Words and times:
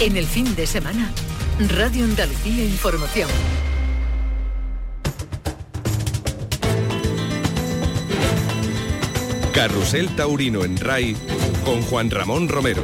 En 0.00 0.16
el 0.16 0.24
fin 0.24 0.56
de 0.56 0.66
semana, 0.66 1.12
Radio 1.76 2.06
Andalucía 2.06 2.64
Información. 2.64 3.28
Carrusel 9.52 10.08
Taurino 10.16 10.64
en 10.64 10.78
RAI 10.78 11.14
con 11.66 11.82
Juan 11.82 12.08
Ramón 12.08 12.48
Romero. 12.48 12.82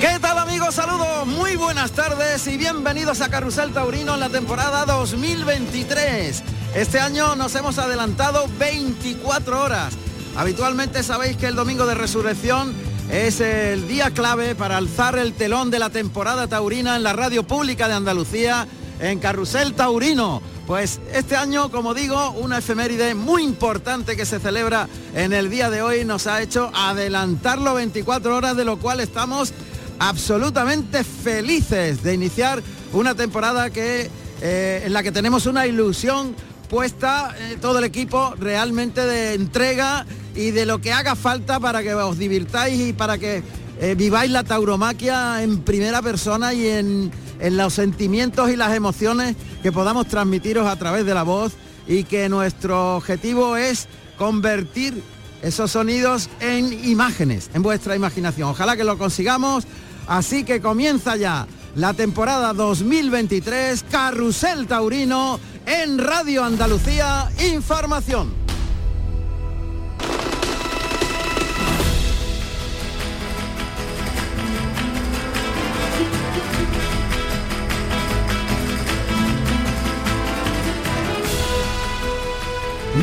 ¿Qué 0.00 0.20
tal 0.20 0.38
amigos? 0.38 0.76
Saludos, 0.76 1.26
muy 1.26 1.56
buenas 1.56 1.90
tardes 1.90 2.46
y 2.46 2.56
bienvenidos 2.56 3.20
a 3.22 3.28
Carrusel 3.28 3.72
Taurino 3.72 4.14
en 4.14 4.20
la 4.20 4.28
temporada 4.28 4.84
2023. 4.84 6.59
Este 6.74 7.00
año 7.00 7.34
nos 7.34 7.52
hemos 7.56 7.78
adelantado 7.78 8.46
24 8.60 9.60
horas. 9.60 9.92
Habitualmente 10.36 11.02
sabéis 11.02 11.36
que 11.36 11.46
el 11.46 11.56
domingo 11.56 11.84
de 11.84 11.96
resurrección 11.96 12.72
es 13.10 13.40
el 13.40 13.88
día 13.88 14.12
clave 14.12 14.54
para 14.54 14.76
alzar 14.76 15.18
el 15.18 15.32
telón 15.32 15.72
de 15.72 15.80
la 15.80 15.90
temporada 15.90 16.46
taurina 16.46 16.94
en 16.94 17.02
la 17.02 17.12
radio 17.12 17.42
pública 17.42 17.88
de 17.88 17.94
Andalucía 17.94 18.68
en 19.00 19.18
Carrusel 19.18 19.74
Taurino. 19.74 20.40
Pues 20.68 21.00
este 21.12 21.34
año, 21.34 21.72
como 21.72 21.92
digo, 21.92 22.30
una 22.32 22.58
efeméride 22.58 23.16
muy 23.16 23.42
importante 23.42 24.16
que 24.16 24.24
se 24.24 24.38
celebra 24.38 24.88
en 25.16 25.32
el 25.32 25.50
día 25.50 25.70
de 25.70 25.82
hoy 25.82 26.04
nos 26.04 26.28
ha 26.28 26.40
hecho 26.40 26.70
adelantarlo 26.72 27.74
24 27.74 28.36
horas, 28.36 28.56
de 28.56 28.64
lo 28.64 28.78
cual 28.78 29.00
estamos 29.00 29.52
absolutamente 29.98 31.02
felices 31.02 32.04
de 32.04 32.14
iniciar 32.14 32.62
una 32.92 33.16
temporada 33.16 33.70
que, 33.70 34.08
eh, 34.40 34.82
en 34.84 34.92
la 34.92 35.02
que 35.02 35.10
tenemos 35.10 35.46
una 35.46 35.66
ilusión 35.66 36.36
puesta 36.70 37.34
eh, 37.36 37.58
todo 37.60 37.80
el 37.80 37.84
equipo 37.84 38.32
realmente 38.38 39.04
de 39.04 39.34
entrega 39.34 40.06
y 40.36 40.52
de 40.52 40.64
lo 40.64 40.80
que 40.80 40.92
haga 40.92 41.16
falta 41.16 41.58
para 41.58 41.82
que 41.82 41.92
os 41.92 42.16
divirtáis 42.16 42.80
y 42.80 42.92
para 42.92 43.18
que 43.18 43.42
eh, 43.80 43.94
viváis 43.96 44.30
la 44.30 44.44
tauromaquia 44.44 45.42
en 45.42 45.58
primera 45.58 46.00
persona 46.00 46.54
y 46.54 46.68
en, 46.68 47.10
en 47.40 47.56
los 47.56 47.74
sentimientos 47.74 48.50
y 48.50 48.56
las 48.56 48.74
emociones 48.74 49.34
que 49.64 49.72
podamos 49.72 50.06
transmitiros 50.06 50.68
a 50.68 50.76
través 50.76 51.04
de 51.04 51.12
la 51.12 51.24
voz 51.24 51.54
y 51.88 52.04
que 52.04 52.28
nuestro 52.28 52.96
objetivo 52.96 53.56
es 53.56 53.88
convertir 54.16 55.02
esos 55.42 55.72
sonidos 55.72 56.28
en 56.38 56.72
imágenes, 56.88 57.50
en 57.52 57.62
vuestra 57.62 57.96
imaginación. 57.96 58.50
Ojalá 58.50 58.76
que 58.76 58.84
lo 58.84 58.96
consigamos. 58.96 59.64
Así 60.06 60.44
que 60.44 60.60
comienza 60.60 61.16
ya 61.16 61.46
la 61.74 61.94
temporada 61.94 62.52
2023 62.52 63.84
Carrusel 63.90 64.66
Taurino 64.66 65.38
en 65.70 65.98
Radio 65.98 66.42
Andalucía 66.42 67.30
Información. 67.52 68.34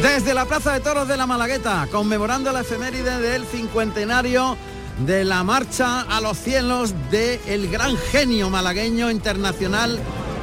Desde 0.02 0.34
la 0.34 0.46
Plaza 0.46 0.74
de 0.74 0.82
Toros 0.82 1.08
de 1.08 1.16
la 1.16 1.26
Malagueta, 1.26 1.88
conmemorando 1.90 2.52
la 2.52 2.62
efeméride 2.62 3.18
del 3.20 3.46
cincuentenario 3.46 4.58
de 5.06 5.24
la 5.24 5.46
marcha 5.46 6.02
a 6.02 6.20
los 6.20 6.38
cielos 6.38 6.94
del 7.10 7.40
el 7.48 7.72
gran 7.72 7.96
genio 7.96 8.50
malagueño 8.50 9.10
internacional, 9.10 9.98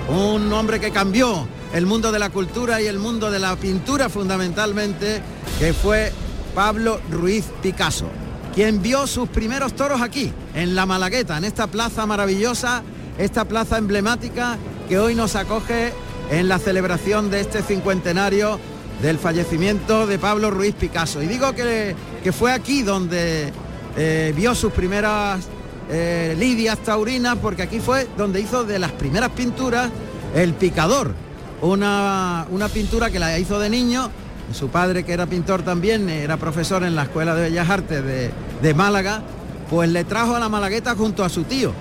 un 0.08 0.50
hombre 0.55 0.80
que 0.80 0.91
cambió 0.91 1.47
el 1.75 1.86
mundo 1.86 2.12
de 2.12 2.20
la 2.20 2.30
cultura 2.30 2.80
y 2.80 2.86
el 2.86 3.00
mundo 3.00 3.33
de 3.33 3.41
la 3.41 3.56
pintura 3.56 4.08
fundamentalmente, 4.08 5.20
que 5.58 5.72
fue 5.72 6.12
Pablo 6.55 7.00
Ruiz 7.11 7.47
Picasso, 7.62 8.06
quien 8.55 8.80
vio 8.80 9.08
sus 9.08 9.28
primeros 9.28 9.75
toros 9.75 10.00
aquí, 10.00 10.33
en 10.55 10.77
la 10.77 10.86
Malagueta, 10.86 11.36
en 11.36 11.45
esta 11.45 11.67
plaza 11.67 12.07
maravillosa, 12.07 12.84
esta 13.18 13.45
plaza 13.45 13.77
emblemática 13.77 14.57
que 14.89 15.01
hoy 15.01 15.17
nos 15.17 15.34
acoge 15.34 15.92
en 16.30 16.46
la 16.46 16.61
celebración 16.61 17.29
de 17.29 17.40
este 17.40 17.61
cincuentenario 17.61 18.61
del 19.02 19.18
fallecimiento 19.18 20.07
de 20.07 20.20
Pablo 20.20 20.52
Ruiz 20.52 20.77
Picasso. 20.77 21.23
Y 21.24 21.27
digo 21.27 21.55
que, 21.55 21.96
que 22.23 22.33
fue 22.33 22.52
aquí 22.52 22.83
donde 22.83 23.52
eh, 23.96 24.33
vio 24.36 24.55
sus 24.55 24.73
primeras 24.73 25.48
eh, 25.90 26.36
lidias 26.39 26.79
taurinas, 26.79 27.36
porque 27.42 27.63
aquí 27.63 27.80
fue 27.80 28.07
donde 28.17 28.40
hizo 28.40 28.63
de 28.63 28.79
las 28.79 28.92
primeras 28.92 29.30
pinturas 29.30 29.90
El 30.36 30.55
Picador, 30.55 31.23
una, 31.61 32.47
una 32.51 32.69
pintura 32.69 33.11
que 33.11 33.19
la 33.19 33.39
hizo 33.39 33.59
de 33.59 33.70
niño. 33.70 34.11
Su 34.53 34.69
padre, 34.69 35.05
que 35.05 35.13
era 35.13 35.27
pintor 35.27 35.63
también, 35.63 36.09
era 36.09 36.37
profesor 36.37 36.85
en 36.85 36.95
la 36.95 37.05
Escuela 37.05 37.35
de 37.35 37.48
Bellas 37.48 37.70
Artes 37.70 38.05
de, 38.05 38.31
de 38.61 38.75
Málaga, 38.75 39.23
pues 39.70 39.89
le 39.89 40.05
trajo 40.05 40.37
a 40.37 40.41
la 40.41 40.48
Malagueta 40.48 40.95
junto 40.95 41.25
a 41.25 41.29
su 41.29 41.45
tío. 41.45 41.73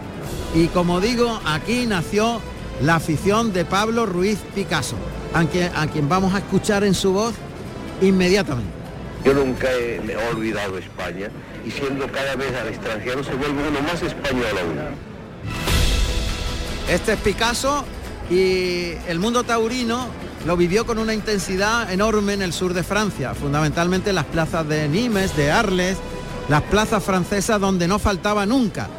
Y 0.55 0.67
como 0.67 1.01
digo, 1.01 1.41
aquí 1.45 1.85
nació 1.85 2.39
la 2.81 2.95
afición 2.95 3.53
de 3.53 3.65
Pablo 3.65 4.05
Ruiz 4.05 4.39
Picasso 4.55 4.95
a 5.33 5.43
quien, 5.45 5.71
a 5.75 5.87
quien 5.87 6.07
vamos 6.07 6.33
a 6.33 6.37
escuchar 6.39 6.83
en 6.83 6.93
su 6.93 7.11
voz 7.11 7.33
inmediatamente. 8.01 8.71
Yo 9.25 9.33
nunca 9.33 9.71
he, 9.71 10.01
me 10.01 10.13
he 10.13 10.27
olvidado 10.29 10.77
España 10.77 11.29
y 11.65 11.71
siendo 11.71 12.07
cada 12.11 12.35
vez 12.35 12.53
al 12.55 12.67
extranjero 12.67 13.23
se 13.23 13.33
vuelve 13.33 13.67
uno 13.67 13.81
más 13.81 14.01
español 14.01 14.57
aún. 14.61 14.79
Este 16.89 17.13
es 17.13 17.19
Picasso 17.19 17.85
y 18.29 18.93
el 19.07 19.19
mundo 19.19 19.43
taurino 19.43 20.07
lo 20.45 20.57
vivió 20.57 20.85
con 20.85 20.97
una 20.97 21.13
intensidad 21.13 21.91
enorme 21.91 22.33
en 22.33 22.41
el 22.41 22.53
sur 22.53 22.73
de 22.73 22.83
Francia, 22.83 23.33
fundamentalmente 23.33 24.09
en 24.09 24.15
las 24.15 24.25
plazas 24.25 24.67
de 24.67 24.87
Nimes, 24.89 25.35
de 25.37 25.51
Arles, 25.51 25.97
las 26.49 26.61
plazas 26.63 27.03
francesas 27.03 27.59
donde 27.59 27.87
no 27.87 27.99
faltaba 27.99 28.45
nunca. 28.45 28.89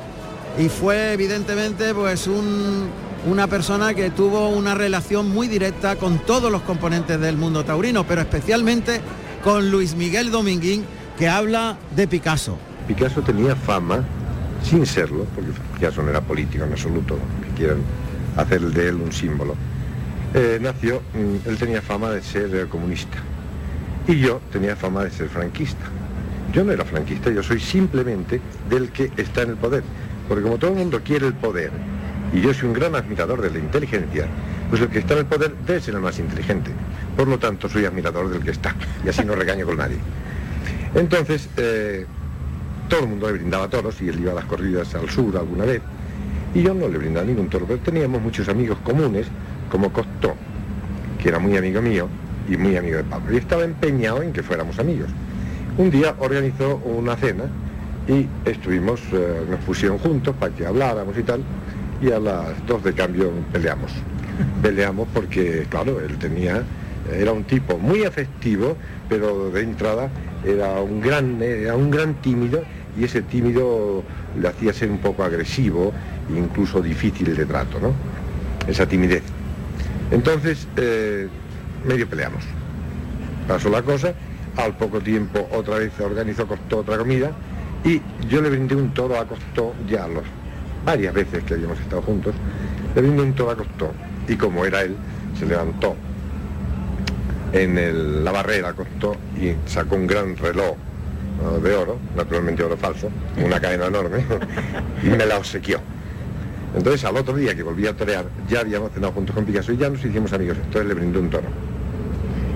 Y 0.58 0.68
fue 0.68 1.12
evidentemente 1.12 1.92
pues 1.94 2.26
un, 2.26 2.88
una 3.26 3.46
persona 3.46 3.94
que 3.94 4.10
tuvo 4.10 4.48
una 4.48 4.74
relación 4.74 5.28
muy 5.28 5.48
directa 5.48 5.96
con 5.96 6.18
todos 6.20 6.50
los 6.50 6.62
componentes 6.62 7.20
del 7.20 7.36
mundo 7.36 7.64
taurino, 7.64 8.04
pero 8.06 8.20
especialmente 8.20 9.00
con 9.42 9.70
Luis 9.70 9.94
Miguel 9.94 10.30
Dominguín, 10.30 10.84
que 11.18 11.28
habla 11.28 11.76
de 11.94 12.06
Picasso. 12.08 12.56
Picasso 12.86 13.20
tenía 13.22 13.54
fama, 13.56 14.02
sin 14.62 14.86
serlo, 14.86 15.26
porque 15.34 15.50
Picasso 15.74 16.02
no 16.02 16.10
era 16.10 16.20
político 16.20 16.64
en 16.64 16.72
absoluto, 16.72 17.18
que 17.42 17.56
quieran 17.56 17.78
hacer 18.36 18.60
de 18.60 18.88
él 18.88 18.96
un 18.96 19.12
símbolo. 19.12 19.54
Eh, 20.34 20.58
nació, 20.60 21.00
mm, 21.14 21.48
él 21.48 21.56
tenía 21.58 21.80
fama 21.80 22.10
de 22.10 22.22
ser 22.22 22.54
eh, 22.54 22.66
comunista 22.68 23.18
y 24.08 24.18
yo 24.18 24.40
tenía 24.52 24.76
fama 24.76 25.04
de 25.04 25.10
ser 25.10 25.28
franquista. 25.28 25.84
Yo 26.52 26.64
no 26.64 26.72
era 26.72 26.84
franquista, 26.84 27.30
yo 27.30 27.42
soy 27.42 27.60
simplemente 27.60 28.40
del 28.68 28.90
que 28.90 29.10
está 29.16 29.42
en 29.42 29.50
el 29.50 29.56
poder, 29.56 29.82
porque 30.28 30.42
como 30.42 30.58
todo 30.58 30.72
el 30.72 30.78
mundo 30.78 31.00
quiere 31.04 31.26
el 31.26 31.34
poder 31.34 31.70
y 32.32 32.40
yo 32.40 32.52
soy 32.52 32.68
un 32.68 32.74
gran 32.74 32.94
admirador 32.94 33.40
de 33.40 33.50
la 33.50 33.58
inteligencia, 33.58 34.26
pues 34.70 34.82
el 34.82 34.88
que 34.88 35.00
está 35.00 35.14
en 35.14 35.20
el 35.20 35.26
poder 35.26 35.54
debe 35.66 35.80
ser 35.80 35.94
el 35.94 36.00
más 36.00 36.18
inteligente. 36.18 36.70
Por 37.16 37.28
lo 37.28 37.38
tanto, 37.38 37.68
soy 37.68 37.84
admirador 37.84 38.28
del 38.28 38.42
que 38.42 38.50
está 38.50 38.74
y 39.04 39.08
así 39.08 39.24
no 39.24 39.34
regaño 39.34 39.66
con 39.66 39.76
nadie. 39.76 39.98
Entonces, 40.94 41.48
eh, 41.56 42.06
todo 42.88 43.00
el 43.00 43.08
mundo 43.08 43.26
le 43.28 43.34
brindaba 43.34 43.68
toros 43.68 44.00
y 44.02 44.08
él 44.08 44.20
iba 44.20 44.32
a 44.32 44.34
las 44.34 44.44
corridas 44.44 44.94
al 44.94 45.08
sur 45.08 45.36
alguna 45.36 45.64
vez. 45.64 45.80
Y 46.54 46.62
yo 46.62 46.72
no 46.72 46.88
le 46.88 46.98
brindaba 46.98 47.26
ningún 47.26 47.48
toro, 47.48 47.66
pero 47.66 47.80
teníamos 47.80 48.22
muchos 48.22 48.48
amigos 48.48 48.78
comunes, 48.84 49.26
como 49.70 49.92
Costó, 49.92 50.34
que 51.20 51.28
era 51.28 51.40
muy 51.40 51.56
amigo 51.56 51.82
mío 51.82 52.08
y 52.48 52.56
muy 52.56 52.76
amigo 52.76 52.98
de 52.98 53.04
Pablo. 53.04 53.34
Y 53.34 53.38
estaba 53.38 53.64
empeñado 53.64 54.22
en 54.22 54.32
que 54.32 54.42
fuéramos 54.42 54.78
amigos. 54.78 55.08
Un 55.76 55.90
día 55.90 56.14
organizó 56.20 56.76
una 56.84 57.16
cena 57.16 57.44
y 58.06 58.28
estuvimos, 58.48 59.00
eh, 59.12 59.44
nos 59.50 59.58
pusieron 59.60 59.98
juntos 59.98 60.36
para 60.38 60.54
que 60.54 60.64
habláramos 60.64 61.18
y 61.18 61.22
tal, 61.24 61.42
y 62.00 62.12
a 62.12 62.20
las 62.20 62.64
dos 62.66 62.84
de 62.84 62.92
cambio 62.92 63.32
peleamos. 63.52 63.90
Peleamos 64.62 65.08
porque, 65.12 65.66
claro, 65.68 66.00
él 66.00 66.18
tenía, 66.18 66.62
era 67.12 67.32
un 67.32 67.44
tipo 67.44 67.78
muy 67.78 68.04
afectivo, 68.04 68.76
pero 69.08 69.50
de 69.50 69.62
entrada 69.62 70.08
era 70.44 70.80
un 70.80 71.00
gran, 71.00 71.42
era 71.42 71.74
un 71.74 71.90
gran 71.90 72.14
tímido 72.20 72.62
y 72.96 73.04
ese 73.04 73.22
tímido 73.22 74.02
le 74.38 74.48
hacía 74.48 74.72
ser 74.72 74.90
un 74.90 74.98
poco 74.98 75.24
agresivo 75.24 75.92
e 76.32 76.38
incluso 76.38 76.80
difícil 76.80 77.34
de 77.34 77.46
trato, 77.46 77.80
¿no? 77.80 77.92
Esa 78.66 78.86
timidez. 78.86 79.22
Entonces, 80.10 80.66
eh, 80.76 81.28
medio 81.84 82.08
peleamos. 82.08 82.44
Pasó 83.48 83.68
la 83.68 83.82
cosa, 83.82 84.14
al 84.56 84.76
poco 84.76 85.00
tiempo 85.00 85.48
otra 85.52 85.78
vez 85.78 85.92
organizó 86.00 86.46
Costó 86.46 86.78
otra 86.78 86.96
comida 86.98 87.32
y 87.84 88.00
yo 88.28 88.40
le 88.40 88.50
brindé 88.50 88.74
un 88.74 88.94
toro 88.94 89.18
a 89.18 89.26
Costó 89.26 89.74
ya 89.88 90.06
los 90.08 90.24
varias 90.84 91.14
veces 91.14 91.42
que 91.44 91.54
habíamos 91.54 91.78
estado 91.80 92.02
juntos, 92.02 92.34
le 92.94 93.02
brindé 93.02 93.22
un 93.22 93.34
toro 93.34 93.50
a 93.50 93.56
Costó 93.56 93.92
y 94.28 94.36
como 94.36 94.64
era 94.64 94.82
él, 94.82 94.96
se 95.38 95.46
levantó 95.46 95.96
en 97.52 98.24
la 98.24 98.32
barrera, 98.32 98.72
Costó 98.72 99.16
y 99.40 99.54
sacó 99.68 99.96
un 99.96 100.06
gran 100.06 100.36
reloj. 100.36 100.76
De 101.62 101.74
oro, 101.74 101.98
naturalmente 102.16 102.62
oro 102.62 102.76
falso, 102.76 103.10
una 103.36 103.60
cadena 103.60 103.86
enorme, 103.86 104.24
y 105.02 105.08
me 105.08 105.26
la 105.26 105.38
obsequió. 105.38 105.80
Entonces 106.76 107.04
al 107.04 107.16
otro 107.16 107.36
día 107.36 107.54
que 107.54 107.62
volví 107.62 107.86
a 107.86 107.96
torear, 107.96 108.26
ya 108.48 108.60
habíamos 108.60 108.92
cenado 108.92 109.12
juntos 109.12 109.34
con 109.34 109.44
Picasso 109.44 109.72
y 109.72 109.76
ya 109.76 109.88
nos 109.88 110.04
hicimos 110.04 110.32
amigos. 110.32 110.56
Entonces 110.56 110.86
le 110.86 110.94
brindé 110.94 111.18
un 111.18 111.30
toro. 111.30 111.46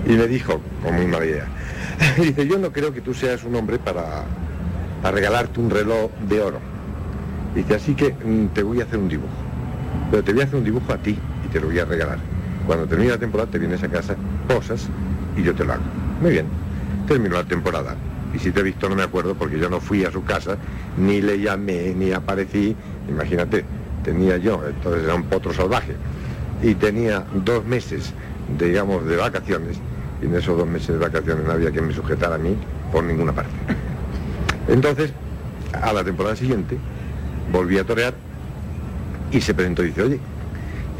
Y 0.07 0.13
me 0.13 0.27
dijo, 0.27 0.61
con 0.83 0.95
muy 0.95 1.07
mala 1.07 1.27
idea, 1.27 1.47
dice, 2.17 2.47
yo 2.47 2.59
no 2.59 2.73
creo 2.73 2.93
que 2.93 3.01
tú 3.01 3.15
seas 3.15 3.45
un 3.45 3.55
hombre 3.55 3.79
para, 3.79 4.25
para 5.03 5.15
regalarte 5.15 5.61
un 5.61 5.71
reloj 5.71 6.11
de 6.29 6.41
oro. 6.41 6.59
Dice, 7.55 7.75
así 7.75 7.95
que 7.95 8.13
mm, 8.13 8.49
te 8.49 8.63
voy 8.63 8.81
a 8.81 8.85
hacer 8.85 8.99
un 8.99 9.09
dibujo. 9.09 9.29
Pero 10.11 10.25
te 10.25 10.33
voy 10.33 10.43
a 10.43 10.45
hacer 10.45 10.57
un 10.57 10.65
dibujo 10.65 10.93
a 10.93 10.99
ti 10.99 11.17
y 11.45 11.49
te 11.53 11.61
lo 11.61 11.67
voy 11.67 11.79
a 11.79 11.85
regalar. 11.85 12.19
Cuando 12.67 12.87
termine 12.87 13.13
la 13.13 13.19
temporada 13.19 13.51
te 13.51 13.59
vienes 13.59 13.83
a 13.83 13.89
casa, 13.89 14.17
posas 14.49 14.89
y 15.37 15.43
yo 15.43 15.55
te 15.55 15.65
lo 15.65 15.75
hago. 15.75 15.83
Muy 16.21 16.33
bien. 16.33 16.47
Terminó 17.07 17.37
la 17.37 17.45
temporada. 17.45 17.95
Y 18.35 18.39
si 18.39 18.51
te 18.53 18.61
he 18.61 18.63
visto 18.63 18.89
no 18.89 18.95
me 18.95 19.03
acuerdo 19.03 19.35
porque 19.35 19.59
yo 19.59 19.71
no 19.71 19.81
fui 19.81 20.05
a 20.05 20.11
su 20.11 20.25
casa, 20.25 20.57
ni 20.97 21.21
le 21.23 21.41
llamé, 21.41 21.95
ni 21.95 22.13
aparecí. 22.13 22.77
Imagínate, 23.09 23.65
tenía 24.05 24.37
yo, 24.37 24.63
entonces 24.67 25.05
era 25.05 25.15
un 25.15 25.25
potro 25.25 25.53
salvaje. 25.53 25.95
Y 26.63 26.75
tenía 26.75 27.25
dos 27.45 27.65
meses, 27.65 28.13
digamos, 28.59 29.07
de 29.07 29.17
vacaciones. 29.17 29.79
Y 30.21 30.27
en 30.27 30.35
esos 30.35 30.59
dos 30.59 30.69
meses 30.69 30.89
de 30.89 30.99
vacaciones 30.99 31.45
no 31.45 31.53
había 31.53 31.71
quien 31.71 31.87
me 31.87 31.95
sujetara 31.95 32.35
a 32.35 32.39
mí 32.39 32.57
por 32.93 33.05
ninguna 33.05 33.33
parte. 33.33 33.53
Entonces, 34.69 35.13
a 35.73 35.93
la 35.93 36.05
temporada 36.05 36.37
siguiente, 36.37 36.77
volví 37.53 37.79
a 37.79 37.85
torear 37.85 38.15
y 39.31 39.41
se 39.41 39.55
presentó 39.55 39.83
y 39.85 39.89
dice, 39.89 40.03
oye, 40.03 40.21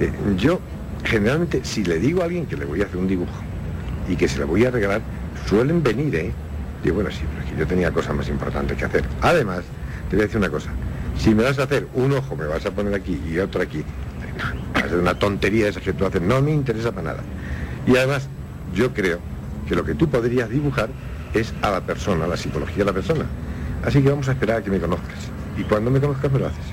eh, 0.01 0.13
yo 0.37 0.61
generalmente 1.05 1.61
si 1.65 1.85
le 1.85 1.99
digo 1.99 2.23
a 2.23 2.25
alguien 2.25 2.47
que 2.47 2.57
le 2.57 2.65
voy 2.65 2.83
a 2.83 2.85
hacer 2.85 2.97
un 2.97 3.09
dibujo 3.09 3.33
y 4.09 4.17
que 4.17 4.29
se 4.29 4.39
lo 4.39 4.47
voy 4.47 4.65
a 4.65 4.71
regalar, 4.71 5.03
suelen 5.47 5.83
venir, 5.83 6.15
¿eh? 6.15 6.33
Digo, 6.83 6.97
bueno, 6.97 7.11
sí, 7.11 7.23
pero 7.29 7.45
es 7.45 7.51
que 7.51 7.59
yo 7.59 7.67
tenía 7.67 7.91
cosas 7.91 8.15
más 8.15 8.29
importantes 8.29 8.77
que 8.77 8.85
hacer. 8.85 9.05
Además, 9.21 9.63
te 10.09 10.17
voy 10.17 10.23
a 10.23 10.27
decir 10.27 10.39
una 10.39 10.51
cosa, 10.51 10.71
si 11.19 11.35
me 11.35 11.43
vas 11.43 11.59
a 11.59 11.65
hacer 11.65 11.89
un 11.95 12.13
ojo, 12.13 12.37
me 12.37 12.47
vas 12.47 12.65
a 12.65 12.71
poner 12.71 12.95
aquí 12.95 13.21
y 13.29 13.39
otro 13.39 13.61
aquí, 13.61 13.85
va 14.75 14.81
a 14.81 14.89
ser 14.89 14.99
una 14.99 15.19
tontería 15.19 15.69
esa 15.69 15.81
que 15.81 15.93
tú 15.93 16.07
haces, 16.07 16.23
no 16.23 16.41
me 16.41 16.53
interesa 16.53 16.93
para 16.93 17.11
nada. 17.11 17.23
Y 17.87 17.97
además, 17.97 18.29
yo 18.75 18.93
creo 18.93 19.19
que 19.69 19.75
lo 19.75 19.85
que 19.85 19.95
tú 19.95 20.09
podrías 20.09 20.49
dibujar 20.49 20.89
es 21.35 21.53
a 21.63 21.71
la 21.71 21.81
persona, 21.81 22.25
a 22.25 22.29
la 22.29 22.37
psicología 22.37 22.79
de 22.79 22.85
la 22.85 22.93
persona. 22.93 23.25
Así 23.85 24.03
que 24.03 24.11
vamos 24.11 24.29
a 24.29 24.33
esperar 24.33 24.59
a 24.59 24.63
que 24.63 24.71
me 24.71 24.79
conozcas. 24.79 25.19
Y 25.57 25.63
cuando 25.65 25.91
me 25.91 26.01
conozcas 26.01 26.31
me 26.31 26.39
lo 26.39 26.47
haces. 26.47 26.65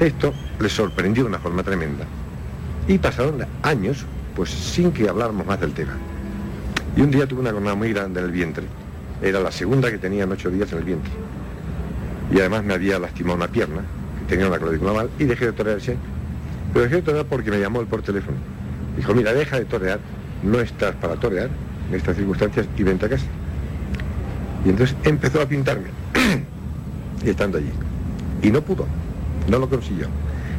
Esto 0.00 0.32
le 0.58 0.68
sorprendió 0.68 1.24
de 1.24 1.28
una 1.28 1.38
forma 1.38 1.62
tremenda. 1.62 2.04
Y 2.86 2.98
pasaron 2.98 3.44
años, 3.62 4.04
pues 4.34 4.50
sin 4.50 4.92
que 4.92 5.08
habláramos 5.08 5.46
más 5.46 5.60
del 5.60 5.72
tema. 5.72 5.92
Y 6.96 7.00
un 7.00 7.10
día 7.10 7.26
tuve 7.26 7.40
una 7.40 7.52
jornada 7.52 7.74
muy 7.74 7.92
grande 7.92 8.20
en 8.20 8.26
el 8.26 8.32
vientre. 8.32 8.66
Era 9.22 9.40
la 9.40 9.52
segunda 9.52 9.90
que 9.90 9.98
tenía 9.98 10.24
en 10.24 10.32
ocho 10.32 10.50
días 10.50 10.72
en 10.72 10.78
el 10.78 10.84
vientre. 10.84 11.12
Y 12.32 12.38
además 12.40 12.64
me 12.64 12.74
había 12.74 12.98
lastimado 12.98 13.36
una 13.36 13.48
pierna, 13.48 13.82
que 14.20 14.26
tenía 14.26 14.48
una 14.48 14.58
clavícula 14.58 14.92
mal, 14.92 15.10
y 15.18 15.24
dejé 15.24 15.46
de 15.46 15.52
torear. 15.52 15.78
Pero 16.72 16.84
dejé 16.84 16.96
de 16.96 17.02
torear 17.02 17.26
porque 17.26 17.50
me 17.50 17.58
llamó 17.58 17.80
él 17.80 17.86
por 17.86 18.02
teléfono. 18.02 18.36
Dijo, 18.96 19.14
mira, 19.14 19.32
deja 19.32 19.58
de 19.58 19.64
torear, 19.64 20.00
no 20.42 20.60
estás 20.60 20.94
para 20.96 21.16
torear 21.16 21.50
en 21.88 21.94
estas 21.94 22.16
circunstancias 22.16 22.66
y 22.76 22.82
vente 22.82 23.06
a 23.06 23.08
casa. 23.10 23.26
Y 24.64 24.70
entonces 24.70 24.96
empezó 25.04 25.42
a 25.42 25.46
pintarme, 25.46 25.88
y 27.24 27.28
estando 27.28 27.58
allí. 27.58 27.70
Y 28.42 28.50
no 28.50 28.62
pudo, 28.62 28.86
no 29.48 29.58
lo 29.58 29.68
consiguió. 29.68 30.06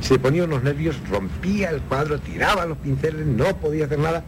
Se 0.02 0.20
ponía 0.20 0.44
unos 0.44 0.64
nervios, 0.64 0.98
rompía 1.10 1.70
el 1.72 1.82
cuadro, 1.82 2.20
tiraba 2.20 2.66
los 2.66 2.78
pinceles, 2.78 3.26
no 3.26 3.56
podía 3.58 3.86
hacer 3.86 4.00
nada. 4.00 4.24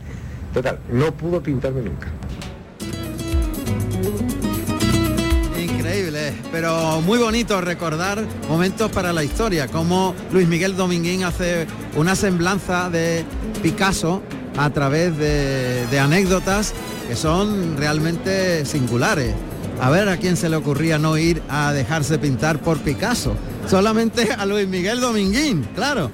Total, 0.54 0.80
no 0.92 1.12
pudo 1.14 1.42
pintarme 1.42 1.82
nunca. 1.82 2.08
Pero 6.52 7.02
muy 7.02 7.20
bonito 7.20 7.60
recordar 7.62 8.24
momentos 8.48 8.92
para 8.92 9.14
la 9.14 9.24
historia, 9.24 9.68
como 9.68 10.16
Luis 10.32 10.48
Miguel 10.48 10.76
Dominguín 10.76 11.24
hace 11.24 11.68
una 11.96 12.16
semblanza 12.16 12.90
de 12.90 13.26
Picasso 13.62 14.22
a 14.58 14.70
través 14.70 15.18
de, 15.18 15.86
de 15.88 16.00
anécdotas 16.00 16.74
que 17.08 17.16
son 17.16 17.78
realmente 17.78 18.66
singulares. 18.66 19.34
A 19.82 19.90
ver 19.90 20.10
a 20.10 20.18
quién 20.18 20.36
se 20.38 20.50
le 20.50 20.56
ocurría 20.56 20.98
no 20.98 21.18
ir 21.18 21.42
a 21.50 21.72
dejarse 21.72 22.18
pintar 22.18 22.60
por 22.60 22.80
Picasso. 22.80 23.36
Solamente 23.70 24.34
a 24.34 24.46
Luis 24.46 24.68
Miguel 24.68 25.00
Dominguín, 25.00 25.68
claro. 25.76 26.10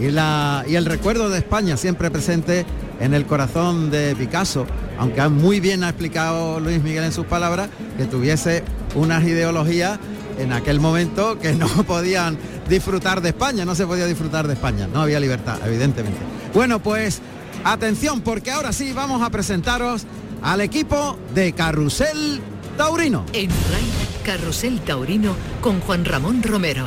Y, 0.00 0.10
la, 0.10 0.64
y 0.68 0.76
el 0.76 0.84
recuerdo 0.84 1.28
de 1.28 1.38
España 1.38 1.76
siempre 1.76 2.10
presente 2.10 2.64
en 3.00 3.14
el 3.14 3.26
corazón 3.26 3.90
de 3.90 4.14
Picasso, 4.16 4.66
aunque 4.98 5.26
muy 5.28 5.60
bien 5.60 5.82
ha 5.84 5.88
explicado 5.88 6.60
Luis 6.60 6.82
Miguel 6.82 7.04
en 7.04 7.12
sus 7.12 7.26
palabras, 7.26 7.68
que 7.96 8.04
tuviese 8.04 8.62
unas 8.94 9.24
ideologías 9.24 9.98
en 10.38 10.52
aquel 10.52 10.80
momento 10.80 11.38
que 11.38 11.52
no 11.52 11.68
podían 11.86 12.38
disfrutar 12.68 13.20
de 13.20 13.30
España, 13.30 13.64
no 13.64 13.74
se 13.74 13.86
podía 13.86 14.06
disfrutar 14.06 14.46
de 14.46 14.54
España, 14.54 14.86
no 14.86 15.02
había 15.02 15.20
libertad, 15.20 15.58
evidentemente. 15.64 16.20
Bueno, 16.54 16.80
pues 16.80 17.20
atención, 17.64 18.20
porque 18.20 18.50
ahora 18.50 18.72
sí 18.72 18.92
vamos 18.92 19.22
a 19.22 19.30
presentaros 19.30 20.04
al 20.42 20.60
equipo 20.60 21.18
de 21.34 21.52
Carrusel 21.52 22.40
Taurino. 22.76 23.24
En 23.32 23.50
RAI, 23.50 23.90
Carrusel 24.24 24.80
Taurino 24.80 25.34
con 25.60 25.80
Juan 25.80 26.04
Ramón 26.04 26.42
Romero. 26.42 26.86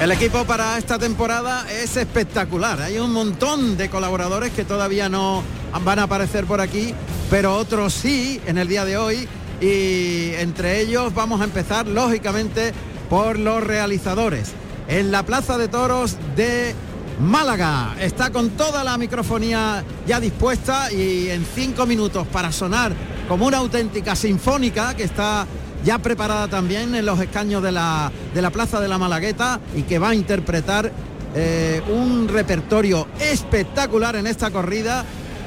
El 0.00 0.12
equipo 0.12 0.44
para 0.44 0.76
esta 0.76 0.98
temporada 0.98 1.66
es 1.70 1.96
espectacular. 1.96 2.82
Hay 2.82 2.98
un 2.98 3.12
montón 3.12 3.78
de 3.78 3.88
colaboradores 3.88 4.52
que 4.52 4.64
todavía 4.64 5.08
no 5.08 5.42
van 5.84 5.98
a 5.98 6.02
aparecer 6.02 6.44
por 6.44 6.60
aquí, 6.60 6.94
pero 7.30 7.56
otros 7.56 7.92
sí 7.92 8.40
en 8.46 8.58
el 8.58 8.68
día 8.68 8.84
de 8.84 8.96
hoy. 8.96 9.28
Y 9.60 10.32
entre 10.34 10.80
ellos 10.80 11.14
vamos 11.14 11.40
a 11.40 11.44
empezar, 11.44 11.86
lógicamente, 11.86 12.72
por 13.08 13.38
los 13.38 13.62
realizadores. 13.62 14.52
En 14.88 15.10
la 15.10 15.24
Plaza 15.24 15.58
de 15.58 15.68
Toros 15.68 16.16
de 16.36 16.74
Málaga 17.20 17.96
está 18.00 18.30
con 18.30 18.50
toda 18.50 18.84
la 18.84 18.98
microfonía 18.98 19.82
ya 20.06 20.20
dispuesta 20.20 20.92
y 20.92 21.30
en 21.30 21.44
cinco 21.54 21.86
minutos 21.86 22.26
para 22.26 22.52
sonar 22.52 22.92
como 23.28 23.46
una 23.46 23.58
auténtica 23.58 24.14
sinfónica 24.14 24.94
que 24.94 25.04
está 25.04 25.46
ya 25.84 25.98
preparada 25.98 26.48
también 26.48 26.94
en 26.94 27.06
los 27.06 27.18
escaños 27.20 27.62
de 27.62 27.72
la, 27.72 28.12
de 28.34 28.42
la 28.42 28.50
Plaza 28.50 28.80
de 28.80 28.88
la 28.88 28.98
Malagueta 28.98 29.60
y 29.74 29.82
que 29.82 29.98
va 29.98 30.10
a 30.10 30.14
interpretar 30.14 30.92
eh, 31.34 31.82
un 31.88 32.28
repertorio 32.28 33.08
espectacular 33.20 34.16
en 34.16 34.26
esta 34.26 34.50
corrida. 34.50 35.04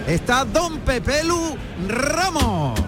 Está 0.09 0.43
Don 0.43 0.79
Pepelu 0.79 1.55
Ramos. 1.87 2.79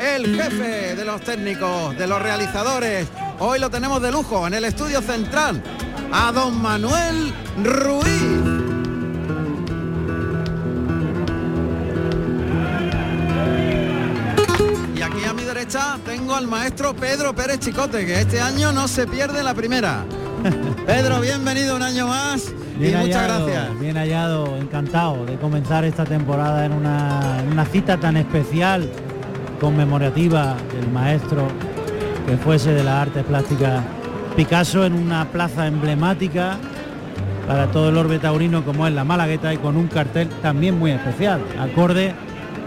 El 0.00 0.34
jefe 0.34 0.96
de 0.96 1.04
los 1.04 1.20
técnicos, 1.20 1.96
de 1.98 2.06
los 2.06 2.20
realizadores, 2.20 3.06
Hoy 3.38 3.58
lo 3.58 3.68
tenemos 3.68 4.00
de 4.00 4.10
lujo 4.10 4.46
en 4.46 4.54
el 4.54 4.64
estudio 4.64 5.02
central 5.02 5.62
a 6.10 6.32
don 6.32 6.58
Manuel 6.62 7.34
Ruiz. 7.62 8.22
Y 14.96 15.02
aquí 15.02 15.24
a 15.26 15.34
mi 15.34 15.42
derecha 15.42 15.98
tengo 16.06 16.34
al 16.34 16.46
maestro 16.46 16.96
Pedro 16.96 17.34
Pérez 17.34 17.58
Chicote, 17.58 18.06
que 18.06 18.22
este 18.22 18.40
año 18.40 18.72
no 18.72 18.88
se 18.88 19.06
pierde 19.06 19.42
la 19.42 19.52
primera. 19.52 20.06
Pedro, 20.86 21.20
bienvenido 21.20 21.76
un 21.76 21.82
año 21.82 22.06
más 22.06 22.52
y 22.78 22.94
muchas 22.94 23.24
gracias. 23.24 23.80
Bien 23.80 23.96
hallado, 23.96 24.56
encantado 24.56 25.24
de 25.26 25.36
comenzar 25.36 25.84
esta 25.84 26.04
temporada 26.04 26.64
en 26.64 26.72
una, 26.72 27.40
en 27.40 27.52
una 27.52 27.64
cita 27.64 27.98
tan 27.98 28.16
especial, 28.16 28.88
conmemorativa 29.60 30.56
del 30.74 30.90
maestro 30.90 31.48
que 32.26 32.36
fuese 32.36 32.72
de 32.72 32.84
las 32.84 32.94
artes 32.94 33.24
plásticas 33.24 33.82
Picasso 34.36 34.84
en 34.84 34.92
una 34.92 35.24
plaza 35.32 35.66
emblemática 35.66 36.58
para 37.46 37.70
todo 37.70 37.88
el 37.88 37.96
orbe 37.96 38.18
taurino 38.18 38.64
como 38.64 38.86
es 38.86 38.92
la 38.92 39.04
Malagueta 39.04 39.54
y 39.54 39.56
con 39.56 39.76
un 39.76 39.88
cartel 39.88 40.28
también 40.42 40.78
muy 40.78 40.90
especial, 40.90 41.40
acorde 41.58 42.14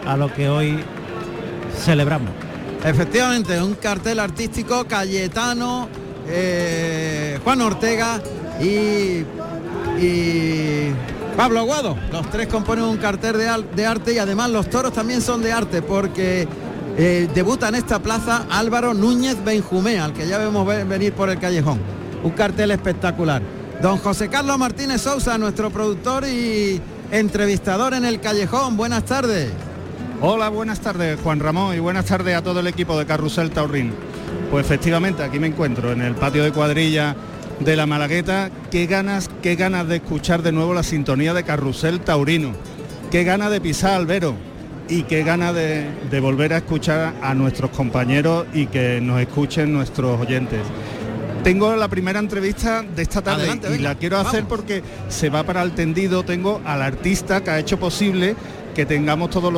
a 0.07 0.17
lo 0.17 0.33
que 0.33 0.49
hoy 0.49 0.79
celebramos. 1.77 2.31
Efectivamente, 2.83 3.61
un 3.61 3.75
cartel 3.75 4.19
artístico 4.19 4.85
Cayetano, 4.85 5.89
eh, 6.29 7.39
Juan 7.43 7.61
Ortega 7.61 8.21
y, 8.61 9.23
Pablo 11.35 11.59
Aguado. 11.59 11.97
Los 12.11 12.29
tres 12.29 12.47
componen 12.47 12.85
un 12.85 12.97
cartel 12.97 13.37
de, 13.37 13.65
de 13.75 13.85
arte 13.85 14.13
y 14.13 14.17
además 14.17 14.49
los 14.49 14.69
toros 14.69 14.93
también 14.93 15.21
son 15.21 15.41
de 15.41 15.53
arte 15.53 15.81
porque 15.81 16.47
eh, 17.01 17.29
debuta 17.33 17.69
en 17.69 17.75
esta 17.75 17.99
plaza 17.99 18.45
Álvaro 18.49 18.93
Núñez 18.93 19.41
Benjumea, 19.45 20.03
al 20.03 20.13
que 20.13 20.27
ya 20.27 20.37
vemos 20.37 20.67
venir 20.67 21.13
por 21.13 21.29
el 21.29 21.39
callejón. 21.39 21.79
Un 22.23 22.31
cartel 22.31 22.71
espectacular. 22.71 23.41
Don 23.81 23.97
José 23.99 24.27
Carlos 24.27 24.57
Martínez 24.57 25.01
Sousa, 25.01 25.37
nuestro 25.37 25.69
productor 25.69 26.27
y 26.27 26.81
entrevistador 27.09 27.93
en 27.93 28.03
el 28.03 28.19
callejón. 28.19 28.75
Buenas 28.75 29.05
tardes. 29.05 29.49
Hola, 30.19 30.49
buenas 30.49 30.81
tardes 30.81 31.17
Juan 31.23 31.39
Ramón 31.39 31.73
y 31.73 31.79
buenas 31.79 32.03
tardes 32.03 32.35
a 32.35 32.41
todo 32.41 32.59
el 32.59 32.67
equipo 32.67 32.99
de 32.99 33.05
Carrusel 33.05 33.51
Taurín. 33.51 33.93
Pues 34.49 34.65
efectivamente 34.65 35.23
aquí 35.23 35.37
me 35.37 35.47
encuentro 35.47 35.91
en 35.91 36.01
el 36.01 36.15
patio 36.15 36.43
de 36.43 36.51
cuadrilla 36.51 37.15
de 37.59 37.75
la 37.75 37.85
Malagueta. 37.85 38.49
Qué 38.71 38.87
ganas, 38.87 39.29
qué 39.43 39.55
ganas 39.55 39.87
de 39.87 39.97
escuchar 39.97 40.41
de 40.41 40.51
nuevo 40.51 40.73
la 40.73 40.81
sintonía 40.81 41.35
de 41.35 41.43
Carrusel 41.43 41.99
Taurino. 41.99 42.53
Qué 43.11 43.23
ganas 43.23 43.51
de 43.51 43.61
pisar 43.61 43.91
Albero 43.91 44.35
y 44.87 45.03
qué 45.03 45.23
gana 45.23 45.53
de, 45.53 45.87
volver 46.19 46.53
a 46.53 46.57
escuchar 46.57 47.13
a 47.21 47.35
nuestros 47.35 47.69
compañeros 47.69 48.47
y 48.51 48.65
que 48.65 48.99
nos 49.01 49.21
escuchen 49.21 49.71
nuestros 49.71 50.19
oyentes. 50.19 50.61
tengo 51.43 51.75
la 51.75 51.87
primera 51.87 52.19
entrevista 52.19 52.81
de 52.81 53.03
esta 53.03 53.21
tarde 53.21 53.43
Adelante, 53.43 53.67
y 53.67 53.71
venga, 53.73 53.89
la 53.89 53.95
quiero 53.95 54.17
hacer 54.17 54.43
vamos. 54.43 54.49
porque 54.49 54.81
se 55.09 55.29
va 55.29 55.43
para 55.43 55.61
el 55.61 55.73
tendido. 55.73 56.23
Tengo 56.23 56.59
al 56.65 56.81
artista 56.81 57.43
que 57.43 57.51
ha 57.51 57.59
hecho 57.59 57.79
posible 57.79 58.35
que 58.73 58.87
tengamos 58.87 59.29
todas 59.29 59.53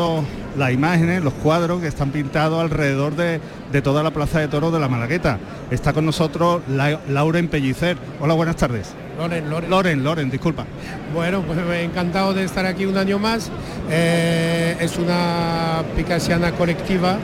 las 0.58 0.72
imágenes, 0.72 1.24
los 1.24 1.34
cuadros 1.34 1.82
que 1.82 1.88
están 1.88 2.12
pintados 2.12 2.62
alrededor 2.62 3.16
de, 3.16 3.40
de 3.72 3.82
toda 3.82 4.04
la 4.04 4.12
plaza 4.12 4.40
de 4.40 4.48
toros 4.48 4.72
de 4.74 4.80
la 4.80 4.88
Malagueta. 4.88 5.38
Está 5.70 5.94
con 5.94 6.06
nosotros 6.06 6.62
La- 6.70 7.00
Lauren 7.10 7.48
Pellicer. 7.48 7.98
Hola, 8.20 8.34
buenas 8.34 8.56
tardes. 8.58 8.90
Loren, 9.18 9.50
Loren. 9.50 9.70
Loren, 9.70 10.04
Loren, 10.04 10.30
disculpa. 10.32 10.66
Bueno, 11.14 11.42
pues 11.42 11.60
encantado 11.82 12.34
de 12.34 12.44
estar 12.44 12.66
aquí 12.66 12.86
un 12.86 12.98
año 12.98 13.20
más. 13.20 13.50
Eh, 13.90 14.76
es 14.80 14.98
una 14.98 15.84
picasiana 15.96 16.52
colectiva, 16.54 17.18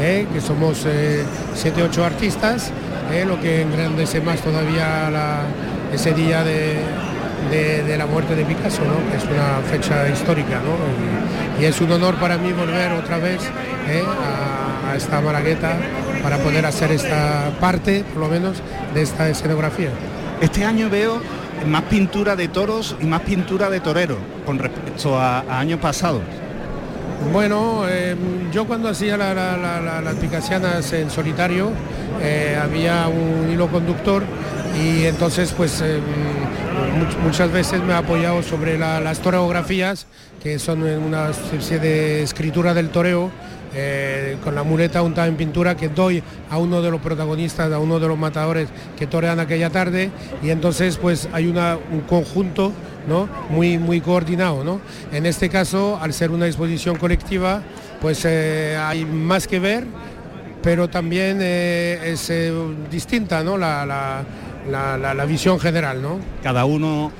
eh, 0.00 0.26
que 0.32 0.40
somos 0.40 0.84
eh, 0.86 1.24
siete, 1.54 1.82
ocho 1.82 2.04
artistas, 2.04 2.70
eh, 3.12 3.24
lo 3.26 3.40
que 3.40 3.62
engrandece 3.62 4.20
más 4.20 4.40
todavía 4.40 5.10
la- 5.10 5.42
ese 5.92 6.12
día 6.12 6.44
de, 6.44 6.76
de- 7.50 7.96
la 7.96 8.06
muerte 8.06 8.34
de 8.34 8.44
Picasso, 8.44 8.82
¿no? 8.84 9.10
que 9.10 9.16
es 9.18 9.24
una 9.24 9.60
fecha 9.70 10.08
histórica. 10.08 10.60
¿no? 10.60 11.60
Y, 11.60 11.64
es 11.66 11.80
un 11.80 11.92
honor 11.92 12.14
para 12.16 12.38
mí 12.38 12.52
volver 12.52 12.92
otra 12.92 13.18
vez 13.18 13.42
eh, 13.88 14.02
a, 14.06 14.90
a 14.92 14.96
esta 14.96 15.20
Malagueta 15.20 15.76
para 16.22 16.38
poder 16.38 16.64
hacer 16.66 16.90
esta 16.92 17.50
parte, 17.60 18.04
por 18.14 18.22
lo 18.22 18.28
menos, 18.28 18.62
de 18.94 19.02
esta 19.02 19.28
escenografía. 19.28 19.90
Este 20.40 20.64
año 20.64 20.88
veo 20.88 21.20
más 21.66 21.82
pintura 21.82 22.36
de 22.36 22.48
toros 22.48 22.96
y 23.00 23.04
más 23.04 23.20
pintura 23.20 23.68
de 23.68 23.80
toreros 23.80 24.16
con 24.46 24.58
respecto 24.58 25.18
a, 25.18 25.40
a 25.40 25.58
años 25.60 25.78
pasados. 25.80 26.22
Bueno, 27.32 27.84
eh, 27.88 28.16
yo 28.52 28.66
cuando 28.66 28.88
hacía 28.88 29.16
la- 29.16 29.34
la- 29.34 30.00
las 30.00 30.14
picasianas 30.16 30.92
en 30.92 31.10
solitario 31.10 31.70
eh, 32.22 32.58
había 32.60 33.06
un 33.08 33.50
hilo 33.52 33.68
conductor 33.68 34.22
y 34.76 35.04
entonces 35.04 35.52
pues 35.56 35.80
much- 35.82 37.16
muchas 37.24 37.52
veces 37.52 37.80
me 37.82 37.92
he 37.92 37.96
apoyado 37.96 38.42
sobre 38.42 38.76
la- 38.78 39.00
las 39.00 39.20
toreografías 39.20 40.06
que 40.42 40.58
son 40.58 40.82
una 40.82 41.30
especie 41.30 41.78
de 41.78 42.22
escritura 42.22 42.74
del 42.74 42.88
toreo 42.88 43.30
eh, 43.74 44.36
con 44.42 44.54
la 44.54 44.62
muleta 44.62 45.02
untada 45.02 45.28
en 45.28 45.36
pintura 45.36 45.76
que 45.76 45.88
doy 45.88 46.22
a 46.50 46.58
uno 46.58 46.82
de 46.82 46.90
los 46.90 47.00
protagonistas, 47.00 47.72
a 47.72 47.78
uno 47.78 47.98
de 48.00 48.08
los 48.08 48.18
matadores 48.18 48.68
que 48.98 49.06
torean 49.06 49.38
aquella 49.40 49.70
tarde 49.70 50.10
y 50.42 50.50
entonces 50.50 50.96
pues 50.96 51.28
hay 51.32 51.46
una- 51.46 51.78
un 51.92 52.00
conjunto 52.00 52.72
¿no? 53.08 53.28
muy, 53.48 53.78
muy 53.78 54.00
coordinado. 54.00 54.62
¿no? 54.64 54.80
En 55.12 55.24
este 55.26 55.48
caso, 55.48 55.98
al 56.00 56.12
ser 56.12 56.30
una 56.30 56.46
exposición 56.46 56.96
colectiva, 56.96 57.62
pues 58.00 58.24
eh, 58.24 58.76
hay 58.80 59.04
más 59.04 59.46
que 59.46 59.58
ver, 59.60 59.86
pero 60.62 60.88
también 60.88 61.38
eh, 61.40 61.98
es 62.12 62.30
distinta 62.90 63.42
¿no? 63.42 63.56
la- 63.56 63.86
la- 63.86 64.24
la- 64.98 65.14
la 65.14 65.24
visión 65.24 65.58
general. 65.58 66.02
¿no? 66.02 66.18
Cada 66.42 66.64
uno 66.64 67.10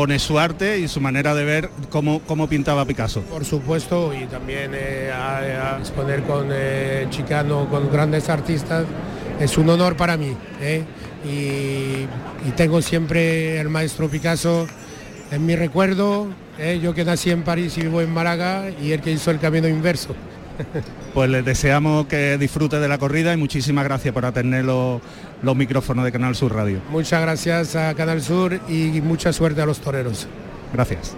pone 0.00 0.18
su 0.18 0.38
arte 0.38 0.78
y 0.78 0.88
su 0.88 0.98
manera 0.98 1.34
de 1.34 1.44
ver 1.44 1.68
cómo, 1.90 2.20
cómo 2.20 2.48
pintaba 2.48 2.86
Picasso. 2.86 3.20
Por 3.20 3.44
supuesto, 3.44 4.14
y 4.14 4.24
también 4.24 4.70
eh, 4.72 5.12
a, 5.12 5.76
exponer 5.78 6.22
con 6.22 6.48
eh, 6.50 7.06
Chicano, 7.10 7.68
con 7.68 7.92
grandes 7.92 8.30
artistas, 8.30 8.86
es 9.38 9.58
un 9.58 9.68
honor 9.68 9.98
para 9.98 10.16
mí. 10.16 10.34
¿eh? 10.58 10.84
Y, 11.22 12.48
y 12.48 12.52
tengo 12.56 12.80
siempre 12.80 13.60
el 13.60 13.68
maestro 13.68 14.08
Picasso 14.08 14.66
en 15.30 15.44
mi 15.44 15.54
recuerdo, 15.54 16.28
¿eh? 16.58 16.80
yo 16.82 16.94
que 16.94 17.04
nací 17.04 17.30
en 17.30 17.42
París 17.42 17.76
y 17.76 17.82
vivo 17.82 18.00
en 18.00 18.10
Málaga, 18.10 18.70
y 18.82 18.92
el 18.92 19.02
que 19.02 19.10
hizo 19.10 19.30
el 19.30 19.38
camino 19.38 19.68
inverso. 19.68 20.16
Pues 21.14 21.28
les 21.30 21.44
deseamos 21.44 22.06
que 22.06 22.38
disfrute 22.38 22.78
de 22.78 22.88
la 22.88 22.98
corrida 22.98 23.32
y 23.32 23.36
muchísimas 23.36 23.84
gracias 23.84 24.12
por 24.14 24.24
atender 24.24 24.64
los, 24.64 25.00
los 25.42 25.56
micrófonos 25.56 26.04
de 26.04 26.12
Canal 26.12 26.34
Sur 26.36 26.54
Radio. 26.54 26.78
Muchas 26.90 27.20
gracias 27.20 27.76
a 27.76 27.94
Canal 27.94 28.22
Sur 28.22 28.60
y 28.68 29.00
mucha 29.02 29.32
suerte 29.32 29.60
a 29.62 29.66
los 29.66 29.80
toreros. 29.80 30.26
Gracias. 30.72 31.14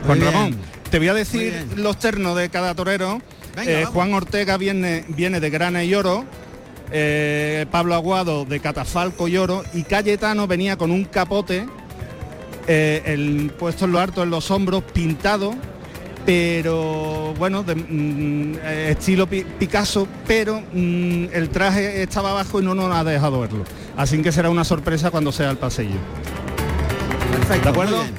Muy 0.00 0.06
Juan 0.06 0.20
bien. 0.20 0.32
Ramón, 0.32 0.56
te 0.90 0.98
voy 0.98 1.08
a 1.08 1.14
decir 1.14 1.66
los 1.76 1.98
ternos 1.98 2.36
de 2.36 2.48
cada 2.50 2.74
torero. 2.74 3.20
Venga, 3.56 3.80
Eh. 3.80 3.84
Juan 3.86 4.12
Ortega 4.14 4.56
viene, 4.56 5.04
viene 5.08 5.40
de 5.40 5.50
grana 5.50 5.82
y 5.84 5.94
oro. 5.94 6.24
eh, 6.92 7.66
Pablo 7.70 7.94
Aguado 7.94 8.44
de 8.44 8.58
catafalco 8.60 9.28
y 9.28 9.36
oro. 9.36 9.62
Y 9.74 9.84
Cayetano 9.84 10.46
venía 10.46 10.76
con 10.76 10.90
un 10.90 11.04
capote 11.04 11.66
eh, 12.66 13.02
el 13.06 13.52
puesto 13.58 13.84
en 13.86 13.92
lo 13.92 14.00
harto, 14.00 14.22
en 14.22 14.30
los 14.30 14.50
hombros, 14.50 14.82
pintado, 14.92 15.54
pero 16.34 17.34
bueno, 17.40 17.64
de, 17.64 17.74
mm, 17.74 18.54
eh, 18.62 18.88
estilo 18.96 19.26
Pi- 19.26 19.44
Picasso, 19.58 20.06
pero 20.28 20.60
mm, 20.72 21.24
el 21.32 21.48
traje 21.50 22.04
estaba 22.04 22.30
abajo 22.30 22.60
y 22.60 22.64
no 22.64 22.72
nos 22.72 22.94
ha 22.94 23.02
dejado 23.02 23.40
verlo. 23.40 23.64
Así 23.96 24.22
que 24.22 24.30
será 24.30 24.48
una 24.48 24.62
sorpresa 24.62 25.10
cuando 25.10 25.32
sea 25.32 25.50
el 25.50 25.56
pasillo. 25.56 25.96
Perfecto, 27.32 27.64
¿De 27.64 27.68
acuerdo? 27.70 27.96
Muy 27.96 28.04
bien. 28.06 28.14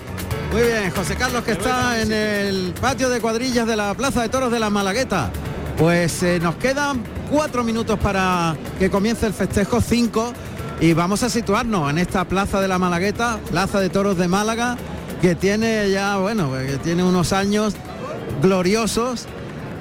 Muy 0.52 0.62
bien, 0.64 0.92
José 0.92 1.16
Carlos 1.16 1.42
que 1.46 1.54
está 1.54 2.02
en 2.02 2.12
el 2.12 2.74
patio 2.82 3.08
de 3.10 3.22
cuadrillas 3.22 3.66
de 3.66 3.78
la 3.78 3.94
Plaza 3.94 4.22
de 4.24 4.28
Toros 4.28 4.52
de 4.52 4.60
la 4.60 4.70
Malagueta. 4.70 5.32
Pues 5.78 6.22
eh, 6.24 6.38
nos 6.42 6.56
quedan 6.56 7.02
cuatro 7.30 7.64
minutos 7.64 7.98
para 7.98 8.58
que 8.78 8.90
comience 8.90 9.26
el 9.26 9.34
festejo, 9.34 9.80
cinco, 9.80 10.34
y 10.82 10.92
vamos 10.92 11.24
a 11.24 11.30
situarnos 11.30 11.90
en 11.90 11.98
esta 11.98 12.26
Plaza 12.26 12.60
de 12.60 12.68
la 12.68 12.78
Malagueta, 12.78 13.40
Plaza 13.50 13.80
de 13.80 13.88
Toros 13.90 14.18
de 14.18 14.28
Málaga, 14.28 14.76
que 15.22 15.34
tiene 15.36 15.90
ya, 15.90 16.18
bueno, 16.18 16.52
que 16.52 16.78
tiene 16.84 17.04
unos 17.06 17.32
años 17.32 17.74
gloriosos 18.42 19.28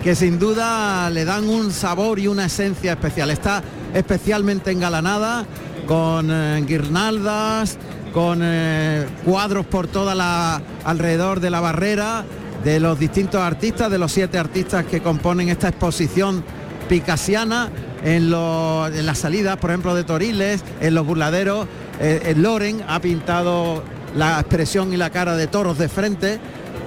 que 0.02 0.14
sin 0.14 0.38
duda 0.38 1.10
le 1.10 1.24
dan 1.24 1.48
un 1.48 1.72
sabor 1.72 2.18
y 2.18 2.26
una 2.26 2.46
esencia 2.46 2.92
especial. 2.92 3.30
Está 3.30 3.62
especialmente 3.94 4.70
engalanada 4.70 5.44
con 5.86 6.30
eh, 6.30 6.62
guirnaldas, 6.66 7.76
con 8.12 8.40
eh, 8.42 9.06
cuadros 9.24 9.66
por 9.66 9.88
toda 9.88 10.14
la 10.14 10.62
alrededor 10.84 11.40
de 11.40 11.50
la 11.50 11.60
barrera 11.60 12.24
de 12.64 12.80
los 12.80 12.98
distintos 12.98 13.40
artistas, 13.40 13.90
de 13.90 13.98
los 13.98 14.12
siete 14.12 14.38
artistas 14.38 14.84
que 14.84 15.00
componen 15.00 15.48
esta 15.48 15.68
exposición 15.68 16.44
picasiana 16.88 17.70
en, 18.02 18.30
las 18.30 19.18
salidas, 19.18 19.56
por 19.58 19.70
ejemplo, 19.70 19.94
de 19.94 20.04
Toriles, 20.04 20.62
en 20.80 20.94
los 20.94 21.06
burladeros. 21.06 21.66
Eh, 22.00 22.34
Loren 22.36 22.82
ha 22.88 23.00
pintado 23.00 23.82
la 24.16 24.40
expresión 24.40 24.92
y 24.92 24.96
la 24.96 25.10
cara 25.10 25.36
de 25.36 25.46
toros 25.46 25.78
de 25.78 25.88
frente. 25.88 26.40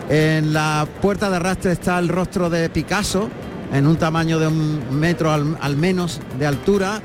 En 0.09 0.53
la 0.53 0.87
puerta 1.01 1.29
de 1.29 1.37
arrastre 1.37 1.71
está 1.71 1.97
el 1.99 2.09
rostro 2.09 2.49
de 2.49 2.69
Picasso, 2.69 3.29
en 3.71 3.87
un 3.87 3.95
tamaño 3.95 4.37
de 4.37 4.47
un 4.47 4.99
metro 4.99 5.31
al, 5.31 5.77
menos 5.77 6.19
de 6.37 6.45
altura. 6.45 7.01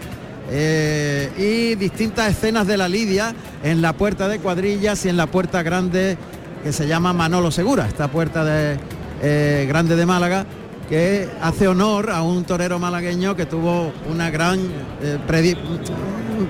eh, 0.51 1.31
y 1.37 1.75
distintas 1.75 2.31
escenas 2.31 2.67
de 2.67 2.79
la 2.79 2.89
Lidia 2.89 3.35
en 3.63 3.83
la 3.83 3.93
puerta 3.93 4.29
de 4.29 4.39
cuadrillas 4.39 5.05
y 5.05 5.11
en 5.11 5.19
la 5.19 5.27
puerta 5.27 5.63
grande 5.63 6.17
que 6.65 6.73
se 6.73 6.89
llama 6.89 7.13
Manolo 7.13 7.51
Segura, 7.51 7.87
esta 7.87 8.09
puerta 8.09 8.45
de, 8.45 8.79
eh, 9.23 9.67
grande 9.69 9.95
de 9.95 10.07
Málaga, 10.07 10.47
que 10.89 11.29
hace 11.43 11.69
honor 11.69 12.11
a 12.11 12.23
un 12.23 12.45
torero 12.45 12.79
malagueño 12.79 13.37
que 13.37 13.45
tuvo 13.45 13.93
una 14.11 14.31
gran 14.31 14.59
eh, 15.03 15.19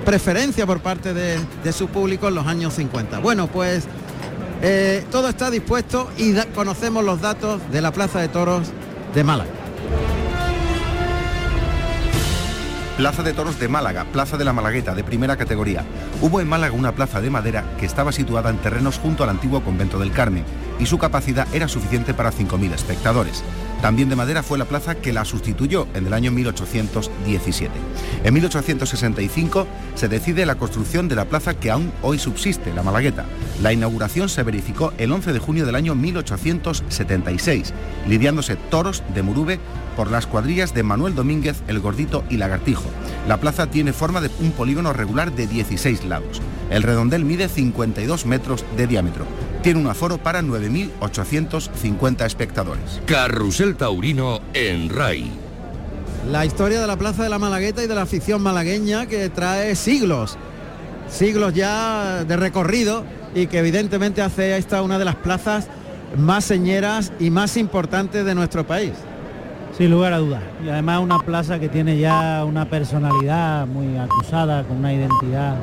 preferencia 0.05 0.65
por 0.65 0.81
parte 0.81 1.13
de, 1.13 1.39
de 1.65 1.73
su 1.73 1.89
público 1.89 2.29
en 2.29 2.37
los 2.37 2.47
años 2.47 2.75
50. 2.75 3.19
Bueno, 3.19 3.49
pues 3.49 3.89
eh, 4.63 5.05
todo 5.11 5.29
está 5.29 5.51
dispuesto 5.51 6.11
y 6.17 6.35
conocemos 6.55 7.05
los 7.05 7.21
datos 7.21 7.61
de 7.71 7.81
la 7.81 7.93
Plaza 7.93 8.21
de 8.21 8.29
Toros 8.29 8.69
de 9.15 9.25
Málaga. 9.25 9.51
Plaza 12.97 13.23
de 13.23 13.33
Toros 13.33 13.61
de 13.61 13.69
Málaga, 13.69 14.07
Plaza 14.13 14.37
de 14.37 14.45
la 14.45 14.53
Malagueta, 14.53 14.93
de 14.95 15.05
primera 15.05 15.37
categoría. 15.37 15.85
Hubo 16.21 16.41
en 16.41 16.49
Málaga 16.49 16.75
una 16.75 16.93
plaza 16.93 17.21
de 17.21 17.31
madera 17.31 17.65
que 17.79 17.87
estaba 17.87 18.11
situada 18.11 18.51
en 18.51 18.57
terrenos 18.59 18.99
junto 18.99 19.23
al 19.23 19.31
antiguo 19.31 19.63
convento 19.63 20.01
del 20.01 20.11
Carmen 20.11 20.45
y 20.79 20.87
su 20.87 20.99
capacidad 20.99 21.47
era 21.55 21.69
suficiente 21.69 22.15
para 22.15 22.33
5.000 22.33 22.73
espectadores. 22.73 23.43
También 23.83 24.09
de 24.09 24.17
madera 24.17 24.43
fue 24.43 24.59
la 24.59 24.65
plaza 24.65 24.97
que 24.97 25.13
la 25.13 25.25
sustituyó 25.25 25.87
en 25.95 26.07
el 26.07 26.13
año 26.13 26.33
1817. 26.33 27.73
En 28.25 28.35
1865 28.35 29.67
se 29.95 30.09
decide 30.09 30.47
la 30.47 30.57
construcción 30.57 31.09
de 31.09 31.15
la 31.15 31.27
plaza 31.27 31.55
que 31.55 31.71
aún 31.71 31.93
hoy 32.03 32.19
subsiste, 32.19 32.75
la 32.75 32.83
Malagueta. 32.83 33.25
La 33.63 33.73
inauguración 33.73 34.29
se 34.29 34.43
verificó 34.43 34.93
el 34.99 35.13
11 35.13 35.33
de 35.33 35.39
junio 35.39 35.65
del 35.65 35.77
año 35.77 35.95
1876, 35.95 37.73
lidiándose 38.09 38.57
toros 38.57 39.05
de 39.15 39.23
Murube 39.23 39.61
por 39.97 40.11
las 40.11 40.27
cuadrillas 40.27 40.75
de 40.75 40.83
Manuel 40.83 41.15
Domínguez, 41.15 41.63
El 41.69 41.81
Gordito 41.81 42.25
y 42.31 42.37
Lagartijo. 42.37 42.89
La 43.29 43.39
plaza 43.39 43.69
tiene 43.69 43.93
forma 43.93 44.21
de 44.21 44.31
un 44.41 44.53
polígono 44.53 44.93
regular 44.93 45.33
de 45.33 45.47
16 45.47 46.05
lados. 46.05 46.41
El 46.71 46.83
redondel 46.83 47.25
mide 47.25 47.49
52 47.49 48.27
metros 48.27 48.65
de 48.77 48.87
diámetro. 48.87 49.27
Tiene 49.63 49.81
un 49.81 49.87
aforo 49.89 50.19
para 50.19 50.41
9.850 50.41 52.25
espectadores. 52.25 53.01
Carrusel 53.07 53.77
Taurino 53.77 54.41
en 54.55 54.89
RAI. 54.89 55.31
La 56.31 56.45
historia 56.45 56.81
de 56.81 56.87
la 56.87 56.97
Plaza 56.97 57.25
de 57.25 57.29
la 57.29 57.39
Malagueta 57.39 57.83
y 57.83 57.87
de 57.87 57.95
la 57.95 58.03
afición 58.03 58.43
malagueña 58.43 59.07
que 59.07 59.29
trae 59.31 59.75
siglos, 59.75 60.37
siglos 61.09 61.55
ya 61.55 62.25
de 62.25 62.37
recorrido 62.37 63.05
y 63.35 63.47
que 63.47 63.59
evidentemente 63.59 64.23
hace 64.23 64.57
esta 64.57 64.83
una 64.83 64.99
de 64.99 65.05
las 65.05 65.17
plazas 65.17 65.69
más 66.17 66.45
señeras 66.45 67.13
y 67.19 67.31
más 67.31 67.57
importantes 67.57 68.25
de 68.25 68.35
nuestro 68.35 68.67
país. 68.67 68.93
Sin 69.77 69.91
lugar 69.91 70.13
a 70.13 70.19
dudas. 70.19 70.43
Y 70.65 70.69
además 70.69 71.01
una 71.01 71.19
plaza 71.19 71.59
que 71.59 71.69
tiene 71.69 71.99
ya 71.99 72.45
una 72.45 72.69
personalidad 72.69 73.67
muy 73.67 73.97
acusada, 73.97 74.65
con 74.65 74.79
una 74.79 74.93
identidad 74.93 75.57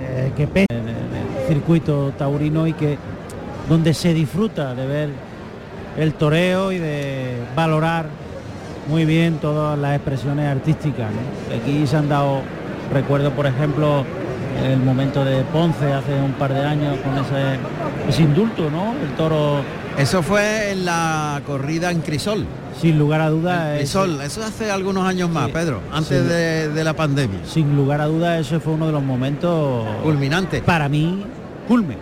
eh, 0.00 0.32
que 0.36 0.46
pesa 0.46 0.68
circuito 1.48 2.12
taurino 2.16 2.66
y 2.66 2.74
que 2.74 2.98
donde 3.68 3.94
se 3.94 4.14
disfruta 4.14 4.74
de 4.74 4.86
ver 4.86 5.10
el 5.96 6.14
toreo 6.14 6.70
y 6.70 6.78
de 6.78 7.38
valorar 7.56 8.06
muy 8.88 9.04
bien 9.04 9.38
todas 9.38 9.78
las 9.78 9.96
expresiones 9.96 10.46
artísticas. 10.46 11.10
Aquí 11.60 11.86
se 11.86 11.96
han 11.96 12.08
dado 12.08 12.42
recuerdo, 12.92 13.32
por 13.32 13.46
ejemplo, 13.46 14.04
el 14.64 14.78
momento 14.78 15.24
de 15.24 15.42
Ponce 15.44 15.92
hace 15.92 16.20
un 16.20 16.32
par 16.32 16.52
de 16.52 16.64
años 16.64 16.96
con 16.98 17.16
ese, 17.18 17.58
ese 18.08 18.22
indulto, 18.22 18.70
¿no? 18.70 18.94
El 19.00 19.14
toro. 19.16 19.60
Eso 19.96 20.22
fue 20.22 20.72
en 20.72 20.84
la 20.84 21.42
corrida 21.46 21.90
en 21.90 22.00
Crisol. 22.00 22.46
Sin 22.80 22.98
lugar 22.98 23.20
a 23.20 23.30
dudas. 23.30 23.78
Crisol, 23.78 24.20
eso 24.20 24.42
hace 24.44 24.70
algunos 24.70 25.04
años 25.04 25.28
más, 25.28 25.50
Pedro, 25.50 25.80
antes 25.92 26.28
de, 26.28 26.68
de, 26.68 26.84
la 26.84 26.94
pandemia. 26.94 27.40
Sin 27.44 27.74
lugar 27.74 28.00
a 28.00 28.06
dudas, 28.06 28.40
ese 28.40 28.60
fue 28.60 28.74
uno 28.74 28.86
de 28.86 28.92
los 28.92 29.02
momentos 29.02 29.84
culminantes. 30.02 30.62
Para 30.62 30.88
mí, 30.88 31.24
culme. 31.68 31.96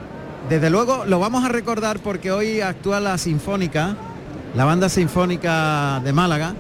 Desde 0.49 0.71
luego 0.71 1.05
lo 1.05 1.19
vamos 1.19 1.45
a 1.45 1.49
recordar 1.49 1.99
porque 1.99 2.31
hoy 2.31 2.61
actúa 2.61 3.01
la 3.01 3.19
Sinfónica, 3.19 3.97
la 4.55 4.65
banda 4.65 4.89
sinfónica 4.89 6.01
de 6.05 6.13
Málaga, 6.13 6.55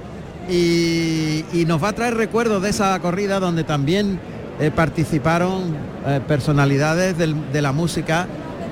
y, 0.51 1.65
nos 1.67 1.83
va 1.83 1.89
a 1.89 1.93
traer 1.93 2.15
recuerdos 2.15 2.63
de 2.63 2.71
esa 2.71 2.99
corrida 3.01 3.41
donde 3.41 3.65
también 3.65 4.21
eh, 4.61 4.71
participaron 4.71 5.75
eh, 6.07 6.21
personalidades 6.27 7.17
de 7.17 7.63
la 7.63 7.73
música 7.73 8.27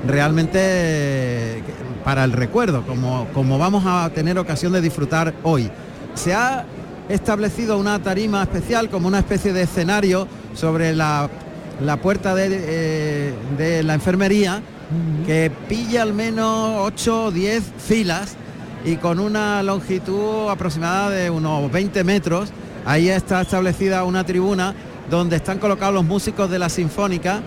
realmente 0.07 0.59
eh, 0.61 1.63
para 2.05 2.25
el 2.25 2.33
recuerdo, 2.33 2.87
como, 2.87 3.27
como 3.33 3.59
vamos 3.59 3.85
a 3.87 4.11
tener 4.11 4.39
ocasión 4.39 4.73
de 4.73 4.81
disfrutar 4.81 5.35
hoy. 5.43 5.71
Se 6.15 6.35
ha 6.35 6.65
establecido 7.09 7.79
una 7.79 7.99
tarima 8.01 8.43
especial 8.43 8.89
como 8.89 9.09
una 9.09 9.19
especie 9.19 9.53
de 9.53 9.63
escenario 9.63 10.29
sobre 10.55 10.95
la, 10.95 11.29
la 11.81 11.97
puerta 11.97 12.35
de, 12.35 12.49
eh, 12.51 13.35
de, 13.59 13.83
la 13.83 13.95
enfermería 13.95 14.63
que 15.27 15.51
pilla 15.69 16.03
al 16.03 16.13
menos 16.13 16.77
8 16.81 17.25
o 17.25 17.31
10 17.31 17.65
filas 17.79 18.37
y 18.85 18.97
con 18.97 19.19
una 19.19 19.63
longitud 19.63 20.49
aproximada 20.51 21.11
de 21.11 21.31
unos 21.31 21.71
20 21.73 22.05
metros. 22.05 22.51
Ahí 22.85 23.09
está 23.09 23.41
establecida 23.41 24.05
una 24.05 24.25
tribuna 24.25 24.75
donde 25.11 25.37
están 25.37 25.59
colocados 25.59 25.95
los 25.95 26.05
músicos 26.05 26.51
de 26.51 26.59
la 26.59 26.69
Sinfónica 26.69 27.41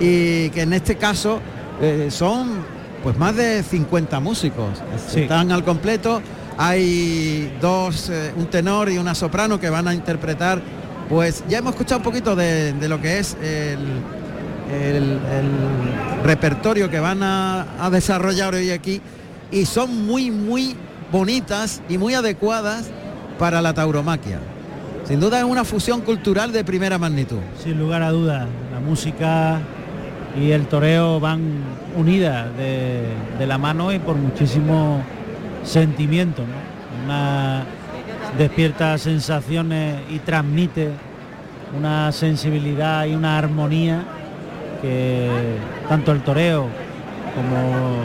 y 0.00 0.50
que 0.50 0.62
en 0.62 0.72
este 0.72 0.96
caso 0.96 1.40
eh, 1.80 2.08
son 2.10 2.64
pues 3.02 3.18
más 3.18 3.36
de 3.36 3.62
50 3.62 4.20
músicos. 4.20 4.82
Sí. 5.08 5.22
Están 5.22 5.52
al 5.52 5.64
completo. 5.64 6.22
Hay 6.58 7.56
dos, 7.60 8.08
eh, 8.08 8.32
un 8.36 8.46
tenor 8.46 8.90
y 8.90 8.98
una 8.98 9.14
soprano 9.14 9.60
que 9.60 9.70
van 9.70 9.86
a 9.88 9.94
interpretar. 9.94 10.60
Pues 11.08 11.44
ya 11.48 11.58
hemos 11.58 11.74
escuchado 11.74 11.98
un 11.98 12.04
poquito 12.04 12.34
de, 12.34 12.74
lo 12.88 13.00
que 13.00 13.18
es 13.18 13.36
el, 13.42 13.78
repertorio 16.24 16.90
que 16.90 16.98
van 16.98 17.22
a, 17.22 17.88
desarrollar 17.90 18.54
hoy 18.54 18.70
aquí 18.70 19.00
y 19.50 19.64
son 19.66 20.06
muy, 20.06 20.30
muy 20.30 20.74
bonitas 21.12 21.80
y 21.88 21.98
muy 21.98 22.14
adecuadas 22.14 22.90
para 23.38 23.62
la 23.62 23.72
tauromaquia. 23.74 24.40
Sin 25.04 25.20
duda 25.20 25.38
es 25.38 25.44
una 25.44 25.64
fusión 25.64 26.00
cultural 26.00 26.50
de 26.50 26.64
primera 26.64 26.98
magnitud. 26.98 27.38
Sin 27.62 27.78
lugar 27.78 28.02
a 28.02 28.10
dudas, 28.10 28.48
la 28.72 28.80
música 28.80 29.60
y 30.36 30.50
el 30.50 30.66
toreo 30.66 31.20
van 31.20 31.40
unidas 31.96 32.48
de, 32.56 33.46
la 33.46 33.58
mano 33.58 33.92
y 33.92 34.00
por 34.00 34.16
muchísimo 34.16 35.00
sentimiento. 35.62 36.42
¿no? 36.42 36.76
Despierta 38.38 38.96
sensaciones 38.98 40.00
y 40.10 40.18
transmite 40.18 40.90
una 41.76 42.12
sensibilidad 42.12 43.06
y 43.06 43.14
una 43.14 43.38
armonía 43.38 44.02
que 44.82 45.28
tanto 45.88 46.12
el 46.12 46.22
toreo 46.22 46.68
como 47.34 47.98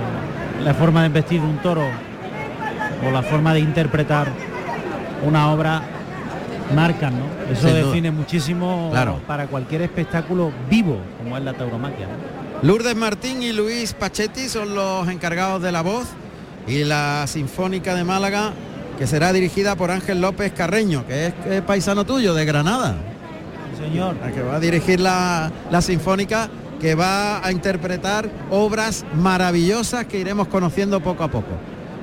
la 0.63 0.73
forma 0.73 1.03
de 1.03 1.09
vestir 1.09 1.41
un 1.41 1.57
toro 1.57 1.83
o 3.05 3.11
la 3.11 3.21
forma 3.23 3.53
de 3.53 3.59
interpretar 3.59 4.27
una 5.25 5.51
obra 5.51 5.81
marcan, 6.75 7.13
¿no? 7.17 7.25
Eso 7.51 7.67
Sin 7.67 7.75
define 7.75 8.09
duda. 8.09 8.19
muchísimo 8.19 8.89
claro. 8.91 9.19
para 9.27 9.47
cualquier 9.47 9.81
espectáculo 9.81 10.51
vivo 10.69 10.97
como 11.17 11.37
es 11.37 11.43
la 11.43 11.53
tauromaquia. 11.53 12.07
¿no? 12.07 12.67
Lourdes 12.67 12.95
Martín 12.95 13.43
y 13.43 13.51
Luis 13.51 13.93
Pachetti 13.93 14.47
son 14.47 14.75
los 14.75 15.07
encargados 15.09 15.61
de 15.61 15.71
la 15.71 15.81
voz 15.81 16.07
y 16.67 16.83
la 16.83 17.25
Sinfónica 17.27 17.95
de 17.95 18.03
Málaga 18.03 18.51
que 19.01 19.07
será 19.07 19.33
dirigida 19.33 19.75
por 19.75 19.89
Ángel 19.89 20.21
López 20.21 20.53
Carreño, 20.53 21.07
que 21.07 21.25
es, 21.25 21.33
que 21.33 21.57
es 21.57 21.63
paisano 21.63 22.05
tuyo 22.05 22.35
de 22.35 22.45
Granada. 22.45 22.93
Señor. 23.75 24.15
Que 24.31 24.43
va 24.43 24.57
a 24.57 24.59
dirigir 24.59 24.99
la, 24.99 25.51
la 25.71 25.81
Sinfónica 25.81 26.51
que 26.79 26.93
va 26.93 27.43
a 27.43 27.51
interpretar 27.51 28.29
obras 28.51 29.03
maravillosas 29.15 30.05
que 30.05 30.19
iremos 30.19 30.49
conociendo 30.49 30.99
poco 30.99 31.23
a 31.23 31.31
poco. 31.31 31.47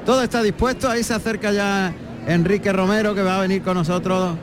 Todo 0.04 0.24
está 0.24 0.42
dispuesto, 0.42 0.90
ahí 0.90 1.04
se 1.04 1.14
acerca 1.14 1.52
ya 1.52 1.92
Enrique 2.26 2.72
Romero 2.72 3.14
que 3.14 3.22
va 3.22 3.38
a 3.38 3.42
venir 3.42 3.62
con 3.62 3.74
nosotros 3.74 4.34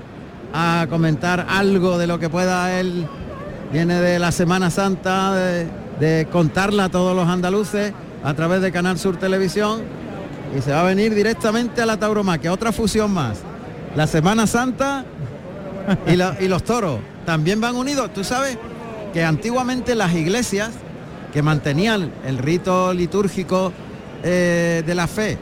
a 0.54 0.88
comentar 0.90 1.48
algo 1.50 1.98
de 1.98 2.08
lo 2.08 2.20
que 2.20 2.30
pueda 2.30 2.80
él. 2.80 3.06
Viene 3.74 4.00
de 4.00 4.18
la 4.18 4.32
Semana 4.32 4.70
Santa, 4.70 5.34
de, 5.34 5.68
de 6.00 6.28
contarla 6.32 6.86
a 6.86 6.90
todos 6.90 7.14
los 7.18 7.28
andaluces 7.28 7.92
a 8.24 8.34
través 8.34 8.62
de 8.62 8.72
Canal 8.72 8.98
Sur 8.98 9.18
Televisión 9.18 10.05
y 10.56 10.62
se 10.62 10.72
va 10.72 10.82
a 10.82 10.84
venir 10.84 11.14
directamente 11.14 11.82
a 11.82 11.86
la 11.86 11.98
tauromaquia, 11.98 12.54
otra 12.54 12.72
fusión 12.72 13.12
más. 13.12 13.40
La 13.96 14.08
Semana 14.08 14.48
Santa 14.48 15.06
y, 16.08 16.16
la, 16.16 16.38
y 16.40 16.48
los 16.48 16.64
toros 16.64 17.00
también 17.26 17.60
van 17.60 17.76
unidos. 17.76 18.14
Tú 18.14 18.24
sabes 18.24 18.58
que 19.14 19.24
antiguamente 19.24 19.96
las 19.96 20.14
iglesias 20.14 20.72
que 21.34 21.42
mantenían 21.42 22.12
el 22.26 22.38
rito 22.38 22.94
litúrgico 22.94 23.74
eh, 24.24 24.84
de 24.86 24.96
la 24.96 25.08
fe, 25.08 25.34
eh, 25.34 25.38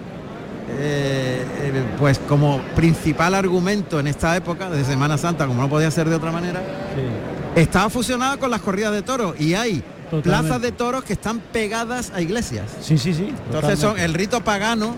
eh, 0.70 1.84
pues 2.00 2.20
como 2.20 2.60
principal 2.76 3.36
argumento 3.36 4.00
en 4.00 4.08
esta 4.08 4.36
época 4.36 4.70
de 4.70 4.84
Semana 4.84 5.18
Santa, 5.18 5.46
como 5.46 5.62
no 5.62 5.70
podía 5.70 5.92
ser 5.92 6.10
de 6.10 6.16
otra 6.16 6.32
manera, 6.32 6.62
sí. 6.96 7.62
estaba 7.62 7.90
fusionada 7.90 8.38
con 8.38 8.50
las 8.50 8.62
corridas 8.62 8.94
de 8.94 9.04
toros 9.04 9.40
y 9.40 9.54
hay 9.54 9.84
Totalmente. 10.14 10.30
plazas 10.48 10.62
de 10.62 10.72
toros 10.72 11.04
que 11.04 11.14
están 11.14 11.40
pegadas 11.40 12.12
a 12.14 12.22
iglesias. 12.22 12.70
Sí, 12.82 13.00
sí, 13.00 13.16
sí. 13.16 13.34
Entonces 13.48 13.80
son 13.80 13.98
el 13.98 14.14
rito 14.14 14.44
pagano 14.44 14.96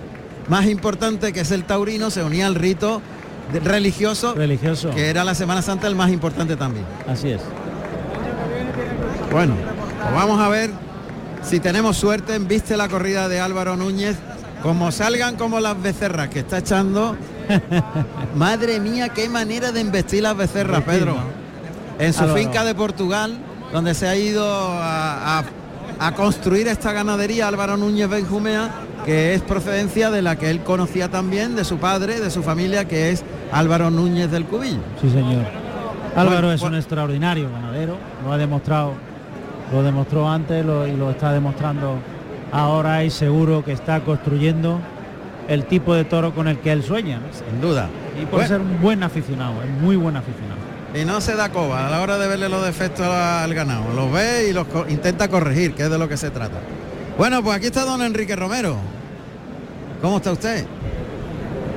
más 0.50 0.66
importante 0.66 1.32
que 1.32 1.40
es 1.40 1.52
el 1.52 1.64
taurino, 1.64 2.10
se 2.10 2.22
unía 2.22 2.48
al 2.48 2.56
rito 2.56 3.02
religioso, 3.64 4.36
religioso, 4.36 4.90
que 4.92 5.10
era 5.10 5.24
la 5.24 5.34
Semana 5.34 5.62
Santa 5.62 5.88
el 5.88 5.96
más 5.96 6.12
importante 6.12 6.58
también. 6.58 6.86
Así 7.08 7.30
es. 7.30 7.42
Bueno, 9.32 9.56
pues 10.02 10.14
vamos 10.14 10.42
a 10.42 10.50
ver 10.50 10.70
si 11.44 11.62
tenemos 11.62 11.96
suerte 11.96 12.36
en 12.36 12.50
viste 12.50 12.76
la 12.76 12.90
corrida 12.90 13.30
de 13.30 13.40
Álvaro 13.40 13.78
Núñez. 13.78 14.18
Como 14.62 14.92
salgan 14.92 15.38
como 15.38 15.62
las 15.62 15.82
becerras 15.82 16.28
que 16.28 16.40
está 16.40 16.58
echando. 16.58 17.16
Madre 18.36 18.82
mía, 18.82 19.10
qué 19.10 19.30
manera 19.30 19.72
de 19.72 19.80
embestir 19.80 20.24
las 20.24 20.36
becerras, 20.36 20.82
Pedro. 20.84 21.16
En 22.00 22.12
su 22.12 22.24
Álvaro. 22.24 22.40
finca 22.40 22.64
de 22.66 22.76
Portugal, 22.76 23.38
donde 23.72 23.94
se 23.94 24.08
ha 24.08 24.16
ido 24.16 24.46
a, 24.48 25.40
a, 25.40 25.44
a 26.00 26.12
construir 26.14 26.68
esta 26.68 26.92
ganadería 26.92 27.48
Álvaro 27.48 27.78
Núñez 27.78 28.10
Benjumea, 28.10 28.70
que 29.06 29.34
es 29.34 29.42
procedencia 29.42 30.10
de 30.12 30.22
la 30.22 30.36
que 30.36 30.50
él 30.50 30.62
conocía 30.62 31.10
también, 31.10 31.56
de 31.56 31.64
su 31.64 31.78
padre, 31.78 32.20
de 32.20 32.30
su 32.30 32.44
familia, 32.44 32.86
que 32.86 33.12
es 33.12 33.24
Álvaro 33.52 33.92
Núñez 33.92 34.32
del 34.32 34.46
Cubillo. 34.46 34.80
Sí, 35.02 35.10
señor. 35.10 35.46
Álvaro 36.16 36.48
bueno, 36.48 36.54
es 36.54 36.62
bueno. 36.62 36.76
un 36.76 36.80
extraordinario 36.80 37.52
ganadero, 37.52 37.98
lo 38.24 38.32
ha 38.32 38.38
demostrado, 38.38 38.94
lo 39.72 39.84
demostró 39.84 40.30
antes 40.30 40.66
lo, 40.66 40.88
y 40.88 40.96
lo 40.96 41.12
está 41.12 41.34
demostrando 41.34 41.98
ahora 42.52 43.04
y 43.04 43.10
seguro 43.10 43.64
que 43.66 43.74
está 43.74 44.00
construyendo 44.00 44.80
el 45.50 45.66
tipo 45.66 45.94
de 45.94 46.06
toro 46.06 46.34
con 46.34 46.48
el 46.48 46.60
que 46.60 46.72
él 46.72 46.84
sueña. 46.84 47.20
Sin 47.32 47.62
duda. 47.62 47.90
Y 48.20 48.26
por 48.26 48.40
bueno. 48.40 48.48
ser 48.48 48.62
un 48.62 48.82
buen 48.82 49.04
aficionado, 49.04 49.62
es 49.62 49.70
muy 49.82 49.96
buen 49.98 50.16
aficionado. 50.16 50.65
Y 50.96 51.04
no 51.04 51.20
se 51.20 51.36
da 51.36 51.50
coba 51.50 51.88
a 51.88 51.90
la 51.90 52.02
hora 52.02 52.18
de 52.18 52.28
verle 52.28 52.48
los 52.48 52.66
defectos 52.66 53.06
al 53.06 53.54
ganado. 53.54 53.94
Los 53.94 54.12
ve 54.14 54.48
y 54.50 54.54
los 54.54 54.66
co 54.68 54.86
intenta 54.88 55.28
corregir, 55.28 55.74
que 55.74 55.84
es 55.84 55.90
de 55.90 55.98
lo 55.98 56.08
que 56.08 56.16
se 56.16 56.30
trata. 56.30 56.60
Bueno, 57.18 57.44
pues 57.44 57.58
aquí 57.58 57.66
está 57.66 57.84
don 57.84 58.02
Enrique 58.02 58.36
Romero. 58.36 58.78
¿Cómo 60.02 60.18
está 60.18 60.32
usted? 60.32 60.66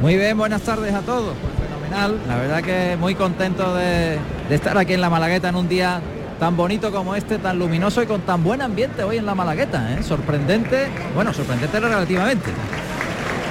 Muy 0.00 0.16
bien, 0.16 0.38
buenas 0.38 0.62
tardes 0.62 0.94
a 0.94 1.00
todos. 1.00 1.34
Pues 1.40 1.68
fenomenal. 1.68 2.20
La 2.28 2.36
verdad 2.36 2.62
que 2.62 2.96
muy 2.96 3.16
contento 3.16 3.74
de, 3.74 4.18
de 4.48 4.54
estar 4.54 4.78
aquí 4.78 4.92
en 4.92 5.00
la 5.00 5.10
Malagueta 5.10 5.48
en 5.48 5.56
un 5.56 5.68
día 5.68 6.00
tan 6.38 6.56
bonito 6.56 6.92
como 6.92 7.16
este, 7.16 7.38
tan 7.38 7.58
luminoso 7.58 8.00
y 8.00 8.06
con 8.06 8.20
tan 8.20 8.44
buen 8.44 8.62
ambiente 8.62 9.02
hoy 9.02 9.16
en 9.16 9.26
la 9.26 9.34
Malagueta. 9.34 9.94
¿eh? 9.94 10.02
Sorprendente, 10.04 10.88
bueno, 11.16 11.34
sorprendente 11.34 11.80
relativamente. 11.80 12.50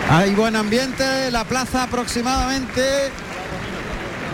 Hay 0.10 0.34
buen 0.34 0.56
ambiente, 0.56 1.30
la 1.30 1.44
plaza 1.44 1.84
aproximadamente. 1.84 2.82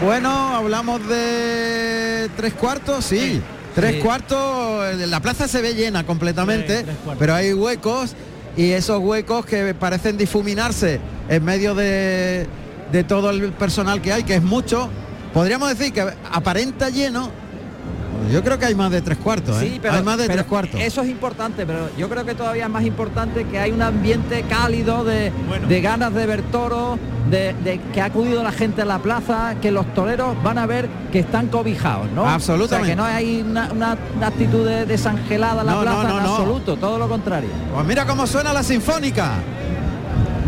Bueno, 0.02 0.30
hablamos 0.56 1.08
de 1.08 2.30
tres 2.36 2.54
cuartos, 2.54 3.06
sí. 3.06 3.20
sí. 3.20 3.42
Tres 3.76 3.96
sí. 3.96 4.00
cuartos, 4.02 4.96
la 5.08 5.20
plaza 5.20 5.48
se 5.48 5.62
ve 5.62 5.74
llena 5.74 6.06
completamente, 6.06 6.82
sí, 6.82 6.86
pero 7.18 7.34
hay 7.34 7.54
huecos 7.54 8.14
y 8.56 8.72
esos 8.72 9.00
huecos 9.00 9.46
que 9.46 9.74
parecen 9.74 10.16
difuminarse 10.16 11.00
en 11.28 11.44
medio 11.44 11.74
de, 11.74 12.46
de 12.92 13.04
todo 13.04 13.32
el 13.32 13.52
personal 13.54 14.02
que 14.02 14.14
hay, 14.14 14.24
que 14.24 14.36
es 14.36 14.44
mucho. 14.44 14.90
Podríamos 15.34 15.70
decir 15.70 15.92
que 15.92 16.02
aparenta 16.32 16.90
lleno, 16.90 17.32
Yo 18.32 18.44
creo 18.44 18.58
que 18.60 18.66
hay 18.66 18.76
más 18.76 18.92
de 18.92 19.02
tres 19.02 19.18
cuartos, 19.18 19.62
¿eh? 19.62 19.70
Sí, 19.74 19.80
pero, 19.82 19.94
hay 19.96 20.04
más 20.04 20.18
de 20.18 20.24
pero 20.26 20.34
tres 20.38 20.46
cuartos. 20.48 20.80
Eso 20.80 21.02
es 21.02 21.10
importante, 21.10 21.66
pero 21.66 21.90
yo 21.98 22.10
creo 22.10 22.26
que 22.26 22.36
todavía 22.36 22.66
es 22.66 22.70
más 22.70 22.84
importante 22.84 23.46
que 23.46 23.60
hay 23.60 23.72
un 23.72 23.82
ambiente 23.82 24.44
cálido 24.44 25.04
de, 25.04 25.32
de 25.68 25.82
ganas 25.82 26.14
de 26.14 26.26
ver 26.26 26.42
toros, 26.44 26.98
de, 27.30 27.54
de 27.64 27.80
que 27.94 28.02
ha 28.02 28.06
acudido 28.06 28.44
la 28.44 28.52
gente 28.52 28.82
a 28.82 28.86
la 28.86 29.00
plaza, 29.00 29.56
que 29.62 29.72
los 29.72 29.92
toreros 29.94 30.36
van 30.44 30.58
a 30.58 30.66
ver 30.66 30.88
que 31.12 31.20
están 31.20 31.48
cobijados, 31.48 32.12
¿no? 32.12 32.28
Absolutamente. 32.28 32.94
O 32.94 32.96
sea, 32.96 33.06
que 33.08 33.12
no 33.14 33.18
hay 33.18 33.42
una, 33.42 33.72
una- 33.72 33.98
una 34.18 34.28
actitud 34.28 34.66
de 34.68 34.86
desangelada 34.86 35.62
en 35.62 35.68
la 35.68 35.72
No, 35.74 35.78
no, 35.80 35.84
plaza 35.84 36.04
no, 36.10 36.18
en 36.18 36.24
no. 36.24 36.30
absoluto, 36.36 36.76
todo 36.78 36.98
lo 37.00 37.08
contrario. 37.08 37.50
Pues 37.74 37.86
mira 37.86 38.06
cómo 38.06 38.28
suena 38.28 38.54
la 38.54 38.64
sinfónica. 38.64 39.32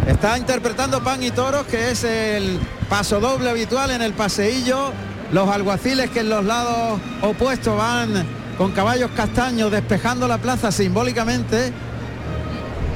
Está 0.07 0.37
interpretando 0.37 1.03
Pan 1.03 1.23
y 1.23 1.31
Toros, 1.31 1.65
que 1.65 1.89
es 1.91 2.03
el 2.03 2.59
paso 2.89 3.19
doble 3.19 3.49
habitual 3.49 3.89
en 3.89 4.01
el 4.03 4.13
paseillo. 4.13 4.91
Los 5.31 5.49
alguaciles 5.49 6.09
que 6.09 6.19
en 6.21 6.29
los 6.29 6.45
lados 6.45 6.99
opuestos 7.21 7.77
van 7.77 8.25
con 8.57 8.71
caballos 8.71 9.11
castaños 9.15 9.71
despejando 9.71 10.27
la 10.27 10.37
plaza 10.37 10.71
simbólicamente. 10.71 11.73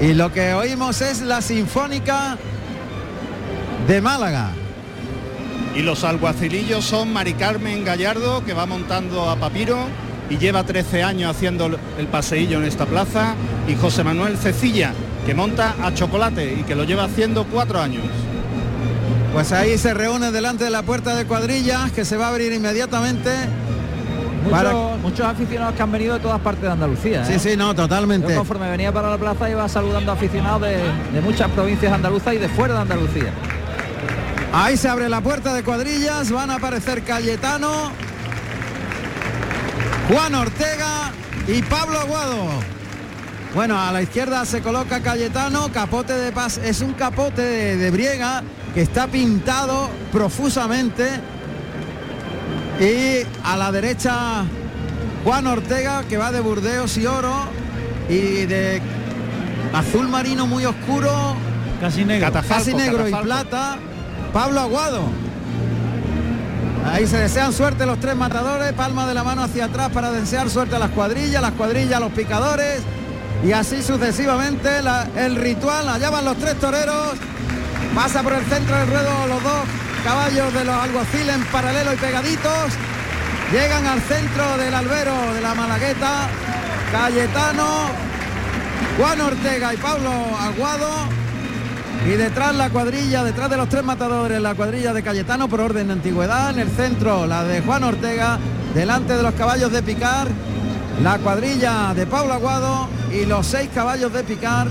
Y 0.01 0.13
lo 0.13 0.31
que 0.31 0.53
oímos 0.53 1.01
es 1.01 1.21
la 1.21 1.41
sinfónica 1.41 2.37
de 3.87 4.01
Málaga. 4.01 4.51
Y 5.75 5.81
los 5.81 6.03
alguacilillos 6.03 6.85
son 6.85 7.13
Mari 7.13 7.33
Carmen 7.33 7.83
Gallardo, 7.83 8.43
que 8.45 8.53
va 8.53 8.65
montando 8.65 9.29
a 9.29 9.35
Papiro 9.35 9.77
y 10.29 10.37
lleva 10.37 10.63
13 10.63 11.03
años 11.03 11.35
haciendo 11.35 11.65
el 11.97 12.07
paseillo 12.07 12.59
en 12.59 12.65
esta 12.65 12.85
plaza, 12.85 13.33
y 13.67 13.75
José 13.75 14.03
Manuel 14.03 14.37
Cecilla, 14.37 14.93
que 15.25 15.33
monta 15.33 15.75
a 15.81 15.93
Chocolate 15.93 16.53
y 16.59 16.63
que 16.63 16.75
lo 16.75 16.83
lleva 16.83 17.05
haciendo 17.05 17.45
cuatro 17.45 17.81
años. 17.81 18.03
Pues 19.33 19.51
ahí 19.51 19.77
se 19.77 19.93
reúne 19.93 20.31
delante 20.31 20.63
de 20.63 20.69
la 20.69 20.81
puerta 20.83 21.15
de 21.15 21.25
cuadrillas 21.25 21.91
que 21.91 22.03
se 22.03 22.17
va 22.17 22.27
a 22.27 22.29
abrir 22.29 22.51
inmediatamente. 22.51 23.29
Muchos, 24.43 24.51
Para- 24.57 24.73
muchos 25.01 25.25
aficionados 25.25 25.75
que 25.75 25.81
han 25.81 25.91
venido 25.91 26.13
de 26.15 26.19
todas 26.21 26.39
partes 26.39 26.63
de 26.63 26.71
Andalucía. 26.71 27.25
Sí, 27.25 27.33
¿eh? 27.33 27.39
sí, 27.39 27.57
no, 27.57 27.75
totalmente. 27.75 28.29
Yo 28.29 28.37
conforme 28.37 28.69
venía 28.69 28.91
para 28.91 29.09
la 29.09 29.17
plaza 29.17 29.49
iba 29.49 29.67
saludando 29.69 30.11
a 30.11 30.15
aficionados 30.15 30.61
de, 30.61 30.77
de 31.13 31.21
muchas 31.21 31.49
provincias 31.51 31.91
andaluzas 31.93 32.33
y 32.33 32.37
de 32.37 32.49
fuera 32.49 32.73
de 32.75 32.81
Andalucía. 32.81 33.31
Ahí 34.51 34.77
se 34.77 34.87
abre 34.89 35.09
la 35.09 35.21
puerta 35.21 35.53
de 35.53 35.63
cuadrillas, 35.63 36.31
van 36.31 36.49
a 36.49 36.55
aparecer 36.55 37.03
Cayetano, 37.03 37.91
Juan 40.09 40.33
Ortega 40.35 41.11
y 41.47 41.61
Pablo 41.61 41.99
Aguado. 41.99 42.45
Bueno, 43.53 43.79
a 43.79 43.91
la 43.91 44.01
izquierda 44.01 44.45
se 44.45 44.61
coloca 44.61 45.01
Cayetano, 45.01 45.71
capote 45.71 46.13
de 46.13 46.31
paz, 46.31 46.57
es 46.63 46.81
un 46.81 46.93
capote 46.93 47.41
de, 47.41 47.77
de 47.77 47.91
briega 47.91 48.41
que 48.79 48.83
está 48.83 49.07
pintado 49.07 49.89
profusamente. 50.09 51.05
Y 52.79 53.27
a 53.43 53.57
la 53.57 53.73
derecha 53.73 54.45
Juan 55.25 55.47
Ortega 55.47 56.03
que 56.07 56.15
va 56.15 56.31
de 56.31 56.39
Burdeos 56.39 56.95
y 56.97 57.05
oro 57.05 57.35
y 58.07 58.45
de 58.45 58.81
azul 59.73 60.07
marino 60.07 60.47
muy 60.47 60.63
oscuro, 60.63 61.11
Casi 61.81 62.05
negro. 62.05 62.31
casi 62.47 62.73
negro 62.73 63.05
y 63.09 63.11
plata, 63.13 63.75
Pablo 64.31 64.61
Aguado. 64.61 65.01
Ahí 66.89 67.05
se 67.05 67.17
desean 67.17 67.51
suerte 67.51 67.85
los 67.85 67.99
tres 67.99 68.15
matadores, 68.15 68.71
palma 68.71 69.05
de 69.07 69.13
la 69.13 69.25
mano 69.25 69.43
hacia 69.43 69.65
atrás 69.65 69.89
para 69.91 70.09
desear 70.13 70.49
suerte 70.49 70.77
a 70.77 70.79
las 70.79 70.91
cuadrillas, 70.91 71.41
las 71.41 71.51
cuadrillas 71.51 71.97
a 71.97 71.99
los 71.99 72.13
picadores 72.13 72.79
y 73.45 73.51
así 73.51 73.83
sucesivamente 73.83 74.81
la- 74.81 75.05
el 75.17 75.35
ritual. 75.35 75.89
Allá 75.89 76.09
van 76.09 76.23
los 76.23 76.37
tres 76.37 76.55
toreros, 76.55 77.09
pasa 77.95 78.23
por 78.23 78.33
el 78.33 78.45
centro 78.45 78.75
del 78.77 78.87
ruedo 78.87 79.27
los 79.27 79.43
dos 79.43 79.65
caballos 80.03 80.53
de 80.53 80.65
los 80.65 80.75
alguaciles 80.75 81.35
en 81.35 81.43
paralelo 81.45 81.93
y 81.93 81.97
pegaditos. 81.97 82.73
Llegan 83.51 83.85
al 83.87 84.01
centro 84.01 84.57
del 84.57 84.73
albero 84.73 85.33
de 85.33 85.41
la 85.41 85.55
Malagueta, 85.55 86.27
Cayetano, 86.91 87.65
Juan 88.97 89.21
Ortega 89.21 89.73
y 89.73 89.77
Pablo 89.77 90.11
Aguado. 90.39 90.89
Y 92.05 92.11
detrás 92.11 92.55
la 92.55 92.69
cuadrilla, 92.69 93.23
detrás 93.23 93.49
de 93.49 93.57
los 93.57 93.67
tres 93.67 93.83
matadores, 93.83 94.39
la 94.39 94.55
cuadrilla 94.55 94.93
de 94.93 95.03
Cayetano 95.03 95.49
por 95.49 95.59
orden 95.59 95.87
de 95.87 95.93
antigüedad. 95.93 96.51
En 96.51 96.59
el 96.59 96.69
centro 96.69 97.25
la 97.25 97.43
de 97.43 97.61
Juan 97.61 97.83
Ortega, 97.83 98.39
delante 98.73 99.17
de 99.17 99.23
los 99.23 99.33
caballos 99.33 99.71
de 99.71 99.83
picar, 99.83 100.27
la 101.03 101.17
cuadrilla 101.17 101.93
de 101.93 102.05
Pablo 102.05 102.33
Aguado 102.33 102.87
y 103.11 103.25
los 103.25 103.47
seis 103.47 103.69
caballos 103.73 104.13
de 104.13 104.23
picar 104.23 104.67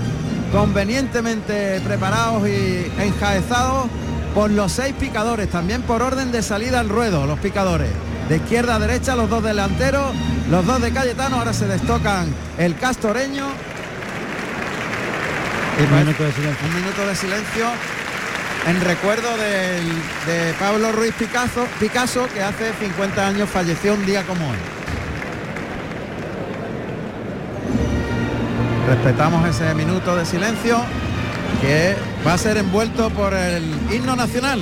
convenientemente 0.51 1.79
preparados 1.81 2.47
y 2.47 2.91
enjaezados 2.99 3.87
por 4.33 4.51
los 4.51 4.71
seis 4.71 4.93
picadores, 4.99 5.49
también 5.49 5.81
por 5.83 6.01
orden 6.01 6.31
de 6.31 6.41
salida 6.43 6.79
al 6.79 6.89
ruedo, 6.89 7.25
los 7.25 7.39
picadores. 7.39 7.89
De 8.27 8.37
izquierda 8.37 8.75
a 8.75 8.79
derecha 8.79 9.15
los 9.15 9.29
dos 9.29 9.43
delanteros, 9.43 10.13
los 10.51 10.65
dos 10.65 10.81
de 10.81 10.91
Cayetano, 10.91 11.37
ahora 11.37 11.53
se 11.53 11.65
destocan 11.67 12.27
el 12.57 12.75
castoreño 12.77 13.47
Un 15.79 15.99
minuto 15.99 16.23
de 16.23 16.31
silencio. 16.33 16.67
un 16.67 16.75
minuto 16.75 17.07
de 17.07 17.15
silencio 17.15 17.65
en 18.67 18.81
recuerdo 18.81 19.29
del- 19.37 19.87
de 20.27 20.53
Pablo 20.59 20.91
Ruiz 20.91 21.13
Picasso, 21.17 21.65
Picasso, 21.79 22.27
que 22.33 22.41
hace 22.43 22.73
50 22.79 23.25
años 23.25 23.49
falleció 23.49 23.93
un 23.93 24.05
día 24.05 24.23
como 24.23 24.47
hoy. 24.49 24.57
Respetamos 28.89 29.47
ese 29.47 29.71
minuto 29.75 30.15
de 30.15 30.25
silencio 30.25 30.81
que 31.61 31.95
va 32.25 32.33
a 32.33 32.37
ser 32.39 32.57
envuelto 32.57 33.11
por 33.11 33.35
el 33.35 33.63
himno 33.93 34.15
nacional. 34.15 34.59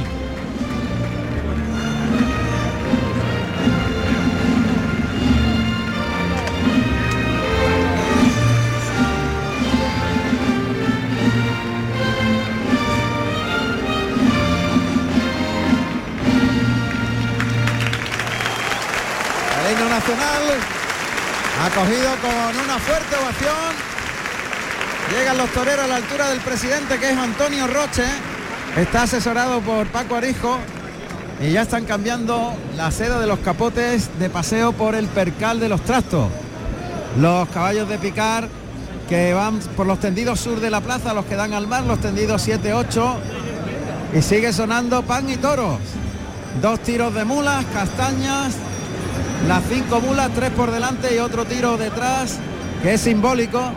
El 19.64 19.72
himno 19.72 19.90
nacional 19.90 20.44
acogido 21.66 22.10
con 22.22 22.66
una 22.66 22.78
fuerte 22.78 23.16
ovación. 23.16 23.87
Llegan 25.12 25.38
los 25.38 25.50
toreros 25.52 25.86
a 25.86 25.88
la 25.88 25.96
altura 25.96 26.30
del 26.30 26.40
presidente 26.42 27.00
que 27.00 27.10
es 27.10 27.18
Antonio 27.18 27.66
Roche. 27.68 28.04
Está 28.76 29.04
asesorado 29.04 29.62
por 29.62 29.88
Paco 29.88 30.16
Arijo. 30.16 30.58
Y 31.40 31.52
ya 31.52 31.62
están 31.62 31.86
cambiando 31.86 32.54
la 32.76 32.92
seda 32.92 33.20
de 33.20 33.28
los 33.28 33.40
capotes 33.40 34.10
de 34.20 34.30
paseo 34.30 34.74
por 34.74 34.96
el 34.96 35.08
percal 35.08 35.62
de 35.62 35.70
los 35.70 35.82
trastos. 35.82 36.28
Los 37.20 37.48
caballos 37.50 37.88
de 37.88 37.98
picar 38.00 38.50
que 39.08 39.34
van 39.34 39.60
por 39.78 39.86
los 39.86 40.00
tendidos 40.00 40.42
sur 40.42 40.60
de 40.60 40.70
la 40.70 40.82
plaza, 40.82 41.14
los 41.14 41.26
que 41.26 41.36
dan 41.36 41.54
al 41.54 41.68
mar, 41.68 41.84
los 41.84 42.02
tendidos 42.02 42.46
7-8. 42.46 43.16
Y 44.14 44.22
sigue 44.22 44.52
sonando 44.52 45.04
pan 45.04 45.30
y 45.30 45.38
toros. 45.38 45.80
Dos 46.62 46.82
tiros 46.82 47.14
de 47.14 47.24
mulas, 47.24 47.64
castañas, 47.74 48.56
las 49.48 49.64
cinco 49.70 50.02
mulas, 50.02 50.32
tres 50.36 50.50
por 50.50 50.72
delante 50.72 51.16
y 51.16 51.20
otro 51.20 51.46
tiro 51.46 51.78
detrás, 51.78 52.40
que 52.82 52.96
es 52.96 53.02
simbólico 53.02 53.72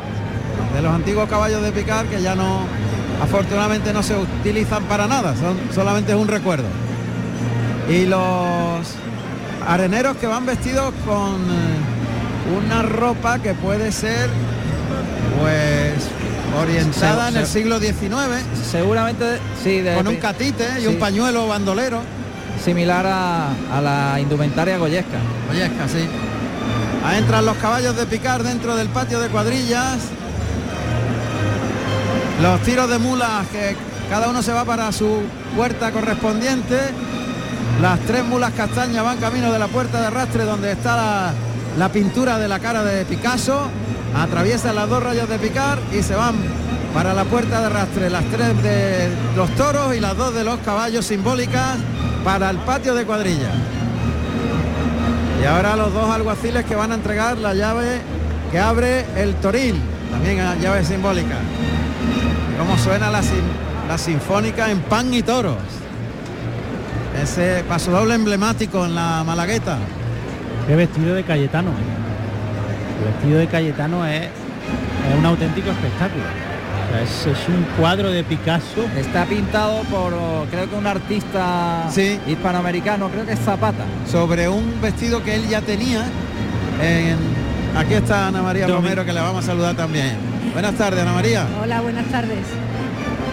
de 0.75 0.83
los 0.83 0.93
antiguos 0.95 1.29
caballos 1.29 1.63
de 1.63 1.73
picar 1.73 2.07
que 2.07 2.21
ya 2.23 2.35
no, 2.35 2.61
afortunadamente 3.23 3.93
no 3.93 4.03
se 4.03 4.17
utilizan 4.17 4.85
para 4.85 5.07
nada, 5.07 5.35
son, 5.37 5.59
solamente 5.75 6.13
es 6.13 6.19
un 6.19 6.29
recuerdo. 6.29 6.67
Y 7.89 8.07
los 8.07 8.87
areneros 9.67 10.17
que 10.17 10.27
van 10.27 10.47
vestidos 10.47 10.93
con 11.05 11.35
eh, 11.35 12.57
una 12.65 12.83
ropa 12.83 13.39
que 13.41 13.55
puede 13.55 13.91
ser 13.93 14.29
pues 15.41 15.93
orientada 16.61 17.29
en 17.29 17.37
el 17.37 17.47
Se- 17.47 17.61
siglo 17.61 17.79
XIX, 17.79 18.11
Seguramente 18.71 19.25
sí, 19.63 19.81
de 19.81 19.95
con 19.97 20.09
un 20.09 20.17
catite 20.17 20.65
y 20.79 20.83
sí, 20.83 20.87
un 20.87 20.97
pañuelo 20.99 21.47
bandolero. 21.49 22.01
similar 22.65 23.07
a, 23.07 23.49
a 23.73 23.81
la 23.81 24.21
indumentaria 24.21 24.77
goyesca. 24.79 25.19
Ollesca, 25.51 25.89
sí. 25.89 26.05
Ahí 27.05 27.19
entran 27.19 27.47
los 27.47 27.57
caballos 27.57 27.97
de 27.97 28.05
picar 28.07 28.43
dentro 28.43 28.77
del 28.77 28.89
patio 28.89 29.19
de 29.21 29.29
cuadrillas. 29.29 29.99
Los 32.43 32.63
tiros 32.63 32.89
de 32.89 32.99
mulas 32.99 33.47
que 33.49 33.77
cada 34.09 34.31
uno 34.31 34.43
se 34.43 34.53
va 34.53 34.65
para 34.65 34.91
su 34.93 35.21
puerta 35.55 35.93
correspondiente. 35.93 36.79
Las 37.83 38.01
tres 38.01 38.25
mulas 38.25 38.53
castañas 38.53 39.05
van 39.05 39.19
camino 39.19 39.53
de 39.53 39.59
la 39.59 39.69
puerta 39.69 40.01
de 40.01 40.07
arrastre 40.07 40.45
donde 40.45 40.73
está 40.73 41.35
la, 41.77 41.89
pintura 41.91 42.39
de 42.39 42.49
la 42.49 42.59
cara 42.59 42.83
de 42.83 43.05
Picasso. 43.05 43.69
Atraviesan 44.17 44.75
las 44.75 44.89
dos 44.89 45.03
rayas 45.03 45.29
de 45.29 45.39
picar 45.39 45.79
y 45.93 46.03
se 46.03 46.15
van 46.15 46.35
para 46.95 47.13
la 47.13 47.25
puerta 47.25 47.61
de 47.61 47.67
arrastre. 47.67 48.09
Las 48.09 48.25
tres 48.25 48.63
de 48.63 49.11
los 49.37 49.51
toros 49.55 49.95
y 49.95 50.01
las 50.01 50.17
dos 50.17 50.35
de 50.35 50.43
los 50.43 50.59
caballos 50.61 51.05
simbólicas 51.05 51.77
para 52.25 52.49
el 52.49 52.57
patio 52.59 52.95
de 52.95 53.05
cuadrillas. 53.05 53.55
Y 55.43 55.45
ahora 55.45 55.77
los 55.77 55.93
dos 55.93 56.09
alguaciles 56.09 56.65
que 56.65 56.75
van 56.75 56.93
a 56.93 56.95
entregar 56.95 57.37
la 57.37 57.53
llave 57.53 58.01
que 58.51 58.59
abre 58.59 59.05
el 59.17 59.35
toril, 59.37 59.81
también 60.11 60.39
llave 60.61 60.85
simbólica. 60.87 61.37
Cómo 62.61 62.77
suena 62.77 63.11
la, 63.11 63.23
sin- 63.23 63.41
la 63.89 63.97
sinfónica 63.97 64.71
en 64.71 64.81
pan 64.81 65.13
y 65.15 65.23
toros. 65.23 65.57
Ese 67.23 67.65
paso 67.69 67.91
doble 67.91 68.15
emblemático 68.15 68.85
en 68.85 68.95
la 68.95 69.25
Malagueta. 69.25 69.79
Qué 70.69 70.77
vestido 70.77 71.15
de 71.15 71.25
Cayetano. 71.25 71.71
El 72.99 73.13
vestido 73.13 73.39
de 73.39 73.47
Cayetano 73.47 74.05
es, 74.07 74.25
es 74.27 75.19
un 75.19 75.25
auténtico 75.27 75.71
espectáculo. 75.71 76.23
O 76.23 76.93
sea, 76.93 77.03
es, 77.03 77.39
es 77.39 77.49
un 77.49 77.65
cuadro 77.79 78.11
de 78.11 78.23
Picasso. 78.25 78.85
Está 78.97 79.25
pintado 79.25 79.81
por 79.85 80.13
creo 80.51 80.69
que 80.69 80.77
un 80.77 80.87
artista 80.87 81.87
Sí. 81.91 82.19
hispanoamericano, 82.27 83.09
creo 83.09 83.25
que 83.25 83.33
es 83.33 83.41
Zapata. 83.41 83.85
sobre 84.11 84.49
un 84.49 84.81
vestido 84.83 85.23
que 85.25 85.35
él 85.35 85.49
ya 85.49 85.63
tenía. 85.63 86.05
en- 86.83 87.41
Aquí 87.77 87.95
está 87.95 88.27
Ana 88.27 88.43
María 88.43 88.67
Romero, 88.67 89.05
que 89.05 89.13
la 89.13 89.23
vamos 89.23 89.45
a 89.45 89.47
saludar 89.47 89.77
también. 89.77 90.30
Buenas 90.53 90.75
tardes, 90.75 91.01
Ana 91.01 91.13
María. 91.13 91.47
Hola, 91.63 91.81
buenas 91.81 92.07
tardes. 92.07 92.39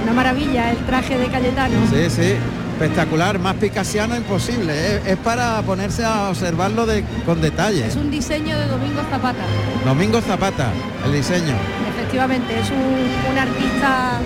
Una 0.04 0.14
maravilla 0.14 0.72
el 0.72 0.78
traje 0.86 1.18
de 1.18 1.28
Cayetano. 1.28 1.76
Sí, 1.90 2.10
sí, 2.10 2.34
espectacular, 2.74 3.40
más 3.40 3.56
picasiano 3.56 4.16
imposible. 4.16 4.74
Es, 4.98 5.08
es 5.08 5.18
para 5.18 5.62
ponerse 5.64 6.06
a 6.06 6.30
observarlo 6.30 6.86
de, 6.86 7.04
con 7.26 7.42
detalle. 7.42 7.88
Es 7.88 7.96
un 7.96 8.10
diseño 8.12 8.58
de 8.58 8.68
Domingo 8.68 9.02
Zapata. 9.10 9.44
Domingo 9.84 10.22
Zapata, 10.22 10.72
el 11.06 11.14
diseño. 11.14 11.56
Efectivamente, 11.90 12.60
es 12.60 12.70
un, 12.70 13.32
un 13.32 13.38
artista, 13.38 14.20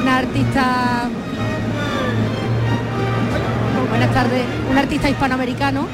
un 0.00 0.08
artista. 0.08 1.08
Buenas 3.90 4.12
tardes, 4.14 4.44
un 4.70 4.78
artista 4.78 5.08
hispanoamericano 5.10 5.86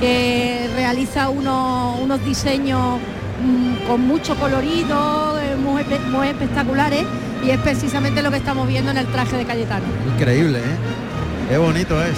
que 0.00 0.68
realiza 0.74 1.30
unos, 1.30 1.98
unos 2.00 2.22
diseños 2.24 2.98
mm, 3.42 3.86
con 3.88 4.02
mucho 4.02 4.34
colorido, 4.36 5.38
eh, 5.40 5.55
muy, 5.76 5.82
espe- 5.84 6.06
muy 6.10 6.28
espectaculares 6.28 7.04
y 7.44 7.50
es 7.50 7.58
precisamente 7.60 8.22
lo 8.22 8.30
que 8.30 8.38
estamos 8.38 8.66
viendo 8.66 8.90
en 8.90 8.96
el 8.96 9.06
traje 9.06 9.36
de 9.36 9.44
Cayetano. 9.44 9.84
Increíble, 10.14 10.58
¿eh? 10.58 11.50
Qué 11.50 11.58
bonito 11.58 12.02
es. 12.02 12.16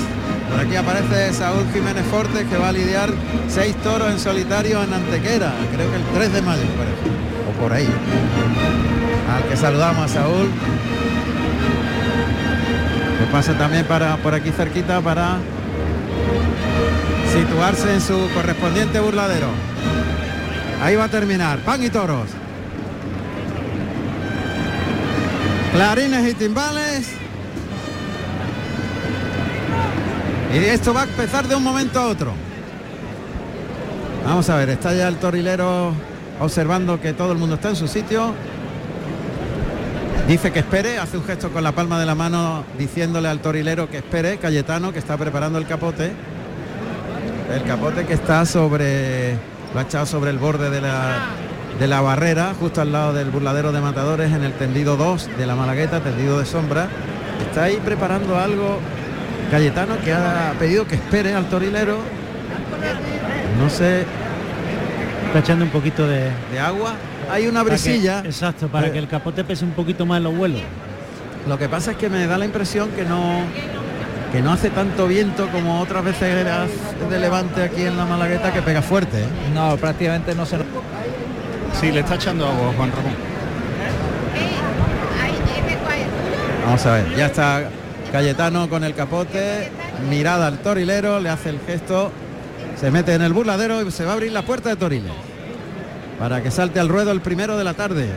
Por 0.50 0.60
aquí 0.64 0.76
aparece 0.76 1.32
Saúl 1.34 1.64
Jiménez 1.74 2.04
Fortes 2.10 2.46
que 2.46 2.56
va 2.56 2.68
a 2.68 2.72
lidiar 2.72 3.10
seis 3.48 3.74
toros 3.82 4.10
en 4.12 4.18
solitario 4.20 4.82
en 4.82 4.92
Antequera, 4.94 5.52
creo 5.74 5.90
que 5.90 5.96
el 5.96 6.02
3 6.14 6.32
de 6.34 6.42
mayo 6.42 6.62
o 6.62 7.60
por 7.60 7.72
ahí. 7.72 7.88
Al 9.34 9.48
que 9.48 9.56
saludamos 9.56 10.04
a 10.04 10.08
Saúl. 10.14 10.48
Que 13.18 13.24
pasa 13.32 13.58
también 13.58 13.84
para 13.86 14.16
por 14.18 14.34
aquí 14.34 14.50
cerquita 14.50 15.00
para 15.00 15.36
situarse 17.32 17.92
en 17.92 18.00
su 18.00 18.30
correspondiente 18.34 19.00
burladero. 19.00 19.48
Ahí 20.82 20.94
va 20.96 21.04
a 21.04 21.08
terminar. 21.08 21.58
Pan 21.58 21.82
y 21.82 21.90
toros. 21.90 22.28
Clarines 25.72 26.30
y 26.30 26.34
timbales. 26.34 27.08
Y 30.54 30.58
esto 30.58 30.94
va 30.94 31.02
a 31.02 31.04
empezar 31.04 31.46
de 31.46 31.54
un 31.54 31.62
momento 31.62 32.00
a 32.00 32.06
otro. 32.06 32.32
Vamos 34.24 34.48
a 34.48 34.56
ver, 34.56 34.70
está 34.70 34.94
ya 34.94 35.08
el 35.08 35.16
torilero 35.16 35.92
observando 36.40 37.00
que 37.00 37.12
todo 37.12 37.32
el 37.32 37.38
mundo 37.38 37.56
está 37.56 37.70
en 37.70 37.76
su 37.76 37.86
sitio. 37.86 38.34
Dice 40.26 40.52
que 40.52 40.58
espere, 40.60 40.98
hace 40.98 41.16
un 41.16 41.24
gesto 41.24 41.50
con 41.50 41.62
la 41.64 41.72
palma 41.72 41.98
de 41.98 42.06
la 42.06 42.14
mano 42.14 42.64
diciéndole 42.78 43.28
al 43.28 43.40
torilero 43.40 43.88
que 43.90 43.98
espere, 43.98 44.38
Cayetano, 44.38 44.92
que 44.92 44.98
está 44.98 45.16
preparando 45.16 45.58
el 45.58 45.66
capote. 45.66 46.12
El 47.54 47.62
capote 47.64 48.04
que 48.04 48.14
está 48.14 48.44
sobre, 48.44 49.34
lo 49.72 49.80
ha 49.80 49.82
echado 49.82 50.04
sobre 50.04 50.30
el 50.30 50.38
borde 50.38 50.68
de 50.68 50.82
la, 50.82 51.28
de 51.78 51.86
la 51.86 52.00
barrera, 52.00 52.54
justo 52.58 52.80
al 52.80 52.92
lado 52.92 53.12
del 53.12 53.30
burladero 53.30 53.70
de 53.72 53.80
matadores, 53.80 54.32
en 54.32 54.42
el 54.42 54.52
tendido 54.54 54.96
2 54.96 55.30
de 55.38 55.46
la 55.46 55.54
Malagueta, 55.54 56.00
tendido 56.00 56.38
de 56.38 56.44
sombra. 56.46 56.88
Está 57.48 57.64
ahí 57.64 57.78
preparando 57.84 58.36
algo 58.38 58.78
Cayetano 59.50 59.96
que 60.04 60.12
ha 60.12 60.52
pedido 60.58 60.86
que 60.86 60.96
espere 60.96 61.34
al 61.34 61.48
torilero. 61.48 61.98
No 63.60 63.70
sé, 63.70 64.04
Está 65.28 65.40
echando 65.40 65.64
un 65.66 65.70
poquito 65.70 66.06
de... 66.08 66.30
de 66.52 66.58
agua. 66.58 66.94
Hay 67.30 67.46
una 67.46 67.62
para 67.62 67.76
que- 67.76 67.82
brisilla. 67.82 68.20
exacto, 68.24 68.68
para 68.68 68.86
Eh, 68.86 68.92
que 68.92 68.98
el 68.98 69.08
capote 69.08 69.44
pese 69.44 69.64
un 69.64 69.72
poquito 69.72 70.06
más 70.06 70.18
en 70.18 70.24
los 70.24 70.34
vuelos. 70.34 70.62
Lo 71.46 71.58
que 71.58 71.68
pasa 71.68 71.90
es 71.92 71.96
que 71.98 72.08
me 72.08 72.26
da 72.26 72.38
la 72.38 72.44
impresión 72.46 72.88
que 72.90 73.04
no 73.04 73.42
que 74.32 74.42
no 74.42 74.52
hace 74.52 74.68
tanto 74.68 75.06
viento 75.06 75.48
como 75.48 75.80
otras 75.80 76.04
veces 76.04 76.44
de 77.10 77.18
levante 77.18 77.62
aquí 77.62 77.82
en 77.82 77.96
la 77.96 78.04
Malagueta 78.04 78.52
que 78.52 78.60
pega 78.62 78.82
fuerte. 78.82 79.20
¿eh? 79.22 79.26
No, 79.54 79.74
prácticamente 79.78 80.34
no 80.34 80.44
se 80.44 80.56
Sí, 81.74 81.92
le 81.92 82.00
está 82.00 82.16
echando 82.16 82.46
agua 82.46 82.72
Juan 82.76 82.90
Ramón. 82.90 83.14
Vamos 86.64 86.84
a 86.86 86.92
ver, 86.92 87.16
ya 87.16 87.26
está 87.26 87.70
Cayetano 88.12 88.68
con 88.68 88.84
el 88.84 88.94
capote, 88.94 89.70
mirada 90.10 90.46
al 90.46 90.58
torilero, 90.58 91.18
le 91.20 91.30
hace 91.30 91.48
el 91.50 91.60
gesto, 91.60 92.12
se 92.78 92.90
mete 92.90 93.14
en 93.14 93.22
el 93.22 93.32
burladero 93.32 93.82
y 93.82 93.90
se 93.90 94.04
va 94.04 94.10
a 94.10 94.14
abrir 94.14 94.32
la 94.32 94.42
puerta 94.42 94.68
de 94.68 94.76
Toriles. 94.76 95.12
Para 96.18 96.42
que 96.42 96.50
salte 96.50 96.80
al 96.80 96.88
ruedo 96.88 97.12
el 97.12 97.20
primero 97.20 97.56
de 97.56 97.64
la 97.64 97.74
tarde. 97.74 98.08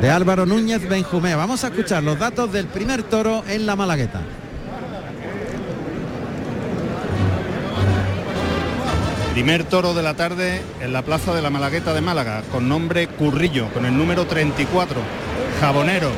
De 0.00 0.10
Álvaro 0.10 0.44
Núñez 0.44 0.88
Benjumea. 0.88 1.36
Vamos 1.36 1.64
a 1.64 1.68
escuchar 1.68 2.02
los 2.02 2.18
datos 2.18 2.52
del 2.52 2.66
primer 2.66 3.04
toro 3.04 3.44
en 3.48 3.64
la 3.64 3.76
Malagueta. 3.76 4.20
Primer 9.34 9.64
toro 9.64 9.94
de 9.94 10.02
la 10.04 10.14
tarde 10.14 10.62
en 10.80 10.92
la 10.92 11.02
plaza 11.02 11.34
de 11.34 11.42
la 11.42 11.50
Malagueta 11.50 11.92
de 11.92 12.00
Málaga, 12.00 12.44
con 12.52 12.68
nombre 12.68 13.08
Currillo, 13.08 13.66
con 13.74 13.84
el 13.84 13.98
número 13.98 14.28
34, 14.28 15.00
jabonero, 15.60 16.08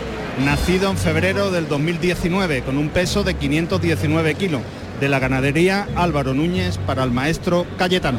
nacido 0.44 0.90
en 0.90 0.98
febrero 0.98 1.50
del 1.50 1.66
2019, 1.66 2.60
con 2.60 2.76
un 2.76 2.90
peso 2.90 3.24
de 3.24 3.32
519 3.32 4.34
kilos, 4.34 4.60
de 5.00 5.08
la 5.08 5.18
ganadería 5.18 5.88
Álvaro 5.96 6.34
Núñez 6.34 6.76
para 6.76 7.04
el 7.04 7.10
maestro 7.10 7.64
Cayetano. 7.78 8.18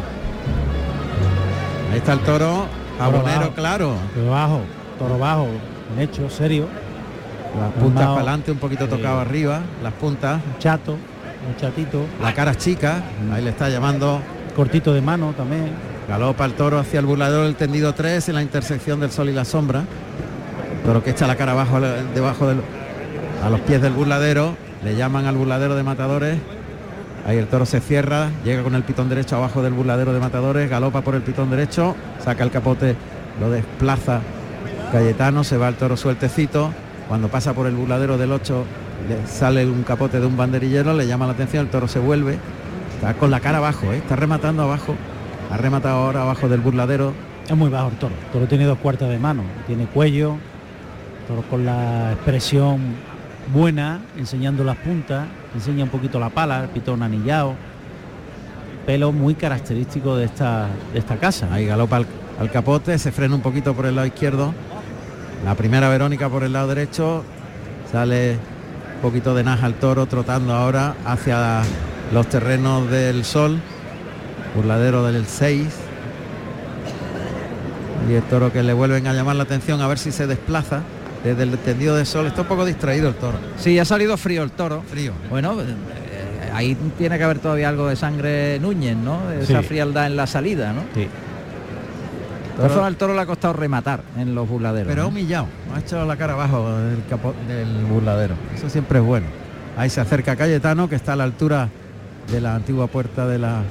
Ahí 1.91 1.99
está 1.99 2.13
el 2.13 2.21
toro, 2.21 2.65
jabonero 2.97 3.39
bajo. 3.39 3.53
claro. 3.53 3.95
Toro 4.15 4.31
bajo, 4.31 4.61
toro 4.97 5.19
bajo, 5.19 5.47
bien 5.93 6.09
hecho, 6.09 6.27
serio. 6.27 6.67
Las 7.59 7.71
puntas 7.73 8.01
Armado, 8.01 8.15
para 8.15 8.31
adelante, 8.31 8.51
un 8.51 8.57
poquito 8.57 8.85
eh, 8.85 8.87
tocado 8.87 9.19
arriba, 9.19 9.61
las 9.83 9.93
puntas, 9.93 10.41
un 10.43 10.57
chato, 10.57 10.93
un 10.93 11.55
chatito, 11.55 12.03
la 12.19 12.33
cara 12.33 12.55
chica, 12.55 13.03
ahí 13.31 13.43
le 13.43 13.51
está 13.51 13.69
llamando 13.69 14.21
cortito 14.57 14.91
de 14.91 15.01
mano 15.01 15.33
también. 15.37 15.69
Galopa 16.09 16.43
el 16.43 16.53
toro 16.53 16.79
hacia 16.79 16.99
el 16.99 17.05
burladero 17.05 17.43
del 17.43 17.55
tendido 17.55 17.93
3 17.93 18.29
en 18.29 18.35
la 18.35 18.41
intersección 18.41 18.99
del 18.99 19.11
sol 19.11 19.29
y 19.29 19.33
la 19.33 19.45
sombra. 19.45 19.83
Toro 20.83 21.03
que 21.03 21.11
echa 21.11 21.27
la 21.27 21.35
cara 21.35 21.51
abajo 21.51 21.79
debajo 21.79 22.47
del, 22.47 22.57
a 23.43 23.49
los 23.51 23.61
pies 23.61 23.81
del 23.81 23.93
burladero. 23.93 24.57
Le 24.83 24.95
llaman 24.95 25.27
al 25.27 25.35
burladero 25.35 25.75
de 25.75 25.83
matadores. 25.83 26.39
Ahí 27.27 27.37
el 27.37 27.45
toro 27.47 27.65
se 27.65 27.81
cierra, 27.81 28.31
llega 28.43 28.63
con 28.63 28.73
el 28.73 28.83
pitón 28.83 29.09
derecho 29.09 29.35
abajo 29.35 29.61
del 29.61 29.73
burladero 29.73 30.13
de 30.13 30.19
matadores, 30.19 30.69
galopa 30.69 31.01
por 31.01 31.13
el 31.13 31.21
pitón 31.21 31.49
derecho, 31.49 31.93
saca 32.23 32.41
el 32.41 32.51
capote, 32.51 32.95
lo 33.41 33.49
desplaza 33.49 34.21
Cayetano, 34.93 35.43
se 35.43 35.57
va 35.57 35.67
el 35.67 35.75
toro 35.75 35.97
sueltecito. 35.97 36.71
Cuando 37.09 37.27
pasa 37.27 37.53
por 37.53 37.67
el 37.67 37.75
burladero 37.75 38.17
del 38.17 38.31
8 38.31 38.65
le 39.09 39.27
sale 39.27 39.65
un 39.65 39.83
capote 39.83 40.19
de 40.19 40.25
un 40.25 40.37
banderillero, 40.37 40.93
le 40.93 41.05
llama 41.05 41.27
la 41.27 41.33
atención, 41.33 41.65
el 41.65 41.69
toro 41.69 41.87
se 41.89 41.99
vuelve, 41.99 42.39
está 42.97 43.13
con 43.13 43.29
la 43.29 43.39
cara 43.39 43.59
abajo, 43.59 43.91
¿eh? 43.93 43.97
está 43.97 44.15
rematando 44.15 44.63
abajo, 44.63 44.95
ha 45.51 45.57
rematado 45.57 45.97
ahora 45.97 46.23
abajo 46.23 46.49
del 46.49 46.61
burladero, 46.61 47.13
Es 47.47 47.55
muy 47.55 47.69
bajo 47.69 47.89
el 47.89 47.95
toro. 47.95 48.13
El 48.25 48.31
toro 48.31 48.47
tiene 48.47 48.65
dos 48.65 48.79
cuartas 48.79 49.09
de 49.09 49.19
mano, 49.19 49.43
tiene 49.67 49.85
cuello, 49.85 50.35
toro 51.27 51.43
con 51.43 51.63
la 51.63 52.13
expresión 52.13 52.79
buena, 53.53 54.01
enseñando 54.17 54.63
las 54.63 54.77
puntas, 54.77 55.27
enseña 55.55 55.83
un 55.83 55.89
poquito 55.89 56.19
la 56.19 56.29
pala, 56.29 56.63
el 56.63 56.69
pitón 56.69 57.03
anillado. 57.03 57.55
Pelo 58.85 59.11
muy 59.11 59.35
característico 59.35 60.15
de 60.15 60.25
esta, 60.25 60.67
de 60.93 60.99
esta 60.99 61.17
casa. 61.17 61.47
Ahí 61.51 61.65
galopa 61.65 61.97
al, 61.97 62.07
al 62.39 62.51
capote, 62.51 62.97
se 62.97 63.11
frena 63.11 63.35
un 63.35 63.41
poquito 63.41 63.73
por 63.73 63.85
el 63.85 63.95
lado 63.95 64.07
izquierdo. 64.07 64.53
La 65.45 65.55
primera 65.55 65.87
Verónica 65.89 66.29
por 66.29 66.43
el 66.43 66.53
lado 66.53 66.69
derecho. 66.69 67.23
Sale 67.91 68.37
un 68.95 69.01
poquito 69.01 69.35
de 69.35 69.43
naja 69.43 69.65
al 69.65 69.75
toro 69.75 70.05
trotando 70.07 70.53
ahora 70.53 70.95
hacia 71.05 71.61
los 72.13 72.27
terrenos 72.27 72.89
del 72.89 73.23
sol. 73.25 73.59
Burladero 74.55 75.03
del 75.05 75.25
6. 75.25 75.67
Y 78.09 78.13
el 78.13 78.23
toro 78.23 78.51
que 78.51 78.63
le 78.63 78.73
vuelven 78.73 79.07
a 79.07 79.13
llamar 79.13 79.35
la 79.35 79.43
atención 79.43 79.81
a 79.81 79.87
ver 79.87 79.97
si 79.97 80.11
se 80.11 80.27
desplaza 80.27 80.81
desde 81.23 81.43
el 81.43 81.57
tendido 81.57 81.95
de 81.95 82.05
sol. 82.05 82.25
Está 82.27 82.41
un 82.41 82.47
poco 82.47 82.65
distraído 82.65 83.09
el 83.09 83.15
toro. 83.15 83.37
Sí, 83.57 83.77
ha 83.79 83.85
salido 83.85 84.15
frío 84.17 84.43
el 84.43 84.51
toro. 84.51 84.83
Frío. 84.89 85.11
Bueno, 85.29 85.59
eh, 85.61 85.65
ahí 86.53 86.75
tiene 86.97 87.17
que 87.17 87.23
haber 87.25 87.39
todavía 87.39 87.67
algo 87.69 87.87
de 87.87 87.95
sangre 87.97 88.59
Núñez, 88.59 88.95
¿no? 88.95 89.29
Esa 89.31 89.61
Sí. 89.61 89.67
frialdad 89.67 90.05
en 90.07 90.15
la 90.15 90.25
salida, 90.25 90.71
¿no? 90.73 90.81
Sí. 90.95 91.07
Todas 92.55 92.71
formas, 92.71 92.89
el 92.89 92.95
toro 92.95 93.13
le 93.13 93.21
ha 93.21 93.25
costado 93.27 93.53
rematar 93.53 94.01
en 94.17 94.33
los 94.33 94.47
burladeros. 94.49 94.87
Pero 94.87 95.01
ha 95.01 95.05
¿no? 95.05 95.09
humillado, 95.09 95.47
ha 95.75 95.79
echado 95.79 96.05
la 96.07 96.15
cara 96.17 96.33
abajo 96.33 96.67
del, 96.79 97.03
capo- 97.07 97.35
del 97.47 97.85
burladero. 97.85 98.33
Eso 98.55 98.67
siempre 98.69 98.97
es 98.97 99.05
bueno. 99.05 99.27
Ahí 99.77 99.91
se 99.91 100.01
acerca 100.01 100.35
Cayetano, 100.35 100.89
que 100.89 100.95
está 100.95 101.13
a 101.13 101.15
la 101.17 101.25
altura 101.25 101.69
de 102.31 102.41
la 102.41 102.55
antigua 102.55 102.87
puerta 102.87 103.27
de 103.27 103.39
la 103.39 103.61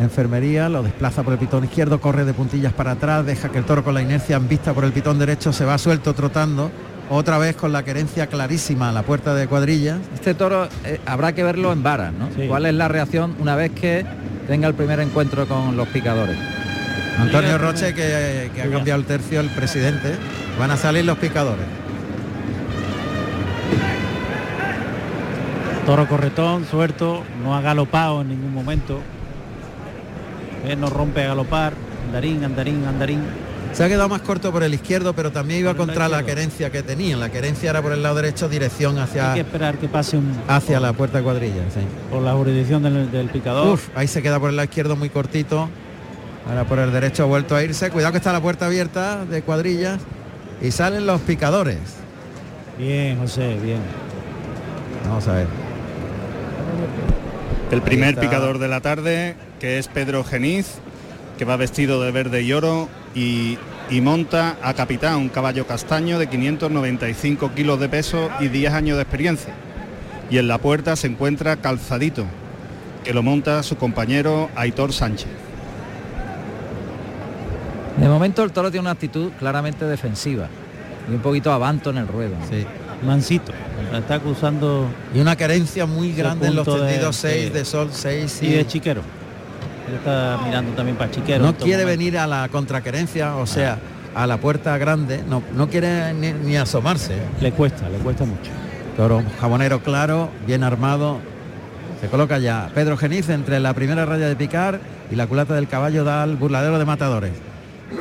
enfermería, 0.00 0.68
lo 0.68 0.82
desplaza 0.82 1.22
por 1.22 1.32
el 1.32 1.38
pitón 1.38 1.64
izquierdo, 1.64 2.00
corre 2.00 2.24
de 2.24 2.34
puntillas 2.34 2.72
para 2.72 2.92
atrás, 2.92 3.24
deja 3.24 3.48
que 3.48 3.58
el 3.58 3.64
toro 3.64 3.82
con 3.82 3.94
la 3.94 4.02
inercia 4.02 4.36
en 4.36 4.48
vista 4.48 4.74
por 4.74 4.84
el 4.84 4.92
pitón 4.92 5.18
derecho 5.18 5.52
se 5.52 5.64
va 5.64 5.78
suelto 5.78 6.12
trotando, 6.14 6.70
otra 7.08 7.38
vez 7.38 7.56
con 7.56 7.72
la 7.72 7.82
querencia 7.82 8.26
clarísima 8.26 8.90
a 8.90 8.92
la 8.92 9.02
puerta 9.02 9.34
de 9.34 9.46
cuadrillas. 9.46 9.98
Este 10.14 10.34
toro 10.34 10.68
eh, 10.84 11.00
habrá 11.06 11.34
que 11.34 11.42
verlo 11.42 11.72
en 11.72 11.82
varas, 11.82 12.12
¿no? 12.12 12.28
Sí. 12.36 12.46
¿Cuál 12.46 12.66
es 12.66 12.74
la 12.74 12.88
reacción 12.88 13.36
una 13.38 13.56
vez 13.56 13.72
que 13.72 14.04
tenga 14.46 14.68
el 14.68 14.74
primer 14.74 15.00
encuentro 15.00 15.46
con 15.46 15.76
los 15.76 15.88
picadores. 15.88 16.36
Antonio 17.18 17.58
Roche 17.58 17.94
que, 17.94 18.50
que 18.54 18.62
ha 18.62 18.70
cambiado 18.70 19.00
el 19.00 19.06
tercio 19.06 19.40
el 19.40 19.48
presidente. 19.50 20.14
Van 20.58 20.70
a 20.70 20.76
salir 20.76 21.04
los 21.04 21.18
picadores. 21.18 21.64
Toro 25.86 26.08
corretón, 26.08 26.66
suelto, 26.68 27.22
no 27.44 27.54
ha 27.54 27.60
galopado 27.60 28.22
en 28.22 28.30
ningún 28.30 28.52
momento. 28.52 29.00
Eh, 30.66 30.74
no 30.74 30.90
rompe 30.90 31.22
a 31.22 31.28
galopar. 31.28 31.74
Andarín, 32.06 32.42
andarín, 32.42 32.84
andarín. 32.84 33.20
Se 33.72 33.84
ha 33.84 33.88
quedado 33.88 34.08
más 34.08 34.20
corto 34.22 34.50
por 34.50 34.64
el 34.64 34.74
izquierdo, 34.74 35.12
pero 35.12 35.30
también 35.30 35.60
iba 35.60 35.74
contra 35.74 36.08
la 36.08 36.24
querencia 36.24 36.70
que 36.70 36.82
tenía. 36.82 37.16
La 37.16 37.28
querencia 37.28 37.70
era 37.70 37.82
por 37.82 37.92
el 37.92 38.02
lado 38.02 38.16
derecho, 38.16 38.48
dirección 38.48 38.98
hacia... 38.98 39.28
Hay 39.28 39.34
que 39.34 39.40
esperar 39.42 39.76
que 39.76 39.86
pase 39.86 40.16
un... 40.16 40.32
Hacia 40.48 40.80
la 40.80 40.92
puerta 40.92 41.18
de 41.18 41.24
cuadrilla, 41.24 41.62
sí. 41.72 41.80
Por 42.10 42.22
la 42.22 42.32
jurisdicción 42.32 42.82
del, 42.82 43.10
del 43.12 43.28
picador. 43.28 43.74
Uf, 43.74 43.88
ahí 43.94 44.08
se 44.08 44.22
queda 44.22 44.40
por 44.40 44.50
el 44.50 44.56
lado 44.56 44.64
izquierdo 44.64 44.96
muy 44.96 45.10
cortito. 45.10 45.68
Ahora 46.48 46.64
por 46.64 46.78
el 46.78 46.90
derecho 46.90 47.24
ha 47.24 47.26
vuelto 47.26 47.54
a 47.54 47.62
irse. 47.62 47.90
Cuidado 47.90 48.12
que 48.12 48.18
está 48.18 48.32
la 48.32 48.40
puerta 48.40 48.66
abierta 48.66 49.24
de 49.24 49.42
cuadrillas. 49.42 50.00
Y 50.60 50.70
salen 50.72 51.06
los 51.06 51.20
picadores. 51.20 51.78
Bien, 52.78 53.18
José, 53.18 53.56
bien. 53.62 53.80
Vamos 55.06 55.28
a 55.28 55.34
ver. 55.34 55.65
El 57.70 57.82
primer 57.82 58.18
picador 58.18 58.58
de 58.58 58.68
la 58.68 58.80
tarde, 58.80 59.34
que 59.60 59.78
es 59.78 59.88
Pedro 59.88 60.22
Geniz, 60.24 60.78
que 61.36 61.44
va 61.44 61.56
vestido 61.56 62.02
de 62.02 62.12
verde 62.12 62.42
y 62.42 62.52
oro 62.52 62.88
y, 63.14 63.58
y, 63.90 64.00
monta 64.00 64.56
a 64.62 64.74
capitán 64.74 65.16
un 65.16 65.28
caballo 65.28 65.66
castaño 65.66 66.18
de 66.18 66.28
595 66.28 67.52
kilos 67.54 67.80
de 67.80 67.88
peso 67.88 68.30
y 68.40 68.48
10 68.48 68.72
años 68.72 68.96
de 68.96 69.02
experiencia. 69.02 69.52
Y 70.30 70.38
en 70.38 70.48
la 70.48 70.58
puerta 70.58 70.96
se 70.96 71.08
encuentra 71.08 71.56
Calzadito, 71.56 72.24
que 73.04 73.12
lo 73.12 73.22
monta 73.22 73.62
su 73.62 73.76
compañero 73.76 74.48
Aitor 74.54 74.92
Sánchez. 74.92 75.28
De 77.96 78.08
momento 78.08 78.42
el 78.42 78.52
toro 78.52 78.70
tiene 78.70 78.82
una 78.82 78.90
actitud 78.90 79.32
claramente 79.38 79.86
defensiva 79.86 80.48
y 81.10 81.14
un 81.14 81.20
poquito 81.20 81.52
avanto 81.52 81.90
en 81.90 81.98
el 81.98 82.08
ruedo. 82.08 82.34
Sí. 82.50 82.66
Mansito, 83.04 83.52
está 83.98 84.16
acusando 84.16 84.88
y 85.14 85.20
una 85.20 85.36
carencia 85.36 85.86
muy 85.86 86.12
grande 86.12 86.48
en 86.48 86.56
los 86.56 86.66
tendidos 86.66 87.16
6 87.16 87.52
de, 87.52 87.58
de, 87.58 87.64
sol 87.64 87.88
6 87.92 88.38
y... 88.42 88.46
y 88.46 88.52
de 88.52 88.66
chiquero. 88.66 89.02
Él 89.88 89.94
está 89.94 90.38
mirando 90.44 90.72
también 90.72 90.96
para 90.96 91.10
chiquero. 91.10 91.44
No 91.44 91.54
quiere 91.54 91.84
momento. 91.84 91.98
venir 91.98 92.18
a 92.18 92.26
la 92.26 92.48
contraquerencia, 92.48 93.36
o 93.36 93.46
sea, 93.46 93.78
ah. 94.14 94.22
a 94.22 94.26
la 94.26 94.38
puerta 94.38 94.76
grande, 94.78 95.22
no, 95.28 95.42
no 95.54 95.68
quiere 95.68 96.12
ni, 96.14 96.32
ni, 96.32 96.56
asomarse. 96.56 97.14
Le 97.40 97.52
cuesta, 97.52 97.88
le 97.88 97.98
cuesta 97.98 98.24
mucho. 98.24 98.50
Toro 98.96 99.22
jabonero 99.40 99.80
claro, 99.82 100.30
bien 100.46 100.64
armado. 100.64 101.18
Se 102.00 102.08
coloca 102.08 102.38
ya 102.38 102.70
Pedro 102.74 102.96
Geniz 102.96 103.28
entre 103.28 103.60
la 103.60 103.72
primera 103.74 104.04
raya 104.04 104.28
de 104.28 104.36
picar 104.36 104.80
y 105.10 105.14
la 105.14 105.26
culata 105.26 105.54
del 105.54 105.68
caballo 105.68 106.04
da 106.04 106.22
al 106.22 106.36
burladero 106.36 106.78
de 106.78 106.84
matadores. 106.84 107.32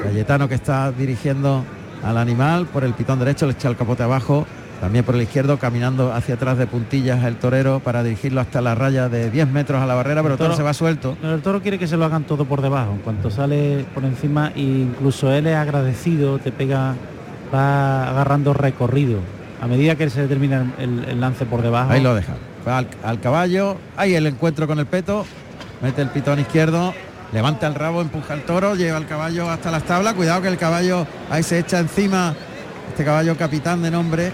Cayetano 0.04 0.50
que 0.50 0.56
está 0.56 0.92
dirigiendo 0.92 1.64
al 2.04 2.18
animal 2.18 2.66
por 2.66 2.84
el 2.84 2.94
pitón 2.94 3.20
derecho, 3.20 3.46
le 3.46 3.54
echa 3.54 3.70
el 3.70 3.78
capote 3.78 4.04
abajo, 4.04 4.46
también 4.82 5.06
por 5.06 5.16
el 5.16 5.22
izquierdo 5.22 5.58
caminando 5.58 6.14
hacia 6.14 6.36
atrás 6.36 6.58
de 6.58 6.68
puntillas 6.68 7.24
el 7.24 7.38
torero 7.38 7.80
para 7.80 8.04
dirigirlo 8.04 8.42
hasta 8.42 8.62
la 8.62 8.76
raya 8.76 9.10
de 9.10 9.32
10 9.32 9.48
metros 9.48 9.82
a 9.82 9.86
la 9.86 9.96
barrera, 9.96 10.22
pero 10.22 10.34
el 10.34 10.38
toro, 10.38 10.50
toro 10.50 10.58
se 10.58 10.64
va 10.64 10.74
suelto. 10.74 11.18
El 11.24 11.42
toro 11.42 11.62
quiere 11.62 11.80
que 11.80 11.88
se 11.88 11.98
lo 11.98 12.06
hagan 12.06 12.24
todo 12.26 12.46
por 12.46 12.62
debajo, 12.62 12.92
en 12.92 13.00
cuanto 13.00 13.30
sale 13.32 13.86
por 13.94 14.04
encima, 14.04 14.52
incluso 14.56 15.32
él 15.32 15.48
es 15.48 15.56
agradecido, 15.56 16.40
te 16.40 16.52
pega, 16.52 16.96
va 17.54 18.10
agarrando 18.10 18.54
recorrido. 18.54 19.20
A 19.62 19.68
medida 19.68 19.96
que 19.96 20.10
se 20.10 20.28
termina 20.28 20.74
el, 20.78 21.06
el 21.06 21.22
lance 21.22 21.46
por 21.46 21.62
debajo. 21.62 21.92
Ahí 21.92 22.02
lo 22.02 22.14
deja. 22.14 22.34
Va 22.68 22.80
al, 22.80 22.88
al 23.04 23.20
caballo, 23.20 23.78
ahí 23.96 24.14
el 24.14 24.28
encuentro 24.28 24.68
con 24.68 24.80
el 24.80 24.86
peto, 24.86 25.26
mete 25.82 26.02
el 26.02 26.10
pitón 26.10 26.40
izquierdo, 26.40 26.94
levanta 27.32 27.66
el 27.68 27.76
rabo, 27.76 28.02
empuja 28.02 28.34
el 28.34 28.42
toro, 28.44 28.76
lleva 28.76 28.98
el 28.98 29.08
caballo 29.08 29.50
hasta 29.50 29.72
las 29.72 29.84
tablas, 29.84 30.14
cuidado 30.14 30.42
que 30.42 30.50
el 30.50 30.58
caballo 30.58 31.08
ahí 31.30 31.44
se 31.44 31.60
echa 31.60 31.80
encima, 31.80 32.36
este 32.90 33.04
caballo 33.04 33.38
capitán 33.38 33.82
de 33.82 33.92
nombre, 33.92 34.32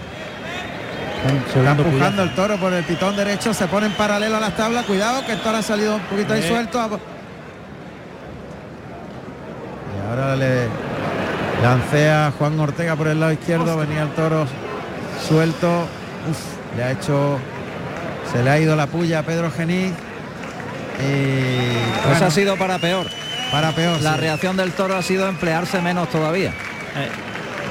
está 1.28 1.70
empujando 1.70 2.22
el 2.22 2.34
toro 2.34 2.56
por 2.56 2.72
el 2.72 2.84
pitón 2.84 3.16
derecho, 3.16 3.54
se 3.54 3.66
pone 3.68 3.86
en 3.86 3.92
paralelo 3.92 4.36
a 4.36 4.40
las 4.40 4.56
tablas, 4.56 4.84
cuidado 4.86 5.24
que 5.24 5.32
el 5.32 5.40
toro 5.40 5.58
ha 5.58 5.62
salido 5.62 5.96
un 5.96 6.02
poquito 6.02 6.32
ahí 6.32 6.42
suelto. 6.42 7.00
Y 9.96 10.10
ahora 10.10 10.36
le 10.36 10.68
lancea 11.62 12.32
Juan 12.38 12.58
Ortega 12.58 12.96
por 12.96 13.08
el 13.08 13.20
lado 13.20 13.32
izquierdo, 13.32 13.76
venía 13.76 14.02
el 14.02 14.10
toro 14.10 14.46
suelto, 15.28 15.86
Uf, 16.30 16.76
le 16.76 16.82
ha 16.84 16.90
hecho, 16.92 17.38
se 18.32 18.42
le 18.42 18.50
ha 18.50 18.58
ido 18.58 18.76
la 18.76 18.86
puya 18.86 19.20
a 19.20 19.22
Pedro 19.22 19.50
Genís. 19.50 19.92
Y, 21.00 22.06
bueno, 22.08 22.26
ha 22.26 22.30
sido 22.30 22.56
para 22.56 22.78
peor. 22.78 23.06
Para 23.50 23.72
peor. 23.72 24.00
La 24.02 24.14
sí. 24.14 24.20
reacción 24.20 24.56
del 24.56 24.72
toro 24.72 24.96
ha 24.96 25.02
sido 25.02 25.28
emplearse 25.28 25.80
menos 25.80 26.08
todavía. 26.10 26.50
Eh, 26.50 27.08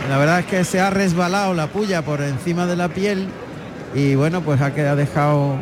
la 0.10 0.18
verdad 0.18 0.40
es 0.40 0.46
que 0.46 0.64
se 0.66 0.82
ha 0.82 0.90
resbalado 0.90 1.54
la 1.54 1.68
puya 1.68 2.02
por 2.02 2.22
encima 2.22 2.66
de 2.66 2.76
la 2.76 2.90
piel 2.90 3.30
y 3.96 4.16
bueno, 4.16 4.42
pues 4.42 4.62
ha, 4.62 4.66
ha 4.68 4.96
dejado 4.96 5.56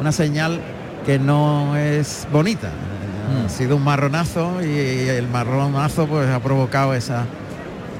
una 0.00 0.12
señal 0.12 0.60
que 1.04 1.18
no 1.18 1.76
es 1.76 2.26
bonita. 2.32 2.68
Mm. 2.68 3.46
Ha 3.46 3.48
sido 3.48 3.76
un 3.76 3.84
marronazo 3.84 4.62
y 4.64 5.08
el 5.08 5.28
marronazo 5.28 6.06
pues 6.06 6.28
ha 6.28 6.40
provocado 6.40 6.94
esa 6.94 7.24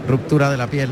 ruptura 0.08 0.50
de 0.50 0.56
la 0.56 0.66
piel. 0.68 0.90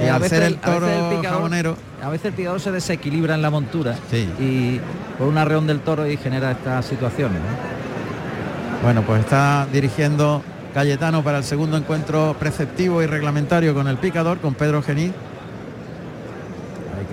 Y 0.00 0.04
Eh, 0.04 0.10
a 0.10 0.16
al 0.16 0.24
ser 0.28 0.42
el 0.42 0.58
a 0.62 0.66
toro 0.72 0.88
el 0.88 1.16
picador- 1.18 1.24
jabonero, 1.30 1.76
A 2.02 2.10
veces 2.10 2.26
el 2.26 2.32
picador 2.34 2.60
se 2.60 2.70
desequilibra 2.70 3.34
en 3.34 3.42
la 3.42 3.50
montura 3.50 3.94
Sí. 4.10 4.28
y 4.38 4.80
por 5.18 5.26
un 5.28 5.38
arreón 5.38 5.66
del 5.66 5.80
toro 5.80 6.06
y 6.06 6.16
genera 6.16 6.50
estas 6.52 6.84
situaciones. 6.84 7.38
¿no? 7.40 8.82
bueno, 8.82 9.02
pues 9.02 9.20
está 9.20 9.66
dirigiendo 9.72 10.42
Cayetano 10.74 11.22
para 11.24 11.38
el 11.38 11.44
segundo 11.44 11.76
encuentro 11.78 12.36
preceptivo 12.38 13.02
y 13.02 13.06
reglamentario 13.06 13.72
con 13.74 13.88
el 13.88 13.96
picador, 13.96 14.38
con 14.38 14.52
Pedro 14.54 14.82
Genís. 14.82 15.10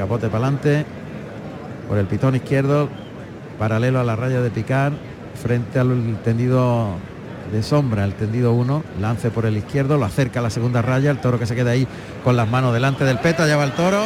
Capote 0.04 0.28
para 0.28 0.48
adelante, 0.48 0.86
por 1.88 1.98
el 1.98 2.08
pitón 2.08 2.36
izquierdo, 2.36 2.90
paralelo 3.58 4.02
a 4.02 4.04
la 4.04 4.18
raya 4.18 4.42
de 4.42 4.50
picar, 4.50 4.92
frente 5.42 5.80
al 5.80 6.18
tendido 6.26 6.90
de 7.54 7.64
sombra, 7.64 8.04
el 8.04 8.14
tendido 8.14 8.52
1, 8.52 8.84
lance 9.00 9.32
por 9.32 9.46
el 9.46 9.56
izquierdo, 9.56 9.98
lo 9.98 10.04
acerca 10.04 10.42
a 10.42 10.44
la 10.44 10.50
segunda 10.50 10.82
raya, 10.82 11.10
el 11.10 11.20
toro 11.20 11.40
que 11.40 11.46
se 11.46 11.56
queda 11.56 11.72
ahí 11.72 11.88
con 12.22 12.36
las 12.36 12.50
manos 12.50 12.74
delante 12.74 13.06
del 13.06 13.18
peto, 13.18 13.46
lleva 13.46 13.64
el 13.64 13.72
toro, 13.72 14.04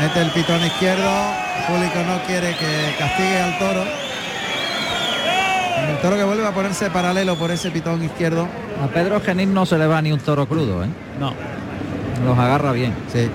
mete 0.00 0.22
el 0.22 0.30
pitón 0.30 0.64
izquierdo, 0.64 1.10
el 1.58 1.64
público 1.64 1.98
no 2.06 2.22
quiere 2.24 2.54
que 2.56 2.94
castigue 2.96 3.40
al 3.40 3.58
toro. 3.58 3.82
El 5.88 5.98
toro 6.00 6.14
que 6.14 6.22
vuelve 6.22 6.46
a 6.46 6.52
ponerse 6.52 6.90
paralelo 6.90 7.34
por 7.34 7.50
ese 7.50 7.72
pitón 7.72 8.04
izquierdo. 8.04 8.46
A 8.80 8.86
Pedro 8.86 9.20
Genís 9.20 9.48
no 9.48 9.66
se 9.66 9.78
le 9.78 9.88
va 9.88 10.00
ni 10.00 10.12
un 10.12 10.20
toro 10.20 10.46
crudo, 10.46 10.84
¿eh? 10.84 10.88
No. 11.18 11.32
Los 12.24 12.38
agarra 12.38 12.70
bien. 12.70 12.94
Sí. 13.12 13.28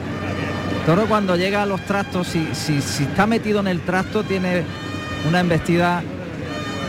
Toro 0.86 1.06
cuando 1.08 1.36
llega 1.38 1.64
a 1.64 1.66
los 1.66 1.82
trastos, 1.82 2.28
si, 2.28 2.46
si, 2.54 2.82
si 2.82 3.04
está 3.04 3.26
metido 3.26 3.60
en 3.62 3.68
el 3.68 3.82
trasto, 3.82 4.24
tiene 4.24 4.64
una 5.28 5.40
embestida 5.40 6.04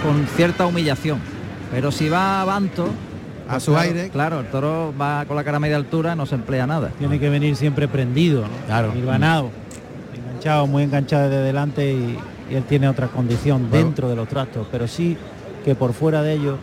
con 0.03 0.27
cierta 0.37 0.67
humillación. 0.67 1.19
Pero 1.71 1.93
si 1.93 2.09
va 2.09 2.41
a 2.41 2.45
Banto, 2.45 2.89
A 3.49 3.61
su 3.61 3.73
claro, 3.73 3.87
aire. 3.89 4.09
Claro, 4.11 4.41
el 4.41 4.47
toro 4.47 4.93
va 5.01 5.25
con 5.27 5.37
la 5.37 5.45
cara 5.45 5.59
a 5.59 5.61
media 5.61 5.77
altura, 5.77 6.17
no 6.17 6.27
se 6.27 6.35
emplea 6.35 6.67
nada. 6.67 6.91
Tiene 6.99 7.21
que 7.21 7.29
venir 7.29 7.55
siempre 7.57 7.87
prendido, 7.89 8.43
¿no? 8.43 8.49
Claro. 8.67 8.93
Hilvanado. 8.97 9.51
Enganchado, 10.15 10.67
muy 10.67 10.83
enganchado 10.83 11.29
desde 11.31 11.43
delante 11.43 11.93
y, 11.93 12.19
y 12.51 12.55
él 12.57 12.65
tiene 12.65 12.89
otra 12.89 13.07
condición 13.09 13.69
Bueno. 13.71 13.87
dentro 13.87 14.09
de 14.09 14.17
los 14.17 14.29
trastos, 14.29 14.67
pero 14.73 14.89
sí 14.89 15.17
que 15.65 15.75
por 15.75 15.93
fuera 15.93 16.23
de 16.23 16.33
ellos 16.35 16.59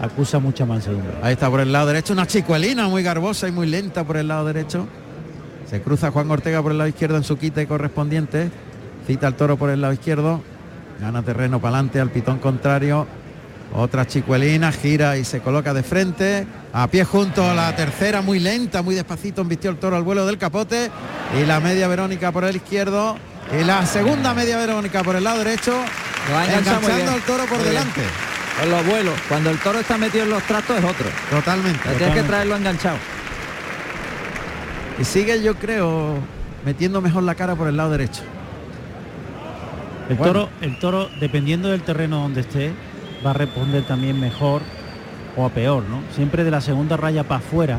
acusa 0.00 0.38
mucha 0.38 0.66
mansedumbre. 0.66 1.12
Ahí 1.22 1.32
está 1.32 1.48
por 1.48 1.60
el 1.60 1.72
lado 1.72 1.86
derecho, 1.86 2.12
una 2.12 2.26
chicuelina 2.26 2.88
muy 2.88 3.02
garbosa 3.02 3.48
y 3.48 3.52
muy 3.52 3.66
lenta 3.66 4.04
por 4.04 4.16
el 4.18 4.28
lado 4.28 4.44
derecho. 4.46 4.86
Se 5.68 5.80
cruza 5.80 6.10
Juan 6.10 6.30
Ortega 6.30 6.62
por 6.62 6.72
el 6.72 6.78
lado 6.78 6.88
izquierdo 6.88 7.16
en 7.16 7.24
su 7.24 7.36
quite 7.38 7.66
correspondiente. 7.66 8.50
Cita 9.06 9.26
al 9.26 9.34
toro 9.34 9.56
por 9.56 9.70
el 9.70 9.80
lado 9.80 9.92
izquierdo. 9.92 10.42
Gana 11.00 11.22
terreno 11.22 11.60
para 11.60 11.76
adelante 11.76 12.00
al 12.00 12.10
pitón 12.10 12.38
contrario. 12.38 13.06
Otra 13.72 14.06
chicuelina, 14.06 14.70
gira 14.70 15.16
y 15.16 15.24
se 15.24 15.40
coloca 15.40 15.74
de 15.74 15.82
frente. 15.82 16.46
A 16.72 16.86
pie 16.86 17.04
junto 17.04 17.48
a 17.48 17.54
la 17.54 17.74
tercera, 17.74 18.22
muy 18.22 18.38
lenta, 18.38 18.82
muy 18.82 18.94
despacito, 18.94 19.40
embistió 19.42 19.70
el 19.70 19.78
toro 19.78 19.96
al 19.96 20.02
vuelo 20.04 20.26
del 20.26 20.38
capote. 20.38 20.90
Y 21.40 21.44
la 21.44 21.60
media 21.60 21.88
Verónica 21.88 22.30
por 22.30 22.44
el 22.44 22.56
izquierdo. 22.56 23.16
Y 23.58 23.64
la 23.64 23.84
segunda 23.86 24.32
media 24.32 24.58
Verónica 24.58 25.02
por 25.02 25.16
el 25.16 25.24
lado 25.24 25.38
derecho. 25.38 25.76
Enganchando 26.28 27.12
al 27.12 27.22
toro 27.22 27.44
por 27.46 27.58
Muy 27.58 27.68
bien. 27.68 27.74
delante. 27.74 28.00
En 28.62 28.70
los 28.70 28.86
vuelos, 28.86 29.14
cuando 29.28 29.50
el 29.50 29.58
toro 29.58 29.80
está 29.80 29.98
metido 29.98 30.24
en 30.24 30.30
los 30.30 30.42
trastos 30.44 30.78
es 30.78 30.84
otro. 30.84 31.06
Totalmente. 31.28 31.88
Tienes 31.98 32.14
que 32.14 32.22
traerlo 32.22 32.56
enganchado. 32.56 32.96
Y 34.98 35.04
sigue, 35.04 35.42
yo 35.42 35.56
creo, 35.56 36.14
metiendo 36.64 37.00
mejor 37.00 37.22
la 37.24 37.34
cara 37.34 37.56
por 37.56 37.68
el 37.68 37.76
lado 37.76 37.90
derecho. 37.90 38.22
El 40.08 40.16
Bueno. 40.16 40.32
toro, 40.32 40.48
el 40.60 40.78
toro, 40.78 41.08
dependiendo 41.20 41.68
del 41.68 41.82
terreno 41.82 42.20
donde 42.20 42.42
esté, 42.42 42.72
va 43.24 43.30
a 43.30 43.34
responder 43.34 43.84
también 43.84 44.20
mejor 44.20 44.62
o 45.36 45.46
a 45.46 45.48
peor, 45.48 45.82
¿no? 45.88 46.00
Siempre 46.14 46.44
de 46.44 46.50
la 46.50 46.60
segunda 46.60 46.96
raya 46.96 47.24
para 47.24 47.38
afuera. 47.38 47.78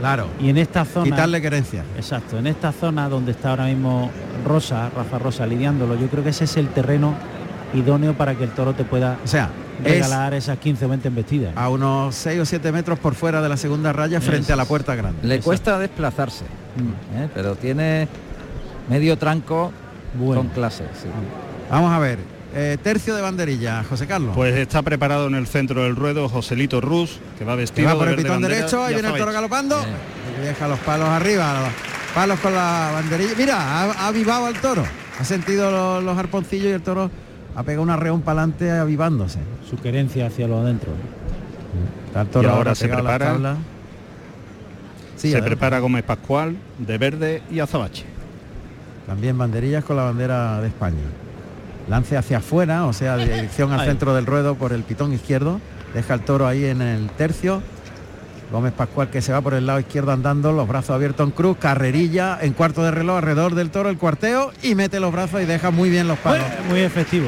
Claro. 0.00 0.26
Y 0.40 0.48
en 0.50 0.58
esta 0.58 0.84
zona. 0.84 1.04
Quitarle 1.04 1.40
querencia. 1.40 1.84
Exacto, 1.96 2.36
en 2.38 2.48
esta 2.48 2.72
zona 2.72 3.08
donde 3.08 3.30
está 3.30 3.50
ahora 3.50 3.66
mismo 3.66 4.10
Rosa, 4.44 4.90
Rafa 4.94 5.18
Rosa 5.18 5.46
lidiándolo, 5.46 5.94
yo 5.94 6.08
creo 6.08 6.24
que 6.24 6.30
ese 6.30 6.44
es 6.44 6.56
el 6.56 6.68
terreno 6.68 7.14
idóneo 7.74 8.14
para 8.14 8.34
que 8.34 8.44
el 8.44 8.50
toro 8.50 8.72
te 8.74 8.84
pueda 8.84 9.18
O 9.24 9.28
sea, 9.28 9.50
regalar 9.82 10.34
esas 10.34 10.58
15 10.58 10.84
o 10.84 10.88
20 10.88 11.08
embestidas. 11.08 11.52
A 11.56 11.68
unos 11.68 12.14
6 12.14 12.40
o 12.40 12.46
7 12.46 12.72
metros 12.72 12.98
por 12.98 13.14
fuera 13.14 13.42
de 13.42 13.48
la 13.48 13.56
segunda 13.56 13.92
raya 13.92 14.20
frente 14.20 14.52
a 14.52 14.56
la 14.56 14.64
puerta 14.64 14.94
grande. 14.94 15.26
Le 15.26 15.40
cuesta 15.40 15.78
desplazarse, 15.78 16.44
¿eh? 17.14 17.28
pero 17.34 17.56
tiene 17.56 18.08
medio 18.88 19.18
tranco 19.18 19.72
con 20.18 20.48
clase. 20.48 20.84
sí. 21.00 21.08
Vamos 21.70 21.92
a 21.92 21.98
ver, 21.98 22.18
eh, 22.54 22.78
tercio 22.80 23.16
de 23.16 23.22
banderilla, 23.22 23.82
José 23.82 24.06
Carlos. 24.06 24.32
Pues 24.36 24.54
está 24.54 24.82
preparado 24.82 25.26
en 25.26 25.34
el 25.34 25.46
centro 25.46 25.82
del 25.82 25.96
ruedo 25.96 26.28
Joselito 26.28 26.80
Rus, 26.80 27.18
que 27.36 27.44
va 27.44 27.54
Que 27.54 27.62
vestido 27.62 27.88
va 27.88 27.94
por 27.96 28.04
de 28.06 28.10
el 28.12 28.16
pitón 28.16 28.32
bandera, 28.32 28.54
derecho, 28.54 28.84
ahí 28.84 28.92
y 28.92 28.94
viene 28.94 29.08
el 29.08 29.18
toro 29.18 29.32
galopando. 29.32 29.80
Y 30.40 30.44
deja 30.44 30.68
los 30.68 30.78
palos 30.80 31.08
arriba, 31.08 31.62
los 31.62 32.14
palos 32.14 32.38
con 32.38 32.54
la 32.54 32.90
banderilla. 32.94 33.32
Mira, 33.36 33.56
ha, 33.58 33.92
ha 33.92 34.06
avivado 34.06 34.46
al 34.46 34.54
toro. 34.60 34.84
Ha 35.18 35.24
sentido 35.24 35.70
los, 35.70 36.04
los 36.04 36.16
arponcillos 36.16 36.66
y 36.66 36.72
el 36.72 36.82
toro 36.82 37.10
ha 37.56 37.62
pegado 37.62 37.82
una 37.82 37.96
reón 37.96 38.22
para 38.22 38.40
adelante 38.42 38.70
avivándose. 38.70 39.38
Su 39.68 39.76
querencia 39.76 40.26
hacia 40.26 40.48
lo 40.48 40.60
adentro. 40.60 40.90
Toro 42.32 42.48
Y 42.48 42.50
ahora 42.50 42.74
se 42.74 42.84
pegado 42.84 43.00
a 43.00 43.02
la 43.04 43.10
prepara. 43.18 43.32
tabla. 43.32 43.56
Sí, 45.16 45.28
se 45.30 45.36
adelante. 45.36 45.56
prepara 45.56 45.78
Gómez 45.80 46.04
Pascual 46.04 46.56
de 46.78 46.98
verde 46.98 47.42
y 47.50 47.60
azabache. 47.60 48.04
También 49.06 49.36
banderillas 49.36 49.84
con 49.84 49.96
la 49.96 50.04
bandera 50.04 50.60
de 50.60 50.68
España. 50.68 51.02
Lance 51.88 52.16
hacia 52.16 52.38
afuera, 52.38 52.86
o 52.86 52.92
sea, 52.92 53.16
dirección 53.16 53.72
al 53.72 53.80
centro 53.86 54.14
del 54.14 54.26
ruedo 54.26 54.54
por 54.54 54.72
el 54.72 54.82
pitón 54.82 55.12
izquierdo. 55.12 55.60
Deja 55.92 56.14
el 56.14 56.20
toro 56.20 56.46
ahí 56.46 56.64
en 56.64 56.82
el 56.82 57.10
tercio. 57.10 57.62
Gómez 58.52 58.72
Pascual 58.72 59.10
que 59.10 59.20
se 59.22 59.32
va 59.32 59.40
por 59.40 59.54
el 59.54 59.66
lado 59.66 59.80
izquierdo 59.80 60.12
andando, 60.12 60.52
los 60.52 60.68
brazos 60.68 60.90
abiertos 60.90 61.26
en 61.26 61.32
cruz, 61.32 61.56
carrerilla 61.58 62.38
en 62.40 62.52
cuarto 62.52 62.82
de 62.84 62.90
reloj 62.92 63.16
alrededor 63.18 63.54
del 63.54 63.70
toro, 63.70 63.88
el 63.90 63.98
cuarteo 63.98 64.52
y 64.62 64.74
mete 64.74 65.00
los 65.00 65.12
brazos 65.12 65.42
y 65.42 65.44
deja 65.44 65.70
muy 65.70 65.90
bien 65.90 66.06
los 66.06 66.18
palos. 66.18 66.46
Muy 66.68 66.80
efectivo. 66.80 67.26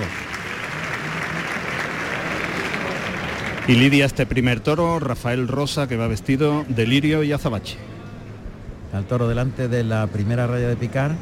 Y 3.69 3.75
lidia 3.75 4.07
este 4.07 4.27
primer 4.27 4.61
toro, 4.61 5.01
Rafael 5.01 5.49
Rosa, 5.49 5.89
que 5.89 5.97
va 5.97 6.07
vestido 6.07 6.65
de 6.69 6.87
lirio 6.87 7.25
y 7.25 7.33
azabache. 7.33 7.77
Al 8.93 9.05
toro 9.07 9.27
delante 9.27 9.67
de 9.67 9.83
la 9.83 10.07
primera 10.07 10.47
raya 10.47 10.69
de 10.69 10.77
picar. 10.77 11.13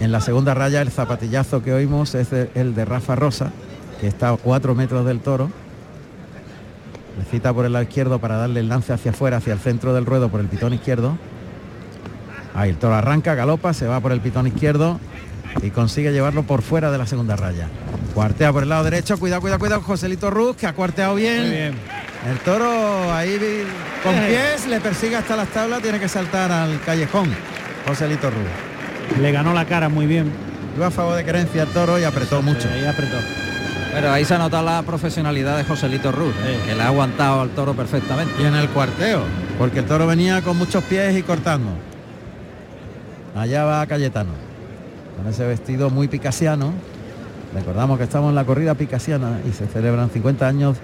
En 0.00 0.10
la 0.10 0.20
segunda 0.20 0.54
raya 0.54 0.80
el 0.82 0.90
zapatillazo 0.90 1.62
que 1.62 1.72
oímos 1.72 2.14
es 2.16 2.30
de- 2.30 2.50
el 2.56 2.74
de 2.74 2.84
Rafa 2.84 3.14
Rosa, 3.14 3.52
que 4.00 4.08
está 4.08 4.30
a 4.30 4.36
cuatro 4.36 4.74
metros 4.74 5.06
del 5.06 5.20
toro. 5.20 5.50
Le 7.18 7.24
cita 7.24 7.52
por 7.52 7.64
el 7.66 7.72
lado 7.72 7.82
izquierdo 7.82 8.20
para 8.20 8.36
darle 8.36 8.60
el 8.60 8.68
lance 8.68 8.92
hacia 8.92 9.10
afuera, 9.10 9.38
hacia 9.38 9.52
el 9.52 9.58
centro 9.58 9.92
del 9.92 10.06
ruedo 10.06 10.28
por 10.28 10.40
el 10.40 10.46
pitón 10.46 10.72
izquierdo. 10.72 11.18
Ahí 12.54 12.70
el 12.70 12.76
toro 12.76 12.94
arranca, 12.94 13.34
galopa, 13.34 13.74
se 13.74 13.86
va 13.86 14.00
por 14.00 14.12
el 14.12 14.20
pitón 14.20 14.46
izquierdo 14.46 15.00
y 15.62 15.70
consigue 15.70 16.12
llevarlo 16.12 16.44
por 16.44 16.62
fuera 16.62 16.90
de 16.90 16.98
la 16.98 17.06
segunda 17.06 17.34
raya. 17.36 17.68
Cuartea 18.14 18.52
por 18.52 18.62
el 18.62 18.68
lado 18.68 18.84
derecho, 18.84 19.18
cuidado, 19.18 19.40
cuidado, 19.40 19.58
cuidado, 19.58 19.82
Joselito 19.82 20.30
Ruz, 20.30 20.56
que 20.56 20.66
ha 20.66 20.72
cuarteado 20.72 21.14
bien. 21.16 21.40
Muy 21.40 21.50
bien. 21.50 21.74
El 22.28 22.38
toro 22.38 23.12
ahí 23.12 23.64
con 24.02 24.14
pies 24.14 24.66
le 24.66 24.80
persigue 24.80 25.16
hasta 25.16 25.36
las 25.36 25.48
tablas, 25.48 25.82
tiene 25.82 25.98
que 26.00 26.08
saltar 26.08 26.50
al 26.50 26.80
callejón. 26.82 27.30
Joselito 27.86 28.30
Ruz. 28.30 29.20
Le 29.20 29.32
ganó 29.32 29.52
la 29.54 29.64
cara 29.64 29.88
muy 29.88 30.06
bien. 30.06 30.30
Iba 30.76 30.88
a 30.88 30.90
favor 30.90 31.16
de 31.16 31.24
querencia 31.24 31.62
el 31.62 31.68
toro 31.70 31.98
y 31.98 32.04
apretó 32.04 32.42
mucho. 32.42 32.68
Ahí 32.68 32.84
apretó. 32.84 33.16
Pero 33.92 34.12
ahí 34.12 34.24
se 34.24 34.34
ha 34.34 34.38
notado 34.38 34.64
la 34.64 34.82
profesionalidad 34.82 35.56
de 35.56 35.64
Joselito 35.64 36.12
Ruz, 36.12 36.34
¿eh? 36.44 36.60
que 36.66 36.74
le 36.74 36.82
ha 36.82 36.88
aguantado 36.88 37.40
al 37.40 37.50
toro 37.50 37.74
perfectamente. 37.74 38.32
Y 38.40 38.44
en 38.44 38.54
el 38.54 38.68
cuarteo, 38.68 39.22
porque 39.58 39.80
el 39.80 39.86
toro 39.86 40.06
venía 40.06 40.42
con 40.42 40.56
muchos 40.56 40.84
pies 40.84 41.16
y 41.16 41.22
cortando. 41.22 41.70
Allá 43.34 43.64
va 43.64 43.86
Cayetano, 43.86 44.32
con 45.16 45.26
ese 45.26 45.46
vestido 45.46 45.90
muy 45.90 46.08
picasiano. 46.08 46.72
Recordamos 47.54 47.98
que 47.98 48.04
estamos 48.04 48.28
en 48.28 48.34
la 48.34 48.44
corrida 48.44 48.74
picasiana 48.74 49.40
y 49.48 49.52
se 49.52 49.66
celebran 49.66 50.10
50 50.10 50.46
años 50.46 50.76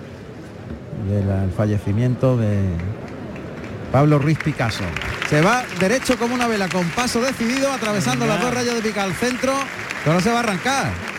del 1.08 1.50
fallecimiento 1.52 2.36
de 2.36 2.58
Pablo 3.92 4.18
Ruiz 4.18 4.38
Picasso. 4.38 4.84
Se 5.28 5.40
va 5.40 5.64
derecho 5.78 6.18
como 6.18 6.34
una 6.34 6.48
vela 6.48 6.68
con 6.68 6.88
paso 6.90 7.20
decidido, 7.20 7.70
atravesando 7.72 8.26
las 8.26 8.40
dos 8.40 8.52
rayas 8.52 8.74
de 8.74 8.82
pica 8.82 9.02
al 9.02 9.12
centro. 9.12 9.52
Toro 10.04 10.20
se 10.20 10.30
va 10.30 10.36
a 10.36 10.40
arrancar. 10.40 11.13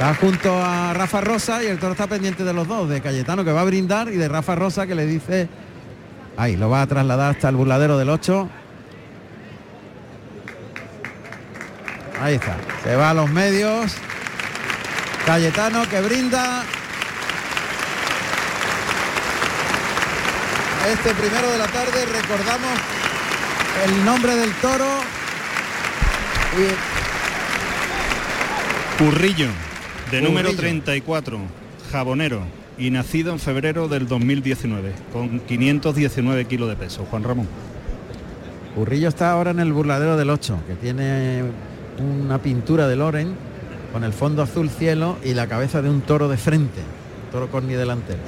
Está 0.00 0.14
junto 0.14 0.64
a 0.64 0.94
Rafa 0.94 1.20
Rosa 1.20 1.62
y 1.62 1.66
el 1.66 1.78
toro 1.78 1.92
está 1.92 2.06
pendiente 2.06 2.42
de 2.42 2.54
los 2.54 2.66
dos, 2.66 2.88
de 2.88 3.02
Cayetano 3.02 3.44
que 3.44 3.52
va 3.52 3.60
a 3.60 3.64
brindar 3.64 4.08
y 4.08 4.16
de 4.16 4.28
Rafa 4.28 4.54
Rosa 4.54 4.86
que 4.86 4.94
le 4.94 5.04
dice, 5.04 5.46
ahí, 6.38 6.56
lo 6.56 6.70
va 6.70 6.80
a 6.80 6.86
trasladar 6.86 7.32
hasta 7.32 7.50
el 7.50 7.56
burladero 7.56 7.98
del 7.98 8.08
8. 8.08 8.48
Ahí 12.22 12.36
está, 12.36 12.56
se 12.82 12.96
va 12.96 13.10
a 13.10 13.14
los 13.14 13.28
medios. 13.30 13.92
Cayetano 15.26 15.86
que 15.86 16.00
brinda. 16.00 16.62
Este 20.90 21.12
primero 21.12 21.52
de 21.52 21.58
la 21.58 21.66
tarde 21.66 22.06
recordamos 22.06 22.72
el 23.84 24.04
nombre 24.06 24.34
del 24.34 24.50
toro 24.62 24.86
Currillo, 28.98 29.48
de 30.10 30.22
número 30.22 30.50
Currillo. 30.50 30.62
34, 30.62 31.38
jabonero, 31.92 32.42
y 32.78 32.90
nacido 32.90 33.32
en 33.32 33.38
febrero 33.38 33.88
del 33.88 34.08
2019, 34.08 34.92
con 35.12 35.40
519 35.40 36.46
kilos 36.46 36.68
de 36.68 36.76
peso. 36.76 37.06
Juan 37.10 37.22
Ramón. 37.22 37.46
Urrillo 38.76 39.08
está 39.08 39.30
ahora 39.32 39.50
en 39.50 39.60
el 39.60 39.72
burladero 39.72 40.16
del 40.16 40.30
8, 40.30 40.58
que 40.66 40.74
tiene 40.74 41.42
una 41.98 42.38
pintura 42.38 42.88
de 42.88 42.96
Loren 42.96 43.34
con 43.92 44.04
el 44.04 44.12
fondo 44.12 44.42
azul 44.42 44.70
cielo 44.70 45.16
y 45.24 45.34
la 45.34 45.46
cabeza 45.48 45.82
de 45.82 45.90
un 45.90 46.00
toro 46.00 46.28
de 46.28 46.36
frente, 46.36 46.80
toro 47.32 47.50
corni 47.50 47.74
delantero. 47.74 48.20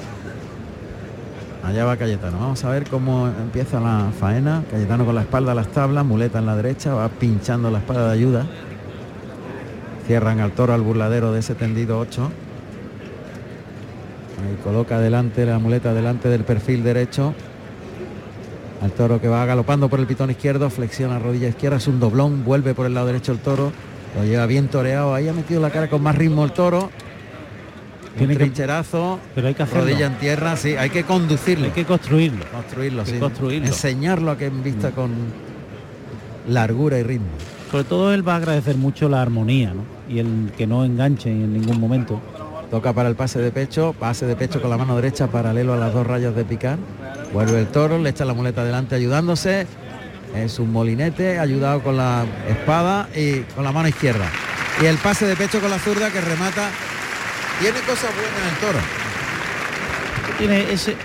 Allá 1.63 1.85
va 1.85 1.95
Cayetano. 1.95 2.39
Vamos 2.39 2.63
a 2.65 2.69
ver 2.69 2.83
cómo 2.89 3.27
empieza 3.27 3.79
la 3.79 4.11
faena. 4.19 4.63
Cayetano 4.69 5.05
con 5.05 5.15
la 5.15 5.21
espalda 5.21 5.53
a 5.53 5.55
las 5.55 5.69
tablas, 5.69 6.05
muleta 6.05 6.39
en 6.39 6.45
la 6.45 6.57
derecha, 6.57 6.93
va 6.93 7.07
pinchando 7.07 7.71
la 7.71 7.79
espada 7.79 8.07
de 8.07 8.13
ayuda. 8.13 8.45
Cierran 10.07 10.39
al 10.39 10.51
toro 10.51 10.73
al 10.73 10.81
burladero 10.81 11.31
de 11.31 11.39
ese 11.39 11.55
tendido 11.55 11.99
8. 11.99 12.23
Ahí 14.43 14.57
coloca 14.63 14.99
delante 14.99 15.45
la 15.45 15.59
muleta 15.59 15.93
delante 15.93 16.27
del 16.29 16.43
perfil 16.43 16.83
derecho. 16.83 17.33
Al 18.81 18.91
toro 18.91 19.21
que 19.21 19.29
va 19.29 19.45
galopando 19.45 19.87
por 19.87 19.99
el 20.01 20.07
pitón 20.07 20.29
izquierdo, 20.29 20.69
flexiona 20.69 21.17
rodilla 21.19 21.47
izquierda, 21.47 21.77
es 21.77 21.87
un 21.87 22.01
doblón, 22.01 22.43
vuelve 22.43 22.73
por 22.73 22.85
el 22.85 22.93
lado 22.93 23.07
derecho 23.07 23.31
el 23.31 23.37
toro, 23.39 23.71
lo 24.17 24.25
lleva 24.25 24.45
bien 24.45 24.67
toreado, 24.67 25.13
ahí 25.15 25.29
ha 25.29 25.33
metido 25.33 25.61
la 25.61 25.69
cara 25.69 25.89
con 25.89 26.03
más 26.03 26.15
ritmo 26.17 26.43
el 26.43 26.51
toro. 26.51 26.89
Tiene 28.17 28.33
un 28.33 28.37
que- 28.37 28.43
trincherazo, 28.43 29.19
Pero 29.33 29.47
hay 29.47 29.53
que 29.53 29.63
hacerlo. 29.63 29.83
rodilla 29.85 30.05
en 30.07 30.17
tierra, 30.19 30.57
sí, 30.57 30.75
hay 30.75 30.89
que 30.89 31.03
conducirlo. 31.05 31.65
Hay 31.65 31.71
que 31.71 31.85
construirlo. 31.85 32.43
construirlo, 32.51 32.99
hay 33.01 33.05
que 33.07 33.13
sí. 33.13 33.19
construirlo. 33.19 33.67
Enseñarlo 33.67 34.31
a 34.31 34.37
que 34.37 34.47
en 34.47 34.61
vista 34.61 34.91
con 34.91 35.11
largura 36.49 36.99
y 36.99 37.03
ritmo. 37.03 37.27
Sobre 37.71 37.85
todo 37.85 38.13
él 38.13 38.27
va 38.27 38.33
a 38.33 38.37
agradecer 38.37 38.75
mucho 38.75 39.07
la 39.07 39.21
armonía, 39.21 39.73
¿no? 39.73 39.81
Y 40.09 40.19
el 40.19 40.51
que 40.57 40.67
no 40.67 40.83
enganche 40.85 41.29
en 41.29 41.53
ningún 41.53 41.79
momento. 41.79 42.19
Toca 42.69 42.91
para 42.93 43.07
el 43.09 43.15
pase 43.15 43.39
de 43.39 43.51
pecho, 43.51 43.93
pase 43.97 44.25
de 44.25 44.35
pecho 44.35 44.61
con 44.61 44.69
la 44.69 44.77
mano 44.77 44.95
derecha 44.95 45.27
paralelo 45.27 45.73
a 45.73 45.77
las 45.77 45.93
dos 45.93 46.05
rayas 46.07 46.35
de 46.35 46.43
picar. 46.43 46.77
Vuelve 47.31 47.59
el 47.59 47.67
toro, 47.67 47.99
le 47.99 48.09
echa 48.09 48.25
la 48.25 48.33
muleta 48.33 48.61
adelante 48.61 48.95
ayudándose. 48.95 49.67
Es 50.35 50.57
un 50.57 50.71
molinete 50.71 51.37
ayudado 51.39 51.81
con 51.83 51.97
la 51.97 52.25
espada 52.49 53.07
y 53.15 53.41
con 53.41 53.63
la 53.63 53.71
mano 53.71 53.87
izquierda. 53.87 54.25
Y 54.81 54.85
el 54.85 54.97
pase 54.97 55.27
de 55.27 55.35
pecho 55.35 55.59
con 55.61 55.69
la 55.69 55.77
zurda 55.77 56.09
que 56.09 56.19
remata. 56.19 56.69
Tiene 57.59 57.79
cosas 57.81 58.09
buenas 58.15 58.53
el 58.53 58.57
toro. 58.59 58.79
Tiene 60.39 60.71
ese 60.73 60.95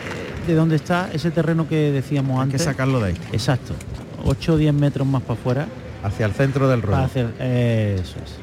de 0.47 0.55
dónde 0.55 0.77
está 0.77 1.11
ese 1.13 1.31
terreno 1.31 1.69
que 1.69 1.93
decíamos 1.93 2.33
Hay 2.41 2.49
que 2.49 2.55
antes. 2.55 2.63
sacarlo 2.63 3.01
de 3.01 3.09
ahí. 3.09 3.15
Exacto. 3.33 3.75
8 4.25 4.55
o 4.55 4.57
10 4.57 4.73
metros 4.73 5.07
más 5.07 5.21
para 5.23 5.39
afuera. 5.39 5.67
Hacia 6.03 6.25
el 6.27 6.33
centro 6.33 6.69
del 6.69 6.81
ruedo. 6.81 7.05
eso 7.05 7.21
es. 7.39 8.39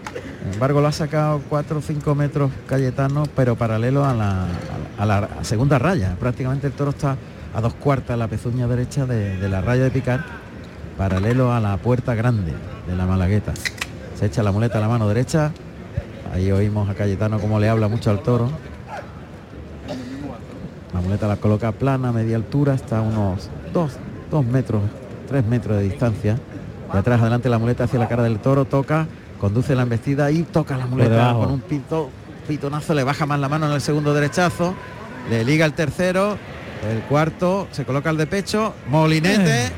Sin 0.45 0.53
embargo, 0.53 0.79
lo 0.79 0.87
ha 0.87 0.91
sacado 0.91 1.41
4 1.49 1.79
o 1.79 1.81
5 1.81 2.13
metros 2.13 2.51
Cayetano, 2.67 3.23
pero 3.35 3.55
paralelo 3.55 4.05
a 4.05 4.13
la, 4.13 5.27
segunda 5.41 5.79
raya. 5.79 6.15
Prácticamente 6.19 6.67
el 6.67 6.73
toro 6.73 6.91
está 6.91 7.17
a 7.55 7.61
dos 7.61 7.73
cuartas 7.73 8.15
la 8.15 8.27
pezuña 8.27 8.67
derecha 8.67 9.07
de, 9.07 9.37
de 9.37 9.49
la 9.49 9.61
raya 9.61 9.85
de 9.85 9.89
picar, 9.89 10.23
paralelo 10.99 11.51
a 11.51 11.59
la 11.59 11.77
puerta 11.77 12.13
grande 12.13 12.53
de 12.85 12.95
la 12.95 13.07
Malagueta. 13.07 13.53
Se 14.19 14.27
echa 14.27 14.43
la 14.43 14.51
muleta 14.51 14.77
a 14.77 14.81
la 14.81 14.87
mano 14.87 15.07
derecha. 15.07 15.51
Ahí 16.31 16.51
oímos 16.51 16.89
a 16.89 16.93
Cayetano 16.93 17.39
como 17.39 17.59
le 17.59 17.67
habla 17.67 17.87
mucho 17.87 18.11
al 18.11 18.21
toro. 18.21 18.51
La 20.93 21.01
muleta 21.01 21.27
la 21.27 21.37
coloca 21.37 21.71
plana, 21.71 22.11
media 22.11 22.35
altura, 22.35 22.75
está 22.75 22.99
a 22.99 23.01
unos 23.01 23.49
2 23.73 24.45
metros, 24.45 24.83
3 25.27 25.43
metros 25.47 25.77
de 25.77 25.83
distancia. 25.83 26.37
De 26.93 26.99
atrás 26.99 27.19
adelante 27.19 27.49
la 27.49 27.57
muleta 27.57 27.85
hacia 27.85 27.97
la 27.97 28.07
cara 28.07 28.21
del 28.21 28.37
toro, 28.37 28.65
toca, 28.65 29.07
conduce 29.39 29.75
la 29.75 29.83
embestida 29.83 30.31
y 30.31 30.43
toca 30.43 30.77
la 30.77 30.85
muleta 30.85 31.33
con 31.33 31.51
un 31.51 31.61
pito, 31.61 32.09
pitonazo, 32.47 32.93
le 32.93 33.03
baja 33.03 33.25
más 33.25 33.39
la 33.39 33.49
mano 33.49 33.67
en 33.67 33.73
el 33.73 33.81
segundo 33.81 34.13
derechazo, 34.13 34.75
le 35.29 35.43
liga 35.43 35.65
el 35.65 35.73
tercero, 35.73 36.37
el 36.89 36.99
cuarto, 37.03 37.67
se 37.71 37.85
coloca 37.85 38.09
el 38.09 38.17
de 38.17 38.27
pecho, 38.27 38.73
molinete, 38.89 39.71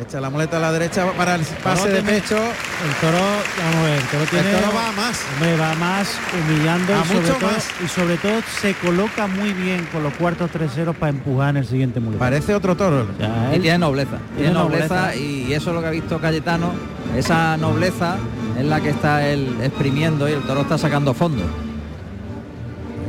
Echa 0.00 0.20
la 0.20 0.30
muleta 0.30 0.58
a 0.58 0.60
la 0.60 0.70
derecha 0.70 1.04
para 1.16 1.34
el 1.34 1.40
pase 1.64 1.88
de 1.88 2.02
pecho. 2.02 2.36
El 2.36 2.94
toro, 3.00 3.18
vamos 3.18 3.74
a 3.74 3.82
ver, 3.82 3.98
el 3.98 4.04
toro 4.04 4.24
tiene. 4.30 4.52
toro 4.52 4.72
va 4.72 4.88
a 4.90 4.92
más. 4.92 5.20
Hombre, 5.34 5.56
va 5.56 5.74
más 5.74 6.08
humillando 6.38 6.94
A 6.94 6.98
y 6.98 7.04
sobre, 7.08 7.20
mucho 7.20 7.34
todo, 7.34 7.50
más. 7.50 7.68
y 7.84 7.88
sobre 7.88 8.16
todo 8.18 8.32
se 8.60 8.74
coloca 8.74 9.26
muy 9.26 9.52
bien 9.54 9.88
con 9.90 10.04
los 10.04 10.12
cuartos 10.14 10.50
treseros 10.52 10.94
para 10.94 11.10
empujar 11.10 11.50
en 11.50 11.56
el 11.56 11.66
siguiente 11.66 11.98
muleta. 11.98 12.20
Parece 12.20 12.54
otro 12.54 12.76
toro. 12.76 13.06
Y 13.50 13.54
él- 13.56 13.62
tiene 13.62 13.78
nobleza, 13.78 14.18
tiene 14.36 14.36
tiene 14.36 14.52
nobleza, 14.52 14.94
nobleza. 15.06 15.16
y 15.16 15.52
eso 15.52 15.70
es 15.70 15.74
lo 15.74 15.80
que 15.80 15.86
ha 15.88 15.90
visto 15.90 16.20
Cayetano, 16.20 16.70
esa 17.16 17.56
nobleza 17.56 18.18
es 18.58 18.64
la 18.64 18.80
que 18.80 18.90
está 18.90 19.26
él 19.26 19.56
exprimiendo 19.62 20.28
y 20.28 20.32
el 20.32 20.42
toro 20.42 20.62
está 20.62 20.76
sacando 20.76 21.14
fondo. 21.14 21.44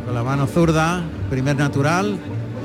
Con 0.05 0.13
la 0.13 0.23
mano 0.23 0.45
zurda, 0.45 1.01
primer 1.29 1.55
natural. 1.55 2.17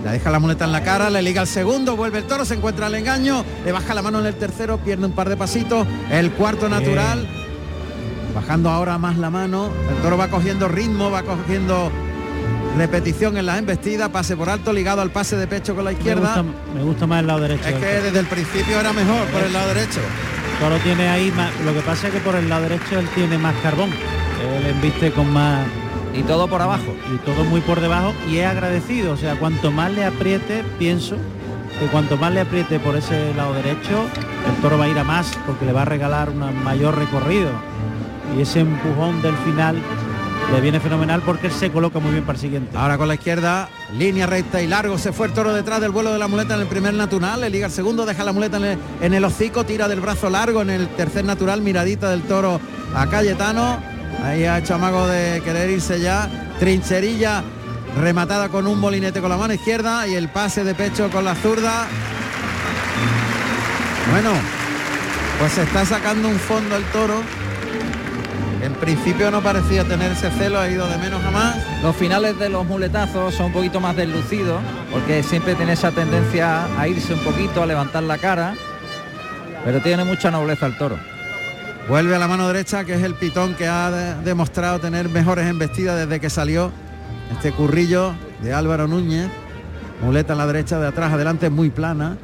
Le 0.05 0.11
deja 0.11 0.31
la 0.31 0.39
muleta 0.39 0.67
en 0.67 0.73
la 0.73 0.83
cara, 0.83 1.09
le 1.09 1.23
liga 1.23 1.41
el 1.41 1.49
segundo, 1.49 1.97
vuelve 1.97 2.19
el 2.19 2.25
toro, 2.25 2.45
se 2.45 2.55
encuentra 2.55 2.89
el 2.89 2.95
engaño, 2.95 3.43
le 3.65 3.73
baja 3.73 3.95
la 3.95 4.03
mano 4.03 4.21
en 4.21 4.27
el 4.27 4.35
tercero, 4.35 4.77
pierde 4.77 5.07
un 5.07 5.13
par 5.13 5.31
de 5.31 5.37
pasitos, 5.39 5.87
el 6.11 6.31
cuarto 6.33 6.69
natural, 6.69 7.27
bajando 8.35 8.69
ahora 8.69 8.99
más 8.99 9.17
la 9.17 9.31
mano, 9.31 9.71
el 9.89 10.03
toro 10.03 10.19
va 10.19 10.29
cogiendo 10.29 10.69
ritmo, 10.69 11.11
va 11.11 11.23
cogiendo 11.23 11.91
repetición 12.77 13.39
en 13.39 13.47
la 13.47 13.57
embestida, 13.57 14.11
pase 14.11 14.37
por 14.37 14.51
alto, 14.51 14.75
ligado 14.75 15.01
al 15.01 15.11
pase 15.11 15.37
de 15.37 15.47
pecho 15.47 15.75
con 15.75 15.85
la 15.85 15.93
me, 15.93 15.97
izquierda. 15.97 16.43
gusta, 16.43 16.45
me 16.75 16.83
gusta 16.83 17.07
más 17.07 17.21
el 17.21 17.27
lado 17.27 17.41
derecho. 17.41 17.67
Es 17.67 17.75
que 17.77 17.87
desde 17.87 18.19
el 18.19 18.27
principio 18.27 18.79
era 18.79 18.93
mejor 18.93 19.27
por 19.29 19.43
el 19.43 19.55
lado 19.55 19.69
derecho. 19.69 20.01
Toro 20.61 20.77
tiene 20.79 21.09
ahí 21.09 21.31
más, 21.33 21.51
lo 21.65 21.75
que 21.75 21.81
pasa 21.81 22.09
es 22.09 22.15
que 22.15 22.21
por 22.21 22.37
el 22.37 22.49
lado 22.49 22.63
derecho 22.63 22.99
él 22.99 23.09
tiene 23.15 23.39
más 23.39 23.55
carbón. 23.63 23.91
Él 23.91 24.67
embiste 24.67 25.11
con 25.11 25.33
más 25.33 25.67
Y 26.15 26.23
todo 26.23 26.49
por 26.49 26.63
abajo. 26.63 26.95
y 27.13 27.17
todo 27.19 27.45
muy 27.45 27.61
por 27.61 27.81
debajo 27.81 28.15
y 28.31 28.39
es 28.39 28.47
agradecido. 28.47 29.13
O 29.13 29.17
sea, 29.17 29.35
cuanto 29.37 29.71
más 29.71 29.93
le 29.93 30.05
apriete, 30.05 30.65
pienso 30.79 31.17
que 31.79 31.87
cuanto 31.87 32.17
más 32.17 32.33
le 32.33 32.41
apriete 32.41 32.79
por 32.79 32.97
ese 32.97 33.35
lado 33.35 33.53
derecho, 33.55 34.07
el 34.49 34.63
toro 34.63 34.79
va 34.79 34.85
a 34.85 34.89
ir 34.89 34.99
a 34.99 35.05
más 35.05 35.37
porque 35.47 35.65
le 35.67 35.73
va 35.73 35.83
a 35.83 35.87
regalar 35.87 36.31
un 36.31 36.63
mayor 36.63 36.97
recorrido. 36.97 37.51
Y 38.37 38.43
ese 38.43 38.61
empujón 38.61 39.21
del 39.23 39.37
final 39.39 39.77
le 40.53 40.61
viene 40.61 40.81
fenomenal 40.81 41.23
porque 41.23 41.51
se 41.51 41.71
coloca 41.71 41.99
muy 41.99 42.13
bien 42.13 42.25
para 42.25 42.37
el 42.37 42.41
siguiente. 42.41 42.77
Ahora 42.77 42.99
con 42.99 43.09
la 43.09 43.15
izquierda, 43.15 43.69
línea 43.97 44.27
recta 44.27 44.63
y 44.63 44.67
largo, 44.67 44.99
se 44.99 45.13
fue 45.13 45.27
el 45.27 45.33
toro 45.33 45.53
detrás 45.53 45.81
del 45.81 45.91
vuelo 45.91 46.13
de 46.13 46.19
la 46.19 46.29
muleta 46.29 46.55
en 46.55 46.61
el 46.61 46.67
primer 46.67 46.95
natural, 46.95 47.41
le 47.41 47.51
liga 47.51 47.67
el 47.67 47.73
segundo, 47.73 48.07
deja 48.07 48.25
la 48.25 48.33
muleta 48.33 48.57
en 48.59 48.65
el, 48.65 48.79
en 49.01 49.15
el 49.15 49.25
hocico, 49.25 49.65
tira 49.65 49.89
del 49.89 50.01
brazo 50.01 50.31
largo 50.31 50.63
en 50.63 50.71
el 50.71 50.89
tercer 50.89 51.25
natural, 51.25 51.61
miradita 51.61 52.11
del 52.11 52.23
toro 52.23 52.61
a 52.95 53.07
Cayetano, 53.07 53.79
ahí 54.23 54.45
ha 54.45 54.59
hecho 54.59 54.75
amago 54.75 55.07
de 55.07 55.43
querer 55.45 55.71
irse 55.71 56.01
ya, 56.01 56.29
trincherilla 56.59 57.43
rematada 58.01 58.49
con 58.49 58.67
un 58.67 58.79
molinete 58.81 59.21
con 59.21 59.31
la 59.31 59.37
mano 59.37 59.55
izquierda 59.55 60.07
y 60.07 60.15
el 60.15 60.29
pase 60.29 60.65
de 60.65 60.75
pecho 60.75 61.11
con 61.11 61.25
la 61.25 61.35
zurda. 61.35 61.87
Bueno, 64.11 64.31
pues 65.39 65.53
se 65.53 65.63
está 65.63 65.85
sacando 65.85 66.29
un 66.29 66.39
fondo 66.39 66.77
el 66.77 66.85
toro. 66.85 67.23
En 68.65 68.73
principio 68.73 69.31
no 69.31 69.43
parecía 69.43 69.85
tener 69.85 70.13
ese 70.13 70.31
celo, 70.31 70.59
ha 70.59 70.69
ido 70.71 70.89
de 70.89 70.97
menos 70.97 71.23
a 71.23 71.31
más. 71.31 71.57
Los 71.83 71.95
finales 71.95 72.39
de 72.39 72.49
los 72.49 72.65
muletazos 72.65 73.35
son 73.35 73.47
un 73.47 73.53
poquito 73.53 73.79
más 73.79 73.95
deslucidos, 73.95 74.59
porque 74.91 75.23
siempre 75.23 75.55
tiene 75.55 75.73
esa 75.75 75.91
tendencia 75.91 76.65
a 76.81 76.89
irse 76.89 77.13
un 77.13 77.21
poquito, 77.21 77.63
a 77.63 77.67
levantar 77.67 78.03
la 78.05 78.17
cara, 78.17 78.55
pero 79.67 79.83
tiene 79.83 80.05
mucha 80.05 80.31
nobleza 80.31 80.65
el 80.65 80.79
toro. 80.79 80.97
Vuelve 81.91 82.17
a 82.17 82.19
la 82.19 82.27
mano 82.27 82.49
derecha, 82.49 82.85
que 82.85 82.95
es 82.95 83.03
el 83.03 83.15
pitón 83.15 83.53
que 83.55 83.69
ha 83.69 83.91
de- 83.91 84.15
demostrado 84.23 84.79
tener 84.79 85.11
mejores 85.11 85.47
embestidas 85.47 85.99
desde 85.99 86.19
que 86.19 86.31
salió 86.31 86.73
este 87.33 87.53
currillo 87.53 88.15
de 88.41 88.55
Álvaro 88.55 88.89
Núñez. 88.89 89.29
Muleta 90.03 90.33
a 90.33 90.37
la 90.37 90.47
derecha, 90.47 90.79
de 90.79 90.89
atrás 90.89 91.13
adelante, 91.13 91.51
muy 91.51 91.69
plana. 91.69 92.17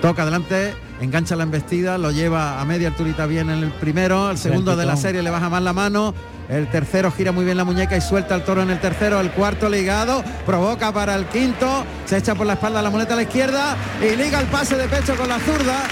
Toca 0.00 0.22
adelante, 0.22 0.72
engancha 1.00 1.34
la 1.34 1.44
embestida, 1.44 1.98
lo 1.98 2.10
lleva 2.10 2.60
a 2.60 2.64
media 2.64 2.88
alturita 2.88 3.26
bien 3.26 3.50
en 3.50 3.62
el 3.62 3.70
primero, 3.70 4.30
el 4.30 4.38
segundo 4.38 4.76
de 4.76 4.84
la 4.84 4.96
serie 4.96 5.22
le 5.22 5.30
baja 5.30 5.48
más 5.48 5.62
la 5.62 5.72
mano, 5.72 6.14
el 6.48 6.68
tercero 6.68 7.10
gira 7.10 7.32
muy 7.32 7.44
bien 7.44 7.56
la 7.56 7.64
muñeca 7.64 7.96
y 7.96 8.00
suelta 8.00 8.34
el 8.34 8.44
toro 8.44 8.62
en 8.62 8.70
el 8.70 8.80
tercero, 8.80 9.20
el 9.20 9.30
cuarto 9.30 9.68
ligado, 9.68 10.22
provoca 10.44 10.92
para 10.92 11.14
el 11.14 11.24
quinto, 11.26 11.84
se 12.04 12.18
echa 12.18 12.34
por 12.34 12.46
la 12.46 12.52
espalda 12.54 12.82
la 12.82 12.90
muleta 12.90 13.14
a 13.14 13.16
la 13.16 13.22
izquierda 13.22 13.76
y 14.00 14.14
liga 14.16 14.40
el 14.40 14.46
pase 14.46 14.76
de 14.76 14.88
pecho 14.88 15.16
con 15.16 15.28
la 15.28 15.38
zurda. 15.38 15.84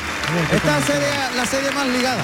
Esta 0.53 0.81
serie, 0.83 1.09
la 1.37 1.47
serie 1.47 1.71
más 1.71 1.87
ligada. 1.89 2.23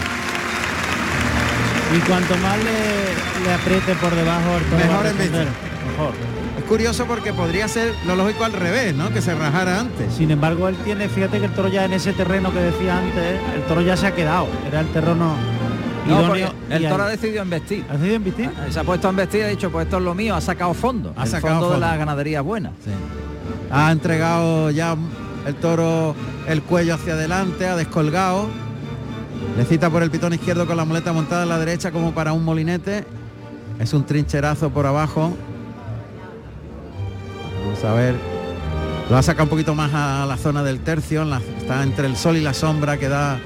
Y 1.96 1.98
cuanto 2.00 2.36
más 2.38 2.58
le, 2.58 3.44
le 3.44 3.54
apriete 3.54 3.94
por 3.94 4.14
debajo, 4.14 4.56
el 4.58 4.64
toro 4.64 4.84
Mejor 4.84 5.06
embiste. 5.06 5.38
Mejor. 5.38 6.33
Es 6.64 6.70
curioso 6.70 7.04
porque 7.04 7.34
podría 7.34 7.68
ser 7.68 7.92
lo 8.06 8.16
lógico 8.16 8.42
al 8.42 8.54
revés, 8.54 8.94
¿no? 8.94 9.10
Que 9.12 9.20
se 9.20 9.34
rajara 9.34 9.80
antes. 9.80 10.14
Sin 10.14 10.30
embargo, 10.30 10.66
él 10.66 10.76
tiene, 10.82 11.10
fíjate 11.10 11.38
que 11.38 11.44
el 11.44 11.52
toro 11.52 11.68
ya 11.68 11.84
en 11.84 11.92
ese 11.92 12.14
terreno 12.14 12.50
que 12.54 12.58
decía 12.58 12.96
antes, 12.98 13.38
el 13.54 13.62
toro 13.64 13.82
ya 13.82 13.98
se 13.98 14.06
ha 14.06 14.14
quedado. 14.14 14.46
Era 14.66 14.80
el 14.80 14.86
terreno 14.88 15.34
No, 16.06 16.34
el 16.70 16.82
y 16.82 16.88
toro 16.88 17.02
ha 17.02 17.08
decidido 17.08 17.42
embestir. 17.42 17.84
¿Ha 17.90 17.92
decidido 17.92 18.16
embistir? 18.16 18.50
Ah, 18.56 18.70
Se 18.70 18.80
ha 18.80 18.84
puesto 18.84 19.08
a 19.08 19.10
embestir 19.10 19.40
y 19.40 19.42
ha 19.42 19.48
dicho, 19.48 19.70
pues 19.70 19.84
esto 19.84 19.98
es 19.98 20.04
lo 20.04 20.14
mío, 20.14 20.34
ha 20.34 20.40
sacado 20.40 20.72
fondo. 20.72 21.12
Ha 21.18 21.24
el 21.24 21.28
sacado 21.28 21.52
fondo, 21.54 21.68
fondo. 21.68 21.74
de 21.74 21.80
la 21.92 21.96
ganadería 21.98 22.40
buena. 22.40 22.70
Ha 23.70 23.92
entregado 23.92 24.70
ya 24.70 24.96
el 25.46 25.54
toro 25.56 26.16
el 26.48 26.62
cuello 26.62 26.94
hacia 26.94 27.12
adelante, 27.12 27.66
ha 27.66 27.76
descolgado. 27.76 28.48
Le 29.58 29.66
cita 29.66 29.90
por 29.90 30.02
el 30.02 30.10
pitón 30.10 30.32
izquierdo 30.32 30.66
con 30.66 30.78
la 30.78 30.86
muleta 30.86 31.12
montada 31.12 31.42
en 31.42 31.50
la 31.50 31.58
derecha 31.58 31.90
como 31.90 32.12
para 32.14 32.32
un 32.32 32.42
molinete. 32.42 33.04
Es 33.78 33.92
un 33.92 34.06
trincherazo 34.06 34.70
por 34.70 34.86
abajo. 34.86 35.36
A 37.82 37.92
ver. 37.92 38.14
Lo 39.10 39.16
ha 39.16 39.22
sacado 39.22 39.44
un 39.44 39.50
poquito 39.50 39.74
más 39.74 39.92
a 39.92 40.24
la 40.26 40.36
zona 40.36 40.62
del 40.62 40.78
tercio. 40.80 41.24
está 41.58 41.82
entre 41.82 42.06
el 42.06 42.16
sol 42.16 42.36
y 42.36 42.40
la 42.40 42.54
sombra 42.54 42.98
que 42.98 43.08
da 43.08 43.38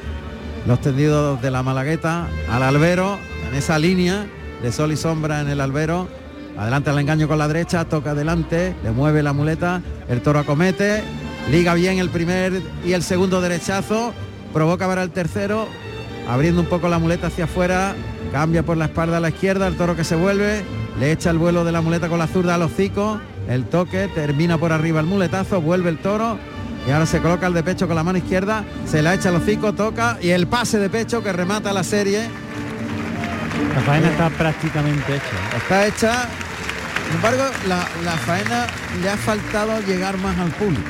los 0.67 0.81
tendidos 0.81 1.41
de 1.41 1.51
la 1.51 1.63
Malagueta 1.63 2.29
al 2.51 2.63
albero, 2.63 3.19
en 3.49 3.57
esa 3.57 3.79
línea 3.79 4.27
de 4.63 4.71
sol 4.71 4.93
y 4.93 4.97
sombra 4.97 5.41
en 5.41 5.49
el 5.49 5.61
albero. 5.61 6.09
Adelante 6.59 6.91
al 6.91 6.99
engaño 6.99 7.27
con 7.27 7.39
la 7.39 7.49
derecha, 7.49 7.87
toca 7.87 8.11
adelante, 8.11 8.77
le 8.85 8.91
mueve 8.91 9.23
la 9.23 9.33
muleta, 9.33 9.81
el 10.09 10.21
toro 10.21 10.41
acomete, 10.41 11.03
liga 11.51 11.73
bien 11.75 11.99
el 11.99 12.11
primer 12.11 12.61
y 12.85 12.93
el 12.93 13.03
segundo 13.03 13.41
derechazo, 13.41 14.13
provoca 14.53 14.87
para 14.87 15.03
el 15.03 15.11
tercero, 15.11 15.67
abriendo 16.29 16.61
un 16.61 16.67
poco 16.67 16.89
la 16.89 16.99
muleta 16.99 17.29
hacia 17.29 17.45
afuera, 17.45 17.95
cambia 18.31 18.63
por 18.63 18.77
la 18.77 18.87
espalda 18.87 19.17
a 19.17 19.21
la 19.21 19.31
izquierda, 19.31 19.67
el 19.67 19.77
toro 19.77 19.97
que 19.97 20.05
se 20.05 20.17
vuelve, 20.17 20.63
le 21.01 21.13
echa 21.13 21.31
el 21.31 21.39
vuelo 21.39 21.65
de 21.65 21.73
la 21.73 21.81
muleta 21.81 22.09
con 22.09 22.19
la 22.19 22.27
zurda 22.27 22.57
al 22.57 22.63
hocico, 22.63 23.21
el 23.49 23.65
toque, 23.65 24.09
termina 24.15 24.59
por 24.59 24.73
arriba 24.73 25.01
el 25.01 25.07
muletazo, 25.07 25.61
vuelve 25.61 25.91
el 25.91 25.99
toro 25.99 26.39
y 26.87 26.91
ahora 26.91 27.07
se 27.07 27.21
coloca 27.21 27.47
el 27.47 27.55
de 27.55 27.63
pecho 27.63 27.87
con 27.87 27.97
la 27.97 28.05
mano 28.05 28.19
izquierda, 28.19 28.65
se 28.87 29.03
la 29.03 29.15
echa 29.15 29.31
al 29.31 29.37
hocico, 29.37 29.73
toca 29.73 30.19
y 30.21 30.31
el 30.31 30.47
pase 30.47 30.79
de 30.79 30.89
pecho 30.89 31.23
que 31.23 31.33
remata 31.33 31.73
la 31.73 31.83
serie. 31.83 32.29
La 33.75 33.81
faena 33.83 34.11
está 34.11 34.31
prácticamente 34.31 35.17
hecha. 35.17 35.57
Está 35.57 35.87
hecha. 35.87 36.29
Sin 37.07 37.17
embargo, 37.17 37.45
la, 37.67 37.89
la 38.05 38.13
faena 38.19 38.67
le 39.03 39.11
ha 39.11 39.17
faltado 39.17 39.81
llegar 39.81 40.19
más 40.19 40.39
al 40.39 40.51
público. 40.51 40.89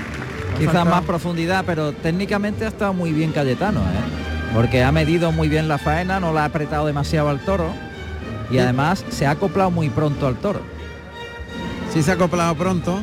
Quizás 0.58 0.84
más 0.84 1.04
profundidad, 1.04 1.64
pero 1.64 1.92
técnicamente 1.92 2.64
ha 2.64 2.68
estado 2.68 2.92
muy 2.92 3.12
bien 3.12 3.30
Cayetano, 3.30 3.80
¿eh? 3.80 4.54
porque 4.54 4.82
ha 4.82 4.90
medido 4.90 5.30
muy 5.30 5.48
bien 5.48 5.68
la 5.68 5.78
faena, 5.78 6.18
no 6.18 6.32
la 6.32 6.42
ha 6.42 6.46
apretado 6.46 6.86
demasiado 6.86 7.28
al 7.28 7.38
toro 7.40 7.72
y 8.50 8.58
además 8.58 9.04
se 9.10 9.26
ha 9.26 9.32
acoplado 9.32 9.70
muy 9.70 9.88
pronto 9.88 10.26
al 10.26 10.36
toro. 10.36 10.60
Sí 11.92 12.02
se 12.02 12.10
ha 12.10 12.14
acoplado 12.14 12.54
pronto. 12.54 13.00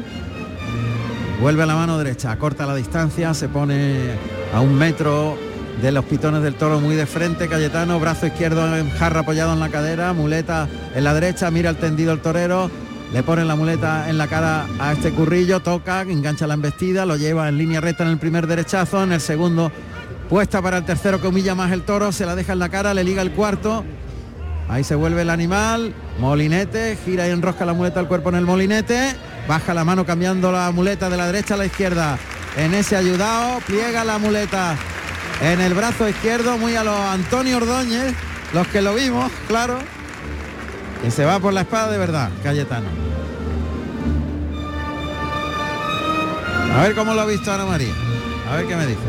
Vuelve 1.42 1.64
a 1.64 1.66
la 1.66 1.76
mano 1.76 1.98
derecha, 1.98 2.36
corta 2.38 2.66
la 2.66 2.76
distancia, 2.76 3.34
se 3.34 3.50
pone 3.50 4.12
a 4.54 4.62
un 4.62 4.76
metro 4.76 5.38
de 5.82 5.92
los 5.92 6.06
pitones 6.06 6.42
del 6.42 6.56
toro 6.56 6.80
muy 6.80 6.96
de 6.96 7.06
frente, 7.06 7.50
Cayetano, 7.50 8.00
brazo 8.00 8.28
izquierdo 8.28 8.76
en 8.78 8.90
jarra 8.92 9.22
apoyado 9.22 9.52
en 9.52 9.60
la 9.60 9.70
cadera, 9.70 10.14
muleta 10.14 10.70
en 10.96 11.04
la 11.04 11.14
derecha, 11.14 11.52
mira 11.52 11.70
el 11.70 11.76
tendido 11.76 12.14
el 12.14 12.22
torero, 12.22 12.72
le 13.12 13.22
pone 13.24 13.44
la 13.44 13.56
muleta 13.56 14.10
en 14.10 14.18
la 14.18 14.28
cara 14.28 14.66
a 14.80 14.94
este 14.94 15.12
currillo, 15.12 15.60
toca, 15.60 16.02
engancha 16.04 16.48
la 16.48 16.54
embestida, 16.54 17.06
lo 17.06 17.18
lleva 17.18 17.50
en 17.50 17.58
línea 17.58 17.82
recta 17.82 18.04
en 18.04 18.12
el 18.12 18.18
primer 18.18 18.48
derechazo, 18.48 19.04
en 19.04 19.12
el 19.12 19.20
segundo 19.20 19.72
puesta 20.30 20.62
para 20.62 20.78
el 20.78 20.86
tercero 20.86 21.22
que 21.22 21.28
humilla 21.28 21.54
más 21.54 21.72
el 21.74 21.82
toro, 21.84 22.14
se 22.14 22.26
la 22.26 22.36
deja 22.36 22.54
en 22.54 22.60
la 22.60 22.70
cara, 22.70 22.94
le 22.94 23.04
liga 23.04 23.22
el 23.22 23.32
cuarto, 23.32 23.84
Ahí 24.68 24.84
se 24.84 24.96
vuelve 24.96 25.22
el 25.22 25.30
animal, 25.30 25.94
molinete, 26.20 26.98
gira 27.06 27.28
y 27.28 27.32
enrosca 27.32 27.66
la 27.66 27.74
muleta 27.74 28.00
al 28.00 28.08
cuerpo 28.08 28.30
en 28.30 28.36
el 28.36 28.46
molinete, 28.46 29.16
baja 29.48 29.74
la 29.74 29.84
mano 29.84 30.06
cambiando 30.06 30.52
la 30.52 30.72
muleta 30.72 31.10
de 31.10 31.18
la 31.18 31.28
derecha 31.28 31.54
a 31.54 31.58
la 31.58 31.66
izquierda. 31.66 32.18
En 32.58 32.74
ese 32.74 32.96
ayudado, 32.96 33.60
pliega 33.68 34.04
la 34.04 34.18
muleta 34.18 34.76
en 35.42 35.62
el 35.62 35.74
brazo 35.74 36.10
izquierdo, 36.10 36.58
muy 36.58 36.76
a 36.76 36.84
los 36.84 36.98
Antonio 36.98 37.58
Ordóñez, 37.58 38.14
los 38.54 38.68
que 38.68 38.82
lo 38.82 38.96
vimos, 38.96 39.32
claro. 39.48 39.78
Y 41.06 41.12
se 41.12 41.26
va 41.26 41.40
por 41.40 41.54
la 41.54 41.62
espada 41.62 41.92
de 41.92 41.98
verdad, 41.98 42.30
Cayetano. 42.42 42.88
A 46.76 46.82
ver 46.82 46.96
cómo 46.96 47.14
lo 47.14 47.22
ha 47.22 47.26
visto 47.26 47.54
Ana 47.54 47.66
María. 47.66 47.94
A 48.52 48.56
ver 48.56 48.66
qué 48.66 48.76
me 48.76 48.86
dice. 48.88 49.00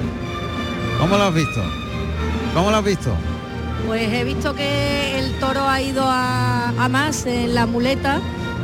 ¿Cómo 0.99 1.17
lo 1.17 1.25
has 1.25 1.35
visto? 1.35 1.63
¿Cómo 2.55 2.71
lo 2.71 2.77
has 2.77 2.85
visto? 2.85 3.17
Pues 3.87 4.13
he 4.13 4.25
visto 4.25 4.55
que 4.55 5.19
el 5.19 5.33
toro 5.39 5.69
ha 5.69 5.81
ido 5.81 6.05
a, 6.07 6.89
más 6.91 7.27
en 7.27 7.55
la 7.55 7.67
muleta. 7.67 8.21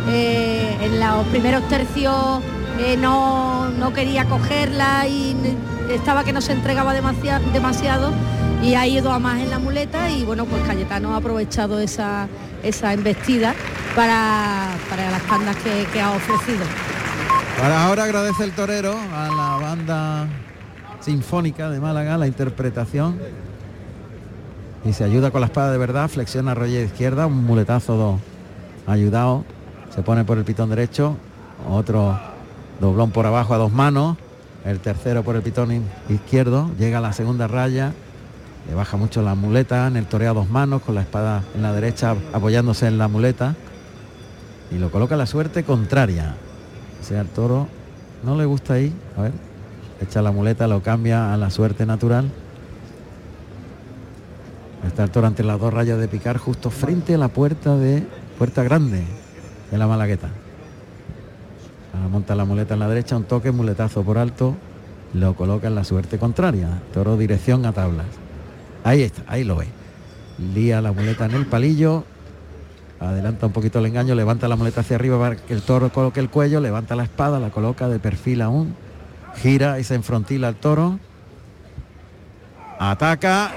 eh, 0.09 0.77
en 0.81 0.99
los 0.99 1.27
primeros 1.29 1.69
tercios 1.69 2.43
eh, 2.79 2.97
no, 2.97 3.69
no 3.71 3.93
quería 3.93 4.25
cogerla 4.25 5.07
y 5.07 5.37
estaba 5.91 6.25
que 6.25 6.33
no 6.33 6.41
se 6.41 6.53
entregaba 6.53 6.95
demasiado, 6.95 8.13
y 8.63 8.75
ha 8.75 8.87
ido 8.87 9.13
a 9.13 9.19
más 9.19 9.41
en 9.41 9.51
la 9.51 9.59
muleta 9.59 10.11
y 10.11 10.25
bueno, 10.25 10.47
pues 10.47 10.63
Cayetano 10.63 11.15
ha 11.15 11.17
aprovechado 11.17 11.81
esa, 11.81 12.29
esa 12.63 12.93
embestida 12.93 13.55
para, 13.95 14.69
para 14.89 15.11
las 15.11 15.23
tandas 15.23 15.57
que, 15.57 16.01
ha 16.01 16.11
ofrecido. 16.13 16.65
Ahora 17.63 18.05
agradece 18.05 18.45
el 18.45 18.53
torero 18.53 18.97
a 19.15 19.29
la 19.29 19.65
banda 19.65 20.27
sinfónica 21.01 21.71
de 21.71 21.81
Málaga 21.81 22.17
la 22.17 22.27
interpretación 22.27 23.19
y 24.85 24.93
se 24.93 25.05
ayuda 25.05 25.31
con 25.31 25.41
la 25.41 25.47
espada 25.47 25.71
de 25.71 25.79
verdad, 25.79 26.09
flexiona 26.09 26.55
rodilla 26.55 26.81
izquierda, 26.81 27.27
un 27.27 27.45
muletazo 27.45 27.97
dos, 27.97 28.21
ayudado, 28.87 29.45
se 29.95 30.03
pone 30.03 30.25
por 30.25 30.39
el 30.39 30.45
pitón 30.45 30.71
derecho, 30.71 31.17
otro 31.69 32.19
doblón 32.81 33.11
por 33.11 33.27
abajo 33.27 33.55
a 33.55 33.59
dos 33.59 33.73
manos, 33.73 34.17
el 34.65 34.81
tercero 34.81 35.23
por 35.23 35.37
el 35.37 35.43
pitón 35.43 35.85
izquierdo, 36.09 36.71
llega 36.79 36.99
a 36.99 37.01
la 37.01 37.13
segunda 37.13 37.47
raya, 37.47 37.93
le 38.69 38.75
baja 38.75 38.97
mucho 38.97 39.23
la 39.23 39.35
muleta, 39.35 39.87
en 39.87 39.97
el 39.97 40.07
toreo 40.07 40.31
a 40.31 40.35
dos 40.35 40.51
manos, 40.51 40.83
con 40.83 40.95
la 40.95 41.03
espada 41.03 41.43
en 41.55 41.63
la 41.63 41.73
derecha 41.73 42.15
apoyándose 42.33 42.87
en 42.87 42.99
la 42.99 43.09
muleta 43.09 43.55
y 44.71 44.79
lo 44.79 44.91
coloca 44.91 45.17
la 45.17 45.27
suerte 45.27 45.65
contraria. 45.65 46.35
O 47.01 47.05
sea, 47.05 47.21
el 47.21 47.29
toro 47.29 47.69
no 48.23 48.37
le 48.37 48.45
gusta 48.45 48.75
ahí, 48.75 48.93
a 49.17 49.23
ver, 49.23 49.33
echa 50.01 50.23
la 50.23 50.33
muleta, 50.33 50.67
lo 50.67 50.83
cambia 50.83 51.35
a 51.35 51.37
la 51.37 51.51
suerte 51.51 51.87
natural. 51.87 52.31
Está 54.87 55.05
el 55.05 55.11
toro 55.11 55.27
ante 55.27 55.45
las 55.45 55.61
dos 55.61 55.73
rayas 55.73 55.99
de 55.99 56.09
picar 56.09 56.39
justo 56.39 56.71
frente 56.71 57.15
a 57.15 57.19
la 57.19 57.29
puerta 57.29 57.77
de 57.77 58.07
puerta 58.39 58.63
grande 58.63 59.05
de 59.71 59.79
la 59.79 59.87
Malagueta. 59.87 60.29
Ahora 61.95 62.09
monta 62.09 62.35
la 62.35 62.45
muleta 62.45 62.75
en 62.75 62.81
la 62.81 62.89
derecha, 62.89 63.17
un 63.17 63.25
toque, 63.25 63.53
muletazo 63.53 64.03
por 64.03 64.19
alto, 64.19 64.57
lo 65.15 65.35
coloca 65.35 65.69
en 65.69 65.75
la 65.75 65.85
suerte 65.85 66.19
contraria. 66.19 66.83
Toro 66.93 67.17
dirección 67.17 67.65
a 67.67 67.73
tablas. 67.73 68.07
Ahí 68.85 69.03
está, 69.03 69.23
ahí 69.29 69.45
lo 69.45 69.57
ve. 69.57 69.69
Lía 70.55 70.81
la 70.81 70.93
muleta 70.93 71.27
en 71.27 71.33
el 71.33 71.47
palillo, 71.47 72.05
adelanta 72.99 73.47
un 73.47 73.53
poquito 73.53 73.79
el 73.79 73.87
engaño, 73.87 74.15
levanta 74.15 74.49
la 74.49 74.57
muleta 74.57 74.81
hacia 74.81 74.97
arriba 74.97 75.19
para 75.19 75.37
que 75.37 75.55
el 75.55 75.63
toro 75.63 75.91
coloque 75.91 76.21
el 76.21 76.31
cuello, 76.31 76.61
levanta 76.61 76.97
la 76.97 77.05
espada, 77.05 77.39
la 77.39 77.51
coloca 77.51 77.89
de 77.89 77.99
perfil 77.99 78.43
aún, 78.43 78.75
gira 79.37 79.79
y 79.79 79.85
se 79.85 79.95
enfrontila 79.95 80.49
al 80.49 80.57
toro. 80.57 80.99
Ataca, 82.79 83.53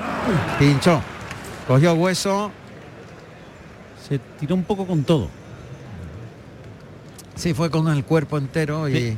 pinchó, 0.59 1.01
cogió 1.67 1.93
hueso. 1.93 2.51
Se 4.07 4.19
tiró 4.39 4.55
un 4.55 4.63
poco 4.63 4.85
con 4.85 5.03
todo. 5.03 5.29
Sí, 7.35 7.53
fue 7.53 7.69
con 7.69 7.87
el 7.89 8.03
cuerpo 8.05 8.37
entero 8.37 8.87
y, 8.87 8.93
Sí. 8.93 9.17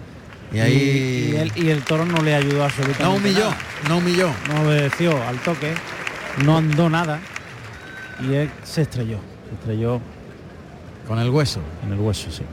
y 0.53 0.59
ahí... 0.59 0.73
Y, 0.73 1.33
y 1.33 1.35
el, 1.35 1.51
y 1.55 1.69
el 1.69 1.83
toro 1.83 2.05
no 2.05 2.23
le 2.23 2.33
ayudó 2.35 2.63
absolutamente. 2.63 3.03
No 3.03 3.15
humilló, 3.15 3.49
nada. 3.49 3.57
no 3.89 3.97
humilló. 3.97 4.29
No 4.49 4.61
obedeció 4.63 5.23
al 5.23 5.37
toque, 5.39 5.73
no 6.43 6.57
andó 6.57 6.89
nada 6.89 7.19
y 8.21 8.33
él 8.33 8.49
se 8.63 8.81
estrelló. 8.83 9.19
Se 9.49 9.55
estrelló 9.55 9.99
Con 11.07 11.19
el 11.19 11.29
hueso. 11.29 11.59
en 11.85 11.93
el 11.93 11.99
hueso, 11.99 12.31
sí. 12.31 12.43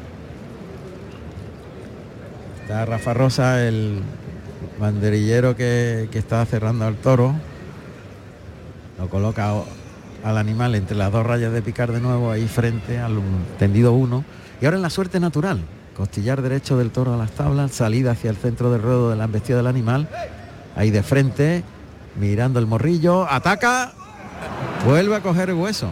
Está 2.62 2.84
Rafa 2.84 3.14
Rosa, 3.14 3.66
el 3.66 4.00
banderillero 4.80 5.54
que, 5.56 6.08
que 6.10 6.18
está 6.18 6.44
cerrando 6.46 6.86
al 6.86 6.96
toro. 6.96 7.34
Lo 8.98 9.08
coloca 9.08 9.52
al 10.24 10.38
animal 10.38 10.74
entre 10.74 10.96
las 10.96 11.12
dos 11.12 11.24
rayas 11.24 11.52
de 11.52 11.62
picar 11.62 11.92
de 11.92 12.00
nuevo, 12.00 12.30
ahí 12.30 12.48
frente 12.48 12.98
al 12.98 13.20
tendido 13.58 13.92
uno. 13.92 14.24
Y 14.60 14.64
ahora 14.64 14.78
en 14.78 14.82
la 14.82 14.90
suerte 14.90 15.20
natural. 15.20 15.60
Costillar 15.94 16.42
derecho 16.42 16.76
del 16.76 16.90
toro 16.90 17.14
a 17.14 17.16
las 17.16 17.30
tablas, 17.32 17.72
salida 17.72 18.12
hacia 18.12 18.30
el 18.30 18.36
centro 18.36 18.72
del 18.72 18.82
ruedo 18.82 19.10
de 19.10 19.16
la 19.16 19.24
embestida 19.24 19.58
del 19.58 19.66
animal. 19.68 20.08
Ahí 20.74 20.90
de 20.90 21.02
frente, 21.04 21.62
mirando 22.18 22.58
el 22.58 22.66
morrillo, 22.66 23.30
ataca, 23.30 23.92
vuelve 24.84 25.14
a 25.14 25.20
coger 25.20 25.50
el 25.50 25.56
hueso. 25.56 25.88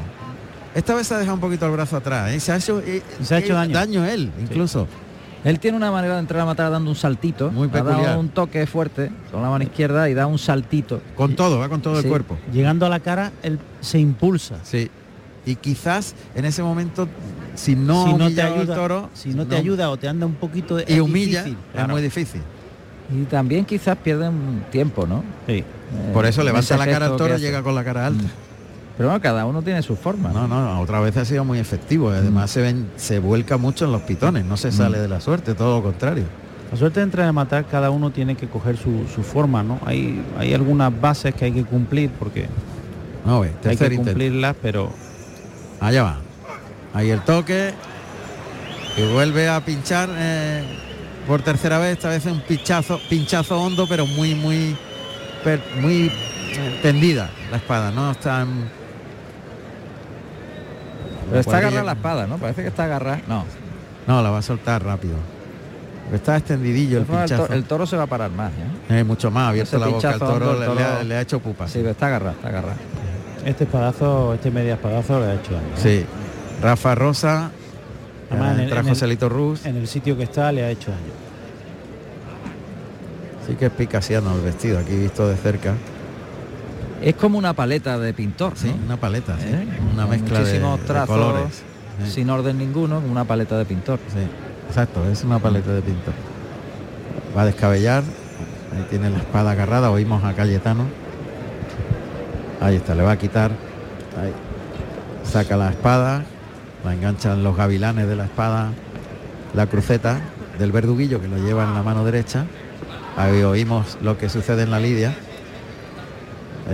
Esta 0.74 0.95
vez 0.95 1.07
se 1.07 1.14
ha 1.14 1.18
dejado 1.18 1.35
un 1.35 1.41
poquito 1.41 1.66
el 1.66 1.72
brazo 1.72 1.99
atrás. 1.99 2.33
¿eh? 2.33 2.41
Se 2.41 2.51
ha 2.51 2.57
hecho, 2.57 2.80
eh, 2.80 3.03
Se 3.22 3.35
ha 3.35 3.39
hecho 3.39 3.62
eh, 3.62 3.68
daño. 3.68 4.05
él, 4.07 4.33
incluso. 4.41 4.89
Él 5.45 5.59
tiene 5.59 5.76
una 5.76 5.90
manera 5.90 6.14
de 6.14 6.20
entrar 6.20 6.40
a 6.43 6.45
matar 6.45 6.70
dando 6.70 6.88
un 6.90 6.97
saltito. 6.97 7.51
Muy 7.51 7.68
Ha 7.68 7.72
dado 7.72 7.88
peculiar. 7.90 8.18
un 8.18 8.28
toque 8.28 8.64
fuerte 8.66 9.11
con 9.32 9.43
la 9.43 9.51
mano 9.51 9.64
izquierda 9.64 10.09
y 10.09 10.14
da 10.14 10.26
un 10.26 10.38
saltito. 10.38 11.01
Con 11.16 11.34
todo, 11.34 11.59
va 11.59 11.68
con 11.68 11.80
todo 11.82 11.97
Sí. 11.97 12.05
el 12.05 12.09
cuerpo. 12.11 12.38
Llegando 12.53 12.86
a 12.86 12.88
la 12.88 13.01
cara, 13.01 13.32
él 13.43 13.59
se 13.80 13.99
impulsa. 13.99 14.57
Sí. 14.62 14.88
Y 15.45 15.57
quizás 15.57 16.14
en 16.36 16.45
ese 16.45 16.62
momento, 16.62 17.09
si 17.57 17.74
no, 17.74 18.07
si 18.07 18.14
no 18.14 18.30
te 18.30 18.40
ayuda, 18.43 18.74
toro, 18.76 19.11
si 19.14 19.30
no 19.30 19.45
te 19.47 19.57
ayuda 19.57 19.90
o 19.90 19.97
te 19.97 20.07
anda 20.07 20.24
un 20.26 20.34
poquito 20.34 20.78
y 20.78 20.84
es 20.86 21.01
humilla, 21.01 21.43
difícil, 21.43 21.59
es 21.74 21.88
muy 21.88 22.03
difícil. 22.03 22.40
Y 23.12 23.24
también 23.24 23.64
quizás 23.64 23.97
pierden 23.99 24.64
tiempo, 24.70 25.07
¿no? 25.07 25.24
Sí. 25.49 25.55
Eh, 25.55 25.64
Por 26.14 26.24
eso 26.24 26.38
con 26.38 26.47
levanta 26.47 26.76
la 26.76 26.86
cara 26.86 27.07
al 27.07 27.16
toro 27.16 27.36
y 27.36 27.40
llega 27.40 27.62
con 27.62 27.74
la 27.74 27.82
cara 27.82 28.07
alta. 28.07 28.24
Pero 28.97 29.09
bueno, 29.09 29.22
cada 29.22 29.47
uno 29.47 29.62
tiene 29.62 29.82
su 29.82 29.97
forma. 29.97 30.30
No, 30.30 30.47
no, 30.47 30.80
otra 30.80 31.01
vez 31.01 31.16
ha 31.16 31.24
sido 31.24 31.45
muy 31.45 31.59
efectivo. 31.59 32.11
Además 32.11 32.51
se 32.51 32.61
ven, 32.61 32.90
se 32.97 33.18
vuelca 33.18 33.57
mucho 33.57 33.86
en 33.86 33.93
los 33.93 34.03
pitones, 34.03 34.45
no 34.45 34.57
se 34.57 34.70
sale 34.70 34.99
de 34.99 35.09
la 35.09 35.20
suerte, 35.20 35.55
todo 35.55 35.78
lo 35.78 35.82
contrario. 35.82 36.24
La 36.70 36.76
suerte 36.78 37.01
de 37.01 37.05
entrar 37.05 37.26
a 37.28 37.32
matar, 37.32 37.66
cada 37.66 37.90
uno 37.90 38.11
tiene 38.11 38.34
que 38.34 38.49
coger 38.49 38.76
su, 38.76 39.07
su 39.14 39.22
forma, 39.22 39.62
¿no? 39.62 39.78
Hay, 39.84 40.22
hay 40.38 40.55
algunas 40.55 40.99
bases 41.01 41.34
que 41.34 41.45
hay 41.47 41.53
que 41.53 41.64
cumplir 41.64 42.11
porque 42.18 42.47
No 43.26 43.40
ve, 43.40 43.49
hay 43.64 43.76
que 43.76 43.97
cumplirlas, 43.97 44.57
pero 44.62 44.90
Allá 45.80 46.03
va. 46.03 46.16
Ahí 46.95 47.11
el 47.11 47.20
toque. 47.22 47.72
Y 48.97 49.12
vuelve 49.12 49.49
a 49.49 49.64
pinchar 49.64 50.09
eh, 50.12 50.62
por 51.26 51.40
tercera 51.43 51.78
vez, 51.78 51.93
esta 51.93 52.11
vez 52.11 52.24
un 52.26 52.40
pinchazo, 52.40 53.01
pinchazo 53.09 53.59
hondo, 53.61 53.86
pero 53.88 54.07
muy, 54.07 54.34
muy, 54.34 54.76
muy 55.80 56.07
eh, 56.53 56.78
tendida 56.82 57.30
la 57.51 57.57
espada, 57.57 57.90
¿no? 57.90 58.11
Está 58.11 58.43
en- 58.43 58.82
Pero 61.33 61.41
está 61.41 61.59
agarrada 61.59 61.83
la 61.85 61.93
espada, 61.93 62.26
¿no? 62.26 62.37
Parece 62.39 62.62
que 62.62 62.68
está 62.68 62.85
agarrada. 62.85 63.20
No. 63.28 63.45
No, 64.07 64.22
la 64.22 64.30
va 64.30 64.39
a 64.39 64.43
soltar 64.43 64.83
rápido. 64.85 65.14
Está 66.12 66.37
extendidillo 66.37 66.99
el 66.99 67.07
el, 67.11 67.28
to- 67.30 67.53
el 67.53 67.64
toro 67.64 67.87
se 67.87 67.97
va 67.97 68.03
a 68.03 68.07
parar 68.07 68.30
más, 68.30 68.51
¿eh? 68.91 68.99
Eh, 69.01 69.05
mucho 69.05 69.30
más, 69.30 69.45
ha 69.45 69.49
abierto 69.49 69.76
Ese 69.76 69.78
la 69.78 69.87
boca 69.91 70.18
toro, 70.18 70.59
le, 70.59 70.66
el 70.66 70.74
le 70.76 70.83
ha, 70.85 70.89
toro- 70.95 71.03
le 71.05 71.16
ha 71.16 71.20
hecho 71.22 71.41
pupa. 71.41 71.66
Sí, 71.68 71.78
pero 71.78 71.91
está 71.93 72.07
agarrada, 72.09 72.33
está 72.33 72.49
agarrada. 72.49 72.76
este 73.47 73.64
espadazo, 73.64 74.35
este 74.35 74.51
media 74.51 74.74
espadazo 74.74 75.20
le 75.20 75.26
ha 75.26 75.35
hecho 75.35 75.53
daño. 75.53 75.66
¿eh? 75.66 75.76
Sí. 75.76 76.07
Rafa 76.62 76.95
Rosa, 76.95 77.51
Además, 78.30 78.51
en 78.53 78.57
el- 78.59 78.64
entra 78.64 78.80
en 78.80 78.87
el- 78.87 78.93
Joselito 78.93 79.28
Ruz. 79.28 79.64
En 79.64 79.76
el 79.76 79.89
sitio 79.89 80.16
que 80.16 80.24
está 80.24 80.53
le 80.53 80.64
ha 80.64 80.70
hecho 80.70 80.91
daño. 80.91 81.12
Sí 83.47 83.55
que 83.55 83.66
es 83.66 83.72
picasiano 83.72 84.35
el 84.35 84.43
vestido, 84.43 84.78
aquí 84.78 84.95
visto 84.97 85.26
de 85.28 85.37
cerca. 85.37 85.74
Es 87.03 87.15
como 87.17 87.37
una 87.39 87.53
paleta 87.53 87.99
de 87.99 88.15
pintor, 88.15 88.53
Sí, 88.57 88.69
¿no? 88.69 88.87
una 88.87 88.97
paleta, 88.97 89.37
sí. 89.39 89.47
¿Eh? 89.49 89.67
Una 89.93 90.07
mezcla 90.07 90.39
de, 90.39 90.45
muchísimos 90.45 90.81
de 90.81 90.87
trazos, 90.87 91.09
colores. 91.09 91.63
Sin 92.09 92.31
orden 92.31 92.59
ninguno, 92.59 92.99
una 93.01 93.25
paleta 93.25 93.59
de 93.59 93.65
pintor. 93.65 93.99
sí, 94.09 94.21
exacto, 94.69 95.05
es 95.11 95.23
una 95.25 95.39
paleta 95.39 95.73
de 95.73 95.83
pintor. 95.83 96.15
Va 97.37 97.43
a 97.43 97.47
descabellar. 97.47 98.03
Ahí 98.75 98.87
tiene 98.89 99.11
la 99.11 99.19
espada 99.19 99.51
agarrada, 99.51 99.91
oímos 99.91 100.25
a 100.25 100.33
Cayetano. 100.35 100.87
Ahí 102.61 102.77
está, 102.77 102.95
le 102.95 103.03
va 103.03 103.13
a 103.13 103.19
quitar. 103.19 103.51
Ahí. 104.21 104.33
Saca 105.25 105.57
la 105.57 105.71
espada, 105.71 106.25
la 106.85 106.95
enganchan 106.95 107.43
los 107.43 107.57
gavilanes 107.57 108.07
de 108.07 108.17
la 108.17 108.25
espada, 108.25 108.71
la 109.55 109.67
cruceta 109.67 110.21
del 110.59 110.73
verduguillo 110.73 111.21
que 111.21 111.29
lo 111.29 111.37
lleva 111.37 111.65
en 111.65 111.75
la 111.75 111.83
mano 111.83 112.05
derecha. 112.05 112.47
Ahí 113.17 113.43
oímos 113.43 113.99
lo 114.01 114.17
que 114.17 114.29
sucede 114.29 114.63
en 114.63 114.71
la 114.71 114.81
lidia. 114.81 115.15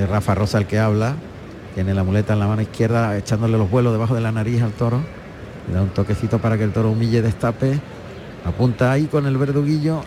Rafa 0.09 0.35
Rosa 0.35 0.59
el 0.59 0.67
que 0.67 0.79
habla. 0.79 1.15
Tiene 1.75 1.95
la 1.95 2.03
muleta 2.03 2.33
en 2.33 2.41
la 2.41 2.47
mano 2.47 2.63
izquierda, 2.63 3.17
echándole 3.17 3.57
los 3.57 3.71
vuelos 3.71 3.93
debajo 3.93 4.15
de 4.15 4.21
la 4.21 4.33
nariz 4.33 4.63
al 4.63 4.73
toro. 4.73 5.01
Le 5.69 5.75
da 5.75 5.83
un 5.83 5.91
toquecito 5.91 6.39
para 6.39 6.57
que 6.59 6.65
el 6.65 6.73
toro 6.73 6.91
humille, 6.91 7.23
destape. 7.23 7.79
Apunta 8.45 8.93
ahí 8.93 9.07
con 9.07 9.27
el 9.27 9.37
verduguillo. 9.37 10.03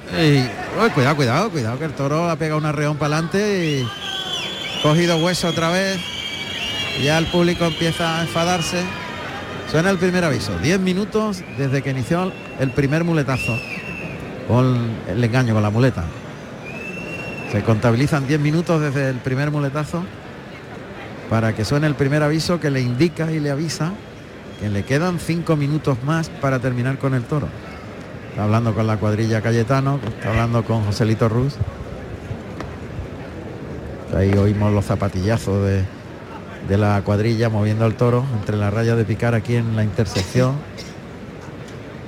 Cuidado, 0.93 1.15
cuidado, 1.15 1.49
cuidado, 1.49 1.79
que 1.79 1.85
el 1.85 1.93
toro 1.93 2.29
ha 2.29 2.35
pegado 2.35 2.59
un 2.59 2.65
arreón 2.65 2.97
para 2.97 3.15
adelante 3.15 3.81
y 3.81 3.87
cogido 4.81 5.17
hueso 5.17 5.49
otra 5.49 5.69
vez. 5.69 5.99
Ya 7.03 7.17
el 7.17 7.27
público 7.27 7.65
empieza 7.65 8.19
a 8.19 8.21
enfadarse. 8.23 8.83
Suena 9.69 9.89
el 9.91 9.97
primer 9.97 10.25
aviso. 10.25 10.57
10 10.59 10.79
minutos 10.79 11.43
desde 11.57 11.81
que 11.81 11.91
inició 11.91 12.31
el 12.59 12.71
primer 12.71 13.03
muletazo. 13.03 13.57
Con 14.47 14.89
el 15.07 15.23
engaño, 15.23 15.53
con 15.53 15.63
la 15.63 15.69
muleta. 15.69 16.03
Se 17.51 17.63
contabilizan 17.63 18.27
10 18.27 18.39
minutos 18.39 18.79
desde 18.79 19.09
el 19.09 19.17
primer 19.17 19.51
muletazo 19.51 20.03
para 21.29 21.53
que 21.53 21.65
suene 21.65 21.85
el 21.87 21.95
primer 21.95 22.23
aviso 22.23 22.61
que 22.61 22.69
le 22.69 22.79
indica 22.79 23.29
y 23.31 23.41
le 23.41 23.51
avisa 23.51 23.91
que 24.61 24.69
le 24.69 24.83
quedan 24.85 25.19
5 25.19 25.57
minutos 25.57 25.97
más 26.05 26.29
para 26.29 26.59
terminar 26.59 26.97
con 26.97 27.13
el 27.13 27.23
toro. 27.23 27.49
Está 28.29 28.43
hablando 28.43 28.73
con 28.73 28.87
la 28.87 28.95
cuadrilla 28.95 29.41
Cayetano, 29.41 29.99
está 30.07 30.29
hablando 30.29 30.63
con 30.63 30.85
Joselito 30.85 31.27
Ruz. 31.27 31.55
Ahí 34.15 34.31
oímos 34.33 34.71
los 34.71 34.85
zapatillazos 34.85 35.65
de, 35.65 35.83
de 36.69 36.77
la 36.77 37.01
cuadrilla 37.01 37.49
moviendo 37.49 37.83
al 37.83 37.95
toro 37.95 38.23
entre 38.39 38.55
las 38.55 38.73
rayas 38.73 38.95
de 38.95 39.03
picar 39.03 39.35
aquí 39.35 39.57
en 39.57 39.75
la 39.75 39.83
intersección. 39.83 40.55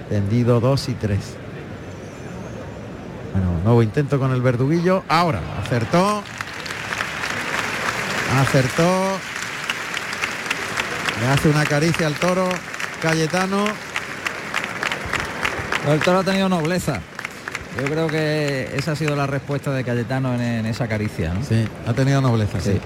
Tendido 0.07 0.61
2 0.61 0.89
y 0.89 0.93
3. 0.93 1.42
Bueno, 3.33 3.59
nuevo 3.63 3.83
intento 3.83 4.19
con 4.19 4.31
el 4.31 4.41
verduguillo. 4.41 5.03
Ahora, 5.07 5.41
acertó. 5.61 6.23
Acertó. 8.39 9.17
Le 11.19 11.27
hace 11.27 11.49
una 11.49 11.65
caricia 11.65 12.07
al 12.07 12.13
toro. 12.15 12.47
Cayetano. 13.01 13.65
El 15.87 15.99
toro 15.99 16.19
ha 16.19 16.23
tenido 16.23 16.47
nobleza. 16.47 17.01
Yo 17.77 17.85
creo 17.85 18.07
que 18.07 18.71
esa 18.75 18.91
ha 18.91 18.95
sido 18.95 19.15
la 19.15 19.25
respuesta 19.25 19.71
de 19.71 19.83
Cayetano 19.83 20.35
en, 20.35 20.41
en 20.41 20.65
esa 20.67 20.87
caricia. 20.87 21.33
¿no? 21.33 21.43
Sí, 21.43 21.67
ha 21.87 21.93
tenido 21.93 22.21
nobleza, 22.21 22.61
sí. 22.61 22.73
Sí. 22.73 22.81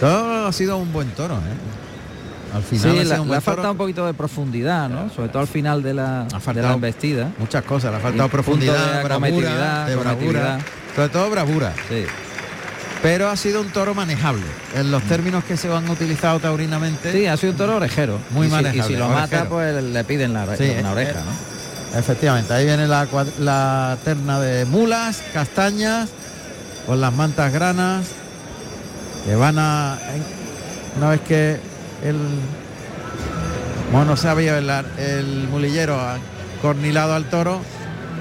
Todo 0.00 0.48
ha 0.48 0.52
sido 0.52 0.78
un 0.78 0.92
buen 0.92 1.08
toro, 1.10 1.36
¿eh? 1.36 1.89
Al 2.54 2.62
final 2.62 2.92
Sí, 2.92 3.12
ha 3.12 3.18
le, 3.24 3.36
ha 3.36 3.40
faltado 3.40 3.72
un 3.72 3.78
poquito 3.78 4.06
de 4.06 4.14
profundidad, 4.14 4.88
¿no? 4.88 5.10
Sobre 5.10 5.28
todo 5.28 5.42
al 5.42 5.48
final 5.48 5.82
de 5.82 5.94
la, 5.94 6.24
de 6.24 6.40
faltado 6.40 6.68
la 6.68 6.74
embestida. 6.74 7.30
Muchas 7.38 7.64
cosas, 7.64 7.92
le 7.92 7.98
ha 7.98 8.00
faltado 8.00 8.28
profundidad, 8.28 8.98
de 8.98 9.04
bravura, 9.04 9.86
de 9.86 9.94
sobre 10.94 11.08
todo 11.08 11.30
bravura. 11.30 11.72
Sí. 11.88 12.04
Pero 13.02 13.30
ha 13.30 13.36
sido 13.36 13.62
un 13.62 13.68
toro 13.70 13.94
manejable, 13.94 14.44
en 14.74 14.90
los 14.90 15.02
términos 15.04 15.44
que 15.44 15.56
se 15.56 15.72
han 15.72 15.88
utilizado 15.88 16.38
taurinamente. 16.38 17.12
Sí, 17.12 17.26
ha 17.26 17.36
sido 17.36 17.52
un 17.52 17.58
toro 17.58 17.76
orejero. 17.76 18.18
Muy 18.30 18.46
y 18.46 18.50
si, 18.50 18.56
manejable. 18.56 18.92
Y 18.92 18.96
si 18.96 19.00
lo 19.00 19.08
mata, 19.08 19.48
pues 19.48 19.82
le 19.82 20.04
piden 20.04 20.34
la, 20.34 20.56
Sí, 20.56 20.70
una 20.78 20.92
oreja, 20.92 21.20
eh, 21.20 21.24
¿no? 21.24 21.98
Efectivamente, 21.98 22.52
ahí 22.52 22.66
viene 22.66 22.86
la, 22.86 23.08
la 23.38 23.96
terna 24.04 24.38
de 24.38 24.64
mulas, 24.66 25.22
castañas, 25.32 26.10
con 26.86 27.00
las 27.00 27.12
mantas 27.12 27.52
granas, 27.52 28.06
que 29.24 29.34
van 29.34 29.58
a... 29.58 29.98
Una 30.96 31.10
vez 31.10 31.20
que 31.22 31.69
el 32.02 32.16
mono 33.92 34.16
sabio, 34.16 34.56
el, 34.56 35.48
mulillero 35.50 35.98
ha 36.00 36.18
cornilado 36.62 37.14
al 37.14 37.24
toro, 37.24 37.60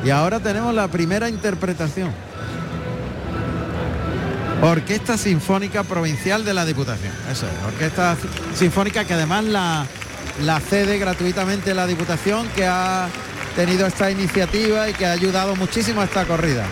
y 0.03 0.09
ahora 0.09 0.39
tenemos 0.39 0.73
la 0.73 0.87
primera 0.87 1.29
interpretación. 1.29 2.11
Orquesta 4.61 5.17
Sinfónica 5.17 5.83
Provincial 5.83 6.43
de 6.43 6.53
la 6.53 6.65
Diputación. 6.65 7.13
Eso 7.31 7.45
es, 7.47 7.65
Orquesta 7.65 8.17
Sinfónica 8.53 9.05
que 9.05 9.13
además 9.13 9.45
la, 9.45 9.85
la 10.43 10.59
cede 10.59 10.97
gratuitamente 10.97 11.73
la 11.73 11.87
Diputación 11.87 12.47
que 12.49 12.65
ha 12.65 13.07
tenido 13.55 13.87
esta 13.87 14.11
iniciativa 14.11 14.89
y 14.89 14.93
que 14.93 15.05
ha 15.05 15.13
ayudado 15.13 15.55
muchísimo 15.55 16.01
a 16.01 16.05
esta 16.05 16.25
corrida. 16.25 16.65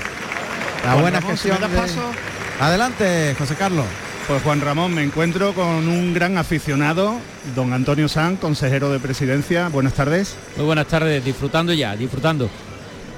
La 0.83 0.91
Juan 0.91 1.01
buena 1.01 1.21
gestión. 1.21 1.59
de-. 1.59 2.63
Adelante, 2.63 3.35
José 3.37 3.55
Carlos. 3.55 3.85
Pues 4.27 4.43
Juan 4.43 4.59
Ramón, 4.59 4.93
me 4.93 5.03
encuentro 5.03 5.53
con 5.53 5.87
un 5.87 6.13
gran 6.13 6.37
aficionado, 6.37 7.15
don 7.55 7.71
Antonio 7.71 8.09
San, 8.09 8.35
consejero 8.35 8.91
de 8.91 8.99
presidencia. 8.99 9.69
Buenas 9.69 9.93
tardes. 9.93 10.35
Muy 10.57 10.65
buenas 10.65 10.87
tardes, 10.87 11.23
disfrutando 11.23 11.71
ya, 11.71 11.95
disfrutando. 11.95 12.49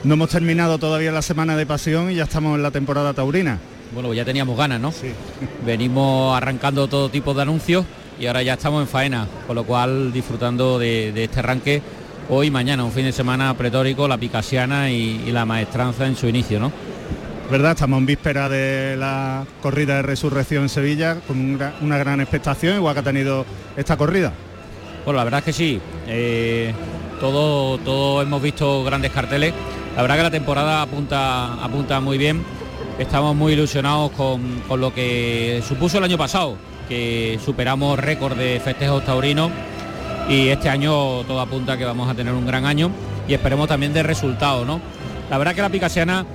No 0.04 0.14
hemos 0.14 0.30
terminado 0.30 0.78
todavía 0.78 1.12
la 1.12 1.24
semana 1.24 1.58
de 1.58 1.66
pasión 1.66 2.12
y 2.12 2.16
ya 2.16 2.26
estamos 2.26 2.56
en 2.56 2.62
la 2.62 2.70
temporada 2.70 3.16
taurina. 3.16 3.58
Bueno, 3.92 4.10
pues 4.10 4.18
ya 4.18 4.26
teníamos 4.26 4.56
ganas, 4.56 4.80
¿no? 4.80 4.94
Venimos 5.66 6.38
arrancando 6.38 6.88
todo 6.88 7.10
tipo 7.10 7.34
de 7.34 7.42
anuncios 7.42 7.86
y 8.20 8.28
ahora 8.28 8.44
ya 8.44 8.54
estamos 8.54 8.84
en 8.84 8.88
faena, 8.88 9.28
con 9.48 9.56
lo 9.56 9.64
cual 9.64 10.14
disfrutando 10.14 10.78
de, 10.78 11.12
de 11.12 11.24
este 11.24 11.40
arranque 11.40 11.82
hoy 12.30 12.48
y 12.48 12.52
mañana, 12.52 12.84
un 12.84 12.92
fin 12.92 13.06
de 13.06 13.14
semana 13.14 13.52
pretórico, 13.58 14.08
la 14.08 14.20
picasiana 14.20 14.92
y, 14.92 15.24
y 15.26 15.32
la 15.32 15.44
maestranza 15.44 16.06
en 16.06 16.16
su 16.16 16.28
inicio, 16.28 16.60
¿no? 16.60 16.72
¿Verdad? 17.50 17.72
Estamos 17.72 17.98
en 17.98 18.06
víspera 18.06 18.48
de 18.48 18.96
la 18.96 19.44
corrida 19.64 19.96
de 19.96 20.02
resurrección 20.04 20.64
en 20.64 20.70
Sevilla 20.70 21.16
con 21.28 21.60
una 21.82 21.98
gran 21.98 22.22
expectación, 22.22 22.76
igual 22.76 22.94
que 22.94 23.00
ha 23.00 23.04
tenido 23.04 23.44
esta 23.76 23.98
corrida. 23.98 24.32
Pues 25.04 25.18
la 25.18 25.24
verdad 25.24 25.40
es 25.40 25.46
que 25.46 25.54
sí, 25.54 25.82
eh, 26.08 26.72
todo, 27.20 27.80
todo 27.80 28.22
hemos 28.22 28.40
visto 28.40 28.84
grandes 28.84 29.12
carteles. 29.12 29.56
La 29.96 30.04
verdad 30.04 30.18
que 30.18 30.24
la 30.24 30.32
temporada 30.32 30.84
apunta, 30.84 31.56
apunta 31.64 32.00
muy 32.00 32.20
bien. 32.20 32.44
Estamos 33.00 33.36
muy 33.36 33.54
ilusionados 33.54 34.12
con, 34.12 34.62
con 34.68 34.80
lo 34.80 34.94
que 34.94 35.64
supuso 35.68 35.98
el 35.98 36.04
año 36.04 36.20
pasado, 36.20 36.56
que 36.88 37.40
superamos 37.44 37.98
récord 37.98 38.38
de 38.38 38.60
festejos 38.60 39.04
taurinos 39.04 39.50
y 40.30 40.50
este 40.50 40.70
año 40.70 41.24
todo 41.24 41.40
apunta 41.40 41.76
que 41.78 41.86
vamos 41.86 42.08
a 42.08 42.14
tener 42.14 42.34
un 42.34 42.46
gran 42.46 42.68
año 42.68 42.92
y 43.28 43.34
esperemos 43.34 43.68
también 43.68 43.92
de 43.92 44.04
resultados, 44.04 44.68
¿no? 44.68 44.80
La 45.32 45.38
verdad 45.40 45.56
que 45.56 45.62
la 45.62 45.70
Picasiana, 45.70 46.26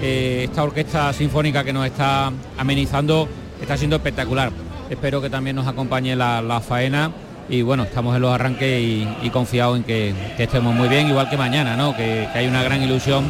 eh, 0.00 0.44
esta 0.44 0.62
orquesta 0.62 1.12
sinfónica 1.12 1.64
que 1.64 1.72
nos 1.72 1.86
está 1.86 2.32
amenizando, 2.58 3.28
está 3.60 3.76
siendo 3.76 3.96
espectacular. 3.96 4.50
Espero 4.90 5.20
que 5.20 5.30
también 5.30 5.56
nos 5.56 5.66
acompañe 5.66 6.16
la, 6.16 6.62
faena 6.66 7.10
y 7.48 7.62
bueno, 7.62 7.84
estamos 7.84 8.14
en 8.14 8.22
los 8.22 8.32
arranques 8.32 8.80
y, 8.80 9.08
y 9.22 9.30
confiados 9.30 9.76
en 9.76 9.84
que, 9.84 10.14
estemos 10.38 10.74
muy 10.74 10.88
bien, 10.88 11.08
igual 11.08 11.28
que 11.28 11.36
mañana, 11.36 11.76
¿no? 11.76 11.96
Que, 11.96 12.28
que 12.32 12.38
hay 12.38 12.46
una 12.46 12.62
gran 12.62 12.82
ilusión 12.82 13.24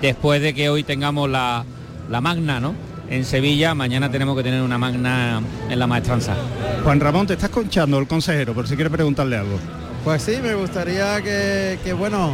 después 0.00 0.42
de 0.42 0.54
que 0.54 0.68
hoy 0.68 0.82
tengamos 0.82 1.28
la, 1.28 1.64
la 2.10 2.20
magna, 2.20 2.60
¿no? 2.60 2.74
En 3.08 3.24
Sevilla, 3.24 3.74
mañana 3.74 4.10
tenemos 4.10 4.36
que 4.36 4.42
tener 4.42 4.62
una 4.62 4.78
magna 4.78 5.40
en 5.70 5.78
la 5.78 5.86
maestranza. 5.86 6.34
Juan 6.82 6.98
Ramón, 6.98 7.26
te 7.26 7.34
estás 7.34 7.50
conchando 7.50 7.98
el 7.98 8.08
consejero, 8.08 8.52
por 8.52 8.66
si 8.66 8.74
quiere 8.74 8.90
preguntarle 8.90 9.36
algo. 9.36 9.58
Pues 10.06 10.22
sí, 10.22 10.36
me 10.40 10.54
gustaría 10.54 11.20
que, 11.20 11.80
que, 11.82 11.92
bueno, 11.92 12.30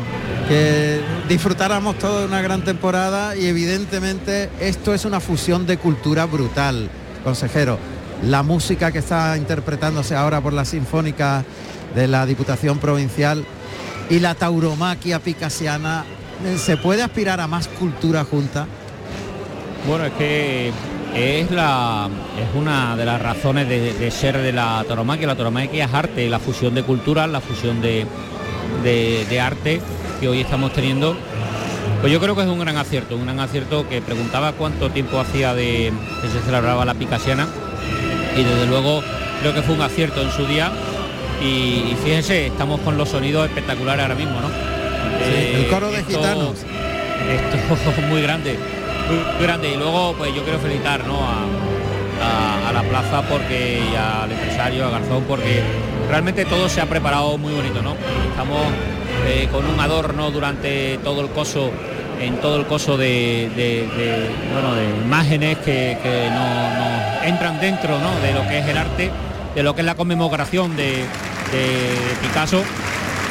que 0.46 1.00
disfrutáramos 1.26 1.98
toda 1.98 2.20
de 2.20 2.26
una 2.26 2.42
gran 2.42 2.62
temporada 2.62 3.34
y 3.34 3.46
evidentemente 3.46 4.50
esto 4.60 4.92
es 4.92 5.06
una 5.06 5.20
fusión 5.20 5.66
de 5.66 5.78
cultura 5.78 6.26
brutal, 6.26 6.90
consejero. 7.24 7.78
La 8.24 8.42
música 8.42 8.92
que 8.92 8.98
está 8.98 9.38
interpretándose 9.38 10.14
ahora 10.14 10.42
por 10.42 10.52
la 10.52 10.66
Sinfónica 10.66 11.46
de 11.94 12.08
la 12.08 12.26
Diputación 12.26 12.78
Provincial 12.78 13.42
y 14.10 14.18
la 14.18 14.34
tauromaquia 14.34 15.20
picasiana, 15.20 16.04
¿se 16.58 16.76
puede 16.76 17.02
aspirar 17.02 17.40
a 17.40 17.46
más 17.46 17.68
cultura 17.68 18.22
junta? 18.24 18.66
Bueno, 19.88 20.04
es 20.04 20.12
que 20.12 20.72
es 21.14 21.50
la 21.50 22.08
es 22.38 22.58
una 22.58 22.96
de 22.96 23.04
las 23.04 23.20
razones 23.20 23.68
de, 23.68 23.92
de 23.94 24.10
ser 24.10 24.38
de 24.38 24.52
la 24.52 24.84
tauromaquia. 24.86 25.26
La 25.26 25.34
tauromaquia 25.36 25.84
es 25.86 25.94
arte, 25.94 26.28
la 26.28 26.38
fusión 26.38 26.74
de 26.74 26.82
culturas, 26.82 27.28
la 27.28 27.40
fusión 27.40 27.80
de, 27.80 28.06
de- 28.82 29.26
de 29.28 29.40
arte 29.40 29.80
que 30.20 30.28
hoy 30.28 30.40
estamos 30.40 30.72
teniendo. 30.72 31.16
Pues 32.00 32.12
yo 32.12 32.20
creo 32.20 32.34
que 32.34 32.42
es 32.42 32.48
un 32.48 32.58
gran 32.58 32.76
acierto, 32.76 33.14
un 33.16 33.24
gran 33.24 33.38
acierto 33.40 33.88
que 33.88 34.00
preguntaba 34.02 34.52
cuánto 34.52 34.90
tiempo 34.90 35.20
hacía 35.20 35.54
de 35.54 35.92
que 36.20 36.28
se 36.28 36.40
celebraba 36.40 36.84
la 36.84 36.94
Picasiana 36.94 37.46
y 38.36 38.42
desde 38.42 38.66
luego 38.66 39.02
creo 39.40 39.54
que 39.54 39.62
fue 39.62 39.74
un 39.76 39.82
acierto 39.82 40.20
en 40.20 40.32
su 40.32 40.44
día 40.46 40.72
y, 41.40 41.44
y 41.92 41.96
fíjense, 42.02 42.46
estamos 42.48 42.80
con 42.80 42.96
los 42.96 43.08
sonidos 43.08 43.46
espectaculares 43.46 44.02
ahora 44.02 44.14
mismo, 44.16 44.40
¿no? 44.40 44.48
Eh, 45.24 45.62
el 45.64 45.68
coro 45.70 45.90
de 45.92 45.98
esto- 45.98 46.18
gitanos. 46.18 46.54
Esto 47.22 48.00
es 48.00 48.08
muy 48.08 48.20
grande, 48.20 48.58
grande. 49.40 49.72
Y 49.72 49.76
luego 49.76 50.14
pues 50.16 50.34
yo 50.34 50.42
quiero 50.44 50.58
felicitar 50.58 51.04
¿no? 51.06 51.18
a, 51.24 52.72
la 52.72 52.82
plaza 52.84 53.20
porque 53.28 53.80
y 53.92 53.94
al 53.96 54.30
empresario, 54.32 54.86
a 54.86 54.90
Garzón, 54.90 55.24
porque 55.24 55.62
realmente 56.08 56.44
todo 56.46 56.68
se 56.70 56.80
ha 56.80 56.86
preparado 56.86 57.36
muy 57.36 57.52
bonito, 57.52 57.82
¿no? 57.82 57.94
Estamos 58.30 58.60
eh, 59.26 59.46
con 59.52 59.66
un 59.66 59.78
adorno 59.78 60.30
durante 60.30 60.98
todo 61.04 61.20
el 61.20 61.28
coso, 61.28 61.70
en 62.18 62.36
todo 62.40 62.56
el 62.56 62.66
coso 62.66 62.96
de, 62.96 63.50
bueno, 64.54 64.74
de 64.74 64.84
imágenes 65.04 65.58
que, 65.58 65.98
que 66.02 66.30
no- 66.30 66.78
nos 66.78 67.24
entran 67.26 67.60
dentro 67.60 67.98
¿no? 67.98 68.10
de 68.20 68.32
lo 68.32 68.48
que 68.48 68.60
es 68.60 68.66
el 68.68 68.78
arte, 68.78 69.10
de 69.54 69.62
lo 69.62 69.74
que 69.74 69.82
es 69.82 69.86
la 69.86 69.94
conmemoración 69.96 70.74
de, 70.76 70.92
de 71.52 72.16
Picasso 72.22 72.62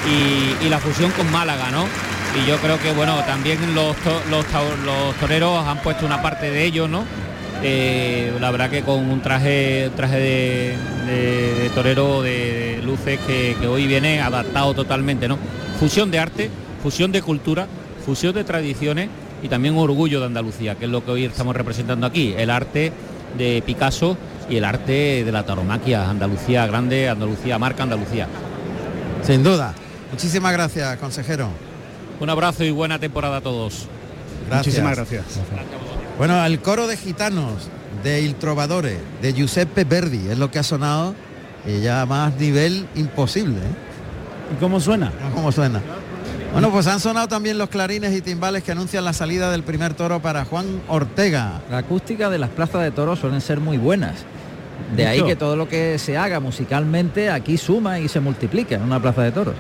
y, 0.08 0.66
y 0.66 0.70
la 0.70 0.78
fusión 0.80 1.10
con 1.12 1.32
Málaga, 1.32 1.72
¿no? 1.72 1.86
Y 2.34 2.48
yo 2.48 2.58
creo 2.58 2.80
que 2.80 2.92
bueno, 2.94 3.16
también 3.26 3.76
los, 3.76 3.96
los, 4.30 4.46
toreros 5.20 5.68
han 5.68 5.80
puesto 5.80 6.06
una 6.06 6.22
parte 6.22 6.50
de 6.50 6.64
ellos, 6.64 6.90
¿no? 6.90 7.04
Eh, 7.64 8.34
la 8.40 8.50
verdad 8.52 8.70
que 8.70 8.82
con 8.82 8.98
un 9.10 9.22
traje, 9.22 9.92
traje 9.96 10.18
de, 10.18 10.78
de- 11.06 11.54
de 11.64 11.70
torero 11.70 12.22
de, 12.24 12.82
luces 12.84 13.20
que, 13.28 13.56
hoy 13.68 13.86
viene 13.86 14.22
adaptado 14.22 14.74
totalmente, 14.74 15.28
¿no? 15.28 15.38
Fusión 15.80 16.10
de 16.10 16.20
arte, 16.20 16.50
fusión 16.82 17.12
de 17.12 17.22
cultura, 17.22 17.68
fusión 18.06 18.34
de 18.34 18.44
tradiciones 18.44 19.10
y 19.44 19.48
también 19.48 19.78
orgullo 19.78 20.20
de 20.20 20.26
Andalucía, 20.28 20.76
que 20.76 20.86
es 20.86 20.92
lo 20.92 21.04
que 21.06 21.12
hoy 21.12 21.26
estamos 21.26 21.56
representando 21.56 22.08
aquí, 22.08 22.34
el 22.38 22.50
arte 22.50 22.92
de 23.38 23.62
Picasso 23.66 24.18
y 24.50 24.56
el 24.56 24.66
arte 24.66 25.24
de 25.24 25.32
la 25.32 25.44
tauromaquia, 25.44 26.10
Andalucía 26.10 26.66
grande, 26.66 27.10
Andalucía 27.10 27.60
marca, 27.60 27.84
Andalucía. 27.84 28.28
Sin 29.24 29.44
duda. 29.44 29.74
Muchísimas 30.12 30.52
gracias, 30.54 30.98
consejero. 30.98 31.50
Un 32.22 32.30
abrazo 32.30 32.64
y 32.64 32.70
buena 32.70 33.00
temporada 33.00 33.38
a 33.38 33.42
todos. 33.42 33.88
Gracias. 34.48 34.68
Muchísimas 34.68 34.96
gracias. 34.96 35.26
Bueno, 36.20 36.46
el 36.46 36.60
coro 36.60 36.86
de 36.86 36.96
gitanos 36.96 37.68
de 38.04 38.22
Il 38.22 38.36
Trovadore, 38.36 39.00
de 39.24 39.34
Giuseppe 39.34 39.86
Verdi, 39.86 40.30
es 40.30 40.38
lo 40.38 40.52
que 40.52 40.60
ha 40.60 40.64
sonado 40.64 41.16
y 41.66 41.82
ya 41.82 42.06
más 42.06 42.36
nivel 42.36 42.86
imposible. 42.94 43.58
¿eh? 43.58 44.54
¿Y 44.56 44.60
cómo 44.60 44.80
suena? 44.80 45.12
¿Cómo 45.34 45.52
suena? 45.52 45.82
Bueno, 46.54 46.70
pues 46.70 46.86
han 46.86 47.00
sonado 47.00 47.28
también 47.28 47.58
los 47.58 47.70
clarines 47.70 48.16
y 48.16 48.22
timbales 48.22 48.62
que 48.62 48.72
anuncian 48.72 49.04
la 49.04 49.14
salida 49.14 49.50
del 49.50 49.64
primer 49.64 49.96
toro 49.96 50.22
para 50.22 50.46
Juan 50.46 50.68
Ortega. 50.90 51.62
La 51.72 51.80
acústica 51.80 52.30
de 52.30 52.38
las 52.38 52.52
plazas 52.52 52.84
de 52.84 52.92
toros 52.92 53.18
suelen 53.18 53.42
ser 53.42 53.60
muy 53.60 53.78
buenas. 53.78 54.26
De 54.96 55.08
ahí 55.08 55.24
que 55.24 55.36
todo 55.36 55.56
lo 55.56 55.68
que 55.68 55.98
se 55.98 56.18
haga 56.18 56.40
musicalmente 56.40 57.32
aquí 57.32 57.58
suma 57.58 58.00
y 58.00 58.08
se 58.10 58.20
multiplica 58.20 58.76
en 58.76 58.84
una 58.84 59.02
plaza 59.02 59.24
de 59.24 59.32
toros. 59.32 59.56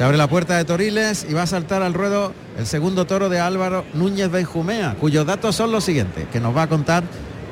Se 0.00 0.04
abre 0.04 0.16
la 0.16 0.28
puerta 0.28 0.56
de 0.56 0.64
Toriles 0.64 1.26
y 1.28 1.34
va 1.34 1.42
a 1.42 1.46
saltar 1.46 1.82
al 1.82 1.92
ruedo 1.92 2.32
el 2.56 2.64
segundo 2.66 3.04
toro 3.04 3.28
de 3.28 3.38
Álvaro 3.38 3.84
Núñez 3.92 4.30
Benjumea, 4.30 4.96
cuyos 4.98 5.26
datos 5.26 5.54
son 5.54 5.72
los 5.72 5.84
siguientes, 5.84 6.26
que 6.32 6.40
nos 6.40 6.56
va 6.56 6.62
a 6.62 6.66
contar 6.68 7.04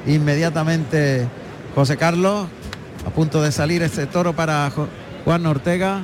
inmediatamente 0.06 1.28
José 1.74 1.98
Carlos, 1.98 2.46
a 3.06 3.10
punto 3.10 3.42
de 3.42 3.52
salir 3.52 3.82
este 3.82 4.06
toro 4.06 4.32
para 4.32 4.72
Juan 5.26 5.44
Ortega. 5.44 6.00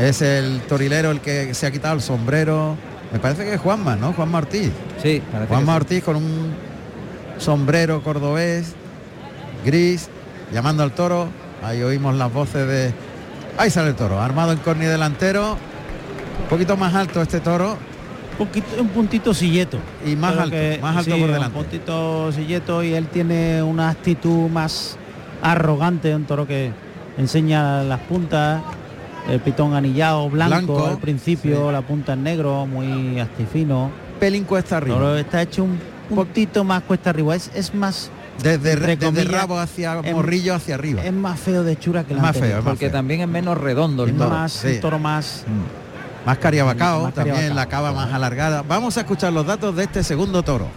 Es 0.00 0.20
el 0.20 0.60
torilero 0.62 1.12
el 1.12 1.20
que 1.20 1.54
se 1.54 1.68
ha 1.68 1.70
quitado 1.70 1.94
el 1.94 2.00
sombrero. 2.00 2.76
Me 3.12 3.20
parece 3.20 3.44
que 3.44 3.54
es 3.54 3.60
Juanma, 3.60 3.94
¿no? 3.94 4.12
Juanma 4.12 4.38
Ortiz. 4.38 4.72
Sí, 5.00 5.22
Juanma 5.46 5.76
Ortiz 5.76 6.02
con 6.02 6.16
un 6.16 6.54
sombrero 7.38 8.02
cordobés, 8.02 8.72
gris, 9.64 10.08
llamando 10.52 10.82
al 10.82 10.90
toro. 10.90 11.28
Ahí 11.62 11.84
oímos 11.84 12.16
las 12.16 12.32
voces 12.32 12.66
de 12.66 13.11
Ahí 13.58 13.70
sale 13.70 13.90
el 13.90 13.94
toro, 13.94 14.20
armado 14.20 14.52
en 14.52 14.58
corni 14.58 14.86
delantero. 14.86 15.56
Un 16.42 16.48
poquito 16.48 16.76
más 16.76 16.94
alto 16.94 17.20
este 17.22 17.40
toro. 17.40 17.76
Un, 18.32 18.46
poquito, 18.46 18.80
un 18.80 18.88
puntito 18.88 19.34
silleto. 19.34 19.78
Y 20.04 20.16
más 20.16 20.36
alto, 20.36 20.56
más 20.80 20.96
alto 20.96 21.10
por 21.18 21.30
delante. 21.30 21.46
Un 21.58 21.64
puntito 21.64 22.32
silleto 22.32 22.82
y 22.82 22.94
él 22.94 23.06
tiene 23.08 23.62
una 23.62 23.90
actitud 23.90 24.48
más 24.48 24.96
arrogante, 25.42 26.14
un 26.14 26.24
toro 26.24 26.46
que 26.46 26.72
enseña 27.18 27.82
las 27.82 28.00
puntas, 28.00 28.62
el 29.28 29.40
pitón 29.40 29.74
anillado 29.74 30.28
blanco, 30.30 30.86
al 30.86 30.98
principio, 30.98 31.70
la 31.72 31.82
punta 31.82 32.14
en 32.14 32.22
negro, 32.22 32.66
muy 32.66 33.20
astifino. 33.20 33.90
Pelín 34.18 34.44
cuesta 34.44 34.78
arriba. 34.78 35.18
está 35.18 35.42
hecho 35.42 35.64
un 35.64 35.78
puntito 36.08 36.64
más 36.64 36.82
cuesta 36.82 37.10
arriba, 37.10 37.34
es, 37.34 37.50
es 37.54 37.74
más 37.74 38.10
desde, 38.42 38.96
desde 38.96 39.24
rabo 39.24 39.58
hacia 39.58 40.02
morrillo 40.02 40.54
hacia 40.54 40.74
arriba. 40.74 41.04
Es 41.04 41.12
más 41.12 41.38
feo 41.38 41.62
de 41.62 41.78
chura 41.78 42.04
que 42.04 42.14
la 42.14 42.22
más 42.22 42.36
feo, 42.36 42.62
porque 42.62 42.90
también 42.90 43.20
es 43.20 43.28
menos 43.28 43.56
redondo 43.58 44.04
el 44.04 44.16
toro. 44.16 44.30
Más, 44.30 44.64
toro 44.80 44.98
más 44.98 45.44
mm. 45.46 46.26
más 46.26 46.38
cariabacao, 46.38 47.12
también 47.12 47.54
la 47.54 47.66
cava 47.66 47.92
más 47.92 48.12
alargada. 48.12 48.62
Vamos 48.62 48.96
a 48.96 49.00
escuchar 49.00 49.32
los 49.32 49.46
datos 49.46 49.76
de 49.76 49.84
este 49.84 50.02
segundo 50.02 50.42
toro. 50.42 50.68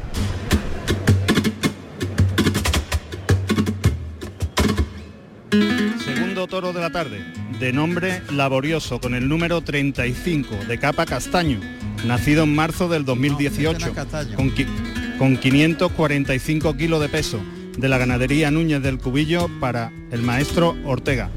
Segundo 6.04 6.48
toro 6.48 6.74
de 6.74 6.82
la 6.82 6.92
tarde, 6.92 7.26
de 7.60 7.74
nombre 7.74 8.22
laborioso, 8.32 9.00
con 9.00 9.16
el 9.16 9.28
número 9.28 9.62
35, 9.62 10.56
de 10.68 10.78
capa 10.78 11.06
castaño, 11.06 11.60
nacido 12.06 12.44
en 12.44 12.56
marzo 12.56 12.88
del 12.90 13.06
2018, 13.06 13.94
con, 14.36 14.52
con 15.18 15.38
545 15.38 16.76
kilos 16.76 17.02
de 17.02 17.10
peso 17.10 17.40
de 17.78 17.90
la 17.90 17.98
ganadería 17.98 18.52
Núñez 18.52 18.82
del 18.82 18.98
Cubillo 19.00 19.50
para 19.60 19.92
el 20.12 20.22
maestro 20.22 20.76
Ortega. 20.86 21.30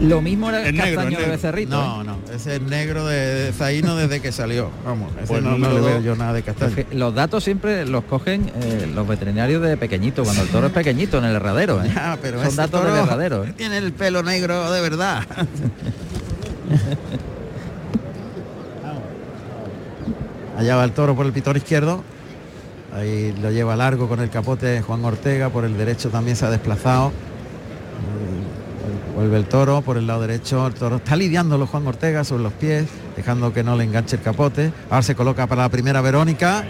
Lo 0.00 0.20
mismo 0.20 0.50
era 0.50 0.68
el, 0.68 0.76
castaño 0.76 1.18
de 1.18 1.26
Becerrito. 1.26 1.70
No, 1.70 2.02
¿eh? 2.02 2.04
no, 2.04 2.18
ese 2.34 2.56
es 2.56 2.62
negro 2.62 3.06
de, 3.06 3.52
Zaino 3.56 3.96
desde 3.96 4.20
que 4.20 4.32
salió. 4.32 4.70
Vamos, 4.84 5.10
ese 5.16 5.28
pues 5.28 5.42
no, 5.42 5.56
le 5.56 5.80
veo 5.80 6.00
yo 6.00 6.14
nada 6.14 6.34
de 6.34 6.42
castaño. 6.42 6.76
Los 6.92 7.14
datos 7.14 7.42
siempre 7.44 7.86
los 7.86 8.04
cogen 8.04 8.52
eh, 8.62 8.86
los 8.94 9.08
veterinarios 9.08 9.62
de 9.62 9.78
pequeñito, 9.78 10.24
cuando 10.24 10.42
el 10.42 10.48
toro 10.48 10.66
es 10.66 10.72
pequeñito 10.72 11.16
en 11.18 11.24
el 11.24 11.36
herradero. 11.36 11.82
¿eh? 11.82 11.90
pero 12.22 12.44
Son 12.44 12.56
datos 12.56 12.84
de 12.84 13.00
herradero. 13.00 13.44
Tiene 13.56 13.78
el 13.78 13.92
pelo 13.92 14.22
negro 14.22 14.70
de 14.70 14.80
verdad. 14.82 15.24
Allá 20.58 20.76
va 20.76 20.84
el 20.84 20.92
toro 20.92 21.16
por 21.16 21.24
el 21.24 21.32
pitón 21.32 21.56
izquierdo. 21.56 22.04
Ahí 22.94 23.34
lo 23.40 23.50
lleva 23.50 23.74
largo 23.74 24.08
con 24.08 24.20
el 24.20 24.28
capote 24.28 24.82
Juan 24.82 25.04
Ortega, 25.04 25.48
por 25.48 25.64
el 25.64 25.76
derecho 25.76 26.10
también 26.10 26.36
se 26.36 26.44
ha 26.44 26.50
desplazado. 26.50 27.12
Vuelve 29.14 29.36
el 29.36 29.44
toro 29.44 29.82
por 29.82 29.96
el 29.96 30.06
lado 30.06 30.22
derecho, 30.22 30.66
el 30.66 30.74
toro 30.74 30.96
está 30.96 31.16
lidiándolo 31.16 31.66
Juan 31.66 31.86
Ortega 31.86 32.24
sobre 32.24 32.42
los 32.42 32.52
pies, 32.54 32.86
dejando 33.16 33.52
que 33.52 33.62
no 33.62 33.76
le 33.76 33.84
enganche 33.84 34.16
el 34.16 34.22
capote. 34.22 34.72
Ahora 34.90 35.02
se 35.02 35.14
coloca 35.14 35.46
para 35.46 35.62
la 35.62 35.68
primera 35.68 36.00
Verónica. 36.00 36.64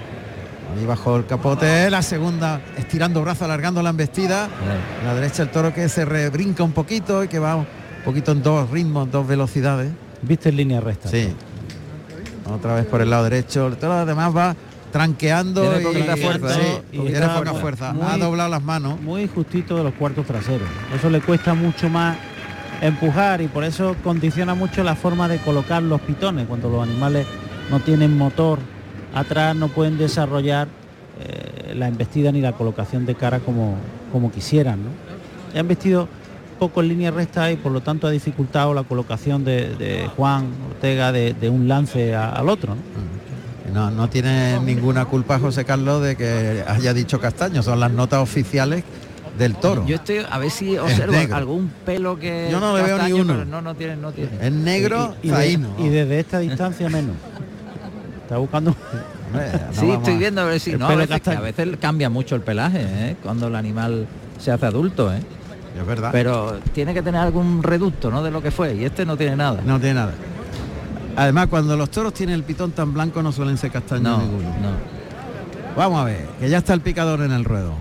Ahí 0.76 0.86
bajo 0.86 1.16
el 1.16 1.26
capote, 1.26 1.90
la 1.90 2.02
segunda 2.02 2.60
estirando 2.76 3.20
brazo, 3.22 3.44
alargando 3.44 3.82
la 3.82 3.90
embestida. 3.90 4.48
la 5.04 5.14
derecha 5.14 5.42
el 5.42 5.50
toro 5.50 5.72
que 5.72 5.88
se 5.88 6.04
rebrinca 6.04 6.62
un 6.62 6.72
poquito 6.72 7.22
y 7.24 7.28
que 7.28 7.38
va 7.38 7.56
un 7.56 7.66
poquito 8.04 8.32
en 8.32 8.42
dos 8.42 8.70
ritmos, 8.70 9.10
dos 9.10 9.26
velocidades. 9.26 9.92
Viste 10.22 10.48
en 10.48 10.56
línea 10.56 10.80
recta. 10.80 11.08
Sí. 11.08 11.34
Otra 12.50 12.74
vez 12.74 12.86
por 12.86 13.00
el 13.00 13.10
lado 13.10 13.24
derecho. 13.24 13.66
El 13.68 13.76
toro 13.76 13.94
además 13.94 14.36
va 14.36 14.56
tranqueando 14.92 15.64
y, 15.80 15.82
fuerza, 16.20 16.60
y 16.92 16.98
poca 16.98 17.54
fuerza. 17.54 17.94
ha 18.02 18.18
doblado 18.18 18.50
las 18.50 18.62
manos. 18.62 19.00
Muy 19.00 19.26
justito 19.26 19.76
de 19.76 19.84
los 19.84 19.94
cuartos 19.94 20.26
traseros. 20.26 20.68
Eso 20.94 21.10
le 21.10 21.20
cuesta 21.20 21.54
mucho 21.54 21.88
más 21.88 22.16
empujar 22.82 23.40
y 23.40 23.48
por 23.48 23.64
eso 23.64 23.96
condiciona 24.04 24.54
mucho 24.54 24.84
la 24.84 24.94
forma 24.94 25.28
de 25.28 25.38
colocar 25.38 25.82
los 25.82 26.00
pitones. 26.02 26.46
Cuando 26.46 26.68
los 26.68 26.82
animales 26.82 27.26
no 27.70 27.80
tienen 27.80 28.16
motor 28.16 28.58
atrás 29.14 29.56
no 29.56 29.68
pueden 29.68 29.98
desarrollar 29.98 30.68
eh, 31.20 31.74
la 31.74 31.88
embestida 31.88 32.32
ni 32.32 32.40
la 32.40 32.52
colocación 32.52 33.06
de 33.06 33.14
cara 33.14 33.40
como, 33.40 33.76
como 34.12 34.30
quisieran. 34.30 34.80
¿no? 34.82 35.58
Han 35.58 35.68
vestido 35.68 36.08
poco 36.58 36.82
en 36.82 36.88
línea 36.88 37.10
recta 37.10 37.50
y 37.50 37.56
por 37.56 37.72
lo 37.72 37.80
tanto 37.80 38.06
ha 38.06 38.10
dificultado 38.10 38.74
la 38.74 38.84
colocación 38.84 39.44
de, 39.44 40.08
Juan 40.16 40.46
Ortega 40.70 41.12
de, 41.12 41.50
un 41.50 41.66
lance 41.66 42.14
al 42.14 42.48
otro. 42.48 42.74
No, 42.74 43.21
no 43.72 44.08
tiene 44.08 44.58
ninguna 44.60 45.04
culpa 45.04 45.38
José 45.38 45.64
Carlos 45.64 46.02
de 46.02 46.16
que 46.16 46.64
haya 46.66 46.92
dicho 46.94 47.20
castaño, 47.20 47.62
son 47.62 47.80
las 47.80 47.92
notas 47.92 48.20
oficiales 48.20 48.84
del 49.38 49.56
toro. 49.56 49.86
Yo 49.86 49.96
estoy 49.96 50.20
a 50.28 50.38
ver 50.38 50.50
si 50.50 50.76
observo 50.76 51.16
algún 51.34 51.70
pelo 51.84 52.18
que 52.18 52.48
yo 52.50 52.60
no 52.60 52.76
le 52.76 52.82
veo 52.82 53.02
ni 53.02 53.12
uno. 53.12 53.44
No, 53.44 53.62
no 53.62 53.74
tiene, 53.74 53.96
no 53.96 54.12
tiene. 54.12 54.30
Es 54.40 54.52
negro 54.52 55.14
y, 55.22 55.30
y, 55.30 55.88
desde 55.88 56.20
esta 56.20 56.38
distancia 56.38 56.88
menos. 56.88 57.16
Está 58.22 58.36
buscando. 58.38 58.74
sí, 59.72 59.90
estoy 59.90 60.16
viendo 60.16 60.42
a 60.42 60.44
ver 60.44 60.60
si 60.60 60.74
no. 60.74 60.86
A 60.86 60.94
veces, 60.94 61.26
a 61.28 61.40
veces, 61.40 61.76
cambia 61.80 62.10
mucho 62.10 62.34
el 62.34 62.42
pelaje 62.42 62.80
¿eh? 62.82 63.16
cuando 63.22 63.46
el 63.46 63.56
animal 63.56 64.06
se 64.38 64.50
hace 64.50 64.66
adulto. 64.66 65.12
¿eh? 65.12 65.20
Es 65.78 65.86
verdad. 65.86 66.10
Pero 66.12 66.58
tiene 66.74 66.92
que 66.92 67.02
tener 67.02 67.20
algún 67.20 67.62
reducto, 67.62 68.10
¿no? 68.10 68.22
De 68.22 68.30
lo 68.30 68.42
que 68.42 68.50
fue. 68.50 68.74
Y 68.74 68.84
este 68.84 69.06
no 69.06 69.16
tiene 69.16 69.36
nada. 69.36 69.62
No 69.64 69.78
tiene 69.80 69.94
nada. 69.94 70.12
Además, 71.16 71.48
cuando 71.48 71.76
los 71.76 71.90
toros 71.90 72.14
tienen 72.14 72.36
el 72.36 72.42
pitón 72.42 72.72
tan 72.72 72.92
blanco 72.94 73.22
no 73.22 73.32
suelen 73.32 73.58
ser 73.58 73.70
castaños 73.70 74.18
ninguno. 74.18 74.48
Vamos 75.76 76.00
a 76.00 76.04
ver, 76.04 76.26
que 76.38 76.48
ya 76.48 76.58
está 76.58 76.74
el 76.74 76.80
picador 76.80 77.22
en 77.22 77.32
el 77.32 77.44
ruedo. 77.44 77.74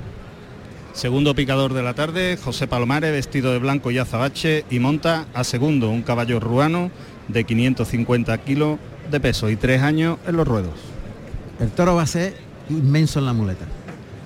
Segundo 0.93 1.33
picador 1.33 1.73
de 1.73 1.83
la 1.83 1.93
tarde, 1.93 2.37
José 2.41 2.67
Palomares, 2.67 3.11
vestido 3.11 3.53
de 3.53 3.59
blanco 3.59 3.91
y 3.91 3.97
azabache, 3.97 4.65
y 4.69 4.79
monta 4.79 5.25
a 5.33 5.43
segundo 5.45 5.89
un 5.89 6.01
caballo 6.01 6.39
ruano 6.39 6.91
de 7.29 7.45
550 7.45 8.37
kilos 8.39 8.77
de 9.09 9.19
peso 9.19 9.49
y 9.49 9.55
tres 9.55 9.81
años 9.81 10.17
en 10.27 10.35
los 10.35 10.47
ruedos. 10.47 10.73
El 11.59 11.69
toro 11.71 11.95
va 11.95 12.03
a 12.03 12.07
ser 12.07 12.35
inmenso 12.69 13.19
en 13.19 13.25
la 13.25 13.33
muleta. 13.33 13.65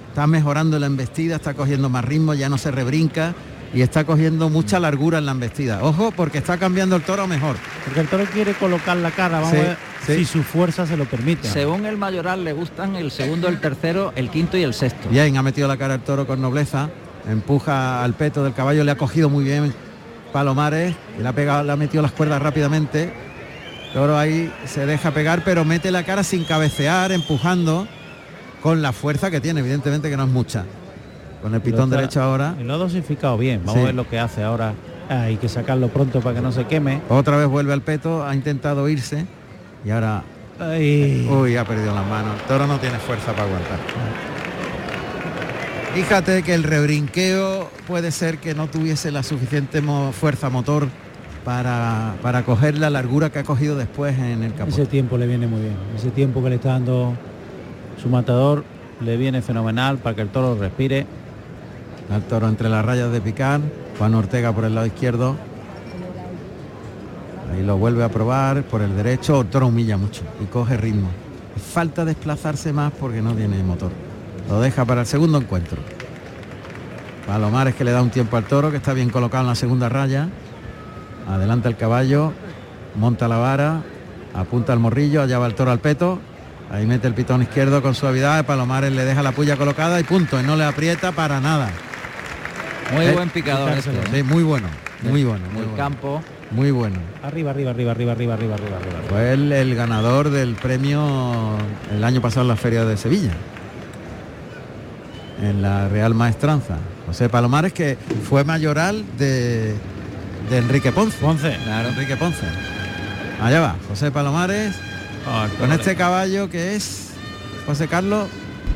Está 0.10 0.26
mejorando 0.26 0.80
la 0.80 0.88
embestida, 0.88 1.36
está 1.36 1.54
cogiendo 1.54 1.90
más 1.90 2.06
ritmo, 2.06 2.34
ya 2.34 2.50
no 2.50 2.58
se 2.58 2.72
rebrinca, 2.72 3.36
y 3.74 3.82
está 3.82 4.04
cogiendo 4.04 4.50
mucha 4.50 4.80
largura 4.80 5.18
en 5.18 5.26
la 5.26 5.32
embestida. 5.32 5.84
Ojo, 5.84 6.12
porque 6.12 6.38
está 6.38 6.58
cambiando 6.58 6.96
el 6.96 7.02
toro 7.02 7.28
mejor. 7.28 7.58
Porque 7.84 8.00
el 8.00 8.08
toro 8.08 8.26
quiere 8.26 8.54
colocar 8.54 8.98
la 8.98 9.12
cara, 9.12 9.40
vamos 9.40 9.54
a 9.54 9.62
ver 9.62 9.78
si 10.06 10.26
su 10.26 10.44
fuerza 10.44 10.86
se 10.86 10.98
lo 10.98 11.06
permite. 11.06 11.48
Según 11.50 11.86
el 11.86 11.98
mayoral 11.98 12.44
le 12.44 12.54
gustan 12.54 12.96
el 12.96 13.12
segundo, 13.12 13.48
el 13.48 13.60
tercero, 13.60 14.14
el 14.16 14.30
quinto 14.30 14.58
y 14.58 14.64
el 14.64 14.74
sexto. 14.74 15.10
Bien, 15.10 15.38
ha 15.38 15.44
metido 15.44 15.68
la 15.68 15.78
cara 15.78 15.96
el 15.96 16.02
toro 16.02 16.28
con 16.28 16.42
nobleza, 16.42 16.90
empuja 17.30 18.04
al 18.04 18.14
peto 18.14 18.44
del 18.44 18.54
caballo, 18.54 18.84
le 18.84 18.92
ha 18.92 18.98
cogido 18.98 19.30
muy 19.30 19.44
bien 19.44 19.74
Palomares, 20.32 20.94
y 21.18 21.22
le 21.22 21.30
ha, 21.30 21.34
pegado, 21.34 21.64
le 21.64 21.72
ha 21.72 21.78
metido 21.78 22.04
las 22.04 22.12
cuerdas 22.12 22.42
rápidamente. 22.42 23.14
El 23.88 23.94
toro 23.94 24.18
ahí 24.18 24.54
se 24.66 24.86
deja 24.86 25.12
pegar, 25.12 25.44
pero 25.46 25.64
mete 25.64 25.92
la 25.92 26.04
cara 26.04 26.24
sin 26.24 26.44
cabecear, 26.44 27.12
empujando 27.14 27.88
con 28.62 28.82
la 28.82 28.92
fuerza 28.92 29.32
que 29.32 29.40
tiene, 29.40 29.62
evidentemente 29.62 30.10
que 30.10 30.18
no 30.18 30.24
es 30.24 30.30
mucha. 30.30 30.66
Con 31.46 31.54
el 31.54 31.62
pitón 31.62 31.92
derecho 31.92 32.24
ahora. 32.24 32.56
Y 32.60 32.64
lo 32.64 32.74
ha 32.74 32.78
dosificado 32.78 33.38
bien. 33.38 33.62
Vamos 33.64 33.84
a 33.84 33.86
ver 33.86 33.94
lo 33.94 34.10
que 34.10 34.18
hace 34.18 34.42
ahora. 34.42 34.74
hay 35.10 35.38
que 35.38 35.48
sacarlo 35.48 35.90
pronto 35.90 36.20
para 36.20 36.38
que 36.38 36.42
no 36.42 36.52
se 36.52 36.66
queme. 36.66 37.02
Otra 37.08 37.38
vez 37.38 37.48
vuelve 37.48 37.72
al 37.72 37.84
peto, 37.84 38.26
ha 38.26 38.34
intentado 38.34 38.90
irse 38.90 39.28
y 39.86 39.92
ahora. 39.92 40.24
Uy, 40.60 41.56
ha 41.56 41.64
perdido 41.64 41.94
las 41.94 42.08
manos. 42.08 42.32
El 42.42 42.48
toro 42.48 42.66
no 42.66 42.80
tiene 42.80 42.98
fuerza 42.98 43.32
para 43.34 43.44
aguantar. 43.44 43.78
Fíjate 45.94 46.42
que 46.42 46.56
el 46.56 46.64
rebrinqueo 46.64 47.70
puede 47.86 48.10
ser 48.10 48.40
que 48.40 48.56
no 48.56 48.66
tuviese 48.66 49.12
la 49.12 49.22
suficiente 49.22 49.84
fuerza 50.14 50.50
motor 50.50 50.88
para, 51.44 52.16
para 52.24 52.42
coger 52.42 52.80
la 52.80 52.90
largura 52.90 53.30
que 53.30 53.38
ha 53.38 53.44
cogido 53.44 53.78
después 53.78 54.18
en 54.18 54.42
el 54.42 54.56
campo. 54.56 54.74
Ese 54.74 54.88
tiempo 54.88 55.16
le 55.20 55.28
viene 55.28 55.46
muy 55.46 55.62
bien. 55.62 55.76
Ese 55.96 56.10
tiempo 56.10 56.42
que 56.42 56.50
le 56.50 56.56
está 56.56 56.70
dando 56.70 57.14
su 58.02 58.10
matador 58.10 58.64
le 59.00 59.16
viene 59.16 59.44
fenomenal 59.44 60.00
para 60.00 60.16
que 60.16 60.24
el 60.24 60.30
toro 60.30 60.56
respire 60.56 61.06
al 62.12 62.24
toro 62.24 62.48
entre 62.48 62.70
las 62.70 62.86
rayas 62.86 63.12
de 63.12 63.22
picar, 63.22 63.62
Juan 63.98 64.16
Ortega 64.16 64.54
por 64.54 64.66
el 64.66 64.76
lado 64.76 64.88
izquierdo. 64.88 65.36
Ahí 67.52 67.64
lo 67.64 67.78
vuelve 67.78 68.04
a 68.04 68.10
probar 68.10 68.64
por 68.64 68.82
el 68.82 68.96
derecho, 68.96 69.42
el 69.42 69.48
toro 69.48 69.68
humilla 69.68 69.98
mucho 69.98 70.24
y 70.42 70.46
coge 70.46 70.78
ritmo. 70.78 71.10
Falta 71.74 72.06
desplazarse 72.06 72.74
más 72.74 72.92
porque 73.00 73.22
no 73.22 73.34
tiene 73.34 73.64
motor. 73.64 73.92
Lo 74.50 74.62
deja 74.62 74.86
para 74.86 75.02
el 75.02 75.08
segundo 75.08 75.38
encuentro. 75.38 75.78
Palomares 77.26 77.76
que 77.76 77.84
le 77.84 77.92
da 77.92 78.02
un 78.02 78.10
tiempo 78.10 78.38
al 78.38 78.44
toro, 78.44 78.72
que 78.72 78.78
está 78.78 78.94
bien 78.94 79.10
colocado 79.10 79.44
en 79.44 79.50
la 79.50 79.56
segunda 79.56 79.90
raya. 79.90 80.30
Adelanta 81.28 81.70
el 81.70 81.78
caballo. 81.78 82.34
monta 82.96 83.28
la 83.28 83.38
vara, 83.38 83.82
apunta 84.34 84.74
al 84.74 84.80
morrillo, 84.80 85.22
allá 85.22 85.40
va 85.40 85.48
el 85.48 85.56
toro 85.56 85.72
al 85.72 85.80
peto, 85.80 86.20
ahí 86.72 86.86
mete 86.86 87.08
el 87.08 87.14
pitón 87.14 87.42
izquierdo 87.42 87.82
con 87.82 87.96
suavidad, 87.96 88.46
Palomares 88.46 88.92
le 88.92 89.06
deja 89.06 89.24
la 89.24 89.32
puya 89.32 89.58
colocada 89.58 90.00
y 90.00 90.04
punto, 90.04 90.40
y 90.40 90.44
no 90.44 90.56
le 90.56 90.66
aprieta 90.66 91.12
para 91.12 91.40
nada. 91.40 91.72
Muy 92.94 93.06
Eh, 93.06 93.12
buen 93.14 93.30
picador 93.30 93.72
este. 93.72 93.92
Sí, 94.14 94.24
muy 94.24 94.44
bueno, 94.44 94.68
muy 95.02 95.24
bueno, 95.24 95.46
muy 95.52 95.62
El 95.64 95.70
bueno. 95.70 95.78
campo. 95.78 96.22
Muy 96.52 96.70
bueno. 96.72 96.98
Arriba, 97.24 97.52
arriba, 97.52 97.72
arriba, 97.72 97.92
arriba, 97.92 98.12
arriba, 98.14 98.34
arriba, 98.36 98.54
arriba, 98.56 98.78
arriba. 98.78 99.00
Fue 99.10 99.34
el, 99.34 99.52
el 99.52 99.76
ganador 99.76 100.30
del 100.30 100.56
premio 100.56 101.58
el 101.92 102.04
año 102.04 102.22
pasado 102.22 102.44
en 102.44 102.50
la 102.50 102.56
Feria 102.56 102.86
de 102.86 102.96
Sevilla. 102.98 103.32
En 105.42 105.62
la 105.62 105.90
Real 105.90 106.14
Maestranza. 106.14 106.78
José 107.08 107.30
Palomares 107.30 107.74
que 107.74 107.98
fue 108.30 108.44
mayoral 108.44 109.04
de, 109.18 109.74
de 110.50 110.58
Enrique 110.58 110.92
Ponce. 110.92 111.18
Ponce. 111.18 111.58
Claro. 111.64 111.90
Enrique 111.90 112.16
Ponce. 112.16 112.46
Allá 113.42 113.60
va, 113.60 113.76
José 113.90 114.12
Palomares. 114.12 114.76
con 115.60 115.72
este 115.72 115.96
caballo 115.96 116.50
que 116.50 116.76
es 116.76 117.10
José 117.66 117.88
Carlos. 117.88 118.28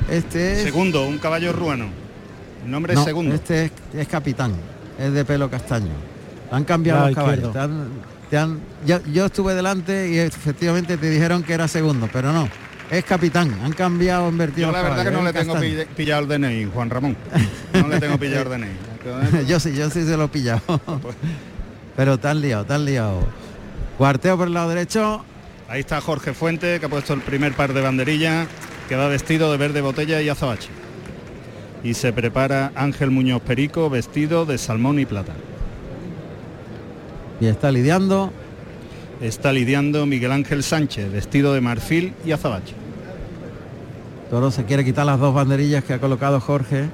Este 0.09 0.53
es. 0.53 0.63
Segundo, 0.63 1.05
un 1.05 1.19
caballo 1.19 1.53
ruano. 1.53 1.87
El 2.65 2.71
nombre 2.71 2.93
No, 2.93 2.99
es 3.01 3.05
segundo. 3.05 3.35
Este 3.35 3.65
es, 3.65 3.71
es 3.93 4.07
capitán, 4.07 4.53
es 4.99 5.11
de 5.13 5.25
pelo 5.25 5.49
castaño. 5.49 5.91
Han 6.51 6.63
cambiado 6.65 7.07
los 7.07 7.15
caballos. 7.15 7.53
te 7.53 7.59
han- 7.59 7.89
te 8.29 8.37
han- 8.37 8.59
yo, 8.85 8.99
yo 9.11 9.25
estuve 9.25 9.53
delante 9.55 10.09
y 10.09 10.17
efectivamente 10.19 10.97
te 10.97 11.09
dijeron 11.09 11.43
que 11.43 11.53
era 11.53 11.67
segundo, 11.67 12.09
pero 12.11 12.31
no. 12.33 12.47
Es 12.91 13.03
capitán. 13.05 13.53
Han 13.63 13.71
cambiado, 13.73 14.25
han 14.25 14.31
invertido 14.31 14.67
Yo 14.67 14.71
la 14.71 14.81
verdad 14.81 15.03
que 15.05 15.11
no 15.11 15.21
le 15.23 15.31
tengo 15.31 15.53
castaño. 15.53 15.77
pi- 15.79 15.85
pillado 15.95 16.21
el 16.23 16.27
DNI, 16.27 16.65
Juan 16.73 16.89
Ramón. 16.89 17.15
No 17.73 17.87
le 17.87 17.99
tengo 17.99 18.17
pillado 18.17 18.51
el 18.53 18.61
DNI. 18.61 19.45
yo 19.47 19.59
sí, 19.59 19.73
yo 19.75 19.89
sí 19.91 20.03
se 20.05 20.17
lo 20.17 20.25
he 20.25 20.27
pillado. 20.27 20.61
pero 21.95 22.17
tan 22.17 22.41
liado, 22.41 22.65
tan 22.65 22.85
liado. 22.85 23.19
Cuarteo 23.97 24.37
por 24.37 24.47
el 24.47 24.53
lado 24.53 24.69
derecho. 24.69 25.23
Ahí 25.67 25.81
está 25.81 26.01
Jorge 26.01 26.33
Fuente, 26.33 26.79
que 26.79 26.85
ha 26.85 26.89
puesto 26.89 27.13
el 27.13 27.21
primer 27.21 27.53
par 27.53 27.73
de 27.73 27.81
banderillas, 27.81 28.47
que 28.87 28.95
va 28.95 29.07
vestido 29.07 29.51
de 29.51 29.57
verde 29.57 29.81
botella 29.81 30.19
y 30.21 30.29
azabache. 30.29 30.69
Y 31.83 31.93
se 31.93 32.11
prepara 32.11 32.71
Ángel 32.75 33.09
Muñoz 33.11 33.41
Perico, 33.41 33.89
vestido 33.89 34.45
de 34.45 34.57
salmón 34.57 34.99
y 34.99 35.05
plata. 35.05 35.33
Y 37.39 37.45
está 37.47 37.71
lidiando. 37.71 38.31
Está 39.21 39.51
lidiando 39.51 40.05
Miguel 40.05 40.31
Ángel 40.31 40.63
Sánchez, 40.63 41.11
vestido 41.11 41.53
de 41.53 41.59
marfil 41.61 42.13
y 42.25 42.31
azabache. 42.31 42.73
Toro 44.29 44.49
se 44.51 44.63
quiere 44.63 44.85
quitar 44.85 45.05
las 45.05 45.19
dos 45.19 45.33
banderillas 45.33 45.83
que 45.83 45.93
ha 45.93 45.99
colocado 45.99 46.39
Jorge. 46.39 46.85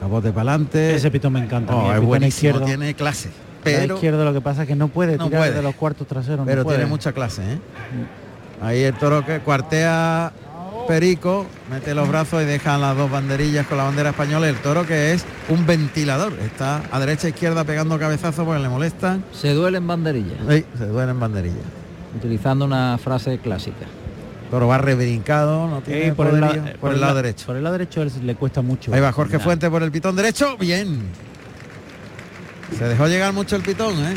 Capote 0.00 0.30
para 0.32 0.50
adelante. 0.52 0.94
Ese 0.94 1.10
pitón 1.10 1.32
me 1.32 1.40
encanta. 1.40 1.74
Oh, 1.74 1.90
el 1.90 1.98
es 2.00 2.04
buenísimo, 2.04 2.50
izquierdo. 2.50 2.66
tiene 2.66 2.94
clase. 2.94 3.28
La 3.28 3.34
Pero, 3.64 3.94
izquierdo 3.94 4.24
lo 4.24 4.32
que 4.32 4.40
pasa 4.42 4.62
es 4.62 4.68
que 4.68 4.76
no 4.76 4.88
puede 4.88 5.16
No 5.16 5.26
tirar 5.26 5.40
puede. 5.40 5.54
de 5.54 5.62
los 5.62 5.74
cuartos 5.74 6.06
traseros. 6.06 6.40
no 6.40 6.44
pero 6.44 6.62
puede. 6.64 6.76
tiene 6.78 6.90
mucha 6.90 7.12
clase. 7.12 7.42
¿eh? 7.42 7.58
Ahí 8.62 8.82
el 8.82 8.94
toro 8.94 9.24
que 9.24 9.40
cuartea 9.40 10.30
Perico, 10.86 11.46
mete 11.70 11.94
los 11.94 12.08
brazos 12.08 12.42
y 12.42 12.46
deja 12.46 12.76
las 12.78 12.96
dos 12.96 13.10
banderillas 13.10 13.66
con 13.66 13.78
la 13.78 13.84
bandera 13.84 14.10
española. 14.10 14.48
El 14.48 14.56
toro 14.56 14.86
que 14.86 15.12
es 15.12 15.24
un 15.48 15.66
ventilador. 15.66 16.32
Está 16.44 16.82
a 16.90 17.00
derecha 17.00 17.26
e 17.26 17.30
izquierda 17.30 17.64
pegando 17.64 17.98
cabezazos 17.98 18.44
porque 18.44 18.62
le 18.62 18.68
molestan. 18.68 19.24
Se 19.32 19.52
duele 19.54 19.78
en 19.78 19.86
banderilla. 19.86 20.34
Sí, 20.48 20.64
se 20.76 20.86
duele 20.86 21.12
en 21.12 21.20
banderilla. 21.20 21.62
Utilizando 22.16 22.64
una 22.64 22.98
frase 22.98 23.38
clásica. 23.38 23.86
Toro 24.50 24.68
va 24.68 24.78
rebrincado, 24.78 25.66
no 25.68 25.80
tiene 25.80 26.12
por, 26.12 26.28
el 26.28 26.40
lado, 26.40 26.54
por 26.80 26.92
el 26.92 27.00
lado 27.00 27.14
la- 27.14 27.22
derecho. 27.22 27.46
Por 27.46 27.56
el 27.56 27.64
lado 27.64 27.72
derecho 27.78 28.04
le 28.22 28.34
cuesta 28.36 28.62
mucho. 28.62 28.94
Ahí 28.94 29.00
va 29.00 29.10
Jorge 29.10 29.32
Mira. 29.34 29.44
Fuente 29.44 29.70
por 29.70 29.82
el 29.82 29.90
pitón 29.90 30.14
derecho. 30.14 30.56
Bien. 30.58 31.00
Se 32.78 32.84
dejó 32.84 33.06
llegar 33.08 33.32
mucho 33.32 33.56
el 33.56 33.62
pitón, 33.62 33.94
¿eh? 34.04 34.14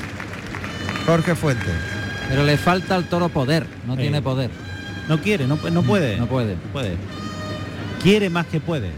Jorge 1.05 1.33
Fuente. 1.35 1.65
Pero 2.29 2.43
le 2.43 2.57
falta 2.57 2.95
al 2.95 3.07
toro 3.07 3.29
poder, 3.29 3.65
no 3.87 3.95
Sí. 3.95 4.01
tiene 4.01 4.21
poder. 4.21 4.51
No 5.07 5.21
quiere, 5.21 5.47
no, 5.47 5.57
no 5.71 5.83
puede. 5.83 6.17
No 6.17 6.27
puede. 6.27 6.55
No 6.55 6.61
puede. 6.73 6.97
Quiere 8.01 8.29
más 8.29 8.45
que 8.47 8.59
puede. 8.59 8.91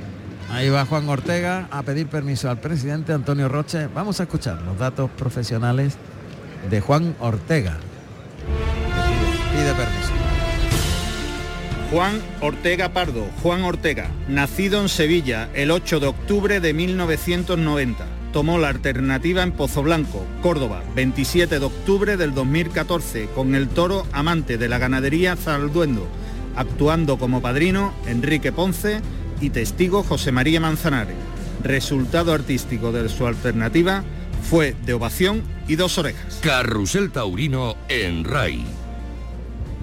Ahí 0.51 0.69
va 0.69 0.85
Juan 0.85 1.07
Ortega 1.07 1.67
a 1.69 1.83
pedir 1.83 2.07
permiso 2.07 2.49
al 2.49 2.59
presidente 2.59 3.13
Antonio 3.13 3.47
Roche. 3.47 3.87
Vamos 3.93 4.19
a 4.19 4.23
escuchar 4.23 4.61
los 4.63 4.79
datos 4.79 5.09
profesionales 5.11 5.97
de 6.69 6.81
Juan 6.81 7.15
Ortega. 7.19 7.77
Pide 9.51 9.73
permiso. 9.73 10.19
Juan 11.91 12.21
Ortega 12.41 12.89
Pardo, 12.89 13.25
Juan 13.41 13.63
Ortega, 13.63 14.09
nacido 14.27 14.79
en 14.81 14.89
Sevilla 14.89 15.49
el 15.53 15.71
8 15.71 15.99
de 15.99 16.07
octubre 16.07 16.59
de 16.59 16.73
1990. 16.73 18.05
Tomó 18.31 18.59
la 18.59 18.69
alternativa 18.69 19.41
en 19.41 19.51
Pozo 19.51 19.81
Blanco, 19.81 20.23
Córdoba, 20.43 20.83
27 20.95 21.59
de 21.59 21.65
octubre 21.65 22.15
del 22.15 22.35
2014, 22.35 23.27
con 23.33 23.55
el 23.55 23.67
toro 23.69 24.05
amante 24.11 24.57
de 24.57 24.69
la 24.69 24.77
ganadería 24.77 25.35
Zalduendo, 25.35 26.07
actuando 26.55 27.17
como 27.17 27.41
padrino 27.41 27.91
Enrique 28.05 28.51
Ponce 28.51 29.01
y 29.41 29.49
testigo 29.49 30.03
José 30.03 30.31
María 30.31 30.59
Manzanares. 30.59 31.15
Resultado 31.63 32.31
artístico 32.31 32.91
de 32.91 33.09
su 33.09 33.25
alternativa 33.25 34.03
fue 34.43 34.75
de 34.85 34.93
ovación 34.93 35.41
y 35.67 35.75
dos 35.75 35.97
orejas. 35.97 36.39
Carrusel 36.43 37.11
Taurino 37.11 37.75
en 37.89 38.23
RAI. 38.23 38.63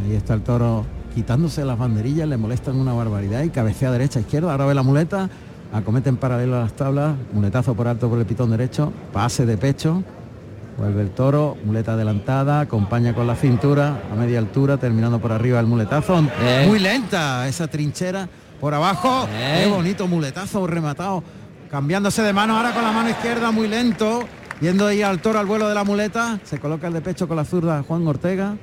Ahí 0.04 0.14
está 0.14 0.34
el 0.34 0.42
toro 0.42 0.86
quitándose 1.16 1.64
las 1.64 1.78
banderillas, 1.78 2.28
le 2.28 2.36
molestan 2.36 2.76
una 2.76 2.92
barbaridad 2.92 3.42
y 3.42 3.48
cabecea 3.48 3.90
derecha, 3.90 4.20
izquierda, 4.20 4.52
ahora 4.52 4.66
ve 4.66 4.74
la 4.74 4.82
muleta, 4.82 5.30
acomete 5.76 6.08
en 6.08 6.16
paralelo 6.16 6.56
a 6.56 6.60
las 6.60 6.72
tablas, 6.72 7.14
muletazo 7.32 7.74
por 7.74 7.86
alto 7.88 8.08
por 8.08 8.18
el 8.18 8.26
pitón 8.26 8.50
derecho, 8.50 8.92
pase 9.12 9.44
de 9.44 9.56
pecho, 9.58 10.02
vuelve 10.78 11.02
el 11.02 11.10
toro, 11.10 11.56
muleta 11.64 11.92
adelantada, 11.92 12.60
acompaña 12.60 13.14
con 13.14 13.26
la 13.26 13.34
cintura 13.34 14.00
a 14.10 14.14
media 14.14 14.38
altura, 14.38 14.76
terminando 14.78 15.18
por 15.20 15.32
arriba 15.32 15.60
el 15.60 15.66
muletazo, 15.66 16.24
Eh. 16.40 16.64
muy 16.68 16.78
lenta 16.78 17.46
esa 17.46 17.66
trinchera 17.68 18.28
por 18.60 18.72
abajo, 18.74 19.28
Eh. 19.32 19.62
qué 19.64 19.70
bonito 19.70 20.06
muletazo 20.08 20.66
rematado, 20.66 21.22
cambiándose 21.70 22.22
de 22.22 22.32
mano 22.32 22.56
ahora 22.56 22.72
con 22.72 22.82
la 22.82 22.92
mano 22.92 23.10
izquierda 23.10 23.50
muy 23.50 23.68
lento, 23.68 24.20
yendo 24.60 24.86
ahí 24.86 25.02
al 25.02 25.20
toro 25.20 25.38
al 25.38 25.46
vuelo 25.46 25.68
de 25.68 25.74
la 25.74 25.84
muleta, 25.84 26.40
se 26.44 26.58
coloca 26.58 26.86
el 26.86 26.94
de 26.94 27.00
pecho 27.02 27.28
con 27.28 27.36
la 27.36 27.44
zurda 27.44 27.82
Juan 27.86 28.06
Ortega, 28.06 28.56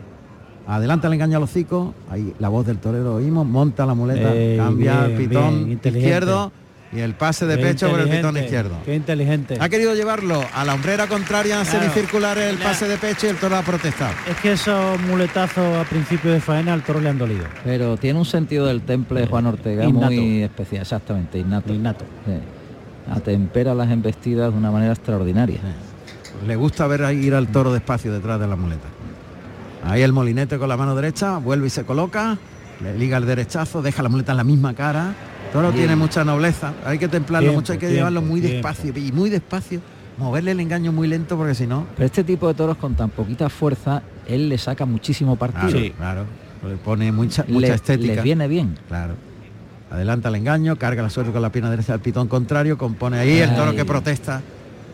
Adelanta 0.65 1.07
el 1.07 1.13
engaño 1.15 1.35
al 1.39 1.43
hocico, 1.43 1.93
ahí 2.09 2.33
la 2.39 2.47
voz 2.47 2.65
del 2.65 2.77
torero 2.77 3.15
oímos, 3.15 3.45
monta 3.45 3.85
la 3.85 3.93
muleta, 3.95 4.29
cambia 4.63 5.07
el 5.07 5.17
pitón 5.17 5.69
izquierdo 5.73 6.53
y 6.95 6.99
el 6.99 7.13
pase 7.15 7.45
de 7.45 7.57
Qué 7.57 7.63
pecho 7.63 7.89
por 7.89 7.99
el 8.01 8.09
pitón 8.09 8.37
izquierdo. 8.37 8.77
Qué 8.85 8.95
inteligente. 8.95 9.57
Ha 9.59 9.67
querido 9.69 9.95
llevarlo 9.95 10.43
a 10.53 10.63
la 10.63 10.73
hombrera 10.75 11.07
contraria 11.07 11.61
Claro. 11.63 11.79
semicircular 11.79 12.37
el 12.37 12.57
pase 12.57 12.87
de 12.87 12.97
pecho 12.97 13.25
y 13.27 13.29
el 13.29 13.37
toro 13.37 13.55
ha 13.57 13.61
protestado. 13.63 14.13
Es 14.29 14.35
que 14.37 14.51
esos 14.53 14.99
muletazos 15.01 15.77
a 15.77 15.83
principio 15.89 16.31
de 16.31 16.39
faena 16.39 16.73
al 16.73 16.83
toro 16.83 16.99
le 17.01 17.09
han 17.09 17.17
dolido. 17.17 17.45
Pero 17.63 17.97
tiene 17.97 18.19
un 18.19 18.25
sentido 18.25 18.65
del 18.67 18.81
temple 18.81 19.25
Juan 19.27 19.45
Ortega 19.47 19.85
Innato. 19.85 20.11
muy 20.13 20.43
especial, 20.43 20.81
exactamente, 20.83 21.39
innato. 21.39 21.73
Innato. 21.73 22.05
Sí. 22.25 22.33
Atempera 23.11 23.73
las 23.73 23.89
embestidas 23.91 24.51
de 24.51 24.57
una 24.57 24.71
manera 24.71 24.93
extraordinaria. 24.93 25.59
Le 26.47 26.55
gusta 26.55 26.87
ver 26.87 27.03
ahí 27.03 27.17
ir 27.25 27.33
al 27.35 27.47
toro 27.47 27.73
despacio 27.73 28.11
detrás 28.13 28.39
de 28.39 28.47
la 28.47 28.55
muleta. 28.55 28.87
Ahí 29.85 30.01
el 30.01 30.13
molinete 30.13 30.57
con 30.57 30.69
la 30.69 30.77
mano 30.77 30.95
derecha, 30.95 31.37
vuelve 31.37 31.67
y 31.67 31.69
se 31.69 31.83
coloca, 31.83 32.37
le 32.81 32.97
liga 32.97 33.17
el 33.17 33.25
derechazo, 33.25 33.81
deja 33.81 34.01
la 34.03 34.09
muleta 34.09 34.31
en 34.31 34.37
la 34.37 34.43
misma 34.43 34.73
cara. 34.73 35.13
El 35.53 35.59
toro 35.59 35.67
Bien. 35.71 35.81
tiene 35.83 35.95
mucha 35.95 36.23
nobleza, 36.23 36.73
hay 36.83 36.97
que 36.97 37.07
templarlo 37.07 37.49
Tiempo, 37.49 37.61
mucho, 37.61 37.73
hay 37.73 37.77
que 37.79 37.85
tiempo, 37.85 37.97
llevarlo 37.97 38.21
muy 38.23 38.41
tiempo. 38.41 38.67
despacio 38.67 38.91
y 38.97 39.11
muy 39.11 39.29
despacio, 39.29 39.81
moverle 40.17 40.49
el 40.49 40.59
engaño 40.59 40.91
muy 40.91 41.07
lento 41.07 41.37
porque 41.37 41.53
si 41.53 41.67
no, 41.67 41.85
Pero 41.95 42.07
este 42.07 42.23
tipo 42.23 42.47
de 42.47 42.55
toros 42.55 42.75
con 42.77 42.95
tan 42.95 43.11
poquita 43.11 43.49
fuerza, 43.49 44.01
él 44.27 44.49
le 44.49 44.57
saca 44.57 44.87
muchísimo 44.87 45.35
partido. 45.35 45.69
Claro, 45.69 45.93
claro. 45.95 46.25
Le 46.71 46.77
pone 46.77 47.11
mucha, 47.11 47.45
Le- 47.47 47.67
estética. 47.71 48.15
les 48.15 48.23
viene 48.23 48.47
bien. 48.47 48.79
Claro. 48.87 49.13
Adelanta 49.91 50.29
el 50.29 50.35
engaño, 50.35 50.75
carga 50.77 51.03
la 51.03 51.11
suerte 51.11 51.31
con 51.31 51.43
la 51.43 51.51
pierna 51.51 51.69
derecha 51.69 51.91
del 51.91 52.01
pitón 52.01 52.27
contrario, 52.27 52.75
compone 52.75 53.19
ahí 53.19 53.37
el 53.37 53.55
toro 53.55 53.75
que 53.75 53.85
protesta. 53.85 54.41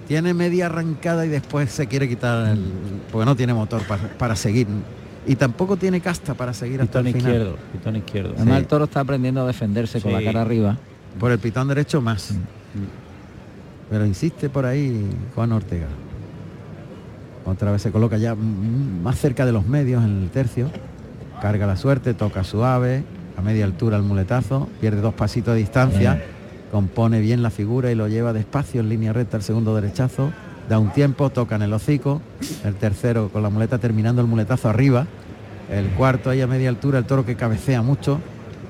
Tiene 0.09 0.33
media 0.33 0.65
arrancada 0.65 1.25
y 1.25 1.29
después 1.29 1.71
se 1.71 1.87
quiere 1.87 2.09
quitar 2.09 2.49
el. 2.49 2.59
porque 3.13 3.25
no 3.25 3.33
tiene 3.37 3.53
motor 3.53 3.81
para, 3.83 4.01
para 4.17 4.35
seguir. 4.35 4.67
Y 5.29 5.35
tampoco 5.35 5.77
tiene 5.77 6.01
casta 6.01 6.33
para 6.33 6.53
seguir 6.53 6.81
hasta 6.81 6.99
Pitón 6.99 7.07
el 7.07 7.13
final. 7.13 7.31
izquierdo, 7.31 7.57
pitón 7.71 7.95
izquierdo. 7.95 8.33
Además 8.35 8.55
Sí. 8.55 8.61
el 8.61 8.67
toro 8.67 8.85
está 8.85 8.99
aprendiendo 9.01 9.41
a 9.41 9.47
defenderse 9.47 10.01
con 10.01 10.11
la 10.11 10.23
cara 10.23 10.41
arriba. 10.41 10.77
Por 11.19 11.31
el 11.31 11.39
pitón 11.39 11.67
derecho 11.67 12.01
más. 12.01 12.33
Pero 13.89 14.05
insiste 14.05 14.49
por 14.49 14.65
ahí 14.65 15.05
Juan 15.35 15.51
Ortega. 15.51 15.87
Otra 17.45 17.71
vez 17.71 17.81
se 17.81 17.91
coloca 17.91 18.17
ya 18.17 18.35
más 18.35 19.17
cerca 19.19 19.45
de 19.45 19.51
los 19.51 19.65
medios 19.67 20.03
en 20.03 20.23
el 20.23 20.29
tercio. 20.29 20.69
Carga 21.41 21.65
la 21.67 21.75
suerte, 21.77 22.13
toca 22.13 22.43
suave, 22.43 23.03
a 23.37 23.41
media 23.41 23.65
altura 23.65 23.97
el 23.97 24.03
muletazo, 24.03 24.67
pierde 24.81 25.01
dos 25.01 25.13
pasitos 25.13 25.53
de 25.53 25.59
distancia, 25.61 26.21
compone 26.71 27.21
bien 27.21 27.41
la 27.41 27.49
figura 27.49 27.91
y 27.91 27.95
lo 27.95 28.07
lleva 28.07 28.33
despacio 28.33 28.81
en 28.81 28.89
línea 28.89 29.13
recta 29.13 29.37
el 29.37 29.43
segundo 29.43 29.73
derechazo. 29.75 30.31
Da 30.69 30.77
un 30.77 30.91
tiempo, 30.91 31.31
toca 31.31 31.55
en 31.55 31.63
el 31.63 31.73
hocico, 31.73 32.21
el 32.63 32.75
tercero 32.75 33.29
con 33.29 33.41
la 33.41 33.49
muleta 33.49 33.79
terminando 33.79 34.21
el 34.21 34.27
muletazo 34.27 34.69
arriba, 34.69 35.07
el 35.71 35.87
cuarto 35.89 36.29
ahí 36.29 36.41
a 36.41 36.47
media 36.47 36.69
altura, 36.69 36.99
el 36.99 37.05
toro 37.05 37.25
que 37.25 37.35
cabecea 37.35 37.81
mucho. 37.81 38.19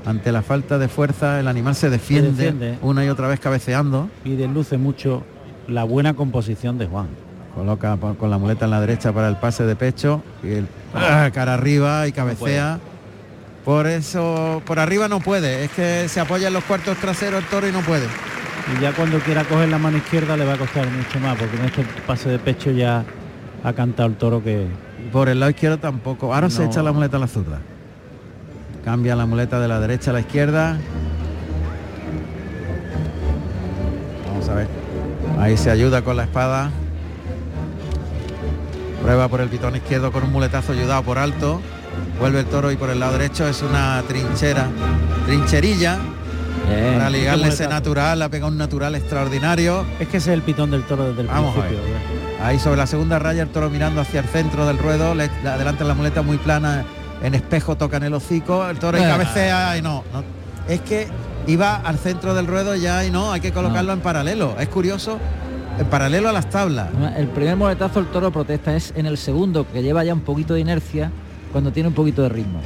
Ante 0.05 0.31
la 0.31 0.41
falta 0.41 0.77
de 0.77 0.87
fuerza, 0.87 1.41
el 1.41 1.49
animal 1.49 1.75
se 1.75 1.89
defiende, 1.89 2.31
defiende. 2.31 2.77
una 2.81 3.03
y 3.03 3.09
otra 3.09 3.27
vez 3.27 3.41
cabeceando. 3.41 4.09
Y 4.23 4.37
desluce 4.37 4.77
mucho 4.77 5.23
la 5.67 5.83
buena 5.83 6.13
composición 6.13 6.77
de 6.77 6.87
Juan. 6.87 7.07
Coloca 7.53 7.97
con 7.97 8.29
la 8.29 8.37
muleta 8.37 8.63
en 8.63 8.71
la 8.71 8.79
derecha 8.79 9.11
para 9.11 9.27
el 9.27 9.35
pase 9.35 9.65
de 9.65 9.75
pecho 9.75 10.23
y 10.41 10.51
el 10.51 10.67
ah, 10.95 11.29
cara 11.33 11.55
arriba 11.55 12.07
y 12.07 12.13
cabecea. 12.13 12.79
Por 13.65 13.87
eso, 13.87 14.61
por 14.65 14.79
arriba 14.79 15.09
no 15.09 15.19
puede, 15.19 15.65
es 15.65 15.71
que 15.71 16.07
se 16.07 16.21
apoya 16.21 16.47
en 16.47 16.53
los 16.53 16.63
cuartos 16.63 16.97
traseros 16.97 17.43
el 17.43 17.49
toro 17.49 17.67
y 17.67 17.73
no 17.73 17.81
puede. 17.81 18.07
Y 18.77 18.81
ya 18.81 18.93
cuando 18.93 19.19
quiera 19.19 19.43
coger 19.43 19.69
la 19.69 19.77
mano 19.77 19.97
izquierda 19.97 20.37
le 20.37 20.45
va 20.45 20.53
a 20.53 20.57
costar 20.57 20.87
mucho 20.89 21.19
más, 21.19 21.37
porque 21.37 21.57
en 21.57 21.65
este 21.65 21.85
pase 22.05 22.29
de 22.29 22.39
pecho 22.39 22.71
ya 22.71 23.03
ha 23.63 23.73
cantado 23.73 24.09
el 24.09 24.15
toro 24.15 24.43
que... 24.43 24.67
Por 25.11 25.29
el 25.29 25.39
lado 25.39 25.49
izquierdo 25.49 25.79
tampoco. 25.79 26.33
Ahora 26.33 26.49
se 26.49 26.65
echa 26.65 26.83
la 26.83 26.91
muleta 26.91 27.17
a 27.17 27.19
la 27.19 27.27
zurda. 27.27 27.59
Cambia 28.85 29.15
la 29.15 29.25
muleta 29.25 29.59
de 29.59 29.67
la 29.67 29.79
derecha 29.79 30.11
a 30.11 30.13
la 30.13 30.19
izquierda. 30.19 30.77
Vamos 34.27 34.49
a 34.49 34.53
ver. 34.53 34.67
Ahí 35.39 35.57
se 35.57 35.71
ayuda 35.71 36.01
con 36.01 36.17
la 36.17 36.23
espada. 36.23 36.69
Prueba 39.01 39.27
por 39.29 39.41
el 39.41 39.49
pitón 39.49 39.75
izquierdo 39.75 40.11
con 40.11 40.23
un 40.23 40.31
muletazo 40.31 40.73
ayudado 40.73 41.01
por 41.03 41.17
alto. 41.17 41.61
Vuelve 42.19 42.41
el 42.41 42.45
toro 42.45 42.71
y 42.71 42.75
por 42.75 42.89
el 42.89 42.99
lado 42.99 43.13
derecho 43.13 43.47
es 43.47 43.61
una 43.61 44.03
trinchera. 44.07 44.67
Trincherilla. 45.25 45.97
Para 46.67 47.09
ligarle 47.09 47.47
ese 47.47 47.67
natural, 47.67 48.21
ha 48.21 48.29
pegado 48.29 48.51
un 48.51 48.57
natural 48.57 48.95
extraordinario. 48.95 49.85
Es 49.99 50.07
que 50.07 50.17
ese 50.17 50.31
es 50.31 50.33
el 50.35 50.41
pitón 50.43 50.71
del 50.71 50.83
toro 50.83 51.05
desde 51.09 51.21
el 51.21 51.27
Vamos 51.27 51.57
a 51.57 51.61
principio. 51.61 51.83
ver. 51.83 52.45
Ahí 52.45 52.59
sobre 52.59 52.77
la 52.77 52.87
segunda 52.87 53.19
raya 53.19 53.43
el 53.43 53.49
toro 53.49 53.69
mirando 53.69 54.01
hacia 54.01 54.19
el 54.21 54.27
centro 54.27 54.65
del 54.65 54.77
ruedo, 54.77 55.13
le, 55.15 55.25
adelanta 55.45 55.83
la 55.83 55.93
muleta 55.93 56.21
muy 56.21 56.37
plana, 56.37 56.85
en 57.21 57.35
espejo 57.35 57.75
toca 57.75 57.97
en 57.97 58.03
el 58.03 58.13
hocico, 58.13 58.67
el 58.69 58.77
toro 58.79 58.97
y 58.97 59.03
Ah. 59.03 59.09
cabecea 59.09 59.77
y 59.77 59.81
no, 59.81 60.03
no. 60.13 60.23
Es 60.67 60.81
que 60.81 61.07
iba 61.47 61.75
al 61.75 61.97
centro 61.97 62.33
del 62.33 62.47
ruedo 62.47 62.75
ya 62.75 63.03
y 63.03 63.11
no, 63.11 63.31
hay 63.31 63.41
que 63.41 63.51
colocarlo 63.51 63.91
en 63.93 63.99
paralelo. 63.99 64.55
Es 64.59 64.69
curioso, 64.69 65.17
en 65.79 65.85
paralelo 65.87 66.29
a 66.29 66.31
las 66.31 66.49
tablas. 66.49 66.87
El 67.17 67.27
primer 67.27 67.55
moletazo 67.57 67.99
el 67.99 68.05
toro 68.07 68.31
protesta 68.31 68.75
es 68.75 68.93
en 68.95 69.05
el 69.05 69.17
segundo, 69.17 69.65
que 69.71 69.81
lleva 69.81 70.03
ya 70.03 70.13
un 70.13 70.21
poquito 70.21 70.53
de 70.53 70.59
inercia, 70.61 71.11
cuando 71.51 71.71
tiene 71.71 71.89
un 71.89 71.95
poquito 71.95 72.21
de 72.21 72.29
ritmo. 72.29 72.61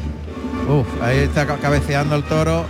Uf, 0.70 0.86
ahí 1.02 1.20
está 1.20 1.46
ca- 1.48 1.58
cabeceando 1.58 2.16
el 2.16 2.24
toro. 2.24 2.66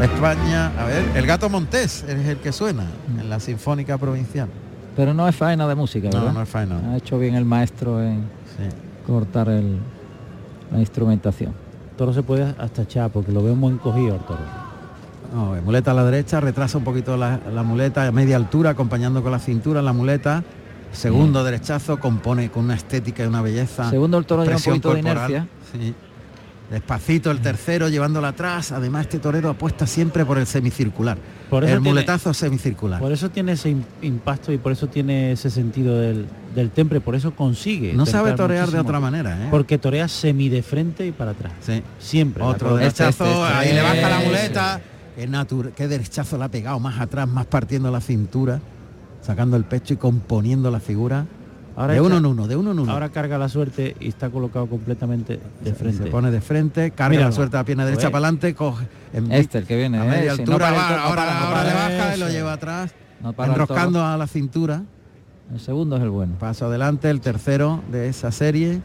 España, 0.00 0.72
a 0.78 0.84
ver, 0.84 1.04
el 1.14 1.26
gato 1.26 1.48
Montés 1.48 2.04
es 2.06 2.26
el 2.26 2.36
que 2.38 2.52
suena 2.52 2.84
en 3.18 3.28
la 3.30 3.40
Sinfónica 3.40 3.96
Provincial. 3.98 4.48
Pero 4.94 5.14
no 5.14 5.26
es 5.28 5.34
faena 5.34 5.66
de 5.66 5.74
música, 5.74 6.08
No, 6.10 6.18
¿verdad? 6.18 6.32
no 6.32 6.42
es 6.42 6.48
faena. 6.48 6.92
Ha 6.92 6.96
hecho 6.96 7.18
bien 7.18 7.34
el 7.34 7.44
maestro 7.44 8.02
en 8.02 8.24
cortar 9.06 9.48
el, 9.48 9.78
la 10.72 10.78
instrumentación. 10.80 11.52
El 11.90 11.96
toro 11.96 12.12
se 12.12 12.22
puede 12.22 12.54
hasta 12.58 12.82
echar 12.82 13.10
porque 13.10 13.32
lo 13.32 13.42
veo 13.42 13.54
muy 13.56 13.72
encogido 13.72 14.14
el 14.16 14.20
toro. 14.22 14.40
No, 15.34 15.54
muleta 15.62 15.90
a 15.90 15.94
la 15.94 16.04
derecha, 16.04 16.40
retrasa 16.40 16.78
un 16.78 16.84
poquito 16.84 17.16
la, 17.16 17.40
la 17.52 17.62
muleta 17.62 18.06
a 18.06 18.12
media 18.12 18.36
altura, 18.36 18.70
acompañando 18.70 19.22
con 19.22 19.32
la 19.32 19.38
cintura 19.38 19.82
la 19.82 19.92
muleta. 19.92 20.44
Segundo 20.92 21.42
derechazo, 21.44 21.98
compone 21.98 22.50
con 22.50 22.64
una 22.64 22.74
estética 22.74 23.24
y 23.24 23.26
una 23.26 23.42
belleza. 23.42 23.90
Segundo, 23.90 24.18
el 24.18 24.24
toro 24.24 24.44
lleva 24.44 24.56
un 24.56 24.62
poquito 24.62 24.94
de 24.94 25.02
corporal. 25.02 25.30
inercia. 25.30 25.48
Sí. 25.72 25.94
Despacito 26.70 27.30
el 27.30 27.38
tercero, 27.40 27.88
llevándola 27.88 28.28
atrás. 28.28 28.72
Además, 28.72 29.02
este 29.02 29.20
torero 29.20 29.50
apuesta 29.50 29.86
siempre 29.86 30.24
por 30.24 30.36
el 30.36 30.46
semicircular. 30.46 31.16
Por 31.48 31.62
eso 31.62 31.74
el 31.74 31.80
tiene- 31.80 31.90
muletazo 31.94 32.34
semicircular. 32.34 33.00
Por 33.00 33.12
eso 33.12 33.30
tiene 33.30 33.52
ese 33.52 33.70
im- 33.70 33.84
impacto 34.02 34.52
y 34.52 34.58
por 34.58 34.72
eso 34.72 34.88
tiene 34.88 35.30
ese 35.32 35.48
sentido 35.48 35.96
del, 36.00 36.26
del 36.56 36.70
temple, 36.70 37.00
por 37.00 37.14
eso 37.14 37.34
consigue. 37.36 37.92
No 37.92 38.04
sabe 38.04 38.32
torear 38.32 38.68
de 38.70 38.80
otra 38.80 38.98
manera, 38.98 39.44
¿eh? 39.44 39.48
Porque 39.50 39.78
torea 39.78 40.08
semi 40.08 40.48
de 40.48 40.62
frente 40.64 41.06
y 41.06 41.12
para 41.12 41.30
atrás. 41.32 41.52
Sí. 41.60 41.82
Siempre. 42.00 42.42
la 42.42 42.48
Otro 42.48 42.76
derechazo, 42.76 43.24
Este, 43.24 43.42
este, 43.42 43.54
ahí 43.54 43.72
le 43.72 43.82
baja 43.82 44.08
la 44.10 44.18
muleta. 44.24 44.80
Qué, 45.14 45.28
natu- 45.28 45.70
qué 45.72 45.86
derechazo 45.86 46.36
le 46.36 46.44
ha 46.44 46.48
pegado, 46.48 46.80
más 46.80 47.00
atrás, 47.00 47.28
más 47.28 47.46
partiendo 47.46 47.90
la 47.92 48.00
cintura, 48.00 48.60
sacando 49.22 49.56
el 49.56 49.62
pecho 49.64 49.94
y 49.94 49.96
componiendo 49.98 50.70
la 50.72 50.80
figura. 50.80 51.26
Ahora 51.76 51.92
de 51.94 52.00
uno 52.00 52.16
en 52.16 52.24
uno, 52.26 52.48
de 52.48 52.56
uno 52.56 52.70
en 52.72 52.78
uno. 52.78 52.90
Ahora 52.92 53.10
carga 53.10 53.36
la 53.36 53.48
suerte 53.50 53.94
y 54.00 54.08
está 54.08 54.30
colocado 54.30 54.66
completamente 54.66 55.38
de 55.62 55.74
frente. 55.74 56.04
Se 56.04 56.10
pone 56.10 56.30
de 56.30 56.40
frente, 56.40 56.90
carga 56.92 57.10
Míralo. 57.10 57.28
la 57.28 57.32
suerte 57.36 57.56
a 57.56 57.60
la 57.60 57.64
pierna 57.64 57.84
derecha 57.84 58.10
para 58.10 58.26
adelante, 58.26 58.54
coge 58.54 58.86
en 59.12 59.30
Este, 59.30 59.58
el 59.58 59.66
que 59.66 59.76
viene, 59.76 59.98
a 59.98 60.04
media 60.04 60.32
eh, 60.32 60.36
si 60.36 60.42
no 60.44 60.52
altura, 60.54 60.70
va, 60.70 60.88
toro, 60.88 60.96
no 60.96 61.02
ahora, 61.04 61.24
no 61.24 61.46
ahora 61.46 61.64
le 61.64 61.74
baja 61.74 62.16
y 62.16 62.20
lo 62.20 62.28
lleva 62.30 62.52
atrás, 62.54 62.92
No 63.22 63.34
enroscando 63.44 64.04
a 64.04 64.16
la 64.16 64.26
cintura. 64.26 64.82
El 65.52 65.60
segundo 65.60 65.96
es 65.96 66.02
el 66.02 66.10
bueno. 66.10 66.34
Paso 66.40 66.66
adelante, 66.66 67.08
el 67.10 67.20
tercero 67.20 67.82
de 67.92 68.08
esa 68.08 68.32
serie. 68.32 68.80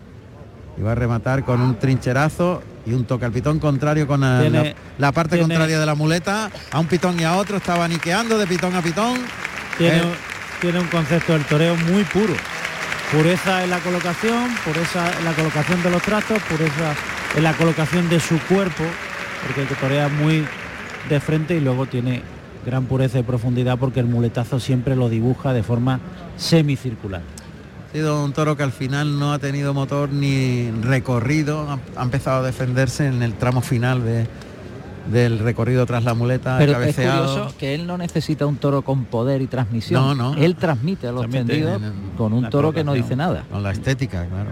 Y 0.78 0.82
va 0.82 0.92
a 0.94 0.96
rematar 0.96 1.44
con 1.44 1.60
un 1.60 1.76
trincherazo 1.80 2.62
y 2.86 2.94
un 2.94 3.04
toque 3.06 3.26
al 3.26 3.32
pitón 3.32 3.60
contrario 3.60 4.06
con 4.08 4.22
la, 4.22 4.39
Tiene- 4.42 4.64
la- 4.64 4.76
la 4.98 5.12
parte 5.12 5.38
tiene- 5.38 5.44
contraria 5.54 5.80
de 5.80 5.86
la 5.86 5.96
muleta. 5.96 6.50
A 6.72 6.80
un 6.80 6.88
pitón 6.88 7.20
y 7.20 7.24
a 7.24 7.36
otro, 7.38 7.58
estaba 7.58 7.88
niqueando 7.88 8.38
de 8.38 8.48
pitón 8.48 8.76
a 8.76 8.82
pitón. 8.82 9.18
Tiene, 9.78 9.98
Eh, 9.98 10.14
tiene 10.62 10.80
un 10.80 10.88
concepto 10.88 11.34
del 11.34 11.44
toreo 11.46 11.76
muy 11.76 12.04
puro. 12.06 12.34
Pureza 13.12 13.64
en 13.64 13.70
la 13.70 13.80
colocación, 13.80 14.49
pureza 14.64 15.12
en 15.20 15.26
la 15.26 15.34
colocación 15.34 15.84
de 15.84 15.89
los 15.91 16.01
trastos, 16.01 16.41
pureza 16.43 16.93
en 17.36 17.43
la 17.43 17.53
colocación 17.53 18.07
de 18.09 18.20
su 18.22 18.39
cuerpo, 18.47 18.84
porque 19.45 19.66
torea 19.76 20.07
muy 20.07 20.45
de 21.09 21.20
frente 21.20 21.55
y 21.55 21.59
luego 21.59 21.88
tiene 21.88 22.22
gran 22.66 22.86
pureza 22.86 23.20
y 23.20 23.24
profundidad 23.24 23.78
porque 23.78 23.99
el 23.99 24.05
muletazo 24.05 24.59
siempre 24.62 24.95
lo 24.95 25.09
dibuja 25.09 25.51
de 25.51 25.62
forma 25.64 25.99
semicircular. 26.38 27.22
Ha 27.89 27.91
sido 27.91 28.24
un 28.24 28.32
toro 28.32 28.55
que 28.55 28.64
al 28.64 28.72
final 28.72 29.20
no 29.20 29.34
ha 29.34 29.39
tenido 29.39 29.74
motor 29.74 30.09
ni 30.14 30.72
recorrido. 30.82 31.80
Ha 31.97 32.03
empezado 32.03 32.39
a 32.39 32.43
defenderse 32.47 33.07
en 33.07 33.22
el 33.24 33.34
tramo 33.34 33.59
final 33.62 34.05
de- 34.05 34.26
del 35.10 35.39
recorrido 35.39 35.86
tras 35.86 36.04
la 36.04 36.14
muleta. 36.14 36.58
Pero 36.60 36.82
es 36.82 36.95
curioso 36.95 37.54
que 37.58 37.74
él 37.76 37.88
no 37.88 37.97
necesita 37.97 38.45
un 38.45 38.58
toro 38.58 38.82
con 38.84 39.06
poder 39.06 39.41
y 39.41 39.47
transmisión. 39.47 40.18
No, 40.18 40.34
no. 40.34 40.36
Él 40.41 40.56
transmite 40.56 41.08
a 41.08 41.12
los 41.12 41.22
Transmite 41.22 41.45
tendidos 41.45 41.78
en- 41.82 41.88
en 41.88 41.93
con 42.18 42.34
un 42.34 42.49
toro 42.49 42.72
que 42.72 42.84
no 42.84 42.93
dice 42.93 43.16
nada. 43.16 43.43
Con 43.52 43.64
la 43.64 43.72
estética, 43.72 44.26
claro. 44.28 44.49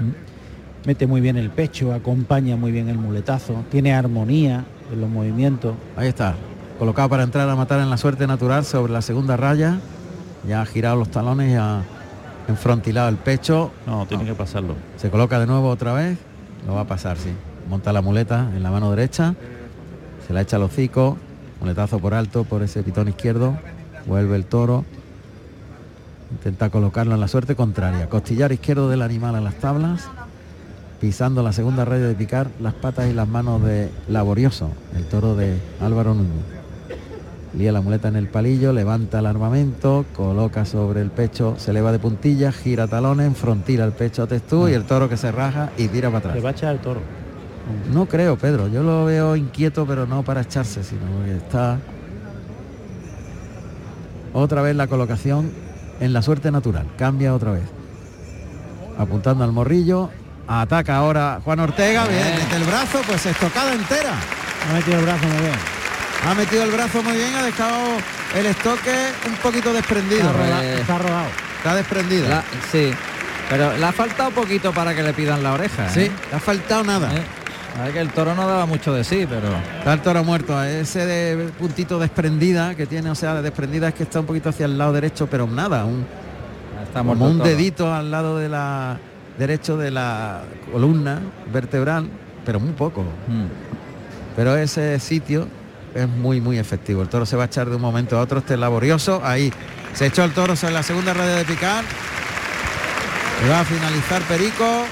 Mete 0.86 1.08
muy 1.08 1.20
bien 1.22 1.38
el 1.38 1.50
pecho, 1.50 1.94
acompaña 1.94 2.56
muy 2.56 2.72
bien 2.72 2.88
el 2.90 2.98
muletazo, 2.98 3.64
tiene 3.70 3.94
armonía 3.94 4.64
en 4.92 5.02
los 5.02 5.10
movimientos. 5.10 5.76
Ahí 5.98 6.08
está. 6.08 6.36
Colocado 6.80 7.10
para 7.10 7.24
entrar 7.24 7.50
a 7.50 7.56
matar 7.56 7.82
en 7.82 7.90
la 7.90 7.98
suerte 7.98 8.26
natural 8.26 8.64
sobre 8.64 8.94
la 8.94 9.02
segunda 9.02 9.36
raya. 9.36 9.78
Ya 10.48 10.62
ha 10.62 10.66
girado 10.66 10.96
los 10.96 11.10
talones 11.12 11.52
y 11.52 11.56
ha 11.56 11.82
enfrontilado 12.48 13.10
el 13.10 13.18
pecho. 13.18 13.72
No, 13.86 14.06
tiene 14.06 14.24
que 14.24 14.34
pasarlo. 14.34 14.76
Se 14.96 15.10
coloca 15.10 15.38
de 15.40 15.46
nuevo 15.48 15.70
otra 15.70 15.92
vez. 15.94 16.18
Lo 16.66 16.76
va 16.76 16.82
a 16.82 16.88
pasar, 16.88 17.18
sí. 17.18 17.30
Monta 17.70 17.92
la 17.92 18.02
muleta 18.02 18.50
en 18.56 18.64
la 18.64 18.72
mano 18.72 18.90
derecha. 18.90 19.36
Se 20.30 20.34
la 20.36 20.42
echa 20.42 20.58
al 20.58 20.62
hocico. 20.62 21.18
Muletazo 21.60 21.98
por 21.98 22.14
alto 22.14 22.44
por 22.44 22.62
ese 22.62 22.84
pitón 22.84 23.08
izquierdo. 23.08 23.58
Vuelve 24.06 24.36
el 24.36 24.46
toro. 24.46 24.86
Intenta 26.30 26.70
colocarlo 26.70 27.16
en 27.16 27.20
la 27.20 27.28
suerte 27.28 27.56
contraria. 27.56 28.08
Costillar 28.10 28.52
izquierdo 28.52 28.92
del 28.92 29.02
animal 29.02 29.34
a 29.34 29.42
las 29.42 29.56
tablas. 29.56 30.08
Pisando 31.02 31.42
la 31.42 31.52
segunda 31.52 31.84
raya 31.84 32.06
de 32.06 32.14
picar 32.14 32.52
las 32.62 32.76
patas 32.76 33.10
y 33.10 33.14
las 33.14 33.28
manos 33.28 33.64
de 33.64 33.90
Laborioso, 34.08 34.70
el 34.96 35.06
toro 35.06 35.36
de 35.36 35.58
Álvaro 35.82 36.14
Núñez. 36.14 36.44
Lía 37.58 37.72
la 37.72 37.82
muleta 37.82 38.10
en 38.10 38.18
el 38.18 38.28
palillo, 38.28 38.72
levanta 38.72 39.18
el 39.18 39.26
armamento, 39.26 40.06
coloca 40.16 40.66
sobre 40.66 41.02
el 41.02 41.10
pecho, 41.10 41.56
se 41.58 41.72
eleva 41.72 41.92
de 41.92 41.98
puntillas, 41.98 42.54
gira 42.56 42.88
talones, 42.88 43.26
enfrontila 43.26 43.86
el 43.86 43.94
pecho 43.94 44.22
a 44.24 44.28
Testú 44.28 44.68
y 44.68 44.74
el 44.74 44.84
toro 44.84 45.10
que 45.10 45.18
se 45.18 45.32
raja 45.32 45.72
y 45.76 45.88
tira 45.88 46.10
para 46.12 46.22
Se 46.22 46.28
atrás. 46.28 46.46
va 46.46 46.50
a 46.50 46.52
echar 46.52 46.76
el 46.76 46.82
toro. 46.82 47.00
No 47.94 48.06
creo, 48.08 48.38
Pedro. 48.38 48.68
Yo 48.68 48.84
lo 48.84 49.06
veo 49.06 49.36
inquieto, 49.36 49.86
pero 49.86 50.06
no 50.06 50.24
para 50.24 50.42
echarse, 50.42 50.84
sino 50.84 51.02
que 51.26 51.38
está 51.38 51.78
otra 54.34 54.62
vez 54.62 54.76
la 54.76 54.88
colocación 54.88 55.52
en 56.00 56.14
la 56.14 56.22
suerte 56.22 56.52
natural. 56.52 56.86
Cambia 56.98 57.34
otra 57.34 57.52
vez. 57.52 57.64
Apuntando 58.98 59.44
al 59.44 59.52
morrillo. 59.52 60.10
Ataca 60.48 60.98
ahora 60.98 61.40
Juan 61.44 61.60
Ortega. 61.60 62.06
Bien, 62.08 62.24
mete 62.38 62.56
el 62.56 62.64
brazo, 62.64 63.02
pues 63.06 63.26
estocada 63.26 63.74
entera. 63.74 64.14
Ha 64.70 64.74
metido 64.74 65.00
el 65.00 65.06
brazo 65.06 65.28
muy 65.28 65.38
bien. 65.42 65.56
Ha 66.28 66.34
metido 66.34 66.64
el 66.64 66.72
brazo 66.72 67.02
muy 67.04 67.14
bien, 67.16 67.34
ha 67.36 67.44
dejado 67.44 67.78
el 68.38 68.46
estoque 68.48 68.94
un 69.28 69.36
poquito 69.36 69.72
desprendido. 69.74 70.22
Está 70.22 70.34
roda- 70.34 70.64
está 70.66 70.98
rodado. 70.98 71.28
Está 71.58 71.76
desprendido. 71.76 72.28
La- 72.28 72.44
sí, 72.72 72.92
pero 73.50 73.78
le 73.78 73.86
ha 73.86 73.92
faltado 73.92 74.32
poquito 74.32 74.74
para 74.74 74.94
que 74.96 75.04
le 75.04 75.14
pidan 75.14 75.44
la 75.44 75.54
oreja. 75.54 75.88
Sí, 75.90 76.02
¿eh? 76.02 76.12
le 76.32 76.38
ha 76.38 76.40
faltado 76.40 76.84
nada. 76.84 77.14
¿Eh? 77.16 77.22
Ver 77.78 77.94
que 77.94 78.00
el 78.00 78.10
toro 78.10 78.36
no 78.36 78.48
daba 78.48 78.66
mucho 78.66 78.94
de 78.94 79.04
sí, 79.04 79.26
pero 79.30 79.48
Está 79.78 79.94
el 79.94 80.02
toro 80.02 80.24
muerto, 80.24 80.62
ese 80.64 81.06
de 81.06 81.50
puntito 81.58 82.00
desprendida 82.00 82.76
que 82.76 82.86
tiene, 82.86 83.10
o 83.10 83.16
sea, 83.16 83.36
de 83.36 83.42
desprendida 83.42 83.90
es 83.90 83.94
que 83.94 84.04
está 84.04 84.20
un 84.20 84.26
poquito 84.26 84.50
hacia 84.50 84.66
el 84.66 84.78
lado 84.78 84.94
derecho, 84.94 85.28
pero 85.28 85.48
nada, 85.48 85.86
un, 85.86 86.06
está 86.84 87.04
como 87.04 87.26
un 87.26 87.40
dedito 87.40 87.94
al 87.94 88.12
lado 88.12 88.38
de 88.38 88.50
la 88.50 88.98
derecho 89.38 89.78
de 89.78 89.92
la 89.92 90.42
columna 90.72 91.22
vertebral, 91.52 92.10
pero 92.46 92.60
muy 92.60 92.74
poco. 92.74 93.02
Mm. 93.02 93.46
Pero 94.36 94.58
ese 94.58 95.00
sitio 95.00 95.48
es 95.96 96.08
muy 96.08 96.42
muy 96.42 96.60
efectivo. 96.60 97.02
El 97.02 97.10
toro 97.10 97.26
se 97.26 97.36
va 97.36 97.44
a 97.44 97.46
echar 97.46 97.70
de 97.70 97.76
un 97.76 97.82
momento 97.82 98.18
a 98.18 98.22
otro, 98.22 98.40
este 98.40 98.56
es 98.56 98.60
laborioso. 98.60 99.22
Ahí 99.24 99.52
se 99.94 100.08
echó 100.08 100.24
el 100.24 100.32
toro 100.32 100.56
sobre 100.56 100.74
la 100.74 100.84
segunda 100.84 101.14
red 101.14 101.38
de 101.38 101.46
picar. 101.46 101.84
Y 103.46 103.50
va 103.50 103.62
a 103.62 103.66
finalizar 103.66 104.22
Perico. 104.24 104.86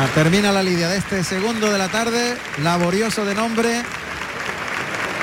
Ah, 0.00 0.06
termina 0.14 0.50
la 0.52 0.62
lidia 0.62 0.88
de 0.88 0.96
este 0.96 1.22
segundo 1.24 1.70
de 1.70 1.76
la 1.78 1.88
tarde, 1.88 2.36
laborioso 2.62 3.24
de 3.26 3.34
nombre. 3.34 3.82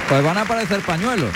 Pues 0.07 0.23
van 0.23 0.37
a 0.37 0.41
aparecer 0.41 0.81
pañuelos. 0.81 1.29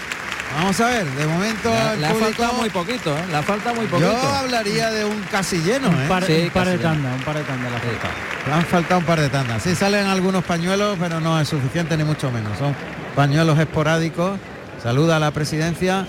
Vamos 0.57 0.80
a 0.81 0.88
ver, 0.88 1.05
de 1.05 1.26
momento 1.27 1.72
público- 1.72 2.19
faltado 2.19 2.53
muy 2.53 2.69
poquito, 2.69 3.18
¿eh? 3.18 3.22
Le 3.31 3.38
ha 3.38 3.41
faltado 3.41 3.76
muy 3.76 3.88
poquito. 3.88 4.11
Yo 4.11 4.30
hablaría 4.35 4.91
de 4.91 5.05
un 5.05 5.22
casi 5.31 5.57
lleno, 5.59 5.89
Un 5.89 5.95
¿eh? 6.03 6.05
par, 6.09 6.26
Sí, 6.26 6.41
un 6.43 6.49
par 6.49 6.68
de 6.68 6.77
tandas, 6.77 7.15
un 7.18 7.23
par 7.23 7.38
de 7.38 7.43
tandas 7.43 7.72
la 7.72 7.80
falta. 7.80 8.09
Le 8.47 8.53
han 8.53 8.65
faltado 8.65 8.99
un 8.99 9.05
par 9.05 9.19
de 9.22 9.30
tandas. 9.30 9.63
Sí 9.63 9.76
salen 9.76 10.07
algunos 10.07 10.43
pañuelos, 10.43 10.97
pero 10.99 11.19
no 11.22 11.39
es 11.39 11.47
suficiente 11.47 11.95
ni 11.97 12.03
mucho 12.03 12.30
menos. 12.31 12.57
Son 12.59 12.76
pañuelos 13.15 13.57
esporádicos. 13.59 14.39
Saluda 14.84 15.15
a 15.15 15.19
la 15.19 15.31
presidencia. 15.31 16.05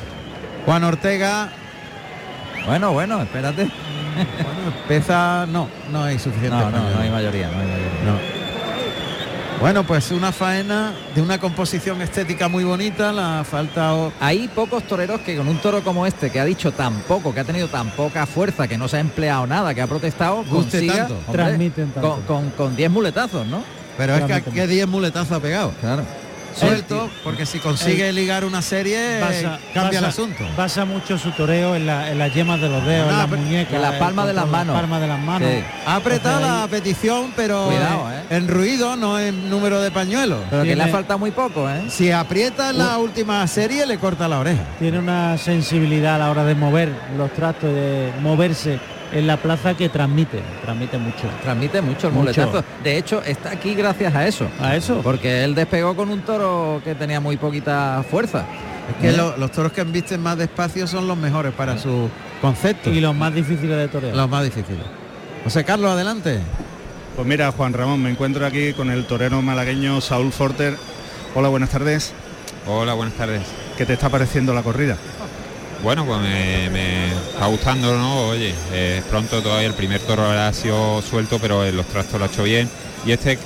Juan 0.66 0.82
Ortega. 0.84 1.48
Bueno, 2.66 2.92
bueno, 2.92 3.22
espérate. 3.22 3.70
Bueno, 4.14 4.76
pesa. 4.88 5.46
No, 5.50 5.68
no 5.90 6.02
hay 6.04 6.18
suficiente. 6.18 6.50
No, 6.56 6.70
no, 6.70 6.90
no 6.90 7.00
hay 7.00 7.10
mayoría, 7.10 7.48
no 7.48 7.58
hay 7.60 7.66
mayoría. 7.66 8.02
No. 8.04 8.42
Bueno, 9.60 9.84
pues 9.84 10.10
una 10.10 10.32
faena 10.32 10.92
de 11.14 11.22
una 11.22 11.38
composición 11.38 12.02
estética 12.02 12.48
muy 12.48 12.64
bonita. 12.64 13.12
La 13.12 13.44
falta. 13.48 13.94
o- 13.94 14.12
Hay 14.20 14.48
pocos 14.48 14.82
toreros 14.84 15.20
que 15.20 15.36
con 15.36 15.46
un 15.46 15.58
toro 15.58 15.84
como 15.84 16.04
este, 16.04 16.30
que 16.30 16.40
ha 16.40 16.44
dicho 16.44 16.72
tan 16.72 16.94
poco, 17.02 17.32
que 17.32 17.40
ha 17.40 17.44
tenido 17.44 17.68
tan 17.68 17.90
poca 17.90 18.26
fuerza, 18.26 18.66
que 18.66 18.76
no 18.76 18.88
se 18.88 18.96
ha 18.96 19.00
empleado 19.00 19.46
nada, 19.46 19.72
que 19.72 19.80
ha 19.80 19.86
protestado, 19.86 20.38
Guste 20.38 20.78
consiga, 20.80 20.94
tanto. 21.06 21.14
hombre, 21.28 21.32
Transmiten 21.44 21.90
tanto. 21.92 22.10
Con, 22.26 22.42
con, 22.46 22.50
con 22.50 22.76
10 22.76 22.90
muletazos, 22.90 23.46
¿no? 23.46 23.62
Pero 23.96 24.16
es 24.16 24.24
que 24.24 24.42
qué 24.50 24.66
10 24.66 24.88
muletazos 24.88 25.30
ha 25.30 25.40
pegado. 25.40 25.72
Claro. 25.80 26.02
Suelto, 26.54 27.10
porque 27.24 27.46
si 27.46 27.58
consigue 27.58 28.12
ligar 28.12 28.44
una 28.44 28.62
serie, 28.62 29.20
Basa- 29.20 29.58
cambia 29.74 29.98
el 29.98 30.04
asunto. 30.04 30.44
Basa 30.56 30.84
mucho 30.84 31.18
su 31.18 31.30
toreo 31.32 31.74
en, 31.76 31.86
la- 31.86 32.10
en 32.10 32.18
las 32.18 32.32
yemas 32.34 32.60
de 32.60 32.68
los 32.68 32.84
dedos, 32.84 33.10
en 33.10 33.18
las 33.18 33.28
muñecas, 33.28 33.72
en 33.74 33.82
las 33.82 33.94
palmas 33.94 34.26
de 34.26 34.32
las 34.34 34.46
manos. 34.46 34.74
palmas 34.76 35.00
de 35.00 35.06
las 35.08 35.18
manos. 35.20 35.48
Sí. 35.50 35.64
Ha 35.86 35.96
apretado 35.96 36.40
la 36.40 36.66
petición, 36.68 37.32
pero 37.36 37.66
Cuidado, 37.66 38.10
¿eh? 38.12 38.22
en 38.30 38.48
ruido, 38.48 38.96
no 38.96 39.18
en 39.18 39.48
número 39.50 39.80
de 39.80 39.90
pañuelos. 39.90 40.40
Pero 40.50 40.62
que 40.62 40.76
le 40.76 40.82
ha 40.82 40.88
faltado 40.88 41.18
muy 41.18 41.30
poco, 41.30 41.68
¿eh? 41.68 41.82
Si 41.88 42.10
aprieta 42.10 42.70
en 42.70 42.78
la 42.78 42.98
última 42.98 43.46
serie, 43.46 43.86
le 43.86 43.98
corta 43.98 44.28
la 44.28 44.38
oreja. 44.38 44.62
Tiene 44.78 44.98
una 44.98 45.38
sensibilidad 45.38 46.16
a 46.16 46.18
la 46.18 46.30
hora 46.30 46.44
de 46.44 46.54
mover 46.54 46.90
los 47.16 47.32
trastos, 47.32 47.70
y 47.70 47.74
de 47.74 48.12
moverse 48.20 48.78
en 49.12 49.26
la 49.26 49.36
plaza 49.36 49.74
que 49.74 49.88
transmite, 49.88 50.40
transmite 50.62 50.98
mucho. 50.98 51.28
Transmite 51.42 51.80
mucho 51.82 52.08
el 52.08 52.12
Mucho. 52.14 52.22
muletazo. 52.42 52.64
De 52.82 52.96
hecho, 52.98 53.22
está 53.22 53.50
aquí 53.50 53.74
gracias 53.74 54.14
a 54.14 54.26
eso. 54.26 54.48
A 54.60 54.74
eso. 54.76 55.00
Porque 55.02 55.44
él 55.44 55.54
despegó 55.54 55.94
con 55.94 56.10
un 56.10 56.20
toro 56.22 56.80
que 56.84 56.94
tenía 56.94 57.20
muy 57.20 57.36
poquita 57.36 58.04
fuerza. 58.10 58.44
Es 58.90 58.96
que 59.00 59.16
lo- 59.16 59.36
los 59.36 59.52
toros 59.52 59.72
que 59.72 59.80
embisten 59.82 60.20
más 60.22 60.36
despacio 60.38 60.86
son 60.86 61.06
los 61.06 61.16
mejores 61.16 61.52
para 61.52 61.78
su 61.78 62.08
concepto. 62.40 62.90
Y 62.90 63.00
los 63.00 63.14
más 63.14 63.32
difíciles 63.34 63.76
de 63.76 63.88
torear. 63.88 64.16
los 64.16 64.28
más 64.28 64.42
difíciles. 64.44 64.82
José 65.44 65.64
Carlos, 65.64 65.90
adelante. 65.90 66.40
Pues 67.14 67.26
mira, 67.26 67.52
Juan 67.52 67.72
Ramón, 67.74 68.02
me 68.02 68.10
encuentro 68.10 68.44
aquí 68.46 68.72
con 68.72 68.90
el 68.90 69.04
torero 69.04 69.42
malagueño 69.42 70.00
Saúl 70.00 70.32
Forter. 70.32 70.76
Hola, 71.34 71.48
buenas 71.48 71.68
tardes. 71.70 72.12
Hola, 72.66 72.94
buenas 72.94 73.14
tardes. 73.14 73.42
¿Qué 73.76 73.84
te 73.84 73.92
está 73.92 74.08
pareciendo 74.08 74.54
la 74.54 74.62
corrida? 74.62 74.96
Bueno, 75.82 76.04
pues 76.06 76.20
me, 76.20 76.70
me 76.70 77.08
está 77.12 77.46
gustando, 77.46 77.96
¿no? 77.98 78.28
Oye, 78.28 78.54
eh, 78.72 79.02
pronto 79.10 79.42
todavía, 79.42 79.66
el 79.66 79.74
primer 79.74 80.00
toro 80.00 80.24
ha 80.30 80.52
sido 80.52 81.02
suelto, 81.02 81.38
pero 81.40 81.68
los 81.72 81.86
trastos 81.86 82.18
lo 82.20 82.26
ha 82.26 82.28
hecho 82.28 82.44
bien. 82.44 82.68
Y 83.04 83.10
este 83.10 83.32
eh, 83.32 83.38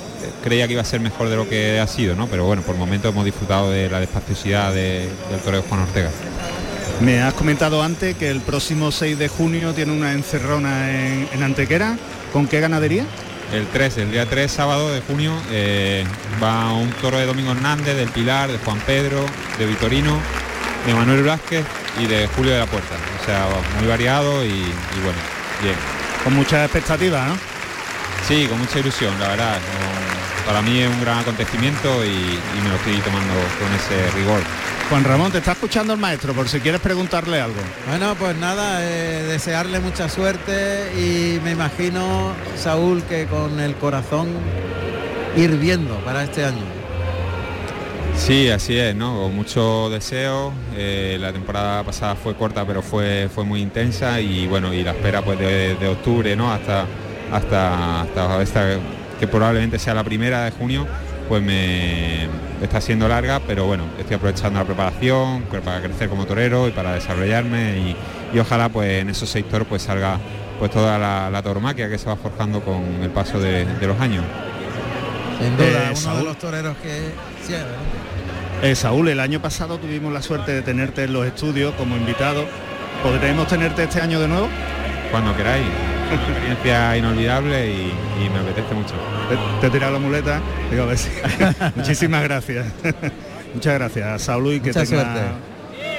creía 0.43 0.67
que 0.67 0.73
iba 0.73 0.81
a 0.83 0.85
ser 0.85 0.99
mejor 0.99 1.29
de 1.29 1.35
lo 1.35 1.49
que 1.49 1.79
ha 1.79 1.87
sido, 1.87 2.15
¿no? 2.15 2.27
Pero 2.27 2.45
bueno, 2.45 2.61
por 2.61 2.75
el 2.75 2.79
momento 2.79 3.09
hemos 3.09 3.25
disfrutado 3.25 3.71
de 3.71 3.89
la 3.89 3.99
despaciosidad 3.99 4.71
de- 4.71 5.09
del 5.31 5.39
toreo 5.43 5.63
Juan 5.67 5.81
Ortega. 5.81 6.11
Me 7.01 7.21
has 7.21 7.33
comentado 7.33 7.81
antes 7.81 8.15
que 8.15 8.29
el 8.29 8.41
próximo 8.41 8.91
6 8.91 9.17
de 9.17 9.27
junio 9.29 9.73
tiene 9.73 9.91
una 9.93 10.13
encerrona 10.13 10.91
en, 10.91 11.27
en 11.33 11.43
Antequera. 11.43 11.97
¿Con 12.33 12.47
qué 12.47 12.59
ganadería? 12.59 13.03
El 13.51 13.65
3, 13.67 13.97
el 13.99 14.11
día 14.11 14.27
3, 14.27 14.51
sábado 14.51 14.91
de 14.91 15.01
junio, 15.01 15.31
eh, 15.51 16.03
va 16.43 16.71
un 16.73 16.89
toro 17.01 17.17
de 17.17 17.25
Domingo 17.25 17.51
Hernández, 17.53 17.95
del 17.95 18.09
Pilar, 18.09 18.51
de 18.51 18.57
Juan 18.59 18.79
Pedro, 18.85 19.25
de 19.57 19.65
Vitorino, 19.65 20.19
de 20.85 20.93
Manuel 20.93 21.23
Vázquez 21.23 21.63
y 21.99 22.05
de 22.05 22.27
Julio 22.27 22.53
de 22.53 22.59
la 22.59 22.65
Puerta. 22.65 22.95
O 23.21 23.25
sea, 23.25 23.47
muy 23.79 23.87
variado 23.87 24.43
y, 24.43 24.49
y 24.49 24.99
bueno, 25.03 25.19
bien. 25.61 25.75
Con 26.23 26.35
muchas 26.35 26.63
expectativas, 26.65 27.27
¿no? 27.27 27.37
Sí, 28.27 28.45
con 28.47 28.59
mucha 28.59 28.79
ilusión, 28.79 29.13
la 29.19 29.29
verdad. 29.29 29.57
Para 30.45 30.61
mí 30.61 30.79
es 30.79 30.89
un 30.89 31.01
gran 31.01 31.19
acontecimiento 31.19 32.03
y, 32.05 32.09
y 32.09 32.61
me 32.63 32.69
lo 32.69 32.75
estoy 32.75 32.95
tomando 32.97 33.33
con 33.33 33.73
ese 33.75 34.11
rigor. 34.11 34.41
Juan 34.89 35.03
Ramón, 35.03 35.31
te 35.31 35.39
está 35.39 35.51
escuchando 35.51 35.91
el 35.93 35.99
maestro 35.99 36.33
por 36.33 36.47
si 36.47 36.61
quieres 36.61 36.79
preguntarle 36.79 37.41
algo. 37.41 37.59
Bueno, 37.89 38.15
pues 38.15 38.37
nada, 38.37 38.79
eh, 38.81 39.23
desearle 39.27 39.81
mucha 39.81 40.07
suerte 40.07 40.93
y 40.95 41.41
me 41.43 41.51
imagino, 41.51 42.33
Saúl, 42.57 43.03
que 43.03 43.25
con 43.25 43.59
el 43.59 43.75
corazón 43.75 44.29
hirviendo 45.35 45.95
para 46.05 46.23
este 46.23 46.45
año. 46.45 46.76
Sí, 48.17 48.49
así 48.49 48.77
es, 48.77 48.93
¿no? 48.93 49.21
Con 49.21 49.35
mucho 49.35 49.89
deseo. 49.89 50.51
eh, 50.75 51.17
la 51.19 51.31
temporada 51.31 51.83
pasada 51.83 52.15
fue 52.15 52.35
corta, 52.35 52.65
pero 52.65 52.81
fue, 52.81 53.29
fue 53.33 53.45
muy 53.45 53.61
intensa 53.61 54.19
y 54.19 54.47
bueno, 54.47 54.73
y 54.73 54.83
la 54.83 54.91
espera 54.91 55.21
pues 55.21 55.39
de, 55.39 55.87
octubre, 55.87 56.35
¿no? 56.35 56.51
Hasta, 56.51 56.85
hasta, 57.31 58.01
hasta 58.01 58.79
que 59.17 59.27
probablemente 59.27 59.79
sea 59.79 59.93
la 59.93 60.03
primera 60.03 60.43
de 60.43 60.51
junio, 60.51 60.85
pues 61.29 61.41
me 61.41 62.25
está 62.61 62.81
siendo 62.81 63.07
larga, 63.07 63.39
pero 63.47 63.65
bueno, 63.65 63.85
estoy 63.97 64.17
aprovechando 64.17 64.59
la 64.59 64.65
preparación 64.65 65.43
para 65.63 65.81
crecer 65.81 66.09
como 66.09 66.25
torero 66.25 66.67
y 66.67 66.71
para 66.71 66.95
desarrollarme 66.95 67.95
y, 68.33 68.39
ojalá 68.39 68.67
pues 68.67 69.01
en 69.01 69.09
esos 69.09 69.29
seis 69.29 69.45
toros 69.47 69.67
pues 69.69 69.83
salga 69.83 70.19
pues 70.59 70.69
toda 70.71 70.97
la, 70.97 71.29
la 71.29 71.41
tauromaquia 71.41 71.89
que 71.89 71.97
se 71.97 72.07
va 72.07 72.17
forjando 72.17 72.61
con 72.61 72.83
el 73.01 73.09
paso 73.09 73.39
de 73.39 73.65
los 73.81 73.99
años. 74.01 74.23
Sin 75.39 75.55
duda, 75.57 75.67
Eh, 75.67 75.85
uno 75.89 75.95
Saúl. 75.95 76.17
de 76.19 76.23
los 76.25 76.37
toreros 76.37 76.77
que... 76.77 77.11
sí. 77.45 77.53
Eh, 78.63 78.75
Saúl, 78.75 79.07
el 79.09 79.19
año 79.19 79.39
pasado 79.41 79.77
tuvimos 79.77 80.11
la 80.11 80.21
suerte 80.21 80.51
de 80.51 80.61
tenerte 80.63 81.03
en 81.03 81.13
los 81.13 81.25
estudios 81.27 81.73
como 81.75 81.95
invitado. 81.95 82.45
¿Podremos 83.03 83.47
tenerte 83.47 83.83
este 83.83 84.01
año 84.01 84.19
de 84.19 84.27
nuevo? 84.27 84.47
Cuando 85.11 85.35
queráis. 85.35 85.63
Una 86.07 86.15
experiencia 86.15 86.97
inolvidable 86.97 87.67
y, 87.71 87.93
y 88.25 88.29
me 88.29 88.39
apetece 88.39 88.73
mucho. 88.73 88.95
Te, 89.29 89.37
te 89.61 89.67
he 89.67 89.69
tirado 89.69 89.93
la 89.93 89.99
muleta. 89.99 90.41
Digo, 90.71 90.83
a 90.83 90.85
ver 90.87 90.97
si- 90.97 91.09
Muchísimas 91.75 92.23
gracias. 92.23 92.65
Muchas 93.53 93.73
gracias, 93.75 94.21
Saúl, 94.23 94.53
y 94.53 94.59
que 94.59 94.69
Mucha 94.69 94.83
tenga 94.85 95.03
suerte. 95.03 95.21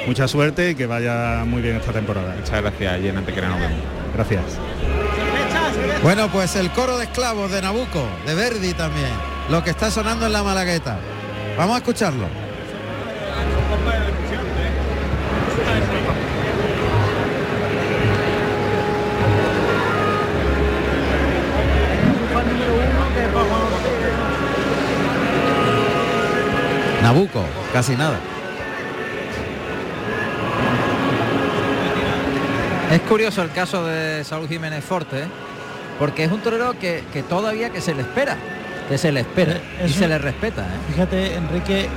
mucha 0.06 0.28
suerte 0.28 0.70
y 0.70 0.74
que 0.74 0.86
vaya 0.86 1.44
muy 1.46 1.62
bien 1.62 1.76
esta 1.76 1.92
temporada. 1.92 2.34
Muchas 2.38 2.60
gracias 2.62 3.00
y 3.02 3.08
en 3.08 3.16
Antequera 3.18 3.48
nos 3.48 3.60
vemos. 3.60 3.78
Gracias. 4.14 4.42
Bueno, 6.02 6.28
pues 6.30 6.56
el 6.56 6.70
coro 6.70 6.96
de 6.96 7.04
esclavos 7.04 7.50
de 7.50 7.60
Nabucco, 7.60 8.06
de 8.24 8.34
Verdi 8.34 8.72
también, 8.72 9.10
lo 9.50 9.62
que 9.62 9.70
está 9.70 9.90
sonando 9.90 10.26
en 10.26 10.32
la 10.32 10.42
Malagueta. 10.42 10.98
Vamos 11.56 11.74
a 11.74 11.78
escucharlo. 11.78 12.26
Nabucco, 27.02 27.44
casi 27.72 27.96
nada. 27.96 28.18
Es 32.90 33.00
curioso 33.02 33.42
el 33.42 33.50
caso 33.50 33.84
de 33.84 34.24
Saúl 34.24 34.48
Jiménez 34.48 34.82
Forte, 34.84 35.24
¿eh? 35.24 35.28
Porque 35.98 36.24
es 36.24 36.32
un 36.32 36.40
torero 36.40 36.78
que, 36.78 37.02
que 37.12 37.22
todavía 37.22 37.70
que 37.70 37.80
se 37.80 37.94
le 37.94 38.02
espera, 38.02 38.36
que 38.88 38.98
se 38.98 39.12
le 39.12 39.20
espera 39.20 39.54
Eh, 39.80 39.86
y 39.88 39.92
se 39.92 40.06
le 40.08 40.18
respeta. 40.18 40.62
¿eh? 40.62 40.92
Fíjate, 40.92 41.34
Enrique, 41.34 41.88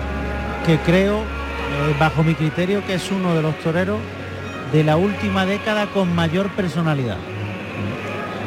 que 0.65 0.77
creo, 0.79 1.19
eh, 1.19 1.95
bajo 1.99 2.23
mi 2.23 2.33
criterio, 2.35 2.85
que 2.85 2.95
es 2.95 3.11
uno 3.11 3.33
de 3.35 3.41
los 3.41 3.57
toreros 3.59 3.99
de 4.73 4.83
la 4.83 4.95
última 4.97 5.45
década 5.45 5.87
con 5.87 6.13
mayor 6.15 6.49
personalidad. 6.51 7.17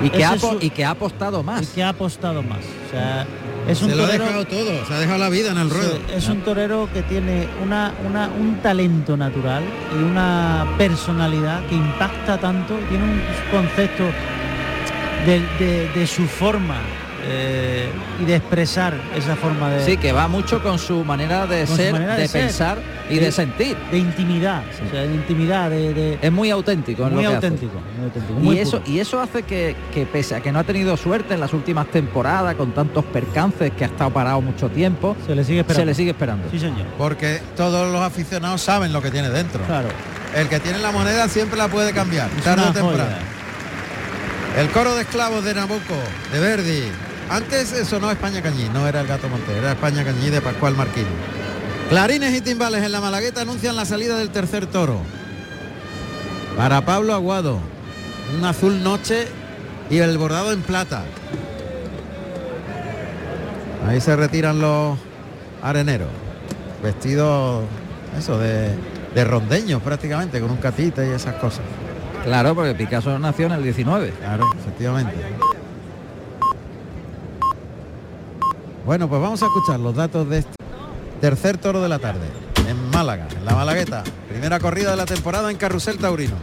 Y 0.03 0.11
que, 0.11 0.25
ha, 0.25 0.39
su- 0.39 0.59
y 0.61 0.71
que 0.71 0.85
ha 0.85 0.91
apostado 0.91 1.43
más. 1.43 1.63
Y 1.63 1.67
que 1.67 1.83
ha 1.83 1.91
apostado 1.91 2.43
más. 2.43 2.59
O 2.59 2.91
sea, 2.91 3.25
es 3.69 3.81
un 3.81 3.91
Se 3.91 3.97
lo 3.97 4.05
ha 4.05 4.09
dejado 4.09 4.45
todo, 4.45 4.85
se 4.87 4.93
ha 4.93 4.99
dejado 4.99 5.19
la 5.19 5.29
vida 5.29 5.53
en 5.53 5.59
el 5.59 5.71
ruedo. 5.71 5.95
Sí, 5.95 6.15
es 6.17 6.29
un 6.29 6.41
torero 6.43 6.89
que 6.93 7.03
tiene 7.03 7.47
una, 7.63 7.93
una- 8.07 8.29
un 8.29 8.57
talento 8.61 9.17
natural 9.17 9.63
y 9.99 10.03
una 10.03 10.67
personalidad 10.77 11.65
que 11.69 11.77
impacta 11.77 12.39
tanto, 12.39 12.75
tiene 12.89 13.05
un 13.05 13.23
concepto 13.51 14.05
de, 15.27 15.41
de- 15.59 15.89
de 15.95 16.07
su 16.07 16.27
forma 16.27 16.77
eh, 17.27 17.89
y 18.21 18.25
de 18.27 18.37
expresar 18.37 18.95
esa 19.17 19.35
forma 19.35 19.71
de, 19.71 19.83
Sí, 19.85 19.97
que 19.97 20.13
va 20.13 20.29
mucho 20.29 20.63
con 20.63 20.79
su 20.79 21.05
manera 21.05 21.47
de 21.47 21.67
ser, 21.67 21.93
manera 21.93 22.17
de, 22.17 22.29
ser, 22.29 22.43
pensar 22.43 22.79
y 23.09 23.19
de, 23.19 23.33
sentir. 23.33 23.75
de 23.91 23.97
intimidad, 23.99 24.63
o 24.87 24.91
sea, 24.91 25.03
de 25.03 25.15
intimidad, 25.15 25.71
de, 25.71 25.95
de- 25.95 26.19
Es 26.21 26.31
muy 26.31 26.51
auténtico. 26.51 27.07
en 27.07 27.15
muy 27.15 27.25
lo 27.25 27.31
que 27.31 27.37
hace. 27.37 27.47
auténtico, 27.47 27.81
muy 27.97 28.05
auténtico, 28.05 28.39
muy 28.41 28.57
y 28.57 28.59
eso 28.59 28.83
y 28.87 28.99
eso 28.99 29.21
hace 29.23 29.43
que, 29.43 29.75
que 29.95 30.05
pese 30.05 30.35
a 30.35 30.41
que 30.43 30.53
no 30.53 30.59
ha 30.59 30.65
tenido 30.65 30.97
suerte 30.99 31.33
en 31.33 31.41
las 31.41 31.55
últimas 31.55 31.87
temporadas 31.87 32.57
con 32.57 32.73
tantos 32.73 33.05
percances 33.07 33.73
que 33.73 33.85
ha 33.85 33.89
estado 33.89 34.11
parado 34.11 34.43
mucho 34.43 34.69
tiempo 34.69 35.17
se 35.27 35.35
le 35.35 35.45
sigue 35.45 35.61
esperando. 35.61 35.81
se 35.81 35.87
le 35.87 35.95
sigue 35.95 36.11
esperando 36.11 36.49
Sí, 36.51 36.59
señor. 36.59 36.87
Porque 36.99 37.41
todos 37.57 37.91
los 37.91 38.03
aficionados 38.03 38.61
saben 38.61 38.93
lo 38.93 39.01
que 39.01 39.11
tiene 39.11 39.31
dentro. 39.31 39.63
Claro. 39.65 39.89
El 40.37 40.49
que 40.49 40.61
tiene 40.61 40.79
la 40.79 40.91
moneda 40.93 41.27
siempre 41.29 41.57
la 41.57 41.69
puede 41.69 41.93
cambiar, 41.93 42.29
Es 42.37 42.43
tarde 42.45 42.61
o 42.63 42.65
una 42.67 42.73
temprano. 42.75 43.05
joya. 43.05 43.19
El 44.57 44.71
coro 44.71 44.95
de 44.95 45.03
esclavos 45.03 45.45
de 45.45 45.53
Nabucco, 45.53 45.95
de 46.33 46.39
Verdi. 46.39 46.83
Antes 47.29 47.71
sonó 47.89 48.09
España 48.13 48.41
Cañí, 48.41 48.69
no 48.73 48.87
era 48.87 49.01
el 49.01 49.09
Gato 49.09 49.29
Monte, 49.29 49.57
era 49.57 49.73
España 49.73 50.05
Cañí 50.05 50.31
de 50.31 50.41
Pascual 50.41 50.77
Marquín. 50.77 51.07
Clarines 51.89 52.33
y 52.37 52.41
timbales 52.41 52.85
en 52.85 52.93
la 52.93 53.01
Malagueta 53.01 53.41
anuncian 53.41 53.75
la 53.75 53.85
salida 53.85 54.17
del 54.17 54.31
tercer 54.31 54.67
toro. 54.67 55.01
Para 56.57 56.85
Pablo 56.85 57.15
Aguado, 57.15 57.59
un 58.39 58.45
azul 58.45 58.81
noche 58.85 59.27
y 59.91 59.99
el 59.99 60.17
bordado 60.19 60.53
en 60.53 60.63
plata. 60.63 61.03
Ahí 63.89 64.01
se 64.01 64.15
retiran 64.15 64.61
los 64.61 64.97
areneros, 65.63 66.11
vestidos 66.81 67.65
eso 68.17 68.39
de, 68.39 68.69
de 69.17 69.25
rondeños 69.25 69.83
prácticamente, 69.83 70.41
con 70.41 70.53
un 70.53 70.59
catite 70.59 71.09
y 71.09 71.11
esas 71.11 71.35
cosas. 71.35 71.65
Claro, 72.25 72.55
porque 72.55 72.75
Picasso 72.75 73.19
nació 73.19 73.47
en 73.47 73.53
el 73.53 73.63
19. 73.63 74.11
Claro, 74.11 74.51
efectivamente. 74.59 75.15
Bueno, 78.87 79.09
pues 79.09 79.21
vamos 79.21 79.43
a 79.43 79.47
escuchar 79.47 79.79
los 79.79 79.95
datos 79.95 80.29
de 80.29 80.39
este 80.39 80.55
tercer 81.21 81.59
toro 81.59 81.83
de 81.83 81.89
la 81.89 81.99
tarde 81.99 82.27
en 82.69 82.91
Málaga, 82.91 83.29
en 83.37 83.45
la 83.45 83.55
Malagueta. 83.55 84.05
Primera 84.29 84.59
corrida 84.59 84.91
de 84.91 84.97
la 84.97 85.07
temporada 85.07 85.51
en 85.51 85.57
Carrusel 85.57 85.99
Taurino. 85.99 86.35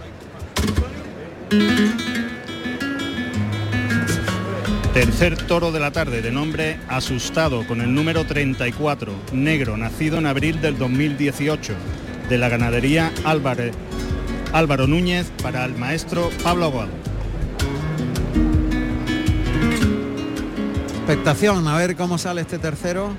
Tercer 4.94 5.38
toro 5.48 5.72
de 5.72 5.80
la 5.80 5.92
tarde 5.92 6.22
de 6.22 6.32
nombre 6.32 6.80
Asustado 6.90 7.66
con 7.66 7.82
el 7.82 7.94
número 7.94 8.26
34, 8.26 9.14
negro, 9.34 9.78
nacido 9.78 10.18
en 10.18 10.26
abril 10.26 10.62
del 10.62 10.78
2018, 10.78 11.74
de 12.30 12.38
la 12.38 12.50
ganadería 12.50 13.12
Álvaro, 13.24 13.72
Álvaro 14.54 14.86
Núñez 14.86 15.32
para 15.42 15.64
el 15.64 15.78
maestro 15.78 16.30
Pablo 16.44 16.66
Aguado. 16.66 16.90
Expectación, 20.98 21.68
a 21.68 21.78
ver 21.78 21.96
cómo 21.96 22.18
sale 22.18 22.42
este 22.42 22.60
tercero. 22.60 23.12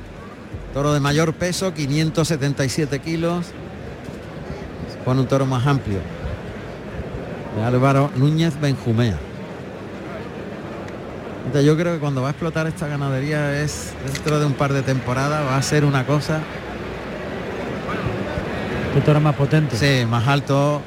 Toro 0.75 0.93
de 0.93 1.01
mayor 1.01 1.33
peso, 1.35 1.73
577 1.73 2.99
kilos. 3.01 3.47
Pone 5.05 5.21
un 5.21 5.27
toro 5.27 5.47
más 5.47 5.67
amplio. 5.67 6.01
De 7.57 7.63
Álvaro 7.63 8.11
Núñez 8.17 8.59
Benjumea. 8.61 9.19
Entonces, 11.47 11.65
Yo 11.67 11.77
creo 11.77 11.95
que 11.95 12.01
cuando 12.01 12.23
va 12.23 12.29
a 12.29 12.31
explotar 12.31 12.67
esta 12.67 12.87
ganadería 12.87 13.63
es 13.63 13.93
dentro 14.07 14.39
de 14.39 14.47
un 14.47 14.55
par 14.55 14.73
de 14.73 14.83
temporadas, 14.83 15.47
va 15.47 15.57
a 15.57 15.63
ser 15.63 15.85
una 15.85 16.07
cosa. 16.07 16.41
Un 18.95 19.03
toro 19.03 19.21
más 19.21 19.35
potente. 19.35 19.77
Sí, 19.77 20.07
más 20.07 20.29
alto, 20.29 20.83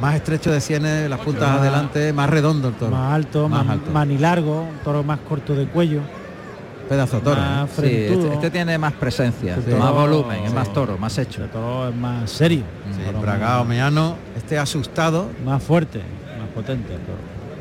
más 0.00 0.14
estrecho 0.14 0.50
de 0.50 0.60
sienes, 0.60 1.08
las 1.10 1.20
puntas 1.20 1.48
Más- 1.50 1.60
adelante, 1.60 2.12
más 2.12 2.30
redondo 2.30 2.68
el 2.68 2.74
toro. 2.74 2.90
Más 2.92 3.12
alto, 3.14 3.48
más, 3.48 3.68
alto. 3.68 3.90
más 3.90 4.06
ni 4.06 4.18
largo, 4.18 4.62
un 4.62 4.78
toro 4.84 5.02
más 5.02 5.18
corto 5.20 5.54
de 5.54 5.66
cuello. 5.66 6.00
Pedazo 6.88 7.16
de 7.18 7.22
toro. 7.22 7.40
Más 7.40 7.70
Sí, 7.70 7.82
este, 7.86 8.32
este 8.34 8.50
tiene 8.50 8.76
más 8.78 8.92
presencia, 8.94 9.54
Este 9.56 9.74
más 9.76 9.92
volumen, 9.92 10.44
es 10.44 10.52
más 10.52 10.72
toro, 10.72 10.98
más 10.98 11.16
hecho. 11.18 11.44
Este 11.44 11.52
toro 11.56 11.88
es 11.88 11.94
más 11.94 12.28
serio. 12.30 12.62
Sí, 12.90 13.00
más- 13.26 13.66
Meano, 13.66 14.16
este 14.36 14.58
asustado. 14.58 15.28
Más 15.44 15.62
fuerte, 15.62 15.98
más 16.38 16.48
potente. 16.54 16.94
el 16.94 17.00
toro. 17.00 17.18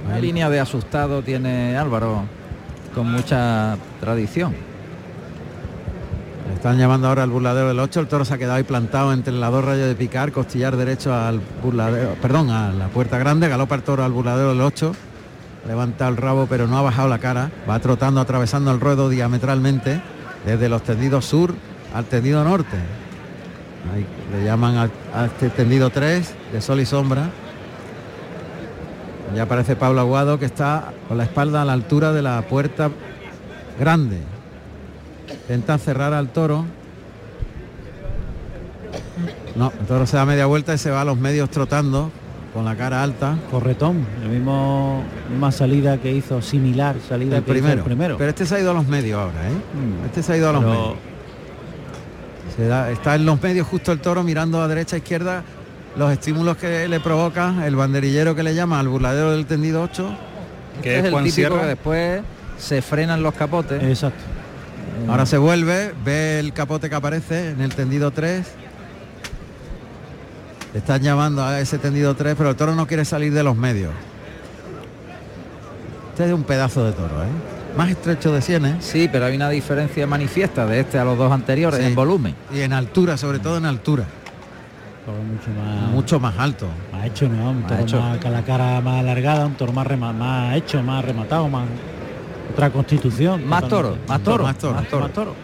Una 0.08 0.18
línea 0.20 0.50
de 0.50 0.60
asustado 0.60 1.22
tiene 1.22 1.78
Álvaro 1.78 2.24
con 2.96 3.12
mucha 3.12 3.78
tradición. 4.00 4.56
Están 6.54 6.78
llamando 6.78 7.08
ahora 7.08 7.24
al 7.24 7.30
burladero 7.30 7.70
del 7.70 7.80
8, 7.80 8.02
el 8.02 8.08
toro 8.08 8.26
se 8.26 8.34
ha 8.34 8.38
quedado 8.38 8.56
ahí 8.56 8.64
plantado 8.64 9.14
entre 9.14 9.34
las 9.34 9.52
dos 9.52 9.64
rayas 9.64 9.88
de 9.88 9.96
picar, 9.96 10.32
costillar 10.32 10.76
derecho 10.76 11.14
al 11.14 11.40
burladero, 11.64 12.16
perdón, 12.22 12.50
a 12.50 12.72
la 12.74 12.88
puerta 12.88 13.18
grande, 13.18 13.48
galopa 13.48 13.76
el 13.76 13.84
toro 13.84 14.04
al 14.04 14.12
burladero 14.12 14.50
del 14.50 14.62
8, 14.62 14.94
levanta 15.68 16.08
el 16.08 16.18
rabo 16.18 16.48
pero 16.50 16.68
no 16.68 16.78
ha 16.78 16.82
bajado 16.82 17.08
la 17.08 17.20
cara, 17.20 17.50
va 17.70 17.80
trotando, 17.80 18.20
atravesando 18.20 18.72
el 18.72 18.80
ruedo 18.80 19.10
diametralmente 19.10 20.02
desde 20.46 20.68
los 20.68 20.84
tendidos 20.84 21.26
sur 21.26 21.54
al 21.94 22.06
tendido 22.06 22.44
norte. 22.44 22.78
Ahí 23.94 24.06
le 24.32 24.44
llaman 24.44 24.78
a, 24.78 24.90
a 25.14 25.26
este 25.26 25.50
tendido 25.50 25.90
3 25.90 26.34
de 26.52 26.62
sol 26.62 26.82
y 26.82 26.86
sombra. 26.86 27.30
Ya 29.34 29.44
aparece 29.44 29.76
Pablo 29.76 30.02
Aguado 30.02 30.40
que 30.40 30.46
está 30.46 30.92
con 31.08 31.18
la 31.18 31.24
espalda 31.24 31.62
a 31.62 31.66
la 31.66 31.74
altura 31.74 32.12
de 32.12 32.22
la 32.22 32.42
puerta 32.42 32.90
grande. 33.80 34.20
Intenta 35.32 35.78
cerrar 35.78 36.14
al 36.14 36.30
toro. 36.30 36.66
No, 39.56 39.72
el 39.80 39.86
toro 39.86 40.06
se 40.06 40.18
da 40.18 40.26
media 40.26 40.46
vuelta 40.46 40.74
y 40.74 40.78
se 40.78 40.90
va 40.92 41.02
a 41.02 41.06
los 41.06 41.18
medios 41.18 41.50
trotando 41.50 42.12
con 42.54 42.66
la 42.66 42.76
cara 42.76 43.04
alta. 43.04 43.36
Corretón, 43.52 44.06
el 44.24 44.30
mismo 44.30 45.04
misma 45.30 45.52
salida 45.52 45.98
que 45.98 46.12
hizo, 46.12 46.42
similar 46.42 46.96
salida 47.08 47.38
El 47.38 47.44
que 47.44 47.52
hizo 47.52 47.60
primero. 47.60 47.80
el 47.80 47.84
primero. 47.86 48.18
Pero 48.18 48.30
este 48.30 48.46
se 48.46 48.56
ha 48.56 48.60
ido 48.60 48.72
a 48.72 48.74
los 48.74 48.88
medios 48.88 49.20
ahora, 49.20 49.48
¿eh? 49.50 49.52
Mm. 50.02 50.06
Este 50.06 50.24
se 50.24 50.34
ha 50.34 50.38
ido 50.38 50.50
a 50.50 50.54
los 50.54 50.64
Pero- 50.64 50.74
medios. 50.76 50.96
Se 52.56 52.68
da- 52.68 52.92
está 52.92 53.16
en 53.16 53.26
los 53.26 53.42
medios 53.42 53.68
justo 53.68 53.92
el 53.92 54.00
toro 54.00 54.24
mirando 54.24 54.62
a 54.62 54.68
derecha 54.68 54.96
e 54.96 55.00
izquierda 55.00 55.44
los 55.98 56.12
estímulos 56.12 56.58
que 56.58 56.88
le 56.88 57.00
provoca 57.00 57.66
el 57.66 57.76
banderillero 57.76 58.36
que 58.36 58.44
le 58.44 58.54
llama 58.56 58.80
al 58.80 58.88
burladero 58.88 59.32
del 59.32 59.46
tendido 59.46 59.82
8. 59.84 60.10
Este 60.78 61.00
es, 61.00 61.06
el 61.06 61.24
típico 61.24 61.60
que 61.60 61.66
después 61.66 62.22
se 62.58 62.82
frenan 62.82 63.22
los 63.24 63.34
capotes. 63.34 63.82
Exacto. 63.84 64.24
Ahora 65.08 65.26
se 65.26 65.38
vuelve, 65.38 65.94
ve 66.04 66.40
el 66.40 66.54
capote 66.54 66.90
que 66.90 66.96
aparece 66.96 67.50
en 67.52 67.62
el 67.62 67.74
tendido 67.74 68.12
3. 68.12 68.46
Le 70.74 70.80
están 70.80 71.02
llamando 71.02 71.44
a 71.44 71.60
ese 71.60 71.78
tendido 71.80 72.16
3, 72.16 72.36
pero 72.38 72.52
el 72.52 72.56
toro 72.56 72.76
no 72.76 72.86
quiere 72.86 73.06
salir 73.06 73.34
de 73.34 73.44
los 73.44 73.56
medios. 73.56 73.92
Este 76.12 76.26
es 76.28 76.34
un 76.34 76.44
pedazo 76.44 76.84
de 76.86 76.92
toro, 76.92 77.24
¿eh? 77.24 77.28
Más 77.78 77.90
estrecho 77.90 78.32
de 78.34 78.42
sienes. 78.42 78.84
Sí, 78.84 79.10
pero 79.12 79.26
hay 79.26 79.36
una 79.36 79.50
diferencia 79.50 80.06
manifiesta 80.06 80.66
de 80.66 80.82
este 80.82 81.00
a 81.00 81.06
los 81.06 81.18
dos 81.18 81.32
anteriores 81.32 81.80
Sí. 81.80 81.86
en 81.86 81.96
volumen. 81.96 82.36
Y 82.54 82.60
en 82.62 82.74
altura, 82.74 83.16
sobre 83.18 83.40
todo 83.40 83.58
en 83.58 83.66
altura. 83.66 84.04
Toro 85.06 85.18
mucho 85.24 85.50
más, 85.60 85.92
Mucho 85.92 86.20
más 86.20 86.38
alto. 86.38 86.68
más 86.92 87.06
hecho, 87.06 87.30
¿no? 87.30 87.52
Un 87.52 87.62
Más 87.62 87.68
toro 87.70 87.82
hecho. 87.84 88.02
más, 88.02 88.18
con 88.18 88.32
la 88.34 88.42
cara 88.44 88.82
más 88.82 89.00
alargada, 89.00 89.46
un 89.46 89.54
toro 89.56 89.72
más, 89.72 89.88
rema- 89.88 90.14
más 90.14 90.56
hecho, 90.58 90.84
más 90.84 91.04
rematado, 91.06 91.48
más 91.48 91.64
otra 92.52 92.70
constitución. 92.72 93.46
Más 93.48 93.68
toro, 93.68 93.98
más 94.08 94.22
toro, 94.24 94.44
más 94.44 94.58
toro. 94.58 94.74
más 94.76 94.88
toro. 94.90 95.04
Más 95.04 95.14
toro. 95.14 95.36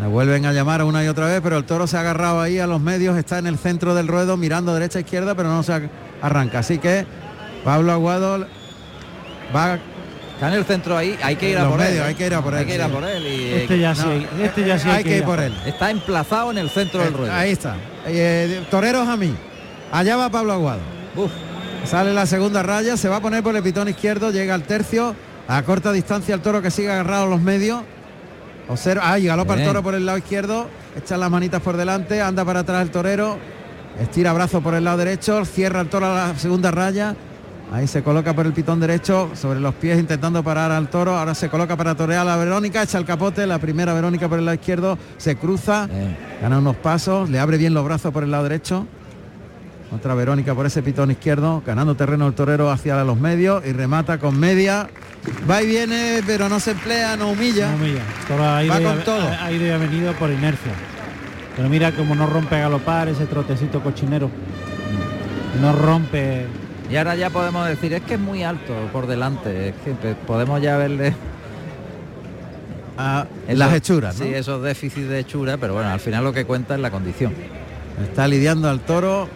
Le 0.00 0.06
vuelven 0.06 0.46
a 0.46 0.52
llamar 0.52 0.82
una 0.82 1.04
y 1.04 1.08
otra 1.08 1.26
vez, 1.26 1.40
pero 1.42 1.58
el 1.58 1.64
toro 1.64 1.86
se 1.86 1.96
ha 1.96 2.00
agarrado 2.00 2.40
ahí 2.40 2.58
a 2.58 2.66
los 2.66 2.80
medios, 2.80 3.18
está 3.18 3.38
en 3.38 3.46
el 3.46 3.58
centro 3.58 3.94
del 3.94 4.08
ruedo 4.08 4.36
mirando 4.38 4.72
derecha 4.72 4.98
e 4.98 5.02
izquierda, 5.02 5.34
pero 5.34 5.50
no 5.50 5.62
se 5.62 5.90
arranca. 6.22 6.60
Así 6.60 6.78
que 6.78 7.04
Pablo 7.64 7.92
Aguado 7.92 8.46
va 9.54 9.78
Está 10.34 10.48
en 10.48 10.54
el 10.54 10.64
centro 10.64 10.96
ahí, 10.96 11.18
hay 11.22 11.36
que 11.36 11.50
ir 11.50 11.58
a 11.58 11.64
Los 11.64 11.72
por 11.72 11.80
él. 11.82 11.88
medios, 11.88 12.02
¿eh? 12.02 12.08
hay 12.08 12.14
que 12.14 12.26
ir 12.26 12.34
a 12.34 12.40
por 12.40 12.54
él, 12.54 12.60
Hay 12.60 12.64
que 12.66 12.74
ir 12.76 12.80
a 12.82 12.88
por 12.88 13.04
él 13.04 13.26
y 13.26 13.52
Este 13.52 13.78
ya 13.78 13.94
sí, 13.94 14.06
No, 14.38 14.42
este 14.42 14.64
ya 14.66 14.78
sí 14.78 14.88
hay 14.88 15.04
que 15.04 15.18
ir 15.18 15.24
por 15.24 15.38
él. 15.38 15.52
está 15.66 15.90
emplazado 15.90 16.50
en 16.50 16.56
el 16.56 16.70
centro 16.70 17.00
del 17.00 17.12
Eh, 17.12 17.16
ruedo. 17.18 17.32
Ahí 17.34 17.50
está. 17.50 17.76
Eh, 18.06 18.64
toreros 18.70 19.06
a 19.06 19.18
mí. 19.18 19.34
Allá 19.92 20.16
va 20.16 20.30
Pablo 20.30 20.54
Aguado. 20.54 20.80
Uf, 21.14 21.30
Sale 21.84 22.14
la 22.14 22.24
segunda 22.24 22.62
raya, 22.62 22.96
se 22.96 23.10
va 23.10 23.16
a 23.16 23.20
poner 23.20 23.42
por 23.42 23.54
el 23.54 23.62
pitón 23.62 23.88
izquierdo, 23.90 24.30
llega 24.30 24.54
al 24.54 24.62
tercio, 24.62 25.14
a 25.50 25.64
corta 25.64 25.90
distancia 25.90 26.32
el 26.32 26.42
toro 26.42 26.62
que 26.62 26.70
sigue 26.70 26.90
agarrado 26.90 27.24
a 27.24 27.28
los 27.28 27.40
medios. 27.40 27.82
Observa, 28.68 29.10
ay, 29.10 29.26
galopa 29.26 29.54
el 29.54 29.64
toro 29.64 29.82
por 29.82 29.96
el 29.96 30.06
lado 30.06 30.16
izquierdo, 30.16 30.68
echa 30.96 31.16
las 31.16 31.28
manitas 31.28 31.60
por 31.60 31.76
delante, 31.76 32.22
anda 32.22 32.44
para 32.44 32.60
atrás 32.60 32.82
el 32.82 32.90
torero, 32.92 33.36
estira 34.00 34.32
brazo 34.32 34.60
por 34.60 34.74
el 34.74 34.84
lado 34.84 34.98
derecho, 34.98 35.44
cierra 35.44 35.80
el 35.80 35.88
toro 35.88 36.06
a 36.06 36.28
la 36.28 36.38
segunda 36.38 36.70
raya. 36.70 37.16
Ahí 37.72 37.88
se 37.88 38.02
coloca 38.04 38.32
por 38.32 38.46
el 38.46 38.52
pitón 38.52 38.78
derecho, 38.78 39.30
sobre 39.34 39.58
los 39.58 39.74
pies 39.74 39.98
intentando 39.98 40.42
parar 40.44 40.70
al 40.70 40.88
toro. 40.88 41.16
Ahora 41.16 41.34
se 41.34 41.48
coloca 41.48 41.76
para 41.76 41.96
torear 41.96 42.20
a 42.20 42.24
la 42.24 42.36
Verónica, 42.36 42.82
echa 42.84 42.98
el 42.98 43.04
capote, 43.04 43.44
la 43.44 43.58
primera 43.58 43.92
Verónica 43.92 44.28
por 44.28 44.38
el 44.38 44.44
lado 44.44 44.54
izquierdo, 44.54 44.98
se 45.18 45.34
cruza, 45.34 45.86
bien. 45.86 46.16
gana 46.40 46.58
unos 46.58 46.76
pasos, 46.76 47.28
le 47.28 47.40
abre 47.40 47.58
bien 47.58 47.74
los 47.74 47.84
brazos 47.84 48.12
por 48.12 48.22
el 48.22 48.30
lado 48.30 48.44
derecho. 48.44 48.86
Otra 49.92 50.14
Verónica 50.14 50.54
por 50.54 50.66
ese 50.66 50.82
pitón 50.82 51.10
izquierdo, 51.10 51.62
ganando 51.66 51.96
terreno 51.96 52.28
el 52.28 52.34
torero 52.34 52.70
hacia 52.70 53.02
los 53.02 53.18
medios 53.18 53.64
y 53.66 53.72
remata 53.72 54.18
con 54.18 54.38
media. 54.38 54.88
Va 55.50 55.62
y 55.62 55.66
viene, 55.66 56.22
pero 56.26 56.48
no 56.48 56.60
se 56.60 56.70
emplea, 56.72 57.16
no 57.16 57.30
humilla. 57.30 57.68
No, 58.28 58.54
ha 58.54 58.62
ido, 58.64 58.72
Va 58.74 58.80
y 58.80 58.84
con 58.84 58.98
ha- 59.00 59.04
todo. 59.04 59.20
ha- 59.28 59.44
ha 59.46 59.52
ido 59.52 59.66
y 59.66 59.70
ha 59.70 59.78
venido 59.78 60.12
por 60.14 60.30
inercia. 60.30 60.72
Pero 61.56 61.68
mira 61.68 61.90
como 61.92 62.14
no 62.14 62.26
rompe 62.26 62.54
a 62.56 62.60
galopar 62.60 63.08
ese 63.08 63.26
trotecito 63.26 63.82
cochinero. 63.82 64.30
No 65.60 65.72
rompe. 65.72 66.46
Y 66.88 66.96
ahora 66.96 67.16
ya 67.16 67.30
podemos 67.30 67.66
decir, 67.68 67.92
es 67.92 68.02
que 68.02 68.14
es 68.14 68.20
muy 68.20 68.44
alto 68.44 68.72
por 68.92 69.08
delante, 69.08 69.70
es 69.70 69.74
que 69.84 70.14
podemos 70.26 70.62
ya 70.62 70.76
verle 70.76 71.14
a 72.96 73.26
esos- 73.48 73.58
las 73.58 73.74
hechuras. 73.74 74.18
¿no? 74.18 74.24
Sí, 74.24 74.32
esos 74.34 74.62
déficits 74.62 75.08
de 75.08 75.18
hechura, 75.18 75.56
pero 75.58 75.74
bueno, 75.74 75.88
al 75.90 76.00
final 76.00 76.22
lo 76.24 76.32
que 76.32 76.44
cuenta 76.44 76.74
es 76.76 76.80
la 76.80 76.90
condición. 76.92 77.32
Está 78.02 78.26
lidiando 78.28 78.70
al 78.70 78.80
toro 78.80 79.28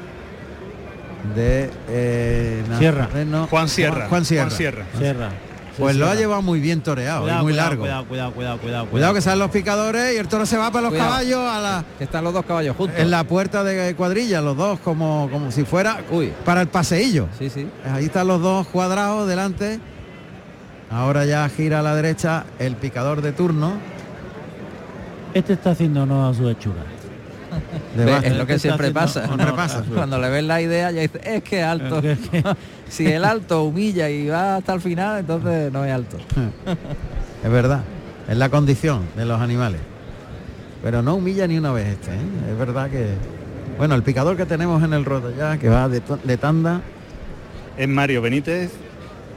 de 1.34 1.70
eh, 1.88 2.62
Sierra. 2.78 3.06
Nazareno- 3.08 3.46
Juan 3.48 3.68
Sierra. 3.68 4.06
Juan 4.08 4.24
Sierra. 4.24 4.50
Juan 4.50 5.00
Sierra. 5.02 5.28
Pues 5.76 5.94
Sí, 5.94 5.98
lo 5.98 6.08
ha 6.08 6.14
llevado 6.14 6.40
muy 6.40 6.60
bien 6.60 6.82
toreado 6.82 7.22
Cuidado, 7.22 7.40
y 7.40 7.42
muy 7.42 7.52
cuidado, 7.52 7.68
largo. 7.70 7.82
Cuidado, 7.82 8.04
cuidado, 8.06 8.32
cuidado, 8.32 8.58
cuidado. 8.60 8.86
Cuidado 8.86 9.14
que 9.14 9.20
salen 9.20 9.40
los 9.40 9.50
picadores 9.50 10.14
y 10.14 10.18
el 10.18 10.28
toro 10.28 10.46
se 10.46 10.56
va 10.56 10.70
para 10.70 10.82
los 10.82 10.90
Cuidado. 10.90 11.10
caballos 11.10 11.40
a 11.50 11.60
la, 11.60 11.84
Que 11.98 12.04
están 12.04 12.22
los 12.22 12.32
dos 12.32 12.44
caballos 12.44 12.76
juntos. 12.76 12.96
en 13.00 13.10
la 13.10 13.24
puerta 13.24 13.64
de 13.64 13.92
cuadrilla, 13.96 14.40
los 14.40 14.56
dos 14.56 14.78
como, 14.78 15.28
como 15.32 15.50
si 15.50 15.64
fuera 15.64 15.98
Uy. 16.12 16.32
para 16.44 16.60
el 16.60 16.68
paseillo. 16.68 17.26
Sí, 17.36 17.50
sí. 17.50 17.66
Ahí 17.92 18.04
están 18.04 18.28
los 18.28 18.40
dos 18.40 18.68
cuadrados 18.68 19.26
delante. 19.28 19.80
Ahora 20.92 21.24
ya 21.24 21.48
gira 21.48 21.80
a 21.80 21.82
la 21.82 21.96
derecha 21.96 22.44
el 22.60 22.76
picador 22.76 23.20
de 23.20 23.32
turno. 23.32 23.72
Este 25.34 25.54
está 25.54 25.70
haciendo 25.70 26.06
no 26.06 26.28
a 26.28 26.34
su 26.34 26.48
hechura. 26.48 26.84
De 27.96 28.26
es 28.28 28.36
lo 28.36 28.46
que 28.46 28.58
siempre 28.58 28.90
pasa. 28.90 29.24
Siempre 29.26 29.52
pasa. 29.52 29.82
Cuando 29.94 30.18
le 30.18 30.28
ves 30.30 30.44
la 30.44 30.60
idea 30.60 30.90
ya 30.90 31.00
dice, 31.02 31.20
es 31.24 31.42
que 31.42 31.60
es 31.60 31.64
alto. 31.66 31.98
Es 32.00 32.18
que- 32.28 32.42
si 32.88 33.06
el 33.06 33.24
alto 33.24 33.64
humilla 33.64 34.08
y 34.10 34.28
va 34.28 34.56
hasta 34.56 34.74
el 34.74 34.80
final, 34.80 35.20
entonces 35.20 35.72
no 35.72 35.84
es 35.84 35.92
alto. 35.92 36.16
Es 37.44 37.50
verdad, 37.50 37.82
es 38.28 38.36
la 38.36 38.48
condición 38.48 39.02
de 39.16 39.24
los 39.24 39.40
animales. 39.40 39.80
Pero 40.82 41.02
no 41.02 41.14
humilla 41.14 41.46
ni 41.46 41.56
una 41.58 41.72
vez 41.72 41.86
este, 41.88 42.10
¿eh? 42.10 42.50
Es 42.52 42.58
verdad 42.58 42.90
que... 42.90 43.08
Bueno, 43.78 43.94
el 43.94 44.02
picador 44.02 44.36
que 44.36 44.44
tenemos 44.46 44.82
en 44.82 44.92
el 44.92 45.04
rodo 45.04 45.32
ya, 45.36 45.56
que 45.58 45.68
va 45.68 45.88
de, 45.88 46.02
de 46.22 46.36
tanda, 46.36 46.82
Es 47.76 47.88
Mario 47.88 48.20
Benítez, 48.22 48.70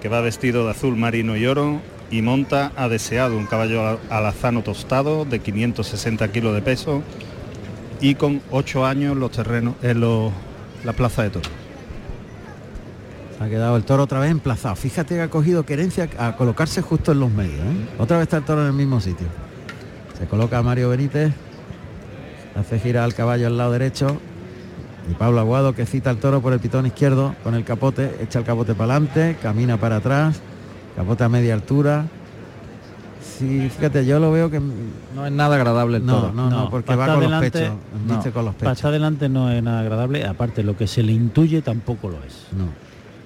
que 0.01 0.09
va 0.09 0.21
vestido 0.21 0.65
de 0.65 0.71
azul 0.71 0.95
marino 0.95 1.35
y 1.37 1.45
oro 1.47 1.79
y 2.11 2.21
monta 2.21 2.71
a 2.75 2.87
deseado 2.87 3.35
un 3.37 3.45
caballo 3.47 3.87
al- 3.87 3.99
alazano 4.09 4.61
tostado 4.61 5.25
de 5.25 5.39
560 5.39 6.27
kilos 6.31 6.53
de 6.53 6.61
peso 6.61 7.01
y 8.01 8.15
con 8.15 8.41
8 8.51 8.85
años 8.85 9.15
los 9.17 9.31
terrenos 9.31 9.75
en 9.81 9.99
los- 9.99 10.31
la 10.83 10.93
plaza 10.93 11.23
de 11.23 11.29
toros. 11.31 11.49
ha 13.39 13.47
quedado 13.47 13.77
el 13.77 13.83
toro 13.83 14.01
otra 14.03 14.19
vez 14.19 14.31
emplazado. 14.31 14.75
Fíjate 14.75 15.13
que 15.13 15.21
ha 15.21 15.29
cogido 15.29 15.63
querencia 15.63 16.09
a 16.17 16.35
colocarse 16.35 16.81
justo 16.81 17.11
en 17.11 17.19
los 17.19 17.29
medios. 17.29 17.59
¿eh? 17.59 17.87
Otra 17.99 18.17
vez 18.17 18.23
está 18.23 18.37
el 18.37 18.43
toro 18.45 18.61
en 18.61 18.67
el 18.67 18.73
mismo 18.73 18.99
sitio. 18.99 19.27
Se 20.17 20.25
coloca 20.25 20.59
Mario 20.63 20.89
Benítez, 20.89 21.33
hace 22.59 22.79
girar 22.79 23.03
al 23.03 23.13
caballo 23.13 23.45
al 23.45 23.55
lado 23.55 23.73
derecho 23.73 24.17
y 25.11 25.13
Pablo 25.13 25.39
Aguado 25.39 25.75
que 25.75 25.85
cita 25.85 26.09
al 26.09 26.17
toro 26.17 26.41
por 26.41 26.51
el 26.53 26.59
pitón 26.59 26.87
izquierdo 26.87 27.35
con 27.43 27.53
el 27.53 27.63
capote, 27.63 28.15
echa 28.21 28.39
el 28.39 28.45
capote 28.45 28.73
para 28.73 28.95
adelante, 28.95 29.37
camina 29.39 29.77
para 29.77 29.97
atrás, 29.97 30.41
capote 30.95 31.23
a 31.23 31.29
media 31.29 31.53
altura. 31.53 32.05
Sí, 33.37 33.69
fíjate, 33.69 34.05
yo 34.05 34.19
lo 34.19 34.31
veo 34.31 34.49
que 34.49 34.59
No 35.15 35.25
es 35.25 35.31
nada 35.31 35.55
agradable 35.55 35.97
el 35.97 36.05
no, 36.05 36.19
toro. 36.21 36.33
no, 36.33 36.49
no, 36.49 36.69
porque 36.69 36.95
va 36.95 37.05
con 37.15 37.29
los 37.29 37.39
pechos, 37.41 37.69
no, 38.07 38.15
viste 38.15 38.31
con 38.31 38.45
los 38.45 38.55
pechos. 38.55 38.85
adelante 38.85 39.29
no 39.29 39.51
es 39.51 39.61
nada 39.61 39.81
agradable, 39.81 40.25
aparte 40.25 40.63
lo 40.63 40.75
que 40.75 40.87
se 40.87 41.03
le 41.03 41.11
intuye 41.11 41.61
tampoco 41.61 42.09
lo 42.09 42.17
es. 42.23 42.47
No. 42.57 42.65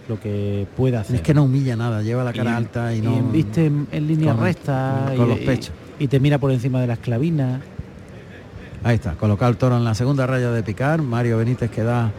Lo 0.10 0.20
que 0.20 0.68
puede 0.76 0.98
hacer. 0.98 1.16
Es 1.16 1.22
que 1.22 1.34
no 1.34 1.44
humilla 1.44 1.76
nada, 1.78 2.02
lleva 2.02 2.24
la 2.24 2.34
cara 2.34 2.52
Y- 2.52 2.54
alta 2.56 2.94
y 2.94 2.98
y 2.98 3.02
no 3.02 3.22
viste 3.32 3.68
en, 3.68 3.88
en 3.92 4.08
línea 4.08 4.34
con- 4.34 4.44
recta 4.44 5.14
con 5.16 5.26
y- 5.28 5.30
los 5.30 5.40
pechos. 5.40 5.72
Y, 6.00 6.08
te 6.08 6.20
mira 6.20 6.38
por 6.40 6.52
encima 6.52 6.82
de 6.82 6.88
las 6.88 7.00
clavinas. 7.00 7.62
Ahí 8.84 8.96
está, 8.96 9.14
colocado 9.14 9.52
el 9.52 9.58
toro 9.58 9.78
en 9.78 9.84
la 9.86 9.94
segunda 9.94 10.26
raya 10.26 10.52
de 10.52 10.64
picar, 10.64 11.02
Mario 11.04 11.38
Benítez 11.38 11.70
que 11.70 11.84
da 11.84 12.12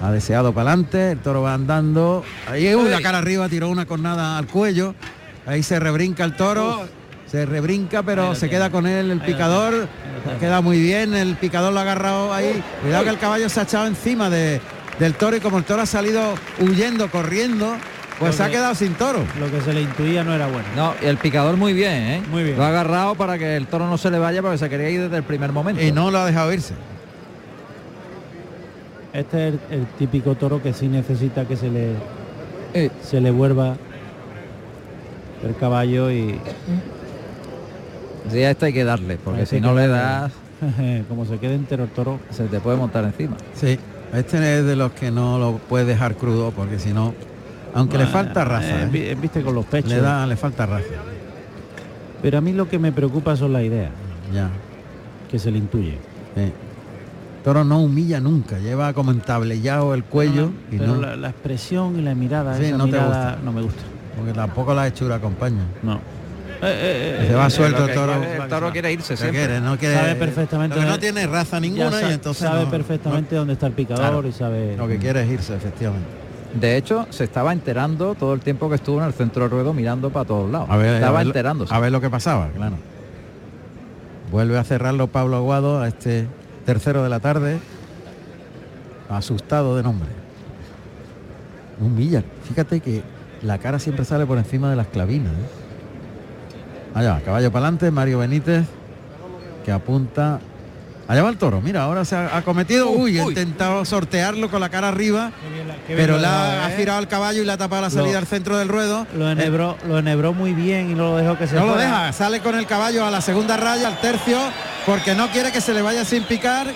a 0.00 0.10
deseado 0.12 0.52
para 0.52 0.70
adelante, 0.70 1.12
el 1.12 1.18
toro 1.18 1.42
va 1.42 1.52
andando, 1.54 2.22
ahí 2.48 2.72
uy, 2.74 2.88
la 2.88 3.00
cara 3.00 3.18
arriba, 3.18 3.48
tiró 3.48 3.68
una 3.68 3.86
cornada 3.86 4.38
al 4.38 4.46
cuello, 4.46 4.94
ahí 5.46 5.62
se 5.64 5.80
rebrinca 5.80 6.22
el 6.24 6.36
toro, 6.36 6.82
se 7.30 7.44
rebrinca 7.46 8.02
pero 8.02 8.34
se 8.34 8.48
queda 8.48 8.70
con 8.70 8.86
él 8.86 9.10
el 9.10 9.20
picador, 9.20 9.88
queda 10.40 10.60
muy 10.60 10.80
bien, 10.80 11.14
el 11.14 11.36
picador 11.36 11.72
lo 11.72 11.78
ha 11.80 11.82
agarrado 11.82 12.32
ahí, 12.32 12.62
cuidado 12.82 13.04
que 13.04 13.10
el 13.10 13.18
caballo 13.18 13.48
se 13.48 13.60
ha 13.60 13.62
echado 13.64 13.86
encima 13.86 14.30
de, 14.30 14.60
del 14.98 15.14
toro 15.14 15.36
y 15.36 15.40
como 15.40 15.58
el 15.58 15.64
toro 15.64 15.82
ha 15.82 15.86
salido 15.86 16.34
huyendo, 16.60 17.10
corriendo, 17.10 17.74
pues 18.18 18.36
se 18.36 18.42
ha 18.44 18.48
quedado 18.48 18.74
sin 18.74 18.94
toro. 18.94 19.24
Lo 19.38 19.50
que 19.50 19.60
se 19.60 19.72
le 19.74 19.82
intuía 19.82 20.24
no 20.24 20.34
era 20.34 20.46
bueno. 20.46 20.66
No, 20.74 20.94
y 21.02 21.06
el 21.06 21.18
picador 21.18 21.56
muy 21.56 21.72
bien, 21.74 22.02
¿eh? 22.02 22.22
Muy 22.30 22.44
bien. 22.44 22.56
Lo 22.56 22.64
ha 22.64 22.68
agarrado 22.68 23.14
para 23.14 23.36
que 23.38 23.56
el 23.56 23.66
toro 23.66 23.86
no 23.88 23.98
se 23.98 24.10
le 24.10 24.18
vaya 24.18 24.40
porque 24.40 24.56
se 24.58 24.70
quería 24.70 24.88
ir 24.88 25.02
desde 25.02 25.18
el 25.18 25.22
primer 25.24 25.52
momento. 25.52 25.82
Y 25.82 25.92
no 25.92 26.10
lo 26.10 26.18
ha 26.20 26.24
dejado 26.26 26.52
irse. 26.52 26.74
Este 29.12 29.48
es 29.48 29.54
el, 29.54 29.80
el 29.80 29.86
típico 29.98 30.34
toro 30.34 30.62
que 30.62 30.72
sí 30.72 30.88
necesita 30.88 31.44
que 31.44 31.56
se 31.56 31.68
le 31.68 31.92
Eh, 32.74 32.90
se 33.02 33.20
le 33.20 33.30
vuelva 33.30 33.76
el 35.46 35.56
caballo 35.56 36.10
y 36.10 36.38
sí, 38.30 38.42
a 38.42 38.50
este 38.50 38.66
hay 38.66 38.72
que 38.72 38.84
darle, 38.84 39.16
porque 39.16 39.46
si 39.46 39.60
no 39.60 39.74
le 39.74 39.86
no. 39.86 39.92
das, 39.94 40.32
como 41.08 41.24
se 41.24 41.38
quede 41.38 41.54
entero 41.54 41.84
el 41.84 41.90
toro, 41.90 42.18
se 42.30 42.44
te 42.44 42.60
puede 42.60 42.76
montar 42.76 43.04
encima. 43.04 43.36
Sí, 43.54 43.78
este 44.14 44.58
es 44.58 44.64
de 44.64 44.76
los 44.76 44.92
que 44.92 45.10
no 45.10 45.38
lo 45.38 45.58
puede 45.58 45.84
dejar 45.84 46.16
crudo 46.16 46.50
porque 46.50 46.78
si 46.78 46.92
no, 46.92 47.14
aunque 47.74 47.98
le 47.98 48.06
falta 48.06 48.42
eh, 48.42 48.44
raza, 48.44 48.82
¿eh? 48.84 49.16
viste 49.20 49.42
con 49.42 49.54
los 49.54 49.66
pechos. 49.66 49.90
le 49.90 50.00
da, 50.00 50.26
le 50.26 50.36
falta 50.36 50.64
raza. 50.66 50.84
Pero 52.22 52.38
a 52.38 52.40
mí 52.40 52.52
lo 52.52 52.68
que 52.68 52.78
me 52.78 52.92
preocupa 52.92 53.36
son 53.36 53.52
las 53.52 53.62
ideas 53.62 53.90
Ya. 54.32 54.48
que 55.30 55.38
se 55.38 55.50
le 55.50 55.58
intuye. 55.58 55.98
sí. 56.34 56.52
Toro 57.44 57.62
no 57.62 57.78
humilla 57.80 58.18
nunca, 58.18 58.58
lleva 58.58 58.92
como 58.92 59.12
entablellado 59.12 59.94
el 59.94 60.02
cuello 60.02 60.50
y 60.72 60.78
Pero 60.78 60.96
no, 60.96 61.00
la, 61.00 61.14
la 61.14 61.28
expresión 61.28 61.96
y 61.96 62.02
la 62.02 62.12
mirada, 62.16 62.56
Sí, 62.56 62.64
esa 62.64 62.76
no 62.76 62.88
te 62.88 62.98
gusta. 62.98 63.38
no 63.44 63.52
me 63.52 63.62
gusta. 63.62 63.82
porque 64.16 64.32
tampoco 64.32 64.74
la 64.74 64.88
hechura 64.88 65.14
acompaña. 65.16 65.62
No. 65.84 66.00
Eh, 66.62 67.24
Se 67.28 67.34
va 67.34 67.50
suelto 67.50 67.84
el 67.86 67.94
toro. 67.94 68.18
quiere- 68.20 68.36
el 68.42 68.48
toro 68.48 68.72
quiere 68.72 68.92
irse 68.92 69.14
¿Qué 69.14 69.16
siempre. 69.18 69.38
quiere? 69.46 69.60
No 69.60 69.76
quiere. 69.78 69.94
Sabe 69.96 70.14
perfectamente 70.16 70.74
lo 70.76 70.80
que 70.80 70.86
no 70.86 70.92
dónde- 70.92 71.12
tiene 71.12 71.26
raza 71.26 71.60
ninguna 71.60 71.90
sa- 71.92 72.08
y 72.10 72.12
entonces 72.14 72.42
sabe 72.46 72.64
no- 72.64 72.70
perfectamente 72.70 73.34
dónde 73.36 73.52
está 73.54 73.66
el 73.66 73.72
picador 73.72 74.00
Claro. 74.02 74.26
y 74.28 74.32
sabe. 74.32 74.76
Lo 74.76 74.88
que 74.88 74.98
quiere 74.98 75.22
es 75.22 75.30
irse, 75.30 75.54
efectivamente. 75.54 76.08
De 76.54 76.76
hecho, 76.76 77.06
se 77.10 77.24
estaba 77.24 77.52
enterando 77.52 78.14
todo 78.14 78.32
el 78.32 78.40
tiempo 78.40 78.68
que 78.68 78.76
estuvo 78.76 79.00
en 79.00 79.06
el 79.06 79.12
centro 79.12 79.42
del 79.42 79.50
ruedo 79.50 79.72
mirando 79.74 80.10
para 80.10 80.24
todos 80.24 80.50
lados. 80.50 80.68
A 80.70 80.76
ver, 80.76 80.94
estaba 80.94 81.18
a 81.18 81.22
ver- 81.22 81.26
enterándose. 81.28 81.74
A 81.74 81.78
ver 81.80 81.92
lo 81.92 82.00
que 82.00 82.08
pasaba, 82.08 82.48
claro. 82.54 82.76
Vuelve 84.30 84.58
a 84.58 84.64
cerrarlo 84.64 85.06
Pablo 85.08 85.36
Aguado 85.36 85.80
a 85.82 85.88
este 85.88 86.26
tercero 86.64 87.02
de 87.02 87.08
la 87.10 87.20
tarde. 87.20 87.58
Asustado 89.08 89.76
de 89.76 89.82
nombre. 89.82 90.08
Un 91.80 91.94
millar. 91.94 92.24
Fíjate 92.48 92.80
que 92.80 93.02
la 93.42 93.58
cara 93.58 93.78
siempre 93.78 94.04
sale 94.04 94.26
por 94.26 94.38
encima 94.38 94.70
de 94.70 94.76
las 94.76 94.86
clavinas. 94.88 95.32
¿eh? 95.32 95.65
Allá 96.96 97.20
caballo 97.22 97.52
para 97.52 97.66
adelante, 97.66 97.90
Mario 97.90 98.18
Benítez, 98.20 98.64
que 99.66 99.70
apunta. 99.70 100.40
Allá 101.08 101.22
va 101.22 101.28
el 101.28 101.36
toro, 101.36 101.60
mira, 101.60 101.82
ahora 101.82 102.04
se 102.06 102.16
ha, 102.16 102.36
ha 102.36 102.42
cometido. 102.42 102.88
Uy, 102.90 103.18
ha 103.18 103.24
intentado 103.24 103.84
sortearlo 103.84 104.50
con 104.50 104.60
la 104.60 104.70
cara 104.70 104.88
arriba, 104.88 105.30
Qué 105.86 105.94
bien 105.94 105.98
pero 105.98 106.18
la 106.18 106.64
ha 106.64 106.72
¿eh? 106.72 106.76
girado 106.76 106.98
el 106.98 107.06
caballo 107.06 107.42
y 107.42 107.44
le 107.44 107.52
ha 107.52 107.56
tapado 107.58 107.82
la 107.82 107.88
Lo- 107.88 107.94
salida 107.94 108.18
al 108.18 108.26
centro 108.26 108.56
del 108.56 108.66
ruedo. 108.68 109.06
Lo 109.14 109.30
enhebró, 109.30 109.76
lo 109.86 109.98
enhebró 109.98 110.32
muy 110.32 110.52
bien 110.54 110.90
y 110.90 110.94
no 110.94 111.10
lo 111.10 111.16
dejó 111.18 111.36
que 111.38 111.46
se 111.46 111.54
No 111.54 111.66
lo 111.66 111.76
deja, 111.76 112.12
sale 112.12 112.40
con 112.40 112.56
el 112.56 112.66
caballo 112.66 113.04
a 113.04 113.10
la 113.12 113.20
segunda 113.20 113.56
raya, 113.58 113.86
al 113.88 114.00
tercio, 114.00 114.38
porque 114.86 115.14
no 115.14 115.28
quiere 115.30 115.52
que 115.52 115.60
se 115.60 115.74
le 115.74 115.82
vaya 115.82 116.04
sin 116.04 116.24
picar 116.24 116.66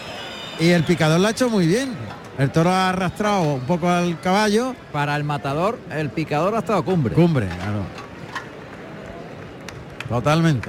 y 0.60 0.68
el 0.68 0.84
picador 0.84 1.18
lo 1.18 1.26
ha 1.26 1.30
hecho 1.30 1.48
muy 1.48 1.66
bien. 1.66 1.94
El 2.38 2.50
toro 2.50 2.70
ha 2.70 2.90
arrastrado 2.90 3.54
un 3.54 3.60
poco 3.62 3.88
al 3.88 4.20
caballo. 4.20 4.76
Para 4.92 5.16
el 5.16 5.24
matador, 5.24 5.78
el 5.90 6.10
picador 6.10 6.54
ha 6.54 6.60
estado 6.60 6.84
cumbre. 6.84 7.14
Cumbre, 7.14 7.46
claro. 7.48 7.82
Totalmente. 10.10 10.68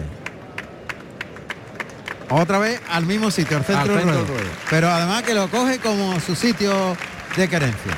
Otra 2.30 2.60
vez 2.60 2.80
al 2.90 3.06
mismo 3.06 3.30
sitio, 3.30 3.58
al 3.58 3.64
centro, 3.66 3.82
Al 3.82 3.88
del 3.90 3.98
centro 3.98 4.14
ruedo. 4.22 4.26
del 4.36 4.44
ruedo. 4.46 4.56
Pero 4.70 4.90
además 4.90 5.24
que 5.24 5.34
lo 5.34 5.50
coge 5.50 5.80
como 5.80 6.18
su 6.22 6.34
sitio 6.36 6.96
de 7.36 7.48
querencia. 7.50 7.92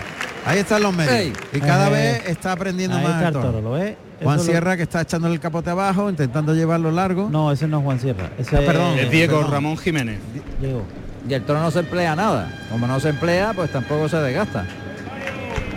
Ahí 0.46 0.60
están 0.60 0.82
los 0.82 0.94
medios. 0.96 1.14
Ey. 1.14 1.34
Y 1.54 1.60
cada 1.60 1.88
Eh, 1.90 1.92
vez 1.92 2.24
está 2.28 2.52
aprendiendo 2.54 2.98
Ahí 2.98 3.04
más 3.04 3.22
está 3.24 3.32
toro. 3.32 3.62
Juan 3.62 4.38
Eso 4.40 4.46
lo- 4.46 4.52
Sierra 4.52 4.76
que 4.78 4.84
está 4.84 5.02
echándole 5.02 5.36
el 5.36 5.40
capote 5.40 5.70
abajo, 5.70 6.10
intentando 6.10 6.54
llevarlo 6.56 6.92
largo. 6.92 7.30
No, 7.30 7.52
ese 7.52 7.68
no 7.68 7.80
es 7.80 7.84
Juan 7.84 8.00
Sierra. 8.00 8.30
Ese 8.40 8.58
Ah, 8.58 8.62
perdón. 8.66 8.98
Es 8.98 9.12
Diego 9.12 9.36
perdón. 9.38 9.52
Ramón 9.52 9.78
Jiménez. 9.78 10.20
Diego. 10.60 10.84
Y 11.30 11.34
el 11.34 11.44
toro 11.44 11.60
no 11.62 11.70
se 11.72 11.80
emplea 11.80 12.16
nada. 12.16 12.52
Como 12.72 12.88
no 12.88 13.00
se 13.00 13.10
emplea, 13.10 13.54
pues 13.54 13.72
tampoco 13.72 14.10
se 14.10 14.18
desgasta. 14.18 14.66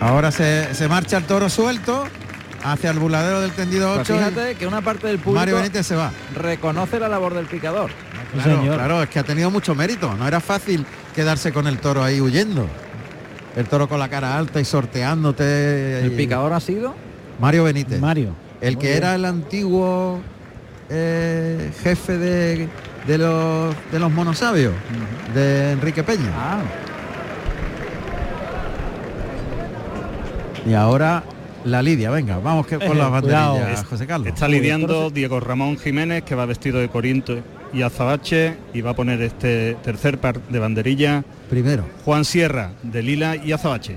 Ahora 0.01 0.31
se, 0.31 0.73
se 0.73 0.87
marcha 0.87 1.17
el 1.17 1.23
toro 1.25 1.49
suelto 1.49 2.05
hacia 2.63 2.89
el 2.91 2.99
burladero 2.99 3.41
del 3.41 3.51
tendido 3.51 3.93
Pues 3.95 4.09
8. 4.09 4.17
fíjate 4.17 4.55
que 4.55 4.67
una 4.67 4.81
parte 4.81 5.07
del 5.07 5.17
público 5.19 5.39
Mario 5.39 5.55
Benítez 5.57 5.85
se 5.87 5.95
va. 5.95 6.11
reconoce 6.35 6.99
la 6.99 7.07
labor 7.07 7.33
del 7.33 7.45
picador. 7.45 7.91
Claro, 8.33 8.59
señor. 8.59 8.75
claro, 8.75 9.03
es 9.03 9.09
que 9.09 9.19
ha 9.19 9.23
tenido 9.23 9.49
mucho 9.51 9.73
mérito. 9.75 10.13
No 10.15 10.27
era 10.27 10.39
fácil 10.41 10.85
quedarse 11.15 11.53
con 11.53 11.65
el 11.67 11.79
toro 11.79 12.03
ahí 12.03 12.19
huyendo. 12.19 12.67
El 13.55 13.65
toro 13.65 13.87
con 13.87 13.99
la 13.99 14.09
cara 14.09 14.37
alta 14.37 14.59
y 14.59 14.65
sorteándote. 14.65 15.99
El 16.01 16.13
y- 16.13 16.17
picador 16.17 16.53
ha 16.53 16.59
sido 16.59 16.93
Mario 17.39 17.63
Benítez. 17.63 17.99
Mario. 18.01 18.33
el 18.61 18.73
muy 18.75 18.81
que 18.81 18.87
bien. 18.87 18.97
era 18.97 19.15
el 19.15 19.25
antiguo 19.25 20.19
eh, 20.89 21.71
jefe 21.83 22.17
de, 22.17 22.67
de 23.07 23.17
los 23.17 23.75
de 23.91 23.99
los 23.99 24.11
monosabios 24.11 24.73
de 25.33 25.71
Enrique 25.71 26.03
Peña. 26.03 26.31
Ah, 26.35 26.59
Y 30.65 30.73
ahora 30.73 31.23
la 31.67 31.81
Lidia, 31.81 32.09
venga, 32.11 32.37
vamos 32.39 32.65
que, 32.67 32.77
con 32.77 32.91
Eh, 32.91 32.95
las 32.95 33.09
cuidado. 33.21 33.53
banderillas, 33.53 33.85
José 33.85 34.07
Carlos. 34.07 34.27
Está 34.27 34.47
lidiando 34.47 35.09
Diego 35.09 35.39
Ramón 35.39 35.77
Jiménez, 35.77 36.23
que 36.23 36.35
va 36.35 36.45
vestido 36.45 36.79
de 36.79 36.89
Corinto 36.89 37.37
y 37.73 37.81
azabache, 37.81 38.55
y 38.73 38.81
va 38.81 38.91
a 38.91 38.95
poner 38.95 39.21
este 39.21 39.75
tercer 39.83 40.17
par 40.19 40.41
de 40.41 40.59
banderilla. 40.59 41.23
Primero, 41.49 41.85
Juan 42.05 42.25
Sierra, 42.25 42.71
de 42.83 43.03
lila 43.03 43.35
y 43.35 43.51
azabache. 43.51 43.95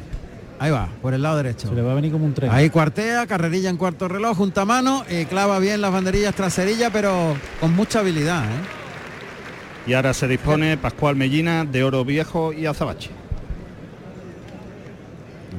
ahí 0.59 0.71
va, 0.71 0.89
por 1.01 1.15
el 1.15 1.23
lado 1.23 1.37
derecho. 1.39 1.69
Se 1.69 1.75
le 1.75 1.83
va 1.83 1.93
a 1.93 1.95
venir 1.95 2.13
como 2.13 2.27
un 2.27 2.35
tren. 2.35 2.51
Ahí 2.51 2.69
cuartea, 2.71 3.27
carrerilla 3.27 3.71
en 3.71 3.77
cuarto 3.77 4.09
reloj, 4.09 4.37
junta 4.37 4.65
mano 4.65 5.05
y 5.09 5.25
clava 5.25 5.59
bien 5.59 5.81
las 5.81 5.93
banderillas 5.93 6.35
traserilla, 6.35 6.91
pero 6.91 7.35
con 7.61 7.75
mucha 7.75 8.01
habilidad. 8.01 8.45
¿eh? 8.45 9.91
Y 9.91 9.95
ahora 9.95 10.13
se 10.13 10.29
dispone 10.29 10.77
Pascual 10.77 11.17
Mellina, 11.17 11.65
de 11.65 11.83
oro 11.83 12.05
viejo 12.05 12.53
y 12.53 12.67
azabache. 12.67 13.11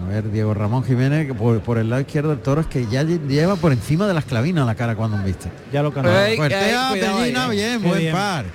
A 0.06 0.08
ver, 0.10 0.32
Diego 0.32 0.54
Ramón 0.54 0.84
Jiménez, 0.84 1.28
que 1.28 1.34
por, 1.34 1.60
por 1.62 1.78
el 1.78 1.90
lado 1.90 2.02
izquierdo 2.02 2.30
del 2.30 2.40
toro 2.40 2.62
es 2.62 2.68
que 2.68 2.86
ya 2.88 3.04
lle- 3.04 3.20
lleva 3.28 3.56
por 3.58 3.72
encima 3.74 4.08
de 4.08 4.14
las 4.14 4.24
clavinas 4.26 4.66
la 4.66 4.76
cara 4.76 4.96
cuando 4.96 5.18
un 5.18 5.24
viste. 5.26 5.50
Ya 5.72 5.84
lo 5.84 5.92
canó. 5.94 6.10
Ahí, 6.10 6.38
Bellina, 6.40 7.46
eh. 7.48 7.50
bien, 7.50 7.82
Qué 7.82 7.88
buen 7.88 8.00
bien. 8.00 8.14
par. 8.14 8.46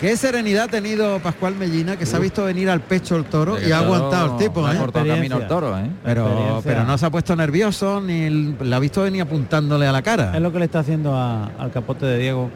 Qué 0.00 0.16
serenidad 0.16 0.64
ha 0.64 0.68
tenido 0.68 1.18
Pascual 1.20 1.54
Mellina, 1.54 1.96
que 1.96 2.04
se 2.04 2.16
ha 2.16 2.18
visto 2.18 2.44
venir 2.44 2.68
al 2.68 2.80
pecho 2.80 3.16
el 3.16 3.24
toro 3.24 3.56
y 3.60 3.70
ha 3.72 3.78
aguantado 3.78 4.32
el 4.32 4.44
tipo, 4.44 4.66
ha 4.66 4.74
¿eh? 4.74 4.78
cortado 4.78 5.06
camino 5.06 5.38
el 5.38 5.46
toro, 5.46 5.78
¿eh? 5.78 5.88
Pero, 6.04 6.60
pero 6.64 6.84
no 6.84 6.98
se 6.98 7.06
ha 7.06 7.10
puesto 7.10 7.34
nervioso 7.36 8.00
ni 8.00 8.24
el- 8.24 8.56
la 8.60 8.76
ha 8.76 8.80
visto 8.80 9.02
venir 9.02 9.22
apuntándole 9.22 9.86
a 9.86 9.92
la 9.92 10.02
cara. 10.02 10.32
Es 10.34 10.42
lo 10.42 10.52
que 10.52 10.58
le 10.58 10.64
está 10.66 10.80
haciendo 10.80 11.14
a- 11.14 11.46
al 11.58 11.70
capote 11.70 12.04
de 12.06 12.18
Diego. 12.18 12.50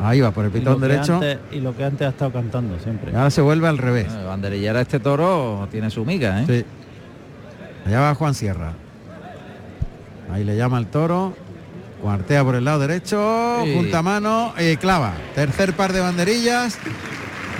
Ahí 0.00 0.20
va 0.20 0.30
por 0.30 0.44
el 0.44 0.50
pitón 0.50 0.80
derecho. 0.80 1.14
antes- 1.14 1.38
y 1.52 1.60
lo 1.60 1.76
que 1.76 1.84
antes 1.84 2.06
ha 2.06 2.10
estado 2.10 2.32
cantando 2.32 2.78
siempre. 2.78 3.10
Y 3.12 3.14
ahora 3.16 3.30
se 3.30 3.40
vuelve 3.40 3.66
al 3.68 3.78
revés. 3.78 4.12
El 4.12 4.26
banderillera 4.26 4.80
este 4.80 5.00
toro 5.00 5.66
tiene 5.70 5.90
su 5.90 6.04
miga, 6.04 6.42
¿eh? 6.42 6.44
Sí. 6.46 6.64
Allá 7.86 8.00
va 8.00 8.14
Juan 8.14 8.34
Sierra. 8.34 8.72
Ahí 10.32 10.44
le 10.44 10.56
llama 10.56 10.78
el 10.78 10.86
toro. 10.86 11.34
Cuartea 12.02 12.44
por 12.44 12.54
el 12.54 12.64
lado 12.64 12.78
derecho. 12.80 13.62
Sí. 13.64 13.74
Junta 13.74 14.02
mano. 14.02 14.52
eh, 14.56 14.76
clava. 14.80 15.14
Tercer 15.34 15.72
par 15.74 15.92
de 15.92 16.00
banderillas. 16.00 16.78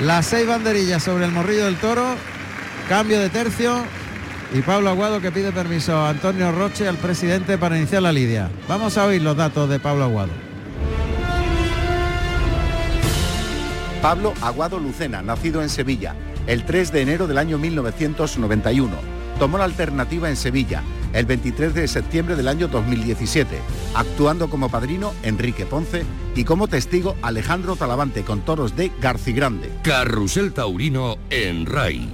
Las 0.05 0.27
seis 0.27 0.47
banderillas 0.47 1.03
sobre 1.03 1.25
el 1.25 1.33
morrillo 1.33 1.65
del 1.65 1.77
toro. 1.77 2.05
Cambio 2.89 3.19
de 3.21 3.31
tercio. 3.31 3.75
Y 4.55 4.61
Pablo 4.63 4.91
Aguado 4.91 5.21
que 5.21 5.31
pide 5.33 5.51
permiso 5.53 5.97
a 5.97 6.11
Antonio 6.11 6.53
Roche, 6.53 6.87
al 6.89 6.97
presidente, 6.97 7.59
para 7.59 7.77
iniciar 7.77 8.03
la 8.03 8.13
lidia. 8.13 8.49
Vamos 8.69 8.97
a 8.97 9.05
oír 9.07 9.21
los 9.23 9.37
datos 9.37 9.69
de 9.69 9.79
Pablo 9.81 10.05
Aguado. 10.05 10.31
Pablo 14.03 14.33
Aguado 14.43 14.79
Lucena, 14.79 15.23
nacido 15.23 15.61
en 15.61 15.69
Sevilla, 15.69 16.15
el 16.47 16.65
3 16.65 16.93
de 16.93 17.03
enero 17.03 17.27
del 17.27 17.37
año 17.37 17.59
1991. 17.59 18.95
Tomó 19.41 19.59
la 19.59 19.65
alternativa 19.65 20.29
en 20.29 20.37
Sevilla, 20.37 20.83
el 21.13 21.27
23 21.27 21.75
de 21.75 21.89
septiembre 21.89 22.37
del 22.37 22.47
año 22.47 22.69
2017, 22.69 23.59
actuando 23.97 24.49
como 24.49 24.69
padrino 24.69 25.13
Enrique 25.25 25.67
Ponce 25.67 26.05
y 26.37 26.45
como 26.45 26.69
testigo 26.69 27.17
Alejandro 27.23 27.75
Talavante 27.75 28.23
con 28.23 28.43
toros 28.43 28.77
de 28.77 28.93
Garcigrande. 29.01 29.69
Carrusel 29.83 30.53
Taurino 30.53 31.17
en 31.31 31.67
RAI. 31.67 32.09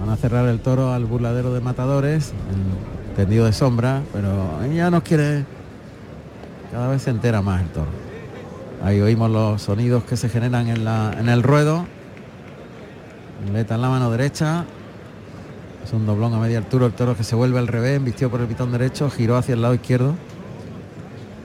Van 0.00 0.10
a 0.10 0.16
cerrar 0.16 0.48
el 0.48 0.60
toro 0.60 0.92
al 0.92 1.06
burladero 1.06 1.54
de 1.54 1.62
matadores, 1.62 2.34
tendido 3.16 3.46
de 3.46 3.54
sombra, 3.54 4.02
pero 4.12 4.60
ya 4.70 4.90
nos 4.90 5.02
quiere. 5.02 5.46
Cada 6.70 6.88
vez 6.88 7.02
se 7.02 7.10
entera 7.10 7.40
más 7.40 7.62
el 7.62 7.68
toro. 7.68 8.01
Ahí 8.84 9.00
oímos 9.00 9.30
los 9.30 9.62
sonidos 9.62 10.02
que 10.02 10.16
se 10.16 10.28
generan 10.28 10.68
en, 10.68 11.28
el 11.28 11.42
ruedo. 11.44 11.86
Muleta 13.46 13.76
en 13.76 13.82
la 13.82 13.88
mano 13.88 14.10
derecha. 14.10 14.64
Es 15.84 15.92
un 15.92 16.04
doblón 16.04 16.34
a 16.34 16.38
media 16.38 16.58
altura, 16.58 16.86
el 16.86 16.92
toro 16.92 17.16
que 17.16 17.22
se 17.22 17.36
vuelve 17.36 17.58
al 17.58 17.68
revés, 17.68 18.02
vistió 18.02 18.30
por 18.30 18.40
el 18.40 18.46
pitón 18.48 18.72
derecho, 18.72 19.08
giró 19.08 19.36
hacia 19.36 19.54
el 19.54 19.62
lado 19.62 19.74
izquierdo. 19.74 20.14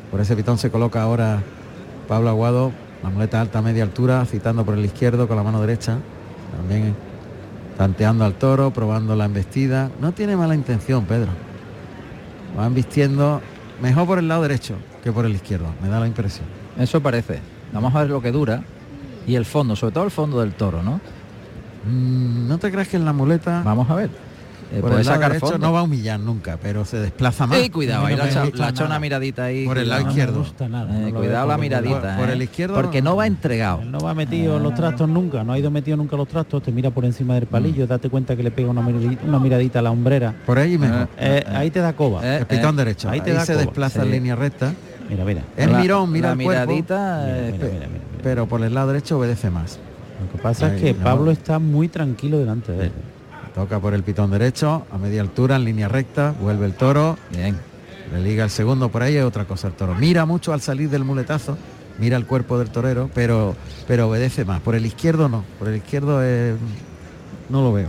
Por 0.10 0.20
ese 0.20 0.36
pitón 0.36 0.58
se 0.58 0.72
coloca 0.72 1.02
ahora 1.02 1.44
Pablo 2.08 2.30
Aguado, 2.30 2.72
la 3.04 3.10
muleta 3.10 3.40
alta 3.40 3.60
a 3.60 3.62
media 3.62 3.84
altura, 3.84 4.26
citando 4.26 4.66
por 4.66 4.76
el 4.76 4.86
izquierdo 4.86 5.28
con 5.28 5.38
la 5.38 5.44
mano 5.44 5.62
derecha. 5.62 5.98
También 6.56 6.96
tanteando 7.78 8.26
al 8.26 8.34
toro, 8.34 8.72
probando 8.72 9.16
la 9.16 9.26
embestida. 9.26 9.92
No 10.02 10.12
tiene 10.12 10.36
mala 10.36 10.56
intención, 10.56 11.06
Pedro. 11.06 11.30
Van 12.56 12.74
vistiendo 12.74 13.42
mejor 13.80 14.08
por 14.08 14.18
el 14.18 14.28
lado 14.28 14.42
derecho 14.42 14.76
que 15.04 15.12
por 15.12 15.26
el 15.26 15.36
izquierdo, 15.36 15.68
me 15.82 15.88
da 15.88 16.00
la 16.00 16.08
impresión. 16.08 16.57
Eso 16.80 17.02
parece. 17.02 17.40
Vamos 17.74 17.94
a 17.96 18.00
ver 18.02 18.10
lo 18.10 18.22
que 18.22 18.32
dura. 18.32 18.62
Y 19.28 19.36
el 19.36 19.46
fondo, 19.46 19.76
sobre 19.76 19.94
todo 19.94 20.06
el 20.06 20.12
fondo 20.12 20.40
del 20.40 20.54
toro, 20.54 20.82
¿no? 20.84 21.02
Mm, 21.90 22.48
¿No 22.48 22.58
te 22.58 22.72
crees 22.72 22.88
que 22.88 22.98
en 22.98 23.06
la 23.06 23.14
muleta 23.14 23.62
Vamos 23.64 23.90
a 23.90 23.96
ver. 23.96 24.10
Eh, 24.70 24.82
por 24.82 24.90
puede 24.90 25.00
el 25.00 25.06
lado 25.06 25.16
sacar 25.16 25.32
derecho 25.32 25.48
fondo. 25.52 25.66
no 25.68 25.72
va 25.74 25.80
a 25.80 25.84
humillar 25.84 26.20
nunca, 26.20 26.58
pero 26.62 26.84
se 26.84 26.98
desplaza 26.98 27.48
más? 27.48 27.58
Ey, 27.58 27.70
cuidado, 27.70 28.06
ahí 28.06 28.18
No 28.18 28.26
la 28.26 28.72
nada. 28.72 28.86
una 28.86 29.00
miradita 29.00 29.46
ahí. 29.46 29.66
Por 29.66 29.78
el 29.78 29.88
lado 29.88 30.10
izquierdo. 30.10 30.34
No 30.34 30.40
me 30.40 30.44
gusta 30.46 30.68
nada. 30.68 31.00
Eh, 31.08 31.12
no 31.14 31.20
cuidado 31.20 31.48
la 31.48 31.58
miradita. 31.58 32.18
Por 32.18 32.30
eh, 32.30 32.34
el 32.34 32.42
izquierdo 32.42 32.76
Porque 32.76 33.02
no 33.02 33.16
va 33.16 33.28
entregado. 33.28 33.82
Él 33.82 33.92
no 33.92 34.00
va 34.00 34.14
metido 34.14 34.58
en 34.58 34.64
los 34.64 34.76
trastos 34.76 35.08
nunca, 35.08 35.46
no 35.46 35.54
ha 35.54 35.60
ido 35.60 35.72
metido 35.72 35.96
nunca 35.96 36.16
en 36.16 36.20
los 36.20 36.28
trastos, 36.28 36.64
te 36.64 36.74
mira 36.74 36.90
por 36.90 37.06
encima 37.06 37.36
del 37.36 37.46
palillo, 37.46 37.86
Mm. 37.86 37.88
date 37.88 38.10
cuenta 38.10 38.36
que 38.36 38.44
le 38.44 38.52
pega 38.52 38.70
una 38.70 38.82
miradita, 38.82 39.24
una 39.26 39.40
miradita 39.40 39.80
a 39.80 39.82
la 39.84 39.92
hombrera. 39.92 40.34
Por 40.46 40.60
ahí 40.60 40.78
mejor. 40.78 41.08
Eh, 41.18 41.46
ahí 41.48 41.72
te 41.72 41.80
da 41.80 41.94
coba. 41.94 42.26
Eh, 42.26 42.40
el 42.40 42.46
pitón 42.48 42.76
eh, 42.76 42.78
derecho. 42.80 43.08
ahí 43.10 43.20
Ahí, 43.20 43.22
te 43.26 43.32
da 43.34 43.46
se 43.46 43.54
coba. 43.54 43.66
desplaza 43.66 44.04
en 44.04 44.12
línea 44.12 44.36
recta. 44.36 44.74
Mira, 45.10 45.24
mira. 45.26 45.42
Es 45.56 45.70
La- 45.70 45.80
mirón, 45.80 46.12
mira 46.12 46.28
la 46.30 46.34
el 46.34 46.44
cuerpo, 46.44 46.62
miradita, 46.68 47.22
Mira, 47.26 47.38
eh, 47.38 47.52
mira, 47.54 47.66
mira, 47.68 47.88
mira. 47.88 48.02
pero 48.24 48.46
por 48.48 48.62
el 48.64 48.74
lado 48.74 48.88
derecho 48.90 49.18
obedece 49.18 49.50
más. 49.50 49.80
Lo 50.22 50.32
que 50.32 50.42
pasa 50.42 50.68
Ahí, 50.68 50.76
es 50.76 50.82
que 50.82 50.94
no. 50.94 51.04
Pablo 51.04 51.32
está 51.32 51.60
muy 51.60 51.88
tranquilo 51.88 52.38
delante 52.40 52.72
de 52.72 52.86
él. 52.88 52.92
Toca 53.56 53.80
por 53.80 53.94
el 53.94 54.04
pitón 54.04 54.30
derecho, 54.32 54.86
a 54.92 54.98
media 54.98 55.22
altura, 55.22 55.56
en 55.56 55.64
línea 55.66 55.88
recta, 55.88 56.34
vuelve 56.42 56.66
el 56.66 56.74
toro, 56.74 57.18
Bien. 57.32 57.58
le 58.14 58.22
liga 58.22 58.44
el 58.44 58.50
segundo 58.50 58.90
por 58.90 59.02
ahí, 59.04 59.16
es 59.16 59.24
otra 59.24 59.46
cosa 59.46 59.68
el 59.68 59.74
toro. 59.74 59.96
Mira 59.96 60.26
mucho 60.26 60.54
al 60.54 60.62
salir 60.62 60.90
del 60.90 61.04
muletazo, 61.04 61.58
mira 62.00 62.18
el 62.18 62.26
cuerpo 62.26 62.60
del 62.60 62.70
torero, 62.70 63.10
pero, 63.16 63.56
pero 63.88 64.10
obedece 64.10 64.46
más. 64.46 64.60
Por 64.62 64.76
el 64.76 64.86
izquierdo 64.86 65.28
no, 65.30 65.44
por 65.58 65.70
el 65.70 65.78
izquierdo 65.78 66.20
eh, 66.24 66.56
no 67.50 67.64
lo 67.64 67.74
veo. 67.74 67.88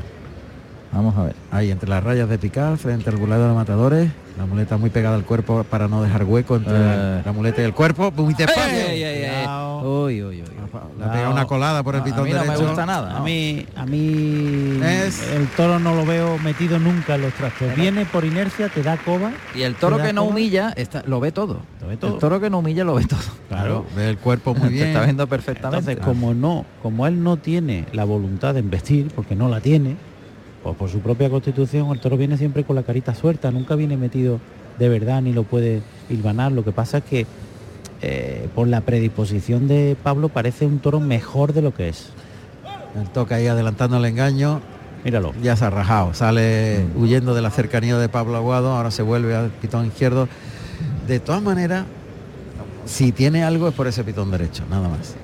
Vamos 0.92 1.14
a 1.18 1.24
ver. 1.24 1.34
Ahí 1.50 1.70
entre 1.70 1.88
las 1.88 2.02
rayas 2.02 2.28
de 2.30 2.38
picar, 2.38 2.78
frente 2.78 3.10
al 3.10 3.16
burladero 3.16 3.48
de 3.50 3.54
matadores, 3.54 4.10
la 4.38 4.46
muleta 4.46 4.76
muy 4.76 4.88
pegada 4.90 5.16
al 5.16 5.24
cuerpo 5.24 5.64
para 5.68 5.88
no 5.88 6.02
dejar 6.02 6.24
hueco 6.24 6.56
entre 6.56 6.72
Eh. 6.76 7.22
la 7.24 7.32
muleta 7.32 7.60
y 7.60 7.64
el 7.64 7.74
cuerpo, 7.74 8.12
muy 8.16 8.34
despacio. 8.34 8.86
Cuidado. 8.86 10.04
Uy, 10.04 10.22
uy, 10.22 10.42
uy. 10.42 10.48
Le 10.98 11.04
ha 11.04 11.12
pegado 11.12 11.32
una 11.32 11.44
colada 11.46 11.82
por 11.82 11.94
el 11.94 12.00
A- 12.00 12.02
a 12.02 12.06
pitón 12.06 12.24
mí 12.24 12.32
no 12.32 12.44
me 12.44 12.56
gusta 12.56 12.86
nada. 12.86 13.16
A 13.16 13.20
mí, 13.20 13.66
a 13.76 13.86
mí 13.86 14.80
Es- 14.82 15.22
el 15.32 15.46
toro 15.48 15.78
no 15.78 15.94
lo 15.94 16.04
veo 16.04 16.38
metido 16.38 16.78
nunca 16.78 17.14
en 17.16 17.22
los 17.22 17.32
trastos. 17.34 17.74
Viene 17.76 18.04
por 18.04 18.24
inercia, 18.24 18.68
te 18.68 18.82
da 18.82 18.96
coba. 18.96 19.32
Y 19.54 19.62
el 19.62 19.74
toro 19.76 19.96
¿Te 19.96 20.02
da 20.02 20.08
que 20.08 20.12
no 20.12 20.22
coba? 20.22 20.32
humilla, 20.32 20.72
está, 20.76 21.02
lo 21.06 21.20
ve 21.20 21.32
todo. 21.32 21.60
Lo 21.80 21.88
ve 21.88 21.96
todo. 21.96 22.14
El 22.14 22.18
toro 22.20 22.40
que 22.40 22.50
no 22.50 22.58
humilla 22.58 22.84
lo 22.84 22.94
ve 22.94 23.04
todo. 23.06 23.20
Claro, 23.48 23.86
ve 23.96 24.10
el 24.10 24.18
cuerpo 24.18 24.54
muy 24.54 24.68
Te 24.68 24.74
bien. 24.74 24.86
está 24.88 25.04
viendo 25.04 25.26
perfectamente. 25.26 25.92
Entonces, 25.92 26.04
como 26.04 26.34
no, 26.34 26.64
como 26.82 27.06
él 27.06 27.22
no 27.22 27.36
tiene 27.38 27.86
la 27.92 28.04
voluntad 28.04 28.54
de 28.54 28.60
investir, 28.60 29.08
porque 29.14 29.34
no 29.34 29.48
la 29.48 29.60
tiene, 29.60 29.96
pues 30.68 30.78
por 30.78 30.90
su 30.90 31.00
propia 31.00 31.30
constitución 31.30 31.90
el 31.90 32.00
toro 32.00 32.16
viene 32.16 32.36
siempre 32.36 32.64
con 32.64 32.76
la 32.76 32.82
carita 32.82 33.14
suelta, 33.14 33.50
nunca 33.50 33.74
viene 33.74 33.96
metido 33.96 34.40
de 34.78 34.88
verdad 34.88 35.22
ni 35.22 35.32
lo 35.32 35.42
puede 35.44 35.82
hilvanar. 36.08 36.52
Lo 36.52 36.64
que 36.64 36.72
pasa 36.72 36.98
es 36.98 37.04
que 37.04 37.26
eh, 38.00 38.48
por 38.54 38.68
la 38.68 38.80
predisposición 38.82 39.66
de 39.66 39.96
Pablo 40.02 40.28
parece 40.28 40.66
un 40.66 40.78
toro 40.78 41.00
mejor 41.00 41.52
de 41.52 41.62
lo 41.62 41.74
que 41.74 41.88
es. 41.88 42.10
El 43.00 43.08
toca 43.10 43.36
ahí 43.36 43.46
adelantando 43.46 43.96
el 43.96 44.04
engaño. 44.04 44.60
Míralo. 45.04 45.32
Ya 45.42 45.56
se 45.56 45.64
ha 45.64 45.70
rajado, 45.70 46.14
sale 46.14 46.84
Mm. 46.94 47.02
huyendo 47.02 47.34
de 47.34 47.42
la 47.42 47.50
cercanía 47.50 47.96
de 47.98 48.08
Pablo 48.08 48.36
Aguado, 48.36 48.72
ahora 48.72 48.90
se 48.90 49.02
vuelve 49.02 49.34
al 49.34 49.50
pitón 49.50 49.86
izquierdo. 49.86 50.28
De 51.06 51.20
todas 51.20 51.42
maneras, 51.42 51.84
si 52.84 53.12
tiene 53.12 53.44
algo 53.44 53.68
es 53.68 53.74
por 53.74 53.86
ese 53.86 54.02
pitón 54.04 54.30
derecho, 54.30 54.64
nada 54.70 54.88
más. 54.88 55.14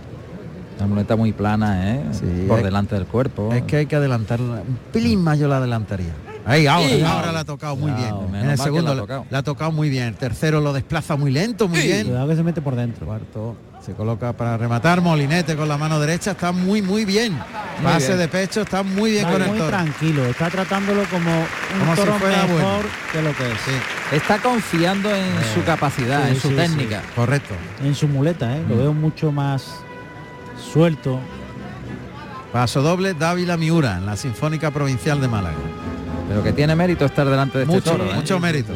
La 0.79 0.87
muleta 0.87 1.17
muy 1.17 1.33
plana, 1.33 1.95
¿eh? 1.95 2.01
Sí, 2.13 2.47
Por 2.49 2.59
es- 2.59 2.65
delante 2.65 2.95
del 2.95 3.07
cuerpo. 3.07 3.53
Es 3.53 3.63
que 3.63 3.77
hay 3.79 3.87
que 3.87 3.97
adelantarla, 3.97 4.63
un 4.67 4.79
pelín 4.93 5.23
más 5.23 5.39
yo 5.39 5.47
la 5.49 5.59
adelantaría. 5.59 6.13
Ahí, 6.47 6.67
ahora, 6.67 6.89
Sí. 6.91 7.03
ahora 7.03 7.33
la 7.33 7.41
ha 7.41 7.45
tocado 7.45 7.75
muy 7.77 7.91
bien. 7.93 8.15
En 8.35 8.51
el 8.51 8.59
segundo 8.59 8.89
la 8.89 8.91
ha 8.91 8.95
la, 8.97 9.01
tocado. 9.03 9.27
la 9.31 9.39
ha 9.39 9.43
tocado 9.43 9.73
muy 9.73 9.89
bien. 9.89 10.09
El 10.09 10.15
tercero 10.17 10.61
lo 10.61 10.73
desplaza 10.75 11.17
muy 11.17 11.31
lento, 11.31 11.69
muy 11.69 11.79
bien. 11.81 12.07
Cuidado 12.09 12.29
que 12.29 12.37
se 12.37 12.43
mete 12.43 12.61
por 12.61 12.77
dentro. 12.77 13.07
Cuarto 13.07 13.57
se 13.81 13.93
coloca 13.95 14.33
para 14.35 14.59
rematar. 14.59 15.01
Molinete 15.01 15.57
con 15.57 15.69
la 15.69 15.79
mano 15.79 15.99
derecha 16.01 16.33
está 16.33 16.53
muy 16.53 16.83
muy 16.83 17.07
bien. 17.07 17.39
Pase 17.83 18.09
bien. 18.09 18.19
de 18.19 18.29
pecho 18.29 18.61
está 18.61 18.83
muy 18.83 19.13
bien 19.13 19.23
Está 19.25 19.33
con 19.33 19.43
el 19.43 19.49
muy 19.49 19.59
toro. 19.59 19.71
tranquilo, 19.71 20.25
está 20.27 20.51
tratándolo 20.51 21.03
como 21.11 21.31
un 21.31 21.79
Como 21.81 21.97
si 21.97 22.01
toro 22.03 22.13
fuera 22.19 22.43
mejor 22.43 22.61
bueno. 22.61 22.79
que 23.13 23.23
lo 23.23 23.35
que 23.37 23.51
es. 23.51 24.13
Está 24.13 24.39
confiando 24.39 25.15
en 25.15 25.25
su 25.55 25.65
capacidad, 25.65 26.25
sí, 26.27 26.35
en 26.35 26.41
su 26.41 26.49
sí, 26.51 26.55
técnica. 26.57 27.03
Correcto. 27.17 27.55
En 27.83 27.95
su 27.95 28.07
muleta, 28.07 28.55
¿eh? 28.55 28.63
Mm. 28.67 28.71
lo 28.71 28.77
veo 28.77 28.93
mucho 28.93 29.33
más 29.33 29.81
suelto. 30.75 31.21
Paso 32.53 32.83
doble 32.83 33.15
Dávila 33.15 33.57
Miura 33.57 33.97
en 33.97 34.07
la 34.07 34.17
Sinfónica 34.17 34.73
Provincial 34.73 35.21
de 35.21 35.29
Málaga. 35.29 35.55
Pero 36.29 36.43
que 36.43 36.53
tiene 36.53 36.75
mérito 36.75 37.05
estar 37.05 37.29
delante 37.29 37.59
de 37.59 37.65
este 37.65 37.77
Mucho, 37.77 37.93
toro. 37.93 38.11
¿eh? 38.11 38.15
mucho 38.15 38.41
mérito. 38.41 38.73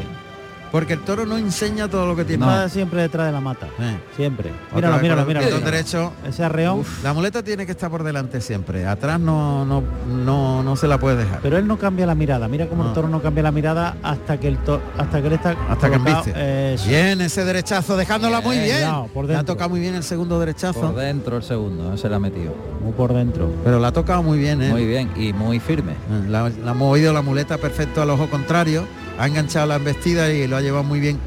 Porque 0.70 0.92
el 0.94 1.00
toro 1.00 1.24
no 1.26 1.36
enseña 1.38 1.88
todo 1.88 2.06
lo 2.06 2.14
que 2.14 2.24
tiene. 2.24 2.44
Va 2.44 2.68
siempre 2.68 3.02
detrás 3.02 3.26
de 3.26 3.32
la 3.32 3.40
mata. 3.40 3.66
Eh. 3.78 3.98
Siempre. 4.16 4.50
Míralo, 4.74 4.94
vez 4.94 5.02
míralo, 5.02 5.24
míralo. 5.24 5.46
pitón 5.46 5.64
derecho. 5.64 6.12
Ese 6.26 6.44
arreón. 6.44 6.82
La 7.02 7.12
muleta 7.14 7.42
tiene 7.42 7.64
que 7.66 7.72
estar 7.72 7.90
por 7.90 8.02
delante 8.02 8.40
siempre. 8.40 8.86
Atrás 8.86 9.18
no, 9.18 9.64
no, 9.64 9.82
no, 10.06 10.62
no 10.62 10.76
se 10.76 10.86
la 10.86 10.98
puede 10.98 11.16
dejar. 11.16 11.40
Pero 11.42 11.56
él 11.56 11.66
no 11.66 11.78
cambia 11.78 12.06
la 12.06 12.14
mirada. 12.14 12.48
Mira 12.48 12.66
cómo 12.66 12.82
No. 12.82 12.88
el 12.90 12.94
toro 12.94 13.08
no 13.08 13.22
cambia 13.22 13.42
la 13.44 13.52
mirada 13.52 13.96
hasta 14.02 14.38
que 14.38 14.48
el 14.48 14.58
to- 14.58 14.80
hasta 14.98 15.20
que 15.20 15.26
él 15.28 15.32
está 15.34 15.50
Hasta 15.70 15.88
que 15.90 15.96
colocado. 15.98 16.18
embiste. 16.24 16.74
Eso. 16.74 16.88
Bien, 16.88 17.20
ese 17.20 17.44
derechazo, 17.44 17.96
dejándola 17.96 18.40
muy 18.40 18.58
Bien, 18.58 18.88
por 19.14 19.24
Le 19.24 19.32
ha 19.34 19.36
dentro. 19.38 19.54
tocado 19.54 19.70
muy 19.70 19.80
bien 19.80 19.94
el 19.94 20.02
segundo 20.02 20.38
derechazo. 20.38 20.80
Por 20.80 20.94
dentro 20.96 21.36
el 21.38 21.42
segundo, 21.42 21.94
¿eh? 21.94 21.98
se 21.98 22.08
la 22.08 22.16
ha 22.16 22.20
metido. 22.20 22.54
Muy 22.82 22.92
por 22.92 23.14
dentro. 23.14 23.50
Pero 23.64 23.78
la 23.78 23.88
ha 23.88 23.92
tocado 23.92 24.22
muy 24.22 24.38
bien, 24.38 24.60
¿eh? 24.62 24.68
Muy 24.70 24.84
bien 24.86 25.10
y 25.16 25.32
muy 25.32 25.60
firme. 25.60 25.94
La, 26.28 26.50
la 26.50 26.70
ha 26.72 26.74
movido 26.74 27.12
la 27.12 27.22
muleta 27.22 27.56
perfecto 27.56 28.02
al 28.02 28.10
ojo 28.10 28.28
contrario. 28.28 28.86
Ha 29.18 29.26
enganchado 29.26 29.66
la 29.66 29.76
embestida 29.76 30.30
y 30.32 30.46
lo 30.46 30.56
ha 30.56 30.60
llevado 30.60 30.84
muy 30.84 31.00
bien. 31.00 31.18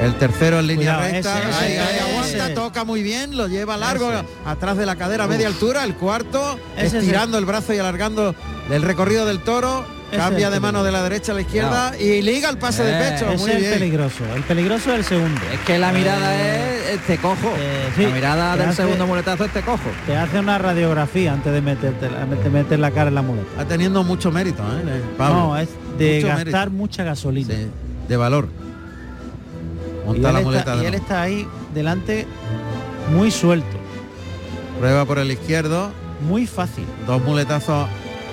El 0.00 0.14
tercero 0.14 0.60
en 0.60 0.66
línea 0.68 0.96
Cuidado, 0.96 1.12
recta. 1.12 1.38
ese, 1.40 1.50
ese, 1.50 1.58
ahí, 1.58 1.76
ahí 1.76 1.96
ese. 1.96 2.40
aguanta, 2.40 2.54
toca 2.62 2.84
muy 2.84 3.02
bien, 3.02 3.36
lo 3.36 3.48
lleva 3.48 3.76
largo 3.76 4.10
atrás 4.46 4.78
de 4.78 4.86
la 4.86 4.96
cadera 4.96 5.24
a 5.24 5.26
media 5.26 5.46
altura. 5.46 5.84
El 5.84 5.94
cuarto, 5.94 6.58
estirando 6.76 7.36
el 7.36 7.44
brazo 7.44 7.74
y 7.74 7.78
alargando 7.78 8.34
el 8.70 8.82
recorrido 8.82 9.26
del 9.26 9.40
toro. 9.40 9.84
Cambia 10.16 10.50
de 10.50 10.60
mano 10.60 10.82
de 10.82 10.90
la 10.92 11.02
derecha 11.02 11.32
a 11.32 11.34
la 11.36 11.40
izquierda 11.42 11.92
y 11.98 12.20
liga 12.22 12.48
el 12.50 12.58
pase 12.58 12.82
de 12.82 12.90
Eh, 12.92 13.10
pecho. 13.12 13.28
Ese 13.30 13.36
Muy 13.42 13.50
es 13.50 13.56
el 13.56 13.60
bien. 13.62 13.72
peligroso. 13.74 14.24
El 14.34 14.42
peligroso 14.42 14.92
es 14.92 14.98
el 14.98 15.04
segundo. 15.04 15.40
Es 15.52 15.60
que 15.60 15.78
la 15.78 15.92
mirada 15.92 16.34
Eh, 16.34 16.80
es 16.94 17.00
este 17.00 17.18
cojo. 17.18 17.52
sí, 17.96 18.02
la 18.02 18.08
mirada 18.10 18.56
del 18.56 18.68
hace- 18.68 18.82
segundo 18.82 19.06
muletazo 19.06 19.44
este 19.44 19.62
cojo. 19.62 19.78
Te 20.06 20.16
hace 20.16 20.38
una 20.40 20.58
radiografía 20.58 21.32
antes 21.32 21.52
de 21.52 21.60
meterte, 21.60 22.08
de 22.08 22.50
meter 22.50 22.78
la 22.78 22.90
cara 22.90 23.08
en 23.08 23.14
la 23.14 23.22
muleta. 23.22 23.48
Está 23.52 23.64
teniendo 23.66 24.02
mucho 24.02 24.32
mérito, 24.32 24.62
¿eh? 24.62 25.00
Pablo. 25.16 25.34
No, 25.40 25.56
es 25.58 25.68
de 25.98 26.16
Mucho 26.16 26.26
gastar 26.28 26.46
mérito. 26.70 26.70
mucha 26.70 27.04
gasolina. 27.04 27.54
Sí, 27.54 27.66
de 28.08 28.16
valor. 28.16 28.48
Y 30.02 30.06
Monta 30.06 30.28
él, 30.28 30.34
la 30.34 30.40
está, 30.40 30.42
muleta 30.50 30.76
de 30.76 30.82
y 30.82 30.86
él 30.86 30.94
está 30.94 31.22
ahí 31.22 31.48
delante 31.72 32.26
muy 33.14 33.30
suelto, 33.30 33.76
Prueba 34.78 35.04
por 35.04 35.18
el 35.18 35.30
izquierdo. 35.30 35.92
muy 36.28 36.46
fácil. 36.46 36.84
Dos 37.06 37.22
muletazos 37.22 37.86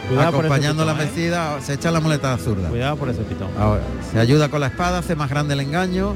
Cuidado 0.07 0.29
acompañando 0.29 0.85
la 0.85 0.93
¿eh? 0.93 1.05
mecida. 1.05 1.59
Se 1.61 1.73
echa 1.73 1.91
la 1.91 1.99
muleta 1.99 2.37
zurda. 2.37 2.69
Cuidado 2.69 2.95
por 2.97 3.09
ese 3.09 3.21
pitón. 3.23 3.49
Ahora, 3.59 3.81
se 4.11 4.19
ayuda 4.19 4.49
con 4.49 4.61
la 4.61 4.67
espada, 4.67 4.99
hace 4.99 5.15
más 5.15 5.29
grande 5.29 5.53
el 5.53 5.59
engaño. 5.61 6.15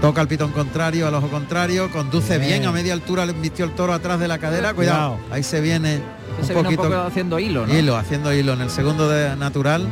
Toca 0.00 0.20
el 0.20 0.28
pitón 0.28 0.50
contrario, 0.52 1.06
al 1.06 1.14
ojo 1.14 1.28
contrario, 1.28 1.90
conduce 1.90 2.36
Bien. 2.38 2.58
bien, 2.60 2.66
a 2.66 2.72
media 2.72 2.92
altura, 2.92 3.24
le 3.24 3.32
vistió 3.32 3.64
el 3.64 3.70
toro 3.74 3.94
atrás 3.94 4.20
de 4.20 4.28
la 4.28 4.36
cadera, 4.38 4.74
cuidado, 4.74 5.14
Cuidado. 5.14 5.34
ahí 5.34 5.42
se 5.42 5.62
viene 5.62 5.96
Se 5.96 6.00
un 6.00 6.46
viene 6.46 6.58
un 6.58 6.64
poquito 6.64 6.82
poco 6.82 6.94
haciendo 7.00 7.38
hilo, 7.38 7.66
¿no? 7.66 7.74
hilo, 7.74 7.96
haciendo 7.96 8.30
hilo 8.34 8.52
en 8.52 8.60
el 8.60 8.68
segundo 8.70 9.08
de 9.08 9.34
natural, 9.36 9.86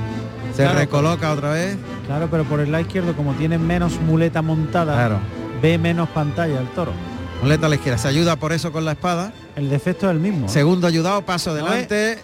se 0.55 0.65
Claro, 0.65 0.79
recoloca 0.81 1.33
otra 1.33 1.53
vez, 1.53 1.79
Claro, 2.07 2.29
pero 2.31 2.45
por 2.45 2.61
el 2.61 2.71
lado 2.71 2.83
izquierdo, 2.83 3.15
como 3.17 3.33
tiene 3.35 3.57
menos 3.57 3.99
muleta 4.03 4.43
montada, 4.43 4.93
claro, 4.93 5.19
ve 5.63 5.79
menos 5.79 6.11
pantalla 6.11 6.61
el 6.61 6.67
toro. 6.73 6.93
muleta 7.41 7.65
a 7.65 7.69
la 7.71 7.77
izquierda, 7.77 7.97
se 7.97 8.09
ayuda 8.09 8.37
por 8.37 8.53
eso 8.53 8.71
con 8.71 8.85
la 8.85 8.93
espada, 8.93 9.33
El 9.57 9.71
defecto 9.71 10.11
es 10.11 10.13
el 10.13 10.21
mismo. 10.21 10.47
segundo 10.47 10.87
ayudado, 10.87 11.23
paso 11.23 11.55
¿No 11.55 11.65
adelante, 11.65 12.19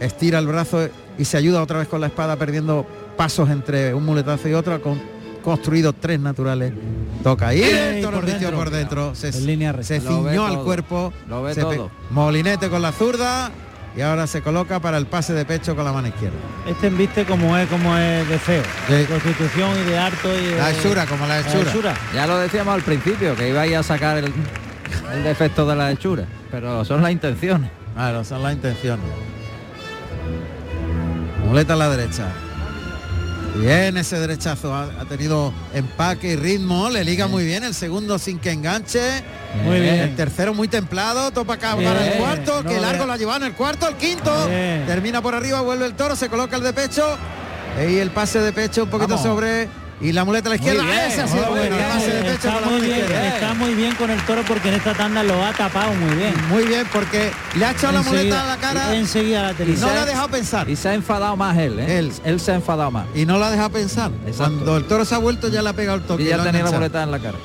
estira 0.00 0.38
el 0.38 0.46
brazo 0.46 0.88
y 1.18 1.24
se 1.24 1.36
ayuda 1.36 1.62
otra 1.62 1.78
vez 1.78 1.88
con 1.88 2.00
la 2.00 2.08
espada 2.08 2.36
perdiendo 2.36 2.86
pasos 3.16 3.48
entre 3.50 3.94
un 3.94 4.04
muletazo 4.04 4.48
y 4.48 4.54
otro, 4.54 4.80
con 4.82 5.00
construido 5.44 5.92
tres 5.92 6.18
naturales. 6.20 6.72
Toca 7.22 7.48
ahí, 7.48 7.62
Ey, 7.62 7.96
el 7.98 8.02
toro 8.02 8.16
por 8.20 8.26
dentro. 8.26 8.50
por 8.56 8.70
dentro, 8.70 9.14
se, 9.14 9.28
En 9.28 9.46
línea 9.46 9.72
recta. 9.72 9.86
se 9.86 10.00
ciñó 10.00 10.46
al 10.46 10.54
todo. 10.54 10.64
cuerpo, 10.64 11.12
Lo 11.28 11.42
ve 11.42 11.54
se 11.54 11.64
pe- 11.64 11.76
todo. 11.76 11.90
molinete 12.10 12.68
con 12.70 12.80
la 12.82 12.92
zurda 12.92 13.50
y 13.96 14.00
ahora 14.00 14.26
se 14.26 14.40
coloca 14.42 14.80
para 14.80 14.96
el 14.96 15.06
pase 15.06 15.32
de 15.34 15.44
pecho 15.44 15.76
con 15.76 15.84
la 15.84 15.92
mano 15.92 16.08
izquierda. 16.08 16.36
Este 16.66 16.88
viste 16.90 17.24
como 17.26 17.56
es 17.56 17.68
como 17.68 17.96
es 17.96 18.26
de 18.28 18.38
feo. 18.38 18.62
Sí. 18.88 18.94
De 18.94 19.04
constitución 19.06 19.70
y 19.86 19.90
de 19.90 19.98
harto 19.98 20.28
y 20.36 20.44
de, 20.46 20.56
La 20.56 20.70
hechura, 20.72 21.06
como 21.06 21.26
la 21.26 21.40
hechura. 21.40 21.70
hechura. 21.70 21.94
Ya 22.14 22.26
lo 22.26 22.38
decíamos 22.38 22.74
al 22.74 22.82
principio, 22.82 23.36
que 23.36 23.50
ibais 23.50 23.74
a 23.76 23.82
sacar 23.82 24.18
el, 24.18 24.32
el 25.14 25.22
defecto 25.24 25.66
de 25.66 25.76
la 25.76 25.90
hechura. 25.92 26.24
Pero 26.50 26.84
son 26.86 27.02
las 27.02 27.12
intenciones. 27.12 27.70
Claro, 27.94 28.24
son 28.24 28.42
las 28.42 28.54
intenciones. 28.54 29.04
Muleta 31.44 31.74
a 31.74 31.76
la 31.76 31.88
derecha. 31.90 32.26
Bien 33.56 33.96
ese 33.96 34.18
derechazo, 34.18 34.74
ha, 34.74 34.82
ha 35.00 35.04
tenido 35.04 35.52
empaque 35.74 36.32
y 36.32 36.36
ritmo, 36.36 36.90
le 36.90 37.04
liga 37.04 37.28
muy 37.28 37.44
bien, 37.44 37.62
el 37.62 37.72
segundo 37.74 38.18
sin 38.18 38.40
que 38.40 38.50
enganche. 38.50 39.22
Muy 39.64 39.78
bien. 39.78 39.94
El 40.00 40.16
tercero 40.16 40.52
muy 40.54 40.66
templado, 40.66 41.30
topa 41.30 41.54
acá 41.54 41.76
Bien. 41.76 41.92
para 41.92 42.04
el 42.06 42.18
cuarto, 42.18 42.62
No 42.64 42.68
que 42.68 42.80
largo 42.80 42.98
vea. 42.98 43.06
lo 43.06 43.12
ha 43.12 43.16
llevado 43.16 43.38
en 43.38 43.44
el 43.44 43.52
cuarto, 43.52 43.86
el 43.88 43.94
quinto. 43.94 44.32
Bien. 44.48 44.84
Termina 44.86 45.22
por 45.22 45.36
arriba, 45.36 45.60
vuelve 45.60 45.86
el 45.86 45.94
toro, 45.94 46.16
se 46.16 46.28
coloca 46.28 46.56
el 46.56 46.62
de 46.64 46.72
pecho. 46.72 47.06
Y 47.88 47.98
el 47.98 48.10
pase 48.10 48.40
de 48.40 48.52
pecho 48.52 48.84
un 48.84 48.90
poquito 48.90 49.10
Vamos. 49.16 49.22
sobre. 49.22 49.68
Y 50.00 50.12
la 50.12 50.24
muleta 50.24 50.48
a 50.48 50.50
la 50.50 50.56
izquierda. 50.56 50.82
bien, 50.82 50.98
Ese 50.98 51.20
ha 51.22 51.26
sido 51.28 51.44
muy 51.46 51.50
bueno, 51.60 51.76
el 51.76 51.82
bien. 51.82 51.88
pase 51.88 52.10
de 52.10 52.22
pecho 52.22 52.34
está, 52.48 52.60
la 52.60 52.66
muy 52.66 52.80
bien, 52.80 52.98
izquierda. 52.98 53.28
está 53.28 53.54
muy 53.54 53.74
bien 53.74 53.94
con 53.94 54.10
el 54.10 54.20
toro 54.26 54.42
porque 54.46 54.68
en 54.68 54.74
esta 54.74 54.92
tanda 54.92 55.22
lo 55.22 55.42
ha 55.44 55.52
tapado 55.52 55.94
muy 55.94 56.14
bien. 56.16 56.34
Muy 56.48 56.64
bien, 56.66 56.86
porque 56.92 57.30
le 57.56 57.64
ha 57.64 57.70
echado 57.70 57.92
la 57.92 58.02
muleta 58.02 58.42
a 58.42 58.46
la 58.46 58.56
cara 58.56 58.94
Enseguida 58.96 59.42
la 59.42 59.64
y 59.64 59.76
no 59.78 59.86
le 59.92 59.98
ha 60.00 60.04
dejado 60.04 60.28
pensar. 60.28 60.68
Y 60.68 60.76
se 60.76 60.88
ha 60.88 60.94
enfadado 60.94 61.36
más 61.36 61.56
él, 61.58 61.78
¿eh? 61.78 61.98
Él. 61.98 62.12
Él 62.24 62.40
se 62.40 62.52
ha 62.52 62.54
enfadado 62.56 62.90
más. 62.90 63.06
y 63.14 63.24
no 63.24 63.38
la 63.38 63.50
deja 63.50 63.68
pensar. 63.68 64.10
Exacto. 64.26 64.52
Cuando 64.54 64.76
el 64.76 64.84
toro 64.84 65.04
se 65.04 65.14
ha 65.14 65.18
vuelto 65.18 65.48
ya 65.48 65.62
le 65.62 65.68
ha 65.70 65.72
pegado 65.74 65.98
el 65.98 66.04
toque. 66.04 66.24
Y 66.24 66.26
ya 66.26 66.40
ha 66.40 66.44
tenía 66.44 66.64
la 66.64 66.70
muleta 66.72 67.02
en 67.02 67.10
la 67.10 67.18
cara. 67.20 67.38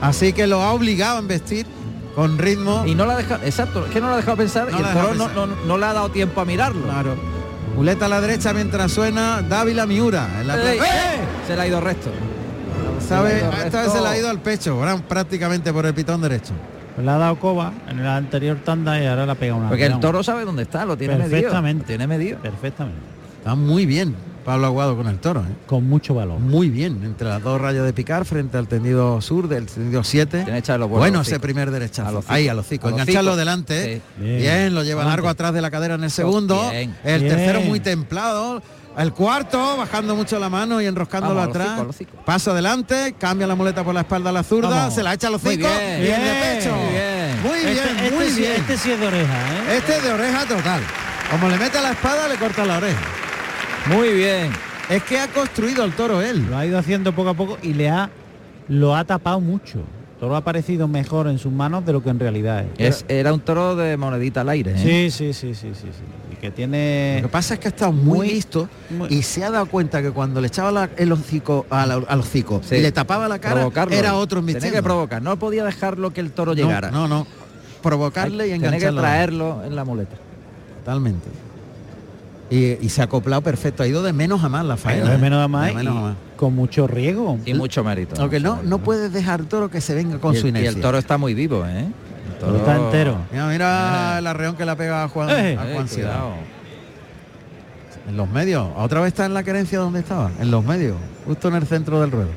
Así 0.00 0.32
que 0.32 0.46
lo 0.46 0.62
ha 0.62 0.70
obligado 0.72 1.16
a 1.16 1.18
embestir 1.20 1.66
con 2.14 2.38
ritmo. 2.38 2.84
Y 2.86 2.94
no 2.94 3.04
la 3.04 3.14
ha 3.14 3.16
dejado, 3.16 3.44
exacto, 3.44 3.84
es 3.86 3.92
que 3.92 4.00
no 4.00 4.06
la 4.08 4.14
ha 4.14 4.16
dejado 4.16 4.36
pensar 4.36 4.70
No 4.70 4.78
y 4.78 4.82
la 4.82 4.90
el 4.92 4.96
ha 4.96 5.00
toro 5.02 5.12
dejado 5.14 5.28
no, 5.34 5.46
no- 5.46 5.56
no 5.66 5.78
le 5.78 5.86
ha 5.86 5.92
dado 5.92 6.08
tiempo 6.10 6.40
a 6.40 6.44
mirarlo. 6.44 6.84
Claro. 6.84 7.16
Muleta 7.80 8.04
a 8.04 8.08
la 8.10 8.20
derecha 8.20 8.52
mientras 8.52 8.92
suena 8.92 9.40
Dávila 9.40 9.86
Miura. 9.86 10.28
En 10.38 10.48
la. 10.48 10.74
¡Eh! 10.74 10.78
Se 11.46 11.56
le 11.56 11.62
ha 11.62 11.66
ido 11.66 11.78
ido 11.78 11.80
Esta 12.98 13.22
vez 13.22 13.42
se 13.90 14.02
le 14.02 14.06
ha 14.06 14.18
ido 14.18 14.28
al 14.28 14.38
pecho, 14.40 14.74
ahora 14.74 14.98
prácticamente 14.98 15.72
por 15.72 15.86
el 15.86 15.94
pitón 15.94 16.20
derecho. 16.20 16.52
Pues 16.94 17.06
le 17.06 17.10
ha 17.10 17.16
dado 17.16 17.38
coba 17.38 17.72
en 17.88 18.04
la 18.04 18.16
anterior 18.16 18.58
tanda 18.62 19.02
y 19.02 19.06
ahora 19.06 19.24
le 19.24 19.32
ha 19.32 19.34
pegado 19.34 19.60
una. 19.60 19.70
Porque 19.70 19.86
el 19.86 19.98
toro 19.98 20.22
sabe 20.22 20.44
dónde 20.44 20.64
está, 20.64 20.84
lo 20.84 20.98
tiene 20.98 21.14
medido. 21.14 21.30
Perfectamente. 21.30 21.80
Lo 21.84 21.86
tiene 21.86 22.06
medido. 22.06 22.38
Perfectamente. 22.40 23.00
Está 23.38 23.54
muy 23.54 23.86
bien 23.86 24.14
Pablo 24.44 24.66
Aguado 24.66 24.96
con 24.96 25.06
el 25.06 25.18
toro. 25.18 25.40
¿eh? 25.40 25.54
Con 25.66 25.88
mucho 25.88 26.14
valor. 26.14 26.38
Muy 26.40 26.70
bien, 26.70 27.00
entre 27.04 27.28
las 27.28 27.42
dos 27.42 27.60
rayas 27.60 27.84
de 27.84 27.92
picar 27.92 28.24
frente 28.24 28.56
al 28.58 28.68
tendido 28.68 29.20
sur 29.20 29.48
del 29.48 29.66
tendido 29.66 30.02
7. 30.02 30.38
Tiene 30.38 30.52
que 30.52 30.58
echarlo 30.58 30.88
bueno 30.88 31.20
ese 31.20 31.38
primer 31.40 31.70
derechazo. 31.70 32.24
Ahí 32.28 32.48
a 32.48 32.54
los 32.54 32.66
hocico. 32.66 32.88
Engancharlo 32.88 33.36
delante. 33.36 33.96
Sí. 33.96 34.02
Bien. 34.22 34.38
Bien. 34.38 34.74
lo 34.74 34.82
lleva 34.82 35.04
largo 35.04 35.28
atrás 35.28 35.52
de 35.52 35.60
la 35.60 35.70
cadera 35.70 35.94
en 35.94 36.04
el 36.04 36.10
segundo. 36.10 36.70
Bien. 36.70 36.96
El 37.04 37.22
Bien. 37.22 37.36
tercero 37.36 37.60
muy 37.62 37.80
templado. 37.80 38.62
El 38.98 39.12
cuarto, 39.12 39.76
bajando 39.76 40.16
mucho 40.16 40.38
la 40.40 40.48
mano 40.48 40.80
y 40.80 40.86
enroscándolo 40.86 41.36
Vamos, 41.36 41.54
al 41.56 41.62
atrás. 41.62 41.96
Paso 42.26 42.50
adelante, 42.50 43.14
cambia 43.18 43.46
la 43.46 43.54
muleta 43.54 43.84
por 43.84 43.94
la 43.94 44.00
espalda 44.00 44.30
a 44.30 44.32
la 44.32 44.42
zurda, 44.42 44.68
Vamos. 44.68 44.94
se 44.94 45.02
la 45.04 45.14
echa 45.14 45.28
a 45.28 45.30
los 45.30 45.42
Muy 45.44 45.54
hocico 45.54 45.68
bien. 45.68 45.80
el 45.80 46.00
de 46.02 46.06
Bien. 46.08 46.20
pecho. 46.58 46.74
Muy 46.74 46.90
bien. 46.90 47.42
Muy 47.42 47.58
bien, 47.60 47.68
este, 47.78 48.04
este 48.04 48.16
muy 48.16 48.26
sí, 48.30 48.40
bien. 48.40 48.52
este 48.56 48.76
sí 48.78 48.90
es 48.90 49.00
de 49.00 49.06
oreja, 49.06 49.32
¿eh? 49.32 49.76
Este 49.78 49.96
es 49.96 50.02
de 50.02 50.12
oreja 50.12 50.44
total. 50.44 50.80
Como 51.30 51.48
le 51.48 51.56
mete 51.56 51.80
la 51.80 51.92
espada, 51.92 52.26
le 52.28 52.34
corta 52.36 52.64
la 52.66 52.78
oreja. 52.78 53.00
Muy 53.88 54.12
bien. 54.14 54.50
Es 54.88 55.02
que 55.04 55.18
ha 55.18 55.28
construido 55.28 55.84
el 55.84 55.92
toro 55.92 56.20
él. 56.22 56.46
Lo 56.50 56.56
ha 56.56 56.66
ido 56.66 56.78
haciendo 56.78 57.14
poco 57.14 57.30
a 57.30 57.34
poco 57.34 57.58
y 57.62 57.74
le 57.74 57.88
ha 57.88 58.10
lo 58.68 58.94
ha 58.94 59.04
tapado 59.04 59.40
mucho. 59.40 59.78
El 59.78 60.20
Toro 60.20 60.36
ha 60.36 60.44
parecido 60.44 60.86
mejor 60.86 61.28
en 61.28 61.38
sus 61.38 61.50
manos 61.50 61.84
de 61.86 61.92
lo 61.94 62.02
que 62.02 62.10
en 62.10 62.20
realidad 62.20 62.64
es. 62.76 62.96
Es, 62.98 63.04
era 63.08 63.32
un 63.32 63.40
toro 63.40 63.74
de 63.74 63.96
monedita 63.96 64.42
al 64.42 64.50
aire. 64.50 64.72
¿eh? 64.76 64.76
Sí, 64.76 65.10
sí, 65.10 65.32
sí, 65.32 65.54
sí, 65.54 65.70
sí, 65.74 65.86
sí. 65.90 66.02
Y 66.32 66.36
que 66.36 66.50
tiene 66.50 67.20
Lo 67.22 67.28
que 67.28 67.32
pasa 67.32 67.54
es 67.54 67.60
que 67.60 67.68
ha 67.68 67.70
estado 67.70 67.90
muy, 67.92 68.18
Muy- 68.18 68.28
listo 68.28 68.68
muy- 68.90 69.08
y 69.08 69.22
se 69.22 69.42
ha 69.44 69.50
dado 69.50 69.64
cuenta 69.66 70.02
que 70.02 70.10
cuando 70.10 70.40
le 70.42 70.48
echaba 70.48 70.70
la- 70.70 70.90
el 70.98 71.10
hocico 71.10 71.64
al, 71.70 72.04
al 72.06 72.20
hocico 72.20 72.60
Sí. 72.62 72.76
y 72.76 72.80
le 72.82 72.92
tapaba 72.92 73.28
la 73.28 73.38
cara, 73.38 73.54
Provocarlo. 73.56 73.94
era 73.96 74.14
otro 74.14 74.40
Tenía 74.40 74.52
embistiendo. 74.52 74.76
que 74.78 74.82
provocar. 74.82 75.22
No 75.22 75.36
podía 75.38 75.64
dejarlo 75.64 76.12
que 76.12 76.20
el 76.20 76.32
toro 76.32 76.52
llegara. 76.52 76.90
No, 76.90 77.08
no. 77.08 77.26
Provocarle 77.82 78.46
y 78.46 78.50
Tenía 78.50 78.60
que 78.60 78.76
engancharlo. 78.76 79.00
traerlo 79.00 79.64
en 79.64 79.74
la 79.74 79.84
muleta. 79.84 80.16
Totalmente. 80.80 81.28
Y, 82.50 82.84
y 82.84 82.88
se 82.88 83.00
ha 83.00 83.04
acoplado 83.04 83.42
perfecto. 83.42 83.82
Ha 83.82 83.86
ido 83.86 84.02
de 84.02 84.12
menos 84.12 84.42
a 84.42 84.48
más 84.48 84.64
la 84.66 84.76
faena. 84.76 85.08
de 85.08 85.14
¿eh? 85.14 85.18
menos 85.18 85.42
a 85.42 85.46
más, 85.48 85.68
De 85.68 85.74
menos 85.74 85.94
y 85.94 85.98
a 85.98 86.00
más. 86.00 86.16
con 86.36 86.54
mucho 86.54 86.86
riesgo. 86.88 87.38
Y 87.46 87.54
mucho 87.54 87.84
mérito. 87.84 88.20
Lo 88.20 88.28
que 88.28 88.40
mucho 88.40 88.56
no, 88.56 88.62
no 88.64 88.78
puedes 88.78 89.12
dejar 89.12 89.44
toro 89.44 89.70
que 89.70 89.80
se 89.80 89.94
venga 89.94 90.18
con 90.18 90.32
y 90.32 90.36
el, 90.36 90.40
su 90.40 90.46
y 90.48 90.50
inercia. 90.50 90.70
el 90.70 90.80
toro 90.80 90.98
está 90.98 91.16
muy 91.16 91.32
vivo, 91.34 91.64
¿eh? 91.66 91.86
El 92.32 92.46
Toro 92.46 92.56
está 92.56 92.76
entero. 92.76 93.18
Mira, 93.30 93.48
mira 93.48 94.18
el 94.18 94.26
arreón 94.26 94.56
que 94.56 94.64
le 94.64 94.70
ha 94.70 94.76
pegado 94.76 95.04
a 95.04 95.08
Juan, 95.08 95.28
Eh, 95.30 95.58
a 95.60 95.70
Eh, 95.70 95.74
Juan. 95.74 95.86
En 98.08 98.16
los 98.16 98.28
medios. 98.30 98.66
Otra 98.76 99.00
vez 99.00 99.08
está 99.08 99.26
en 99.26 99.34
la 99.34 99.42
querencia 99.42 99.78
donde 99.78 100.00
estaba. 100.00 100.30
En 100.40 100.50
los 100.50 100.64
medios. 100.64 100.96
Justo 101.26 101.48
en 101.48 101.54
el 101.56 101.66
centro 101.66 102.00
del 102.00 102.10
ruedo. 102.10 102.30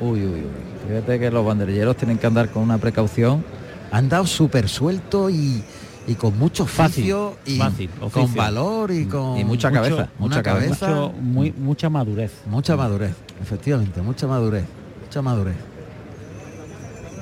Uy, 0.00 0.20
uy, 0.24 0.26
uy. 0.26 0.46
Fíjate 0.88 1.18
que 1.18 1.30
los 1.30 1.44
banderilleros 1.46 1.96
tienen 1.96 2.18
que 2.18 2.26
andar 2.26 2.48
con 2.50 2.62
una 2.62 2.78
precaución. 2.78 3.44
Han 3.90 4.08
dado 4.08 4.26
súper 4.26 4.68
suelto 4.68 5.30
y, 5.30 5.62
y 6.08 6.14
con 6.14 6.36
mucho 6.38 6.64
Fácil, 6.66 7.12
oficio 7.12 7.36
y 7.46 7.56
fácil, 7.58 7.90
con 7.90 8.06
oficio. 8.22 8.34
valor 8.42 8.90
y 8.90 9.04
con 9.06 9.36
Y 9.38 9.44
mucha 9.44 9.68
mucho- 9.70 9.82
cabeza, 9.82 10.08
mucha 10.18 10.42
cabeza. 10.42 10.86
cabeza, 10.86 10.88
Mucho- 10.88 11.12
muy, 11.20 11.52
mucha 11.52 11.88
madurez. 11.90 12.32
mucha 12.46 12.76
madurez, 12.76 13.14
efectivamente, 13.40 14.00
mucha 14.02 14.26
madurez, 14.26 14.64
mucha 15.04 15.22
madurez. 15.22 15.54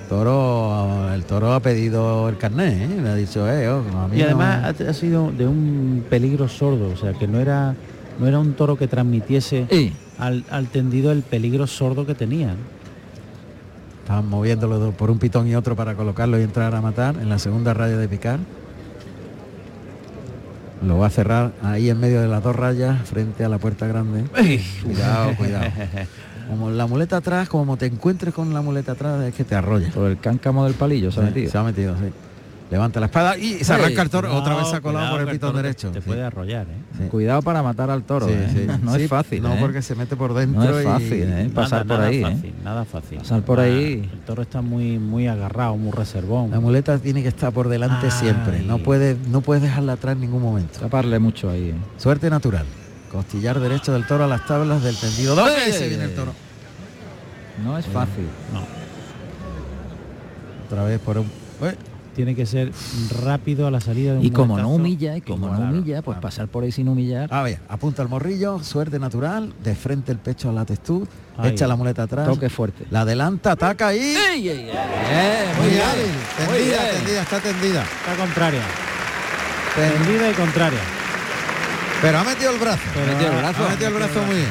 Toro, 0.09 1.13
el 1.13 1.25
toro 1.25 1.53
ha 1.53 1.59
pedido 1.61 2.29
el 2.29 2.39
carnet, 2.39 2.75
¿eh? 2.81 3.01
le 3.03 3.09
ha 3.09 3.15
dicho, 3.17 3.49
eh, 3.51 3.69
ojo, 3.69 3.99
a 3.99 4.07
mí 4.07 4.17
Y 4.17 4.21
no- 4.21 4.27
además 4.27 4.65
ha, 4.81 4.91
ha 4.91 4.95
sido 4.95 5.33
de 5.33 5.49
un 5.49 6.05
peligro 6.09 6.49
sordo, 6.49 6.91
o 6.93 6.97
sea 6.97 7.13
que 7.13 7.27
no 7.27 7.41
era 7.41 7.75
no 8.21 8.27
era 8.27 8.39
un 8.39 8.55
toro 8.55 8.77
que 8.79 8.87
transmitiese 8.89 9.67
Y 9.71 9.93
al, 10.19 10.43
al 10.51 10.69
tendido 10.69 11.13
el 11.13 11.23
peligro 11.23 11.67
sordo 11.67 12.07
que 12.07 12.15
tenía. 12.15 12.47
¿no? 12.53 12.77
Estaban 14.03 14.27
moviéndolo 14.29 14.93
por 14.93 15.11
un 15.11 15.19
pitón 15.19 15.49
y 15.49 15.55
otro 15.57 15.77
para 15.77 15.95
colocarlo 15.97 16.39
y 16.39 16.43
entrar 16.43 16.75
a 16.75 16.81
matar 16.81 17.17
en 17.21 17.29
la 17.29 17.39
segunda 17.39 17.75
raya 17.75 17.97
de 17.99 18.09
picar. 18.09 18.39
Lo 20.85 20.99
va 20.99 21.07
a 21.07 21.11
cerrar 21.11 21.53
ahí 21.63 21.89
en 21.91 21.99
medio 21.99 22.21
de 22.21 22.29
las 22.29 22.43
dos 22.43 22.55
rayas 22.55 23.09
frente 23.09 23.45
a 23.45 23.49
la 23.49 23.59
puerta 23.59 23.87
grande. 23.87 24.25
Cuidado, 24.83 25.35
cuidado. 25.39 25.67
Como 26.49 26.71
la 26.71 26.87
muleta 26.87 27.17
atrás, 27.17 27.49
como 27.49 27.77
te 27.77 27.87
encuentres 27.87 28.33
con 28.33 28.53
la 28.55 28.61
muleta 28.61 28.93
atrás, 28.93 29.23
es 29.25 29.35
que 29.35 29.45
te 29.45 29.55
arrolla. 29.55 29.91
por 29.91 30.11
el 30.11 30.19
cáncamo 30.19 30.65
del 30.65 30.75
palillo 30.75 31.11
se 31.11 31.21
ha 31.21 31.25
metido. 31.25 31.51
Se 31.51 31.59
ha 31.59 31.63
metido, 31.63 31.95
sí. 31.97 32.13
Levanta 32.69 32.99
la 32.99 33.07
espada 33.07 33.39
y 33.39 33.63
se 33.63 33.73
arranca 33.73 34.03
el 34.03 34.11
toro. 34.11 34.35
Otra 34.37 34.57
vez 34.57 34.67
se 34.69 34.77
ha 34.77 34.81
colado 34.81 35.13
por 35.13 35.21
el 35.21 35.29
pitón 35.29 35.55
derecho. 35.55 35.93
Te 35.93 36.01
Sí, 36.01 36.07
puede 36.09 36.25
arrollar, 36.25 36.67
¿eh? 36.67 36.75
sí. 36.99 37.05
Cuidado 37.09 37.41
para 37.43 37.63
matar 37.63 37.91
al 37.91 38.03
toro. 38.03 38.27
Sí, 38.27 38.33
¿eh? 38.35 38.49
sí. 38.53 38.67
No 38.83 38.97
Sí, 38.97 39.03
es 39.05 39.09
fácil. 39.09 39.41
No, 39.43 39.55
¿eh? 39.55 39.59
porque 39.61 39.83
se 39.83 39.95
mete 39.95 40.17
por 40.17 40.35
dentro. 40.35 40.65
No 40.65 40.77
es 40.77 40.83
y- 40.85 40.89
fácil, 40.89 41.23
¿eh? 41.33 41.51
pasar 41.55 41.87
por 41.87 41.97
nada 41.99 42.09
ahí. 42.09 42.19
¿eh? 42.19 42.23
fácil, 42.23 42.55
nada 42.65 42.85
fácil. 42.85 43.19
Pasar 43.19 43.43
por 43.43 43.59
Nada. 43.59 43.69
ahí. 43.71 44.11
El 44.13 44.19
toro 44.27 44.43
está 44.43 44.63
muy 44.63 44.99
muy 44.99 45.29
agarrado, 45.29 45.77
muy 45.77 45.93
reservón. 45.93 46.51
La 46.51 46.59
muleta 46.59 46.99
tiene 46.99 47.23
que 47.23 47.29
estar 47.29 47.53
por 47.53 47.69
delante 47.69 48.07
Ay. 48.07 48.11
siempre. 48.11 48.61
No 48.65 48.79
puedes, 48.79 49.17
no 49.29 49.43
puedes 49.43 49.63
dejarla 49.63 49.93
atrás 49.93 50.15
en 50.17 50.23
ningún 50.23 50.43
momento. 50.43 50.81
Taparle 50.81 51.21
mucho 51.21 51.49
ahí. 51.49 51.69
¿eh? 51.71 51.75
Suerte 51.99 52.29
natural. 52.31 52.67
Costillar 53.13 53.61
derecho 53.61 53.93
del 53.93 54.09
toro 54.09 54.25
a 54.25 54.27
las 54.27 54.45
tablas 54.45 54.83
del 54.83 54.97
tendido 54.97 55.37
2. 55.37 55.49
¡Ey! 55.51 55.55
Ahí 55.67 55.73
se 55.73 55.89
viene 55.89 56.05
el 56.05 56.15
toro. 56.17 56.33
No 57.65 57.79
es 57.79 57.87
fácil. 57.87 58.27
No. 58.53 58.63
Otra 60.67 60.83
vez 60.83 60.99
por 60.99 61.19
un... 61.19 61.31
Tiene 62.17 62.35
que 62.35 62.47
ser 62.47 62.73
rápido 63.23 63.67
a 63.67 63.71
la 63.71 63.79
salida 63.79 64.15
de 64.15 64.21
un 64.21 64.25
Y 64.25 64.31
como 64.31 64.57
no 64.59 64.71
humilla, 64.71 65.15
y 65.19 65.21
como 65.21 65.49
no 65.49 65.59
humilla, 65.61 66.01
pues 66.01 66.19
pasar 66.19 66.49
por 66.49 66.65
ahí 66.65 66.73
sin 66.73 66.89
humillar. 66.89 67.29
A 67.31 67.43
ver, 67.43 67.59
apunta 67.69 68.01
el 68.03 68.09
morrillo, 68.09 68.59
suerte 68.65 68.99
natural, 68.99 69.53
de 69.63 69.75
frente 69.75 70.13
el 70.13 70.19
pecho 70.19 70.49
a 70.49 70.53
la 70.55 70.65
textura, 70.65 71.07
Ahí. 71.37 71.51
echa 71.51 71.67
la 71.67 71.77
muleta 71.77 72.05
atrás. 72.05 72.27
Toque 72.27 72.49
fuerte. 72.49 72.87
La 72.91 73.03
adelanta, 73.03 73.53
ataca 73.53 73.89
ahí. 73.89 73.99
¡Ey, 74.01 74.49
ey, 74.49 74.49
ey! 74.49 74.71
Eh, 74.73 75.45
Muy 75.59 75.67
muy 75.67 75.75
bien. 75.75 75.83
hábil, 75.87 76.07
Muy 76.07 76.57
tendida, 76.57 76.83
bien. 76.83 76.95
tendida, 76.97 77.23
está 77.23 77.41
tendida. 77.41 77.83
Está 77.83 78.17
contraria. 78.25 78.63
Ten- 79.75 79.93
Tendida 80.03 80.31
y 80.31 80.33
contraria. 80.33 80.81
Pero 82.01 82.19
ha 82.19 82.25
metido 82.25 82.51
el 82.51 82.59
brazo. 82.59 82.83
Pero 82.95 83.07
metido 83.13 83.31
el 83.31 83.37
ha- 83.37 83.41
brazo. 83.43 83.67
Ha 83.67 83.69
metido 83.69 83.89
el 83.89 83.95
brazo 83.95 84.23
muy 84.25 84.37
bien. 84.37 84.49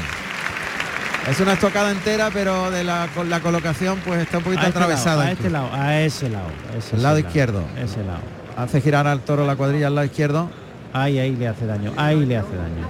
Es 1.27 1.39
una 1.39 1.53
estocada 1.53 1.91
entera, 1.91 2.29
pero 2.31 2.69
de 2.69 2.83
la, 2.83 3.07
con 3.15 3.29
la 3.29 3.39
colocación 3.39 3.99
pues 4.05 4.21
está 4.21 4.37
un 4.37 4.43
poquito 4.43 4.61
a 4.61 4.67
este 4.67 4.77
atravesada. 4.77 5.15
lado, 5.15 5.27
a 5.27 5.31
este 5.31 5.49
lado, 5.49 5.69
a 5.73 5.99
ese 6.01 6.29
lado. 6.29 6.47
El 6.93 7.03
lado 7.03 7.19
izquierdo. 7.19 7.63
Ese 7.81 8.03
lado. 8.03 8.19
Hace 8.55 8.79
girar 8.79 9.07
al 9.07 9.21
toro 9.21 9.45
la 9.45 9.55
cuadrilla 9.55 9.87
al 9.87 9.95
lado 9.95 10.05
izquierdo. 10.05 10.49
Ahí, 10.93 11.17
ahí 11.17 11.35
le 11.35 11.47
hace 11.47 11.65
daño. 11.65 11.93
Ahí 11.97 12.25
le 12.25 12.37
hace 12.37 12.55
daño. 12.55 12.87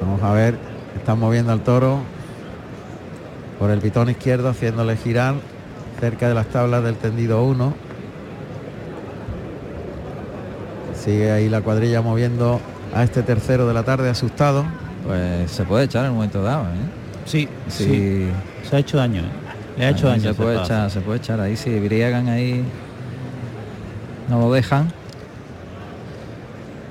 Vamos 0.00 0.22
a 0.22 0.32
ver, 0.32 0.58
están 0.96 1.20
moviendo 1.20 1.52
al 1.52 1.60
toro 1.60 2.00
por 3.60 3.70
el 3.70 3.78
pitón 3.78 4.10
izquierdo, 4.10 4.48
haciéndole 4.48 4.96
girar 4.96 5.36
cerca 6.00 6.28
de 6.28 6.34
las 6.34 6.48
tablas 6.48 6.82
del 6.82 6.96
tendido 6.96 7.44
1. 7.44 7.74
Sigue 10.96 11.30
ahí 11.30 11.48
la 11.48 11.60
cuadrilla 11.60 12.02
moviendo 12.02 12.60
a 12.92 13.04
este 13.04 13.22
tercero 13.22 13.68
de 13.68 13.74
la 13.74 13.84
tarde 13.84 14.10
asustado. 14.10 14.64
Pues 15.06 15.50
se 15.50 15.64
puede 15.64 15.84
echar 15.84 16.04
en 16.04 16.10
un 16.10 16.16
momento 16.16 16.42
dado, 16.42 16.64
¿eh? 16.64 16.66
Sí, 17.26 17.48
Sí. 17.68 17.84
sí. 17.84 18.28
Se 18.68 18.76
ha 18.76 18.78
hecho 18.78 18.96
daño. 18.96 19.20
¿eh? 19.22 19.78
Le 19.78 19.86
ha 19.86 19.90
hecho 19.90 20.06
daño. 20.08 20.22
Se 20.22 20.30
ese 20.30 20.42
puede, 20.42 20.62
echar, 20.62 20.90
se 20.90 21.00
puede 21.00 21.18
echar 21.18 21.40
ahí, 21.40 21.56
si 21.56 21.70
briegan 21.78 22.28
ahí. 22.28 22.64
No 24.28 24.38
lo 24.40 24.52
dejan. 24.52 24.92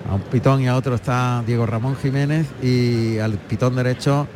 A 0.10 0.16
un 0.16 0.22
pitón 0.22 0.62
y 0.62 0.68
a 0.68 0.76
otro 0.76 0.96
está 0.96 1.42
Diego 1.46 1.66
Ramón 1.66 1.96
Jiménez 1.96 2.46
y 2.62 3.18
al 3.20 3.34
pitón 3.34 3.76
derecho 3.76 4.28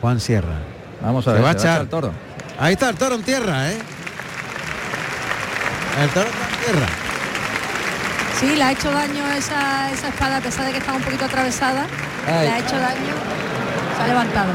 Juan 0.00 0.18
Sierra. 0.20 0.58
Vamos 1.02 1.26
a 1.28 1.30
Se 1.32 1.34
ver, 1.36 1.44
va 1.44 1.50
a 1.50 1.58
se 1.58 1.66
va 1.66 1.72
a 1.74 1.76
echar. 1.76 1.76
echar 1.76 1.80
el 1.82 1.88
toro. 1.88 2.12
Ahí 2.58 2.72
está 2.72 2.90
el 2.90 2.96
toro 2.96 3.14
en 3.16 3.22
tierra, 3.22 3.70
¿eh? 3.70 3.78
El 6.02 6.08
toro 6.10 6.26
está 6.28 6.44
en 6.44 6.64
tierra. 6.72 6.86
Sí, 8.38 8.56
le 8.56 8.62
ha 8.62 8.72
hecho 8.72 8.90
daño 8.90 9.26
esa, 9.36 9.90
esa 9.92 10.08
espada, 10.08 10.38
a 10.38 10.40
pesar 10.40 10.64
de 10.66 10.72
que 10.72 10.78
está 10.78 10.92
un 10.94 11.02
poquito 11.02 11.26
atravesada. 11.26 11.84
Ay. 12.26 12.46
Le 12.46 12.52
ha 12.52 12.58
hecho 12.58 12.78
daño. 12.78 13.14
Se 13.96 14.02
ha 14.02 14.06
levantado. 14.06 14.52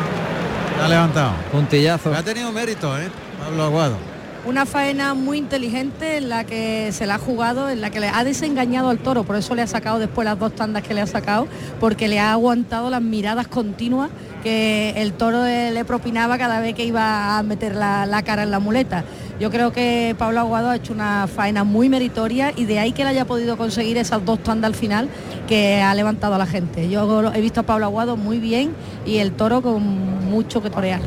Ha 0.84 0.88
levantado. 0.88 1.32
Puntillazo. 1.52 2.14
Ha 2.14 2.24
tenido 2.24 2.52
mérito, 2.52 2.98
¿eh? 3.00 3.10
Pablo 3.44 3.64
Aguado. 3.64 3.98
Una 4.46 4.68
faena 4.68 5.16
muy 5.16 5.40
inteligente 5.40 6.18
en 6.18 6.30
la 6.30 6.44
que 6.44 6.92
se 6.92 7.08
la 7.08 7.16
ha 7.16 7.18
jugado, 7.18 7.68
en 7.68 7.82
la 7.82 7.90
que 7.90 8.00
le 8.00 8.10
ha 8.10 8.24
desengañado 8.24 8.90
al 8.90 9.00
toro, 9.00 9.24
por 9.24 9.36
eso 9.38 9.56
le 9.56 9.64
ha 9.64 9.68
sacado 9.68 9.98
después 9.98 10.24
las 10.24 10.38
dos 10.38 10.54
tandas 10.54 10.84
que 10.84 10.94
le 10.94 11.02
ha 11.02 11.08
sacado, 11.08 11.48
porque 11.80 12.08
le 12.08 12.20
ha 12.20 12.32
aguantado 12.32 12.92
las 12.92 13.02
miradas 13.02 13.48
continuas 13.48 14.12
que 14.44 14.94
el 14.98 15.14
toro 15.14 15.44
le 15.44 15.84
propinaba 15.86 16.38
cada 16.38 16.60
vez 16.60 16.76
que 16.76 16.86
iba 16.86 17.40
a 17.40 17.42
meter 17.42 17.74
la, 17.74 18.06
la 18.06 18.22
cara 18.22 18.44
en 18.44 18.52
la 18.52 18.60
muleta. 18.60 19.04
Yo 19.40 19.52
creo 19.52 19.74
que 19.74 20.16
Pablo 20.18 20.40
Aguado 20.40 20.70
ha 20.70 20.76
hecho 20.78 20.94
una 20.94 21.28
faena 21.28 21.64
muy 21.66 21.90
meritoria 21.90 22.54
y 22.56 22.64
de 22.66 22.80
ahí 22.80 22.94
que 22.94 23.04
le 23.04 23.10
haya 23.10 23.26
podido 23.26 23.58
conseguir 23.58 23.98
esas 23.98 24.24
dos 24.24 24.40
tandas 24.42 24.70
al 24.70 24.76
final 24.76 25.10
que 25.48 25.82
ha 25.82 25.94
levantado 25.94 26.36
a 26.36 26.38
la 26.38 26.46
gente. 26.46 26.90
Yo 26.90 27.32
he 27.34 27.42
visto 27.42 27.60
a 27.60 27.64
Pablo 27.64 27.86
Aguado 27.86 28.16
muy 28.16 28.40
bien 28.40 28.72
y 29.06 29.18
el 29.18 29.34
toro 29.34 29.62
con 29.62 29.84
mucho 30.30 30.64
que 30.64 30.70
torear. 30.70 31.02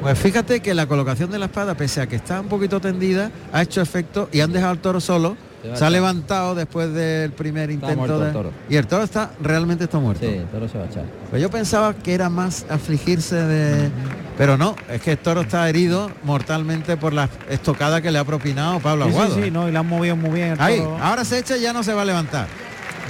Pues 0.00 0.18
fíjate 0.18 0.60
que 0.60 0.72
la 0.74 0.86
colocación 0.86 1.30
de 1.30 1.38
la 1.38 1.46
espada, 1.46 1.74
pese 1.74 2.00
a 2.00 2.06
que 2.06 2.16
está 2.16 2.40
un 2.40 2.46
poquito 2.48 2.80
tendida, 2.80 3.30
ha 3.52 3.62
hecho 3.62 3.82
efecto 3.82 4.28
y 4.32 4.40
han 4.40 4.52
dejado 4.52 4.70
al 4.72 4.78
toro 4.78 5.00
solo. 5.00 5.36
Se 5.74 5.84
ha 5.84 5.90
levantado 5.90 6.54
después 6.54 6.94
del 6.94 7.32
primer 7.32 7.68
intento. 7.70 7.96
muerto 7.96 8.20
de- 8.20 8.26
el 8.28 8.32
toro. 8.32 8.52
Y 8.70 8.76
el 8.76 8.86
toro 8.86 9.02
está 9.02 9.32
realmente 9.42 9.84
está 9.84 9.98
muerto. 9.98 10.24
Sí, 10.24 10.34
el 10.34 10.46
toro 10.46 10.68
se 10.68 10.78
va 10.78 10.84
a 10.84 10.86
echar. 10.86 11.04
Pues 11.30 11.42
yo 11.42 11.50
pensaba 11.50 11.92
que 11.94 12.14
era 12.14 12.30
más 12.30 12.64
afligirse 12.70 13.34
de. 13.34 13.90
Pero 14.38 14.56
no, 14.56 14.76
es 14.88 15.02
que 15.02 15.10
el 15.12 15.18
toro 15.18 15.40
está 15.42 15.68
herido 15.68 16.10
mortalmente 16.22 16.96
por 16.96 17.12
la 17.12 17.28
estocada 17.50 18.00
que 18.00 18.10
le 18.12 18.18
ha 18.20 18.24
propinado 18.24 18.78
Pablo 18.78 19.06
Sí, 19.06 19.10
sí, 19.10 19.16
Aguado. 19.18 19.34
sí, 19.34 19.42
¿eh? 19.42 19.50
no, 19.50 19.68
y 19.68 19.72
la 19.72 19.80
han 19.80 19.86
movido 19.88 20.14
muy 20.16 20.30
bien. 20.30 20.52
el 20.52 20.60
Ahí, 20.60 20.78
toro. 20.78 20.96
ahora 21.02 21.24
se 21.24 21.38
echa 21.38 21.56
y 21.56 21.60
ya 21.62 21.72
no 21.72 21.82
se 21.82 21.92
va 21.92 22.02
a 22.02 22.04
levantar. 22.04 22.46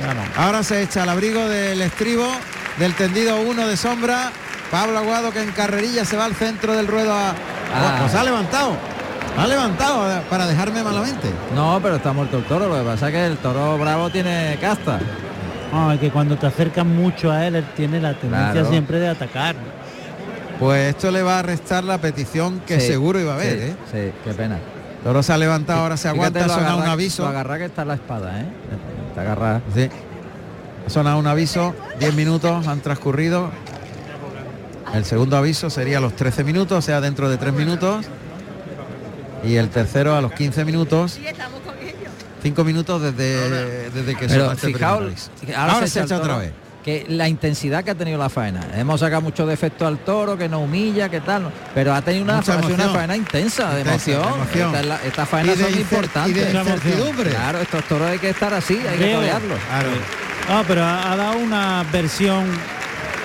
Ya 0.01 0.15
no. 0.15 0.23
Ahora 0.37 0.63
se 0.63 0.83
echa 0.83 1.03
al 1.03 1.09
abrigo 1.11 1.47
del 1.49 1.81
estribo 1.83 2.27
del 2.79 2.95
tendido 2.95 3.41
1 3.43 3.67
de 3.69 3.77
sombra. 3.77 4.31
Pablo 4.71 4.99
Aguado 4.99 5.31
que 5.31 5.43
en 5.43 5.51
carrerilla 5.53 6.05
se 6.05 6.17
va 6.17 6.25
al 6.25 6.35
centro 6.35 6.75
del 6.75 6.87
ruedo 6.87 7.13
a. 7.13 7.31
Ah. 7.31 7.97
Pues 8.01 8.15
ha 8.15 8.25
levantado. 8.25 8.73
Ha 9.37 9.47
levantado 9.47 10.23
para 10.31 10.47
dejarme 10.47 10.83
malamente. 10.83 11.29
No, 11.55 11.79
pero 11.83 11.97
está 11.97 12.13
muerto 12.13 12.39
el 12.39 12.45
toro. 12.45 12.69
Lo 12.69 12.77
que 12.79 12.83
pasa 12.89 13.09
es 13.09 13.13
que 13.13 13.27
el 13.27 13.37
toro 13.37 13.77
bravo 13.79 14.09
tiene 14.11 14.57
casta. 14.61 14.99
No, 15.73 15.93
es 15.93 16.01
que 16.01 16.11
cuando 16.11 16.37
te 16.37 16.47
acercas 16.47 16.87
mucho 16.87 17.31
a 17.31 17.47
él, 17.47 17.57
él 17.57 17.65
tiene 17.77 18.01
la 18.01 18.15
tendencia 18.15 18.53
Claro. 18.53 18.71
siempre 18.71 18.99
de 18.99 19.09
atacar. 19.09 19.55
Pues 20.59 20.91
esto 20.95 21.11
le 21.11 21.23
va 21.23 21.39
a 21.39 21.43
restar 21.43 21.85
la 21.85 21.99
petición 21.99 22.61
que 22.67 22.81
Sí, 22.81 22.89
seguro 22.89 23.21
iba 23.21 23.33
a 23.33 23.35
haber, 23.37 23.59
sí, 23.59 23.65
¿eh? 23.65 23.77
Sí, 23.93 24.13
qué 24.25 24.35
pena. 24.35 24.59
Toro 25.05 25.23
se 25.23 25.33
ha 25.33 25.39
levantado, 25.39 25.81
ahora 25.83 25.97
se 25.97 26.09
aguanta, 26.09 26.41
ha 26.45 26.49
sonado 26.49 26.77
un 26.77 26.83
agarra- 26.83 26.93
aviso. 26.93 27.23
Lo 27.23 27.29
agarra 27.29 27.59
que 27.59 27.65
está 27.67 27.85
la 27.85 27.95
espada, 27.95 28.41
¿eh? 28.41 28.47
Está 29.11 29.21
agarrada. 29.21 29.63
Sí. 29.75 29.89
Ha 30.87 30.91
sonado 30.91 31.19
un 31.19 31.27
aviso, 31.29 31.75
10 32.01 32.15
minutos 32.15 32.67
han 32.67 32.81
transcurrido. 32.81 33.51
El 34.95 35.05
segundo 35.05 35.37
aviso 35.37 35.71
sería 35.71 35.99
a 35.99 36.01
los 36.01 36.15
13 36.17 36.43
minutos, 36.45 36.79
o 36.79 36.83
sea, 36.83 37.01
dentro 37.01 37.29
de 37.31 37.37
3 37.37 37.53
minutos. 37.53 38.07
Y 39.45 39.55
el 39.55 39.69
tercero 39.69 40.17
a 40.17 40.21
los 40.21 40.33
15 40.33 40.65
minutos. 40.65 41.19
5 42.43 42.65
minutos 42.65 43.01
desde, 43.03 43.91
desde 43.91 44.15
que 44.17 44.25
este 44.27 44.41
aviso. 44.43 44.85
ahora, 44.85 45.11
Ahora 45.57 45.87
se, 45.87 45.89
se 45.93 46.01
echa 46.03 46.17
otra 46.17 46.39
vez. 46.39 46.53
Que 46.85 47.05
la 47.09 47.29
intensidad 47.29 47.85
que 47.85 47.91
ha 47.91 47.95
tenido 47.95 48.19
la 48.19 48.29
faena. 48.29 48.61
Hemos 48.75 49.01
sacado 49.01 49.21
mucho 49.21 49.47
defecto 49.47 49.87
al 49.87 49.99
toro, 49.99 50.39
que 50.39 50.49
no 50.49 50.61
humilla, 50.61 51.09
que 51.09 51.21
tal. 51.21 51.51
Pero 51.75 51.93
ha 51.93 52.01
tenido 52.01 52.25
una, 52.25 52.43
sido 52.43 52.59
una 52.59 52.89
faena 52.89 53.17
intensa, 53.17 53.75
de 53.75 53.83
emoción. 53.83 54.23
emoción. 54.23 54.75
Esta, 54.75 55.05
estas 55.05 55.29
faenas 55.29 55.57
Y 55.57 55.59
de 55.59 55.71
son 55.71 55.81
importantes. 55.81 56.47
Claro, 57.31 57.61
estos 57.61 57.85
toros 57.85 58.09
hay 58.09 58.19
que 58.19 58.31
estar 58.31 58.55
así, 58.55 58.81
hay 58.89 58.99
que 58.99 59.15
torearlos. 59.15 59.59
Claro. 59.69 59.89
No, 60.49 60.65
pero 60.67 60.83
ha, 60.83 61.13
ha 61.13 61.17
dado 61.17 61.39
una 61.39 61.85
versión 61.93 62.47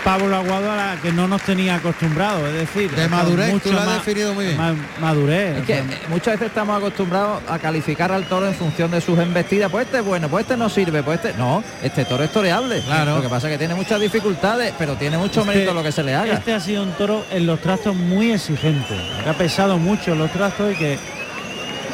Pablo 0.03 0.35
Aguado 0.35 0.69
a 0.69 0.75
la 0.75 0.95
que 1.01 1.13
no 1.13 1.29
nos 1.29 1.41
tenía 1.43 1.75
acostumbrados, 1.75 2.45
es 2.49 2.53
decir, 2.53 2.91
De 2.91 3.07
madurez, 3.07 3.47
tú 3.47 3.53
mucho 3.53 3.71
lo 3.71 3.79
has 3.79 3.85
más- 3.85 3.95
definido 4.05 4.33
muy 4.33 4.45
bien. 4.45 4.57
más 4.57 4.73
madurez. 4.99 5.59
Es 5.59 5.65
que 5.65 5.83
muchas 6.09 6.33
veces 6.33 6.47
estamos 6.49 6.77
acostumbrados 6.77 7.41
a 7.47 7.57
calificar 7.57 8.11
al 8.11 8.25
toro 8.25 8.45
en 8.47 8.53
función 8.53 8.91
de 8.91 8.99
sus 8.99 9.17
embestidas. 9.17 9.71
Pues 9.71 9.85
este 9.85 9.99
es 9.99 10.03
bueno, 10.05 10.27
pues 10.27 10.43
este 10.43 10.57
no 10.57 10.67
sirve, 10.69 11.03
pues 11.03 11.23
este. 11.23 11.37
No, 11.37 11.63
este 11.81 12.03
toro 12.03 12.23
es 12.25 12.31
toreable. 12.33 12.81
Claro. 12.81 13.15
Lo 13.15 13.21
que 13.21 13.29
pasa 13.29 13.47
es 13.47 13.53
que 13.53 13.57
tiene 13.57 13.75
muchas 13.75 13.99
dificultades, 14.01 14.73
pero 14.77 14.95
tiene 14.95 15.17
mucho 15.17 15.39
Este- 15.41 15.53
mérito 15.53 15.73
lo 15.73 15.83
que 15.83 15.91
se 15.93 16.03
le 16.03 16.13
haga. 16.15 16.33
Este 16.33 16.53
ha 16.53 16.59
sido 16.59 16.83
un 16.83 16.91
toro 16.91 17.25
en 17.31 17.45
los 17.47 17.61
trastos 17.61 17.95
muy 17.95 18.31
exigente, 18.33 18.95
que 19.23 19.29
ha 19.29 19.33
pesado 19.33 19.77
mucho 19.77 20.11
en 20.11 20.19
los 20.19 20.31
trastos 20.31 20.73
y 20.73 20.75
que, 20.75 20.99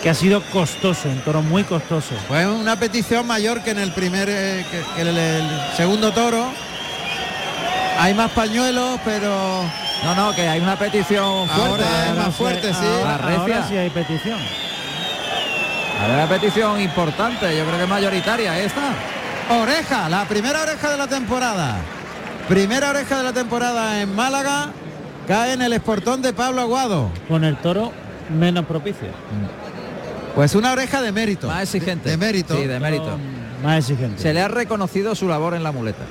que 0.02 0.10
ha 0.10 0.16
sido 0.16 0.42
costoso, 0.46 1.10
un 1.10 1.20
toro 1.20 1.44
muy 1.44 1.64
costoso. 1.64 2.16
Pues 2.28 2.48
una 2.48 2.76
petición 2.80 3.28
mayor 3.28 3.62
que 3.62 3.70
en 3.70 3.80
el 3.80 3.92
primer, 3.92 4.28
eh, 4.32 4.66
que, 4.72 4.82
que 4.96 5.02
en 5.02 5.08
el, 5.10 5.18
el 5.18 5.44
segundo 5.78 6.12
toro. 6.12 6.52
Hay 8.00 8.14
más 8.14 8.32
pañuelos, 8.32 9.00
pero 9.04 9.64
No, 10.04 10.16
no, 10.16 10.34
que 10.34 10.48
hay 10.48 10.62
una 10.62 10.78
petición 10.80 11.48
fuerte. 11.50 11.68
ahora 11.70 12.04
es 12.04 12.10
Ahora 12.10 12.24
más 12.24 12.36
fuerte, 12.36 12.74
sí. 12.74 12.86
Ahora, 12.86 13.36
ahora 13.38 13.68
sí 13.68 13.76
hay 13.76 13.90
petición. 13.90 14.40
Hay 16.02 16.12
una 16.14 16.28
petición 16.30 16.80
importante, 16.80 17.58
yo 17.58 17.66
creo 17.66 17.78
que 17.78 17.86
mayoritaria 17.86 18.58
esta. 18.60 18.94
Oreja, 19.50 20.08
la 20.08 20.24
primera 20.26 20.62
oreja 20.62 20.92
de 20.92 20.98
la 20.98 21.08
temporada. 21.08 21.76
Primera 22.48 22.92
oreja 22.92 23.18
de 23.18 23.24
la 23.24 23.34
temporada 23.34 24.02
en 24.02 24.16
Málaga. 24.16 24.70
Cae 25.28 25.54
en 25.54 25.62
el 25.62 25.74
esportón 25.74 26.22
de 26.22 26.32
Pablo 26.32 26.62
Aguado. 26.62 27.12
Con 27.28 27.44
el 27.44 27.58
toro 27.58 27.92
menos 28.30 28.66
propicio. 28.66 29.10
Pues 30.36 30.56
una 30.56 30.72
oreja 30.72 31.02
de 31.02 31.12
mérito. 31.12 31.48
Más 31.48 31.64
exigente. 31.64 32.10
De 32.12 32.18
mérito. 32.18 32.56
Sí, 32.56 32.66
de 32.66 32.80
mérito. 32.80 33.18
Más 33.64 33.80
exigente. 33.80 34.22
Se 34.22 34.34
le 34.34 34.42
ha 34.42 34.48
reconocido 34.48 35.14
su 35.16 35.28
labor 35.28 35.54
en 35.54 35.64
la 35.64 35.72
muleta. 35.74 36.04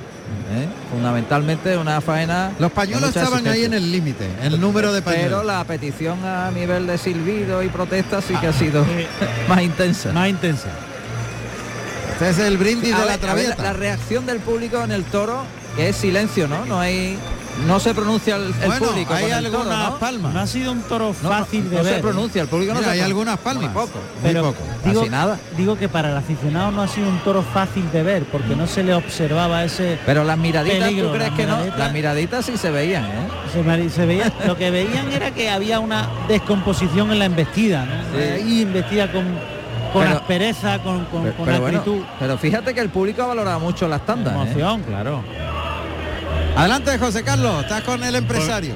¿Eh? 0.51 0.67
Fundamentalmente 0.91 1.77
una 1.77 2.01
faena. 2.01 2.51
Los 2.59 2.71
pañuelos 2.71 3.09
estaban 3.15 3.47
ahí 3.47 3.65
en 3.65 3.73
el 3.73 3.91
límite, 3.91 4.27
el 4.41 4.59
número 4.59 4.91
de 4.93 5.01
Pero 5.01 5.15
pañuelos. 5.17 5.45
la 5.45 5.63
petición 5.63 6.23
a 6.25 6.51
nivel 6.51 6.87
de 6.87 6.97
silbido 6.97 7.61
y 7.63 7.69
protesta 7.69 8.21
sí 8.21 8.33
que 8.35 8.47
ha 8.47 8.53
sido 8.53 8.83
Sí, 8.85 9.05
más 9.49 9.61
intensa. 9.61 10.11
más 10.13 10.29
intensa. 10.29 10.69
Este 12.13 12.29
es 12.29 12.39
el 12.39 12.57
brindis 12.57 12.93
A 12.93 12.99
de 12.99 13.05
ver, 13.05 13.07
la 13.07 13.13
a 13.13 13.17
ver, 13.35 13.45
traviata. 13.45 13.63
la 13.63 13.73
reacción 13.73 14.25
del 14.25 14.39
público 14.39 14.83
en 14.83 14.91
el 14.91 15.03
toro, 15.05 15.43
que 15.75 15.89
es 15.89 15.95
silencio, 15.95 16.47
¿no? 16.47 16.65
No 16.65 16.79
hay 16.79 17.17
no 17.65 17.79
se 17.79 17.93
pronuncia 17.93 18.35
el, 18.35 18.45
el 18.47 18.53
Bueno, 18.67 18.87
público. 18.87 19.13
hay 19.13 19.23
con 19.29 19.31
el 19.31 19.45
toro, 19.51 19.59
algunas 19.61 19.89
¿no? 19.91 19.97
palmas. 19.99 20.33
No 20.33 20.39
ha 20.39 20.47
sido 20.47 20.71
un 20.71 20.81
toro 20.83 21.15
No, 21.21 21.29
fácil 21.29 21.63
no 21.65 21.69
de 21.69 21.75
ver. 21.83 21.95
se 21.95 21.99
pronuncia, 22.01 22.41
el 22.41 22.47
público 22.47 22.73
no 22.73 22.79
Mira, 22.79 22.91
se 22.93 23.01
hay 23.01 23.11
pronuncia. 23.11 23.33
algunas 23.33 23.37
palmas. 23.39 23.63
Muy 23.63 23.73
poco. 23.73 23.99
Pero 24.23 24.43
Muy 24.43 24.53
poco. 24.53 24.63
digo, 24.85 24.99
Casi 25.01 25.09
nada. 25.11 25.39
digo 25.57 25.77
que 25.77 25.89
para 25.89 26.09
el 26.11 26.17
aficionado 26.17 26.71
no 26.71 26.81
ha 26.81 26.87
sido 26.87 27.09
un 27.09 27.19
toro 27.19 27.43
fácil 27.43 27.91
de 27.91 28.03
ver 28.03 28.23
porque 28.25 28.55
no 28.55 28.67
se 28.67 28.83
le 28.83 28.93
observaba 28.93 29.63
ese 29.63 29.99
Pero 30.05 30.23
las 30.23 30.37
miraditas, 30.37 30.79
Peligro, 30.79 31.07
¿tú 31.09 31.13
crees 31.15 31.31
que 31.31 31.45
no? 31.45 31.57
Las 31.77 31.91
miraditas 31.93 32.45
sí 32.45 32.57
se 32.57 32.71
veían, 32.71 33.05
¿eh? 33.05 33.89
se, 33.89 34.05
veía 34.05 34.31
lo 34.45 34.55
que 34.57 34.71
veían 34.71 35.11
era 35.11 35.31
que 35.31 35.49
había 35.49 35.79
una 35.79 36.07
descomposición 36.27 37.11
en 37.11 37.19
la 37.19 37.25
embestida 37.25 37.85
¿no? 37.85 37.93
Sí. 38.17 38.23
Ahí 38.23 38.61
embestida 38.63 39.11
con 39.11 39.25
con 39.91 40.03
Pero- 40.03 40.17
aspereza 40.17 40.77
con, 40.83 41.05
con, 41.05 41.23
Pero, 41.23 41.35
con 41.35 41.45
pero 41.47 41.61
bueno, 41.61 41.79
acritud 41.79 42.03
pero 42.19 42.37
fíjate 42.37 42.75
que 42.75 42.79
el 42.79 42.89
público 42.89 43.23
ha 43.23 43.25
valorado 43.25 43.59
mucho 43.59 43.87
las 43.87 44.05
tandas. 44.05 44.35
¿eh? 44.35 44.41
emoción 44.51 44.83
claro 44.83 45.23
Adelante, 46.55 46.97
José 46.97 47.23
Carlos, 47.23 47.63
estás 47.63 47.83
con 47.83 48.03
el 48.03 48.15
empresario. 48.15 48.73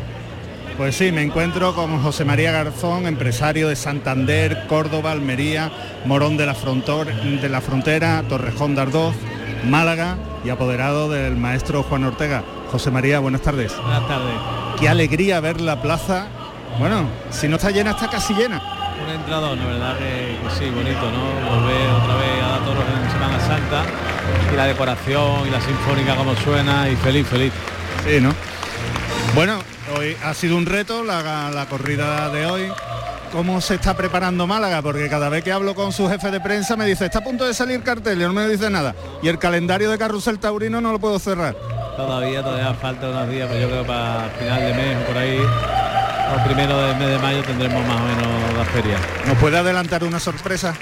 Pues 0.77 0.95
sí, 0.95 1.11
me 1.11 1.21
encuentro 1.21 1.75
con 1.75 2.01
José 2.01 2.25
María 2.25 2.51
Garzón, 2.51 3.05
empresario 3.05 3.67
de 3.67 3.75
Santander, 3.75 4.65
Córdoba, 4.67 5.11
Almería, 5.11 5.71
Morón 6.05 6.37
de 6.37 6.45
la, 6.45 6.55
Frontor- 6.55 7.11
de 7.41 7.49
la 7.49 7.61
Frontera, 7.61 8.23
Torrejón 8.27 8.73
de 8.73 8.81
Ardoz, 8.81 9.15
Málaga 9.69 10.17
y 10.43 10.49
apoderado 10.49 11.09
del 11.09 11.35
maestro 11.35 11.83
Juan 11.83 12.05
Ortega. 12.05 12.43
José 12.71 12.89
María, 12.89 13.19
buenas 13.19 13.41
tardes. 13.41 13.75
Buenas 13.77 14.07
tardes. 14.07 14.33
Qué 14.79 14.89
alegría 14.89 15.39
ver 15.41 15.61
la 15.61 15.81
plaza. 15.81 16.25
Bueno, 16.79 17.05
si 17.29 17.47
no 17.47 17.57
está 17.57 17.69
llena, 17.69 17.91
está 17.91 18.07
casi 18.09 18.33
llena. 18.33 18.59
Un 19.05 19.11
entrador, 19.13 19.55
la 19.57 19.65
verdad 19.65 19.97
que, 19.97 20.37
que 20.41 20.55
sí, 20.57 20.71
bonito, 20.71 21.01
¿no? 21.11 21.55
Volver 21.55 21.89
otra 22.01 22.15
vez 22.15 22.43
a 22.43 22.47
dar 22.47 22.59
toros 22.65 22.83
en 23.03 23.11
Semana 23.11 23.39
Santa 23.41 23.83
y 24.51 24.55
la 24.55 24.65
decoración 24.65 25.47
y 25.47 25.49
la 25.49 25.61
sinfónica 25.61 26.15
como 26.15 26.35
suena 26.35 26.89
y 26.89 26.95
feliz, 26.95 27.27
feliz. 27.27 27.53
Sí, 28.05 28.19
¿no? 28.21 28.33
Bueno, 29.35 29.59
hoy 29.97 30.15
ha 30.23 30.33
sido 30.33 30.57
un 30.57 30.65
reto 30.65 31.03
la, 31.03 31.49
la 31.51 31.65
corrida 31.65 32.29
de 32.29 32.45
hoy. 32.45 32.71
¿Cómo 33.31 33.61
se 33.61 33.75
está 33.75 33.95
preparando 33.95 34.45
Málaga? 34.45 34.83
Porque 34.83 35.09
cada 35.09 35.27
vez 35.27 35.43
que 35.43 35.51
hablo 35.51 35.73
con 35.73 35.91
su 35.91 36.07
jefe 36.07 36.29
de 36.29 36.39
prensa 36.39 36.75
me 36.75 36.85
dice, 36.85 37.05
está 37.05 37.17
a 37.17 37.23
punto 37.23 37.47
de 37.47 37.55
salir 37.55 37.81
cartel 37.81 38.21
y 38.21 38.23
no 38.25 38.31
me 38.31 38.47
dice 38.47 38.69
nada. 38.69 38.93
Y 39.23 39.27
el 39.27 39.39
calendario 39.39 39.89
de 39.89 39.97
Carrusel 39.97 40.37
Taurino 40.37 40.79
no 40.81 40.91
lo 40.91 40.99
puedo 40.99 41.17
cerrar. 41.17 41.55
Todavía, 41.97 42.43
todavía 42.43 42.75
falta 42.75 43.09
unos 43.09 43.27
días, 43.29 43.47
pero 43.49 43.59
yo 43.59 43.69
creo 43.69 43.87
para 43.87 44.29
final 44.37 44.61
de 44.61 44.73
mes 44.75 44.97
o 44.97 45.07
por 45.07 45.17
ahí, 45.17 45.39
o 45.39 46.43
primero 46.45 46.77
del 46.77 46.97
mes 46.97 47.07
de 47.07 47.17
mayo 47.17 47.41
tendremos 47.41 47.87
más 47.87 48.01
o 48.01 48.05
menos 48.05 48.53
la 48.55 48.65
feria. 48.65 48.97
¿Nos 49.25 49.37
puede 49.39 49.57
adelantar 49.57 50.03
una 50.03 50.19
sorpresa? 50.19 50.75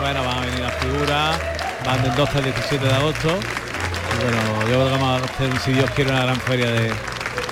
Bueno, 0.00 0.24
van 0.24 0.38
a 0.38 0.40
venir 0.40 0.60
las 0.60 0.74
figuras, 0.74 1.40
van 1.84 2.02
del 2.02 2.14
12 2.14 2.38
al 2.38 2.44
17 2.44 2.84
de 2.86 2.94
agosto. 2.94 3.28
Y 3.38 4.22
bueno, 4.24 4.60
yo 4.62 4.66
creo 4.66 4.84
que 4.86 4.90
vamos 4.92 5.20
a 5.22 5.24
hacer, 5.24 5.58
si 5.60 5.72
Dios 5.72 5.90
quiere, 5.90 6.10
una 6.10 6.22
gran 6.24 6.40
feria 6.40 6.66
de, 6.70 6.82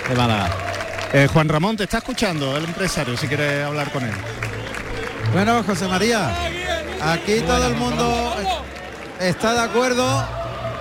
de 0.09 0.15
Málaga. 0.17 0.49
Eh, 1.13 1.29
Juan 1.33 1.49
Ramón, 1.49 1.77
te 1.77 1.85
está 1.85 1.99
escuchando 1.99 2.57
el 2.57 2.65
empresario, 2.65 3.17
si 3.17 3.27
quieres 3.29 3.65
hablar 3.67 3.91
con 3.91 4.03
él. 4.05 4.15
Bueno, 5.33 5.63
José 5.65 5.87
María, 5.89 6.31
aquí 7.03 7.41
todo 7.47 7.67
el 7.67 7.75
mundo 7.75 8.35
está 9.21 9.53
de 9.55 9.61
acuerdo 9.61 10.25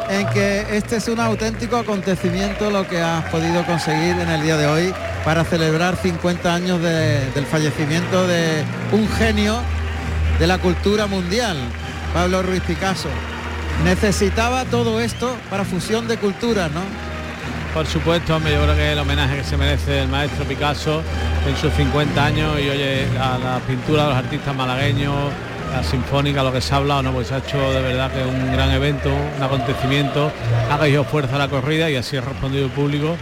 en 0.09 0.27
que 0.29 0.65
este 0.77 0.97
es 0.97 1.07
un 1.07 1.19
auténtico 1.19 1.77
acontecimiento 1.77 2.69
lo 2.69 2.87
que 2.87 3.01
has 3.01 3.23
podido 3.25 3.65
conseguir 3.65 4.17
en 4.19 4.29
el 4.29 4.41
día 4.41 4.57
de 4.57 4.67
hoy 4.67 4.93
para 5.23 5.43
celebrar 5.45 5.95
50 5.95 6.53
años 6.53 6.81
de- 6.81 7.29
del 7.31 7.45
fallecimiento 7.45 8.27
de 8.27 8.63
un 8.91 9.07
genio 9.09 9.59
de 10.39 10.47
la 10.47 10.57
cultura 10.57 11.07
mundial, 11.07 11.57
Pablo 12.13 12.41
Ruiz 12.41 12.61
Picasso. 12.63 13.09
Necesitaba 13.83 14.65
todo 14.65 14.99
esto 14.99 15.35
para 15.49 15.65
fusión 15.65 16.07
de 16.07 16.17
culturas, 16.17 16.71
¿no? 16.71 16.81
Por 17.73 17.87
supuesto, 17.87 18.35
hombre, 18.35 18.53
yo 18.53 18.61
creo 18.63 18.75
que 18.75 18.91
el 18.91 18.99
homenaje 18.99 19.37
que 19.37 19.43
se 19.43 19.55
merece 19.55 20.01
el 20.01 20.09
maestro 20.09 20.43
Picasso 20.45 21.01
en 21.47 21.55
sus 21.55 21.71
50 21.73 22.25
años 22.25 22.59
y 22.59 22.69
oye, 22.69 23.07
a 23.17 23.37
la 23.37 23.59
pintura 23.59 24.03
de 24.03 24.09
los 24.09 24.17
artistas 24.17 24.53
malagueños, 24.53 25.15
la 25.71 25.81
sinfónica, 25.83 26.43
lo 26.43 26.51
que 26.51 26.59
se 26.59 26.73
ha 26.73 26.77
hablado, 26.77 27.01
¿no? 27.01 27.13
Pues 27.13 27.27
se 27.27 27.35
ha 27.35 27.37
hecho 27.37 27.57
de 27.71 27.81
verdad 27.81 28.11
que 28.11 28.23
un 28.23 28.51
gran 28.51 28.71
evento, 28.71 29.09
un 29.09 29.41
acontecimiento, 29.41 30.31
ha 30.69 30.77
cogido 30.77 31.05
fuerza 31.05 31.37
la 31.37 31.47
corrida 31.47 31.89
y 31.89 31.95
así 31.95 32.17
ha 32.17 32.21
respondido 32.21 32.65
el 32.65 32.71
público 32.71 33.15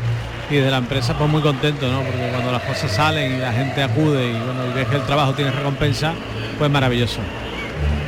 y 0.49 0.55
desde 0.55 0.71
la 0.71 0.77
empresa 0.77 1.15
pues 1.15 1.29
muy 1.29 1.43
contento, 1.43 1.87
¿no? 1.91 2.01
Porque 2.01 2.29
cuando 2.31 2.51
las 2.51 2.63
cosas 2.63 2.91
salen 2.91 3.35
y 3.35 3.37
la 3.37 3.53
gente 3.53 3.83
acude 3.83 4.29
y 4.29 4.33
bueno, 4.33 4.63
el 4.91 5.01
trabajo 5.03 5.33
tiene 5.33 5.51
recompensa, 5.51 6.13
pues 6.57 6.71
maravilloso. 6.71 7.19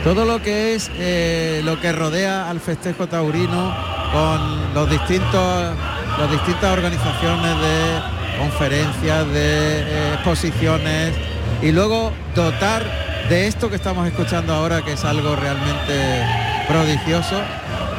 Todo 0.03 0.25
lo 0.25 0.41
que 0.41 0.75
es 0.75 0.89
eh, 0.95 1.61
lo 1.63 1.79
que 1.79 1.91
rodea 1.91 2.49
al 2.49 2.59
festejo 2.59 3.07
taurino 3.07 3.73
con 4.11 4.73
los 4.73 4.89
distintos 4.89 5.75
las 6.17 6.29
distintas 6.29 6.73
organizaciones 6.73 7.55
de 7.61 8.37
conferencias, 8.37 9.27
de 9.27 9.81
eh, 9.81 10.13
exposiciones 10.15 11.13
y 11.61 11.71
luego 11.71 12.11
dotar 12.35 12.83
de 13.29 13.47
esto 13.47 13.69
que 13.69 13.75
estamos 13.75 14.07
escuchando 14.07 14.53
ahora 14.53 14.81
que 14.81 14.93
es 14.93 15.05
algo 15.05 15.35
realmente 15.35 16.25
prodigioso 16.67 17.41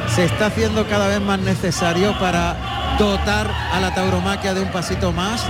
se 0.07 0.25
está 0.25 0.47
haciendo 0.47 0.85
cada 0.87 1.07
vez 1.07 1.21
más 1.21 1.39
necesario 1.39 2.17
para 2.19 2.95
dotar 2.99 3.49
a 3.73 3.79
la 3.79 3.93
tauromaquia 3.95 4.53
de 4.53 4.61
un 4.61 4.71
pasito 4.71 5.11
más 5.11 5.43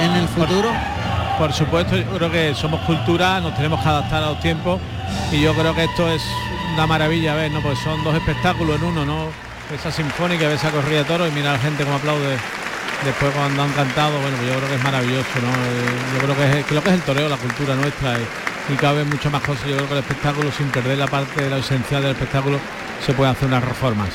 en 0.00 0.12
el 0.12 0.28
futuro. 0.28 0.70
Por 1.38 1.52
supuesto, 1.52 1.96
yo 1.96 2.04
creo 2.16 2.30
que 2.32 2.54
somos 2.54 2.80
cultura, 2.80 3.40
nos 3.40 3.54
tenemos 3.54 3.80
que 3.80 3.88
adaptar 3.88 4.24
a 4.24 4.26
los 4.30 4.40
tiempos 4.40 4.80
y 5.30 5.40
yo 5.40 5.54
creo 5.54 5.72
que 5.72 5.84
esto 5.84 6.08
es 6.10 6.20
una 6.74 6.86
maravilla, 6.86 7.34
ver, 7.34 7.52
¿no? 7.52 7.60
Pues 7.60 7.78
son 7.78 8.02
dos 8.02 8.14
espectáculos 8.16 8.76
en 8.76 8.84
uno, 8.84 9.06
¿no? 9.06 9.26
Esa 9.72 9.92
sinfónica, 9.92 10.48
ves 10.48 10.60
esa 10.60 10.70
corrida 10.72 10.98
de 10.98 11.04
toros 11.04 11.28
y 11.28 11.32
mira 11.32 11.50
a 11.50 11.52
la 11.52 11.58
gente 11.60 11.84
como 11.84 11.96
aplaude 11.96 12.36
después 13.04 13.32
cuando 13.34 13.62
han 13.62 13.70
cantado, 13.70 14.18
bueno, 14.20 14.36
pues 14.36 14.48
yo 14.50 14.56
creo 14.56 14.68
que 14.68 14.74
es 14.74 14.82
maravilloso, 14.82 15.28
¿no? 15.40 15.48
Eh, 15.48 16.14
Yo 16.14 16.24
creo 16.24 16.36
que 16.36 16.60
es, 16.60 16.70
lo 16.72 16.82
que 16.82 16.88
es 16.88 16.94
el 16.96 17.02
toreo, 17.02 17.28
la 17.28 17.36
cultura 17.36 17.74
nuestra 17.76 18.18
y, 18.18 18.72
y 18.72 18.76
cabe 18.76 19.04
muchas 19.04 19.30
más 19.30 19.42
cosas. 19.42 19.64
Yo 19.68 19.76
creo 19.76 19.86
que 19.86 19.94
el 19.94 20.00
espectáculo, 20.00 20.50
sin 20.50 20.68
perder 20.70 20.98
la 20.98 21.06
parte 21.06 21.42
de 21.42 21.50
la 21.50 21.58
esencial 21.58 22.02
del 22.02 22.12
espectáculo, 22.12 22.58
se 23.06 23.12
pueden 23.12 23.32
hacer 23.32 23.46
unas 23.46 23.62
reformas. 23.62 24.10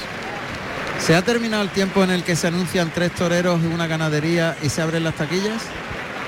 ¿Se 0.99 1.15
ha 1.15 1.21
terminado 1.21 1.63
el 1.63 1.69
tiempo 1.69 2.03
en 2.03 2.11
el 2.11 2.23
que 2.23 2.35
se 2.35 2.47
anuncian 2.47 2.91
tres 2.93 3.13
toreros 3.13 3.61
y 3.63 3.67
una 3.67 3.87
ganadería 3.87 4.57
y 4.61 4.67
se 4.67 4.81
abren 4.81 5.05
las 5.05 5.15
taquillas? 5.15 5.61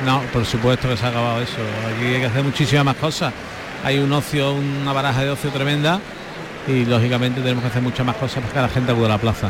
No, 0.04 0.22
por 0.34 0.46
supuesto 0.46 0.90
que 0.90 0.98
se 0.98 1.06
ha 1.06 1.10
acabado 1.10 1.42
eso. 1.42 1.58
Aquí 1.94 2.06
hay 2.06 2.20
que 2.20 2.26
hacer 2.26 2.44
muchísimas 2.44 2.86
más 2.86 2.96
cosas. 2.96 3.34
Hay 3.84 4.00
un 4.00 4.12
ocio, 4.12 4.54
una 4.54 4.92
baraja 4.92 5.24
de 5.24 5.30
ocio 5.30 5.52
tremenda 5.52 6.00
y 6.68 6.86
lógicamente 6.86 7.42
tenemos 7.42 7.62
que 7.62 7.70
hacer 7.70 7.82
muchas 7.82 8.06
más 8.06 8.16
cosas 8.16 8.44
para 8.44 8.54
que 8.54 8.62
la 8.62 8.70
gente 8.70 8.92
acude 8.92 9.06
a 9.06 9.10
la 9.10 9.18
plaza. 9.18 9.50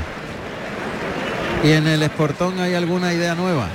¿Y 1.64 1.72
en 1.72 1.88
el 1.88 2.04
Esportón 2.04 2.60
hay 2.60 2.74
alguna 2.74 3.14
idea 3.14 3.34
nueva? 3.34 3.68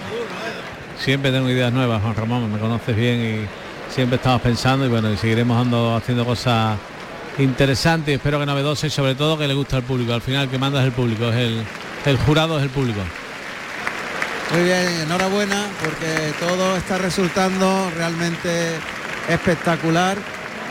Siempre 0.98 1.32
tengo 1.32 1.48
ideas 1.48 1.72
nuevas, 1.72 2.02
Juan 2.02 2.14
Ramón, 2.14 2.52
me 2.52 2.58
conoces 2.58 2.94
bien 2.94 3.20
y 3.20 3.92
siempre 3.92 4.16
estamos 4.16 4.42
pensando 4.42 4.84
y 4.84 4.88
bueno, 4.88 5.10
y 5.10 5.16
seguiremos 5.16 5.56
dando, 5.56 5.96
haciendo 5.96 6.24
cosas 6.24 6.76
interesantes 7.38 8.16
espero 8.16 8.38
que 8.38 8.46
novedosas 8.46 8.84
y 8.84 8.90
sobre 8.90 9.14
todo 9.14 9.38
que 9.38 9.48
le 9.48 9.54
guste 9.54 9.76
al 9.76 9.82
público. 9.82 10.12
Al 10.12 10.20
final 10.20 10.44
el 10.44 10.50
que 10.50 10.58
manda 10.58 10.80
es 10.80 10.86
el 10.86 10.92
público, 10.92 11.28
es 11.30 11.36
el, 11.36 11.62
el 12.04 12.16
jurado 12.18 12.58
es 12.58 12.64
el 12.64 12.70
público. 12.70 13.00
Muy 14.52 14.64
bien, 14.64 14.88
enhorabuena 15.02 15.66
porque 15.82 16.32
todo 16.40 16.76
está 16.76 16.98
resultando 16.98 17.88
realmente 17.96 18.70
espectacular 19.28 20.18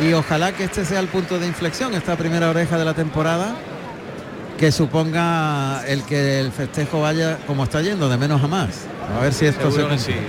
y 0.02 0.12
ojalá 0.12 0.52
que 0.52 0.66
este 0.66 0.84
sea 0.84 1.00
el 1.00 1.08
punto 1.08 1.40
de 1.40 1.48
inflexión, 1.48 1.94
esta 1.94 2.18
primera 2.18 2.50
oreja 2.50 2.78
de 2.78 2.84
la 2.84 2.94
temporada, 2.94 3.56
que 4.58 4.74
suponga 4.74 5.86
el 5.88 6.04
que 6.04 6.42
el 6.42 6.52
festejo 6.52 7.00
vaya 7.02 7.38
como 7.48 7.64
está 7.64 7.82
yendo, 7.82 8.10
de 8.10 8.18
menos 8.18 8.44
a 8.44 8.48
más. 8.48 8.86
A 9.18 9.22
ver 9.22 9.34
si 9.34 9.46
esto 9.46 9.72
Seguro 9.72 9.98
se 9.98 10.12
que 10.12 10.14
sí. 10.14 10.20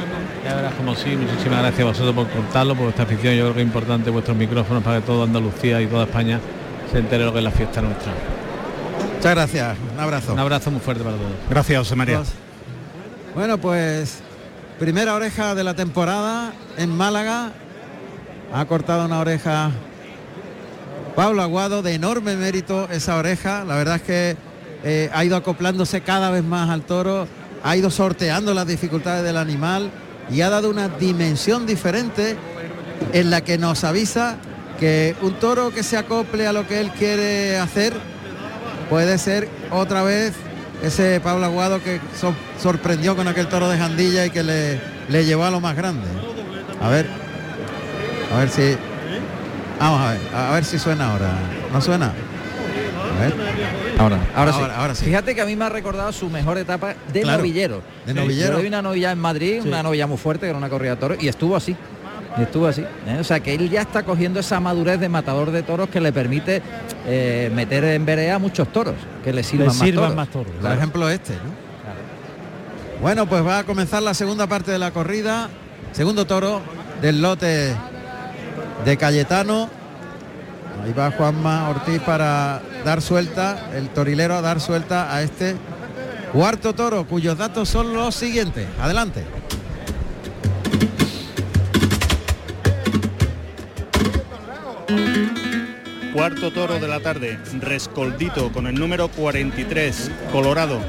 Ya 0.44 0.54
verás 0.54 0.74
como 0.74 0.94
sí, 0.94 1.16
muchísimas 1.16 1.58
gracias 1.58 1.80
a 1.80 1.84
vosotros 1.84 2.14
por 2.14 2.28
contarlo, 2.28 2.74
por 2.76 2.84
vuestra 2.84 3.04
afición, 3.04 3.34
yo 3.34 3.42
creo 3.42 3.54
que 3.54 3.60
es 3.62 3.66
importante 3.66 4.10
vuestros 4.10 4.36
micrófonos 4.36 4.84
para 4.84 5.00
que 5.00 5.06
toda 5.06 5.24
Andalucía 5.24 5.80
y 5.80 5.88
toda 5.88 6.04
España 6.04 6.38
se 6.92 6.98
entere 6.98 7.24
lo 7.24 7.32
que 7.32 7.38
es 7.38 7.44
la 7.44 7.50
fiesta 7.50 7.82
nuestra. 7.82 8.12
Muchas 9.16 9.34
gracias, 9.34 9.76
un 9.92 10.00
abrazo. 10.00 10.32
Un 10.32 10.38
abrazo 10.38 10.70
muy 10.70 10.80
fuerte 10.80 11.02
para 11.02 11.16
todos. 11.16 11.32
Gracias, 11.48 11.78
José 11.80 11.96
María. 11.96 12.22
Bueno, 13.34 13.58
pues 13.58 14.18
primera 14.80 15.14
oreja 15.14 15.54
de 15.54 15.62
la 15.62 15.74
temporada 15.74 16.52
en 16.76 16.90
Málaga. 16.90 17.52
Ha 18.52 18.64
cortado 18.64 19.06
una 19.06 19.20
oreja 19.20 19.70
Pablo 21.14 21.40
Aguado, 21.40 21.82
de 21.82 21.94
enorme 21.94 22.34
mérito 22.34 22.88
esa 22.90 23.16
oreja. 23.16 23.64
La 23.64 23.76
verdad 23.76 23.96
es 23.96 24.02
que 24.02 24.36
eh, 24.82 25.10
ha 25.14 25.24
ido 25.24 25.36
acoplándose 25.36 26.00
cada 26.00 26.30
vez 26.30 26.42
más 26.42 26.70
al 26.70 26.82
toro, 26.82 27.28
ha 27.62 27.76
ido 27.76 27.90
sorteando 27.90 28.52
las 28.52 28.66
dificultades 28.66 29.22
del 29.22 29.36
animal 29.36 29.92
y 30.28 30.40
ha 30.40 30.50
dado 30.50 30.68
una 30.68 30.88
dimensión 30.88 31.66
diferente 31.66 32.36
en 33.12 33.30
la 33.30 33.42
que 33.42 33.58
nos 33.58 33.84
avisa 33.84 34.38
que 34.80 35.14
un 35.22 35.34
toro 35.34 35.70
que 35.70 35.84
se 35.84 35.96
acople 35.96 36.48
a 36.48 36.52
lo 36.52 36.66
que 36.66 36.80
él 36.80 36.90
quiere 36.90 37.58
hacer 37.58 37.92
puede 38.88 39.18
ser 39.18 39.48
otra 39.70 40.02
vez 40.02 40.34
ese 40.82 41.20
Pablo 41.20 41.46
Aguado 41.46 41.82
que 41.82 42.00
so- 42.18 42.34
sorprendió 42.60 43.14
con 43.16 43.28
aquel 43.28 43.46
toro 43.48 43.68
de 43.68 43.78
Jandilla 43.78 44.26
y 44.26 44.30
que 44.30 44.42
le, 44.42 44.80
le 45.08 45.24
llevó 45.24 45.44
a 45.44 45.50
lo 45.50 45.60
más 45.60 45.76
grande. 45.76 46.06
A 46.80 46.88
ver, 46.88 47.06
a 48.34 48.38
ver 48.38 48.48
si... 48.48 48.76
Vamos 49.78 50.00
a 50.00 50.10
ver, 50.12 50.20
a 50.34 50.52
ver 50.52 50.64
si 50.64 50.78
suena 50.78 51.12
ahora. 51.12 51.30
¿No 51.72 51.80
suena? 51.80 52.06
A 52.06 53.22
ver. 53.22 53.34
Ahora, 53.98 54.16
ahora, 54.34 54.52
Ahora- 54.52 54.52
sí. 54.52 54.72
ahora 54.76 54.94
sí. 54.94 55.04
Fíjate 55.06 55.34
que 55.34 55.40
a 55.40 55.46
mí 55.46 55.56
me 55.56 55.64
ha 55.64 55.68
recordado 55.68 56.12
su 56.12 56.28
mejor 56.30 56.58
etapa 56.58 56.94
de 57.12 57.20
Claro, 57.22 57.38
novillero. 57.38 57.82
de 58.06 58.12
Sí. 58.12 58.18
novillero. 58.18 58.60
Yo 58.60 58.66
una 58.68 58.82
novilla 58.82 59.12
en 59.12 59.18
Madrid, 59.18 59.60
Sí. 59.62 59.68
una 59.68 59.82
novilla 59.82 60.06
muy 60.06 60.16
fuerte, 60.18 60.46
que 60.46 60.50
era 60.50 60.58
una 60.58 60.68
corrida 60.68 60.92
de 60.92 60.96
toros, 60.96 61.18
y 61.22 61.28
estuvo 61.28 61.56
así. 61.56 61.76
Y 62.38 62.42
estuvo 62.42 62.66
así. 62.68 62.82
¿eh? 62.82 63.16
O 63.20 63.24
sea 63.24 63.40
que 63.40 63.54
él 63.54 63.68
ya 63.70 63.80
está 63.82 64.02
cogiendo 64.04 64.40
esa 64.40 64.60
madurez 64.60 65.00
de 65.00 65.08
matador 65.08 65.50
de 65.50 65.62
toros 65.62 65.88
que 65.88 66.00
le 66.00 66.12
permite 66.12 66.62
eh, 67.06 67.50
meter 67.54 67.84
en 67.84 68.06
vereda 68.06 68.38
muchos 68.38 68.68
toros, 68.72 68.94
que 69.24 69.32
le 69.32 69.42
sirvan, 69.42 69.68
Le 69.68 69.74
sirvan 69.74 70.08
más 70.08 70.16
más 70.16 70.28
toros. 70.28 70.46
toros. 70.52 70.62
Por 70.62 70.72
ejemplo 70.76 71.08
este, 71.10 71.34
¿no? 71.34 71.70
Bueno, 73.02 73.26
pues 73.26 73.44
va 73.44 73.60
a 73.60 73.64
comenzar 73.64 74.02
la 74.02 74.12
segunda 74.14 74.46
parte 74.46 74.70
de 74.70 74.78
la 74.78 74.90
corrida. 74.90 75.48
Segundo 75.92 76.26
toro 76.26 76.60
del 77.00 77.22
lote 77.22 77.74
de 78.84 78.96
Cayetano. 78.96 79.68
Ahí 80.84 80.92
va 80.92 81.10
Juanma 81.10 81.68
Ortiz 81.70 82.00
para 82.00 82.62
dar 82.84 83.02
suelta, 83.02 83.70
el 83.74 83.88
torilero 83.88 84.34
a 84.34 84.40
dar 84.40 84.60
suelta 84.60 85.14
a 85.14 85.22
este 85.22 85.56
cuarto 86.32 86.74
toro, 86.74 87.06
cuyos 87.06 87.36
datos 87.36 87.68
son 87.68 87.92
los 87.92 88.14
siguientes. 88.14 88.66
Adelante. 88.80 89.24
Cuarto 96.12 96.50
toro 96.50 96.80
de 96.80 96.88
la 96.88 96.98
tarde, 96.98 97.38
Rescoldito 97.60 98.50
con 98.50 98.66
el 98.66 98.74
número 98.74 99.06
43, 99.08 100.10
Colorado, 100.32 100.80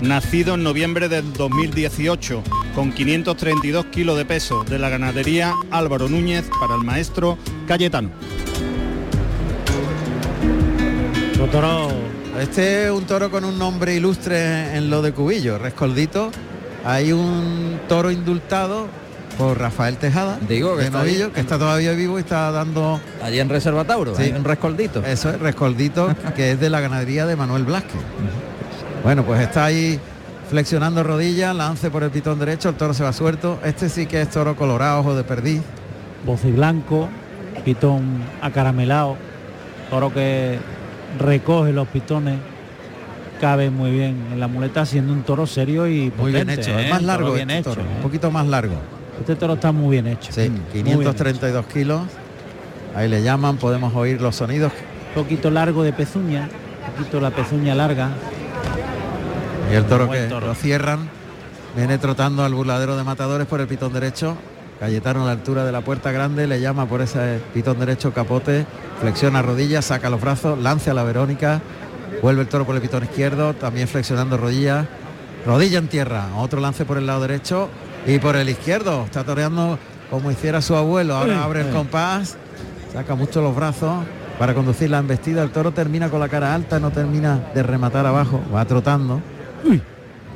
nacido 0.00 0.54
en 0.54 0.62
noviembre 0.62 1.10
del 1.10 1.34
2018, 1.34 2.42
con 2.74 2.90
532 2.90 3.86
kilos 3.86 4.16
de 4.16 4.24
peso, 4.24 4.64
de 4.64 4.78
la 4.78 4.88
ganadería 4.88 5.54
Álvaro 5.70 6.08
Núñez 6.08 6.48
para 6.58 6.76
el 6.76 6.80
maestro 6.82 7.36
Cayetano. 7.68 8.10
Toro 11.52 11.88
Este 12.40 12.84
es 12.86 12.90
un 12.90 13.04
toro 13.04 13.30
con 13.30 13.44
un 13.44 13.58
nombre 13.58 13.96
ilustre 13.96 14.76
en 14.76 14.88
lo 14.88 15.02
de 15.02 15.12
Cubillo, 15.12 15.58
Rescoldito. 15.58 16.30
Hay 16.86 17.12
un 17.12 17.80
toro 17.86 18.10
indultado 18.10 18.88
por 19.40 19.58
Rafael 19.58 19.96
Tejada, 19.96 20.38
Digo 20.48 20.72
que 20.74 20.80
de 20.82 20.86
está 20.86 20.98
Novillo, 20.98 21.26
ahí. 21.26 21.30
que 21.32 21.40
está 21.40 21.58
todavía 21.58 21.92
vivo 21.92 22.18
y 22.18 22.22
está 22.22 22.50
dando 22.50 23.00
Allí 23.22 23.40
en 23.40 23.48
Reserva 23.48 23.84
Tauro, 23.84 24.14
Sí. 24.14 24.32
un 24.36 24.44
rescoldito. 24.44 25.04
Eso 25.04 25.30
es 25.30 25.40
Rescoldito, 25.40 26.14
que 26.36 26.52
es 26.52 26.60
de 26.60 26.70
la 26.70 26.80
ganadería 26.80 27.26
de 27.26 27.36
Manuel 27.36 27.64
Blasque. 27.64 27.94
Bueno, 29.02 29.24
pues 29.24 29.40
está 29.40 29.64
ahí 29.64 29.98
flexionando 30.50 31.02
rodillas, 31.02 31.54
lance 31.56 31.90
por 31.90 32.02
el 32.02 32.10
pitón 32.10 32.38
derecho, 32.38 32.68
el 32.68 32.74
toro 32.74 32.92
se 32.92 33.02
va 33.04 33.12
suelto. 33.12 33.58
Este 33.64 33.88
sí 33.88 34.06
que 34.06 34.20
es 34.20 34.28
toro 34.30 34.56
colorado, 34.56 35.00
ojo 35.00 35.14
de 35.14 35.24
perdiz. 35.24 35.62
y 36.44 36.50
blanco, 36.50 37.08
pitón 37.64 38.22
acaramelado, 38.42 39.16
toro 39.88 40.12
que 40.12 40.58
recoge 41.18 41.72
los 41.72 41.88
pitones, 41.88 42.38
cabe 43.40 43.70
muy 43.70 43.90
bien 43.90 44.16
en 44.32 44.40
la 44.40 44.48
muleta, 44.48 44.84
siendo 44.84 45.12
un 45.12 45.22
toro 45.22 45.46
serio 45.46 45.86
y 45.88 46.12
Muy 46.18 46.30
bien 46.32 46.50
hecho, 46.50 46.78
¿eh? 46.78 46.84
es 46.84 46.90
más 46.90 47.00
Un 47.00 47.06
toro 47.06 47.18
largo 47.18 47.32
bien 47.32 47.50
este 47.50 47.70
hecho. 47.70 47.70
toro, 47.80 47.88
¿eh? 47.88 47.94
un 47.96 48.02
poquito 48.02 48.30
más 48.30 48.46
largo. 48.46 48.74
Este 49.20 49.36
toro 49.36 49.52
está 49.52 49.70
muy 49.70 49.90
bien 49.90 50.06
hecho. 50.06 50.32
Sí, 50.32 50.48
muy 50.48 50.82
bien 50.82 50.98
532 50.98 51.66
kilos. 51.66 52.02
Ahí 52.96 53.06
le 53.06 53.22
llaman, 53.22 53.58
podemos 53.58 53.94
oír 53.94 54.20
los 54.20 54.36
sonidos. 54.36 54.72
Un 55.14 55.22
poquito 55.22 55.50
largo 55.50 55.82
de 55.82 55.92
pezuña, 55.92 56.48
un 56.88 56.94
poquito 56.94 57.20
la 57.20 57.30
pezuña 57.30 57.74
larga. 57.74 58.08
Y 59.70 59.74
el 59.74 59.84
toro 59.84 60.10
que 60.10 60.22
toro. 60.22 60.46
lo 60.46 60.54
cierran. 60.54 61.10
Viene 61.76 61.98
trotando 61.98 62.44
al 62.44 62.54
burladero 62.54 62.96
de 62.96 63.04
matadores 63.04 63.46
por 63.46 63.60
el 63.60 63.68
pitón 63.68 63.92
derecho. 63.92 64.36
Cayetano 64.80 65.22
a 65.22 65.26
la 65.26 65.32
altura 65.32 65.66
de 65.66 65.72
la 65.72 65.82
puerta 65.82 66.10
grande, 66.10 66.46
le 66.46 66.58
llama 66.58 66.86
por 66.86 67.02
ese 67.02 67.38
pitón 67.52 67.78
derecho 67.78 68.14
capote, 68.14 68.64
flexiona 68.98 69.42
rodillas, 69.42 69.84
saca 69.84 70.08
los 70.08 70.22
brazos, 70.22 70.58
lance 70.58 70.90
a 70.90 70.94
la 70.94 71.04
Verónica, 71.04 71.60
vuelve 72.22 72.40
el 72.40 72.48
toro 72.48 72.64
por 72.64 72.74
el 72.74 72.80
pitón 72.80 73.04
izquierdo, 73.04 73.52
también 73.52 73.88
flexionando 73.88 74.38
rodillas, 74.38 74.86
rodilla 75.44 75.78
en 75.78 75.88
tierra, 75.88 76.28
otro 76.38 76.60
lance 76.60 76.86
por 76.86 76.96
el 76.96 77.06
lado 77.06 77.20
derecho 77.20 77.68
y 78.06 78.18
por 78.18 78.36
el 78.36 78.48
izquierdo, 78.48 79.04
está 79.04 79.24
toreando 79.24 79.78
como 80.10 80.30
hiciera 80.30 80.60
su 80.60 80.74
abuelo, 80.74 81.14
ahora 81.16 81.44
abre 81.44 81.60
el 81.62 81.70
compás, 81.70 82.36
saca 82.92 83.14
mucho 83.14 83.40
los 83.42 83.54
brazos 83.54 84.04
para 84.38 84.54
conducir 84.54 84.90
la 84.90 84.98
embestida, 84.98 85.42
el 85.42 85.50
toro 85.50 85.72
termina 85.72 86.08
con 86.08 86.18
la 86.20 86.28
cara 86.28 86.54
alta, 86.54 86.80
no 86.80 86.90
termina 86.90 87.40
de 87.54 87.62
rematar 87.62 88.06
abajo, 88.06 88.40
va 88.54 88.64
trotando. 88.64 89.20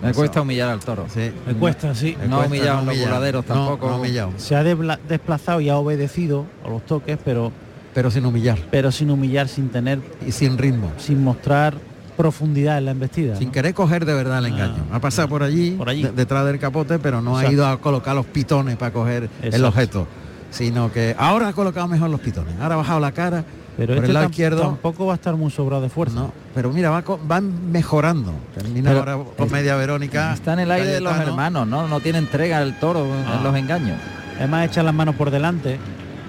Me 0.02 0.12
cuesta 0.12 0.42
humillar 0.42 0.68
al 0.68 0.80
toro. 0.80 1.06
Sí. 1.08 1.32
Me 1.46 1.54
cuesta, 1.54 1.94
sí. 1.94 2.14
No 2.28 2.36
cuesta, 2.36 2.46
humillado 2.46 2.84
los 2.84 3.32
No, 3.32 3.42
tampoco. 3.42 3.88
no 3.88 3.96
humillado. 3.96 4.32
Se 4.36 4.54
ha 4.54 4.62
desplazado 4.62 5.60
y 5.62 5.70
ha 5.70 5.76
obedecido 5.76 6.44
a 6.64 6.68
los 6.68 6.84
toques, 6.84 7.18
pero, 7.24 7.50
pero 7.94 8.10
sin 8.10 8.26
humillar. 8.26 8.58
pero 8.70 8.92
sin 8.92 9.10
humillar, 9.10 9.48
sin 9.48 9.70
tener 9.70 10.00
Y 10.26 10.32
sin 10.32 10.58
ritmo. 10.58 10.92
sin 10.98 11.24
mostrar 11.24 11.74
profundidad 12.16 12.78
en 12.78 12.84
la 12.86 12.90
embestida. 12.92 13.36
Sin 13.36 13.48
¿no? 13.48 13.52
querer 13.52 13.74
coger 13.74 14.04
de 14.04 14.14
verdad 14.14 14.38
el 14.38 14.46
engaño. 14.46 14.84
Ha 14.92 15.00
pasado 15.00 15.28
por 15.28 15.42
allí, 15.42 15.72
Por 15.72 15.88
allí. 15.88 16.02
de- 16.02 16.12
detrás 16.12 16.44
del 16.46 16.58
capote, 16.58 16.98
pero 16.98 17.20
no 17.20 17.36
ha 17.36 17.46
ido 17.50 17.66
a 17.66 17.80
colocar 17.80 18.14
los 18.14 18.26
pitones 18.26 18.76
para 18.76 18.92
coger 18.92 19.28
el 19.42 19.64
objeto. 19.64 20.06
Sino 20.50 20.92
que 20.92 21.16
ahora 21.18 21.48
ha 21.48 21.52
colocado 21.52 21.88
mejor 21.88 22.10
los 22.10 22.20
pitones. 22.20 22.54
Ahora 22.60 22.74
ha 22.74 22.78
bajado 22.78 23.00
la 23.00 23.10
cara 23.10 23.44
Pero 23.76 23.88
por 23.88 23.96
este 23.96 24.06
el 24.06 24.14
lado 24.14 24.26
izquierdo. 24.30 24.62
tampoco 24.62 25.06
va 25.06 25.14
a 25.14 25.16
estar 25.16 25.34
muy 25.34 25.50
sobrado 25.50 25.82
de 25.82 25.88
fuerza. 25.88 26.14
No, 26.14 26.32
pero 26.54 26.70
mira, 26.72 26.90
va, 26.90 27.02
van 27.26 27.72
mejorando. 27.72 28.32
Termina 28.54 28.90
Pero 28.90 29.00
ahora 29.00 29.18
con 29.36 29.50
media 29.50 29.74
Verónica. 29.74 30.32
Está 30.32 30.52
en 30.52 30.60
el 30.60 30.70
aire 30.70 30.86
de 30.92 31.00
los 31.00 31.16
hermanos, 31.18 31.66
¿no? 31.66 31.88
No 31.88 31.98
tiene 31.98 32.18
entrega 32.18 32.62
el 32.62 32.78
toro 32.78 33.04
Ah. 33.26 33.34
en 33.38 33.42
los 33.42 33.56
engaños. 33.56 33.98
Además 34.38 34.66
echa 34.68 34.84
las 34.84 34.94
manos 34.94 35.16
por 35.16 35.32
delante, 35.32 35.78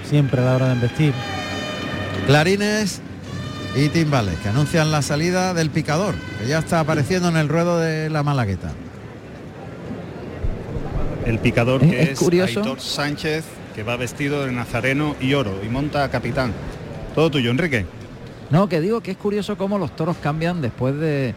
siempre 0.10 0.42
a 0.42 0.46
la 0.46 0.56
hora 0.56 0.66
de 0.70 0.74
embestir. 0.74 1.14
Clarines 2.26 3.02
y 3.76 3.90
timbales 3.90 4.36
que 4.40 4.50
anuncian 4.50 4.92
la 4.92 5.02
salida 5.02 5.54
del 5.54 5.70
picador, 5.70 6.16
que 6.40 6.48
ya 6.48 6.60
está 6.60 6.80
apareciendo 6.80 7.30
en 7.30 7.38
el 7.38 7.50
ruedo 7.50 7.80
de 7.80 8.10
la 8.10 8.24
Malagueta. 8.24 8.72
El 11.26 11.40
picador 11.40 11.84
Es- 11.84 11.90
que 11.90 12.02
es 12.04 12.10
es, 12.12 12.20
curioso. 12.20 12.60
Aitor 12.62 12.80
Sánchez, 12.80 13.44
que 13.76 13.84
va 13.84 13.98
vestido 13.98 14.46
de 14.46 14.52
nazareno 14.52 15.16
y 15.20 15.34
oro 15.34 15.60
y 15.66 15.70
monta 15.70 16.04
a 16.04 16.10
capitán. 16.10 16.54
Todo 17.16 17.32
tuyo, 17.32 17.52
Enrique. 17.52 17.86
No, 18.52 18.70
que 18.70 18.80
digo 18.80 19.02
que 19.02 19.12
es 19.12 19.18
curioso 19.18 19.58
cómo 19.58 19.78
los 19.80 19.96
toros 19.96 20.18
cambian 20.22 20.62
después 20.62 20.96
de, 21.00 21.34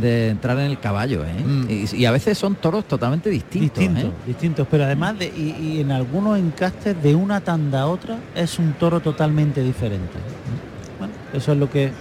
de 0.00 0.28
entrar 0.28 0.58
en 0.58 0.66
el 0.66 0.78
caballo, 0.78 1.24
¿eh? 1.24 1.32
Mm. 1.42 1.66
Y, 1.70 1.96
y 2.02 2.04
a 2.04 2.10
veces 2.10 2.36
son 2.36 2.54
toros 2.56 2.84
totalmente 2.86 3.30
distintos. 3.30 3.78
Distintos, 3.78 4.04
¿eh? 4.04 4.26
distintos, 4.26 4.68
pero 4.70 4.84
además 4.84 5.18
de, 5.18 5.26
y, 5.26 5.56
y 5.58 5.80
en 5.80 5.90
algunos 5.90 6.38
encastes 6.38 7.02
de 7.02 7.14
una 7.14 7.40
tanda 7.40 7.80
a 7.82 7.86
otra 7.86 8.18
es 8.34 8.58
un 8.58 8.74
toro 8.74 9.00
totalmente 9.00 9.62
diferente. 9.62 10.18
Eso 11.34 11.52
es 11.52 11.58
lo 11.58 11.70
que 11.70 11.92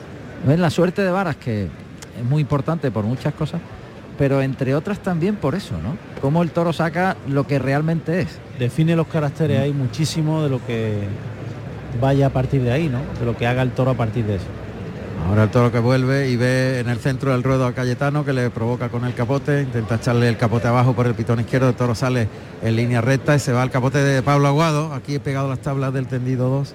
¿Ves? 0.45 0.59
La 0.59 0.69
suerte 0.69 1.01
de 1.01 1.11
varas 1.11 1.35
que 1.35 1.63
es 1.63 2.25
muy 2.29 2.41
importante 2.41 2.91
por 2.91 3.03
muchas 3.03 3.33
cosas, 3.33 3.61
pero 4.17 4.41
entre 4.41 4.75
otras 4.75 4.99
también 4.99 5.35
por 5.35 5.55
eso, 5.55 5.75
¿no? 5.81 5.97
Cómo 6.21 6.43
el 6.43 6.51
toro 6.51 6.73
saca 6.73 7.17
lo 7.27 7.45
que 7.45 7.59
realmente 7.59 8.21
es. 8.21 8.39
define 8.57 8.95
los 8.95 9.07
caracteres, 9.07 9.59
hay 9.59 9.73
muchísimo 9.73 10.43
de 10.43 10.49
lo 10.49 10.65
que 10.65 11.03
vaya 11.99 12.27
a 12.27 12.29
partir 12.29 12.61
de 12.61 12.71
ahí, 12.71 12.89
¿no? 12.89 12.99
De 13.19 13.25
lo 13.25 13.35
que 13.35 13.47
haga 13.47 13.61
el 13.61 13.71
toro 13.71 13.91
a 13.91 13.95
partir 13.95 14.25
de 14.25 14.35
eso. 14.35 14.45
Ahora 15.27 15.43
el 15.43 15.49
toro 15.49 15.71
que 15.71 15.79
vuelve 15.79 16.29
y 16.29 16.37
ve 16.37 16.79
en 16.79 16.87
el 16.87 16.97
centro 16.99 17.33
del 17.33 17.43
ruedo 17.43 17.65
a 17.65 17.73
Cayetano 17.73 18.23
que 18.23 18.31
le 18.31 18.49
provoca 18.49 18.87
con 18.89 19.03
el 19.03 19.13
capote, 19.13 19.61
intenta 19.61 19.95
echarle 19.95 20.29
el 20.29 20.37
capote 20.37 20.69
abajo 20.69 20.93
por 20.93 21.07
el 21.07 21.13
pitón 21.13 21.41
izquierdo, 21.41 21.67
el 21.67 21.75
toro 21.75 21.93
sale 21.93 22.29
en 22.63 22.75
línea 22.75 23.01
recta 23.01 23.35
y 23.35 23.39
se 23.39 23.51
va 23.51 23.61
al 23.61 23.69
capote 23.69 23.97
de 23.97 24.23
Pablo 24.23 24.47
Aguado, 24.47 24.93
aquí 24.93 25.15
he 25.15 25.19
pegado 25.19 25.49
las 25.49 25.59
tablas 25.59 25.93
del 25.93 26.07
tendido 26.07 26.49
2. 26.49 26.73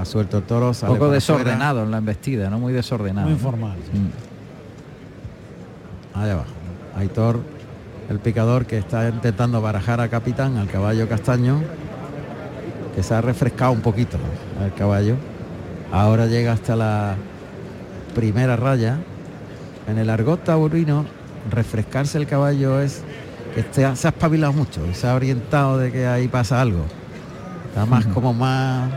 Ha 0.00 0.04
suelto 0.04 0.38
el 0.38 0.44
toro, 0.44 0.68
Un 0.68 0.74
sale 0.74 0.92
poco 0.94 1.06
por 1.06 1.14
desordenado 1.14 1.82
en 1.82 1.90
la 1.90 1.98
embestida, 1.98 2.48
¿no? 2.50 2.58
Muy 2.58 2.72
desordenado. 2.72 3.26
Muy 3.26 3.34
informal. 3.34 3.76
Mm. 3.76 3.82
afuera. 3.82 4.24
Allá 6.24 6.32
abajo. 6.34 6.48
Aitor, 6.96 7.40
el 8.10 8.18
picador 8.18 8.66
que 8.66 8.78
está 8.78 9.08
intentando 9.08 9.60
barajar 9.60 10.00
a 10.00 10.08
Capitán, 10.08 10.56
al 10.56 10.68
caballo 10.68 11.08
castaño, 11.08 11.60
que 12.94 13.02
se 13.02 13.14
ha 13.14 13.20
refrescado 13.20 13.72
un 13.72 13.80
poquito 13.80 14.18
el 14.64 14.72
caballo. 14.74 15.16
Ahora 15.92 16.26
llega 16.26 16.52
hasta 16.52 16.76
la 16.76 17.14
primera 18.14 18.56
raya. 18.56 18.98
En 19.88 19.98
el 19.98 20.10
argot 20.10 20.42
taurino, 20.44 21.04
refrescarse 21.50 22.18
el 22.18 22.26
caballo 22.26 22.80
es 22.80 23.02
que 23.54 23.60
esté- 23.60 23.94
se 23.96 24.06
ha 24.06 24.10
espabilado 24.10 24.52
mucho 24.52 24.80
y 24.90 24.94
se 24.94 25.06
ha 25.06 25.14
orientado 25.14 25.78
de 25.78 25.90
que 25.92 26.06
ahí 26.06 26.28
pasa 26.28 26.60
algo. 26.60 26.84
Está 27.68 27.86
más 27.86 28.04
como 28.06 28.34
más... 28.34 28.90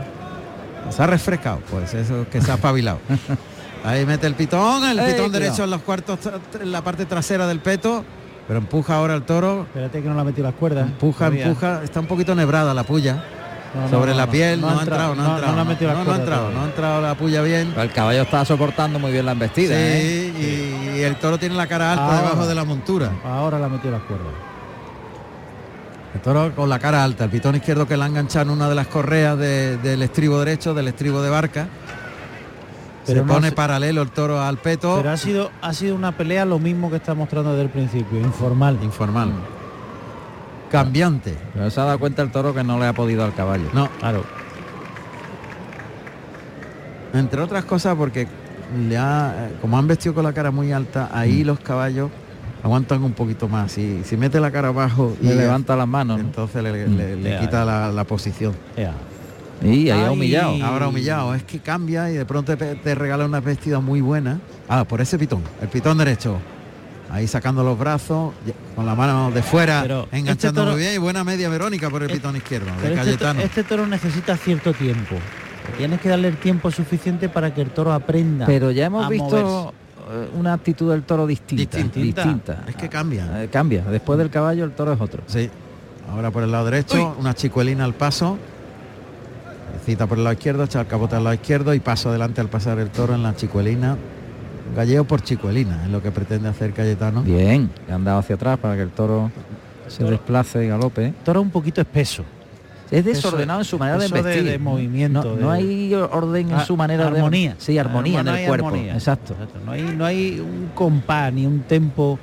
Se 0.90 1.02
ha 1.02 1.06
refrescado, 1.06 1.60
pues 1.70 1.94
eso 1.94 2.22
es 2.22 2.28
que 2.28 2.40
se 2.40 2.50
ha 2.50 2.54
espabilado. 2.54 2.98
Ahí 3.84 4.04
mete 4.06 4.26
el 4.26 4.34
pitón, 4.34 4.84
el 4.84 4.98
Ey, 4.98 5.06
pitón 5.12 5.26
cuidado. 5.26 5.30
derecho 5.40 5.64
en 5.64 5.70
los 5.70 5.82
cuartos, 5.82 6.18
en 6.60 6.70
la 6.72 6.82
parte 6.82 7.04
trasera 7.06 7.46
del 7.46 7.58
peto, 7.60 8.04
pero 8.46 8.58
empuja 8.60 8.96
ahora 8.96 9.14
el 9.14 9.22
toro, 9.22 9.62
Espérate 9.62 10.02
que 10.02 10.08
no 10.08 10.14
le 10.14 10.20
ha 10.20 10.24
metido 10.24 10.44
las 10.46 10.54
cuerdas. 10.54 10.86
empuja, 10.86 11.18
todavía. 11.26 11.46
empuja, 11.46 11.80
está 11.82 12.00
un 12.00 12.06
poquito 12.06 12.34
nebrada 12.34 12.74
la 12.74 12.84
puya 12.84 13.24
No, 13.74 13.88
sobre 13.88 14.12
no, 14.12 14.18
la 14.18 14.26
no, 14.26 14.32
piel, 14.32 14.60
no 14.60 14.70
no, 14.70 14.78
ha 14.78 14.82
entrado, 14.82 15.14
no 15.14 15.22
ha 15.22 15.34
entrado, 15.34 15.52
no 15.54 15.60
ha 15.60 15.64
no, 15.64 15.70
entrado, 15.72 16.04
todavía. 16.04 16.54
no 16.54 16.62
ha 16.62 16.66
entrado 16.66 17.00
la 17.02 17.14
puya 17.16 17.42
bien. 17.42 17.68
Pero 17.70 17.82
el 17.82 17.92
caballo 17.92 18.22
está 18.22 18.44
soportando 18.44 18.98
muy 18.98 19.10
bien 19.10 19.24
la 19.26 19.32
embestida. 19.32 19.74
Sí, 19.74 19.80
¿eh? 19.82 20.32
y, 20.94 20.98
y 20.98 21.02
el 21.02 21.16
toro 21.16 21.38
tiene 21.38 21.54
la 21.56 21.66
cara 21.66 21.92
alta 21.92 22.04
Ahora. 22.04 22.22
debajo 22.22 22.46
de 22.46 22.54
la 22.54 22.64
montura. 22.64 23.10
Ahora 23.24 23.58
le 23.58 23.64
ha 23.64 23.68
metido 23.68 23.92
las 23.92 24.02
cuerdas. 24.02 24.28
El 26.14 26.20
toro 26.20 26.54
con 26.54 26.68
la 26.68 26.78
cara 26.78 27.02
alta, 27.02 27.24
el 27.24 27.30
pitón 27.30 27.56
izquierdo 27.56 27.86
que 27.86 27.96
le 27.96 28.04
ha 28.04 28.06
enganchado 28.06 28.44
en 28.44 28.50
una 28.50 28.68
de 28.68 28.74
las 28.74 28.86
correas 28.86 29.38
de- 29.38 29.78
del 29.78 30.02
estribo 30.02 30.38
derecho, 30.38 30.74
del 30.74 30.88
estribo 30.88 31.22
de 31.22 31.30
barca. 31.30 31.68
se 33.04 33.16
no 33.16 33.26
pone 33.26 33.48
se- 33.48 33.54
paralelo 33.56 34.00
el 34.02 34.10
toro 34.12 34.40
al 34.40 34.58
peto. 34.58 34.94
Pero 34.98 35.10
ha 35.10 35.16
sido, 35.16 35.50
ha 35.60 35.72
sido 35.72 35.96
una 35.96 36.12
pelea 36.16 36.44
lo 36.44 36.60
mismo 36.60 36.88
que 36.88 36.96
está 36.96 37.14
mostrando 37.14 37.50
desde 37.50 37.64
el 37.64 37.68
principio, 37.70 38.20
informal. 38.20 38.78
Informal. 38.80 39.32
Cambiante. 40.70 41.36
Pero 41.52 41.68
se 41.68 41.80
ha 41.80 41.84
dado 41.84 41.98
cuenta 41.98 42.22
el 42.22 42.30
toro 42.30 42.54
que 42.54 42.62
no 42.62 42.78
le 42.78 42.86
ha 42.86 42.92
podido 42.92 43.24
al 43.24 43.34
caballo. 43.34 43.68
No, 43.72 43.88
Claro. 43.98 44.22
entre 47.12 47.40
otras 47.42 47.64
cosas 47.64 47.96
porque 47.96 48.26
le 48.88 48.96
ha, 48.96 49.34
eh, 49.48 49.56
como 49.60 49.76
han 49.78 49.86
vestido 49.88 50.14
con 50.14 50.24
la 50.24 50.32
cara 50.32 50.50
muy 50.50 50.72
alta, 50.72 51.10
Mm. 51.12 51.16
ahí 51.18 51.44
los 51.44 51.58
caballos 51.60 52.10
aguantan 52.62 53.02
un 53.02 53.12
poquito 53.12 53.48
más. 53.48 53.72
Si, 53.72 54.02
si 54.04 54.16
mete 54.16 54.38
la 54.40 54.50
cara 54.50 54.68
abajo 54.68 55.16
y 55.20 55.26
Le 55.26 55.34
levanta 55.36 55.76
las 55.76 55.88
manos. 55.88 56.18
¿no? 56.18 56.24
entonces 56.24 56.62
le, 56.62 56.88
le- 56.88 57.16
le 57.16 57.30
Ya, 57.30 57.40
quita 57.40 57.64
la, 57.64 57.90
la 57.92 58.04
posición. 58.04 58.54
Y 59.64 59.90
ahí 59.90 60.00
ha 60.04 60.10
humillado. 60.10 60.64
Ahora 60.64 60.88
humillado, 60.88 61.34
es 61.34 61.44
que 61.44 61.60
cambia 61.60 62.10
y 62.10 62.14
de 62.14 62.24
pronto 62.26 62.56
te, 62.56 62.74
te 62.74 62.94
regala 62.94 63.24
una 63.26 63.40
vestida 63.40 63.78
muy 63.80 64.00
buena. 64.00 64.40
Ah, 64.68 64.84
por 64.84 65.00
ese 65.00 65.18
pitón, 65.18 65.42
el 65.60 65.68
pitón 65.68 65.98
derecho. 65.98 66.38
Ahí 67.10 67.26
sacando 67.28 67.62
los 67.62 67.78
brazos, 67.78 68.32
con 68.74 68.86
la 68.86 68.94
mano 68.94 69.30
de 69.30 69.42
fuera, 69.42 69.82
Pero 69.82 70.08
enganchando 70.12 70.32
este 70.48 70.52
toro- 70.62 70.72
muy 70.72 70.80
bien 70.80 70.94
y 70.94 70.98
buena 70.98 71.22
media 71.24 71.48
Verónica 71.50 71.90
por 71.90 72.02
el 72.02 72.10
Eh, 72.10 72.14
pitón 72.14 72.36
izquierdo, 72.36 72.66
de 72.80 72.94
este, 73.12 73.44
este 73.44 73.64
toro 73.64 73.86
necesita 73.86 74.34
cierto 74.38 74.72
tiempo. 74.72 75.16
Tienes 75.76 76.00
que 76.00 76.08
darle 76.08 76.28
el 76.28 76.38
tiempo 76.38 76.70
suficiente 76.70 77.28
para 77.28 77.52
que 77.54 77.60
el 77.60 77.68
toro 77.70 77.92
aprenda. 77.92 78.46
Pero 78.46 78.70
ya 78.70 78.86
hemos 78.86 79.04
a 79.04 79.08
visto 79.10 79.74
una 80.38 80.52
actitud 80.52 80.90
del 80.90 81.02
toro 81.04 81.26
distinta. 81.26 81.78
Distinta. 81.78 82.00
distinta. 82.00 82.64
Es 82.66 82.76
que 82.76 82.88
cambia. 82.88 83.42
Eh, 83.42 83.48
cambia. 83.48 83.82
Después 83.84 84.18
del 84.18 84.30
caballo 84.30 84.64
el 84.64 84.72
toro 84.72 84.92
es 84.92 85.00
otro. 85.00 85.22
Sí. 85.26 85.50
Ahora 86.10 86.30
por 86.30 86.42
el 86.42 86.52
lado 86.52 86.66
derecho, 86.66 87.16
una 87.18 87.34
chicuelina 87.34 87.84
al 87.84 87.94
paso. 87.94 88.38
Cita 89.84 90.06
por 90.06 90.18
el 90.18 90.24
lado 90.24 90.34
izquierdo, 90.34 90.64
echa 90.64 90.80
el 90.80 90.86
capote 90.86 91.16
al 91.16 91.24
lado 91.24 91.34
izquierdo 91.34 91.74
y 91.74 91.80
paso 91.80 92.10
adelante 92.10 92.40
al 92.40 92.48
pasar 92.48 92.78
el 92.78 92.90
toro 92.90 93.14
en 93.14 93.22
la 93.22 93.34
chicuelina. 93.34 93.96
Galleo 94.76 95.04
por 95.04 95.22
chicuelina, 95.22 95.84
es 95.84 95.90
lo 95.90 96.02
que 96.02 96.10
pretende 96.10 96.48
hacer 96.48 96.72
Cayetano. 96.72 97.22
Bien, 97.22 97.70
le 97.86 97.92
han 97.92 98.04
dado 98.04 98.18
hacia 98.18 98.36
atrás 98.36 98.58
para 98.58 98.76
que 98.76 98.82
el 98.82 98.90
toro 98.90 99.30
se 99.88 100.04
desplace 100.04 100.64
y 100.64 100.68
galope. 100.68 101.12
Toro 101.24 101.42
un 101.42 101.50
poquito 101.50 101.80
espeso. 101.80 102.24
Es 102.92 103.04
desordenado 103.04 103.60
en 103.60 103.64
su 103.64 103.78
manera 103.78 103.98
de 103.98 104.08
vestir. 104.22 104.44
de 104.44 104.58
movimiento, 104.58 105.24
No, 105.24 105.34
de- 105.36 105.42
no 105.42 105.50
hay 105.50 105.94
orden 105.94 106.50
en 106.50 106.54
Ah, 106.56 106.64
su 106.64 106.76
manera 106.76 107.06
armonía. 107.08 107.54
de 107.54 107.60
Sí, 107.60 107.78
armonía 107.78 108.20
en 108.20 108.26
No 108.26 108.34
el 108.36 108.46
cuerpo. 108.46 108.66
armonía. 108.68 108.92
Exacto. 108.94 109.34
No 109.64 109.72
hay, 109.72 109.82
no 109.96 110.04
hay 110.04 110.38
un 110.40 110.70
compás 110.74 111.32
ni 111.32 111.46
un 111.46 111.60
tempo 111.60 112.18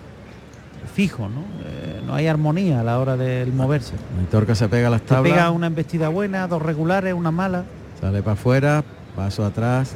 fijo, 0.93 1.27
¿no? 1.27 1.41
Eh, 1.65 2.01
no 2.05 2.13
hay 2.13 2.27
armonía 2.27 2.81
a 2.81 2.83
la 2.83 2.99
hora 2.99 3.17
del 3.17 3.51
moverse. 3.51 3.93
El 4.31 4.45
que 4.45 4.55
se 4.55 4.67
pega 4.69 4.87
a 4.87 4.91
las 4.91 5.01
Te 5.01 5.07
tablas. 5.15 5.33
pega 5.33 5.49
una 5.51 5.67
embestida 5.67 6.09
buena, 6.09 6.47
dos 6.47 6.61
regulares, 6.61 7.13
una 7.13 7.31
mala. 7.31 7.63
Sale 7.99 8.21
para 8.21 8.33
afuera, 8.33 8.83
paso 9.15 9.45
atrás, 9.45 9.95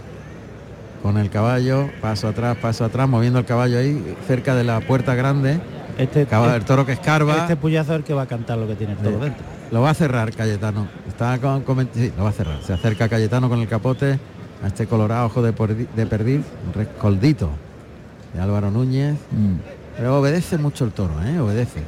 con 1.03 1.17
el 1.17 1.29
caballo, 1.29 1.89
paso 2.01 2.27
atrás, 2.29 2.57
paso 2.57 2.83
atrás, 2.85 3.07
moviendo 3.07 3.37
el 3.39 3.45
caballo 3.45 3.77
ahí 3.77 4.15
cerca 4.27 4.55
de 4.55 4.63
la 4.63 4.79
puerta 4.81 5.13
grande. 5.15 5.59
Este, 5.97 6.25
Caballo, 6.25 6.55
el 6.55 6.65
toro 6.65 6.85
que 6.87 6.93
escarba, 6.93 7.37
este 7.37 7.55
puyazo 7.55 7.91
es 7.93 7.99
el 7.99 8.03
que 8.03 8.15
va 8.15 8.23
a 8.23 8.25
cantar 8.25 8.57
lo 8.57 8.67
que 8.67 8.75
tiene 8.75 8.93
el 8.93 8.99
toro 8.99 9.17
Sí. 9.17 9.23
dentro. 9.25 9.43
Lo 9.73 9.81
va 9.81 9.89
a 9.89 9.93
cerrar 9.93 10.31
Cayetano. 10.33 10.87
Está 11.07 11.37
con, 11.39 11.61
con- 11.63 11.89
sí, 11.93 12.11
lo 12.15 12.23
va 12.23 12.29
a 12.29 12.33
cerrar. 12.33 12.61
Se 12.63 12.71
acerca 12.73 13.09
Cayetano 13.09 13.49
con 13.49 13.59
el 13.59 13.67
capote 13.67 14.19
a 14.63 14.67
este 14.67 14.87
colorado 14.87 15.25
ojo 15.25 15.41
de, 15.41 15.53
pordi- 15.53 15.87
de 15.95 16.05
perdil, 16.05 16.43
un 16.67 16.73
rescoldito 16.73 17.49
de 18.33 18.39
Álvaro 18.39 18.71
Núñez. 18.71 19.15
Mm. 19.31 19.55
Pero 19.97 20.19
obedece 20.19 20.57
mucho 20.57 20.85
el 20.85 20.91
toro, 20.91 21.13
¿eh? 21.25 21.39
Obedece. 21.39 21.81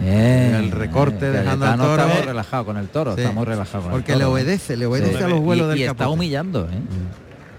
Bien. 0.00 0.54
El 0.54 0.70
recorte 0.72 1.30
dejando 1.30 1.66
al 1.66 1.76
toro. 1.78 2.02
Está 2.02 2.14
muy 2.14 2.22
relajado 2.26 2.64
con 2.66 2.76
el 2.76 2.88
toro. 2.88 3.14
Sí. 3.14 3.20
Está 3.22 3.32
muy 3.32 3.44
relajado 3.44 3.82
con 3.84 3.92
Porque 3.92 4.12
el 4.12 4.18
le 4.18 4.24
toro. 4.24 4.34
obedece, 4.34 4.76
le 4.76 4.86
obedece 4.86 5.16
Sí. 5.18 5.22
a 5.24 5.28
los 5.28 5.40
vuelos 5.40 5.66
y, 5.66 5.70
del 5.70 5.78
y 5.78 5.82
está 5.84 5.94
capote. 5.94 6.14
humillando, 6.14 6.64
¿eh? 6.64 6.78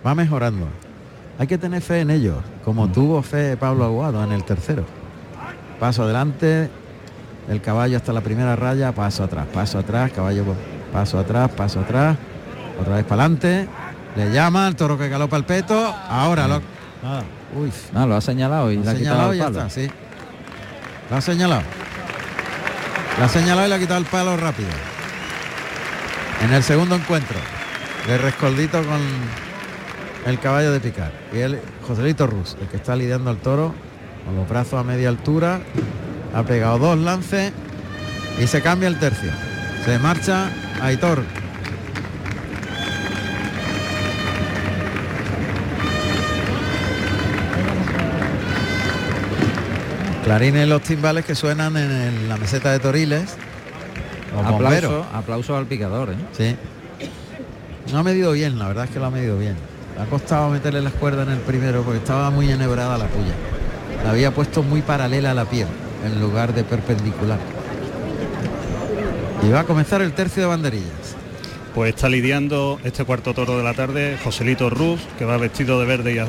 Va 0.05 0.13
mejorando. 0.15 0.67
Hay 1.39 1.47
que 1.47 1.57
tener 1.57 1.81
fe 1.81 2.01
en 2.01 2.11
ellos, 2.11 2.37
como 2.63 2.87
tuvo 2.89 3.21
fe 3.23 3.57
Pablo 3.57 3.85
Aguado 3.85 4.23
en 4.23 4.31
el 4.31 4.43
tercero. 4.43 4.83
Paso 5.79 6.03
adelante, 6.03 6.69
el 7.49 7.61
caballo 7.61 7.97
hasta 7.97 8.11
la 8.13 8.21
primera 8.21 8.55
raya, 8.55 8.91
paso 8.91 9.23
atrás, 9.23 9.45
paso 9.53 9.79
atrás, 9.79 10.11
caballo 10.11 10.43
paso 10.91 11.19
atrás, 11.19 11.49
paso 11.51 11.79
atrás, 11.81 12.17
otra 12.79 12.95
vez 12.95 13.05
para 13.05 13.23
adelante, 13.23 13.67
le 14.15 14.31
llama 14.31 14.67
el 14.67 14.75
toro 14.75 14.97
que 14.97 15.09
galopa 15.09 15.37
el 15.37 15.43
peto, 15.45 15.95
ahora 16.09 16.47
lo 16.47 16.61
Nada. 17.03 17.23
uy, 17.55 17.71
No, 17.93 18.07
lo 18.07 18.15
ha 18.15 18.21
señalado 18.21 18.71
y 18.71 18.77
lo 18.77 18.83
le 18.83 18.89
ha 18.89 18.93
señalado 18.93 19.31
el 19.31 19.35
y 19.35 19.39
ya 19.39 19.45
palo. 19.45 19.57
está, 19.59 19.69
sí. 19.69 19.87
Lo 21.09 21.15
ha 21.17 21.21
señalado. 21.21 21.61
Lo 23.19 23.23
ha 23.25 23.29
señalado 23.29 23.65
y 23.65 23.69
le 23.69 23.75
ha 23.75 23.79
quitado 23.79 23.99
el 23.99 24.05
palo 24.05 24.35
rápido. 24.37 24.69
En 26.43 26.53
el 26.53 26.63
segundo 26.63 26.95
encuentro, 26.95 27.37
de 28.07 28.17
rescoldito 28.17 28.81
con 28.83 28.99
el 30.25 30.39
caballo 30.39 30.71
de 30.71 30.79
picar. 30.79 31.11
Y 31.33 31.39
el 31.39 31.59
Joselito 31.87 32.27
Rus, 32.27 32.57
el 32.61 32.67
que 32.67 32.77
está 32.77 32.95
lidiando 32.95 33.29
al 33.29 33.37
toro, 33.37 33.73
con 34.25 34.35
los 34.35 34.47
brazos 34.47 34.79
a 34.79 34.83
media 34.83 35.09
altura, 35.09 35.59
ha 36.37 36.43
pegado 36.43 36.77
dos 36.77 36.97
lances 36.99 37.51
y 38.39 38.45
se 38.45 38.61
cambia 38.61 38.87
el 38.87 38.99
tercio. 38.99 39.31
Se 39.85 39.97
marcha 39.97 40.49
Aitor. 40.81 41.23
Clarines 50.23 50.67
los 50.67 50.81
timbales 50.81 51.23
que 51.25 51.35
suenan 51.35 51.77
en 51.77 51.89
el- 51.91 52.29
la 52.29 52.37
meseta 52.37 52.71
de 52.71 52.79
Toriles. 52.79 53.35
Aplauso, 54.45 55.05
aplauso 55.13 55.57
al 55.57 55.65
picador, 55.65 56.09
¿eh? 56.11 56.15
Sí. 56.37 56.55
No 57.91 57.99
ha 57.99 58.03
medido 58.03 58.33
bien, 58.33 58.59
la 58.59 58.67
verdad 58.67 58.85
es 58.85 58.91
que 58.91 58.99
lo 58.99 59.05
ha 59.05 59.09
medido 59.09 59.37
bien. 59.37 59.55
Ha 59.99 60.05
costado 60.05 60.49
meterle 60.49 60.81
las 60.81 60.93
cuerdas 60.93 61.25
en 61.27 61.33
el 61.33 61.39
primero 61.39 61.81
porque 61.83 61.99
estaba 61.99 62.29
muy 62.29 62.51
enhebrada 62.51 62.97
la 62.97 63.05
puya. 63.05 63.33
La 64.03 64.11
había 64.11 64.31
puesto 64.31 64.61
muy 64.63 64.81
paralela 64.81 65.31
a 65.31 65.33
la 65.33 65.45
piel 65.45 65.67
en 66.05 66.19
lugar 66.21 66.53
de 66.53 66.63
perpendicular. 66.63 67.39
Y 69.43 69.49
va 69.49 69.61
a 69.61 69.63
comenzar 69.65 70.01
el 70.01 70.13
tercio 70.13 70.43
de 70.43 70.47
banderillas. 70.49 71.15
Pues 71.75 71.93
está 71.93 72.09
lidiando 72.09 72.79
este 72.83 73.03
cuarto 73.05 73.33
toro 73.33 73.57
de 73.57 73.63
la 73.63 73.73
tarde 73.73 74.17
Joselito 74.23 74.69
Ruz, 74.69 74.99
que 75.17 75.25
va 75.25 75.37
vestido 75.37 75.79
de 75.79 75.85
verde 75.85 76.15
y, 76.15 76.17
a- 76.17 76.27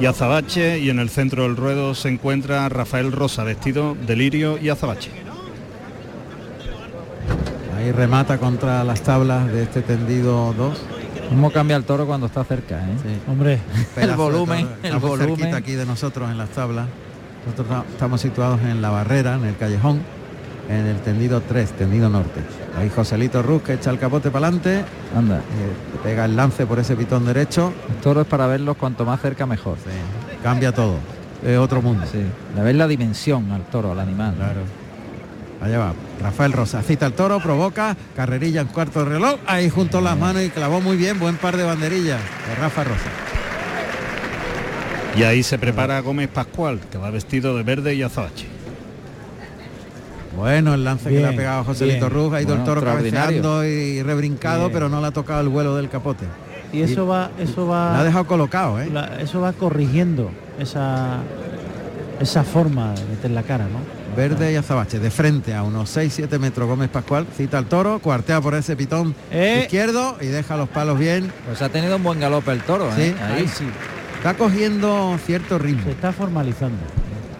y 0.00 0.06
azabache, 0.06 0.80
y 0.80 0.90
en 0.90 0.98
el 0.98 1.08
centro 1.08 1.44
del 1.44 1.56
ruedo 1.56 1.94
se 1.94 2.08
encuentra 2.08 2.68
Rafael 2.68 3.12
Rosa, 3.12 3.44
vestido 3.44 3.96
de 4.06 4.16
lirio 4.16 4.58
y 4.58 4.70
azabache. 4.70 5.10
Ahí 7.76 7.90
remata 7.92 8.38
contra 8.38 8.84
las 8.84 9.02
tablas 9.02 9.50
de 9.52 9.62
este 9.64 9.82
tendido 9.82 10.52
2. 10.56 10.78
¿Cómo 11.28 11.50
cambia 11.50 11.76
el 11.76 11.84
toro 11.84 12.06
cuando 12.06 12.26
está 12.26 12.44
cerca, 12.44 12.78
eh? 12.80 13.18
Hombre, 13.28 13.58
El 13.96 14.12
volumen, 14.16 14.68
el 14.82 14.96
volumen. 14.98 15.54
aquí 15.54 15.72
de 15.72 15.86
nosotros 15.86 16.30
en 16.30 16.38
las 16.38 16.50
tablas. 16.50 16.86
Nosotros 17.44 17.68
ta- 17.68 17.84
estamos 17.90 18.20
situados 18.20 18.60
en 18.62 18.80
la 18.82 18.90
barrera, 18.90 19.34
en 19.34 19.44
el 19.44 19.56
callejón, 19.56 20.00
en 20.68 20.86
el 20.86 20.96
tendido 21.00 21.40
3, 21.40 21.72
tendido 21.72 22.08
norte. 22.08 22.40
Ahí 22.78 22.88
Joselito 22.88 23.42
Ruz 23.42 23.62
que 23.62 23.74
echa 23.74 23.90
el 23.90 23.98
capote 23.98 24.30
para 24.30 24.46
adelante, 24.46 24.84
Anda. 25.16 25.40
pega 26.02 26.24
el 26.24 26.36
lance 26.36 26.66
por 26.66 26.78
ese 26.78 26.94
pitón 26.96 27.24
derecho, 27.26 27.72
El 27.88 27.96
toro 27.96 28.20
es 28.22 28.26
para 28.26 28.46
verlos 28.46 28.76
cuanto 28.76 29.04
más 29.04 29.20
cerca 29.20 29.44
mejor. 29.46 29.76
cambia 30.42 30.72
todo. 30.72 30.96
Es 31.44 31.58
otro 31.58 31.82
mundo. 31.82 32.04
Sí. 32.10 32.22
Le 32.54 32.62
ves 32.62 32.76
la 32.76 32.86
dimensión 32.86 33.50
al 33.50 33.62
toro, 33.62 33.90
al 33.92 33.98
animal. 34.00 34.34
Claro. 34.36 34.60
Allá 35.60 35.78
va. 35.78 35.92
Rafael 36.20 36.52
Rosa 36.52 36.82
cita 36.82 37.06
el 37.06 37.12
toro, 37.12 37.40
provoca, 37.40 37.96
carrerilla 38.16 38.60
en 38.60 38.68
cuarto 38.68 39.00
de 39.04 39.10
reloj, 39.10 39.36
ahí 39.46 39.68
junto 39.68 40.00
las 40.00 40.16
manos 40.16 40.42
y 40.42 40.50
clavó 40.50 40.80
muy 40.80 40.96
bien, 40.96 41.18
buen 41.18 41.36
par 41.36 41.56
de 41.56 41.64
banderillas 41.64 42.20
de 42.48 42.54
Rafa 42.60 42.84
Rosa. 42.84 43.10
Y 45.16 45.22
ahí 45.24 45.42
se 45.42 45.58
prepara 45.58 46.00
Gómez 46.00 46.28
Pascual, 46.28 46.80
que 46.90 46.98
va 46.98 47.10
vestido 47.10 47.56
de 47.56 47.62
verde 47.62 47.94
y 47.94 48.02
azabache. 48.02 48.46
Bueno, 50.36 50.72
el 50.74 50.84
lance 50.84 51.10
que 51.10 51.20
le 51.20 51.26
ha 51.26 51.36
pegado 51.36 51.64
Joselito. 51.64 52.08
Ruz, 52.08 52.32
ha 52.32 52.40
ido 52.40 52.54
el 52.54 52.64
toro 52.64 52.82
cabeceando 52.82 53.64
y 53.66 54.02
rebrincado, 54.02 54.60
Bien. 54.60 54.72
pero 54.72 54.88
no 54.88 55.00
le 55.00 55.08
ha 55.08 55.10
tocado 55.10 55.40
el 55.42 55.48
vuelo 55.48 55.76
del 55.76 55.88
capote. 55.90 56.24
y 56.72 56.80
eso 56.80 57.06
va, 57.06 57.30
eso 57.38 57.66
va. 57.66 57.92
La 57.92 58.00
ha 58.00 58.04
dejado 58.04 58.26
colocado, 58.26 58.80
¿eh? 58.80 58.88
la- 58.90 59.20
eso 59.20 59.42
va 59.42 59.52
corrigiendo 59.52 60.30
esa 60.58 61.18
esa 62.18 62.44
forma 62.44 62.94
de 62.94 63.04
meter 63.04 63.30
la 63.32 63.42
cara, 63.42 63.64
¿no? 63.64 63.80
Verde 64.16 64.52
y 64.52 64.56
azabache, 64.56 64.98
de 64.98 65.10
frente 65.10 65.54
a 65.54 65.64
unos 65.64 65.90
6-7 65.94 66.38
metros 66.38 66.66
Gómez 66.68 66.88
Pascual, 66.88 67.26
cita 67.36 67.58
al 67.58 67.66
toro, 67.66 67.98
cuartea 67.98 68.40
por 68.40 68.54
ese 68.54 68.74
pitón 68.76 69.14
Eh. 69.30 69.62
izquierdo 69.64 70.16
y 70.20 70.26
deja 70.26 70.56
los 70.56 70.68
palos 70.70 70.98
bien. 70.98 71.30
Pues 71.46 71.60
ha 71.60 71.68
tenido 71.68 71.96
un 71.96 72.02
buen 72.04 72.20
galope 72.20 72.52
el 72.52 72.62
toro, 72.62 72.88
¿eh? 72.90 72.92
Sí, 72.96 73.22
Ahí 73.22 73.40
Ahí 73.42 73.48
sí, 73.48 73.64
Está 74.22 74.34
cogiendo 74.34 75.18
cierto 75.26 75.58
ritmo, 75.58 75.82
se 75.82 75.90
está 75.90 76.12
formalizando. 76.12 76.78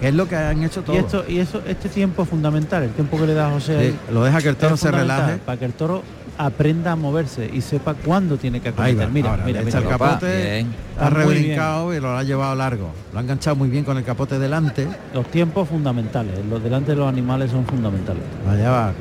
que 0.00 0.08
es 0.08 0.14
lo 0.14 0.26
que 0.28 0.34
han 0.34 0.64
hecho 0.64 0.82
todos. 0.82 0.96
Y 0.96 0.98
esto, 0.98 1.24
y 1.28 1.38
eso, 1.38 1.62
este 1.64 1.88
tiempo 1.88 2.24
es 2.24 2.28
fundamental, 2.28 2.82
el 2.82 2.90
tiempo 2.90 3.16
que 3.18 3.26
le 3.28 3.34
da 3.34 3.50
José 3.50 3.78
Sí, 3.78 3.84
ahí, 3.86 3.98
lo 4.12 4.24
deja 4.24 4.40
que 4.42 4.48
el 4.48 4.56
toro 4.56 4.76
se 4.76 4.90
relaje. 4.90 5.36
para 5.38 5.56
que 5.60 5.64
el 5.64 5.74
toro 5.74 6.02
aprenda 6.36 6.90
a 6.90 6.96
moverse 6.96 7.48
y 7.52 7.60
sepa 7.60 7.94
cuándo 7.94 8.36
tiene 8.36 8.58
que 8.60 8.70
acometer. 8.70 9.08
Mira, 9.10 9.30
ahora, 9.30 9.44
mira, 9.44 9.62
mira, 9.62 9.78
el 9.78 9.84
mira. 9.84 9.96
capote, 9.96 10.66
muy 11.00 11.08
rebrincado 11.10 11.94
y 11.94 12.00
lo 12.00 12.16
ha 12.16 12.22
llevado 12.24 12.56
largo. 12.56 12.90
Lo 13.12 13.18
ha 13.20 13.22
enganchado 13.22 13.54
muy 13.54 13.68
bien 13.68 13.84
con 13.84 13.96
el 13.96 14.02
capote 14.02 14.40
delante. 14.40 14.88
Los 15.14 15.30
tiempos 15.30 15.68
fundamentales, 15.68 16.44
los 16.50 16.60
delante 16.64 16.90
de 16.92 16.96
los 16.96 17.08
animales 17.08 17.52
son 17.52 17.64
fundamentales. 17.64 18.24
Allá 18.50 18.70
va 18.72 18.92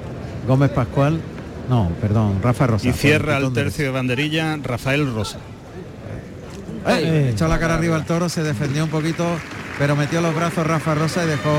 Gómez 0.48 0.70
Pascual, 0.70 1.20
no, 1.68 1.90
perdón, 2.00 2.36
Rafa 2.44 2.68
Rosa. 2.68 2.88
Y 2.88 2.94
cierra 2.94 3.38
el 3.38 3.52
tercio 3.54 3.86
de 3.86 3.92
banderilla 3.92 4.58
Rafael 4.62 5.12
Rosa. 5.12 5.40
Eh, 6.88 7.32
echó 7.34 7.48
la 7.48 7.60
cara 7.60 7.76
arriba 7.76 7.96
al 7.96 8.06
toro, 8.06 8.28
se 8.30 8.44
defendió 8.44 8.84
un 8.84 8.90
poquito, 8.90 9.26
pero 9.78 9.96
metió 9.96 10.22
los 10.22 10.34
brazos 10.36 10.66
Rafa 10.66 10.96
Rosa 10.96 11.24
y 11.24 11.28
dejó 11.28 11.52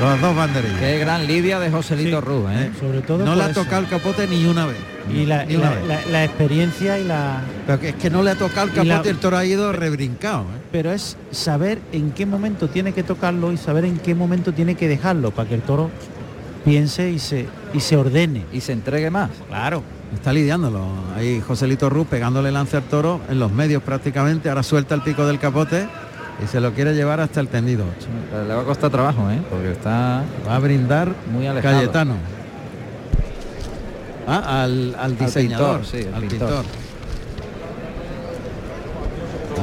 los 0.00 0.20
dos 0.20 0.34
banderillas. 0.34 0.80
Qué 0.80 0.98
gran 0.98 1.26
lidia 1.26 1.60
de 1.60 1.70
Joselito 1.70 2.20
Ruz, 2.20 2.46
¿eh? 2.50 2.70
Sobre 2.80 3.02
todo 3.02 3.24
No 3.24 3.34
le 3.36 3.44
ha 3.44 3.52
tocado 3.52 3.82
el 3.82 3.88
capote 3.88 4.26
ni 4.26 4.44
una 4.46 4.66
vez. 4.66 4.76
y 5.12 5.26
la, 5.26 5.44
y 5.44 5.56
la- 5.56 5.70
vez. 5.70 5.86
la- 5.86 6.00
la 6.10 6.24
experiencia 6.24 6.98
y 6.98 7.04
la 7.04 7.42
Pero 7.66 7.78
que 7.80 7.88
es 7.90 7.94
que 7.96 8.08
no 8.08 8.22
le 8.22 8.30
ha 8.30 8.34
tocado 8.36 8.68
el 8.68 8.72
capote 8.72 9.08
y 9.08 9.10
el 9.10 9.18
toro 9.18 9.36
ha 9.36 9.44
ido 9.44 9.72
rebrincado. 9.72 10.42
¿eh? 10.42 10.62
pero 10.72 10.90
es 10.92 11.16
saber 11.30 11.80
en 11.92 12.12
qué 12.12 12.24
momento 12.24 12.68
tiene 12.68 12.92
que 12.92 13.02
tocarlo 13.02 13.52
y 13.52 13.58
saber 13.58 13.84
en 13.84 13.98
qué 13.98 14.14
momento 14.14 14.54
tiene 14.54 14.74
que 14.76 14.88
dejarlo 14.88 15.30
para 15.30 15.46
que 15.48 15.56
el 15.56 15.60
toro 15.60 15.90
piense 16.64 17.10
y 17.10 17.18
se 17.18 17.46
y 17.74 17.80
se 17.80 17.96
ordene 17.96 18.44
y 18.52 18.60
se 18.62 18.72
entregue 18.72 19.10
más 19.10 19.28
claro 19.48 19.82
Está 20.14 20.32
lidiándolo. 20.32 20.86
Ahí 21.16 21.40
Joselito 21.40 21.88
Ruz 21.90 22.06
pegándole 22.06 22.52
lance 22.52 22.76
al 22.76 22.82
toro 22.84 23.20
en 23.28 23.38
los 23.38 23.50
medios 23.50 23.82
prácticamente. 23.82 24.48
Ahora 24.48 24.62
suelta 24.62 24.94
el 24.94 25.02
pico 25.02 25.26
del 25.26 25.38
capote 25.38 25.88
y 26.42 26.46
se 26.46 26.60
lo 26.60 26.72
quiere 26.72 26.94
llevar 26.94 27.20
hasta 27.20 27.40
el 27.40 27.48
tendido. 27.48 27.84
Le 28.46 28.54
va 28.54 28.62
a 28.62 28.64
costar 28.64 28.90
trabajo, 28.90 29.30
¿eh? 29.30 29.40
Porque 29.50 29.72
está 29.72 30.22
Va 30.46 30.56
a 30.56 30.58
brindar 30.58 31.12
muy 31.32 31.46
alejado. 31.46 31.76
Cayetano. 31.78 32.14
Ah, 34.26 34.62
al, 34.62 34.94
al 34.98 35.18
diseñador, 35.18 35.80
pintor, 35.80 36.00
sí, 36.00 36.06
al 36.14 36.20
pintor. 36.22 36.48
pintor. 36.48 36.64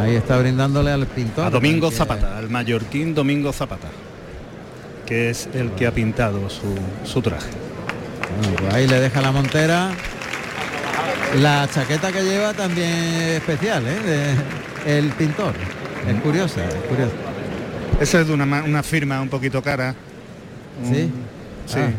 Ahí 0.01 0.15
está 0.15 0.37
brindándole 0.37 0.91
al 0.91 1.05
pintor. 1.07 1.45
A 1.45 1.49
Domingo 1.49 1.89
que- 1.89 1.95
Zapata, 1.95 2.37
al 2.37 2.49
mallorquín 2.49 3.13
Domingo 3.15 3.53
Zapata, 3.53 3.87
que 5.05 5.29
es 5.29 5.47
el 5.53 5.71
que 5.71 5.87
ha 5.87 5.91
pintado 5.91 6.49
su, 6.49 6.75
su 7.05 7.21
traje. 7.21 7.49
Bueno, 8.41 8.55
pues 8.59 8.73
ahí 8.73 8.87
le 8.87 8.99
deja 8.99 9.21
la 9.21 9.31
montera. 9.31 9.91
La 11.37 11.67
chaqueta 11.71 12.11
que 12.11 12.23
lleva 12.23 12.53
también 12.53 12.89
es 12.89 13.37
especial, 13.37 13.83
¿eh? 13.87 13.99
De- 14.85 14.97
el 14.97 15.09
pintor. 15.09 15.53
Es 16.07 16.21
curiosa, 16.21 16.65
es 16.65 16.73
curiosa. 16.87 17.13
Esa 17.99 18.21
es 18.21 18.27
de 18.27 18.33
una, 18.33 18.45
una 18.63 18.81
firma 18.83 19.21
un 19.21 19.29
poquito 19.29 19.61
cara. 19.61 19.93
¿Sí? 20.83 21.03
Un- 21.03 21.13
sí. 21.65 21.79
Ah, 21.79 21.89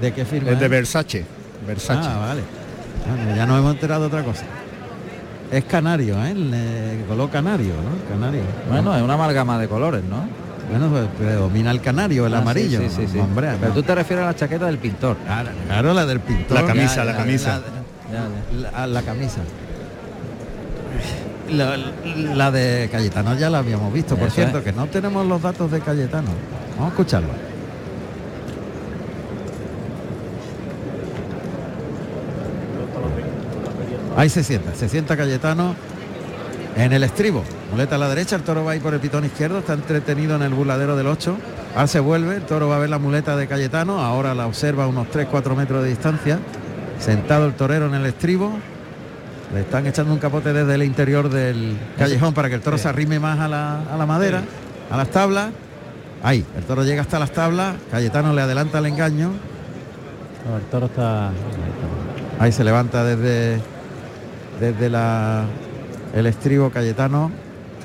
¿De 0.00 0.12
qué 0.12 0.24
firma? 0.24 0.50
es 0.50 0.58
de? 0.60 0.68
Versace. 0.68 1.24
Versace. 1.66 2.08
Ah, 2.10 2.18
vale. 2.18 2.40
Bueno, 3.06 3.36
ya 3.36 3.46
nos 3.46 3.58
hemos 3.58 3.74
enterado 3.74 4.00
de 4.02 4.06
otra 4.08 4.22
cosa. 4.24 4.44
Es 5.52 5.64
canario, 5.64 6.16
¿eh? 6.24 6.34
Le 6.34 7.04
coló 7.06 7.30
canario, 7.30 7.74
¿no? 7.74 8.08
Canario. 8.12 8.42
Bueno, 8.68 8.96
es 8.96 9.02
una 9.02 9.14
amalgama 9.14 9.58
de 9.58 9.68
colores, 9.68 10.02
¿no? 10.02 10.26
Bueno, 10.70 10.88
pues 10.88 11.04
predomina 11.18 11.70
el 11.70 11.80
canario, 11.80 12.26
el 12.26 12.34
Ah, 12.34 12.38
amarillo. 12.38 12.80
sí, 12.80 12.88
sí, 12.88 13.06
sí. 13.12 13.18
Hombre, 13.18 13.50
Pero 13.60 13.68
no. 13.68 13.74
tú 13.74 13.82
te 13.82 13.94
refieres 13.94 14.24
a 14.24 14.28
la 14.28 14.34
chaqueta 14.34 14.66
del 14.66 14.78
pintor. 14.78 15.16
Claro, 15.24 15.50
claro, 15.66 15.94
la 15.94 16.06
del 16.06 16.20
pintor. 16.20 16.60
La 16.60 16.66
camisa, 16.66 16.96
Ya, 16.96 17.04
la 17.04 17.16
camisa. 17.16 17.58
La, 17.58 17.83
la- 18.72 18.86
la 18.86 19.02
camisa. 19.02 19.40
La, 21.50 21.76
la 22.34 22.50
de 22.50 22.88
Cayetano 22.90 23.34
ya 23.36 23.50
la 23.50 23.58
habíamos 23.58 23.92
visto, 23.92 24.16
por 24.16 24.28
Eso 24.28 24.36
cierto, 24.36 24.58
es. 24.58 24.64
que 24.64 24.72
no 24.72 24.86
tenemos 24.86 25.26
los 25.26 25.42
datos 25.42 25.70
de 25.70 25.80
Cayetano. 25.80 26.28
Vamos 26.76 26.86
a 26.86 26.88
escucharlo. 26.88 27.28
Ahí 34.16 34.28
se 34.28 34.44
sienta, 34.44 34.74
se 34.74 34.88
sienta 34.88 35.16
Cayetano 35.16 35.74
en 36.76 36.92
el 36.92 37.02
estribo. 37.02 37.42
Muleta 37.72 37.96
a 37.96 37.98
la 37.98 38.08
derecha, 38.08 38.36
el 38.36 38.42
toro 38.42 38.64
va 38.64 38.72
ahí 38.72 38.80
por 38.80 38.94
el 38.94 39.00
pitón 39.00 39.24
izquierdo, 39.24 39.58
está 39.58 39.72
entretenido 39.72 40.36
en 40.36 40.42
el 40.42 40.54
burladero 40.54 40.96
del 40.96 41.08
8. 41.08 41.36
Ahora 41.74 41.86
se 41.88 41.98
vuelve, 42.00 42.36
el 42.36 42.42
toro 42.42 42.68
va 42.68 42.76
a 42.76 42.78
ver 42.78 42.90
la 42.90 42.98
muleta 42.98 43.36
de 43.36 43.48
Cayetano, 43.48 44.00
ahora 44.00 44.34
la 44.34 44.46
observa 44.46 44.84
a 44.84 44.86
unos 44.86 45.08
3-4 45.08 45.56
metros 45.56 45.82
de 45.82 45.88
distancia. 45.88 46.38
Sentado 46.98 47.46
el 47.46 47.54
torero 47.54 47.86
en 47.86 47.94
el 47.94 48.06
estribo. 48.06 48.52
Le 49.52 49.60
están 49.60 49.86
echando 49.86 50.12
un 50.12 50.18
capote 50.18 50.52
desde 50.52 50.74
el 50.74 50.82
interior 50.82 51.28
del 51.28 51.76
callejón 51.98 52.34
para 52.34 52.48
que 52.48 52.56
el 52.56 52.60
toro 52.60 52.78
se 52.78 52.88
arrime 52.88 53.20
más 53.20 53.38
a 53.38 53.48
la, 53.48 53.82
a 53.82 53.96
la 53.96 54.06
madera, 54.06 54.42
a 54.90 54.96
las 54.96 55.08
tablas. 55.08 55.50
Ahí, 56.22 56.44
el 56.56 56.64
toro 56.64 56.84
llega 56.84 57.02
hasta 57.02 57.18
las 57.18 57.32
tablas, 57.32 57.76
Cayetano 57.90 58.32
le 58.32 58.40
adelanta 58.40 58.78
el 58.78 58.86
engaño. 58.86 59.30
No, 60.48 60.56
el 60.56 60.62
toro 60.64 60.86
está 60.86 61.30
Ahí 62.38 62.52
se 62.52 62.64
levanta 62.64 63.04
desde 63.04 63.60
desde 64.60 64.88
la 64.88 65.44
el 66.14 66.26
estribo 66.26 66.70
Cayetano, 66.70 67.30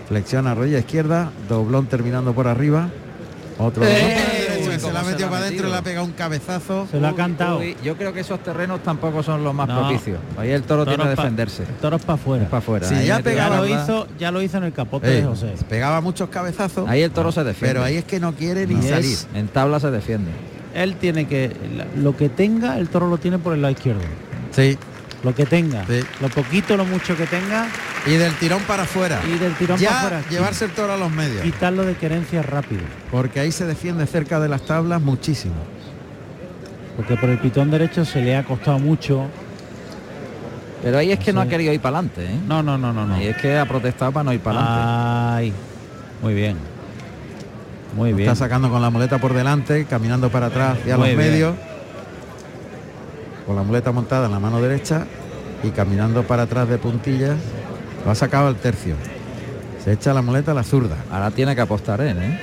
flexiona 0.08 0.54
rodilla 0.54 0.80
izquierda, 0.80 1.32
doblón 1.48 1.88
terminando 1.88 2.34
por 2.34 2.48
arriba, 2.48 2.90
otro 3.58 3.84
doblón 3.84 4.29
que 4.80 4.88
se 4.88 4.94
la 4.94 5.00
ha 5.00 5.04
metido 5.04 5.30
para 5.30 5.46
adentro, 5.46 5.70
le 5.70 5.76
ha 5.76 5.82
pegado 5.82 6.06
un 6.06 6.12
cabezazo. 6.14 6.88
se 6.90 7.00
lo 7.00 7.08
ha 7.08 7.16
cantado 7.16 7.60
Uy, 7.60 7.76
yo 7.84 7.96
creo 7.98 8.14
que 8.14 8.22
esos 8.22 8.40
terrenos 8.42 8.82
tampoco 8.84 9.22
son 9.24 9.44
los 9.44 9.54
más 9.54 9.68
No. 9.68 9.80
propicios. 9.80 10.20
Ahí 10.38 10.52
el 10.52 10.64
toro, 10.64 10.86
tiene 10.86 11.04
que 11.04 11.10
defenderse. 11.10 11.64
el 11.64 11.76
toro 11.76 11.98
es 11.98 12.04
para 12.04 12.16
afuera 12.16 12.46
para 12.46 12.58
afuera. 12.60 13.04
Ya 13.04 13.20
pegaba, 13.20 13.58
lo 13.58 13.68
hizo 13.68 14.08
ya 14.18 14.32
lo 14.32 14.42
hizo 14.42 14.58
en 14.58 14.64
el 14.66 14.74
capote 14.74 15.08
Ey, 15.10 15.22
de 15.22 15.28
José 15.28 15.54
pegaba 15.70 16.02
muchos 16.02 16.30
cabezazos. 16.30 16.88
Ahí 16.90 17.02
el 17.02 17.12
toro 17.12 17.32
se 17.32 17.44
defiende. 17.44 17.74
Pero 17.76 17.86
ahí 17.86 17.98
es 17.98 18.06
que 18.06 18.20
no 18.20 18.34
quiere 18.34 18.66
ni 18.68 18.76
No. 18.76 18.84
salir. 18.84 19.14
Es- 19.14 19.28
En 19.34 19.48
tabla 19.48 19.80
se 19.80 19.92
defiende. 19.92 20.32
él 20.74 20.96
tiene 20.96 21.28
que 21.28 21.56
lo 21.96 22.16
que 22.16 22.30
tenga 22.30 22.78
el 22.78 22.90
toro 22.90 23.08
lo 23.10 23.18
tiene 23.18 23.40
por 23.40 23.54
el 23.54 23.62
lado 23.62 23.72
izquierdo 23.72 24.02
Sí. 24.52 24.78
Lo 25.24 25.36
que 25.36 25.46
tenga 25.46 25.86
Sí. 25.86 26.00
lo 26.22 26.30
poquito 26.30 26.78
lo 26.78 26.86
mucho 26.86 27.16
que 27.18 27.26
tenga 27.28 27.68
Y 28.06 28.12
del 28.12 28.34
tirón 28.36 28.62
para 28.64 28.84
afuera. 28.84 29.20
y 29.28 29.38
del 29.38 29.54
tirón 29.56 29.78
ya 29.78 29.90
para 29.90 30.00
afuera 30.20 30.24
llevarse 30.30 30.66
el 30.66 30.72
toro 30.72 30.94
a 30.94 30.98
los 30.98 31.12
medios. 31.12 31.42
quitarlo 31.44 31.84
de 31.86 31.96
querencia 31.96 32.42
rápido 32.42 32.82
Porque 33.12 33.40
ahí 33.42 33.52
se 33.52 33.66
defiende 33.66 34.06
cerca 34.08 34.40
de 34.40 34.48
las 34.50 34.62
tablas 34.66 35.02
muchísimo. 35.02 35.56
porque 36.96 37.16
por 37.18 37.30
el 37.30 37.38
pitón 37.40 37.70
derecho 37.72 38.06
se 38.06 38.22
le 38.22 38.36
ha 38.38 38.44
costado 38.46 38.80
mucho 38.80 39.26
Pero 40.82 40.98
ahí 40.98 41.12
es 41.12 41.20
que 41.20 41.34
no 41.34 41.42
ha 41.42 41.48
querido 41.48 41.74
ir 41.74 41.82
para 41.82 41.98
adelante. 41.98 42.26
¿eh? 42.26 42.40
no 42.48 42.64
no 42.64 42.78
no 42.78 42.94
no 42.94 43.06
no 43.06 43.16
Ahí 43.16 43.28
es 43.28 43.38
que 43.38 43.58
ha 43.58 43.66
protestado 43.66 44.12
para 44.14 44.24
no 44.24 44.34
ir 44.34 44.40
para 44.40 44.60
adelante. 44.60 45.38
Ay, 45.38 45.54
muy 46.22 46.34
bien 46.34 46.56
muy 47.96 48.14
bien 48.14 48.30
Está 48.30 48.46
sacando 48.46 48.70
con 48.70 48.82
la 48.82 48.90
muleta 48.92 49.18
por 49.18 49.34
delante, 49.34 49.84
caminando 49.86 50.30
para 50.30 50.46
atrás 50.46 50.78
y 50.86 50.92
a 50.92 50.98
Muy 50.98 51.10
los 51.10 51.18
bien. 51.18 51.32
medios. 51.32 51.56
Con 53.50 53.56
la 53.56 53.64
muleta 53.64 53.92
montada 53.92 54.28
en 54.28 54.32
la 54.32 54.40
mano 54.40 54.62
derecha 54.62 55.08
y 55.64 55.72
caminando 55.72 56.22
para 56.22 56.44
atrás 56.44 56.70
de 56.70 56.78
puntillas. 56.78 57.36
Lo 58.06 58.12
ha 58.12 58.14
sacado 58.14 58.48
al 58.48 58.58
tercio. 58.58 58.94
Se 59.84 59.92
echa 59.92 60.14
la 60.14 60.22
muleta 60.22 60.52
a 60.52 60.54
la 60.54 60.64
zurda. 60.64 60.98
Ahora 61.12 61.32
tiene 61.32 61.56
que 61.56 61.62
apostar 61.62 62.00
él, 62.02 62.16
¿eh? 62.22 62.40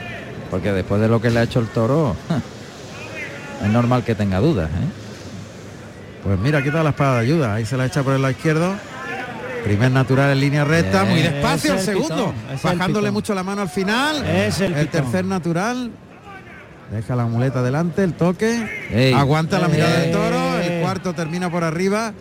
Porque 0.50 0.72
después 0.72 1.00
de 1.00 1.06
lo 1.06 1.22
que 1.22 1.30
le 1.30 1.38
ha 1.38 1.42
hecho 1.44 1.60
el 1.60 1.68
toro, 1.68 2.16
es 3.64 3.70
normal 3.70 4.02
que 4.02 4.16
tenga 4.16 4.40
dudas, 4.40 4.68
¿eh? 4.68 6.24
Pues 6.24 6.40
mira, 6.40 6.60
quita 6.60 6.82
la 6.82 6.90
espada 6.90 7.20
de 7.20 7.20
ayuda. 7.20 7.54
Ahí 7.54 7.64
se 7.64 7.76
la 7.76 7.86
echa 7.86 8.02
por 8.02 8.12
el 8.12 8.22
lado 8.22 8.32
izquierdo. 8.32 8.74
Primer 9.62 9.92
natural 9.92 10.32
en 10.32 10.40
línea 10.40 10.64
recta, 10.64 11.04
muy 11.04 11.22
despacio 11.22 11.74
el 11.74 11.78
Ese 11.78 11.92
es 11.92 11.96
el 11.96 12.02
segundo. 12.02 12.32
pitón, 12.32 12.50
el 12.50 12.58
Bajándole 12.78 13.12
mucho 13.12 13.32
la 13.32 13.44
mano 13.44 13.62
al 13.62 13.68
final. 13.68 14.26
Es 14.26 14.60
el 14.60 14.88
tercer 14.88 15.24
natural. 15.24 15.92
Deja 16.90 17.14
la 17.14 17.26
muleta 17.26 17.62
delante, 17.62 18.02
el 18.02 18.14
toque. 18.14 18.88
Ey. 18.90 19.12
Aguanta 19.12 19.60
la 19.60 19.68
mirada 19.68 20.00
del 20.00 20.10
toro. 20.10 20.55
El 20.86 20.92
cuarto 21.00 21.14
termina 21.14 21.50
por 21.50 21.64
arriba. 21.64 22.12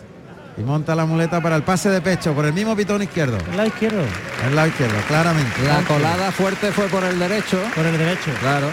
Y 0.57 0.61
monta 0.61 0.95
la 0.95 1.05
muleta 1.05 1.41
para 1.41 1.57
el 1.57 1.63
pase 1.63 1.89
de 1.89 1.99
pecho 1.99 2.33
por 2.33 2.45
el 2.45 2.53
mismo 2.53 2.75
pitón 2.77 3.01
izquierdo. 3.01 3.37
el 3.51 3.57
lado 3.57 3.67
izquierdo 3.67 4.01
El 4.47 4.55
lado 4.55 4.67
izquierdo, 4.69 4.95
claramente. 5.07 5.63
La 5.67 5.81
colada 5.81 6.31
fuerte 6.31 6.71
fue 6.71 6.85
por 6.87 7.03
el 7.03 7.19
derecho. 7.19 7.59
por 7.75 7.85
el 7.85 7.97
derecho 7.97 8.31
Claro. 8.39 8.67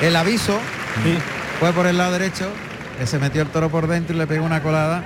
El 0.00 0.14
aviso 0.14 0.58
sí. 1.02 1.18
fue 1.58 1.72
por 1.72 1.86
el 1.86 1.98
lado 1.98 2.12
derecho, 2.12 2.48
que 2.98 3.06
se 3.08 3.18
metió 3.18 3.42
el 3.42 3.48
toro 3.48 3.70
por 3.70 3.88
dentro 3.88 4.14
y 4.14 4.18
le 4.18 4.26
pegó 4.28 4.44
una 4.44 4.62
colada. 4.62 5.02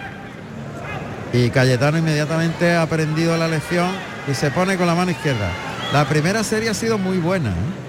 Y 1.33 1.49
Cayetano 1.51 1.97
inmediatamente 1.99 2.75
ha 2.75 2.83
aprendido 2.83 3.37
la 3.39 3.49
lección 3.49 3.91
y 4.31 4.35
se 4.35 4.51
pone 4.51 4.77
con 4.77 4.87
la 4.87 4.95
mano 4.95 5.11
izquierda. 5.11 5.49
La 5.93 6.05
primera 6.07 6.45
serie 6.45 6.69
ha 6.69 6.75
sido 6.75 6.99
muy 6.99 7.17
buena. 7.17 7.51
¿eh? 7.51 7.88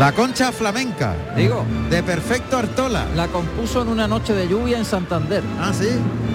La 0.00 0.12
concha 0.12 0.50
flamenca, 0.50 1.14
Digo, 1.36 1.62
de 1.90 2.02
perfecto 2.02 2.56
Artola. 2.56 3.04
la 3.14 3.28
compuso 3.28 3.82
en 3.82 3.88
una 3.88 4.08
noche 4.08 4.32
de 4.32 4.48
lluvia 4.48 4.78
en 4.78 4.86
Santander. 4.86 5.42
Ah, 5.60 5.72
sí, 5.78 5.88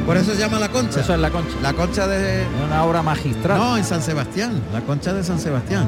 por 0.06 0.18
eso 0.18 0.34
se 0.34 0.38
llama 0.40 0.60
la 0.60 0.70
concha. 0.70 1.00
Eso 1.02 1.16
es 1.16 1.20
la 1.20 1.32
concha. 1.32 1.56
La 1.64 1.74
concha 1.74 2.06
de... 2.06 2.44
Es 2.44 2.48
una 2.64 2.84
obra 2.84 3.02
magistral. 3.02 3.58
No, 3.58 3.76
en 3.76 3.84
San 3.84 4.04
Sebastián, 4.04 4.62
la 4.72 4.82
concha 4.82 5.14
de 5.14 5.24
San 5.24 5.40
Sebastián. 5.40 5.88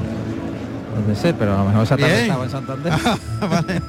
Puede 1.04 1.16
ser, 1.16 1.36
pero 1.36 1.54
a 1.54 1.58
lo 1.58 1.66
mejor 1.66 1.84
esa 1.84 1.96
tarde 1.96 2.10
Bien. 2.12 2.22
estaba 2.24 2.44
en 2.44 2.50
Santander. 2.50 2.92
vale. 3.48 3.82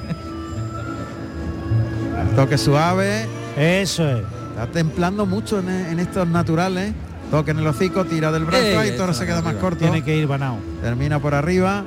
Toque 2.36 2.60
suave, 2.60 3.26
eso 3.58 4.08
es 4.08 4.22
Está 4.52 4.68
templando 4.72 5.26
mucho 5.26 5.58
en, 5.58 5.68
en 5.68 6.00
estos 6.00 6.28
naturales. 6.28 6.94
Toque 7.32 7.50
en 7.52 7.58
el 7.58 7.66
hocico, 7.66 8.06
tira 8.06 8.32
del 8.32 8.46
brazo 8.46 8.64
Ey, 8.64 8.92
y 8.92 8.94
esa 8.94 9.14
se 9.16 9.26
queda 9.26 9.38
más 9.38 9.48
arriba. 9.48 9.62
corto. 9.62 9.80
tiene 9.80 10.04
que 10.04 10.16
ir 10.16 10.28
banao 10.28 10.58
Termina 10.84 11.18
por 11.20 11.34
arriba. 11.34 11.84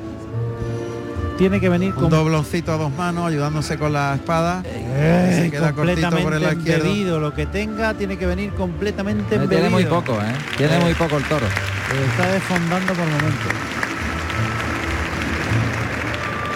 Tiene 1.42 1.58
que 1.58 1.68
venir 1.68 1.92
Un 1.96 2.02
con 2.02 2.08
dobloncito 2.10 2.70
a 2.72 2.76
dos 2.76 2.92
manos, 2.92 3.26
ayudándose 3.26 3.76
con 3.76 3.92
la 3.92 4.14
espada. 4.14 4.62
Eh, 4.64 5.40
se 5.42 5.50
queda 5.50 5.72
completamente 5.72 6.22
por 6.22 6.34
el 6.34 6.44
embebido, 6.44 7.18
lo 7.18 7.34
que 7.34 7.46
tenga 7.46 7.94
tiene 7.94 8.16
que 8.16 8.26
venir 8.26 8.52
completamente 8.52 9.34
Eh, 9.34 9.48
Tiene 9.48 9.68
muy 9.68 9.84
poco, 9.84 10.12
¿eh? 10.22 10.32
Tiene 10.56 10.76
Eh. 10.76 10.80
muy 10.80 10.94
poco 10.94 11.16
el 11.16 11.24
toro. 11.24 11.44
Se 11.90 12.04
está 12.04 12.30
desfondando 12.30 12.92
por 12.92 13.04
momento. 13.04 13.48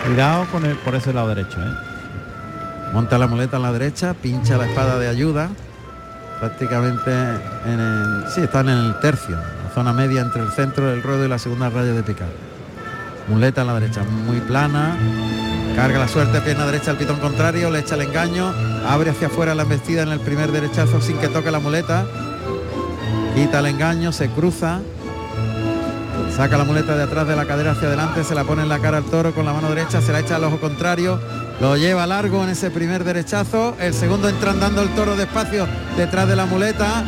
Cuidado 0.07 0.47
con 0.53 0.65
el, 0.65 0.77
por 0.77 0.95
ese 0.95 1.13
lado 1.13 1.31
derecho, 1.31 1.61
¿eh? 1.61 1.73
Monta 2.93 3.19
la 3.19 3.27
muleta 3.27 3.57
a 3.57 3.61
la 3.61 3.73
derecha, 3.73 4.15
pincha 4.15 4.57
la 4.57 4.67
espada 4.69 5.01
de 5.01 5.09
ayuda. 5.09 5.49
prácticamente 6.39 7.11
en 7.11 7.81
el, 7.81 8.25
sí, 8.33 8.43
están 8.43 8.69
en 8.69 8.77
el 8.79 9.01
tercio, 9.01 9.35
la 9.37 9.71
zona 9.75 9.93
media 9.95 10.21
entre 10.21 10.43
el 10.43 10.53
centro 10.53 10.87
del 10.91 11.03
ruedo 11.03 11.25
y 11.25 11.29
la 11.29 11.39
segunda 11.41 11.71
raya 11.71 11.93
de 11.93 12.03
picar. 12.05 12.29
Muleta 13.29 13.63
a 13.63 13.65
la 13.65 13.75
derecha, 13.75 14.03
muy 14.05 14.41
plana, 14.41 14.97
carga 15.75 15.99
la 15.99 16.09
suerte, 16.09 16.41
pierna 16.41 16.65
derecha 16.65 16.93
al 16.93 16.97
pitón 16.97 17.19
contrario, 17.19 17.71
le 17.71 17.81
echa 17.81 17.97
el 17.97 18.03
engaño, 18.03 18.55
abre 18.89 19.11
hacia 19.11 19.27
afuera 19.27 19.55
la 19.55 19.65
embestida 19.65 20.03
en 20.03 20.11
el 20.11 20.21
primer 20.21 20.53
derechazo 20.53 21.01
sin 21.01 21.19
que 21.19 21.27
toque 21.27 21.51
la 21.51 21.59
muleta, 21.59 22.07
quita 23.35 23.59
el 23.59 23.67
engaño, 23.67 24.13
se 24.13 24.29
cruza, 24.29 24.79
saca 26.37 26.57
la 26.57 26.63
muleta 26.63 26.97
de 26.97 27.03
atrás 27.03 27.27
de 27.27 27.35
la 27.35 27.47
cadera 27.47 27.73
hacia 27.73 27.89
adelante, 27.89 28.23
se 28.23 28.35
la 28.35 28.45
pone 28.45 28.63
en 28.63 28.69
la 28.69 28.79
cara 28.79 28.99
al 28.99 29.05
toro 29.05 29.35
con 29.35 29.45
la 29.45 29.53
mano 29.53 29.71
derecha, 29.71 30.01
se 30.01 30.13
la 30.13 30.21
echa 30.21 30.37
al 30.37 30.45
ojo 30.45 30.61
contrario, 30.61 31.19
lo 31.61 31.77
lleva 31.77 32.07
largo 32.07 32.45
en 32.45 32.51
ese 32.51 32.71
primer 32.71 33.03
derechazo, 33.03 33.75
el 33.81 33.93
segundo 33.93 34.29
entra 34.29 34.53
andando 34.53 34.83
el 34.83 34.91
toro 34.91 35.17
despacio 35.17 35.67
detrás 35.97 36.29
de 36.29 36.37
la 36.37 36.47
muleta, 36.47 37.03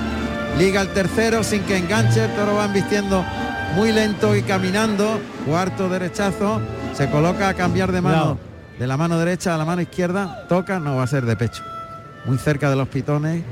liga 0.58 0.80
el 0.80 0.88
tercero 0.88 1.44
sin 1.44 1.62
que 1.62 1.76
enganche, 1.76 2.24
el 2.24 2.34
toro 2.34 2.56
va 2.56 2.66
vistiendo 2.66 3.24
muy 3.74 3.92
lento 3.92 4.34
y 4.36 4.42
caminando, 4.42 5.20
cuarto 5.46 5.88
derechazo, 5.88 6.60
se 6.94 7.10
coloca 7.10 7.48
a 7.48 7.54
cambiar 7.54 7.92
de 7.92 8.00
mano, 8.00 8.38
de 8.78 8.86
la 8.86 8.96
mano 8.96 9.18
derecha 9.18 9.54
a 9.54 9.58
la 9.58 9.64
mano 9.64 9.82
izquierda, 9.82 10.46
toca, 10.48 10.78
no 10.78 10.96
va 10.96 11.04
a 11.04 11.06
ser 11.06 11.24
de 11.26 11.36
pecho, 11.36 11.62
muy 12.24 12.38
cerca 12.38 12.70
de 12.70 12.76
los 12.76 12.88
pitones, 12.88 13.42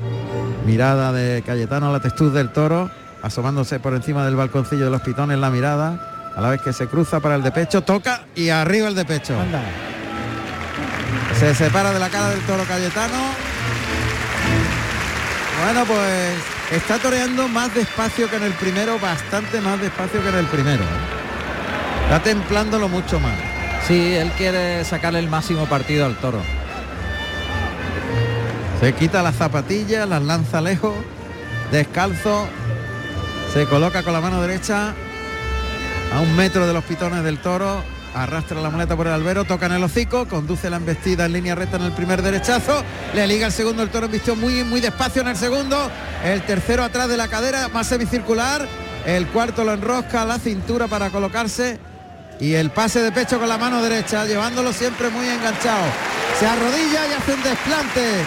mirada 0.65 1.11
de 1.11 1.43
Cayetano 1.45 1.89
a 1.89 1.91
la 1.91 1.99
textura 1.99 2.31
del 2.31 2.49
toro, 2.49 2.89
asomándose 3.21 3.79
por 3.79 3.93
encima 3.93 4.25
del 4.25 4.35
balconcillo 4.35 4.85
de 4.85 4.91
los 4.91 5.01
pitones 5.01 5.37
la 5.37 5.49
mirada, 5.49 6.33
a 6.35 6.41
la 6.41 6.49
vez 6.49 6.61
que 6.61 6.73
se 6.73 6.87
cruza 6.87 7.19
para 7.19 7.35
el 7.35 7.43
de 7.43 7.51
pecho, 7.51 7.81
toca 7.81 8.25
y 8.35 8.49
arriba 8.49 8.87
el 8.87 8.95
de 8.95 9.05
pecho. 9.05 9.35
Se 11.39 11.55
separa 11.55 11.91
de 11.91 11.99
la 11.99 12.09
cara 12.09 12.29
del 12.29 12.41
toro 12.41 12.63
Cayetano. 12.63 13.17
Bueno, 15.63 15.85
pues 15.85 16.56
está 16.71 16.97
toreando 16.99 17.47
más 17.47 17.73
despacio 17.73 18.29
que 18.29 18.35
en 18.35 18.43
el 18.43 18.53
primero, 18.53 18.99
bastante 18.99 19.61
más 19.61 19.79
despacio 19.79 20.21
que 20.21 20.29
en 20.29 20.35
el 20.35 20.45
primero. 20.47 20.83
¿eh? 20.83 22.03
Está 22.03 22.21
templándolo 22.21 22.87
mucho 22.89 23.19
más. 23.19 23.37
Sí, 23.87 24.13
él 24.15 24.31
quiere 24.37 24.83
sacarle 24.83 25.19
el 25.19 25.29
máximo 25.29 25.65
partido 25.65 26.05
al 26.05 26.17
toro. 26.17 26.41
Se 28.81 28.93
quita 28.93 29.23
las 29.23 29.35
zapatillas, 29.35 30.07
las 30.07 30.21
lanza 30.21 30.61
lejos, 30.61 30.93
descalzo, 31.71 32.47
se 33.53 33.65
coloca 33.65 34.03
con 34.03 34.13
la 34.13 34.21
mano 34.21 34.41
derecha 34.41 34.93
a 36.13 36.19
un 36.19 36.35
metro 36.35 36.67
de 36.67 36.73
los 36.73 36.83
pitones 36.83 37.23
del 37.23 37.39
toro, 37.39 37.83
arrastra 38.23 38.61
la 38.61 38.69
muleta 38.69 38.95
por 38.95 39.07
el 39.07 39.13
albero, 39.13 39.45
toca 39.45 39.67
en 39.67 39.73
el 39.73 39.83
hocico, 39.83 40.27
conduce 40.27 40.69
la 40.69 40.77
embestida 40.77 41.25
en 41.25 41.33
línea 41.33 41.55
recta 41.55 41.77
en 41.77 41.83
el 41.83 41.91
primer 41.91 42.21
derechazo, 42.21 42.83
le 43.13 43.27
liga 43.27 43.47
el 43.47 43.51
segundo, 43.51 43.83
el 43.83 43.89
toro 43.89 44.05
embistió 44.05 44.35
muy, 44.35 44.63
muy 44.63 44.81
despacio 44.81 45.21
en 45.21 45.29
el 45.29 45.37
segundo, 45.37 45.89
el 46.23 46.41
tercero 46.43 46.83
atrás 46.83 47.07
de 47.07 47.17
la 47.17 47.27
cadera, 47.27 47.67
más 47.69 47.87
semicircular, 47.87 48.67
el 49.05 49.27
cuarto 49.27 49.63
lo 49.63 49.73
enrosca 49.73 50.23
a 50.23 50.25
la 50.25 50.39
cintura 50.39 50.87
para 50.87 51.09
colocarse 51.09 51.79
y 52.39 52.53
el 52.53 52.71
pase 52.71 53.01
de 53.01 53.11
pecho 53.11 53.39
con 53.39 53.49
la 53.49 53.57
mano 53.57 53.81
derecha, 53.81 54.25
llevándolo 54.25 54.73
siempre 54.73 55.09
muy 55.09 55.27
enganchado. 55.27 55.85
Se 56.39 56.45
arrodilla 56.45 57.07
y 57.07 57.13
hace 57.13 57.33
un 57.33 57.43
desplante, 57.43 58.25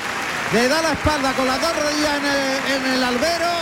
le 0.53 0.69
da 0.69 0.83
la 0.83 0.93
espalda 0.93 1.33
con 1.33 1.47
las 1.47 1.61
dos 1.61 1.73
rodillas 1.77 2.19
en 2.19 2.27
el, 2.27 2.87
en 2.87 2.93
el 2.95 3.05
albero, 3.05 3.53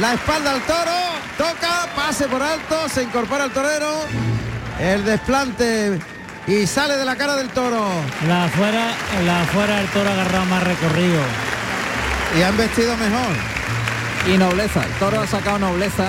la 0.00 0.14
espalda 0.14 0.52
al 0.52 0.62
toro, 0.62 0.98
toca, 1.36 1.88
pase 1.94 2.26
por 2.28 2.42
alto, 2.42 2.88
se 2.88 3.02
incorpora 3.02 3.44
el 3.44 3.50
torero, 3.50 4.06
el 4.80 5.04
desplante 5.04 5.98
y 6.46 6.66
sale 6.66 6.96
de 6.96 7.04
la 7.04 7.16
cara 7.16 7.36
del 7.36 7.48
toro. 7.50 7.86
La 8.26 8.44
afuera, 8.44 8.92
la 9.24 9.42
afuera 9.42 9.80
el 9.80 9.86
toro 9.88 10.10
ha 10.10 10.12
agarrado 10.12 10.44
más 10.46 10.62
recorrido. 10.64 11.20
Y 12.38 12.42
han 12.42 12.56
vestido 12.56 12.96
mejor. 12.96 14.32
Y 14.32 14.38
nobleza, 14.38 14.84
el 14.84 14.92
toro 14.92 15.20
ha 15.20 15.26
sacado 15.26 15.58
nobleza. 15.58 16.06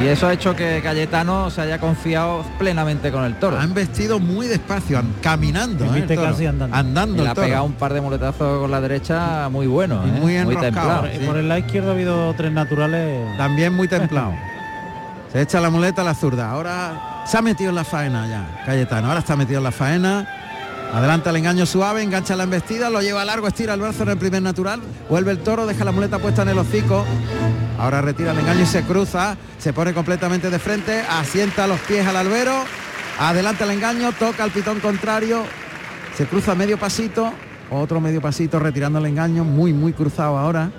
Y 0.00 0.06
eso 0.06 0.28
ha 0.28 0.32
hecho 0.32 0.54
que 0.54 0.80
Cayetano 0.80 1.50
se 1.50 1.60
haya 1.60 1.80
confiado 1.80 2.44
plenamente 2.56 3.10
con 3.10 3.24
el 3.24 3.34
toro. 3.34 3.58
Han 3.58 3.74
vestido 3.74 4.20
muy 4.20 4.46
despacio, 4.46 4.96
an- 5.00 5.12
caminando. 5.20 5.84
¿eh, 5.84 5.88
el 5.88 5.94
Viste 5.94 6.14
toro. 6.14 6.28
casi 6.30 6.46
andando. 6.46 6.76
Andando 6.76 7.14
Y 7.14 7.18
le 7.18 7.22
el 7.24 7.28
ha 7.30 7.34
toro. 7.34 7.46
pegado 7.48 7.64
un 7.64 7.72
par 7.72 7.92
de 7.94 8.00
muletazos 8.00 8.60
con 8.60 8.70
la 8.70 8.80
derecha 8.80 9.48
muy 9.50 9.66
buenos, 9.66 10.06
Y 10.06 10.10
¿eh? 10.10 10.20
muy 10.20 10.36
enroscado. 10.36 10.66
templado. 10.66 11.02
Por, 11.02 11.26
por 11.26 11.36
el 11.38 11.48
lado 11.48 11.58
izquierdo 11.60 11.90
ha 11.90 11.94
habido 11.94 12.32
tres 12.34 12.52
naturales. 12.52 13.36
También 13.36 13.74
muy 13.74 13.88
templado. 13.88 14.34
Se 15.32 15.42
echa 15.42 15.60
la 15.60 15.70
muleta 15.70 16.02
a 16.02 16.04
la 16.04 16.14
zurda. 16.14 16.50
Ahora 16.50 17.22
se 17.26 17.36
ha 17.36 17.42
metido 17.42 17.70
en 17.70 17.76
la 17.76 17.84
faena 17.84 18.26
ya, 18.26 18.64
Cayetano. 18.64 19.08
Ahora 19.08 19.20
está 19.20 19.36
metido 19.36 19.58
en 19.58 19.64
la 19.64 19.72
faena. 19.72 20.26
Adelanta 20.92 21.28
el 21.30 21.36
engaño 21.36 21.66
suave, 21.66 22.02
engancha 22.02 22.34
la 22.34 22.44
embestida, 22.44 22.88
lo 22.88 23.02
lleva 23.02 23.22
largo, 23.22 23.46
estira 23.46 23.74
el 23.74 23.80
brazo 23.80 24.04
en 24.04 24.08
el 24.08 24.16
primer 24.16 24.40
natural, 24.40 24.80
vuelve 25.10 25.32
el 25.32 25.38
toro, 25.40 25.66
deja 25.66 25.84
la 25.84 25.92
muleta 25.92 26.18
puesta 26.18 26.42
en 26.42 26.48
el 26.48 26.58
hocico. 26.58 27.04
Ahora 27.78 28.00
retira 28.00 28.32
el 28.32 28.38
engaño 28.38 28.62
y 28.62 28.66
se 28.66 28.82
cruza, 28.84 29.36
se 29.58 29.74
pone 29.74 29.92
completamente 29.92 30.48
de 30.48 30.58
frente, 30.58 31.02
asienta 31.02 31.66
los 31.66 31.78
pies 31.80 32.06
al 32.06 32.16
albero, 32.16 32.64
adelanta 33.20 33.64
el 33.64 33.72
engaño, 33.72 34.12
toca 34.12 34.44
el 34.44 34.50
pitón 34.50 34.80
contrario, 34.80 35.44
se 36.16 36.24
cruza 36.24 36.54
medio 36.54 36.78
pasito, 36.78 37.34
otro 37.70 38.00
medio 38.00 38.22
pasito 38.22 38.58
retirando 38.58 38.98
el 38.98 39.04
engaño, 39.04 39.44
muy 39.44 39.74
muy 39.74 39.92
cruzado 39.92 40.38
ahora 40.38 40.70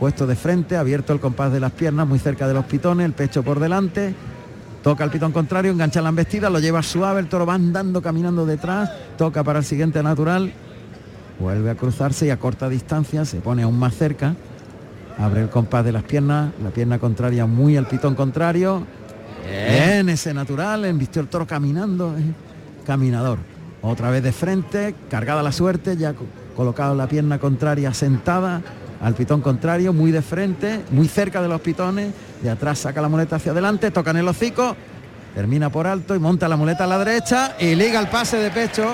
puesto 0.00 0.26
de 0.26 0.34
frente, 0.34 0.76
abierto 0.76 1.12
el 1.12 1.20
compás 1.20 1.52
de 1.52 1.60
las 1.60 1.70
piernas, 1.72 2.08
muy 2.08 2.18
cerca 2.18 2.48
de 2.48 2.54
los 2.54 2.64
pitones, 2.64 3.04
el 3.06 3.12
pecho 3.12 3.42
por 3.42 3.60
delante, 3.60 4.14
toca 4.82 5.04
el 5.04 5.10
pitón 5.10 5.30
contrario, 5.30 5.70
engancha 5.70 6.00
la 6.00 6.08
embestida, 6.08 6.48
lo 6.50 6.58
lleva 6.58 6.82
suave, 6.82 7.20
el 7.20 7.28
toro 7.28 7.44
va 7.46 7.54
andando, 7.54 8.00
caminando 8.00 8.46
detrás, 8.46 8.90
toca 9.18 9.44
para 9.44 9.58
el 9.58 9.64
siguiente 9.64 10.02
natural, 10.02 10.52
vuelve 11.38 11.70
a 11.70 11.74
cruzarse 11.74 12.26
y 12.26 12.30
a 12.30 12.38
corta 12.38 12.68
distancia 12.70 13.24
se 13.26 13.40
pone 13.40 13.62
aún 13.62 13.78
más 13.78 13.94
cerca, 13.94 14.34
abre 15.18 15.42
el 15.42 15.50
compás 15.50 15.84
de 15.84 15.92
las 15.92 16.02
piernas, 16.02 16.50
la 16.64 16.70
pierna 16.70 16.98
contraria 16.98 17.44
muy 17.44 17.76
al 17.76 17.86
pitón 17.86 18.14
contrario, 18.14 18.84
bien, 19.44 20.08
ese 20.08 20.32
natural, 20.32 20.86
embistió 20.86 21.20
el 21.20 21.28
toro 21.28 21.46
caminando, 21.46 22.16
eh, 22.16 22.22
caminador, 22.86 23.38
otra 23.82 24.10
vez 24.10 24.22
de 24.22 24.32
frente, 24.32 24.94
cargada 25.10 25.42
la 25.42 25.52
suerte, 25.52 25.96
ya 25.98 26.14
co- 26.14 26.24
colocado 26.56 26.94
la 26.94 27.06
pierna 27.06 27.38
contraria 27.38 27.92
sentada 27.92 28.62
al 29.00 29.14
pitón 29.14 29.40
contrario, 29.40 29.92
muy 29.92 30.10
de 30.12 30.22
frente, 30.22 30.82
muy 30.90 31.08
cerca 31.08 31.40
de 31.40 31.48
los 31.48 31.60
pitones, 31.60 32.12
de 32.42 32.50
atrás 32.50 32.80
saca 32.80 33.00
la 33.00 33.08
muleta 33.08 33.36
hacia 33.36 33.52
adelante, 33.52 33.90
toca 33.90 34.10
en 34.10 34.18
el 34.18 34.28
hocico, 34.28 34.76
termina 35.34 35.70
por 35.70 35.86
alto 35.86 36.14
y 36.14 36.18
monta 36.18 36.48
la 36.48 36.56
muleta 36.56 36.84
a 36.84 36.86
la 36.86 36.98
derecha 36.98 37.56
y 37.58 37.74
liga 37.74 37.98
el 38.00 38.08
pase 38.08 38.36
de 38.38 38.50
pecho, 38.50 38.92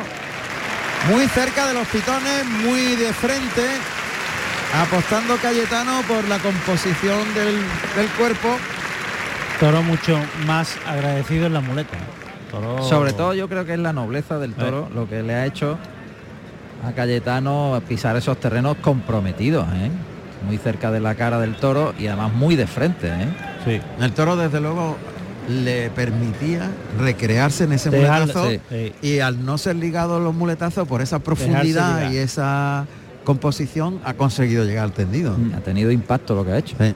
muy 1.11 1.27
cerca 1.28 1.66
de 1.66 1.74
los 1.74 1.87
pitones, 1.89 2.45
muy 2.65 2.95
de 2.97 3.12
frente, 3.12 3.62
apostando 4.83 5.37
Cayetano 5.37 6.03
por 6.07 6.27
la 6.28 6.39
composición 6.39 7.19
del, 7.35 7.55
del 7.97 8.09
cuerpo. 8.19 8.57
Toro 9.61 9.83
mucho 9.83 10.19
más 10.47 10.77
agradecido 10.87 11.47
en 11.47 11.55
la 11.55 11.61
muleta. 11.61 11.97
Toro- 12.51 12.83
Sobre 12.83 13.12
todo 13.12 13.35
yo 13.35 13.49
creo 13.49 13.65
que 13.65 13.73
es 13.74 13.78
la 13.78 13.93
nobleza 13.93 14.39
del 14.39 14.55
toro 14.55 14.89
lo 14.95 15.09
que 15.09 15.23
le 15.23 15.35
ha 15.35 15.47
hecho 15.47 15.78
a 16.85 16.93
Cayetano 16.93 17.81
pisar 17.89 18.16
esos 18.16 18.39
terrenos 18.39 18.77
comprometidos, 18.81 19.66
¿eh? 19.74 19.90
muy 20.47 20.59
cerca 20.59 20.90
de 20.90 21.01
la 21.01 21.15
cara 21.15 21.39
del 21.40 21.57
toro 21.57 21.94
y 21.98 22.07
además 22.07 22.32
muy 22.32 22.57
de 22.57 22.66
frente. 22.66 23.09
¿eh? 23.09 23.28
Sí. 23.65 23.81
El 24.03 24.12
toro 24.12 24.36
desde 24.36 24.61
luego 24.61 24.97
le 25.48 25.90
permitía 25.90 26.70
recrearse 26.98 27.65
en 27.65 27.73
ese 27.73 27.90
Dejarle- 27.90 28.32
muletazo 28.35 28.51
sí. 28.70 28.93
y 29.03 29.19
al 29.20 29.44
no 29.44 29.59
ser 29.59 29.77
ligado 29.77 30.20
los 30.20 30.35
muletazos 30.35 30.86
por 30.86 31.03
esa 31.03 31.19
profundidad 31.20 32.11
y 32.11 32.19
esa 32.19 32.86
composición 33.24 34.01
ha 34.05 34.15
conseguido 34.15 34.65
llegar 34.65 34.85
al 34.85 34.93
tendido. 34.93 35.36
Ha 35.57 35.61
tenido 35.61 35.90
impacto 35.90 36.35
lo 36.35 36.44
que 36.44 36.53
ha 36.53 36.59
hecho. 36.59 36.77
Sí. 36.81 36.94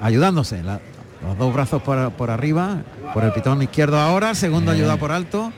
Ayudándose, 0.00 0.62
la- 0.62 0.80
los 1.26 1.38
dos 1.38 1.54
brazos 1.54 1.82
por, 1.82 2.10
por 2.12 2.30
arriba, 2.30 2.82
por 3.14 3.24
el 3.24 3.32
pitón 3.32 3.62
izquierdo 3.62 3.98
ahora, 3.98 4.34
segundo 4.34 4.72
Eh. 4.72 4.74
ayuda 4.76 4.96
por 4.98 5.10
alto, 5.10 5.52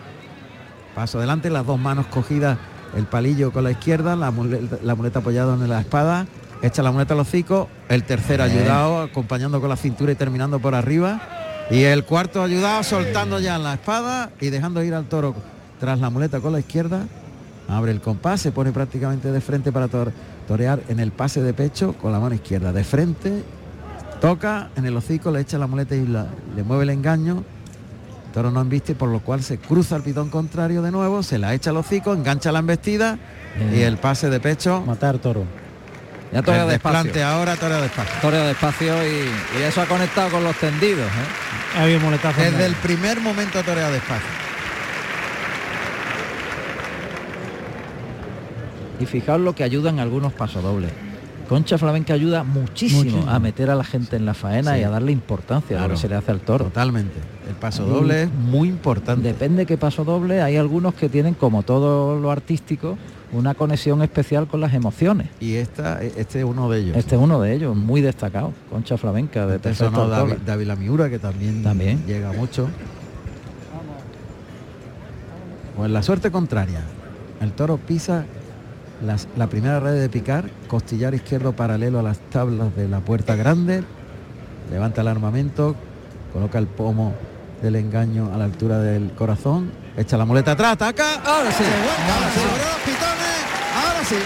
paso 0.94 1.18
adelante, 1.18 1.50
las 1.50 1.66
dos 1.66 1.78
manos 1.78 2.06
cogidas, 2.06 2.56
el 2.96 3.04
palillo 3.06 3.52
con 3.52 3.64
la 3.64 3.70
izquierda, 3.70 4.16
la 4.16 4.30
muleta, 4.30 4.78
la 4.82 4.94
muleta 4.94 5.18
apoyada 5.20 5.54
en 5.54 5.68
la 5.68 5.80
espada, 5.80 6.26
echa 6.62 6.82
la 6.82 6.90
muleta 6.90 7.14
al 7.14 7.20
hocico, 7.20 7.68
el 7.88 8.02
tercero 8.04 8.42
ayudado, 8.44 9.02
acompañando 9.02 9.60
con 9.60 9.68
la 9.68 9.76
cintura 9.76 10.12
y 10.12 10.14
terminando 10.14 10.58
por 10.58 10.74
arriba, 10.74 11.20
y 11.70 11.82
el 11.82 12.04
cuarto 12.04 12.42
ayudado, 12.42 12.82
soltando 12.82 13.38
ya 13.40 13.58
la 13.58 13.74
espada 13.74 14.30
y 14.40 14.50
dejando 14.50 14.82
ir 14.82 14.94
al 14.94 15.04
toro 15.06 15.34
tras 15.78 15.98
la 16.00 16.10
muleta 16.10 16.40
con 16.40 16.52
la 16.52 16.60
izquierda, 16.60 17.02
abre 17.68 17.92
el 17.92 18.00
compás, 18.00 18.40
se 18.40 18.52
pone 18.52 18.72
prácticamente 18.72 19.30
de 19.30 19.40
frente 19.40 19.72
para 19.72 19.88
tor- 19.88 20.12
torear 20.48 20.80
en 20.88 21.00
el 21.00 21.10
pase 21.12 21.42
de 21.42 21.52
pecho 21.52 21.92
con 21.94 22.12
la 22.12 22.20
mano 22.20 22.34
izquierda, 22.36 22.72
de 22.72 22.84
frente, 22.84 23.42
toca 24.20 24.70
en 24.76 24.86
el 24.86 24.96
hocico, 24.96 25.30
le 25.30 25.40
echa 25.40 25.58
la 25.58 25.66
muleta 25.66 25.94
y 25.94 26.06
la- 26.06 26.26
le 26.54 26.62
mueve 26.62 26.84
el 26.84 26.90
engaño. 26.90 27.42
Toro 28.36 28.50
no 28.50 28.60
embiste, 28.60 28.94
por 28.94 29.08
lo 29.08 29.20
cual 29.20 29.42
se 29.42 29.56
cruza 29.56 29.96
el 29.96 30.02
pitón 30.02 30.28
contrario 30.28 30.82
de 30.82 30.90
nuevo, 30.90 31.22
se 31.22 31.38
la 31.38 31.54
echa 31.54 31.70
al 31.70 31.78
hocico, 31.78 32.12
engancha 32.12 32.52
la 32.52 32.58
embestida 32.58 33.18
y 33.74 33.80
el 33.80 33.96
pase 33.96 34.28
de 34.28 34.40
pecho. 34.40 34.82
Matar 34.82 35.16
toro. 35.16 35.44
Ya 36.34 36.42
torea 36.42 36.64
el 36.64 36.68
despacio. 36.68 36.98
desplante 36.98 37.22
ahora, 37.22 37.56
torea 37.56 37.80
despacio. 37.80 38.14
Toreo 38.20 38.46
despacio 38.46 38.94
y, 39.06 39.30
y 39.58 39.62
eso 39.62 39.80
ha 39.80 39.86
conectado 39.86 40.32
con 40.32 40.44
los 40.44 40.54
tendidos. 40.56 41.06
¿eh? 41.06 41.78
Ha 41.78 41.82
habido 41.84 41.98
muletazo. 42.00 42.38
Desde 42.38 42.66
el 42.66 42.74
primer 42.74 43.22
momento 43.22 43.62
torea 43.62 43.88
despacio. 43.88 44.28
y 49.00 49.06
fijaos 49.06 49.40
lo 49.40 49.54
que 49.54 49.64
ayudan 49.64 49.98
algunos 49.98 50.34
pasodobles. 50.34 50.90
Concha 51.48 51.78
Flamenca 51.78 52.12
ayuda 52.14 52.42
muchísimo, 52.42 53.04
Muchísimo. 53.04 53.30
a 53.30 53.38
meter 53.38 53.70
a 53.70 53.76
la 53.76 53.84
gente 53.84 54.16
en 54.16 54.26
la 54.26 54.34
faena 54.34 54.74
Sí. 54.74 54.80
y 54.80 54.82
a 54.82 54.90
darle 54.90 55.12
importancia 55.12 55.76
a 55.76 55.78
Claro. 55.78 55.88
lo 55.88 55.94
que 55.94 56.00
se 56.00 56.08
le 56.08 56.16
hace 56.16 56.30
al 56.32 56.40
toro. 56.40 56.64
Totalmente. 56.64 57.14
El 57.48 57.54
paso 57.54 57.84
doble 57.86 58.24
es 58.24 58.32
muy 58.32 58.68
importante. 58.68 59.28
Depende 59.28 59.64
qué 59.66 59.78
paso 59.78 60.04
doble, 60.04 60.42
hay 60.42 60.56
algunos 60.56 60.94
que 60.94 61.08
tienen, 61.08 61.34
como 61.34 61.62
todo 61.62 62.18
lo 62.18 62.32
artístico, 62.32 62.98
una 63.32 63.54
conexión 63.54 64.02
especial 64.02 64.48
con 64.48 64.60
las 64.60 64.74
emociones. 64.74 65.28
Y 65.38 65.54
esta, 65.54 66.02
este 66.02 66.40
es 66.40 66.44
uno 66.44 66.68
de 66.68 66.80
ellos. 66.80 66.96
Este 66.96 67.14
es 67.14 67.20
uno 67.20 67.40
de 67.40 67.54
ellos, 67.54 67.76
muy 67.76 68.00
destacado, 68.00 68.52
Concha 68.70 68.96
Flamenca, 68.98 69.46
de 69.46 69.56
Este 69.56 69.74
sonó. 69.74 70.08
David, 70.08 70.34
David 70.44 70.66
Lamiura, 70.66 71.08
que 71.08 71.18
también, 71.20 71.62
También. 71.62 72.04
llega 72.06 72.32
mucho. 72.32 72.68
Pues 75.76 75.90
la 75.90 76.02
suerte 76.02 76.30
contraria. 76.30 76.80
El 77.40 77.52
toro 77.52 77.76
pisa 77.76 78.24
las- 79.04 79.28
la 79.36 79.46
primera 79.48 79.80
red 79.80 80.00
de 80.00 80.08
picar, 80.08 80.44
costillar 80.68 81.14
izquierdo 81.14 81.52
paralelo 81.52 81.98
a 81.98 82.02
las 82.02 82.18
tablas 82.30 82.74
de 82.76 82.88
la 82.88 83.00
puerta 83.00 83.34
grande, 83.36 83.84
levanta 84.70 85.00
el 85.02 85.08
armamento, 85.08 85.74
coloca 86.32 86.58
el 86.58 86.66
pomo 86.66 87.14
del 87.62 87.76
engaño 87.76 88.30
a 88.34 88.36
la 88.38 88.44
altura 88.44 88.78
del 88.78 89.12
corazón, 89.12 89.70
echa 89.96 90.16
la 90.16 90.24
muleta 90.24 90.52
atrás, 90.52 90.72
ataca. 90.72 91.14
Ahora 91.24 91.50
sí. 91.50 91.64
Se 91.64 91.70
abrió 91.70 92.66
los 92.66 92.80
pitones, 92.84 93.38
ahora 93.74 94.04
sí. 94.08 94.16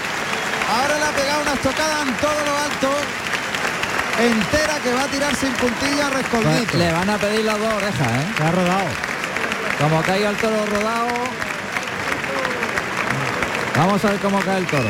Ahora 0.70 0.98
le 0.98 1.04
ha 1.04 1.10
pegado 1.22 1.42
una 1.42 1.52
estocada 1.54 2.02
en 2.02 2.14
todo 2.16 2.40
lo 2.46 2.58
alto, 2.58 2.88
entera 4.22 4.74
que 4.82 4.92
va 4.94 5.04
a 5.04 5.08
tirar 5.08 5.34
sin 5.34 5.52
puntilla, 5.52 6.10
rescoldito. 6.10 6.64
Pues 6.70 6.74
le 6.74 6.92
van 6.92 7.10
a 7.10 7.16
pedir 7.18 7.44
las 7.44 7.58
dos 7.58 7.72
orejas, 7.74 8.08
¿eh? 8.08 8.26
Se 8.36 8.42
ha 8.42 8.50
rodado. 8.52 8.86
Como 9.80 10.02
caiga 10.02 10.30
el 10.30 10.36
toro 10.36 10.66
rodado. 10.66 11.08
Vamos 13.76 14.04
a 14.04 14.10
ver 14.10 14.20
cómo 14.20 14.40
cae 14.40 14.58
el 14.58 14.66
toro. 14.66 14.88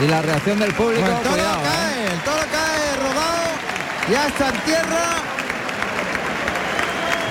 Y 0.00 0.06
la 0.08 0.22
reacción 0.22 0.58
del 0.58 0.72
público, 0.74 1.00
Pues 1.02 1.12
el 1.16 1.22
toro 1.22 1.34
cuidado, 1.34 1.60
¿eh? 1.60 1.64
cae, 1.64 2.12
el 2.12 2.20
toro 2.20 2.42
cae 2.50 2.96
rodado, 2.96 3.44
ya 4.10 4.26
está 4.26 4.48
en 4.48 4.60
tierra. 4.64 5.04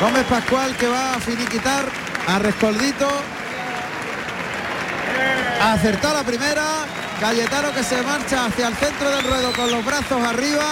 Gómez 0.02 0.26
Pascual 0.26 0.76
que 0.78 0.88
va 0.88 1.16
a 1.16 1.20
finiquitar 1.20 1.86
a 2.28 2.40
Rescoldito. 2.40 3.08
Acertó 5.62 6.14
la 6.14 6.24
primera. 6.24 6.64
Cayetano 7.20 7.72
que 7.72 7.84
se 7.84 8.02
marcha 8.02 8.46
hacia 8.46 8.68
el 8.68 8.76
centro 8.76 9.10
del 9.10 9.24
ruedo 9.26 9.52
con 9.54 9.72
los 9.72 9.86
brazos 9.86 10.22
arriba. 10.28 10.66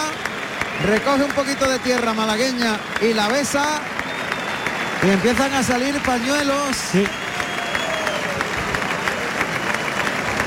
Recoge 0.85 1.23
un 1.23 1.31
poquito 1.31 1.69
de 1.69 1.79
tierra 1.79 2.13
malagueña 2.13 2.77
y 2.99 3.13
la 3.13 3.27
besa. 3.29 3.63
Y 5.03 5.09
empiezan 5.11 5.53
a 5.53 5.63
salir 5.63 5.97
pañuelos. 6.01 6.75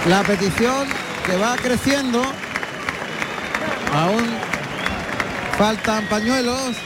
La 0.09 0.23
petición 0.23 0.87
que 1.25 1.37
va 1.37 1.57
creciendo. 1.57 2.23
Aún 3.95 4.39
faltan 5.57 6.07
pañuelos. 6.07 6.77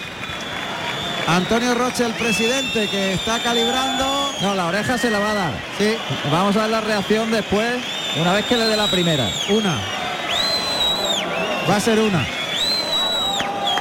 Antonio 1.26 1.74
Roche, 1.74 2.06
el 2.06 2.14
presidente, 2.14 2.88
que 2.88 3.14
está 3.14 3.42
calibrando. 3.42 4.32
No, 4.40 4.54
la 4.54 4.66
oreja 4.66 4.96
se 4.96 5.10
la 5.10 5.18
va 5.18 5.30
a 5.30 5.34
dar. 5.34 5.52
Sí. 5.78 5.96
Vamos 6.30 6.56
a 6.56 6.62
ver 6.62 6.70
la 6.70 6.80
reacción 6.80 7.30
después, 7.30 7.82
una 8.20 8.32
vez 8.32 8.46
que 8.46 8.56
le 8.56 8.66
dé 8.66 8.76
la 8.76 8.86
primera. 8.86 9.28
Una. 9.50 9.78
Va 11.68 11.76
a 11.76 11.80
ser 11.80 11.98
una. 11.98 12.24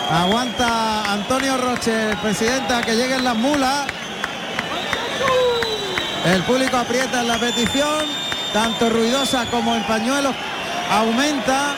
Aguanta 0.10 1.14
Antonio 1.14 1.58
Roche, 1.58 2.12
el 2.12 2.18
presidente, 2.18 2.74
a 2.74 2.82
que 2.82 2.96
lleguen 2.96 3.24
las 3.24 3.36
mulas. 3.36 3.88
El 6.26 6.42
público 6.44 6.76
aprieta 6.76 7.22
en 7.22 7.28
la 7.28 7.38
petición, 7.38 8.06
tanto 8.54 8.90
ruidosa 8.90 9.46
como 9.46 9.76
el 9.76 9.82
pañuelo 9.84 10.34
aumenta. 10.92 11.76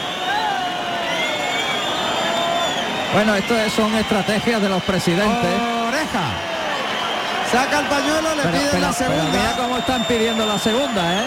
Bueno, 3.13 3.35
esto 3.35 3.55
es- 3.57 3.73
son 3.73 3.95
estrategias 3.95 4.61
de 4.61 4.69
los 4.69 4.83
presidentes. 4.83 5.49
Oreja. 5.87 6.23
Saca 7.51 7.79
el 7.79 7.85
pañuelo, 7.87 8.35
le 8.35 8.41
Pero- 8.43 8.51
piden 8.51 8.67
pero- 8.71 8.81
la 8.87 8.93
pero 8.93 9.09
segunda. 9.11 9.39
mira 9.39 9.51
cómo 9.57 9.77
están 9.77 10.03
pidiendo 10.03 10.45
la 10.45 10.59
segunda, 10.59 11.13
¿eh? 11.15 11.23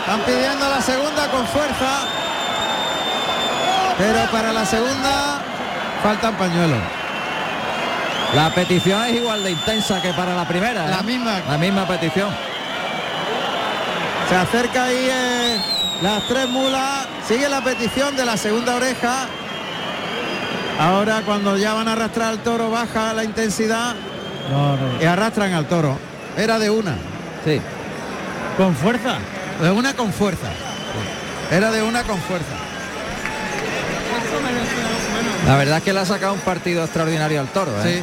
Están 0.00 0.20
pidiendo 0.22 0.68
la 0.68 0.80
segunda 0.82 1.28
con 1.28 1.46
fuerza. 1.46 2.00
Pero 3.96 4.18
para 4.32 4.52
la 4.52 4.66
segunda 4.66 5.38
faltan 6.02 6.34
pañuelos. 6.34 6.80
La 8.34 8.50
petición 8.50 9.04
es 9.04 9.12
igual 9.14 9.44
de 9.44 9.50
intensa 9.52 10.00
que 10.02 10.12
para 10.14 10.34
la 10.34 10.44
primera. 10.44 10.86
¿eh? 10.86 10.90
La 10.90 11.02
misma. 11.02 11.40
La 11.48 11.58
misma 11.58 11.86
petición. 11.86 12.34
Se 14.32 14.38
acerca 14.38 14.84
ahí 14.84 15.08
eh, 15.10 15.58
las 16.00 16.26
tres 16.26 16.48
mulas. 16.48 17.06
Sigue 17.28 17.50
la 17.50 17.62
petición 17.62 18.16
de 18.16 18.24
la 18.24 18.38
segunda 18.38 18.76
oreja. 18.76 19.26
Ahora 20.80 21.20
cuando 21.26 21.58
ya 21.58 21.74
van 21.74 21.86
a 21.86 21.92
arrastrar 21.92 22.28
al 22.28 22.38
toro 22.38 22.70
baja 22.70 23.12
la 23.12 23.24
intensidad 23.24 23.94
No, 24.50 24.78
no. 24.78 25.02
y 25.02 25.04
arrastran 25.04 25.52
al 25.52 25.66
toro. 25.66 25.98
Era 26.38 26.58
de 26.58 26.70
una. 26.70 26.94
Sí. 27.44 27.60
Con 28.56 28.74
fuerza. 28.74 29.18
De 29.60 29.70
una 29.70 29.92
con 29.92 30.10
fuerza. 30.14 30.48
Era 31.50 31.70
de 31.70 31.82
una 31.82 32.02
con 32.02 32.18
fuerza. 32.22 32.54
La 35.46 35.56
verdad 35.58 35.76
es 35.76 35.84
que 35.84 35.92
le 35.92 36.00
ha 36.00 36.06
sacado 36.06 36.32
un 36.32 36.40
partido 36.40 36.84
extraordinario 36.84 37.38
al 37.38 37.48
toro. 37.48 37.70
¿eh? 37.84 38.02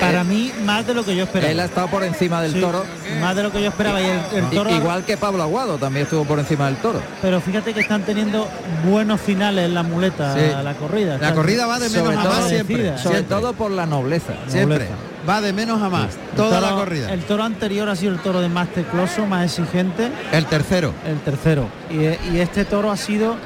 Para 0.00 0.20
eh, 0.22 0.24
mí, 0.24 0.52
más 0.64 0.86
de 0.86 0.94
lo 0.94 1.04
que 1.04 1.14
yo 1.16 1.24
esperaba. 1.24 1.50
Él 1.52 1.60
ha 1.60 1.64
estado 1.64 1.88
por 1.88 2.02
encima 2.04 2.40
del 2.40 2.52
Sí, 2.52 2.60
toro. 2.60 2.84
Más 3.20 3.34
de 3.36 3.42
lo 3.42 3.52
que 3.52 3.60
yo 3.62 3.68
esperaba. 3.68 4.00
Y 4.00 4.04
el, 4.04 4.20
el 4.36 4.44
I- 4.52 4.56
toro, 4.56 4.70
Igual 4.70 5.04
que 5.04 5.16
Pablo 5.16 5.42
Aguado 5.42 5.76
también 5.78 6.04
estuvo 6.04 6.24
por 6.24 6.38
encima 6.38 6.66
del 6.66 6.76
toro. 6.76 7.00
Pero 7.20 7.40
fíjate 7.40 7.74
que 7.74 7.80
están 7.80 8.02
teniendo 8.02 8.48
buenos 8.88 9.20
finales 9.20 9.66
en 9.66 9.74
la 9.74 9.82
muleta, 9.82 10.34
Sí. 10.34 10.40
la 10.62 10.74
corrida. 10.74 11.18
La 11.18 11.34
corrida 11.34 11.66
va 11.66 11.78
de 11.78 11.88
menos 11.90 12.04
Sobre 12.06 12.16
a 12.18 12.22
todo- 12.22 12.32
más 12.40 12.48
siempre. 12.48 12.76
Decida. 12.76 12.98
Sobre 12.98 13.16
Siempre. 13.18 13.36
todo 13.36 13.52
por 13.54 13.70
la 13.70 13.86
nobleza. 13.86 14.32
Siempre. 14.48 14.78
Nobleza. 14.78 14.94
Va 15.28 15.40
de 15.40 15.52
menos 15.52 15.80
a 15.82 15.88
más. 15.88 16.14
Toda 16.36 16.60
la 16.60 16.70
corrida. 16.72 17.12
El 17.12 17.20
toro 17.24 17.44
anterior 17.44 17.88
ha 17.88 17.94
sido 17.96 18.12
el 18.12 18.18
toro 18.18 18.40
de 18.40 18.48
más 18.48 18.68
tecloso, 18.70 19.24
más 19.26 19.44
exigente, 19.44 20.10
El 20.32 20.46
tercero. 20.46 20.92
el 21.06 21.18
tercero. 21.20 21.66
Y, 21.90 21.98
y 22.34 22.40
este 22.40 22.64
toro 22.64 22.90
ha 22.90 22.96
sido 22.96 23.36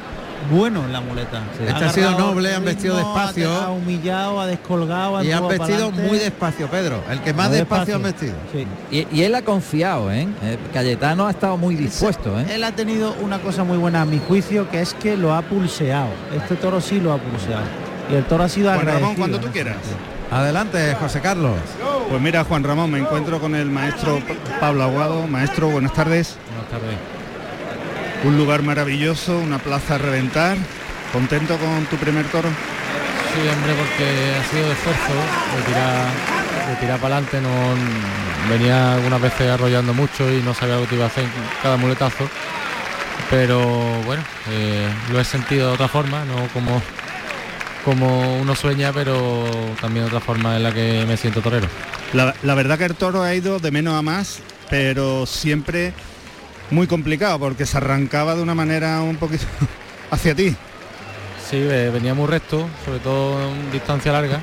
bueno 0.51 0.85
en 0.85 0.93
la 0.93 1.01
muleta. 1.01 1.43
Este 1.61 1.85
ha 1.85 1.91
sido 1.93 2.19
noble, 2.19 2.55
han 2.55 2.65
vestido 2.65 2.97
ritmo, 2.97 3.15
despacio. 3.15 3.53
Ha 3.53 3.71
humillado, 3.71 4.41
ha 4.41 4.47
descolgado, 4.47 5.17
ha 5.19 5.25
Y 5.25 5.33
han 5.33 5.47
vestido 5.49 5.91
pa'lante. 5.91 6.03
muy 6.09 6.19
despacio, 6.19 6.69
Pedro. 6.69 7.03
El 7.11 7.21
que 7.21 7.33
más 7.33 7.49
Muy 7.49 7.59
despacio 7.59 7.97
han 7.97 8.03
despacio. 8.03 8.35
vestido. 8.53 8.67
Sí. 8.91 9.07
Y, 9.13 9.17
y 9.21 9.23
él 9.25 9.35
ha 9.35 9.43
confiado, 9.43 10.11
¿eh? 10.13 10.29
Eh, 10.43 10.59
Cayetano 10.73 11.27
ha 11.27 11.31
estado 11.31 11.57
muy 11.57 11.75
dispuesto, 11.75 12.39
¿eh? 12.41 12.47
Él 12.51 12.65
ha 12.65 12.73
tenido 12.73 13.15
una 13.23 13.39
cosa 13.41 13.65
muy 13.65 13.79
buena 13.79 14.03
a 14.03 14.05
mi 14.05 14.19
juicio, 14.19 14.71
que 14.71 14.81
es 14.81 14.95
que 14.95 15.17
lo 15.17 15.35
ha 15.35 15.43
pulseado. 15.43 16.09
Este 16.37 16.57
toro 16.57 16.81
sí 16.81 17.01
lo 17.01 17.13
ha 17.13 17.19
pulseado. 17.19 17.63
Y 18.11 18.15
el 18.15 18.25
toro 18.25 18.45
ha 18.45 18.49
sido 18.49 18.69
Juan 18.69 18.79
agradecido. 18.81 19.09
Ramón, 19.11 19.17
cuando 19.17 19.41
tú 19.41 19.49
quieras. 19.53 19.75
sentido. 19.77 20.17
Adelante, 20.31 20.95
José 21.01 21.21
Carlos. 21.21 21.57
Pues 22.11 22.21
mira, 22.21 22.43
Juan 22.45 22.65
Ramón, 22.65 22.91
me 22.91 22.99
encuentro 22.99 23.41
con 23.41 23.55
el 23.55 23.67
maestro 23.71 24.21
Pablo 24.61 24.83
Aguado. 24.85 25.27
Maestro, 25.29 25.69
buenas 25.69 25.93
tardes. 25.93 26.37
Buenas 26.53 26.71
tardes. 26.71 27.16
Un 28.25 28.37
lugar 28.37 28.63
maravilloso, 28.63 29.39
una 29.39 29.59
plaza 29.59 29.97
a 29.97 29.99
reventar. 29.99 30.57
¿Contento 31.13 31.57
con 31.59 31.87
tu 31.87 31.97
primer 31.97 32.27
toro? 32.27 32.49
Sí, 32.49 33.49
hombre, 33.49 33.75
porque 33.75 34.35
ha 34.35 34.45
sido 34.51 34.67
de 34.67 34.73
esfuerzo, 34.73 35.13
de 35.57 35.63
tirar, 35.63 36.07
de 36.69 36.77
tirar 36.77 36.99
para 36.99 37.17
adelante, 37.17 37.41
no 37.41 38.51
venía 38.51 38.95
algunas 38.95 39.21
veces 39.21 39.51
arrollando 39.51 39.93
mucho 39.93 40.31
y 40.33 40.43
no 40.43 40.55
sabía 40.55 40.77
lo 40.77 40.89
que 40.89 40.95
iba 40.95 41.05
a 41.05 41.09
hacer 41.09 41.25
en 41.25 41.31
cada 41.63 41.77
muletazo. 41.77 42.29
Pero 43.31 43.61
bueno, 44.05 44.23
eh, 44.51 44.89
lo 45.13 45.21
he 45.21 45.25
sentido 45.25 45.69
de 45.69 45.75
otra 45.75 45.89
forma, 45.89 46.25
no 46.25 46.49
como, 46.53 46.83
como 47.85 48.39
uno 48.41 48.55
sueña, 48.55 48.93
pero 48.93 49.45
también 49.81 50.05
de 50.07 50.09
otra 50.09 50.21
forma 50.21 50.57
en 50.57 50.63
la 50.63 50.73
que 50.73 51.05
me 51.07 51.17
siento 51.17 51.41
torero. 51.41 51.69
La, 52.13 52.35
la 52.43 52.55
verdad 52.55 52.79
que 52.79 52.85
el 52.85 52.95
toro 52.95 53.23
ha 53.23 53.35
ido 53.35 53.59
de 53.59 53.71
menos 53.71 53.95
a 53.95 54.03
más, 54.03 54.41
pero 54.71 55.27
siempre 55.27 55.93
muy 56.71 56.87
complicado 56.87 57.39
porque 57.39 57.67
se 57.67 57.77
arrancaba 57.77 58.35
de 58.35 58.43
una 58.43 58.55
manera 58.55 59.01
un 59.03 59.17
poquito 59.17 59.45
hacia 60.11 60.35
ti. 60.35 60.55
Sí, 61.49 61.61
venía 61.61 62.13
muy 62.15 62.27
recto, 62.27 62.67
sobre 62.85 62.99
todo 62.99 63.41
en 63.53 63.71
distancia 63.71 64.13
larga. 64.13 64.41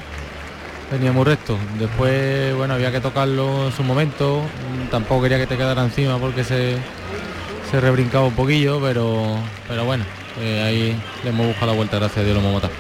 Venía 0.92 1.12
muy 1.12 1.26
recto. 1.26 1.58
Después, 1.80 2.56
bueno, 2.56 2.76
había 2.76 2.92
que 2.92 3.02
tocarlo 3.02 3.68
en 3.68 3.72
su 3.74 3.84
momento. 3.84 4.42
Tampoco 4.92 5.24
quería 5.24 5.38
que 5.38 5.48
te 5.48 5.58
quedara 5.58 5.84
encima 5.84 6.18
porque 6.18 6.44
se, 6.44 6.78
se 7.70 7.82
rebrincaba 7.82 8.26
un 8.26 8.36
poquillo, 8.36 8.80
pero, 8.80 9.38
pero 9.68 9.86
bueno, 9.86 10.06
eh, 10.40 10.62
ahí 10.62 11.02
le 11.24 11.30
hemos 11.30 11.48
buscado 11.48 11.68
la 11.68 11.74
vuelta, 11.74 11.98
gracias 11.98 12.20
a 12.20 12.24
Dios 12.24 12.36
lo 12.36 12.42
hemos 12.42 12.54
matado. 12.54 12.74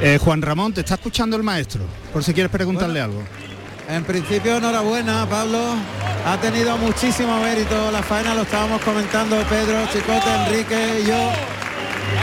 Eh, 0.00 0.18
Juan 0.18 0.42
Ramón, 0.42 0.72
te 0.72 0.80
está 0.80 0.94
escuchando 0.94 1.36
el 1.36 1.42
maestro, 1.42 1.82
por 2.12 2.22
si 2.22 2.32
quieres 2.32 2.52
preguntarle 2.52 3.00
algo. 3.00 3.22
En 3.88 4.04
principio, 4.04 4.56
enhorabuena, 4.56 5.26
Pablo. 5.28 5.76
Ha 6.26 6.36
tenido 6.38 6.76
muchísimo 6.76 7.38
mérito 7.40 7.90
la 7.92 8.02
faena, 8.02 8.34
lo 8.34 8.42
estábamos 8.42 8.80
comentando 8.82 9.36
Pedro, 9.48 9.86
Chicote, 9.92 10.34
Enrique 10.44 11.00
y 11.02 11.06
yo, 11.06 11.30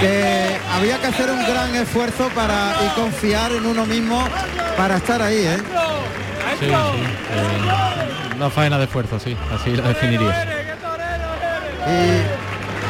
que 0.01 0.57
había 0.73 0.99
que 0.99 1.07
hacer 1.07 1.29
un 1.31 1.41
gran 1.45 1.73
esfuerzo 1.73 2.27
para 2.35 2.75
y 2.85 2.99
confiar 2.99 3.53
en 3.53 3.65
uno 3.65 3.85
mismo 3.85 4.27
para 4.75 4.97
estar 4.97 5.21
ahí, 5.21 5.37
¿eh? 5.37 5.57
Sí, 6.59 6.65
sí. 6.65 6.71
eh, 6.71 8.35
una 8.35 8.49
faena 8.49 8.77
de 8.77 8.83
esfuerzo, 8.83 9.17
sí, 9.19 9.37
así 9.53 9.71
la 9.71 9.87
definiría. 9.87 10.45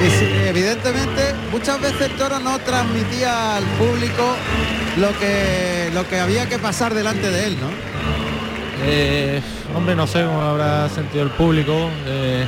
Y 0.02 0.10
sí, 0.10 0.26
evidentemente, 0.48 1.34
muchas 1.52 1.80
veces 1.80 2.02
el 2.02 2.12
toro 2.18 2.40
no 2.40 2.58
transmitía 2.60 3.58
al 3.58 3.64
público 3.64 4.36
lo 4.98 5.18
que, 5.20 5.92
lo 5.94 6.08
que 6.10 6.20
había 6.20 6.50
que 6.50 6.58
pasar 6.58 6.96
delante 6.96 7.30
de 7.30 7.48
él, 7.48 7.58
¿no? 7.60 7.68
Eh, 8.86 9.42
hombre, 9.76 9.96
no 9.96 10.08
sé 10.08 10.24
cómo 10.26 10.42
habrá 10.42 10.90
sentido 10.90 11.24
el 11.24 11.30
público, 11.32 11.90
eh, 12.08 12.46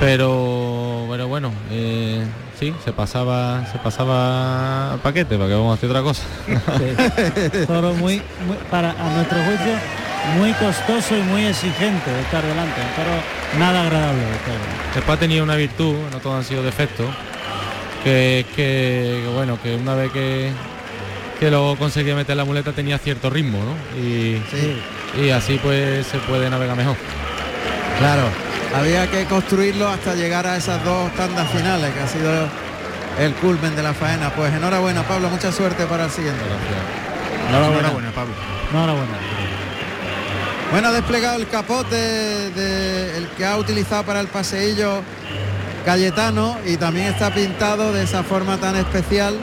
pero, 0.00 1.06
pero 1.10 1.26
bueno, 1.28 1.52
eh, 1.70 2.24
sí, 2.58 2.74
se 2.84 2.92
pasaba, 2.92 3.66
se 3.72 3.78
pasaba 3.78 4.92
al 4.92 4.98
paquete, 5.00 5.36
para 5.36 5.48
que 5.48 5.54
vamos 5.54 5.70
a 5.72 5.74
hacer 5.74 5.90
otra 5.90 6.02
cosa. 6.02 6.22
Toro 7.66 7.94
muy, 7.94 8.22
muy- 8.46 8.56
para 8.70 8.90
a 8.90 9.10
nuestro 9.14 9.38
juicio 9.44 9.72
muy 10.36 10.52
costoso 10.54 11.16
y 11.16 11.22
muy 11.22 11.46
exigente 11.46 12.10
de 12.10 12.20
estar 12.20 12.44
delante. 12.44 12.80
Toro 12.96 13.58
nada 13.58 13.82
agradable 13.82 14.20
de 14.22 15.12
ha 15.12 15.16
tenido 15.16 15.44
una 15.44 15.56
virtud, 15.56 15.94
no 16.12 16.18
todos 16.18 16.36
han 16.36 16.44
sido 16.44 16.62
defectos, 16.62 17.06
que 18.04 18.40
es 18.40 18.46
que, 18.46 19.22
que, 19.24 19.30
bueno, 19.34 19.58
que 19.62 19.76
una 19.76 19.94
vez 19.94 20.12
que, 20.12 20.50
que 21.40 21.50
lo 21.50 21.76
conseguía 21.78 22.14
meter 22.14 22.36
la 22.36 22.44
muleta 22.44 22.72
tenía 22.72 22.98
cierto 22.98 23.30
ritmo, 23.30 23.58
¿no? 23.58 24.00
Y, 24.02 24.42
y 25.16 25.30
así 25.30 25.58
pues 25.62 26.06
se 26.06 26.18
puede 26.18 26.50
navegar 26.50 26.76
mejor. 26.76 26.96
Claro, 27.98 28.22
había 28.74 29.10
que 29.10 29.24
construirlo 29.24 29.88
hasta 29.88 30.14
llegar 30.14 30.46
a 30.46 30.56
esas 30.56 30.84
dos 30.84 31.12
tandas 31.14 31.50
finales, 31.50 31.92
que 31.92 32.00
ha 32.00 32.08
sido 32.08 32.48
el 33.18 33.34
culmen 33.34 33.74
de 33.74 33.82
la 33.82 33.94
faena. 33.94 34.30
Pues 34.30 34.52
enhorabuena, 34.52 35.02
Pablo, 35.02 35.28
mucha 35.28 35.50
suerte 35.52 35.84
para 35.86 36.04
el 36.04 36.10
siguiente. 36.10 36.40
Enhorabuena, 37.48 38.12
Pablo. 38.12 38.34
Enhorabuena. 38.70 39.18
Bueno, 40.70 40.88
ha 40.88 40.92
desplegado 40.92 41.36
el 41.36 41.48
capote 41.48 41.96
de, 41.96 43.16
el 43.16 43.28
que 43.28 43.46
ha 43.46 43.56
utilizado 43.56 44.04
para 44.04 44.20
el 44.20 44.26
paseillo 44.26 45.02
Cayetano 45.86 46.58
y 46.66 46.76
también 46.76 47.06
está 47.06 47.32
pintado 47.32 47.92
de 47.94 48.02
esa 48.02 48.22
forma 48.22 48.58
tan 48.58 48.76
especial. 48.76 49.34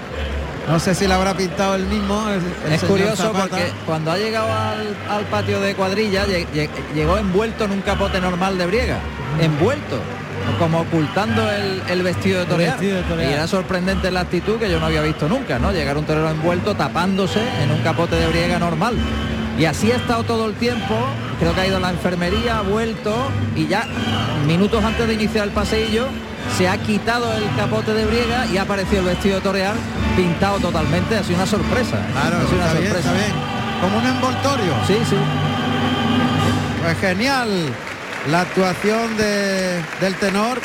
No 0.69 0.79
sé 0.79 0.95
si 0.95 1.07
lo 1.07 1.13
habrá 1.13 1.35
pintado 1.35 1.75
el 1.75 1.85
mismo. 1.85 2.27
el- 2.29 2.41
el 2.67 2.73
Es 2.73 2.83
curioso 2.83 3.15
Zapata. 3.23 3.47
porque 3.49 3.71
cuando 3.85 4.11
ha 4.11 4.17
llegado 4.17 4.51
al, 4.51 4.95
al 5.09 5.23
patio 5.25 5.59
de 5.61 5.75
cuadrilla 5.75 6.25
lle- 6.25 6.47
lle- 6.53 6.69
llegó 6.95 7.17
envuelto 7.17 7.65
en 7.65 7.71
un 7.71 7.81
capote 7.81 8.19
normal 8.19 8.57
de 8.57 8.65
briega, 8.65 8.97
envuelto, 9.39 9.99
como 10.57 10.79
ocultando 10.81 11.49
el, 11.51 11.83
el 11.87 12.01
vestido 12.03 12.39
de 12.39 12.45
torear. 12.47 12.71
vestido 12.71 12.97
de 12.97 13.03
torear. 13.03 13.29
Y 13.29 13.33
era 13.33 13.47
sorprendente 13.47 14.09
la 14.09 14.21
actitud 14.21 14.57
que 14.57 14.69
yo 14.71 14.79
no 14.79 14.87
había 14.87 15.01
visto 15.01 15.27
nunca, 15.29 15.59
¿no? 15.59 15.71
Llegar 15.71 15.97
un 15.97 16.05
torero 16.05 16.29
envuelto 16.31 16.75
tapándose 16.75 17.41
en 17.61 17.71
un 17.71 17.81
capote 17.81 18.15
de 18.15 18.27
briega 18.27 18.57
normal. 18.57 18.95
Y 19.59 19.65
así 19.65 19.91
ha 19.91 19.95
estado 19.97 20.23
todo 20.23 20.47
el 20.47 20.55
tiempo, 20.55 20.95
creo 21.39 21.53
que 21.53 21.61
ha 21.61 21.67
ido 21.67 21.77
a 21.77 21.79
la 21.79 21.91
enfermería, 21.91 22.57
ha 22.57 22.61
vuelto 22.61 23.15
y 23.55 23.67
ya 23.67 23.85
minutos 24.47 24.83
antes 24.83 25.07
de 25.07 25.13
iniciar 25.13 25.45
el 25.45 25.51
paseillo 25.53 26.07
se 26.57 26.67
ha 26.67 26.77
quitado 26.77 27.33
el 27.33 27.43
capote 27.55 27.93
de 27.93 28.05
briega 28.05 28.45
y 28.47 28.57
ha 28.57 28.61
aparecido 28.63 28.99
el 29.01 29.05
vestido 29.07 29.35
de 29.35 29.41
torear 29.41 29.75
pintado 30.15 30.59
totalmente, 30.59 31.17
ha 31.17 31.23
sido 31.23 31.35
una 31.37 31.45
sorpresa. 31.45 31.97
¿eh? 31.97 32.11
Claro, 32.13 32.37
Ha 32.37 32.41
sido 32.49 32.55
una 32.61 32.73
bien, 32.73 32.83
sorpresa. 32.85 32.97
está 32.97 33.11
bien. 33.13 33.33
Como 33.81 33.97
un 33.97 34.05
envoltorio. 34.05 34.73
Sí, 34.87 34.97
sí. 35.09 35.15
Pues 36.81 36.97
genial 36.99 37.49
la 38.31 38.41
actuación 38.41 39.17
de- 39.17 39.81
del 39.99 40.15
tenor. 40.15 40.59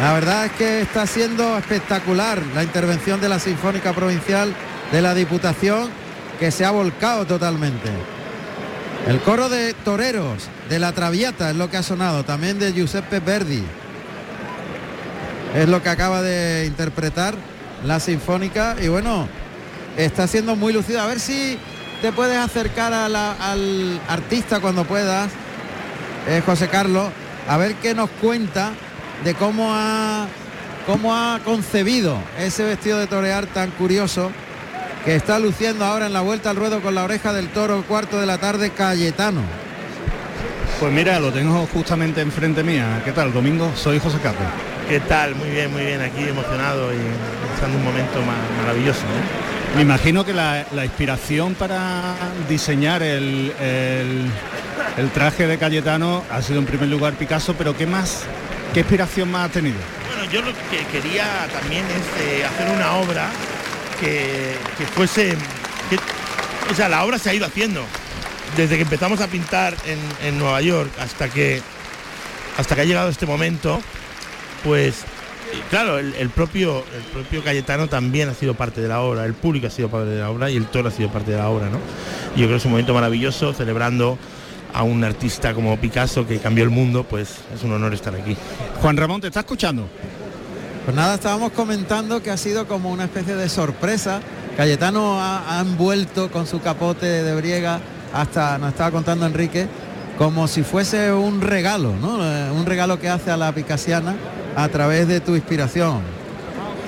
La 0.00 0.14
verdad 0.14 0.46
es 0.46 0.52
que 0.52 0.80
está 0.80 1.06
siendo 1.06 1.58
espectacular 1.58 2.40
la 2.54 2.62
intervención 2.62 3.20
de 3.20 3.28
la 3.28 3.38
Sinfónica 3.38 3.92
Provincial 3.92 4.54
de 4.92 5.02
la 5.02 5.14
Diputación 5.14 5.90
que 6.38 6.50
se 6.50 6.64
ha 6.64 6.70
volcado 6.70 7.26
totalmente. 7.26 7.90
El 9.06 9.20
coro 9.20 9.48
de 9.50 9.74
toreros 9.74 10.48
de 10.70 10.78
la 10.78 10.92
Traviata 10.92 11.50
es 11.50 11.56
lo 11.56 11.68
que 11.70 11.76
ha 11.76 11.82
sonado, 11.82 12.24
también 12.24 12.58
de 12.58 12.72
Giuseppe 12.72 13.20
Verdi. 13.20 13.62
Es 15.54 15.68
lo 15.68 15.82
que 15.82 15.88
acaba 15.88 16.22
de 16.22 16.66
interpretar 16.66 17.34
la 17.84 17.98
Sinfónica 17.98 18.76
y 18.80 18.88
bueno, 18.88 19.26
está 19.96 20.26
siendo 20.26 20.54
muy 20.56 20.72
lucido. 20.72 21.00
A 21.00 21.06
ver 21.06 21.18
si 21.20 21.58
te 22.02 22.12
puedes 22.12 22.38
acercar 22.38 22.92
a 22.92 23.08
la- 23.08 23.32
al 23.32 24.00
artista 24.08 24.60
cuando 24.60 24.84
puedas, 24.84 25.30
eh, 26.28 26.42
José 26.44 26.68
Carlos, 26.68 27.08
a 27.48 27.56
ver 27.56 27.74
qué 27.76 27.94
nos 27.94 28.10
cuenta 28.20 28.70
de 29.24 29.34
cómo 29.34 29.70
ha, 29.74 30.26
cómo 30.86 31.14
ha 31.16 31.40
concebido 31.44 32.16
ese 32.38 32.64
vestido 32.64 32.98
de 32.98 33.06
torear 33.06 33.46
tan 33.46 33.70
curioso 33.72 34.30
que 35.04 35.16
está 35.16 35.38
luciendo 35.38 35.84
ahora 35.84 36.06
en 36.06 36.12
la 36.12 36.20
vuelta 36.20 36.50
al 36.50 36.56
ruedo 36.56 36.80
con 36.80 36.94
la 36.94 37.02
oreja 37.04 37.32
del 37.32 37.48
toro 37.48 37.82
cuarto 37.88 38.20
de 38.20 38.26
la 38.26 38.38
tarde 38.38 38.70
Cayetano. 38.70 39.40
Pues 40.78 40.92
mira, 40.92 41.18
lo 41.18 41.32
tengo 41.32 41.66
justamente 41.72 42.20
enfrente 42.20 42.62
mía. 42.62 43.02
¿Qué 43.04 43.12
tal, 43.12 43.32
Domingo? 43.32 43.70
Soy 43.76 43.98
José 43.98 44.18
Carlos. 44.22 44.46
¿Qué 44.90 44.98
tal? 45.00 45.36
Muy 45.36 45.48
bien, 45.50 45.70
muy 45.72 45.84
bien, 45.86 46.00
aquí 46.02 46.24
emocionado 46.28 46.92
y 46.92 46.98
pasando 47.54 47.78
un 47.78 47.84
momento 47.84 48.20
ma- 48.22 48.62
maravilloso. 48.62 49.02
Me 49.76 49.82
imagino 49.82 50.24
que 50.24 50.34
la, 50.34 50.66
la 50.72 50.84
inspiración 50.84 51.54
para 51.54 52.16
diseñar 52.48 53.02
el, 53.02 53.54
el- 53.60 54.26
el 54.96 55.10
traje 55.12 55.46
de 55.46 55.56
Cayetano 55.58 56.24
ha 56.30 56.42
sido 56.42 56.58
en 56.58 56.66
primer 56.66 56.88
lugar 56.88 57.14
Picasso, 57.14 57.54
pero 57.54 57.76
¿qué 57.76 57.86
más? 57.86 58.24
¿Qué 58.74 58.80
inspiración 58.80 59.30
más 59.30 59.48
ha 59.48 59.52
tenido? 59.52 59.76
Bueno, 60.08 60.30
yo 60.32 60.42
lo 60.42 60.52
que 60.52 60.84
quería 60.90 61.46
también 61.52 61.84
es 61.86 62.22
eh, 62.26 62.44
hacer 62.44 62.68
una 62.74 62.94
obra 62.96 63.28
que, 64.00 64.56
que 64.76 64.86
fuese... 64.86 65.36
que- 65.88 65.98
o 66.70 66.74
sea, 66.74 66.88
la 66.88 67.04
obra 67.04 67.18
se 67.18 67.30
ha 67.30 67.34
ido 67.34 67.46
haciendo. 67.46 67.84
Desde 68.56 68.74
que 68.76 68.82
empezamos 68.82 69.20
a 69.20 69.28
pintar 69.28 69.76
en, 69.86 69.98
en 70.26 70.36
Nueva 70.38 70.60
York 70.60 70.90
hasta 71.00 71.28
que, 71.28 71.62
hasta 72.58 72.74
que 72.74 72.80
ha 72.80 72.84
llegado 72.84 73.08
este 73.08 73.26
momento, 73.26 73.80
pues 74.64 75.04
y 75.52 75.60
claro, 75.68 75.98
el, 75.98 76.14
el 76.14 76.30
propio, 76.30 76.84
el 76.94 77.02
propio 77.12 77.42
Cayetano 77.42 77.88
también 77.88 78.28
ha 78.28 78.34
sido 78.34 78.54
parte 78.54 78.80
de 78.80 78.88
la 78.88 79.00
obra, 79.00 79.24
el 79.24 79.34
público 79.34 79.66
ha 79.66 79.70
sido 79.70 79.88
parte 79.88 80.10
de 80.10 80.20
la 80.20 80.30
obra 80.30 80.50
y 80.50 80.56
el 80.56 80.66
toro 80.66 80.88
ha 80.88 80.92
sido 80.92 81.10
parte 81.10 81.32
de 81.32 81.38
la 81.38 81.48
obra, 81.48 81.68
¿no? 81.68 81.78
Y 82.36 82.40
yo 82.40 82.46
creo 82.46 82.50
que 82.50 82.56
es 82.56 82.64
un 82.64 82.72
momento 82.72 82.94
maravilloso 82.94 83.52
celebrando 83.52 84.16
a 84.72 84.84
un 84.84 85.02
artista 85.02 85.52
como 85.52 85.76
Picasso 85.78 86.26
que 86.26 86.38
cambió 86.38 86.62
el 86.62 86.70
mundo, 86.70 87.04
pues 87.04 87.38
es 87.52 87.64
un 87.64 87.72
honor 87.72 87.94
estar 87.94 88.14
aquí. 88.14 88.36
Juan 88.80 88.96
Ramón, 88.96 89.20
¿te 89.20 89.26
está 89.26 89.40
escuchando? 89.40 89.88
Pues 90.84 90.96
nada, 90.96 91.14
estábamos 91.14 91.52
comentando 91.52 92.22
que 92.22 92.30
ha 92.30 92.36
sido 92.36 92.68
como 92.68 92.90
una 92.90 93.04
especie 93.04 93.34
de 93.34 93.48
sorpresa. 93.48 94.20
Cayetano 94.56 95.20
ha, 95.20 95.58
ha 95.58 95.60
envuelto 95.60 96.30
con 96.30 96.46
su 96.46 96.60
capote 96.60 97.06
de 97.06 97.34
briega, 97.34 97.80
hasta 98.12 98.58
nos 98.58 98.70
estaba 98.70 98.92
contando 98.92 99.26
Enrique, 99.26 99.66
como 100.20 100.46
si 100.48 100.62
fuese 100.62 101.12
un 101.14 101.40
regalo, 101.40 101.94
¿no? 101.98 102.22
Eh, 102.22 102.50
Un 102.50 102.66
regalo 102.66 103.00
que 103.00 103.08
hace 103.08 103.30
a 103.30 103.38
la 103.38 103.52
picasiana 103.52 104.14
a 104.54 104.68
través 104.68 105.08
de 105.08 105.20
tu 105.20 105.34
inspiración. 105.34 106.02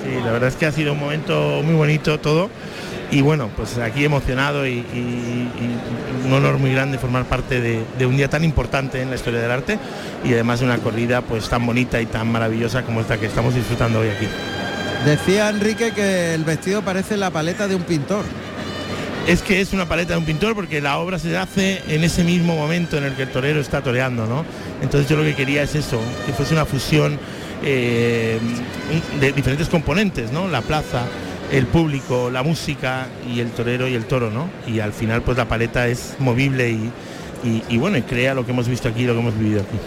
Sí, 0.03 0.15
la 0.23 0.31
verdad 0.33 0.49
es 0.49 0.55
que 0.55 0.67
ha 0.67 0.71
sido 0.71 0.93
un 0.93 0.99
momento 0.99 1.61
muy 1.63 1.73
bonito 1.73 2.19
todo. 2.19 2.51
Y 3.09 3.21
bueno, 3.21 3.49
pues 3.57 3.79
aquí 3.79 4.05
emocionado 4.05 4.67
y, 4.67 4.71
y- 4.73 5.49
y 5.57 6.27
un 6.27 6.33
honor 6.33 6.59
muy 6.59 6.71
grande 6.73 6.99
formar 6.99 7.25
parte 7.25 7.59
de, 7.59 7.83
de 7.97 8.05
un 8.05 8.17
día 8.17 8.29
tan 8.29 8.43
importante 8.43 9.01
en 9.01 9.09
la 9.09 9.15
historia 9.15 9.39
del 9.41 9.49
arte 9.49 9.79
y 10.23 10.31
además 10.33 10.59
de 10.59 10.65
una 10.67 10.77
corrida 10.77 11.21
pues 11.21 11.49
tan 11.49 11.65
bonita 11.65 11.99
y 12.01 12.05
tan 12.05 12.31
maravillosa 12.31 12.83
como 12.83 13.01
esta 13.01 13.17
que 13.19 13.25
estamos 13.25 13.55
disfrutando 13.55 13.99
hoy 14.01 14.09
aquí. 14.09 14.27
Decía 15.05 15.49
Enrique 15.49 15.91
que 15.91 16.35
el 16.35 16.43
vestido 16.43 16.83
parece 16.83 17.17
la 17.17 17.31
paleta 17.31 17.67
de 17.67 17.73
un 17.75 17.81
pintor. 17.83 18.25
Es 19.27 19.41
que 19.41 19.61
es 19.61 19.71
una 19.71 19.87
paleta 19.87 20.13
de 20.13 20.19
un 20.19 20.25
pintor 20.25 20.53
porque 20.53 20.81
la 20.81 20.97
obra 20.97 21.17
se 21.17 21.37
hace 21.37 21.81
en 21.87 22.03
ese 22.03 22.25
mismo 22.25 22.55
momento 22.57 22.97
en 22.97 23.05
el 23.05 23.13
que 23.13 23.23
el 23.23 23.29
torero 23.29 23.61
está 23.61 23.81
toreando, 23.81 24.25
¿no? 24.27 24.43
Entonces 24.81 25.09
yo 25.09 25.15
lo 25.15 25.23
que 25.23 25.33
quería 25.33 25.63
es 25.63 25.75
eso, 25.75 25.99
que 26.25 26.33
fuese 26.33 26.53
una 26.53 26.65
fusión 26.65 27.17
eh, 27.63 28.37
de 29.21 29.31
diferentes 29.31 29.69
componentes, 29.69 30.31
¿no? 30.33 30.49
La 30.49 30.61
plaza, 30.61 31.03
el 31.53 31.67
público, 31.67 32.29
la 32.29 32.43
música 32.43 33.07
y 33.33 33.39
el 33.39 33.51
torero 33.51 33.87
y 33.87 33.93
el 33.93 34.03
toro, 34.05 34.29
¿no? 34.29 34.49
Y 34.67 34.81
al 34.81 34.91
final 34.91 35.21
pues 35.21 35.37
la 35.37 35.45
paleta 35.47 35.87
es 35.87 36.15
movible 36.19 36.69
y, 36.71 36.91
y- 37.45 37.63
y, 37.69 37.77
bueno, 37.77 37.97
y 37.97 38.01
crea 38.01 38.33
lo 38.33 38.45
que 38.45 38.51
hemos 38.51 38.67
visto 38.67 38.89
aquí, 38.89 39.05
lo 39.05 39.13
que 39.13 39.19
hemos 39.21 39.39
vivido 39.39 39.61
aquí. 39.61 39.77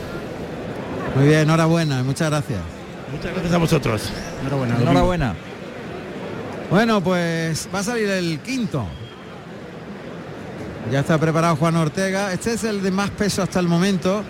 Muy 1.15 1.27
bien, 1.29 1.41
enhorabuena, 1.41 2.03
muchas 2.03 2.31
gracias. 2.31 2.61
Muchas 3.13 3.33
gracias 3.33 3.53
a 3.53 3.59
vosotros. 3.59 4.03
Enhorabuena. 4.41 4.77
Enhorabuena. 4.81 5.35
Bueno, 6.71 7.03
pues 7.03 7.69
va 7.75 7.81
a 7.81 7.83
salir 7.85 8.09
el 8.09 8.39
quinto. 8.41 8.87
Ya 10.91 11.01
está 11.01 11.19
preparado 11.19 11.57
Juan 11.57 11.77
Ortega. 11.77 12.33
Este 12.33 12.53
es 12.53 12.63
el 12.63 12.81
de 12.83 12.93
más 12.93 13.11
peso 13.11 13.43
hasta 13.43 13.59
el 13.59 13.67
momento. 13.67 14.23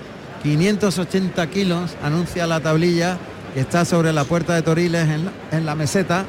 580 0.42 1.46
kilos, 1.48 1.96
anuncia 2.02 2.46
la 2.46 2.60
tablilla 2.60 3.18
que 3.52 3.60
está 3.60 3.84
sobre 3.84 4.12
la 4.12 4.24
puerta 4.24 4.54
de 4.54 4.62
Toriles 4.62 5.08
en 5.50 5.66
la, 5.66 5.74
meseta. 5.74 6.24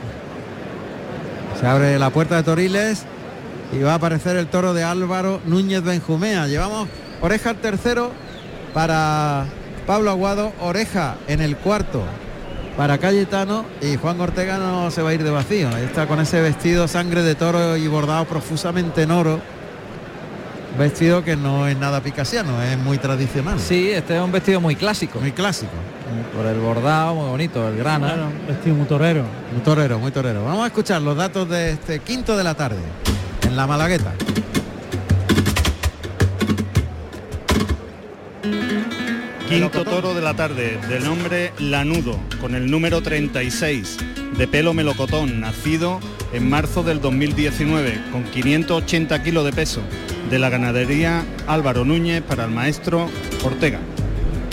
Se 1.59 1.65
abre 1.65 1.97
la 1.97 2.09
puerta 2.09 2.35
de 2.35 2.43
Toriles 2.43 3.03
y 3.71 3.79
va 3.79 3.93
a 3.93 3.95
aparecer 3.95 4.35
el 4.37 4.47
toro 4.47 4.73
de 4.73 4.83
Álvaro 4.83 5.39
Núñez 5.45 5.83
Benjumea. 5.83 6.47
Llevamos 6.47 6.89
oreja 7.21 7.51
al 7.51 7.57
tercero 7.57 8.11
para 8.73 9.45
Pablo 9.85 10.11
Aguado, 10.11 10.51
oreja 10.59 11.15
en 11.27 11.41
el 11.41 11.55
cuarto 11.57 12.03
para 12.75 12.97
Cayetano 12.97 13.65
y 13.81 13.97
Juan 13.97 14.21
Ortega 14.21 14.57
no 14.57 14.91
se 14.91 15.01
va 15.01 15.09
a 15.09 15.13
ir 15.13 15.23
de 15.23 15.31
vacío. 15.31 15.69
Está 15.77 16.05
con 16.07 16.19
ese 16.19 16.41
vestido 16.41 16.87
sangre 16.87 17.23
de 17.23 17.35
toro 17.35 17.75
y 17.77 17.87
bordado 17.87 18.25
profusamente 18.25 19.03
en 19.03 19.11
oro. 19.11 19.39
Vestido 20.77 21.23
que 21.23 21.35
no 21.35 21.67
es 21.67 21.77
nada 21.77 22.01
picasiano, 22.01 22.61
es 22.61 22.77
muy 22.77 22.97
tradicional. 22.97 23.59
Sí, 23.59 23.89
este 23.89 24.15
es 24.15 24.21
un 24.21 24.31
vestido 24.31 24.61
muy 24.61 24.75
clásico. 24.75 25.19
Muy 25.19 25.31
clásico. 25.31 25.71
Por 26.35 26.45
el 26.45 26.59
bordado, 26.59 27.15
muy 27.15 27.29
bonito, 27.29 27.67
el 27.67 27.77
grana. 27.77 28.07
Claro, 28.07 28.29
vestido 28.47 28.75
muy 28.75 28.85
torero. 28.85 29.23
Muy 29.51 29.61
torero, 29.61 29.99
muy 29.99 30.11
torero. 30.11 30.43
Vamos 30.43 30.63
a 30.63 30.67
escuchar 30.67 31.01
los 31.01 31.17
datos 31.17 31.49
de 31.49 31.71
este 31.71 31.99
quinto 31.99 32.37
de 32.37 32.43
la 32.43 32.53
tarde 32.53 32.79
en 33.43 33.55
la 33.55 33.65
Malagueta. 33.65 34.13
Quinto 39.47 39.85
toro 39.85 40.13
de 40.13 40.21
la 40.21 40.33
tarde, 40.33 40.77
de 40.89 40.99
nombre 40.99 41.53
Lanudo, 41.59 42.19
con 42.41 42.53
el 42.53 42.69
número 42.69 43.01
36, 43.01 43.97
de 44.37 44.45
pelo 44.45 44.73
melocotón, 44.73 45.39
nacido 45.39 46.01
en 46.33 46.49
marzo 46.49 46.83
del 46.83 46.99
2019, 46.99 47.97
con 48.11 48.23
580 48.25 49.23
kilos 49.23 49.45
de 49.45 49.53
peso, 49.53 49.81
de 50.29 50.37
la 50.39 50.49
ganadería 50.49 51.23
Álvaro 51.47 51.85
Núñez 51.85 52.21
para 52.23 52.43
el 52.43 52.51
maestro 52.51 53.07
Ortega. 53.45 53.79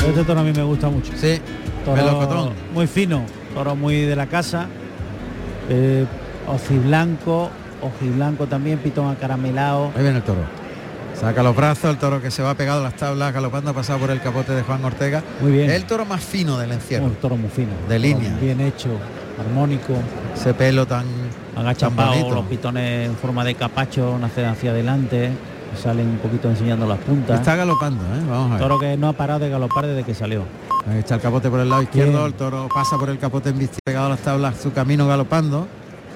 Este 0.06 0.22
toro 0.22 0.40
a 0.40 0.44
mí 0.44 0.52
me 0.52 0.62
gusta 0.62 0.88
mucho. 0.88 1.12
Sí, 1.16 1.40
Toro 1.84 1.96
melocotón. 1.96 2.52
Muy 2.72 2.86
fino, 2.86 3.24
toro 3.52 3.74
muy 3.74 4.02
de 4.02 4.14
la 4.14 4.28
casa. 4.28 4.68
Eh, 5.68 6.06
ojiblanco, 6.46 7.50
ojiblanco 7.82 8.46
también, 8.46 8.78
pitón 8.78 9.10
acaramelado. 9.10 9.90
Ahí 9.96 10.02
viene 10.02 10.18
el 10.18 10.22
toro. 10.22 10.63
Saca 11.14 11.42
los 11.42 11.54
brazos, 11.56 11.90
el 11.90 11.96
toro 11.96 12.20
que 12.20 12.30
se 12.30 12.42
va 12.42 12.54
pegado 12.54 12.80
a 12.80 12.82
las 12.82 12.96
tablas, 12.96 13.32
galopando, 13.32 13.70
ha 13.70 13.74
pasado 13.74 13.98
por 14.00 14.10
el 14.10 14.20
capote 14.20 14.52
de 14.52 14.62
Juan 14.62 14.84
Ortega. 14.84 15.22
Muy 15.40 15.52
bien. 15.52 15.70
El 15.70 15.84
toro 15.84 16.04
más 16.04 16.22
fino 16.22 16.58
del 16.58 16.72
encierro. 16.72 17.06
Un 17.06 17.14
toro 17.14 17.36
muy 17.36 17.50
fino. 17.50 17.70
De 17.88 17.98
línea. 17.98 18.36
Bien 18.40 18.60
hecho, 18.60 18.88
armónico. 19.38 19.94
Ese 20.34 20.52
pelo 20.54 20.86
tan, 20.86 21.06
los 21.56 22.44
pitones 22.46 23.06
en 23.08 23.16
forma 23.16 23.44
de 23.44 23.54
capacho, 23.54 24.18
nacen 24.18 24.46
hacia 24.46 24.72
adelante, 24.72 25.30
salen 25.80 26.08
un 26.08 26.18
poquito 26.18 26.50
enseñando 26.50 26.86
las 26.86 26.98
puntas. 26.98 27.38
Está 27.40 27.56
galopando, 27.56 28.02
¿eh? 28.04 28.22
Vamos 28.28 28.50
a 28.50 28.54
ver. 28.54 28.62
Toro 28.62 28.78
que 28.78 28.96
no 28.96 29.08
ha 29.08 29.12
parado 29.12 29.40
de 29.40 29.50
galopar 29.50 29.86
desde 29.86 30.02
que 30.02 30.14
salió. 30.14 30.42
Ahí 30.90 30.98
está 30.98 31.14
el 31.14 31.20
capote 31.20 31.48
por 31.48 31.60
el 31.60 31.70
lado 31.70 31.82
izquierdo, 31.82 32.12
Bien. 32.12 32.26
el 32.26 32.34
toro 32.34 32.68
pasa 32.74 32.98
por 32.98 33.08
el 33.08 33.18
capote 33.18 33.48
en 33.48 33.70
pegado 33.84 34.06
a 34.06 34.10
las 34.10 34.20
tablas, 34.20 34.56
su 34.60 34.72
camino 34.72 35.06
galopando. 35.06 35.66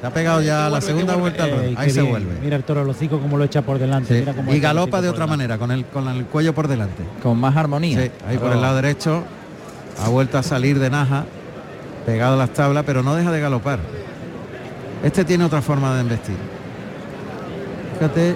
Se 0.00 0.06
ha 0.06 0.10
pegado 0.10 0.40
ya 0.42 0.68
la 0.68 0.80
segunda 0.80 1.16
vuelta 1.16 1.44
al 1.44 1.50
ruedo. 1.50 1.64
Eh, 1.64 1.74
Ahí 1.76 1.90
se 1.90 2.00
bien. 2.00 2.12
vuelve. 2.12 2.34
Mira 2.42 2.56
el 2.56 2.62
toro 2.64 2.82
el 2.82 2.88
hocico 2.88 3.18
como 3.18 3.36
lo 3.36 3.44
echa 3.44 3.62
por 3.62 3.78
delante. 3.78 4.14
Sí. 4.14 4.20
mira 4.20 4.32
cómo 4.32 4.54
Y 4.54 4.60
galopa 4.60 5.00
de 5.00 5.08
otra 5.08 5.24
delante. 5.24 5.36
manera, 5.38 5.58
con 5.58 5.70
el, 5.72 5.84
con 5.86 6.08
el 6.08 6.24
cuello 6.26 6.54
por 6.54 6.68
delante. 6.68 7.02
Con 7.22 7.38
más 7.38 7.56
armonía. 7.56 8.02
Sí, 8.02 8.10
ahí 8.28 8.38
por 8.38 8.52
el 8.52 8.60
lado 8.60 8.76
derecho 8.76 9.24
ha 10.04 10.08
vuelto 10.08 10.38
a 10.38 10.42
salir 10.44 10.78
de 10.78 10.88
naja, 10.90 11.24
pegado 12.06 12.34
a 12.34 12.36
las 12.36 12.50
tablas, 12.50 12.84
pero 12.86 13.02
no 13.02 13.16
deja 13.16 13.32
de 13.32 13.40
galopar. 13.40 13.80
Este 15.02 15.24
tiene 15.24 15.44
otra 15.44 15.62
forma 15.62 15.94
de 15.94 16.00
embestir. 16.02 16.36
Fíjate, 17.94 18.34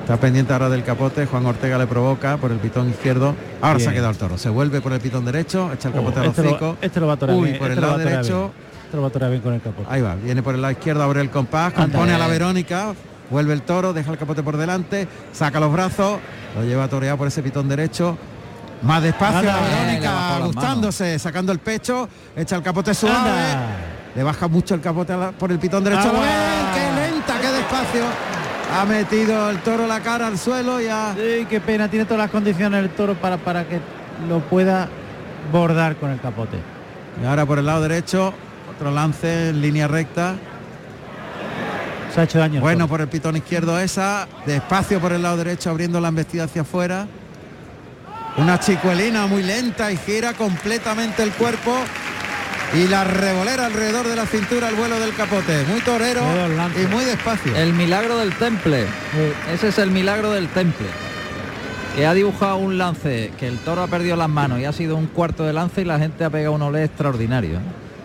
está 0.00 0.16
pendiente 0.16 0.52
ahora 0.52 0.68
del 0.70 0.82
capote, 0.84 1.26
Juan 1.26 1.44
Ortega 1.46 1.76
le 1.78 1.86
provoca 1.86 2.36
por 2.38 2.50
el 2.52 2.58
pitón 2.58 2.88
izquierdo. 2.88 3.34
Ahora 3.60 3.78
se 3.78 3.88
ha 3.88 3.92
quedado 3.92 4.10
el 4.10 4.16
toro, 4.16 4.38
se 4.38 4.48
vuelve 4.48 4.80
por 4.80 4.92
el 4.92 5.00
pitón 5.00 5.24
derecho, 5.24 5.70
echa 5.72 5.88
el 5.88 5.94
Oh, 5.94 5.98
capote 5.98 6.20
al 6.20 6.26
este, 6.26 6.42
lo, 6.42 6.48
hocico. 6.50 6.76
este 6.80 7.00
lo 7.00 7.06
va 7.06 7.12
a 7.12 7.16
torear 7.16 7.38
Uy, 7.38 7.48
bien, 7.48 7.58
por 7.58 7.70
este 7.70 7.74
el 7.78 7.80
lo 7.82 7.86
lado 7.88 8.00
a 8.00 8.04
derecho. 8.10 8.38
bien. 8.40 8.71
Lo 8.92 9.02
va 9.02 9.08
a 9.08 9.10
torear 9.10 9.30
bien 9.30 9.42
con 9.42 9.54
el 9.54 9.60
capote. 9.62 9.86
Ahí 9.90 10.02
va, 10.02 10.14
viene 10.16 10.42
por 10.42 10.54
el 10.54 10.60
lado 10.62 10.72
izquierdo, 10.72 11.02
abre 11.02 11.20
el 11.22 11.30
compás, 11.30 11.72
compone 11.72 12.12
a 12.14 12.18
la 12.18 12.26
Verónica, 12.26 12.92
vuelve 13.30 13.54
el 13.54 13.62
toro, 13.62 13.92
deja 13.92 14.10
el 14.12 14.18
capote 14.18 14.42
por 14.42 14.56
delante, 14.56 15.08
saca 15.32 15.58
los 15.60 15.72
brazos, 15.72 16.18
lo 16.54 16.64
lleva 16.64 16.88
toreado 16.88 17.16
por 17.16 17.26
ese 17.28 17.42
pitón 17.42 17.68
derecho. 17.68 18.18
Más 18.82 19.02
despacio 19.02 19.38
Anda. 19.38 19.60
la 19.60 19.68
Verónica, 19.84 20.38
gustándose, 20.44 21.18
sacando 21.18 21.52
el 21.52 21.60
pecho, 21.60 22.08
echa 22.36 22.56
el 22.56 22.62
capote 22.62 22.92
suave, 22.94 23.16
Anda. 23.16 23.66
le 24.14 24.22
baja 24.24 24.48
mucho 24.48 24.74
el 24.74 24.80
capote 24.80 25.16
la- 25.16 25.30
por 25.30 25.50
el 25.52 25.58
pitón 25.58 25.84
derecho. 25.84 26.08
Agua. 26.08 26.20
¡Ven, 26.20 26.74
¡Qué 26.74 27.00
lenta, 27.14 27.40
qué 27.40 27.48
despacio! 27.48 28.04
Ha 28.74 28.84
metido 28.84 29.50
el 29.50 29.58
toro 29.58 29.86
la 29.86 30.00
cara 30.00 30.26
al 30.26 30.36
suelo 30.38 30.80
y 30.80 30.86
ha... 30.88 31.14
Sí, 31.14 31.46
qué 31.48 31.60
pena, 31.60 31.88
tiene 31.88 32.04
todas 32.06 32.18
las 32.22 32.30
condiciones 32.30 32.82
el 32.82 32.90
toro 32.90 33.14
para, 33.14 33.36
para 33.36 33.64
que 33.68 33.80
lo 34.28 34.40
pueda 34.40 34.88
bordar 35.52 35.96
con 35.96 36.10
el 36.10 36.20
capote. 36.20 36.56
Y 37.22 37.26
ahora 37.26 37.44
por 37.46 37.58
el 37.58 37.66
lado 37.66 37.82
derecho, 37.82 38.32
otro 38.82 38.90
lance 38.90 39.50
en 39.50 39.60
línea 39.60 39.86
recta. 39.86 40.34
Se 42.12 42.20
ha 42.20 42.24
hecho 42.24 42.40
daño. 42.40 42.56
el 42.56 42.60
Bueno, 42.62 42.88
por 42.88 43.00
el 43.00 43.06
pitón 43.06 43.36
izquierdo 43.36 43.78
esa, 43.78 44.26
despacio 44.44 45.00
por 45.00 45.12
el 45.12 45.22
lado 45.22 45.36
derecho, 45.36 45.70
abriendo 45.70 46.00
la 46.00 46.08
embestida 46.08 46.44
hacia 46.44 46.62
afuera. 46.62 47.06
Una 48.38 48.58
chicuelina 48.58 49.28
muy 49.28 49.44
lenta 49.44 49.92
y 49.92 49.96
gira 49.96 50.32
completamente 50.34 51.22
el 51.22 51.30
cuerpo. 51.30 51.76
Y 52.74 52.88
la 52.88 53.04
revolera 53.04 53.66
alrededor 53.66 54.08
de 54.08 54.16
la 54.16 54.26
cintura 54.26 54.66
al 54.66 54.74
vuelo 54.74 54.98
del 54.98 55.14
capote. 55.14 55.64
Muy 55.68 55.80
torero 55.82 56.22
y 56.82 56.86
muy 56.86 57.04
despacio. 57.04 57.54
El 57.54 57.74
milagro 57.74 58.16
del 58.16 58.34
temple. 58.34 58.86
Ese 59.52 59.68
es 59.68 59.78
el 59.78 59.92
milagro 59.92 60.32
del 60.32 60.48
temple. 60.48 60.88
Que 61.94 62.04
ha 62.06 62.14
dibujado 62.14 62.56
un 62.56 62.78
lance 62.78 63.30
que 63.38 63.46
el 63.46 63.58
toro 63.58 63.82
ha 63.82 63.86
perdido 63.86 64.16
las 64.16 64.30
manos 64.30 64.58
y 64.58 64.64
ha 64.64 64.72
sido 64.72 64.96
un 64.96 65.06
cuarto 65.06 65.44
de 65.44 65.52
lance 65.52 65.82
y 65.82 65.84
la 65.84 66.00
gente 66.00 66.24
ha 66.24 66.30
pegado 66.30 66.54
un 66.54 66.62
olé 66.62 66.82
extraordinario. 66.82 67.60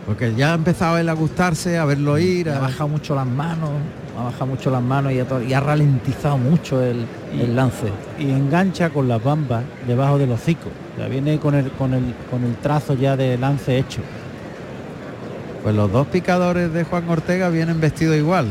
Porque 0.07 0.33
ya 0.35 0.53
ha 0.53 0.55
empezado 0.55 0.97
él 0.97 1.09
a 1.09 1.13
gustarse, 1.13 1.77
a 1.77 1.83
verlo 1.85 2.17
ir. 2.17 2.49
Ha 2.49 2.59
bajado 2.59 2.87
mucho 2.87 3.13
las 3.13 3.27
manos, 3.27 3.69
ha 4.17 4.23
bajado 4.23 4.45
mucho 4.47 4.71
las 4.71 4.81
manos 4.81 5.11
y 5.11 5.19
ha, 5.19 5.27
to- 5.27 5.43
y 5.43 5.53
ha 5.53 5.59
ralentizado 5.59 6.37
mucho 6.37 6.81
el, 6.81 7.05
el 7.37 7.55
lance. 7.55 7.87
Y 8.17 8.29
engancha 8.31 8.89
con 8.89 9.09
las 9.09 9.21
bambas 9.21 9.63
debajo 9.85 10.17
del 10.17 10.31
hocico. 10.31 10.69
Ya 10.97 11.07
viene 11.09 11.37
con 11.39 11.55
el, 11.55 11.69
con 11.71 11.93
el, 11.93 12.15
con 12.31 12.43
el 12.45 12.55
trazo 12.55 12.93
ya 12.93 13.17
de 13.17 13.37
lance 13.37 13.77
hecho. 13.77 13.99
Pues 15.61 15.75
los 15.75 15.91
dos 15.91 16.07
picadores 16.07 16.71
de 16.71 16.85
Juan 16.85 17.09
Ortega 17.09 17.49
vienen 17.49 17.81
vestidos 17.81 18.15
igual, 18.15 18.47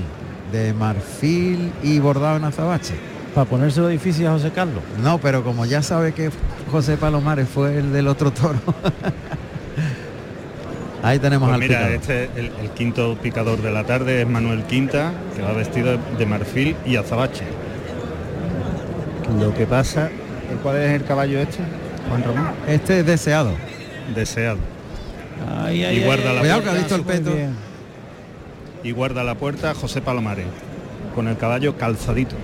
de 0.52 0.74
marfil 0.74 1.72
y 1.82 1.98
bordado 2.00 2.36
en 2.36 2.44
azabache. 2.44 2.94
Para 3.34 3.48
ponérselo 3.48 3.88
difícil 3.88 4.26
a 4.26 4.32
José 4.32 4.50
Carlos. 4.50 4.82
No, 5.02 5.16
pero 5.18 5.42
como 5.42 5.64
ya 5.64 5.80
sabe 5.82 6.12
que 6.12 6.30
José 6.70 6.98
Palomares 6.98 7.48
fue 7.48 7.78
el 7.78 7.92
del 7.94 8.08
otro 8.08 8.30
toro. 8.30 8.58
Ahí 11.06 11.18
tenemos 11.20 11.48
Pues 11.48 11.54
al 11.54 11.60
mira, 11.60 11.78
picador. 11.86 11.94
este 12.00 12.24
el, 12.40 12.50
el 12.60 12.70
quinto 12.70 13.16
picador 13.22 13.62
de 13.62 13.70
la 13.70 13.84
tarde 13.84 14.22
es 14.22 14.28
Manuel 14.28 14.64
Quinta, 14.64 15.12
que 15.36 15.42
va 15.42 15.52
vestido 15.52 15.98
de 16.18 16.26
marfil 16.26 16.74
y 16.84 16.96
azabache. 16.96 17.44
Lo 19.38 19.54
que 19.54 19.66
pasa, 19.66 20.08
¿cuál 20.64 20.76
es 20.78 20.90
el 21.00 21.04
caballo 21.04 21.38
este? 21.38 21.58
Juan 22.08 22.24
Ramón. 22.24 22.48
Este 22.66 23.00
es 23.00 23.06
deseado. 23.06 23.52
Deseado. 24.14 24.58
Ay, 25.62 25.84
ay, 25.84 25.98
y 25.98 26.04
guarda 26.04 26.30
ay, 26.30 26.34
la 26.34 26.40
Cuidado 26.40 26.62
que 26.62 26.68
ha 26.68 26.72
puerta, 26.72 26.78
visto 26.88 26.94
el 26.96 27.02
peto. 27.02 27.30
y 28.82 28.90
guarda 28.92 29.22
la 29.22 29.34
puerta 29.36 29.74
José 29.74 30.00
Palomares, 30.00 30.46
con 31.14 31.28
el 31.28 31.36
caballo 31.36 31.76
calzadito. 31.76 32.34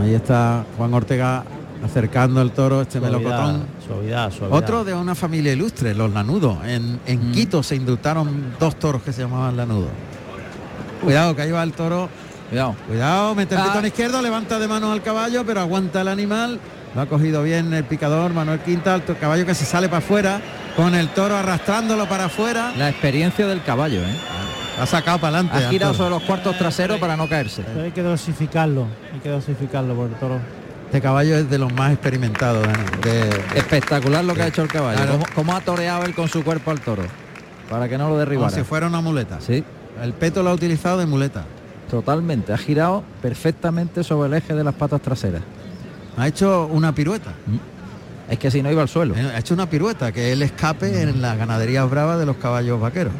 Ahí 0.00 0.14
está 0.14 0.64
Juan 0.76 0.92
Ortega 0.94 1.44
acercando 1.84 2.42
el 2.42 2.52
toro, 2.52 2.82
este 2.82 2.98
Suavidad, 2.98 3.18
melocotón. 3.18 3.66
Suavidad, 3.86 4.30
suavidad. 4.30 4.58
Otro 4.58 4.84
de 4.84 4.94
una 4.94 5.14
familia 5.14 5.52
ilustre, 5.52 5.94
los 5.94 6.12
Lanudos. 6.12 6.58
En, 6.66 7.00
en 7.06 7.30
Mm. 7.30 7.32
Quito 7.32 7.62
se 7.62 7.76
indultaron 7.76 8.54
dos 8.58 8.76
toros 8.78 9.02
que 9.02 9.12
se 9.12 9.22
llamaban 9.22 9.56
Lanudos. 9.56 9.90
Cuidado, 11.02 11.34
que 11.34 11.42
ahí 11.42 11.50
va 11.50 11.62
el 11.62 11.72
toro. 11.72 12.08
Cuidado. 12.50 12.74
Cuidado, 12.86 13.34
mete 13.34 13.54
el 13.54 13.60
Ah. 13.60 13.64
pitón 13.64 13.86
izquierdo, 13.86 14.20
levanta 14.22 14.58
de 14.58 14.68
manos 14.68 14.92
al 14.92 15.02
caballo, 15.02 15.44
pero 15.46 15.60
aguanta 15.60 16.00
el 16.02 16.08
animal. 16.08 16.58
Lo 16.94 17.00
ha 17.02 17.06
cogido 17.06 17.42
bien 17.44 17.72
el 17.72 17.84
picador, 17.84 18.32
Manuel 18.34 18.58
Quinta, 18.60 18.96
el 18.96 19.02
caballo 19.18 19.46
que 19.46 19.54
se 19.54 19.64
sale 19.64 19.88
para 19.88 19.98
afuera, 19.98 20.40
con 20.76 20.94
el 20.96 21.08
toro 21.10 21.36
arrastrándolo 21.36 22.08
para 22.08 22.24
afuera. 22.24 22.72
La 22.76 22.88
experiencia 22.90 23.46
del 23.46 23.62
caballo, 23.62 24.00
¿eh? 24.00 24.16
Ha 24.80 24.86
sacado 24.86 25.18
para 25.18 25.38
adelante. 25.38 25.64
Ha 25.64 25.70
girado 25.70 25.94
sobre 25.94 26.10
los 26.10 26.22
cuartos 26.24 26.56
traseros 26.58 26.98
para 26.98 27.16
no 27.16 27.28
caerse. 27.28 27.62
Pero 27.62 27.82
hay 27.84 27.92
que 27.92 28.02
dosificarlo, 28.02 28.86
hay 29.12 29.20
que 29.20 29.28
dosificarlo 29.28 29.94
por 29.94 30.08
el 30.08 30.14
toro. 30.16 30.38
Este 30.90 31.00
caballo 31.00 31.36
es 31.36 31.48
de 31.48 31.56
los 31.56 31.72
más 31.72 31.92
experimentados. 31.92 32.66
de- 33.04 33.10
de- 33.10 33.58
Espectacular 33.58 34.24
lo 34.24 34.34
que 34.34 34.42
ha 34.42 34.48
hecho 34.48 34.62
el 34.62 34.68
caballo. 34.68 34.96
Claro. 34.96 35.12
Cómo, 35.12 35.24
cómo 35.36 35.54
ha 35.56 35.60
toreado 35.60 36.04
él 36.04 36.14
con 36.16 36.28
su 36.28 36.42
cuerpo 36.42 36.72
al 36.72 36.80
toro. 36.80 37.04
Para 37.68 37.88
que 37.88 37.96
no 37.96 38.04
lo 38.04 38.08
como 38.10 38.18
derribara. 38.18 38.50
si 38.50 38.64
fuera 38.64 38.88
una 38.88 39.00
muleta. 39.00 39.38
Sí, 39.40 39.62
El 40.02 40.12
peto 40.14 40.42
lo 40.42 40.50
ha 40.50 40.52
utilizado 40.52 40.98
de 40.98 41.06
muleta. 41.06 41.44
totalmente. 41.88 42.52
Ha 42.52 42.58
girado 42.58 43.04
perfectamente 43.22 44.02
sobre 44.02 44.28
el 44.28 44.34
eje 44.34 44.52
de 44.54 44.64
las 44.64 44.74
patas 44.74 45.00
traseras. 45.00 45.42
Ha 46.16 46.26
hecho 46.26 46.66
una 46.72 46.92
pirueta. 46.94 47.32
Es 48.28 48.38
que 48.38 48.50
si 48.50 48.60
no 48.62 48.70
iba 48.70 48.82
al 48.82 48.88
suelo. 48.88 49.14
Eh, 49.16 49.30
Ha 49.34 49.38
hecho 49.38 49.54
una 49.54 49.70
pirueta, 49.70 50.10
que 50.12 50.28
es 50.28 50.32
el 50.34 50.42
escape 50.42 51.02
en 51.02 51.22
las 51.22 51.36
ganaderías 51.38 51.88
bravas 51.88 52.18
de 52.18 52.26
los 52.26 52.36
caballos 52.36 52.80
vaqueros. 52.80 53.12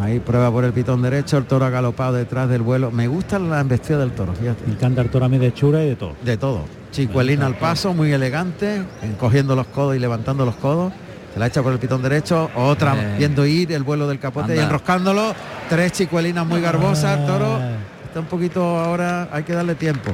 Ahí 0.00 0.18
prueba 0.18 0.50
por 0.50 0.64
el 0.64 0.72
pitón 0.72 1.02
derecho, 1.02 1.38
el 1.38 1.44
toro 1.44 1.64
ha 1.66 1.70
galopado 1.70 2.14
detrás 2.14 2.48
del 2.48 2.62
vuelo. 2.62 2.90
Me 2.90 3.06
gusta 3.06 3.38
la 3.38 3.60
embestida 3.60 3.98
del 3.98 4.10
toro, 4.12 4.32
fíjate. 4.34 4.64
Me 4.66 4.72
encanta 4.74 5.00
el 5.02 5.08
toro 5.08 5.26
a 5.26 5.28
mí 5.28 5.38
de 5.38 5.52
chura 5.54 5.84
y 5.84 5.88
de 5.90 5.96
todo. 5.96 6.14
De 6.24 6.36
todo. 6.36 6.64
Chicuelina 6.90 7.46
al 7.46 7.56
paso, 7.56 7.94
muy 7.94 8.12
elegante, 8.12 8.82
encogiendo 9.02 9.54
los 9.54 9.66
codos 9.68 9.94
y 9.96 9.98
levantando 10.00 10.44
los 10.44 10.56
codos. 10.56 10.92
Se 11.32 11.40
la 11.40 11.46
echa 11.46 11.62
por 11.62 11.72
el 11.72 11.78
pitón 11.78 12.02
derecho, 12.02 12.50
otra 12.56 12.94
Eh. 12.96 13.14
viendo 13.18 13.44
ir 13.46 13.72
el 13.72 13.82
vuelo 13.82 14.06
del 14.08 14.18
capote 14.18 14.54
y 14.56 14.58
enroscándolo. 14.58 15.34
Tres 15.68 15.92
chicuelinas 15.92 16.46
muy 16.46 16.60
garbosas, 16.60 17.18
el 17.20 17.26
toro 17.26 17.56
Ah, 17.60 17.70
está 18.04 18.20
un 18.20 18.26
poquito 18.26 18.62
ahora, 18.78 19.28
hay 19.32 19.42
que 19.44 19.52
darle 19.52 19.74
tiempo. 19.76 20.12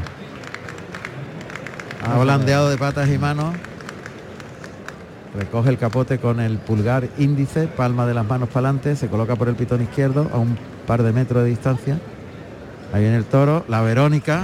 Ha 2.07 2.19
blandeado 2.19 2.71
de 2.71 2.79
patas 2.79 3.09
y 3.11 3.19
manos. 3.19 3.55
Recoge 5.35 5.71
el 5.71 5.79
capote 5.79 6.19
con 6.19 6.41
el 6.41 6.59
pulgar 6.59 7.09
índice, 7.19 7.69
palma 7.69 8.07
de 8.07 8.15
las 8.15 8.27
manos 8.27 8.49
para 8.49 8.69
adelante, 8.69 8.97
se 8.97 9.09
coloca 9.09 9.37
por 9.37 9.49
el 9.49 9.55
pitón 9.55 9.81
izquierdo 9.83 10.29
a 10.33 10.39
un 10.39 10.59
par 10.87 11.03
de 11.03 11.13
metros 11.13 11.45
de 11.45 11.51
distancia. 11.51 11.99
Ahí 12.93 13.03
viene 13.03 13.17
el 13.17 13.25
toro, 13.25 13.65
la 13.69 13.81
Verónica. 13.81 14.43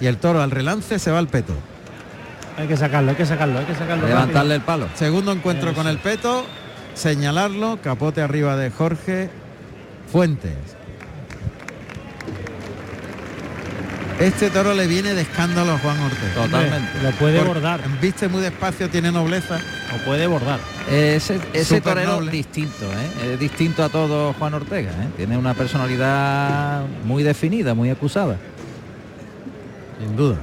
Y 0.00 0.06
el 0.06 0.16
toro 0.18 0.40
al 0.42 0.50
relance 0.50 0.98
se 0.98 1.10
va 1.10 1.18
al 1.18 1.26
peto. 1.26 1.52
Hay 2.56 2.68
que 2.68 2.76
sacarlo, 2.76 3.10
hay 3.10 3.16
que 3.16 3.26
sacarlo, 3.26 3.58
hay 3.58 3.64
que 3.64 3.74
sacarlo. 3.74 4.06
Levantarle 4.06 4.54
el 4.54 4.60
palo. 4.60 4.86
Segundo 4.94 5.32
encuentro 5.32 5.74
con 5.74 5.88
el 5.88 5.98
peto, 5.98 6.44
señalarlo, 6.94 7.78
capote 7.82 8.22
arriba 8.22 8.56
de 8.56 8.70
Jorge 8.70 9.30
Fuentes. 10.12 10.79
Este 14.20 14.50
toro 14.50 14.74
le 14.74 14.86
viene 14.86 15.14
de 15.14 15.22
escándalo 15.22 15.72
a 15.72 15.78
Juan 15.78 15.98
Ortega. 15.98 16.34
Totalmente. 16.34 17.02
Lo 17.02 17.10
puede 17.12 17.38
Por- 17.38 17.48
bordar. 17.48 17.80
Viste 18.02 18.28
muy 18.28 18.42
despacio, 18.42 18.90
tiene 18.90 19.10
nobleza. 19.10 19.58
O 19.94 20.04
puede 20.04 20.26
bordar. 20.26 20.60
Ese, 20.90 21.40
ese 21.54 21.80
torero 21.80 22.16
noble. 22.16 22.30
distinto, 22.30 22.84
¿eh? 22.84 23.32
es 23.32 23.40
distinto 23.40 23.82
a 23.82 23.88
todo 23.88 24.34
Juan 24.34 24.52
Ortega. 24.54 24.90
¿eh? 24.90 25.08
Tiene 25.16 25.38
una 25.38 25.54
personalidad 25.54 26.82
muy 27.04 27.22
definida, 27.22 27.72
muy 27.74 27.88
acusada. 27.88 28.36
Sin 29.98 30.14
duda. 30.16 30.36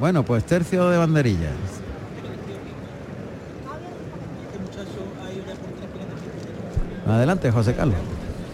Bueno, 0.00 0.24
pues 0.24 0.44
tercio 0.44 0.88
de 0.90 0.98
banderillas. 0.98 1.52
Adelante, 7.06 7.50
José 7.50 7.74
Carlos. 7.74 7.96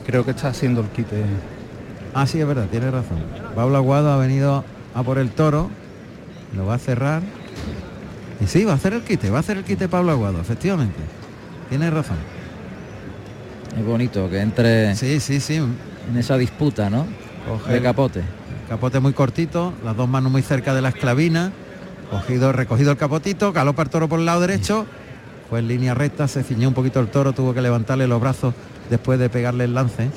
Creo 0.06 0.24
que 0.24 0.30
está 0.32 0.48
haciendo 0.48 0.80
el 0.80 0.88
quite. 0.88 1.22
Ah, 2.14 2.26
sí, 2.26 2.40
es 2.40 2.46
verdad, 2.46 2.66
tiene 2.70 2.90
razón. 2.90 3.18
Pablo 3.54 3.76
Aguado 3.76 4.12
ha 4.12 4.16
venido 4.16 4.64
a 4.94 5.02
por 5.02 5.18
el 5.18 5.30
toro, 5.30 5.70
lo 6.56 6.66
va 6.66 6.74
a 6.74 6.78
cerrar. 6.78 7.22
Y 8.40 8.46
sí, 8.46 8.64
va 8.64 8.72
a 8.72 8.74
hacer 8.76 8.92
el 8.92 9.02
quite, 9.02 9.30
va 9.30 9.38
a 9.38 9.40
hacer 9.40 9.56
el 9.58 9.64
quite 9.64 9.88
Pablo 9.88 10.12
Aguado, 10.12 10.40
efectivamente. 10.40 10.98
Tiene 11.68 11.90
razón. 11.90 12.16
Es 13.78 13.84
bonito 13.84 14.28
que 14.30 14.40
entre 14.40 14.94
Sí, 14.96 15.20
sí, 15.20 15.40
sí. 15.40 15.56
en 15.56 16.16
esa 16.16 16.36
disputa, 16.36 16.88
¿no? 16.90 17.06
Coge 17.48 17.72
De 17.72 17.78
el- 17.78 17.82
capote. 17.84 18.22
Capote 18.68 19.00
muy 19.00 19.12
cortito, 19.12 19.72
las 19.84 19.96
dos 19.96 20.08
manos 20.08 20.30
muy 20.30 20.42
cerca 20.42 20.74
de 20.74 20.82
la 20.82 20.90
esclavina. 20.90 21.52
Cogido, 22.10 22.52
recogido 22.52 22.90
el 22.92 22.96
capotito, 22.98 23.52
galopa 23.52 23.82
el 23.82 23.88
toro 23.90 24.08
por 24.08 24.18
el 24.20 24.26
lado 24.26 24.40
derecho. 24.40 24.86
Fue 25.48 25.60
en 25.60 25.68
línea 25.68 25.94
recta, 25.94 26.28
se 26.28 26.42
ciñó 26.42 26.68
un 26.68 26.74
poquito 26.74 27.00
el 27.00 27.08
toro, 27.08 27.32
tuvo 27.32 27.54
que 27.54 27.62
levantarle 27.62 28.06
los 28.06 28.20
brazos 28.20 28.54
después 28.90 29.18
de 29.18 29.28
pegarle 29.30 29.64
el 29.64 29.74
lance. 29.74 30.10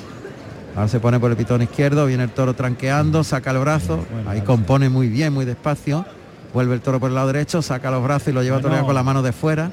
Ahora 0.74 0.88
se 0.88 1.00
pone 1.00 1.20
por 1.20 1.30
el 1.30 1.36
pitón 1.36 1.60
izquierdo, 1.62 2.06
viene 2.06 2.24
el 2.24 2.30
toro 2.30 2.54
tranqueando, 2.54 3.24
saca 3.24 3.50
el 3.50 3.58
brazo, 3.58 4.04
ahí 4.26 4.40
compone 4.40 4.88
muy 4.88 5.08
bien, 5.08 5.32
muy 5.32 5.44
despacio. 5.44 6.04
Vuelve 6.54 6.74
el 6.74 6.80
toro 6.80 6.98
por 7.00 7.08
el 7.10 7.14
lado 7.14 7.26
derecho, 7.28 7.60
saca 7.62 7.90
los 7.90 8.02
brazos 8.02 8.28
y 8.28 8.32
lo 8.32 8.42
lleva 8.42 8.56
a 8.56 8.60
Bueno. 8.60 8.86
con 8.86 8.94
la 8.94 9.02
mano 9.02 9.22
de 9.22 9.32
fuera. 9.32 9.70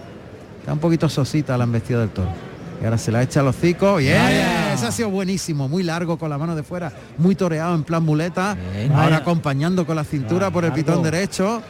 Está 0.60 0.74
un 0.74 0.80
poquito 0.80 1.08
sosita 1.10 1.58
la 1.58 1.64
embestida 1.66 2.00
del 2.00 2.10
toro. 2.10 2.30
Y 2.82 2.86
ahora 2.86 2.98
se 2.98 3.12
la 3.12 3.22
echa 3.22 3.42
a 3.42 3.44
los. 3.44 3.60
Bien, 3.62 3.78
Vaya. 4.22 4.74
ese 4.74 4.88
ha 4.88 4.92
sido 4.92 5.10
buenísimo, 5.10 5.68
muy 5.68 5.84
largo 5.84 6.18
con 6.18 6.30
la 6.30 6.38
mano 6.38 6.56
de 6.56 6.64
fuera, 6.64 6.92
muy 7.18 7.36
toreado 7.36 7.76
en 7.76 7.84
plan 7.84 8.04
muleta. 8.04 8.56
Bien. 8.74 8.92
Ahora 8.94 9.18
acompañando 9.18 9.86
con 9.86 9.96
la 9.98 10.04
cintura 10.06 10.50
por 10.52 10.64
el 10.64 10.70
Largo. 10.72 10.86
pitón 10.86 11.04
derecho. 11.04 11.62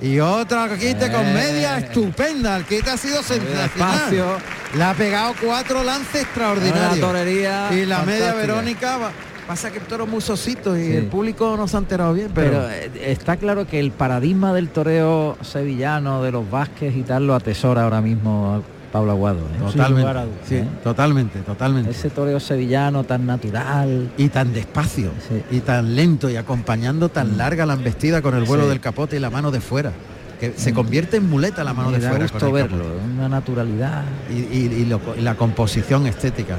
Y 0.00 0.18
otra 0.20 0.68
quite 0.78 1.10
con 1.10 1.24
Eh. 1.26 1.32
media 1.34 1.78
estupenda. 1.78 2.56
El 2.58 2.64
quite 2.64 2.90
ha 2.90 2.96
sido 2.96 3.22
sensacional. 3.22 4.38
Le 4.76 4.84
ha 4.84 4.94
pegado 4.94 5.32
cuatro 5.44 5.82
lances 5.82 6.22
extraordinarios. 6.22 7.00
Torería 7.00 7.68
y 7.72 7.86
la 7.86 8.02
media. 8.02 8.34
Verónica 8.34 8.98
va- 8.98 9.10
pasa 9.46 9.70
que 9.70 9.78
el 9.78 9.84
toro 9.84 10.04
es 10.04 10.10
muy 10.10 10.20
sosito 10.20 10.76
y 10.76 10.84
Sí. 10.84 10.92
el 10.92 11.06
público 11.06 11.56
no 11.56 11.66
se 11.66 11.76
ha 11.76 11.80
enterado 11.80 12.12
bien, 12.12 12.30
pero, 12.34 12.50
Pero 12.50 12.68
eh, 12.70 12.90
está 13.12 13.36
claro 13.38 13.66
que 13.66 13.80
el 13.80 13.92
paradigma 13.92 14.52
del 14.52 14.68
toreo 14.68 15.38
sevillano, 15.40 16.22
de 16.22 16.32
los 16.32 16.50
Vázquez 16.50 16.94
y 16.94 17.02
tal, 17.02 17.26
lo 17.26 17.34
atesora 17.34 17.84
ahora 17.84 18.02
mismo 18.02 18.62
Pablo 18.92 19.12
Aguado. 19.12 19.38
¿eh? 19.40 19.58
totalmente, 19.72 20.12
sí, 20.46 20.54
¿eh? 20.56 20.64
totalmente, 20.84 21.38
totalmente. 21.40 21.90
Ese 21.90 22.10
toreo 22.10 22.38
sevillano 22.40 23.04
tan 23.04 23.24
natural. 23.26 24.10
y 24.18 24.28
tan 24.28 24.52
despacio 24.52 25.12
Sí. 25.28 25.42
y 25.50 25.60
tan 25.60 25.94
lento 25.96 26.28
y 26.28 26.36
acompañando 26.36 27.08
tan 27.08 27.38
larga 27.38 27.64
la 27.64 27.72
embestida 27.74 28.20
con 28.20 28.34
el 28.34 28.44
vuelo 28.44 28.64
Sí. 28.64 28.68
del 28.70 28.80
capote 28.80 29.16
y 29.16 29.18
la 29.18 29.30
mano 29.30 29.50
de 29.50 29.60
fuera 29.62 29.92
que 30.40 30.52
se 30.56 30.72
convierte 30.72 31.16
en 31.16 31.28
muleta 31.28 31.64
la 31.64 31.74
mano 31.74 31.90
Me 31.90 31.98
de 31.98 32.04
da 32.04 32.10
fuera 32.10 32.24
gusto 32.28 32.52
verlo, 32.52 32.84
una 33.14 33.28
naturalidad. 33.28 34.04
y, 34.30 34.34
y- 34.56 34.74
y 34.80 34.84
lo- 34.86 35.00
y 35.16 35.20
la 35.20 35.34
composición 35.34 36.06
estética 36.06 36.56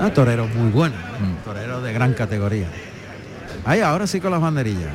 ah, 0.00 0.10
torero 0.10 0.46
muy 0.46 0.70
bueno 0.70 0.94
Mm. 0.96 1.44
torero 1.44 1.80
de 1.82 1.92
gran 1.92 2.14
categoría 2.14 2.66
ahí 3.64 3.80
ahora 3.80 4.06
sí 4.06 4.20
con 4.20 4.30
las 4.30 4.40
banderillas 4.40 4.92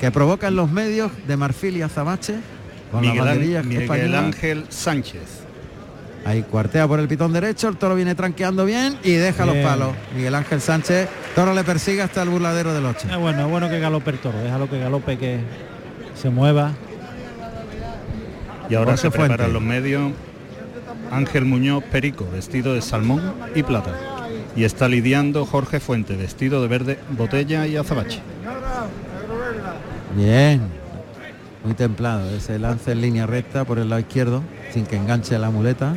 que 0.00 0.10
provocan 0.10 0.54
los 0.56 0.70
medios 0.70 1.10
de 1.26 1.36
Marfil 1.36 1.76
y 1.76 1.82
Azabache 1.82 2.36
con 2.90 3.00
Miguel, 3.02 3.16
las 3.18 3.26
banderillas 3.26 3.64
Miguel 3.64 3.82
españolas. 3.84 4.24
Ángel 4.24 4.64
Sánchez. 4.68 5.22
Ahí 6.24 6.42
cuartea 6.42 6.86
por 6.86 7.00
el 7.00 7.08
pitón 7.08 7.32
derecho, 7.32 7.68
el 7.68 7.76
toro 7.76 7.94
viene 7.94 8.14
tranqueando 8.14 8.64
bien 8.64 8.96
y 9.02 9.12
deja 9.12 9.44
los 9.44 9.56
palos. 9.56 9.90
Miguel 10.14 10.34
Ángel 10.34 10.60
Sánchez, 10.60 11.08
toro 11.34 11.52
le 11.52 11.64
persigue 11.64 12.00
hasta 12.02 12.22
el 12.22 12.28
burladero 12.28 12.72
del 12.72 12.84
8. 12.86 13.08
Es 13.10 13.16
bueno, 13.18 13.42
es 13.44 13.50
bueno 13.50 13.68
que 13.68 13.80
galope 13.80 14.10
el 14.12 14.18
toro, 14.18 14.38
déjalo 14.38 14.68
que 14.70 14.78
galope, 14.78 15.18
que 15.18 15.40
se 16.14 16.30
mueva. 16.30 16.72
Y 18.72 18.74
ahora 18.74 18.92
Jorge 18.92 19.02
se 19.02 19.10
preparan 19.10 19.36
Fuentes. 19.36 19.52
los 19.52 19.62
medios. 19.62 20.12
Ángel 21.10 21.44
Muñoz 21.44 21.84
Perico, 21.92 22.26
vestido 22.32 22.72
de 22.72 22.80
salmón 22.80 23.20
y 23.54 23.62
plata. 23.62 23.92
Y 24.56 24.64
está 24.64 24.88
lidiando 24.88 25.44
Jorge 25.44 25.78
Fuente, 25.78 26.16
vestido 26.16 26.62
de 26.62 26.68
verde, 26.68 26.98
botella 27.10 27.66
y 27.66 27.76
azabache. 27.76 28.20
Bien, 30.16 30.62
muy 31.62 31.74
templado. 31.74 32.34
Ese 32.34 32.58
lance 32.58 32.92
en 32.92 33.02
línea 33.02 33.26
recta 33.26 33.66
por 33.66 33.78
el 33.78 33.90
lado 33.90 34.00
izquierdo, 34.00 34.42
sin 34.72 34.86
que 34.86 34.96
enganche 34.96 35.38
la 35.38 35.50
muleta, 35.50 35.94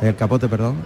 el 0.00 0.16
capote, 0.16 0.48
perdón. 0.48 0.76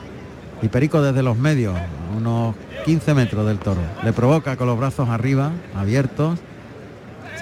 Y 0.60 0.66
Perico 0.66 1.02
desde 1.02 1.22
los 1.22 1.36
medios, 1.36 1.76
a 1.76 2.16
unos 2.16 2.56
15 2.84 3.14
metros 3.14 3.46
del 3.46 3.58
toro. 3.58 3.80
Le 4.02 4.12
provoca 4.12 4.56
con 4.56 4.66
los 4.66 4.76
brazos 4.76 5.08
arriba, 5.08 5.52
abiertos. 5.76 6.40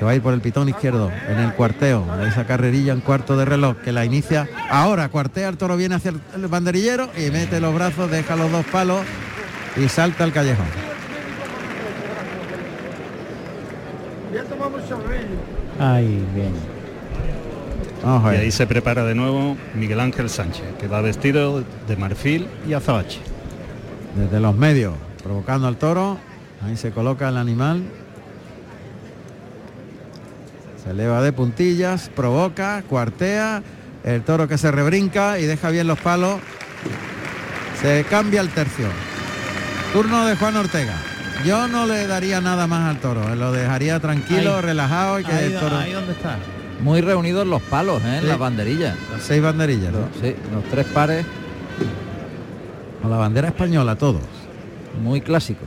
Se 0.01 0.07
va 0.07 0.13
a 0.13 0.15
ir 0.15 0.23
por 0.23 0.33
el 0.33 0.41
pitón 0.41 0.67
izquierdo 0.67 1.13
en 1.29 1.39
el 1.39 1.53
cuarteo. 1.53 2.07
Esa 2.27 2.47
carrerilla 2.47 2.95
en 2.95 3.01
cuarto 3.03 3.37
de 3.37 3.45
reloj 3.45 3.77
que 3.85 3.93
la 3.93 4.07
inicia 4.07 4.49
ahora. 4.71 5.11
Cuartea, 5.11 5.51
el 5.51 5.59
toro 5.59 5.77
viene 5.77 5.95
hacia 5.97 6.15
el 6.35 6.47
banderillero 6.49 7.11
y 7.19 7.31
mete 7.31 7.61
los 7.61 7.75
brazos, 7.75 8.11
deja 8.11 8.35
los 8.35 8.51
dos 8.51 8.65
palos 8.65 9.03
y 9.77 9.87
salta 9.91 10.25
al 10.25 10.33
callejón. 10.33 10.65
Ay, 15.79 16.27
bien. 16.35 16.55
Y 18.03 18.37
ahí 18.37 18.51
se 18.51 18.67
prepara 18.67 19.05
de 19.05 19.15
nuevo 19.15 19.59
Miguel 19.75 20.01
Ángel 20.01 20.31
Sánchez, 20.31 20.65
que 20.81 20.89
va 20.89 21.03
vestido 21.03 21.63
de 21.87 21.97
marfil 21.99 22.49
y 22.67 22.73
azabache. 22.73 23.21
desde 24.17 24.41
los 24.41 24.57
medios, 24.57 24.95
provocando 25.23 25.69
al 25.69 25.77
toro. 25.77 26.17
Ahí 26.65 26.79
se 26.79 26.91
coloca 26.91 27.29
el 27.29 27.37
animal. 27.37 27.83
Se 30.85 30.91
eleva 30.91 31.23
de 31.23 31.33
puntillas, 31.33 32.11
provoca, 32.15 32.83
cuartea. 32.89 33.63
El 34.03 34.23
toro 34.23 34.49
que 34.49 34.57
se 34.57 34.71
rebrinca 34.71 35.39
y 35.39 35.45
deja 35.45 35.69
bien 35.71 35.87
los 35.87 35.99
palos. 35.99 36.41
Se 37.83 38.05
cambia 38.09 38.41
el 38.41 38.49
tercio. 38.49 38.87
Turno 39.93 40.25
de 40.27 40.37
Juan 40.37 40.57
Ortega. 40.57 40.95
Yo 41.45 41.69
no 41.69 41.87
le 41.87 42.07
daría 42.07 42.41
nada 42.41 42.67
más 42.67 42.89
al 42.89 43.01
toro. 43.01 43.35
Lo 43.35 43.53
dejaría 43.53 44.01
tranquilo, 44.01 44.57
Ahí. 44.57 44.63
relajado 44.63 45.21
y 45.21 45.25
que 45.25 45.33
Ahí, 45.33 45.53
el 45.53 45.59
toro. 45.61 45.77
ahí 45.79 45.93
donde 45.93 46.13
está. 46.13 46.37
Muy 46.83 47.03
reunidos 47.03 47.47
los 47.47 47.61
palos, 47.63 48.01
¿eh? 48.05 48.19
Sí. 48.23 48.27
las 48.27 48.39
banderillas. 48.39 48.97
Las 49.13 49.23
seis 49.23 49.43
banderillas, 49.43 49.93
¿no? 49.93 50.09
Sí, 50.21 50.35
los 50.53 50.65
tres 50.71 50.87
pares, 50.87 51.27
Con 53.03 53.11
la 53.11 53.17
bandera 53.19 53.49
española, 53.49 53.97
todos. 53.97 54.23
muy 55.03 55.21
clásicos. 55.21 55.67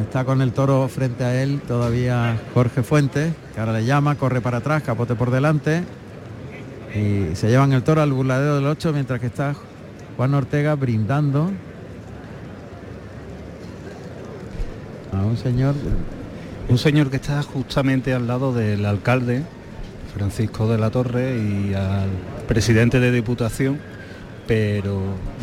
Está 0.00 0.24
con 0.24 0.42
el 0.42 0.52
toro 0.52 0.88
frente 0.88 1.22
a 1.22 1.40
él 1.40 1.60
todavía 1.66 2.36
Jorge 2.52 2.82
Fuentes, 2.82 3.32
que 3.54 3.60
ahora 3.60 3.72
le 3.74 3.84
llama, 3.84 4.16
corre 4.16 4.40
para 4.40 4.58
atrás, 4.58 4.82
capote 4.82 5.14
por 5.14 5.30
delante. 5.30 5.84
Y 6.94 7.34
se 7.36 7.48
llevan 7.48 7.72
el 7.72 7.82
toro 7.82 8.02
al 8.02 8.12
burladero 8.12 8.56
del 8.56 8.66
8 8.66 8.92
mientras 8.92 9.20
que 9.20 9.26
está 9.26 9.54
Juan 10.16 10.34
Ortega 10.34 10.74
brindando 10.74 11.50
a 15.12 15.24
un 15.24 15.36
señor. 15.36 15.74
Un 16.68 16.78
señor 16.78 17.10
que 17.10 17.16
está 17.16 17.42
justamente 17.42 18.14
al 18.14 18.26
lado 18.26 18.52
del 18.52 18.86
alcalde, 18.86 19.42
Francisco 20.14 20.68
de 20.68 20.78
la 20.78 20.90
Torre, 20.90 21.36
y 21.36 21.74
al 21.74 22.08
presidente 22.48 23.00
de 23.00 23.12
Diputación, 23.12 23.78
pero 24.46 25.00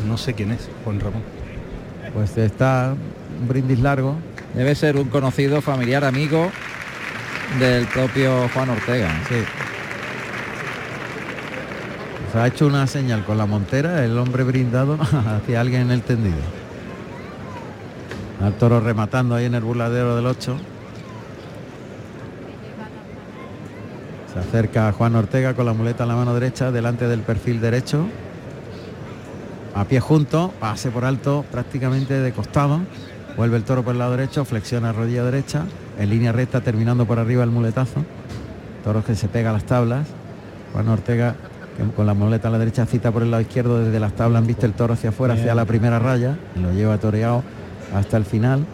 no 0.07 0.17
sé 0.17 0.33
quién 0.33 0.51
es, 0.51 0.67
Juan 0.83 0.99
Ramón. 0.99 1.21
Pues 2.13 2.35
está 2.37 2.95
un 3.39 3.47
brindis 3.47 3.79
largo. 3.79 4.15
Debe 4.53 4.75
ser 4.75 4.97
un 4.97 5.07
conocido 5.07 5.61
familiar 5.61 6.03
amigo 6.03 6.51
del 7.59 7.85
propio 7.87 8.49
Juan 8.49 8.69
Ortega. 8.69 9.09
Se 12.31 12.37
ha 12.37 12.47
hecho 12.47 12.67
una 12.67 12.85
señal 12.85 13.23
con 13.23 13.37
la 13.37 13.45
montera, 13.45 14.03
el 14.03 14.17
hombre 14.17 14.43
brindado 14.43 14.97
hacia 15.01 15.61
alguien 15.61 15.83
en 15.83 15.91
el 15.91 16.01
tendido. 16.01 16.37
Al 18.41 18.53
toro 18.53 18.81
rematando 18.81 19.35
ahí 19.35 19.45
en 19.45 19.55
el 19.55 19.61
burladero 19.61 20.15
del 20.15 20.25
8. 20.25 20.57
Se 24.33 24.39
acerca 24.39 24.91
Juan 24.91 25.15
Ortega 25.15 25.53
con 25.53 25.65
la 25.65 25.73
muleta 25.73 26.03
en 26.03 26.09
la 26.09 26.15
mano 26.15 26.33
derecha, 26.33 26.71
delante 26.71 27.07
del 27.07 27.21
perfil 27.21 27.61
derecho. 27.61 28.05
a 29.75 29.85
pie 29.85 30.01
junto, 30.01 30.53
pase 30.59 30.91
por 30.91 31.05
alto 31.05 31.45
prácticamente 31.51 32.19
de 32.19 32.31
costado, 32.33 32.81
vuelve 33.37 33.57
el 33.57 33.63
toro 33.63 33.83
por 33.83 33.93
el 33.93 33.99
lado 33.99 34.11
derecho, 34.11 34.45
flexiona 34.45 34.91
rodilla 34.91 35.23
derecha, 35.23 35.63
en 35.99 36.09
línea 36.09 36.31
recta 36.31 36.61
terminando 36.61 37.05
por 37.05 37.19
arriba 37.19 37.43
el 37.43 37.49
muletazo, 37.49 38.03
toro 38.83 39.03
que 39.03 39.15
se 39.15 39.27
pega 39.27 39.49
a 39.49 39.53
las 39.53 39.65
tablas, 39.65 40.07
Juan 40.73 40.87
Ortega 40.87 41.35
que 41.77 41.83
con 41.95 42.05
la 42.05 42.13
muleta 42.13 42.49
a 42.49 42.51
la 42.51 42.59
derecha 42.59 42.85
cita 42.85 43.11
por 43.11 43.23
el 43.23 43.31
lado 43.31 43.41
izquierdo 43.41 43.79
desde 43.79 43.99
las 43.99 44.13
tablas 44.13 44.41
han 44.41 44.47
visto 44.47 44.65
el 44.65 44.73
toro 44.73 44.93
hacia 44.93 45.09
afuera, 45.11 45.35
hacia 45.35 45.55
la 45.55 45.65
primera 45.65 45.99
raya, 45.99 46.37
lo 46.55 46.71
lleva 46.73 46.97
toreado 46.97 47.43
hasta 47.95 48.17
el 48.17 48.25
final, 48.25 48.65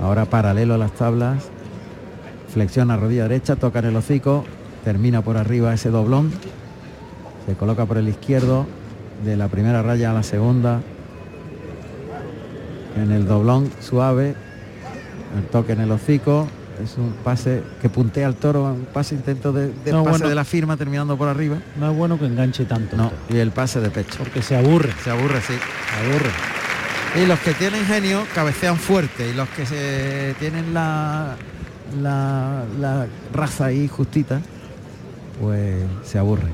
ahora 0.00 0.24
paralelo 0.24 0.74
a 0.74 0.78
las 0.78 0.92
tablas, 0.92 1.44
flexiona 2.52 2.96
rodilla 2.96 3.24
derecha, 3.24 3.56
toca 3.56 3.78
en 3.78 3.86
el 3.86 3.96
hocico, 3.96 4.44
termina 4.84 5.22
por 5.22 5.36
arriba 5.36 5.72
ese 5.72 5.90
doblón, 5.90 6.32
se 7.46 7.54
coloca 7.54 7.86
por 7.86 7.98
el 7.98 8.08
izquierdo, 8.08 8.66
de 9.24 9.36
la 9.36 9.48
primera 9.48 9.82
raya 9.82 10.10
a 10.10 10.14
la 10.14 10.22
segunda, 10.22 10.80
en 12.96 13.12
el 13.12 13.26
doblón 13.26 13.70
suave, 13.80 14.34
el 15.36 15.44
toque 15.50 15.72
en 15.72 15.80
el 15.80 15.90
hocico, 15.90 16.48
es 16.82 16.96
un 16.98 17.12
pase 17.24 17.62
que 17.80 17.88
puntea 17.88 18.26
al 18.26 18.34
toro, 18.36 18.64
un 18.64 18.86
pase 18.92 19.14
intento 19.14 19.52
de, 19.52 19.68
de 19.84 19.92
No, 19.92 19.98
pase 20.04 20.10
bueno. 20.10 20.28
de 20.28 20.34
la 20.34 20.44
firma 20.44 20.76
terminando 20.76 21.16
por 21.16 21.28
arriba. 21.28 21.58
No 21.78 21.90
es 21.90 21.96
bueno 21.96 22.18
que 22.18 22.26
enganche 22.26 22.64
tanto. 22.64 22.96
No, 22.96 23.10
y 23.30 23.36
el 23.38 23.50
pase 23.50 23.80
de 23.80 23.90
pecho. 23.90 24.18
Porque 24.18 24.42
se 24.42 24.56
aburre. 24.56 24.92
Se 25.02 25.10
aburre, 25.10 25.40
sí. 25.40 25.54
Se 25.54 26.06
aburre. 26.10 26.30
Y 27.22 27.26
los 27.26 27.38
que 27.40 27.54
tienen 27.54 27.84
genio 27.86 28.24
cabecean 28.34 28.76
fuerte 28.76 29.30
y 29.30 29.32
los 29.32 29.48
que 29.50 29.64
se 29.64 30.34
tienen 30.38 30.74
la, 30.74 31.34
la, 32.02 32.64
la 32.78 33.06
raza 33.32 33.66
ahí 33.66 33.88
justita, 33.88 34.40
pues 35.40 35.82
se 36.04 36.18
aburre. 36.18 36.50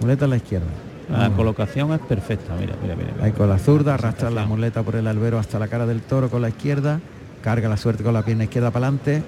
Muleta 0.00 0.26
a 0.26 0.28
la 0.28 0.36
izquierda. 0.36 0.66
La 1.10 1.30
colocación 1.30 1.92
es 1.92 2.00
perfecta, 2.00 2.54
mira, 2.58 2.74
mira, 2.82 2.94
mira. 2.94 3.12
mira. 3.12 3.24
Ahí 3.24 3.32
con 3.32 3.48
la 3.48 3.58
zurda, 3.58 3.94
arrastra 3.94 4.30
la 4.30 4.44
muleta 4.44 4.82
por 4.82 4.94
el 4.96 5.06
albero 5.06 5.38
hasta 5.38 5.58
la 5.58 5.68
cara 5.68 5.86
del 5.86 6.02
toro 6.02 6.28
con 6.28 6.42
la 6.42 6.50
izquierda, 6.50 7.00
carga 7.42 7.68
la 7.68 7.76
suerte 7.78 8.02
con 8.02 8.12
la 8.12 8.22
pierna 8.22 8.44
izquierda 8.44 8.70
para 8.70 8.88
adelante, 8.88 9.22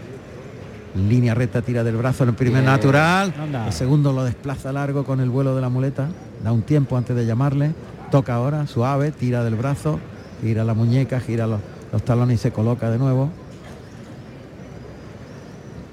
línea 0.95 1.35
recta, 1.35 1.63
tira 1.63 1.83
del 1.83 1.97
brazo 1.97 2.25
en 2.25 2.31
el 2.31 2.35
primer 2.35 2.63
Bien. 2.63 2.67
natural, 2.67 3.33
Anda. 3.41 3.67
el 3.67 3.73
segundo 3.73 4.13
lo 4.13 4.25
desplaza 4.25 4.73
largo 4.73 5.05
con 5.05 5.21
el 5.21 5.31
vuelo 5.31 5.55
de 5.55 5.63
la 5.63 5.71
muleta, 5.71 6.09
da 6.45 6.53
un 6.53 6.63
tiempo 6.63 6.97
antes 6.99 7.17
de 7.17 7.25
llamarle, 7.25 7.73
toca 8.11 8.35
ahora, 8.35 8.67
suave, 8.67 9.11
tira 9.11 9.43
del 9.43 9.55
brazo, 9.55 9.99
gira 10.43 10.65
la 10.65 10.75
muñeca, 10.75 11.19
gira 11.21 11.47
los, 11.47 11.61
los 11.93 12.03
talones 12.05 12.41
y 12.41 12.43
se 12.43 12.53
coloca 12.53 12.91
de 12.91 12.99
nuevo. 12.99 13.31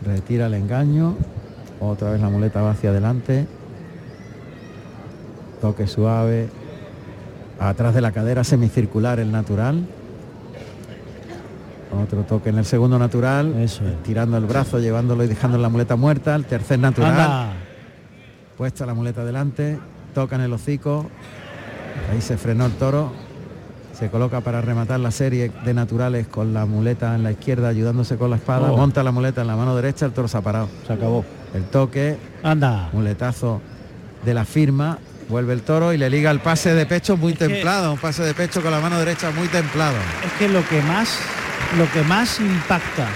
Retira 0.06 0.48
el 0.48 0.54
engaño, 0.54 1.16
otra 1.80 2.12
vez 2.12 2.22
la 2.22 2.30
muleta 2.30 2.62
va 2.62 2.72
hacia 2.72 2.90
adelante, 2.90 3.48
toque 5.68 5.86
suave, 5.86 6.48
atrás 7.60 7.94
de 7.94 8.00
la 8.00 8.14
cadera 8.14 8.46
semicircular 8.46 9.20
el 9.20 9.34
natural. 9.34 9.86
Otro 12.02 12.24
toque 12.24 12.50
en 12.50 12.58
el 12.58 12.64
segundo 12.64 12.98
natural, 12.98 13.54
tirando 14.06 14.38
el 14.38 14.46
brazo, 14.46 14.80
llevándolo 14.80 15.26
y 15.26 15.28
dejando 15.28 15.58
la 15.58 15.68
muleta 15.68 15.98
muerta. 15.98 16.36
El 16.36 16.46
tercer 16.46 16.80
natural, 16.80 17.12
Anda. 17.12 17.54
puesta 18.58 18.86
la 18.86 18.94
muleta 18.94 19.26
delante, 19.26 19.78
toca 20.14 20.36
en 20.38 20.44
el 20.44 20.54
hocico. 20.54 21.06
Ahí 22.14 22.22
se 22.22 22.38
frenó 22.38 22.66
el 22.66 22.74
toro. 22.74 23.12
Se 23.92 24.10
coloca 24.10 24.40
para 24.42 24.62
rematar 24.62 25.02
la 25.02 25.12
serie 25.12 25.52
de 25.66 25.74
naturales 25.74 26.28
con 26.28 26.54
la 26.54 26.66
muleta 26.66 27.14
en 27.16 27.24
la 27.24 27.32
izquierda, 27.32 27.68
ayudándose 27.68 28.16
con 28.16 28.30
la 28.30 28.38
espada. 28.38 28.72
Oh. 28.72 28.78
Monta 28.78 29.04
la 29.04 29.12
muleta 29.12 29.42
en 29.42 29.48
la 29.48 29.58
mano 29.58 29.76
derecha, 29.76 30.06
el 30.06 30.14
toro 30.14 30.30
se 30.30 30.38
ha 30.38 30.42
parado. 30.42 30.70
Se 30.86 30.94
acabó. 30.94 31.26
El 31.54 31.64
toque, 31.64 32.16
Anda. 32.42 32.90
muletazo 32.94 33.60
de 34.24 34.34
la 34.34 34.46
firma. 34.46 35.00
Vuelve 35.30 35.54
el 35.54 35.62
toro 35.62 35.92
y 35.94 35.98
le 35.98 36.10
liga 36.10 36.32
el 36.32 36.40
pase 36.40 36.74
de 36.74 36.86
pecho 36.86 37.18
muy 37.18 37.34
templado, 37.34 37.92
un 37.94 37.98
pase 38.00 38.24
de 38.24 38.34
pecho 38.34 38.62
con 38.62 38.72
la 38.72 38.80
mano 38.80 38.98
derecha 38.98 39.30
muy 39.32 39.48
templado. 39.50 39.96
Es 40.26 40.32
que 40.40 40.48
lo 40.48 40.66
que 40.68 40.82
más 40.84 41.20
lo 41.78 41.90
que 41.92 42.02
más 42.04 42.40
impacta 42.40 43.08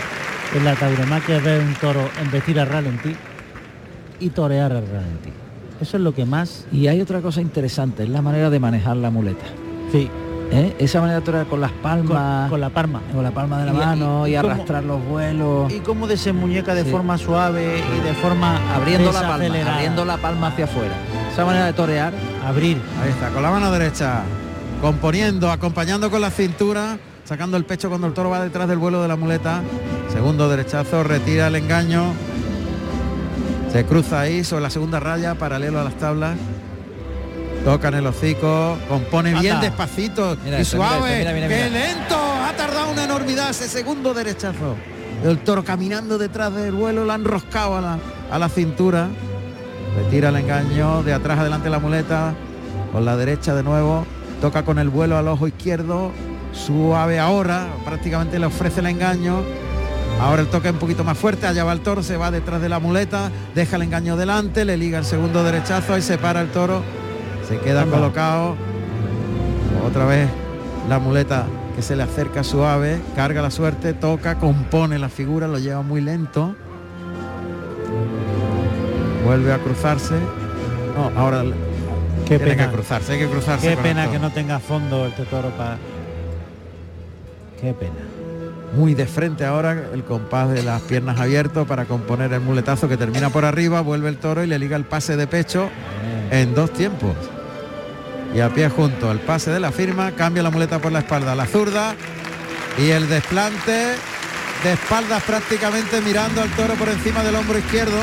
en 0.54 0.66
la 0.66 0.76
tauromaquia 0.76 1.38
es 1.38 1.44
ver 1.44 1.62
un 1.62 1.74
toro 1.76 2.10
embestir 2.22 2.60
al 2.60 2.68
ralentí 2.68 3.16
y 4.20 4.30
torear 4.30 4.74
al 4.74 4.86
ralentí. 4.88 5.32
Eso 5.80 5.96
es 5.98 6.04
lo 6.04 6.14
que 6.14 6.26
más. 6.26 6.66
Y 6.72 6.88
hay 6.88 7.00
otra 7.02 7.22
cosa 7.22 7.40
interesante, 7.42 8.04
es 8.04 8.10
la 8.10 8.22
manera 8.22 8.50
de 8.50 8.60
manejar 8.60 8.98
la 8.98 9.10
muleta. 9.10 9.46
Sí. 9.94 10.10
¿Eh? 10.52 10.76
Esa 10.80 11.00
manera 11.00 11.20
de 11.22 11.26
torear 11.26 11.46
con 11.48 11.62
las 11.62 11.72
palmas, 11.72 12.42
Con, 12.42 12.50
con 12.50 12.60
la 12.62 12.70
palma. 12.70 13.02
con 13.14 13.24
la 13.24 13.32
palma 13.32 13.60
de 13.60 13.66
la 13.68 13.72
Y- 13.72 13.78
mano 13.78 14.28
y, 14.28 14.36
arrastrar 14.36 14.84
los 14.84 15.02
vuelos, 15.06 15.72
Y 15.72 15.80
cómo 15.80 16.08
desenmuñeca 16.08 16.76
de 16.76 16.84
Sí. 16.84 16.92
forma 16.92 17.18
suave 17.18 17.78
y 17.80 18.04
de 18.06 18.14
forma 18.16 18.60
abriendo 18.76 19.14
la 19.14 19.22
palma, 19.22 19.36
abriendo 19.76 20.04
la 20.04 20.18
palma 20.18 20.48
hacia 20.48 20.66
afuera. 20.66 20.94
Esa 21.32 21.46
manera 21.46 21.66
de 21.68 21.74
torear, 21.74 22.14
Abrir. 22.46 22.78
Ahí 23.02 23.10
está, 23.10 23.30
con 23.30 23.42
la 23.42 23.52
mano 23.52 23.72
derecha, 23.72 24.24
componiendo, 24.82 25.50
acompañando 25.50 26.12
con 26.12 26.20
la 26.22 26.30
cintura, 26.30 26.98
sacando 27.24 27.56
el 27.56 27.64
pecho 27.66 27.88
cuando 27.88 28.08
el 28.08 28.14
toro 28.14 28.30
va 28.30 28.42
detrás 28.44 28.68
del 28.68 28.78
vuelo 28.78 29.02
de 29.02 29.08
la 29.08 29.16
muleta. 29.16 29.62
Segundo 30.12 30.50
derechazo, 30.50 31.04
retira 31.04 31.48
el 31.48 31.56
engaño. 31.56 32.14
Se 33.72 33.86
cruza 33.86 34.20
ahí 34.20 34.44
sobre 34.44 34.64
la 34.64 34.70
segunda 34.70 35.00
raya, 35.00 35.36
paralelo 35.36 35.80
a 35.80 35.86
las 35.86 35.94
tablas. 35.96 36.36
Toca 37.64 37.88
en 37.90 37.94
el 37.94 38.08
hocico, 38.08 38.78
compone 38.90 39.40
bien 39.40 39.62
despacito 39.62 40.36
Mira 40.44 40.60
y 40.60 40.66
suave. 40.66 41.20
mira, 41.34 41.48
¡Qué 41.48 41.70
lento! 41.70 42.18
Ha 42.18 42.54
tardado 42.58 42.92
una 42.92 43.04
enormidad 43.06 43.52
ese 43.52 43.70
segundo 43.70 44.14
derechazo. 44.14 44.76
El 45.24 45.38
toro 45.40 45.64
caminando 45.64 46.18
detrás 46.18 46.54
del 46.56 46.72
vuelo, 46.74 47.06
lo 47.06 47.14
han 47.14 47.24
roscado 47.24 47.78
a 47.78 47.82
la, 47.82 48.00
a 48.32 48.40
la 48.40 48.50
cintura. 48.50 49.08
Retira 49.96 50.30
el 50.30 50.36
engaño, 50.38 51.04
de 51.04 51.14
atrás 51.14 51.40
adelante 51.40 51.70
la 51.70 51.80
muleta, 51.80 52.34
con 52.92 53.06
la 53.06 53.18
derecha 53.18 53.54
de 53.56 53.64
nuevo, 53.64 54.06
toca 54.40 54.64
con 54.64 54.80
el 54.80 54.90
vuelo 54.90 55.18
al 55.18 55.28
ojo 55.28 55.48
izquierdo, 55.48 56.12
suave 56.54 57.20
ahora, 57.20 57.68
prácticamente 57.86 58.40
le 58.40 58.46
ofrece 58.46 58.80
el 58.80 58.88
engaño. 58.88 59.42
Ahora 60.20 60.42
el 60.42 60.50
toque 60.50 60.70
un 60.70 60.78
poquito 60.78 61.04
más 61.04 61.18
fuerte, 61.18 61.48
allá 61.48 61.64
va 61.64 61.74
el 61.74 61.82
toro, 61.82 62.04
se 62.04 62.16
va 62.16 62.32
detrás 62.32 62.62
de 62.62 62.70
la 62.70 62.80
muleta, 62.80 63.32
deja 63.56 63.76
el 63.76 63.82
engaño 63.82 64.18
delante, 64.18 64.66
le 64.66 64.78
liga 64.78 65.00
el 65.00 65.06
segundo 65.06 65.44
derechazo. 65.44 65.98
Y 65.98 66.02
se 66.02 66.18
para 66.18 66.42
el 66.42 66.50
toro, 66.50 66.84
se 67.48 67.58
queda 67.60 67.84
Anda. 67.84 67.98
colocado. 67.98 68.56
Otra 69.88 70.06
vez 70.06 70.30
la 70.88 71.00
muleta 71.00 71.46
que 71.76 71.82
se 71.82 71.96
le 71.96 72.04
acerca 72.04 72.44
suave, 72.44 73.02
carga 73.16 73.42
la 73.42 73.50
suerte, 73.50 73.94
toca, 73.94 74.38
compone 74.38 75.00
la 75.00 75.10
figura, 75.10 75.48
lo 75.48 75.58
lleva 75.58 75.82
muy 75.82 76.02
lento. 76.02 76.56
Vuelve 79.24 79.54
a 79.54 79.58
cruzarse. 79.60 80.16
No, 80.96 81.12
ahora 81.20 81.44
Qué 82.28 82.38
tiene 82.38 82.54
pena. 82.56 82.68
que 82.68 82.74
cruzarse, 82.76 83.14
hay 83.14 83.20
que 83.20 83.28
cruzarse. 83.28 83.70
Qué 83.70 83.78
pena 83.78 84.10
que 84.10 84.20
no 84.20 84.32
tenga 84.32 84.60
fondo 84.60 85.08
este 85.08 85.24
toro 85.26 85.50
para. 85.52 85.78
Qué 87.60 87.74
pena. 87.74 87.94
Muy 88.76 88.94
de 88.94 89.06
frente 89.06 89.46
ahora 89.46 89.90
el 89.94 90.04
compás 90.04 90.50
de 90.50 90.64
las 90.64 90.82
piernas 90.84 91.20
abiertas 91.20 91.68
para 91.68 91.86
componer 91.86 92.32
el 92.34 92.40
muletazo 92.40 92.88
que 92.88 92.96
termina 92.98 93.30
por 93.30 93.44
arriba, 93.44 93.82
vuelve 93.82 94.08
el 94.10 94.18
toro 94.18 94.44
y 94.44 94.48
le 94.48 94.58
liga 94.58 94.78
el 94.78 94.86
pase 94.86 95.18
de 95.18 95.28
pecho 95.28 95.70
en 96.32 96.56
dos 96.56 96.72
tiempos. 96.72 97.16
Y 98.34 98.40
a 98.40 98.50
pie 98.50 98.70
junto, 98.70 99.12
el 99.12 99.20
pase 99.20 99.52
de 99.52 99.60
la 99.60 99.72
firma, 99.74 100.12
cambia 100.12 100.42
la 100.42 100.50
muleta 100.52 100.80
por 100.80 100.92
la 100.94 101.00
espalda, 101.00 101.36
la 101.36 101.46
zurda 101.46 101.96
y 102.78 102.90
el 102.92 103.10
desplante 103.10 103.96
de 104.64 104.74
espaldas 104.74 105.22
prácticamente 105.24 106.00
mirando 106.00 106.42
al 106.42 106.50
toro 106.52 106.76
por 106.76 106.88
encima 106.88 107.24
del 107.24 107.36
hombro 107.36 107.58
izquierdo. 107.60 108.00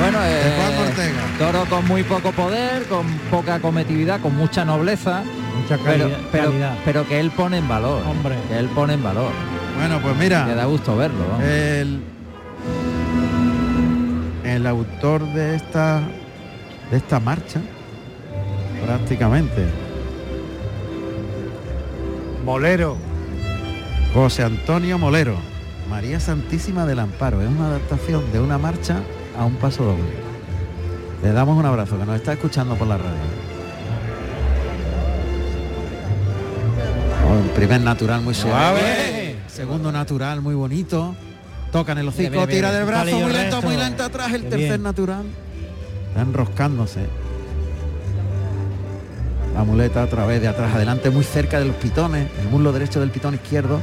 Bueno, 0.00 0.18
eh, 0.22 0.86
Ortega. 0.88 1.22
toro 1.38 1.64
con 1.68 1.86
muy 1.86 2.02
poco 2.02 2.32
poder, 2.32 2.84
con 2.86 3.06
poca 3.30 3.60
cometividad, 3.60 4.20
con 4.20 4.36
mucha 4.36 4.64
nobleza, 4.64 5.22
Mucha 5.62 5.78
pero, 5.78 6.04
calidad. 6.04 6.18
pero, 6.32 6.44
calidad. 6.50 6.74
pero 6.84 7.06
que 7.08 7.18
él 7.20 7.30
pone 7.30 7.58
en 7.58 7.68
valor. 7.68 8.02
Hombre. 8.06 8.36
Que 8.48 8.58
él 8.58 8.66
pone 8.68 8.94
en 8.94 9.02
valor. 9.02 9.30
Bueno, 9.78 10.00
pues 10.02 10.16
mira. 10.16 10.44
Que 10.46 10.54
da 10.54 10.64
gusto 10.66 10.96
verlo. 10.96 11.24
vamos. 11.30 11.44
El, 11.44 12.00
el 14.44 14.66
autor 14.66 15.24
de 15.32 15.56
esta 15.56 16.00
de 16.90 16.96
esta 16.98 17.18
marcha 17.18 17.60
prácticamente 18.84 19.66
Molero. 22.44 22.96
José 24.14 24.44
Antonio 24.44 24.98
Molero 24.98 25.34
María 25.90 26.20
Santísima 26.20 26.86
del 26.86 27.00
Amparo 27.00 27.42
es 27.42 27.48
una 27.48 27.66
adaptación 27.66 28.22
de 28.32 28.40
una 28.40 28.56
marcha 28.56 29.00
a 29.38 29.44
un 29.44 29.54
paso 29.56 29.84
doble. 29.84 30.04
Le 31.22 31.32
damos 31.32 31.58
un 31.58 31.66
abrazo 31.66 31.98
que 31.98 32.04
nos 32.04 32.16
está 32.16 32.32
escuchando 32.34 32.74
por 32.76 32.86
la 32.86 32.98
radio. 32.98 33.14
Oh, 37.28 37.44
el 37.44 37.50
primer 37.50 37.80
natural 37.80 38.22
muy 38.22 38.34
suave. 38.34 39.36
Segundo 39.48 39.90
natural 39.90 40.40
muy 40.40 40.54
bonito. 40.54 41.14
Toca 41.72 41.92
en 41.92 41.98
el 41.98 42.08
hocico 42.08 42.46
tira 42.46 42.72
del 42.72 42.84
brazo 42.84 43.18
muy 43.18 43.32
lento 43.32 43.60
muy 43.62 43.76
lento 43.76 44.04
atrás 44.04 44.32
el 44.32 44.48
tercer 44.48 44.80
natural. 44.80 45.26
Está 46.08 46.22
enroscándose. 46.22 47.06
La 49.54 49.64
muleta 49.64 50.04
otra 50.04 50.26
vez 50.26 50.42
de 50.42 50.48
atrás 50.48 50.74
adelante 50.74 51.10
muy 51.10 51.24
cerca 51.24 51.58
de 51.58 51.64
los 51.64 51.76
pitones 51.76 52.28
el 52.40 52.48
muslo 52.48 52.72
derecho 52.72 53.00
del 53.00 53.10
pitón 53.10 53.34
izquierdo. 53.34 53.80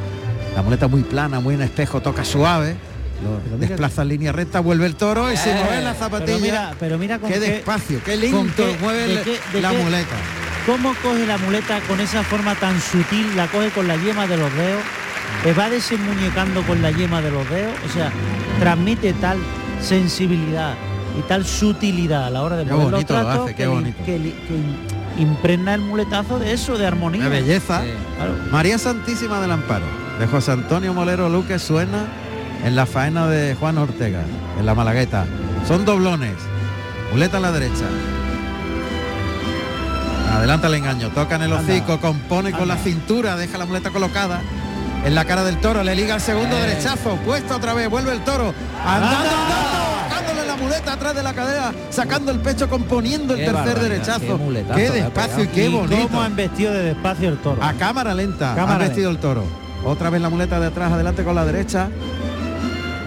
La 0.56 0.62
muleta 0.62 0.88
muy 0.88 1.02
plana 1.02 1.40
muy 1.40 1.56
en 1.56 1.64
espejo 1.64 2.00
toca 2.00 2.24
suave 2.24 2.76
Pero 3.44 3.58
desplaza 3.58 4.04
línea 4.04 4.32
recta 4.32 4.60
vuelve 4.60 4.86
el 4.86 4.96
toro 4.96 5.32
y 5.32 5.38
se 5.38 5.52
Eh, 5.52 5.56
mueve 5.64 5.82
la 5.82 5.94
Pero 5.94 6.04
zapatilla 6.06 6.38
mira, 6.40 6.74
pero 6.80 6.98
mira 6.98 7.20
con 7.20 7.30
qué 7.30 7.40
qué, 7.40 7.40
despacio 7.52 8.00
qué 8.04 8.18
lento 8.18 8.54
qué- 8.56 8.78
mueve 8.82 9.08
de 9.08 9.22
qué- 9.22 9.40
de 9.54 9.62
la 9.62 9.72
muleta 9.74 10.16
cómo 10.66 10.94
coge 11.04 11.26
la 11.28 11.38
muleta 11.38 11.80
con 11.88 12.00
esa 12.00 12.24
forma 12.24 12.56
tan 12.56 12.80
sutil, 12.80 13.36
la 13.36 13.48
coge 13.48 13.70
con 13.72 13.88
la 13.88 13.98
yema 13.98 14.28
de 14.28 14.38
los 14.38 14.54
dedos, 14.56 14.82
le 15.44 15.54
va 15.54 15.70
desenmuñecando 15.70 16.62
con 16.64 16.82
la 16.82 16.90
yema 16.92 17.22
de 17.22 17.32
los 17.32 17.50
dedos, 17.50 17.74
o 17.90 17.94
sea, 17.94 18.12
transmite 18.62 19.12
tal 19.14 19.38
sensibilidad 19.82 20.76
y 21.20 21.22
tal 21.28 21.46
sutilidad 21.46 22.26
a 22.28 22.30
la 22.30 22.42
hora 22.44 22.56
de 22.56 22.66
mover 22.66 22.92
los 22.92 23.10
lo 23.10 23.30
hace, 23.44 23.56
que 23.56 23.64
li- 23.66 23.70
bonito. 23.70 24.04
que 24.06 24.20
li- 24.20 24.36
que 24.48 24.54
in- 24.56 25.28
impregna 25.30 25.74
el 25.74 25.82
muletazo 25.82 26.40
de 26.40 26.54
eso, 26.54 26.78
de 26.78 26.88
armonía. 26.88 27.22
Una 27.22 27.30
belleza. 27.30 27.84
Claro. 28.16 28.34
María 28.52 28.78
Santísima 28.78 29.40
del 29.42 29.52
Amparo, 29.52 29.86
de 30.20 30.28
José 30.28 30.54
Antonio 30.54 30.94
Molero 30.94 31.30
Luque, 31.30 31.60
suena 31.60 32.06
en 32.64 32.76
la 32.76 32.86
faena 32.86 33.28
de 33.28 33.56
Juan 33.56 33.78
Ortega, 33.78 34.22
en 34.60 34.66
la 34.66 34.74
Malagueta. 34.74 35.26
Son 35.68 35.86
doblones. 35.86 36.34
Muleta 37.12 37.38
a 37.38 37.40
la 37.42 37.52
derecha. 37.52 37.86
Adelanta 40.32 40.68
el 40.68 40.74
engaño, 40.76 41.10
toca 41.10 41.36
en 41.36 41.44
el 41.44 41.54
hocico, 41.54 42.00
compone 42.00 42.52
con 42.52 42.68
la 42.68 42.78
cintura, 42.78 43.36
deja 43.36 43.58
la 43.58 43.66
muleta 43.66 43.92
colocada 43.92 44.42
en 45.06 45.14
la 45.16 45.26
cara 45.26 45.44
del 45.44 45.58
toro, 45.60 45.84
le 45.84 45.96
liga 45.96 46.16
el 46.16 46.22
segundo 46.22 46.58
Eh. 46.58 46.62
derechazo, 46.62 47.18
puesta 47.18 47.56
otra 47.58 47.74
vez, 47.74 47.90
vuelve 47.90 48.14
el 48.14 48.22
toro, 48.22 48.54
andando, 48.84 49.16
andando, 49.18 50.10
bajándole 50.10 50.48
la 50.48 50.56
muleta 50.56 50.94
atrás 50.94 51.14
de 51.16 51.24
la 51.24 51.34
cadera, 51.34 51.72
sacando 51.92 52.32
el 52.32 52.40
pecho, 52.40 52.68
componiendo 52.70 53.34
el 53.34 53.42
Qué 53.42 53.46
tercer 53.46 53.64
barbaridad, 53.66 53.90
derechazo. 53.90 54.38
qué 54.40 54.54
Qué 54.76 54.90
le 54.90 55.02
ha 55.02 55.04
despacio 55.04 55.44
y 55.44 55.48
qué 55.48 55.66
Y 55.66 55.74
bonito. 55.74 56.02
cómo 56.08 56.22
han 56.22 56.36
vestido 56.36 56.74
de 56.74 56.84
despacio 56.84 57.30
el 57.30 57.38
toro. 57.38 57.62
A 57.62 57.74
cámara 57.74 58.14
lenta, 58.16 58.56
Cámara 58.56 58.76
ha 58.76 58.88
vestido 58.88 59.12
el 59.12 59.18
toro. 59.18 59.44
Otra 59.86 60.10
vez 60.10 60.22
la 60.22 60.30
muleta 60.30 60.60
de 60.60 60.68
atrás, 60.68 60.94
adelante 60.94 61.24
con 61.26 61.36
la 61.36 61.44
derecha. 61.46 61.90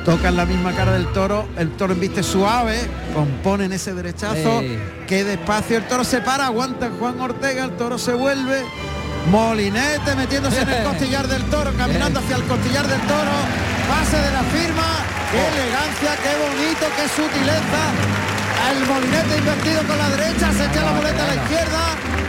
Toca 0.06 0.28
en 0.28 0.36
la 0.36 0.46
misma 0.46 0.70
cara 0.70 0.92
del 0.92 1.08
toro, 1.08 1.48
el 1.58 1.70
toro 1.70 1.92
embiste 1.92 2.22
suave, 2.22 2.78
compone 3.12 3.64
en 3.64 3.72
ese 3.72 3.92
derechazo, 3.92 4.60
Ey. 4.60 4.78
que 5.08 5.24
despacio 5.24 5.78
el 5.78 5.88
toro 5.88 6.04
se 6.04 6.20
para, 6.20 6.46
aguanta 6.46 6.90
Juan 6.96 7.20
Ortega, 7.20 7.64
el 7.64 7.72
toro 7.72 7.98
se 7.98 8.14
vuelve, 8.14 8.62
Molinete 9.32 10.14
metiéndose 10.14 10.62
en 10.62 10.68
el 10.68 10.84
costillar 10.88 11.26
del 11.26 11.42
toro, 11.46 11.72
caminando 11.76 12.20
hacia 12.20 12.36
el 12.36 12.44
costillar 12.44 12.86
del 12.86 13.00
toro, 13.00 13.32
pase 13.88 14.16
de 14.16 14.30
la 14.30 14.44
firma, 14.44 14.86
qué 15.32 15.60
elegancia, 15.60 16.16
qué 16.22 16.32
bonito, 16.38 16.86
qué 16.94 17.08
sutileza. 17.08 18.35
El 18.56 18.86
molinete 18.86 19.36
invertido 19.38 19.82
con 19.86 19.96
la 19.98 20.08
derecha, 20.16 20.52
se 20.52 20.64
echa 20.66 20.82
la 20.82 20.92
muleta 20.92 21.22
a 21.22 21.26
la 21.28 21.34
izquierda 21.36 21.82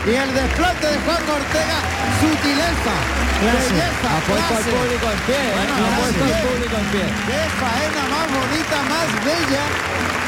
y 0.06 0.14
el 0.14 0.30
desplante 0.34 0.86
de 0.86 0.96
Juan 1.04 1.22
Ortega, 1.28 1.78
sutileza, 2.20 2.94
belleza, 3.42 4.08
Ha 4.08 4.20
puesto 4.28 4.52
al 4.56 4.64
público 4.64 5.06
en 5.12 5.20
pie, 5.26 5.36
¿eh? 5.36 5.52
Bueno, 5.56 5.72
ha 5.74 5.78
clase. 5.78 5.98
puesto 5.98 6.24
al 6.24 6.40
público 6.48 6.76
en 6.78 6.88
pie. 6.94 7.06
Qué 7.28 7.40
faena 7.58 8.02
más 8.14 8.26
bonita, 8.38 8.76
más 8.92 9.08
bella, 9.26 9.64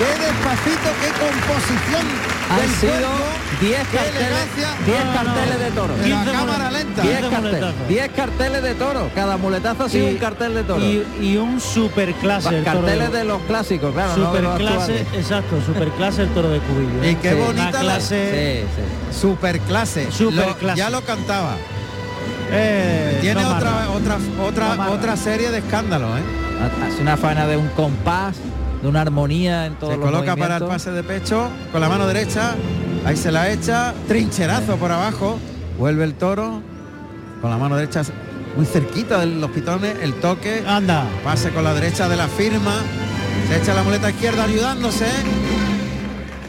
qué 0.00 0.10
despacito, 0.24 0.88
qué 1.00 1.10
composición 1.20 2.06
Han 2.50 2.60
del 2.60 2.70
sido 2.70 2.92
cuerpo, 2.92 3.24
10 3.60 3.78
qué 3.88 3.96
carteles, 3.96 4.26
elegancia. 4.26 4.68
10 4.86 5.02
carteles 5.14 5.58
de 5.60 5.70
toro. 5.70 5.94
Pero 6.00 6.16
a 6.16 6.24
cámara 6.24 6.70
lenta. 6.70 7.02
10 7.02 7.20
carteles, 7.28 7.74
10 7.88 8.08
carteles 8.10 8.62
de 8.62 8.74
toro. 8.74 9.10
Cada 9.14 9.36
muletazo 9.36 9.84
ha 9.84 9.88
sido 9.88 10.08
Y- 10.08 10.12
un 10.14 10.18
cartel 10.18 10.54
de 10.54 10.62
toro. 10.64 10.80
Y, 10.84 11.06
y 11.20 11.36
un 11.36 11.60
super 11.60 12.12
clase. 12.14 12.48
toro 12.50 12.64
carteles 12.64 13.12
de- 13.12 13.18
de 13.18 13.24
los 13.24 13.42
clásicos, 13.42 13.92
claro, 13.92 14.14
super 14.14 14.44
clase, 14.56 15.06
exacto, 15.14 15.60
super 15.64 15.88
clase 15.90 16.22
el 16.22 16.28
toro 16.30 16.48
de 16.50 16.58
cubillo. 16.60 17.02
¿eh? 17.04 17.10
Y 17.12 17.14
qué 17.16 17.30
Sí, 17.30 17.36
bonita 17.36 17.70
la- 17.82 17.92
clase. 17.94 18.64
Super 19.12 19.60
clase. 19.60 20.10
Superclase. 20.10 20.78
ya 20.78 20.88
lo 20.90 21.02
cantaba. 21.02 21.56
Eh, 22.52 23.18
Tiene 23.20 23.44
otra, 23.44 23.90
otra, 23.90 24.18
otra, 24.42 24.90
otra 24.90 25.16
serie 25.16 25.50
de 25.50 25.58
escándalos, 25.58 26.18
¿eh? 26.18 26.22
Hace 26.90 27.00
una 27.02 27.16
faena 27.16 27.46
de 27.46 27.56
un 27.56 27.68
compás, 27.68 28.36
de 28.82 28.88
una 28.88 29.02
armonía 29.02 29.66
en 29.66 29.74
todos 29.74 29.94
Se 29.94 29.98
los 29.98 30.10
coloca 30.10 30.36
para 30.36 30.56
el 30.56 30.64
pase 30.64 30.90
de 30.90 31.02
pecho 31.02 31.48
con 31.72 31.80
la 31.80 31.88
mano 31.88 32.06
derecha. 32.06 32.54
Ahí 33.04 33.16
se 33.16 33.30
la 33.30 33.50
echa. 33.50 33.94
Trincherazo 34.08 34.76
por 34.76 34.90
abajo. 34.92 35.38
Vuelve 35.78 36.04
el 36.04 36.14
toro. 36.14 36.62
Con 37.40 37.50
la 37.50 37.56
mano 37.56 37.76
derecha 37.76 38.02
muy 38.56 38.66
cerquita 38.66 39.20
de 39.20 39.26
los 39.26 39.50
pitones. 39.50 39.96
El 40.02 40.14
toque. 40.14 40.64
Anda. 40.66 41.04
Pase 41.24 41.50
con 41.50 41.64
la 41.64 41.74
derecha 41.74 42.08
de 42.08 42.16
la 42.16 42.28
firma. 42.28 42.74
Se 43.48 43.58
echa 43.58 43.74
la 43.74 43.82
muleta 43.82 44.10
izquierda 44.10 44.44
ayudándose. 44.44 45.06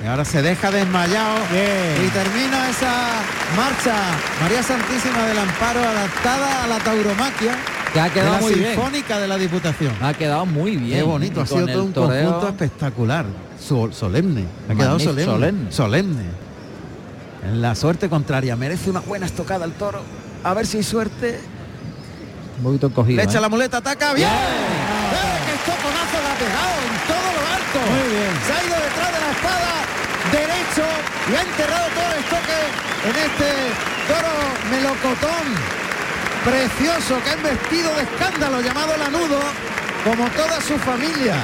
Y 0.04 0.08
ahora 0.08 0.26
se 0.26 0.42
deja 0.42 0.72
desmayado. 0.72 1.38
Y 2.06 2.08
termina 2.10 2.70
esa 2.70 2.92
marcha 3.56 3.94
María 4.42 4.64
Santísima 4.64 5.26
del 5.28 5.38
Amparo 5.38 5.80
adaptada 5.80 6.64
a 6.64 6.68
la 6.68 6.80
tauromaquia. 6.80 7.56
Que 7.94 8.00
ha 8.00 8.10
quedado 8.10 8.32
de 8.36 8.36
la 8.38 8.42
muy 8.42 8.54
bien. 8.54 8.74
Sinfónica 8.74 9.20
de 9.20 9.28
la 9.28 9.38
Diputación. 9.38 9.94
Ha 10.02 10.14
quedado 10.14 10.46
muy 10.46 10.78
bien. 10.78 10.98
Qué 11.00 11.04
bonito, 11.04 11.42
ha 11.42 11.46
sido 11.46 11.68
todo 11.68 11.84
un 11.84 11.94
toreo- 11.94 12.24
conjunto 12.26 12.48
espectacular, 12.50 13.26
sol- 13.60 13.94
solemne. 13.94 14.46
Ha 14.70 14.76
quedado 14.76 15.00
solemne, 15.00 15.26
solemne. 15.34 15.72
solemne. 15.72 16.24
En 17.44 17.62
la 17.62 17.76
suerte 17.76 18.08
contraria, 18.08 18.56
merece 18.56 18.90
una 18.90 19.02
buena 19.02 19.26
estocada 19.26 19.66
el 19.66 19.74
toro. 19.74 20.02
A 20.44 20.54
ver 20.54 20.66
si 20.66 20.78
hay 20.78 20.84
suerte. 20.84 21.40
Un 22.60 22.64
poquito 22.64 22.88
encogido. 22.88 23.18
Le 23.18 23.24
echa 23.24 23.40
¿eh? 23.40 23.42
la 23.42 23.50
muleta, 23.50 23.78
ataca, 23.78 24.14
bien. 24.14 24.30
¡Eh, 24.30 24.32
¡Qué 24.32 25.54
estoconazo 25.56 26.18
le 26.22 26.30
ha 26.32 26.38
pegado 26.40 26.76
en 26.88 26.96
todo 27.12 27.28
lo 27.36 27.44
alto! 27.52 27.80
Muy 27.92 28.08
bien. 28.16 28.34
Se 28.46 28.52
ha 28.54 28.62
ido 28.64 28.76
detrás 28.88 29.12
de 29.12 29.20
la 29.20 29.32
espada, 29.36 29.74
derecho, 30.32 30.86
y 31.28 31.32
ha 31.36 31.42
enterrado 31.42 31.88
todo 31.92 32.08
el 32.08 32.20
estoque 32.24 32.58
en 33.10 33.16
este 33.20 33.50
toro 34.08 34.34
melocotón. 34.72 35.81
Precioso, 36.46 37.22
que 37.24 37.30
ha 37.30 37.36
vestido 37.36 37.94
de 37.96 38.02
escándalo, 38.04 38.62
llamado 38.62 38.98
Lanudo, 38.98 39.40
como 40.04 40.28
toda 40.32 40.60
su 40.62 40.78
familia. 40.80 41.36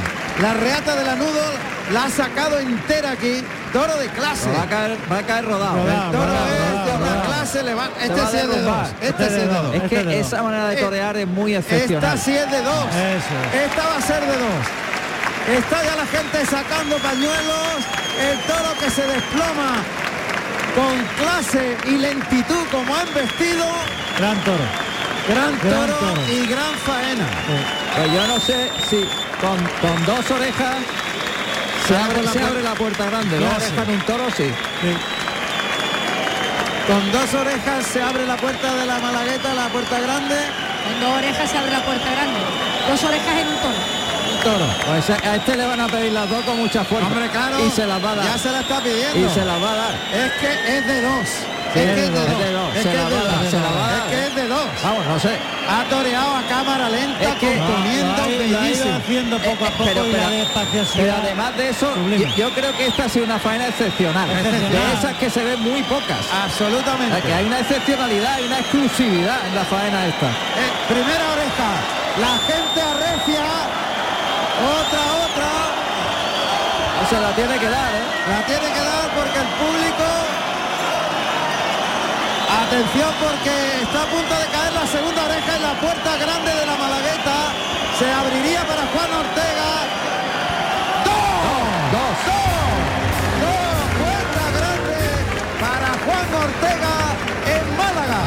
La 0.41 0.53
reata 0.55 0.95
de 0.95 1.05
Lanudo 1.05 1.41
la 1.93 2.05
ha 2.05 2.09
sacado 2.09 2.57
entera 2.59 3.11
aquí. 3.11 3.43
Toro 3.71 3.95
de 3.97 4.07
clase. 4.09 4.49
Va 4.57 4.63
a 4.63 4.67
caer, 4.67 4.97
va 5.11 5.17
a 5.19 5.23
caer 5.23 5.45
rodado. 5.45 5.75
Rodado, 5.77 6.05
El 6.05 6.11
Toro 6.11 6.25
rodado, 6.25 6.47
es 6.47 6.85
de 6.85 6.97
una 7.13 7.25
clase, 7.25 7.63
le 7.63 7.73
va- 7.75 7.89
este 8.01 8.21
sí 8.31 8.37
es 8.37 8.49
de 8.49 8.61
dos. 8.61 8.87
Este 9.01 9.17
sí 9.29 9.35
es 9.35 9.41
de 9.41 9.47
dos. 9.47 9.75
Es 9.75 9.83
Este 9.83 9.95
que 9.95 10.03
dos. 10.03 10.13
esa 10.27 10.43
manera 10.43 10.67
de 10.69 10.73
Eh, 10.79 10.83
torear 10.83 11.17
es 11.17 11.27
muy 11.27 11.53
Esta 11.55 11.75
excepcional. 11.75 12.17
sí 12.19 12.35
es 12.35 12.51
de 12.51 12.61
dos. 12.61 12.85
Eso. 12.95 13.65
Esta 13.65 13.87
va 13.87 13.97
a 13.97 14.01
ser 14.01 14.21
de 14.21 14.37
dos. 14.37 15.59
Está 15.59 15.83
ya 15.83 15.95
la 15.95 16.05
gente 16.07 16.45
sacando 16.45 16.97
pañuelos. 16.97 17.67
El 18.19 18.39
toro 18.47 18.69
que 18.79 18.89
se 18.89 19.05
desploma 19.05 19.75
con 20.75 21.03
clase 21.23 21.77
y 21.85 21.91
lentitud 21.97 22.65
como 22.71 22.95
han 22.95 23.13
vestido. 23.13 23.65
Gran 24.17 24.37
toro. 24.43 24.86
Gran 25.27 25.59
Gran 25.59 25.87
toro, 25.87 25.93
toro. 25.95 26.21
y 26.31 26.45
gran 26.47 26.73
faena. 26.85 27.27
Pues 27.95 28.11
yo 28.13 28.27
no 28.27 28.39
sé 28.39 28.69
si 28.89 29.05
con, 29.41 29.57
con 29.81 30.05
dos 30.05 30.31
orejas 30.31 30.77
se, 31.81 31.87
Se 31.93 31.97
abre, 31.97 32.21
la 32.23 32.31
se 32.31 32.41
abre 32.41 32.63
la 32.63 32.73
puerta 32.75 33.05
grande. 33.05 33.37
Dos 33.39 33.53
orejas 33.53 33.87
en 33.87 33.93
un 33.93 34.01
toro, 34.01 34.25
sí. 34.35 34.49
Con 36.87 37.11
dos 37.11 37.33
orejas 37.33 37.85
se 37.85 38.01
abre 38.01 38.25
la 38.25 38.37
puerta 38.37 38.73
de 38.73 38.85
la 38.85 38.99
malagueta, 38.99 39.53
la 39.53 39.67
puerta 39.67 39.99
grande. 39.99 40.35
Con 40.85 40.99
dos 41.01 41.17
orejas 41.17 41.49
se 41.51 41.57
abre 41.57 41.71
la 41.71 41.83
puerta 41.83 42.09
grande. 42.11 42.39
Dos 42.89 43.03
orejas 43.03 43.37
en 43.37 43.47
un 43.47 43.55
toro. 43.57 43.75
Un 44.31 44.43
toro. 44.43 44.65
Pues 44.85 45.09
a 45.09 45.35
este 45.35 45.57
le 45.57 45.65
van 45.65 45.81
a 45.81 45.87
pedir 45.87 46.13
las 46.13 46.29
dos 46.29 46.43
con 46.45 46.57
mucha 46.57 46.85
fuerza. 46.85 47.07
Hombre, 47.07 47.27
claro. 47.29 47.65
Y 47.65 47.69
se 47.71 47.85
las 47.85 48.01
va 48.03 48.11
a 48.11 48.15
dar. 48.15 48.25
Ya 48.25 48.37
se 48.37 48.51
la 48.51 48.61
está 48.61 48.79
pidiendo. 48.81 49.19
Y 49.19 49.29
se 49.33 49.43
las 49.43 49.61
va 49.61 49.71
a 49.71 49.75
dar. 49.75 49.93
Es 50.13 50.31
que 50.39 50.77
es 50.77 50.87
de 50.87 51.01
dos. 51.01 51.27
Sí, 51.73 51.79
es 51.79 51.85
que 51.85 51.91
es 51.91 51.95
de 51.95 52.09
dos. 52.09 52.29
es 52.29 52.37
de 52.39 52.51
dos. 52.53 52.73
Que 52.73 52.79
es 54.27 54.35
de. 54.35 54.47
Vamos, 54.83 55.05
no 55.05 55.19
sé. 55.19 55.37
Ha 55.69 55.83
toreado 55.89 56.35
a 56.37 56.41
cámara 56.43 56.87
lenta, 56.89 57.21
Es 57.23 57.35
que- 57.35 57.57
componiendo 57.57 58.23
bellísimo. 58.25 58.95
haciendo 58.95 59.37
poco 59.39 59.65
a 59.65 59.67
Eh, 59.67 59.71
poco 59.77 59.89
pero, 59.89 60.05
y 60.05 60.11
la 60.11 60.17
pero- 60.17 60.29
despaciosidad. 60.31 61.03
pero 61.03 61.15
además 61.23 61.57
de 61.57 61.69
eso, 61.69 61.93
yo, 62.17 62.27
yo 62.35 62.49
creo 62.51 62.71
que 62.77 62.87
esta 62.87 63.05
ha 63.05 63.09
sido 63.09 63.25
una 63.25 63.39
faena 63.39 63.67
excepcional. 63.67 64.29
Excepcional. 64.29 64.71
De 64.71 64.93
esas 64.93 65.13
que 65.17 65.29
se 65.29 65.43
ven 65.43 65.59
muy 65.61 65.83
pocas. 65.83 66.17
O 66.31 66.43
Absolutamente. 66.45 67.15
sea, 67.15 67.21
que 67.25 67.33
hay 67.33 67.45
una 67.45 67.59
excepcionalidad, 67.59 68.33
hay 68.35 68.45
una 68.45 68.59
exclusividad 68.59 69.37
en 69.47 69.55
la 69.55 69.65
faena 69.65 70.05
esta. 70.07 70.27
Eh, 70.27 70.71
primera 70.87 71.25
oreja. 71.35 71.69
La 72.21 72.33
gente 72.47 72.81
arrecia. 72.81 73.43
Otra, 74.57 75.03
otra. 75.27 75.51
No 77.01 77.09
se 77.09 77.19
la 77.21 77.31
tiene 77.35 77.59
que 77.59 77.69
dar, 77.69 77.93
¿eh? 77.93 78.05
La 78.29 78.45
tiene 78.45 78.67
que 78.73 78.79
dar 78.79 79.09
porque 79.15 79.39
el 79.39 79.47
público. 79.59 80.06
Atención 82.67 83.11
porque 83.23 83.81
está 83.81 84.03
a 84.03 84.05
punto 84.07 84.35
de 84.35 84.45
caer 84.51 84.73
la 84.73 84.85
segunda 84.87 85.23
oreja 85.23 85.55
en 85.55 85.61
la 85.63 85.73
puerta 85.79 86.17
grande 86.17 86.51
de 86.53 86.65
la 86.65 86.75
Malagueta. 86.75 87.53
Se 87.97 88.11
abriría 88.11 88.59
para 88.67 88.81
Juan 88.91 89.09
Ortega. 89.23 89.69
¡Dos! 91.07 91.15
Dos. 91.95 92.17
¡Dos! 93.43 93.77
Puerta 94.03 94.43
grande 94.59 94.99
para 95.63 95.89
Juan 96.03 96.27
Ortega 96.43 96.95
en 97.55 97.63
Málaga. 97.77 98.21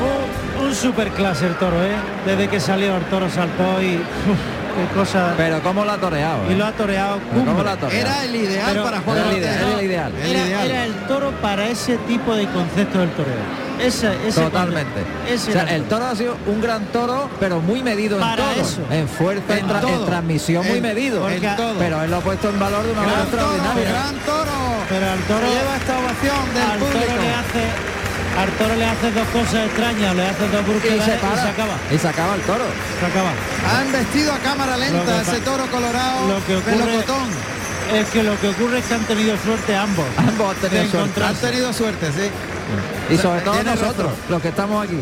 Un, 0.00 0.64
un 0.64 0.74
super 0.74 1.10
clase 1.10 1.46
el 1.46 1.56
toro, 1.56 1.84
¿eh? 1.84 1.96
Desde 2.24 2.48
que 2.48 2.58
salió 2.58 2.96
el 2.96 3.04
toro 3.04 3.28
saltó 3.28 3.82
y 3.82 3.96
uf, 3.96 4.38
qué 4.74 4.94
cosa. 4.94 5.34
Pero 5.36 5.62
cómo 5.62 5.84
la 5.84 5.94
ha 5.94 5.98
toreado. 5.98 6.38
y 6.48 6.52
¿eh? 6.52 6.56
lo 6.56 6.66
ha 6.66 6.72
toreado. 6.72 7.18
Cómo 7.32 7.62
la 7.62 7.72
ha 7.72 7.76
toreado. 7.76 8.00
Era 8.10 8.24
el 8.24 8.34
ideal 8.36 8.66
Pero- 8.72 8.84
para 8.84 9.00
Juan 9.00 9.18
Era 9.18 9.30
el 9.30 9.36
ideal, 9.38 9.54
era 9.68 9.78
el 9.78 9.84
ideal. 9.86 10.12
El 10.22 10.30
Era, 10.30 10.46
ideal. 10.46 10.70
era 10.70 10.84
el 10.84 10.94
toro 11.06 11.30
para 11.42 11.68
ese 11.68 11.96
tipo 11.98 12.34
de 12.34 12.46
concepto 12.48 12.98
del 12.98 13.10
toreo. 13.10 13.64
Ese, 13.80 14.08
ese 14.26 14.40
Totalmente. 14.40 15.00
Ese 15.28 15.50
O 15.50 15.52
sea, 15.52 15.62
era 15.62 15.74
el 15.74 15.82
toro 15.84 16.06
ha 16.06 16.14
sido 16.14 16.36
un 16.46 16.60
gran 16.60 16.84
toro, 16.86 17.28
pero 17.40 17.60
muy 17.60 17.82
medido 17.82 18.20
en 18.20 18.36
todo. 18.36 18.50
eso. 18.52 18.80
En 18.90 19.08
fuerza, 19.08 19.58
en, 19.58 19.66
transmisión 20.06 20.64
muy 20.66 20.80
medido. 20.80 21.26
Pero 21.78 22.02
él 22.02 22.10
lo 22.10 22.16
ha 22.18 22.20
puesto 22.20 22.50
en 22.50 22.60
valor 22.60 22.84
de 22.84 22.92
una 22.92 23.00
manera 23.02 23.18
Gran 23.18 23.30
toro, 23.30 23.42
extraordinaria. 23.54 23.90
gran 23.90 24.14
toro. 24.24 24.52
Pero 24.88 25.10
al 25.10 25.18
toro 25.20 25.46
Lleva 25.48 25.76
esta 25.76 25.98
ovación 25.98 26.54
del 26.54 26.62
al 26.62 26.78
toro 26.78 26.92
público. 26.92 27.22
le 27.22 27.34
hace 27.34 27.93
al 28.38 28.50
toro 28.58 28.74
le 28.74 28.84
hace 28.84 29.10
dos 29.12 29.28
cosas 29.28 29.66
extrañas, 29.66 30.14
le 30.14 30.26
hace 30.26 30.48
dos 30.48 30.62
Y 30.66 30.70
brusquedades 30.70 31.02
y 31.02 31.10
se 31.10 31.48
acaba. 31.48 31.76
Y 31.90 31.98
se 31.98 32.08
acaba 32.08 32.34
el 32.34 32.40
toro. 32.42 32.64
Se 33.00 33.06
acaba. 33.06 33.30
Han 33.78 33.92
vestido 33.92 34.32
a 34.32 34.38
cámara 34.38 34.76
lenta 34.76 35.22
ese 35.22 35.40
toro 35.40 35.66
colorado 35.66 36.28
lo 36.28 36.44
que 36.46 36.56
ocurre-. 36.56 37.04
Es 37.92 38.06
que 38.08 38.22
lo 38.22 38.40
que 38.40 38.48
ocurre 38.48 38.78
es 38.78 38.84
que 38.86 38.94
han 38.94 39.04
tenido 39.04 39.36
suerte 39.38 39.76
ambos. 39.76 40.06
Ambos 40.16 40.50
han 40.50 40.70
tenido 40.70 40.90
suerte. 40.90 41.24
Han 41.24 41.36
tenido 41.36 41.72
suerte, 41.72 42.06
sí. 42.12 43.14
Y 43.14 43.18
sobre 43.18 43.40
todo 43.42 43.62
nosotros, 43.62 44.12
los 44.28 44.42
que 44.42 44.48
estamos 44.48 44.84
aquí. 44.84 44.98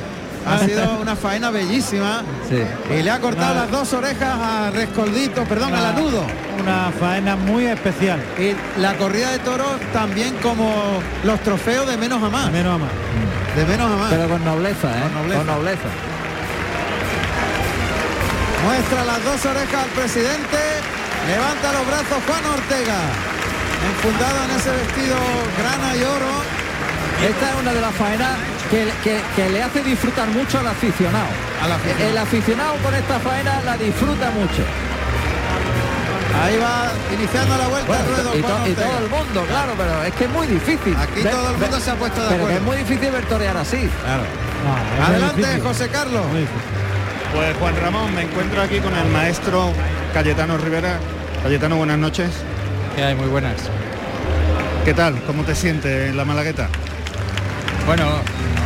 Ha 0.46 0.58
sido 0.58 0.98
una 1.00 1.14
faena 1.16 1.50
bellísima. 1.50 2.22
Sí. 2.48 2.62
Y 2.94 3.02
le 3.02 3.10
ha 3.10 3.20
cortado 3.20 3.54
las 3.54 3.70
dos 3.70 3.92
orejas 3.92 4.34
a 4.40 4.70
Rescoldito, 4.70 5.44
perdón, 5.44 5.74
a 5.74 5.78
Una- 5.78 5.92
Lanudo. 5.92 6.26
Una 6.60 6.92
faena 6.98 7.36
muy 7.36 7.66
especial. 7.66 8.20
Y 8.38 8.54
la 8.80 8.94
corrida 8.94 9.30
de 9.30 9.38
toros 9.40 9.66
también 9.92 10.34
como 10.42 11.00
los 11.24 11.40
trofeos 11.40 11.86
de 11.88 11.96
menos 11.96 12.22
a 12.22 12.28
más. 12.28 12.50
Menos 12.52 12.74
a 12.74 12.78
más. 12.78 12.90
De 13.56 13.64
menos 13.66 13.90
a 13.92 13.96
más. 13.96 14.10
Pero 14.12 14.28
con 14.28 14.44
nobleza, 14.44 14.88
¿eh? 14.98 15.02
Con 15.02 15.14
nobleza. 15.14 15.38
Con 15.38 15.46
nobleza. 15.46 15.88
Muestra 18.64 19.04
las 19.04 19.24
dos 19.24 19.44
orejas 19.46 19.82
al 19.84 19.90
presidente. 19.90 20.58
Levanta 21.28 21.72
los 21.72 21.86
brazos 21.86 22.18
Juan 22.26 22.44
Ortega. 22.54 22.98
Enfundado 23.90 24.38
en 24.44 24.50
ese 24.58 24.70
vestido 24.70 25.16
grana 25.58 25.96
y 25.96 26.02
oro. 26.02 26.61
Esta 27.22 27.50
es 27.50 27.56
una 27.60 27.72
de 27.72 27.80
las 27.80 27.94
faenas 27.94 28.30
que, 28.70 28.88
que- 29.04 29.20
que 29.36 29.48
le 29.50 29.62
hace 29.62 29.82
disfrutar 29.82 30.28
mucho 30.28 30.58
al 30.58 30.66
aficionado. 30.66 31.26
Al 31.62 31.72
aficionado. 31.72 32.10
El 32.10 32.18
aficionado 32.18 32.74
con 32.82 32.94
esta 32.94 33.18
faena 33.20 33.60
la 33.64 33.76
disfruta 33.76 34.30
mucho. 34.30 34.62
Ahí 36.42 36.58
va 36.58 36.90
iniciando 37.14 37.56
la 37.56 37.68
vuelta 37.68 37.86
Bueno, 37.86 38.04
ruedo 38.16 38.36
y, 38.36 38.42
to- 38.42 38.82
todo 38.82 38.98
el 38.98 39.08
mundo, 39.10 39.44
claro, 39.48 39.72
pero 39.76 40.02
es 40.02 40.12
que 40.14 40.24
es 40.24 40.30
muy 40.30 40.46
difícil. 40.46 40.96
Aquí 40.96 41.22
todo 41.22 41.50
el 41.50 41.56
mundo 41.58 41.78
se 41.78 41.90
ha 41.90 41.94
puesto 41.94 42.20
de 42.22 42.28
pero 42.30 42.42
acuerdo. 42.42 42.58
es 42.58 42.62
muy 42.64 42.76
difícil 42.78 43.10
ver 43.12 43.24
torear 43.26 43.56
así. 43.56 43.76
No, 43.76 45.04
muy 45.04 45.06
Adelante. 45.06 45.60
José 45.60 45.88
Carlos. 45.88 46.26
Muy 46.26 46.40
difícil. 46.40 46.62
Pues 47.34 47.56
Juan 47.58 47.76
Ramón, 47.80 48.14
me 48.14 48.22
encuentro 48.22 48.60
aquí 48.62 48.78
con 48.80 48.94
el 48.96 49.08
maestro 49.10 49.72
Cayetano 50.12 50.56
Rivera. 50.58 50.98
Cayetano, 51.42 51.76
buenas 51.76 51.98
noches. 51.98 52.30
Que 52.96 53.04
hay 53.04 53.14
muy 53.14 53.28
buenas. 53.28 53.54
¿Qué 54.84 54.94
tal? 54.94 55.20
¿Cómo 55.26 55.44
te 55.44 55.54
sientes 55.54 56.10
en 56.10 56.16
la 56.16 56.24
Malagueta? 56.24 56.68
Bueno, 57.86 58.04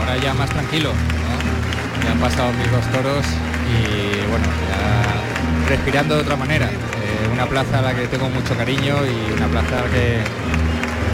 ahora 0.01 0.17
ya 0.23 0.35
más 0.35 0.51
tranquilo, 0.51 0.91
¿no? 0.93 2.05
Ya 2.05 2.13
han 2.13 2.19
pasado 2.19 2.53
mis 2.53 2.71
dos 2.71 2.85
toros 2.93 3.25
y 3.67 4.31
bueno, 4.31 4.45
ya 4.69 5.69
respirando 5.69 6.17
de 6.17 6.21
otra 6.21 6.37
manera. 6.37 6.67
Eh, 6.67 7.29
una 7.33 7.47
plaza 7.47 7.79
a 7.79 7.83
la 7.83 7.95
que 7.95 8.07
tengo 8.07 8.29
mucho 8.29 8.57
cariño 8.57 8.97
y 9.07 9.33
una 9.33 9.47
plaza 9.49 9.85
que, 9.93 10.19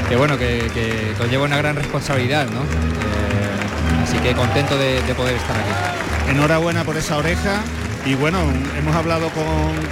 que 0.08 0.16
bueno, 0.16 0.36
que, 0.36 1.14
conlleva 1.16 1.44
una 1.44 1.56
gran 1.58 1.76
responsabilidad, 1.76 2.46
¿no? 2.46 2.60
Eh, 2.60 4.02
así 4.04 4.18
que 4.18 4.34
contento 4.34 4.76
de, 4.76 5.00
de 5.02 5.14
poder 5.14 5.36
estar 5.36 5.56
aquí. 5.56 6.30
Enhorabuena 6.30 6.84
por 6.84 6.96
esa 6.96 7.16
oreja. 7.16 7.60
Y 8.04 8.14
bueno, 8.16 8.40
hemos 8.76 8.96
hablado 8.96 9.30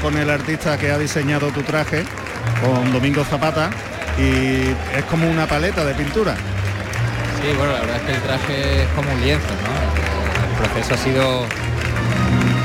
con 0.02 0.16
el 0.16 0.30
artista 0.30 0.76
que 0.76 0.90
ha 0.90 0.98
diseñado 0.98 1.52
tu 1.52 1.62
traje, 1.62 2.02
con 2.60 2.92
Domingo 2.92 3.22
Zapata, 3.24 3.70
y 4.18 4.66
es 4.98 5.04
como 5.08 5.30
una 5.30 5.46
paleta 5.46 5.84
de 5.84 5.94
pintura. 5.94 6.34
Sí, 7.42 7.56
bueno, 7.56 7.72
la 7.72 7.80
verdad 7.80 7.96
es 7.96 8.02
que 8.02 8.12
el 8.12 8.22
traje 8.22 8.82
es 8.82 8.88
como 8.94 9.10
un 9.12 9.20
lienzo, 9.20 9.48
¿no? 9.64 9.74
El 10.50 10.56
proceso 10.58 10.94
ha 10.94 10.98
sido, 10.98 11.46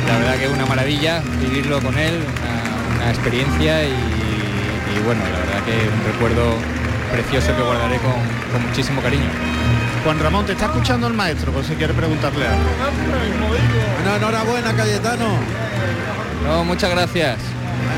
la 0.07 0.17
verdad 0.19 0.35
que 0.35 0.47
una 0.49 0.65
maravilla 0.65 1.21
vivirlo 1.39 1.79
con 1.81 1.97
él, 1.97 2.19
una, 2.21 2.95
una 2.97 3.09
experiencia 3.09 3.83
y, 3.85 3.91
y 3.93 4.99
bueno, 5.05 5.21
la 5.23 5.39
verdad 5.39 5.63
que 5.65 5.87
un 5.87 6.03
recuerdo 6.11 6.57
precioso 7.11 7.55
que 7.55 7.63
guardaré 7.63 7.97
con, 7.99 8.13
con 8.51 8.67
muchísimo 8.67 9.01
cariño. 9.01 9.29
Juan 10.03 10.19
Ramón, 10.19 10.45
te 10.45 10.51
está 10.51 10.65
escuchando 10.65 11.07
el 11.07 11.13
maestro, 11.13 11.51
por 11.51 11.63
si 11.63 11.73
quiere 11.75 11.93
preguntarle 11.93 12.45
algo. 12.45 12.69
Enhorabuena, 14.17 14.73
Cayetano. 14.73 15.37
No, 16.45 16.63
muchas 16.63 16.91
gracias. 16.91 17.37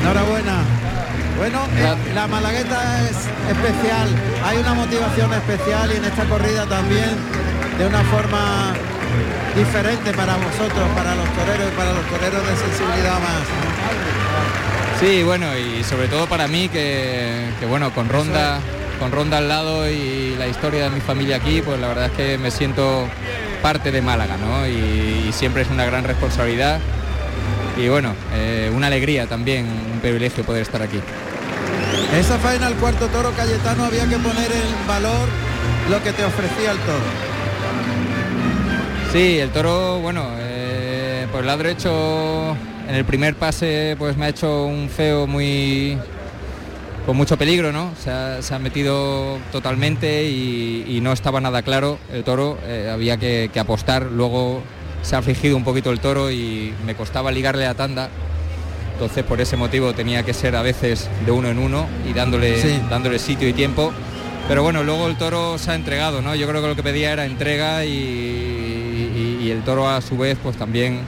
Enhorabuena. 0.00 0.62
Bueno, 1.38 1.60
eh, 1.76 2.14
la 2.14 2.26
Malagueta 2.26 3.08
es 3.08 3.16
especial, 3.48 4.08
hay 4.44 4.58
una 4.58 4.74
motivación 4.74 5.32
especial 5.32 5.92
y 5.92 5.96
en 5.96 6.04
esta 6.04 6.24
corrida 6.24 6.66
también 6.66 7.14
de 7.78 7.86
una 7.86 8.02
forma 8.02 8.74
diferente 9.56 10.12
para 10.14 10.36
vosotros, 10.36 10.88
para 10.96 11.14
los 11.14 11.28
toreros 11.30 11.72
y 11.72 11.76
para 11.76 11.92
los 11.92 12.04
toreros 12.06 12.44
de 12.44 12.56
sensibilidad 12.56 13.20
más. 13.20 14.98
Sí, 14.98 15.22
bueno, 15.22 15.46
y 15.56 15.84
sobre 15.84 16.08
todo 16.08 16.26
para 16.26 16.48
mí 16.48 16.68
que, 16.68 17.50
que, 17.60 17.66
bueno, 17.66 17.92
con 17.94 18.08
Ronda, 18.08 18.58
con 18.98 19.12
Ronda 19.12 19.38
al 19.38 19.48
lado 19.48 19.88
y 19.88 20.34
la 20.36 20.48
historia 20.48 20.84
de 20.84 20.90
mi 20.90 21.00
familia 21.00 21.36
aquí, 21.36 21.62
pues 21.62 21.78
la 21.80 21.86
verdad 21.86 22.06
es 22.06 22.12
que 22.12 22.36
me 22.36 22.50
siento 22.50 23.06
parte 23.62 23.92
de 23.92 24.02
Málaga, 24.02 24.36
¿no? 24.38 24.66
Y, 24.66 25.28
y 25.28 25.32
siempre 25.32 25.62
es 25.62 25.70
una 25.70 25.84
gran 25.84 26.02
responsabilidad 26.02 26.80
y 27.78 27.88
bueno, 27.88 28.12
eh, 28.34 28.72
una 28.74 28.88
alegría 28.88 29.26
también, 29.26 29.66
un 29.66 30.00
privilegio 30.00 30.42
poder 30.42 30.62
estar 30.62 30.82
aquí. 30.82 31.00
Esa 32.16 32.38
faena 32.38 32.68
al 32.68 32.74
cuarto 32.76 33.06
toro 33.08 33.32
Cayetano 33.32 33.84
había 33.84 34.08
que 34.08 34.16
poner 34.16 34.50
en 34.50 34.88
valor 34.88 35.28
lo 35.90 36.02
que 36.02 36.12
te 36.12 36.24
ofrecía 36.24 36.72
el 36.72 36.78
toro. 36.78 37.04
Sí, 39.12 39.38
el 39.38 39.50
toro, 39.50 40.00
bueno, 40.00 40.24
eh, 40.38 41.26
por 41.30 41.40
el 41.40 41.46
lado 41.46 41.58
derecho 41.58 42.56
en 42.88 42.94
el 42.94 43.04
primer 43.04 43.34
pase 43.34 43.94
pues 43.98 44.16
me 44.16 44.26
ha 44.26 44.28
hecho 44.30 44.64
un 44.64 44.88
feo 44.88 45.26
muy 45.26 45.98
con 47.04 47.16
mucho 47.16 47.36
peligro, 47.36 47.72
¿no? 47.72 47.92
Se 47.98 48.10
ha, 48.10 48.58
metido 48.58 49.38
totalmente 49.52 50.24
y, 50.24 51.00
no 51.02 51.12
estaba 51.12 51.40
nada 51.40 51.62
claro 51.62 51.98
el 52.12 52.24
toro, 52.24 52.58
eh, 52.64 52.90
había 52.92 53.16
que, 53.16 53.50
que 53.52 53.60
apostar, 53.60 54.04
luego 54.04 54.62
se 55.02 55.14
ha 55.14 55.20
afligido 55.20 55.56
un 55.56 55.64
poquito 55.64 55.90
el 55.90 56.00
toro 56.00 56.30
y 56.30 56.74
me 56.84 56.94
costaba 56.94 57.30
ligarle 57.30 57.66
a 57.66 57.74
tanda, 57.74 58.10
entonces 58.98 59.22
por 59.22 59.40
ese 59.40 59.56
motivo 59.56 59.92
tenía 59.94 60.24
que 60.24 60.34
ser 60.34 60.56
a 60.56 60.62
veces 60.62 61.08
de 61.24 61.30
uno 61.30 61.46
en 61.48 61.60
uno 61.60 61.86
y 62.04 62.12
dándole, 62.14 62.60
Sí. 62.60 62.80
dándole 62.90 63.20
sitio 63.20 63.48
y 63.48 63.52
tiempo. 63.52 63.92
Pero 64.48 64.64
bueno, 64.64 64.82
luego 64.82 65.06
el 65.06 65.16
toro 65.16 65.56
se 65.56 65.70
ha 65.70 65.76
entregado, 65.76 66.20
¿no? 66.20 66.34
Yo 66.34 66.48
creo 66.48 66.60
que 66.60 66.66
lo 66.66 66.74
que 66.74 66.82
pedía 66.82 67.12
era 67.12 67.24
entrega 67.24 67.84
y, 67.84 67.90
y- 67.92 69.38
y 69.44 69.50
el 69.52 69.62
toro 69.62 69.88
a 69.88 70.00
su 70.00 70.18
vez 70.18 70.36
pues 70.42 70.56
también 70.56 70.98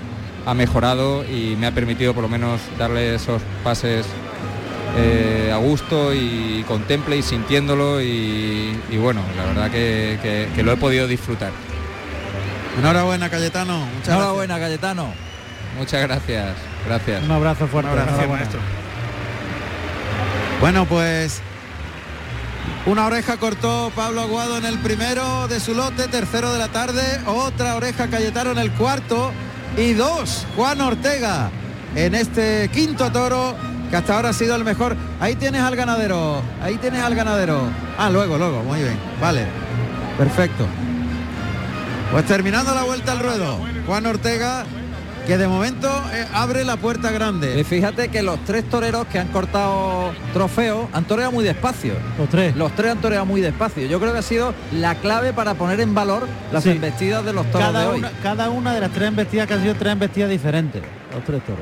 ha 0.46 0.54
mejorado 0.54 1.24
y 1.24 1.56
me 1.58 1.66
ha 1.66 1.72
permitido 1.72 2.14
por 2.14 2.22
lo 2.22 2.28
menos 2.28 2.60
darle 2.78 3.16
esos 3.16 3.42
pases 3.64 4.06
eh, 4.96 5.50
a 5.52 5.56
gusto 5.56 6.14
y 6.14 6.64
contemple 6.68 7.16
y 7.16 7.22
sintiéndolo 7.22 8.00
y, 8.00 8.76
y 8.88 8.96
bueno, 8.98 9.20
la 9.36 9.44
verdad 9.46 9.70
que, 9.72 10.16
que- 10.22 10.48
que 10.54 10.62
lo 10.62 10.70
he 10.72 10.76
podido 10.76 11.08
disfrutar. 11.08 11.50
Enhorabuena 12.78 13.28
Cayetano. 13.28 13.84
Muchas 13.96 14.14
Enhorabuena, 14.14 14.58
Cayetano. 14.60 15.12
Muchas 15.76 16.02
gracias, 16.02 16.54
gracias. 16.86 17.24
Un 17.24 17.30
abrazo 17.30 17.66
fuerte. 17.66 17.90
Un 17.92 17.98
abrazo. 17.98 18.58
Bueno, 20.60 20.84
pues 20.84 21.40
una 22.86 23.06
oreja 23.06 23.36
cortó 23.36 23.92
Pablo 23.94 24.22
Aguado 24.22 24.58
en 24.58 24.64
el 24.64 24.78
primero 24.78 25.48
de 25.48 25.60
su 25.60 25.74
lote, 25.74 26.08
tercero 26.08 26.52
de 26.52 26.58
la 26.58 26.68
tarde, 26.68 27.02
otra 27.26 27.76
oreja 27.76 28.08
Cayetano 28.08 28.52
en 28.52 28.58
el 28.58 28.70
cuarto 28.72 29.32
y 29.76 29.92
dos 29.92 30.46
Juan 30.56 30.80
Ortega 30.80 31.50
en 31.94 32.14
este 32.14 32.68
quinto 32.72 33.10
toro 33.10 33.54
que 33.90 33.96
hasta 33.96 34.16
ahora 34.16 34.30
ha 34.30 34.32
sido 34.32 34.54
el 34.54 34.64
mejor. 34.64 34.96
Ahí 35.20 35.34
tienes 35.34 35.62
al 35.62 35.76
ganadero, 35.76 36.42
ahí 36.62 36.76
tienes 36.76 37.02
al 37.02 37.14
ganadero. 37.14 37.62
Ah, 37.98 38.08
luego, 38.10 38.38
luego, 38.38 38.62
muy 38.62 38.80
bien, 38.80 38.98
vale, 39.20 39.46
perfecto. 40.16 40.66
Pues 42.12 42.24
terminando 42.26 42.74
la 42.74 42.82
vuelta 42.82 43.12
al 43.12 43.20
ruedo, 43.20 43.60
Juan 43.86 44.06
Ortega 44.06 44.64
que 45.30 45.38
de 45.38 45.46
momento 45.46 45.88
eh, 46.12 46.26
abre 46.34 46.64
la 46.64 46.76
puerta 46.76 47.12
grande. 47.12 47.60
Y 47.60 47.62
fíjate 47.62 48.08
que 48.08 48.20
los 48.20 48.44
tres 48.44 48.68
toreros 48.68 49.06
que 49.06 49.20
han 49.20 49.28
cortado 49.28 50.10
trofeo 50.32 50.88
han 50.92 51.04
toreado 51.04 51.30
muy 51.30 51.44
despacio. 51.44 51.92
Los 52.18 52.28
tres. 52.28 52.56
Los 52.56 52.74
tres 52.74 52.90
han 52.90 53.00
toreado 53.00 53.24
muy 53.26 53.40
despacio. 53.40 53.86
Yo 53.86 54.00
creo 54.00 54.12
que 54.12 54.18
ha 54.18 54.22
sido 54.22 54.52
la 54.72 54.96
clave 54.96 55.32
para 55.32 55.54
poner 55.54 55.78
en 55.78 55.94
valor 55.94 56.26
las 56.50 56.64
Sí. 56.64 56.70
embestidas 56.70 57.24
de 57.24 57.32
los 57.32 57.46
toros 57.52 57.68
de 57.68 57.72
Cada 57.72 57.88
hoy. 57.90 57.98
una, 58.00 58.10
cada 58.24 58.50
una 58.50 58.74
de 58.74 58.80
las 58.80 58.90
tres 58.90 59.06
embestidas 59.06 59.46
que 59.46 59.54
han 59.54 59.62
sido 59.62 59.74
tres 59.76 59.92
embestidas 59.92 60.30
diferentes. 60.30 60.82
Los 61.14 61.22
tres 61.24 61.42
toros. 61.44 61.60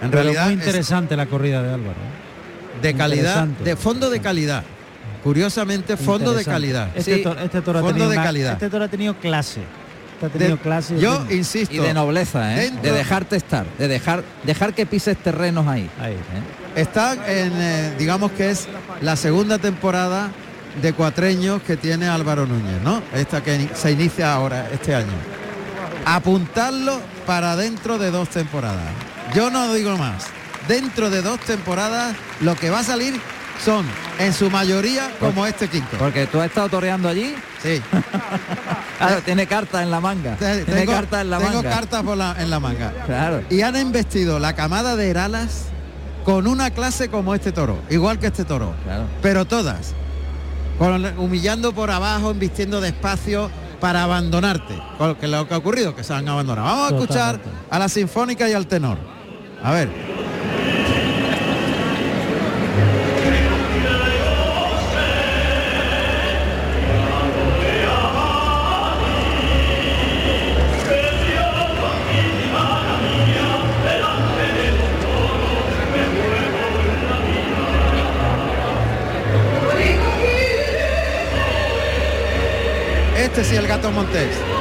En 0.00 0.10
Pero 0.10 0.22
realidad 0.22 0.44
muy 0.46 0.54
es- 0.54 0.60
interesante 0.60 1.14
la 1.14 1.26
corrida 1.26 1.62
de 1.62 1.74
Álvaro. 1.74 1.90
¿eh? 1.92 2.80
de 2.80 2.94
calidad, 2.94 3.46
de 3.46 3.76
fondo 3.76 4.08
de 4.08 4.20
calidad. 4.20 4.64
Curiosamente, 5.22 5.98
fondo 5.98 6.32
de 6.32 6.42
calidad. 6.42 6.88
Este, 6.94 7.16
Sí, 7.16 7.22
toro, 7.22 7.38
este 7.40 7.60
toro 7.60 7.80
ha 7.80 7.82
fondo 7.82 7.92
tenido 7.94 8.10
de 8.10 8.16
una- 8.16 8.24
calidad. 8.24 8.52
Este 8.54 8.70
toro 8.70 8.84
ha 8.84 8.88
tenido 8.88 9.14
clase. 9.18 9.60
Ha 10.22 10.28
tenido 10.28 10.56
De- 10.56 10.62
clase. 10.62 10.98
yo 10.98 11.26
insisto, 11.30 11.74
Y 11.74 11.78
de 11.78 11.92
nobleza, 11.94 12.54
¿eh? 12.56 12.60
Dentro- 12.70 12.82
De 12.82 12.92
dejarte 12.92 13.36
estar, 13.36 13.66
de 13.78 13.88
dejar, 13.88 14.24
dejar 14.44 14.72
que 14.74 14.86
pises 14.86 15.16
terrenos 15.16 15.66
ahí. 15.66 15.90
Ahí. 16.00 16.12
¿eh? 16.14 16.80
está 16.80 17.12
en, 17.14 17.52
eh, 17.54 17.94
digamos 17.98 18.32
que 18.32 18.50
es 18.50 18.66
la 19.00 19.14
segunda 19.16 19.58
temporada 19.58 20.30
de 20.82 20.92
cuatreños 20.92 21.62
que 21.62 21.76
tiene 21.76 22.08
Álvaro 22.08 22.46
Núñez, 22.46 22.80
¿no? 22.82 23.00
Esta 23.14 23.42
que 23.42 23.68
se 23.74 23.92
inicia 23.92 24.32
ahora, 24.34 24.68
este 24.72 24.94
año. 24.94 25.12
Apuntarlo 26.04 27.00
para 27.26 27.56
dentro 27.56 27.98
de 27.98 28.10
dos 28.10 28.28
temporadas. 28.28 28.84
Yo 29.34 29.50
no 29.50 29.72
digo 29.72 29.96
más. 29.96 30.24
Dentro 30.68 31.10
de 31.10 31.22
dos 31.22 31.38
temporadas 31.40 32.14
lo 32.40 32.54
que 32.56 32.70
va 32.70 32.80
a 32.80 32.84
salir 32.84 33.14
son 33.62 33.84
en 34.18 34.32
su 34.32 34.50
mayoría 34.50 35.10
como 35.20 35.46
este 35.46 35.68
quinto. 35.68 35.96
Porque 35.98 36.26
tú 36.26 36.40
has 36.40 36.46
estado 36.46 36.68
toreando 36.68 37.08
allí. 37.08 37.34
Sí. 37.62 37.80
Claro, 38.96 39.20
tiene 39.22 39.46
cartas 39.46 39.82
en 39.82 39.90
la 39.90 40.00
manga. 40.00 40.36
Tiene 40.36 40.58
tengo, 40.64 40.92
cartas 40.92 41.22
en 41.22 41.30
la 41.30 41.38
tengo 41.38 41.54
manga. 41.54 41.70
cartas 41.70 42.02
por 42.04 42.16
la- 42.16 42.36
en 42.38 42.48
la 42.48 42.60
manga. 42.60 42.92
Claro. 43.04 43.42
Y 43.50 43.60
han 43.62 43.76
investido 43.76 44.38
la 44.38 44.54
camada 44.54 44.94
de 44.96 45.10
Heralas 45.10 45.64
con 46.24 46.46
una 46.46 46.70
clase 46.70 47.08
como 47.10 47.34
este 47.34 47.50
toro, 47.52 47.76
igual 47.90 48.18
que 48.20 48.28
este 48.28 48.44
toro. 48.44 48.72
Pero 49.20 49.44
todas. 49.46 49.94
Con- 50.78 51.18
humillando 51.18 51.74
por 51.74 51.90
abajo, 51.90 52.30
embistiendo 52.30 52.80
despacio 52.80 53.50
para 53.80 54.04
abandonarte. 54.04 54.80
Con 54.96 55.16
que, 55.16 55.26
lo 55.26 55.46
que 55.48 55.54
ha 55.54 55.58
ocurrido, 55.58 55.94
que 55.94 56.04
se 56.04 56.14
han 56.14 56.26
abandonado. 56.28 56.66
Vamos 56.68 56.92
a 56.92 56.94
escuchar 56.96 57.40
a 57.68 57.78
la 57.78 57.88
sinfónica 57.88 58.48
y 58.48 58.52
al 58.52 58.66
tenor. 58.68 58.96
A 59.62 59.72
ver. 59.72 59.90
Este 83.36 83.50
sí, 83.50 83.56
el 83.56 83.66
gato 83.66 83.90
Montés. 83.90 84.53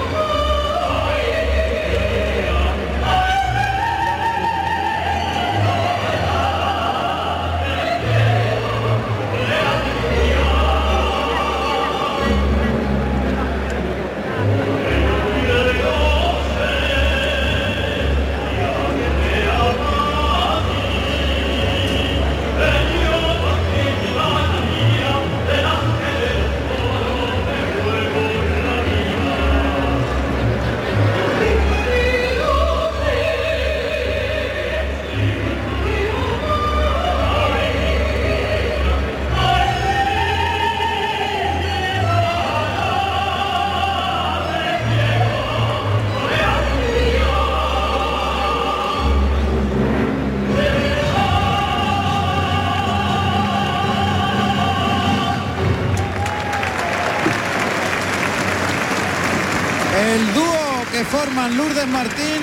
Forman 61.13 61.55
Lourdes 61.55 61.87
Martín 61.89 62.41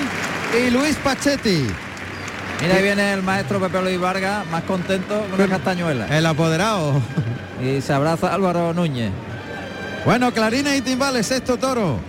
y 0.57 0.69
Luis 0.69 0.95
Pachetti. 1.03 1.67
Mira, 2.61 2.75
ahí 2.75 2.81
viene 2.81 3.11
el 3.11 3.21
maestro 3.21 3.59
Pepe 3.59 3.81
Luis 3.81 3.99
Vargas, 3.99 4.47
más 4.47 4.63
contento 4.63 5.25
con 5.29 5.33
una 5.33 5.49
castañuela. 5.49 6.07
El 6.07 6.25
apoderado. 6.25 7.01
Y 7.61 7.81
se 7.81 7.91
abraza 7.91 8.33
Álvaro 8.33 8.73
Núñez. 8.73 9.11
Bueno, 10.05 10.31
clarines 10.31 10.77
y 10.77 10.81
timbales, 10.81 11.27
sexto 11.27 11.57
toro. 11.57 11.99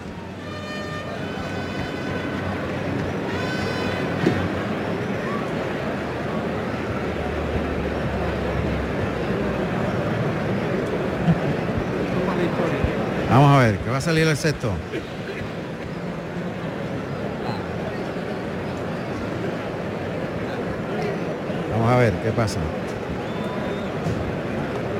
Vamos 13.28 13.57
a 13.57 13.58
ver, 13.58 13.78
que 13.78 13.91
va 13.91 13.97
a 13.97 14.00
salir 14.00 14.28
el 14.28 14.36
sexto. 14.36 14.73
Ver 22.03 22.13
qué 22.23 22.31
pasa. 22.31 22.59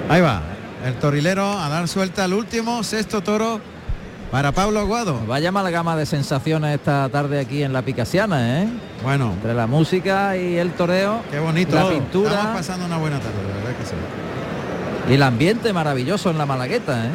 Ahí 0.09 0.21
va, 0.21 0.43
el 0.87 0.95
torilero 0.95 1.47
a 1.59 1.69
dar 1.69 1.89
suelta 1.89 2.25
al 2.25 2.35
último, 2.35 2.83
sexto 2.83 3.23
toro 3.23 3.61
para 4.31 4.53
Pablo 4.53 4.81
Aguado. 4.81 5.21
Vaya 5.27 5.49
amalgama 5.51 5.97
de 5.97 6.07
sensaciones 6.07 6.75
esta 6.75 7.09
tarde 7.09 7.41
aquí 7.41 7.63
en 7.63 7.73
la 7.73 7.83
Picasiana, 7.83 8.63
¿eh? 8.63 8.69
Bueno. 9.03 9.33
Entre 9.33 9.55
la 9.55 9.67
música 9.67 10.37
y 10.37 10.57
el 10.57 10.73
toreo. 10.73 11.21
Qué 11.31 11.39
bonito. 11.39 11.75
La 11.75 11.83
Estamos 11.83 12.03
pintura 12.03 12.53
pasando 12.55 12.87
una 12.87 12.99
buena 12.99 13.19
tarde, 13.21 13.37
de 13.47 13.53
verdad 13.53 13.79
que 13.79 13.87
sí. 13.87 13.95
y 15.11 15.15
el 15.15 15.23
ambiente 15.23 15.73
maravilloso 15.73 16.31
en 16.31 16.39
la 16.39 16.47
Malagueta, 16.47 17.07
¿eh? 17.07 17.11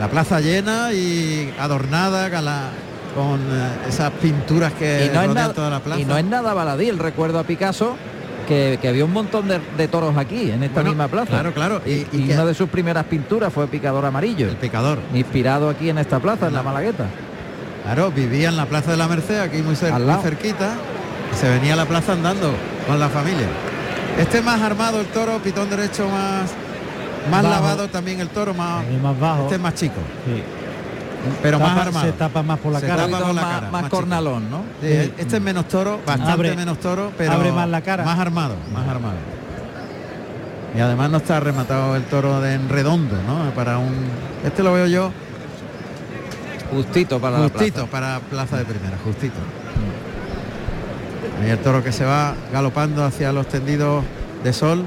La 0.00 0.08
plaza 0.08 0.40
llena 0.40 0.92
y 0.92 1.52
adornada 1.58 2.30
con, 2.30 2.44
la- 2.44 2.70
con, 3.14 3.40
eh, 3.40 3.88
esas 3.88 4.12
pinturas 4.12 4.72
que 4.74 5.06
y 5.10 5.14
no, 5.14 5.22
es 5.22 5.34
nada, 5.34 5.52
toda 5.52 5.70
la 5.70 5.80
plaza. 5.80 6.00
y 6.00 6.04
no 6.04 6.16
es 6.16 6.24
nada 6.24 6.54
baladí 6.54 6.88
el 6.88 6.98
recuerdo 6.98 7.38
a 7.40 7.42
Picasso 7.44 7.96
que, 8.48 8.78
que 8.82 8.88
había 8.88 9.04
un 9.04 9.12
montón 9.12 9.46
de, 9.46 9.60
de 9.76 9.86
toros 9.88 10.16
aquí 10.16 10.50
en 10.50 10.62
esta 10.62 10.76
Bueno, 10.80 10.90
misma 10.90 11.06
plaza 11.08 11.30
claro, 11.30 11.52
claro, 11.52 11.82
y, 11.86 12.06
una 12.32 12.44
de 12.46 12.54
sus 12.54 12.68
primeras 12.68 13.04
pinturas 13.04 13.52
fue 13.52 13.66
Picador 13.68 14.04
Amarillo 14.06 14.48
el 14.48 14.56
picador 14.56 14.98
inspirado 15.14 15.68
aquí 15.68 15.90
en 15.90 15.98
esta 15.98 16.18
plaza 16.18 16.48
en 16.48 16.54
la 16.54 16.62
Malagueta 16.62 17.04
Claro, 17.84 18.10
vivía 18.10 18.48
en 18.50 18.56
la 18.58 18.66
Plaza 18.66 18.90
de 18.90 18.96
la 18.98 19.08
Merced, 19.08 19.38
aquí 19.40 19.58
muy, 19.62 19.74
cer- 19.74 19.98
muy 19.98 20.22
cerquita. 20.22 20.74
y 21.32 21.36
se 21.36 21.48
venía 21.48 21.72
a 21.72 21.76
la 21.76 21.86
plaza 21.86 22.12
andando 22.12 22.50
con 22.86 23.00
la 23.00 23.08
familia. 23.08 23.46
Este 24.18 24.42
más 24.42 24.60
armado 24.60 25.00
el 25.00 25.06
toro, 25.06 25.38
pitón 25.38 25.70
derecho 25.70 26.06
más 26.08 26.50
más 27.30 27.42
Bajo. 27.42 27.54
lavado 27.54 27.88
también 27.88 28.20
el 28.20 28.28
toro, 28.28 28.52
más, 28.52 28.82
más 29.02 29.18
bajo. 29.18 29.42
este 29.44 29.54
es 29.54 29.60
más 29.60 29.74
chico. 29.74 29.94
Sí. 30.26 30.42
Pero 31.42 31.58
más 31.58 31.78
armado. 31.78 32.06
Se 32.06 32.12
tapa 32.12 32.42
más 32.42 32.58
por 32.58 32.72
la 32.72 32.80
Se 32.80 32.86
cara. 32.86 33.04
tapa 33.06 33.18
por 33.18 33.34
la 33.34 33.42
más, 33.42 33.54
cara, 33.54 33.70
más 33.70 33.84
chico. 33.84 33.96
cornalón 33.96 34.50
no 34.50 34.58
Sí, 34.80 35.12
Este 35.18 35.36
es 35.36 35.42
menos 35.42 35.66
toro, 35.68 36.00
bastante 36.06 36.32
Abre- 36.32 36.56
menos 36.56 36.78
toro, 36.78 37.12
pero 37.16 37.32
abre 37.32 37.52
más 37.52 37.68
la 37.68 37.80
cara. 37.80 38.04
Más 38.04 38.18
armado, 38.18 38.54
más 38.72 38.88
armado. 38.88 39.16
Y 40.76 40.80
además 40.80 41.10
no 41.10 41.16
está 41.18 41.40
rematado 41.40 41.96
el 41.96 42.02
toro 42.04 42.40
de 42.40 42.54
en 42.54 42.68
redondo, 42.68 43.16
¿no? 43.26 43.50
Para 43.54 43.78
un. 43.78 43.94
Este 44.44 44.62
lo 44.62 44.72
veo 44.72 44.86
yo 44.86 45.10
justito 46.70 47.18
para 47.20 47.38
justito 47.38 47.80
la 47.82 47.86
plaza. 47.86 47.90
para 47.90 48.20
plaza 48.20 48.56
de 48.58 48.64
primera, 48.64 48.96
justito. 49.02 49.38
Ahí 51.42 51.50
el 51.50 51.58
toro 51.58 51.82
que 51.82 51.92
se 51.92 52.04
va 52.04 52.34
galopando 52.52 53.04
hacia 53.04 53.32
los 53.32 53.48
tendidos 53.48 54.04
de 54.44 54.52
sol. 54.52 54.84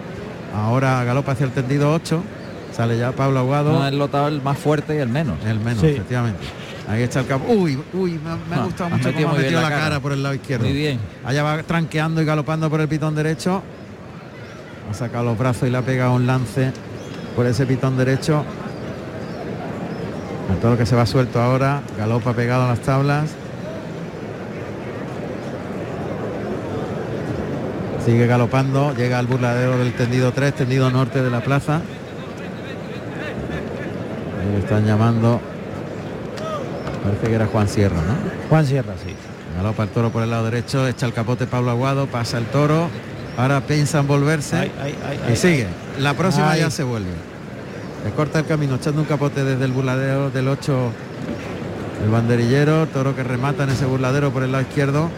Ahora 0.55 1.03
galopa 1.03 1.31
hacia 1.31 1.45
el 1.45 1.51
tendido 1.51 1.93
8. 1.93 2.21
Sale 2.81 2.97
ya 2.97 3.11
Pablo 3.11 3.37
Aguado. 3.41 3.73
no, 3.73 3.87
el 3.87 3.95
lotado 3.99 4.27
el 4.27 4.41
más 4.41 4.57
fuerte 4.57 4.95
y 4.95 4.97
el 4.97 5.07
menos 5.07 5.35
El 5.45 5.59
menos, 5.59 5.81
Sí. 5.81 5.89
efectivamente. 5.89 6.39
Ahí 6.89 7.03
está 7.03 7.19
el 7.19 7.27
campo. 7.27 7.45
Uy, 7.53 7.77
uy, 7.93 8.13
me, 8.13 8.31
me 8.49 8.55
ha 8.55 8.61
Ah, 8.63 8.65
gustado 8.65 8.89
mucho 8.89 9.13
cómo 9.13 9.27
ha 9.27 9.31
muy 9.33 9.37
bien 9.37 9.41
metido 9.43 9.61
la 9.61 9.69
la 9.69 9.69
cara. 9.69 9.83
cara. 9.83 9.99
por 9.99 10.11
el 10.13 10.23
lado 10.23 10.33
izquierdo. 10.33 10.65
muy 10.65 10.73
bien 10.73 10.99
Allá 11.23 11.43
va 11.43 11.61
tranqueando 11.61 12.23
y 12.23 12.25
galopando 12.25 12.71
por 12.71 12.81
el 12.81 12.87
pitón 12.87 13.13
derecho. 13.13 13.61
Ha 14.89 14.93
sacado 14.95 15.25
los 15.25 15.37
brazos 15.37 15.67
y 15.67 15.71
le 15.71 15.77
ha 15.77 15.83
pegado 15.83 16.13
un 16.13 16.25
lance 16.25 16.71
por 17.35 17.45
ese 17.45 17.67
pitón 17.67 17.97
derecho. 17.97 18.43
El 20.51 20.57
toro 20.57 20.75
que 20.75 20.87
se 20.87 20.95
va 20.95 21.05
suelto 21.05 21.39
ahora, 21.39 21.81
galopa 21.99 22.33
pegado 22.33 22.63
a 22.63 22.69
las 22.69 22.79
tablas. 22.79 23.29
Sigue 28.03 28.25
galopando, 28.25 28.95
llega 28.95 29.19
al 29.19 29.27
burladero 29.27 29.77
del 29.77 29.93
tendido 29.93 30.31
3, 30.31 30.55
tendido 30.55 30.89
norte 30.89 31.21
de 31.21 31.29
la 31.29 31.41
plaza. 31.41 31.81
Le 34.51 34.59
están 34.59 34.85
llamando. 34.85 35.39
Parece 37.03 37.27
que 37.27 37.33
era 37.33 37.47
Juan 37.47 37.67
Sierra, 37.67 37.97
¿no? 37.97 38.49
Juan 38.49 38.65
Sierra, 38.65 38.93
sí. 39.03 39.15
Galopa 39.57 39.83
el 39.83 39.89
toro 39.89 40.11
por 40.11 40.23
el 40.23 40.29
lado 40.29 40.45
derecho, 40.45 40.87
echa 40.87 41.05
el 41.05 41.13
capote 41.13 41.47
Pablo 41.47 41.71
Aguado, 41.71 42.07
pasa 42.07 42.37
el 42.37 42.45
toro. 42.45 42.89
Ahora 43.37 43.61
piensa 43.61 43.99
en 43.99 44.07
volverse 44.07 44.57
Ay, 44.57 44.71
ay, 44.81 44.95
ay, 45.07 45.33
y 45.33 45.35
sigue. 45.35 45.67
La 45.99 46.13
próxima 46.13 46.55
ya 46.57 46.69
se 46.69 46.83
vuelve. 46.83 47.11
Le 48.05 48.11
corta 48.11 48.39
el 48.39 48.45
camino, 48.45 48.75
echando 48.75 49.01
un 49.01 49.07
capote 49.07 49.43
desde 49.43 49.63
el 49.65 49.71
burladero 49.71 50.29
del 50.29 50.47
8 50.47 50.91
el 52.03 52.09
banderillero, 52.09 52.87
toro 52.87 53.15
que 53.15 53.23
remata 53.23 53.63
en 53.63 53.69
ese 53.69 53.85
burladero 53.85 54.31
por 54.31 54.43
el 54.43 54.51
lado 54.51 54.63
izquierdo. 54.63 55.09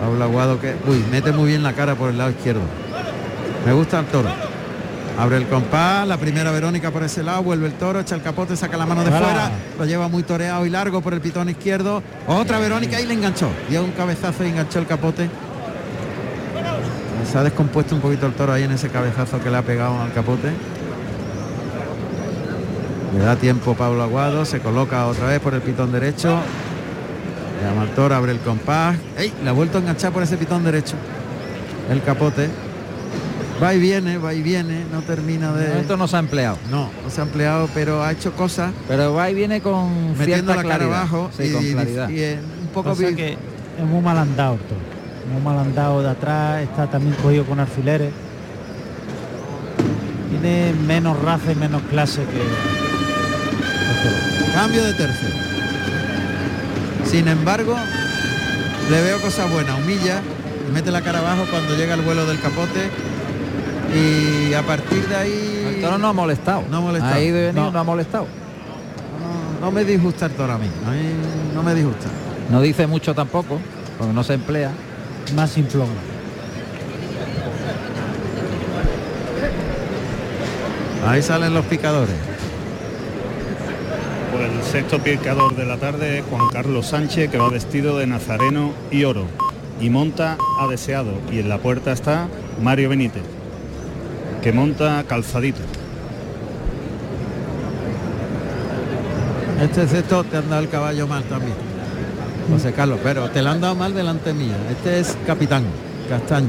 Pablo 0.00 0.24
Aguado 0.24 0.60
que 0.60 0.74
uy, 0.86 1.04
mete 1.10 1.32
muy 1.32 1.48
bien 1.48 1.62
la 1.62 1.72
cara 1.72 1.94
por 1.94 2.10
el 2.10 2.18
lado 2.18 2.30
izquierdo. 2.30 2.62
Me 3.66 3.72
gusta 3.72 4.00
el 4.00 4.06
toro. 4.06 4.28
Abre 5.20 5.36
el 5.36 5.48
compás, 5.48 6.08
la 6.08 6.16
primera 6.16 6.50
Verónica 6.50 6.90
por 6.90 7.02
ese 7.02 7.22
lado, 7.22 7.42
vuelve 7.42 7.66
el 7.66 7.74
toro, 7.74 8.00
echa 8.00 8.14
el 8.14 8.22
capote, 8.22 8.56
saca 8.56 8.78
la 8.78 8.86
mano 8.86 9.04
de 9.04 9.10
fuera, 9.10 9.50
lo 9.78 9.84
lleva 9.84 10.08
muy 10.08 10.22
toreado 10.22 10.64
y 10.64 10.70
largo 10.70 11.02
por 11.02 11.12
el 11.12 11.20
pitón 11.20 11.50
izquierdo. 11.50 12.02
Otra 12.26 12.58
Verónica 12.58 12.98
y 12.98 13.06
le 13.06 13.12
enganchó. 13.12 13.50
Dio 13.68 13.84
un 13.84 13.90
cabezazo 13.90 14.44
y 14.44 14.48
enganchó 14.48 14.78
el 14.78 14.86
capote. 14.86 15.28
Se 17.30 17.36
ha 17.36 17.42
descompuesto 17.42 17.94
un 17.94 18.00
poquito 18.00 18.26
el 18.26 18.32
toro 18.32 18.54
ahí 18.54 18.62
en 18.62 18.72
ese 18.72 18.88
cabezazo 18.88 19.42
que 19.42 19.50
le 19.50 19.58
ha 19.58 19.62
pegado 19.62 20.00
al 20.00 20.10
capote. 20.14 20.52
Le 23.14 23.22
da 23.22 23.36
tiempo 23.36 23.74
Pablo 23.74 24.02
Aguado, 24.02 24.46
se 24.46 24.60
coloca 24.60 25.06
otra 25.06 25.26
vez 25.26 25.40
por 25.40 25.52
el 25.52 25.60
pitón 25.60 25.92
derecho. 25.92 26.40
Llama 27.62 27.82
al 27.82 27.90
toro, 27.90 28.14
abre 28.14 28.32
el 28.32 28.38
compás. 28.38 28.96
¡Ey! 29.18 29.34
Le 29.44 29.50
ha 29.50 29.52
vuelto 29.52 29.76
a 29.76 29.80
enganchar 29.82 30.12
por 30.12 30.22
ese 30.22 30.38
pitón 30.38 30.64
derecho. 30.64 30.94
El 31.90 32.02
capote. 32.02 32.48
Va 33.62 33.74
y 33.74 33.78
viene, 33.78 34.16
va 34.18 34.32
y 34.32 34.40
viene, 34.42 34.84
no 34.90 35.02
termina 35.02 35.52
de. 35.52 35.80
Esto 35.80 35.96
no 35.96 36.08
se 36.08 36.16
ha 36.16 36.20
empleado. 36.20 36.56
No, 36.70 36.88
no 37.04 37.10
se 37.10 37.20
ha 37.20 37.24
empleado, 37.24 37.68
pero 37.74 38.02
ha 38.02 38.12
hecho 38.12 38.32
cosas. 38.32 38.72
Pero 38.88 39.12
va 39.12 39.30
y 39.30 39.34
viene 39.34 39.60
con 39.60 40.16
Metiendo 40.16 40.54
la 40.54 40.62
cara 40.64 40.84
abajo 40.86 41.30
Sí, 41.36 41.44
y- 41.44 41.52
con 41.52 41.64
claridad. 41.64 42.08
y, 42.08 42.22
un 42.62 42.68
poco 42.72 42.96
que 42.96 43.32
es 43.78 43.86
muy 43.86 44.00
mal 44.02 44.16
andado 44.18 44.54
el 44.54 44.60
toro. 44.60 44.80
Muy 45.32 45.42
mal 45.42 45.58
andado 45.58 46.02
de 46.02 46.08
atrás, 46.10 46.62
está 46.62 46.86
también 46.88 47.14
cogido 47.22 47.44
con 47.44 47.60
alfileres. 47.60 48.12
Tiene 50.30 50.72
menos 50.86 51.20
raza 51.20 51.52
y 51.52 51.54
menos 51.56 51.82
clase 51.90 52.22
que. 52.22 52.40
Cambio 54.54 54.82
de 54.84 54.94
tercio. 54.94 55.28
Sin 57.04 57.28
embargo, 57.28 57.76
le 58.90 59.02
veo 59.02 59.20
cosas 59.20 59.50
buenas. 59.50 59.78
Humilla, 59.78 60.20
mete 60.72 60.90
la 60.90 61.02
cara 61.02 61.18
abajo 61.18 61.44
cuando 61.50 61.76
llega 61.76 61.94
el 61.94 62.00
vuelo 62.02 62.26
del 62.26 62.40
capote. 62.40 62.88
Y 63.94 64.54
a 64.54 64.62
partir 64.62 65.06
de 65.08 65.16
ahí. 65.16 65.74
El 65.76 65.80
toro 65.82 65.98
no 65.98 66.08
ha 66.08 66.12
molestado. 66.12 66.62
No 66.70 66.76
ha 66.78 66.80
molestado. 66.80 67.14
Ahí 67.14 67.30
de 67.30 67.46
venir 67.46 67.54
No. 67.54 67.70
no. 67.72 67.78
ha 67.78 67.84
molestado. 67.84 68.26
No, 69.60 69.66
no 69.66 69.72
me 69.72 69.84
disgusta 69.84 70.26
el 70.26 70.32
toro 70.32 70.52
a 70.52 70.58
mí. 70.58 70.66
A 70.86 70.90
mí 70.90 70.98
no 71.54 71.62
me 71.62 71.74
disgusta. 71.74 72.06
No 72.50 72.60
dice 72.60 72.86
mucho 72.86 73.14
tampoco, 73.14 73.58
porque 73.98 74.12
no 74.12 74.22
se 74.24 74.34
emplea. 74.34 74.70
Más 75.34 75.50
simplón. 75.50 75.88
Ahí 81.06 81.22
salen 81.22 81.54
los 81.54 81.64
picadores. 81.66 82.14
Por 84.32 84.42
el 84.42 84.62
sexto 84.62 84.98
picador 84.98 85.56
de 85.56 85.64
la 85.64 85.76
tarde, 85.78 86.22
Juan 86.28 86.48
Carlos 86.52 86.86
Sánchez, 86.86 87.30
que 87.30 87.38
va 87.38 87.48
vestido 87.48 87.98
de 87.98 88.06
nazareno 88.06 88.72
y 88.90 89.04
oro. 89.04 89.24
Y 89.80 89.90
monta 89.90 90.36
a 90.60 90.66
deseado. 90.68 91.12
Y 91.32 91.38
en 91.40 91.48
la 91.48 91.58
puerta 91.58 91.90
está 91.92 92.28
Mario 92.62 92.90
Benítez, 92.90 93.22
que 94.42 94.52
monta 94.52 95.04
calzadito. 95.06 95.60
Este 99.62 99.86
sexto 99.86 100.24
te 100.24 100.38
han 100.38 100.48
dado 100.48 100.62
el 100.62 100.68
caballo 100.68 101.06
mal 101.06 101.22
también. 101.24 101.54
José 102.50 102.72
Carlos, 102.72 102.98
pero 103.02 103.28
te 103.30 103.42
lo 103.42 103.50
han 103.50 103.60
dado 103.60 103.74
mal 103.74 103.94
delante 103.94 104.32
mía. 104.32 104.56
Este 104.70 105.00
es 105.00 105.16
capitán, 105.26 105.64
castaño. 106.08 106.48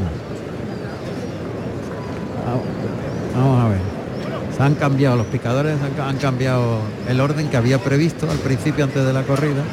Vamos- 3.36 3.64
a 3.66 3.68
ver. 3.70 3.78
Se 4.56 4.64
han 4.64 4.76
cambiado, 4.76 5.18
los 5.18 5.28
picadores 5.28 5.78
han, 5.82 5.92
ca- 5.92 6.08
han 6.10 6.18
cambiado 6.18 6.80
el 7.08 7.20
orden 7.20 7.50
que 7.50 7.58
había 7.58 7.78
previsto 7.80 8.30
al 8.30 8.38
principio 8.38 8.84
antes 8.86 9.06
de 9.06 9.14
la 9.14 9.24
corrida. 9.24 9.64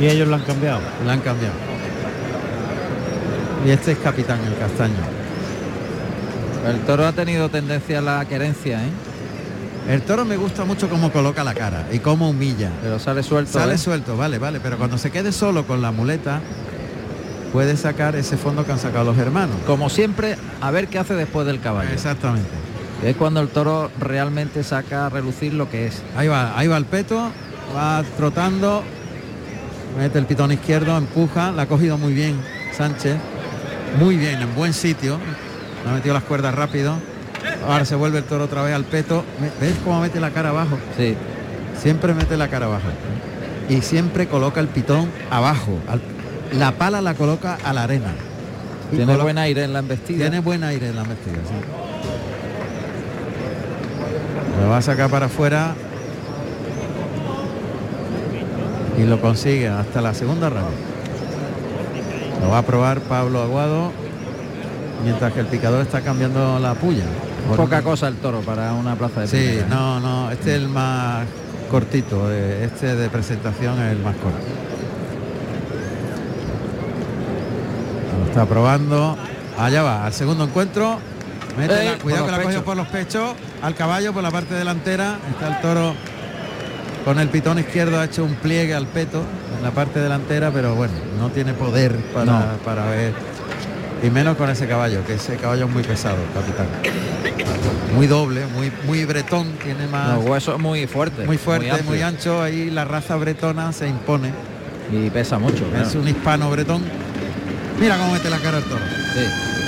Y 0.00 0.06
ellos 0.06 0.28
lo 0.28 0.36
han 0.36 0.42
cambiado. 0.42 0.80
Lo 1.04 1.10
han 1.10 1.20
cambiado. 1.20 1.54
Y 3.66 3.70
este 3.70 3.92
es 3.92 3.98
capitán, 3.98 4.38
el 4.46 4.56
castaño. 4.58 5.21
El 6.66 6.80
toro 6.80 7.06
ha 7.06 7.12
tenido 7.12 7.48
tendencia 7.48 7.98
a 7.98 8.02
la 8.02 8.24
querencia, 8.24 8.84
¿eh? 8.84 8.90
El 9.88 10.02
toro 10.02 10.24
me 10.24 10.36
gusta 10.36 10.64
mucho 10.64 10.88
cómo 10.88 11.10
coloca 11.10 11.42
la 11.42 11.54
cara 11.54 11.88
y 11.90 11.98
cómo 11.98 12.30
humilla. 12.30 12.70
Pero 12.82 13.00
sale 13.00 13.24
suelto. 13.24 13.52
Sale 13.52 13.74
¿eh? 13.74 13.78
suelto, 13.78 14.16
vale, 14.16 14.38
vale, 14.38 14.60
pero 14.60 14.78
cuando 14.78 14.96
se 14.96 15.10
quede 15.10 15.32
solo 15.32 15.66
con 15.66 15.82
la 15.82 15.90
muleta, 15.90 16.40
puede 17.52 17.76
sacar 17.76 18.14
ese 18.14 18.36
fondo 18.36 18.64
que 18.64 18.72
han 18.72 18.78
sacado 18.78 19.04
los 19.04 19.18
hermanos. 19.18 19.56
Como 19.66 19.90
siempre, 19.90 20.36
a 20.60 20.70
ver 20.70 20.86
qué 20.86 20.98
hace 20.98 21.14
después 21.14 21.46
del 21.46 21.60
caballo. 21.60 21.90
Exactamente. 21.90 22.48
Es 23.04 23.16
cuando 23.16 23.40
el 23.40 23.48
toro 23.48 23.90
realmente 23.98 24.62
saca 24.62 25.06
a 25.06 25.08
relucir 25.08 25.52
lo 25.52 25.68
que 25.68 25.88
es. 25.88 26.02
Ahí 26.16 26.28
va, 26.28 26.56
ahí 26.56 26.68
va 26.68 26.76
el 26.76 26.84
peto, 26.84 27.32
va 27.76 28.04
trotando, 28.16 28.84
mete 29.98 30.20
el 30.20 30.26
pitón 30.26 30.52
izquierdo, 30.52 30.96
empuja, 30.96 31.50
la 31.50 31.62
ha 31.62 31.66
cogido 31.66 31.98
muy 31.98 32.12
bien 32.12 32.36
Sánchez, 32.72 33.16
muy 33.98 34.16
bien, 34.16 34.40
en 34.40 34.54
buen 34.54 34.72
sitio, 34.72 35.18
ha 35.88 35.92
metido 35.92 36.14
las 36.14 36.22
cuerdas 36.24 36.54
rápido. 36.54 36.94
Ahora 37.68 37.84
se 37.84 37.94
vuelve 37.94 38.18
el 38.18 38.24
toro 38.24 38.44
otra 38.44 38.62
vez 38.62 38.74
al 38.74 38.84
peto. 38.84 39.24
¿Ves 39.60 39.74
cómo 39.84 40.00
mete 40.00 40.20
la 40.20 40.30
cara 40.30 40.50
abajo? 40.50 40.78
Sí. 40.96 41.16
Siempre 41.80 42.14
mete 42.14 42.36
la 42.36 42.48
cara 42.48 42.66
abajo. 42.66 42.88
Y 43.68 43.80
siempre 43.82 44.26
coloca 44.28 44.60
el 44.60 44.68
pitón 44.68 45.08
abajo. 45.30 45.78
al- 45.88 46.00
la 46.58 46.72
pala 46.72 47.00
la 47.00 47.14
coloca 47.14 47.58
a 47.64 47.72
la 47.72 47.84
arena. 47.84 48.12
Y 48.92 48.96
Tiene 48.96 49.16
buen 49.16 49.38
aire 49.38 49.64
en 49.64 49.72
la 49.72 49.78
embestida. 49.78 50.18
Tiene 50.18 50.40
buen 50.40 50.62
aire 50.64 50.88
en 50.90 50.96
la 50.96 51.02
embestida, 51.02 51.36
sí. 51.36 51.54
Lo 54.62 54.68
va 54.68 54.76
a 54.78 54.82
sacar 54.82 55.08
para 55.10 55.26
afuera. 55.26 55.74
Y 58.98 59.04
lo 59.04 59.20
consigue 59.20 59.68
hasta 59.68 60.00
la 60.02 60.12
segunda 60.14 60.50
raya. 60.50 60.66
Lo 62.42 62.50
va 62.50 62.58
a 62.58 62.62
probar 62.62 63.00
Pablo 63.00 63.40
Aguado. 63.42 63.92
Mientras 65.04 65.32
que 65.32 65.40
el 65.40 65.46
picador 65.46 65.82
está 65.82 66.00
cambiando 66.00 66.58
la 66.58 66.74
puya. 66.74 67.04
Poca 67.56 67.82
cosa 67.82 68.08
el 68.08 68.16
toro 68.16 68.40
para 68.40 68.72
una 68.72 68.94
plaza 68.94 69.22
de 69.22 69.26
Sí, 69.26 69.36
primera, 69.36 69.66
¿eh? 69.66 69.68
no, 69.68 70.00
no, 70.00 70.30
este 70.30 70.54
es 70.54 70.62
el 70.62 70.68
más 70.68 71.26
cortito, 71.70 72.30
eh, 72.30 72.64
este 72.64 72.94
de 72.94 73.08
presentación 73.10 73.80
es 73.82 73.92
el 73.92 73.98
más 73.98 74.14
corto. 74.16 74.38
Lo 78.20 78.26
está 78.30 78.46
probando. 78.46 79.16
Allá 79.58 79.82
va, 79.82 80.06
al 80.06 80.12
segundo 80.12 80.44
encuentro. 80.44 80.98
Mete 81.58 81.80
Ey, 81.80 81.88
la- 81.88 81.98
cuidado 81.98 82.26
que 82.26 82.32
la 82.32 82.42
cogió 82.42 82.64
por 82.64 82.76
los 82.76 82.86
pechos. 82.88 83.34
Al 83.62 83.74
caballo 83.74 84.12
por 84.12 84.22
la 84.22 84.30
parte 84.30 84.54
delantera. 84.54 85.16
Está 85.30 85.48
el 85.56 85.60
toro 85.60 85.94
con 87.04 87.18
el 87.18 87.28
pitón 87.28 87.58
izquierdo 87.58 87.98
ha 87.98 88.04
hecho 88.04 88.24
un 88.24 88.34
pliegue 88.36 88.74
al 88.74 88.86
peto 88.86 89.22
en 89.58 89.62
la 89.64 89.72
parte 89.72 89.98
delantera, 89.98 90.52
pero 90.52 90.76
bueno, 90.76 90.94
no 91.18 91.30
tiene 91.30 91.52
poder 91.52 91.96
para, 92.14 92.24
No. 92.24 92.42
para 92.64 92.86
ver. 92.86 93.12
Y 94.02 94.10
menos 94.10 94.36
con 94.36 94.50
ese 94.50 94.66
caballo, 94.66 95.04
que 95.06 95.14
ese 95.14 95.36
caballo 95.36 95.66
es 95.66 95.70
muy 95.70 95.82
pesado, 95.84 96.16
capitán. 96.34 96.66
Muy 97.94 98.06
doble, 98.08 98.46
muy, 98.46 98.72
muy 98.86 99.04
bretón, 99.04 99.52
tiene 99.62 99.86
más. 99.86 100.16
Los 100.16 100.24
huesos 100.24 100.58
muy 100.58 100.86
fuertes. 100.86 101.24
Muy 101.26 101.38
fuerte, 101.38 101.68
muy, 101.70 101.78
amplios. 102.02 102.02
ancho, 102.08 102.42
ahí 102.42 102.70
la 102.70 102.84
raza 102.84 103.14
bretona 103.16 103.72
se 103.72 103.86
impone. 103.88 104.32
Y 104.90 105.08
pesa 105.10 105.38
mucho. 105.38 105.64
Es 105.76 105.88
claro. 105.88 106.00
un 106.00 106.08
hispano 106.08 106.50
bretón. 106.50 106.82
Mira 107.80 107.96
cómo 107.96 108.12
mete 108.12 108.28
la 108.28 108.38
cara 108.38 108.56
al 108.58 108.64
toro. 108.64 108.80
Sí. 109.14 109.20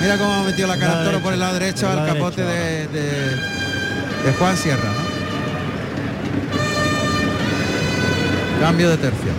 Mira 0.03 0.19
cómo 0.19 0.33
ha 0.33 0.43
metido 0.43 0.67
la 0.69 0.79
cara 0.79 0.99
al 1.01 1.05
toro 1.05 1.21
por 1.21 1.33
el 1.33 1.39
lado 1.41 1.55
derecho 1.55 1.89
al 1.89 2.07
capote 2.07 2.43
de, 2.43 2.89
de- 2.89 3.37
de 4.25 4.33
Juan 4.39 4.57
Sierra, 4.57 4.83
¿no? 4.89 5.05
Cambio 8.61 8.91
de 8.91 8.97
tercio. 8.97 9.31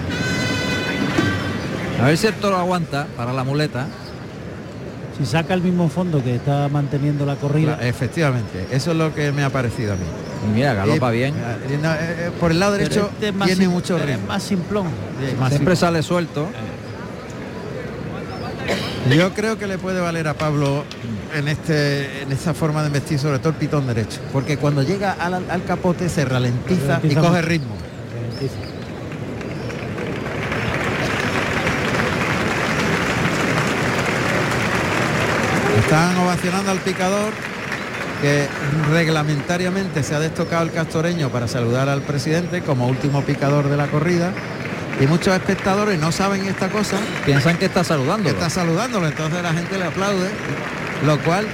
A 2.01 2.06
ver 2.07 2.17
si 2.17 2.27
el 2.27 2.33
toro 2.35 2.57
aguanta 2.57 3.07
para 3.17 3.33
la 3.33 3.43
muleta. 3.43 3.88
Si 5.18 5.26
saca 5.26 5.53
el 5.53 5.61
mismo 5.61 5.88
fondo 5.88 6.22
que 6.24 6.35
está 6.35 6.68
manteniendo 6.68 7.26
la 7.26 7.35
corrida. 7.38 7.77
Efectivamente, 7.82 8.68
eso 8.72 8.92
es 8.92 8.98
lo 8.98 9.14
que 9.14 9.32
me 9.32 9.44
ha 9.44 9.50
parecido 9.50 9.94
a 9.94 9.95
mí. 9.95 10.03
Y 10.45 10.53
mira, 10.53 10.74
galopa 10.74 11.14
Y- 11.14 11.18
bien. 11.19 11.34
no, 11.82 11.94
eh, 11.94 11.98
eh, 12.02 12.32
por 12.40 12.52
el 12.52 12.60
lado 12.60 12.74
Pero 12.74 12.84
derecho 12.90 13.10
este 13.14 13.30
es 13.30 13.34
más 13.35 13.48
tiene 13.48 13.64
sim- 13.64 13.72
mucho 13.72 13.98
es 13.98 14.06
ritmo. 14.06 14.27
más 14.27 14.44
simplón. 14.44 14.88
Sí, 14.88 15.35
más 15.40 15.50
Siempre 15.50 15.58
simple. 15.58 15.76
sale 15.77 16.03
suelto. 16.03 16.48
Yo 19.16 19.34
creo 19.34 19.58
que 19.58 19.68
le 19.68 19.77
puede 19.77 20.02
valer 20.02 20.27
a 20.27 20.34
Pablo 20.34 20.84
en 21.34 21.48
este 21.48 22.24
en 22.24 22.32
esta 22.32 22.53
forma 22.53 22.84
de 22.84 22.90
vestir, 22.90 23.19
sobre 23.19 23.38
todo 23.40 23.50
el 23.50 23.56
pitón 23.56 23.85
derecho, 23.88 24.19
porque 24.34 24.58
cuando 24.58 24.82
llega 24.82 25.11
al, 25.14 25.35
al 25.50 25.64
capote 25.64 26.10
se 26.10 26.26
ralentiza, 26.26 26.95
Ralentiza 26.98 27.22
y 27.22 27.24
coge 27.26 27.42
ritmo. 27.44 27.76
Están 35.85 36.17
ovacionando 36.17 36.72
al 36.72 36.80
picador 36.80 37.31
que 38.22 38.47
reglamentariamente 38.91 40.01
se 40.03 40.15
ha 40.15 40.19
destocado 40.19 40.64
el 40.64 40.72
castoreño 40.72 41.30
para 41.30 41.47
saludar 41.47 41.89
al 41.89 42.01
presidente 42.01 42.61
como 42.61 42.88
último 42.88 43.22
picador 43.22 43.69
de 43.69 43.77
la 43.77 43.88
corrida 43.88 44.31
y 44.99 45.05
muchos 45.05 45.35
espectadores 45.35 45.99
no 45.99 46.11
saben 46.11 46.45
esta 46.45 46.69
cosa 46.69 46.97
Piensan 47.25 47.57
que 47.57 47.65
está 47.65 47.83
saludando. 47.83 48.23
que 48.23 48.30
está 48.31 48.49
saludándolo, 48.49 49.07
entonces 49.07 49.43
la 49.43 49.53
gente 49.53 49.77
le 49.77 49.85
aplaude, 49.85 50.30
lo 51.05 51.19
cual 51.19 51.45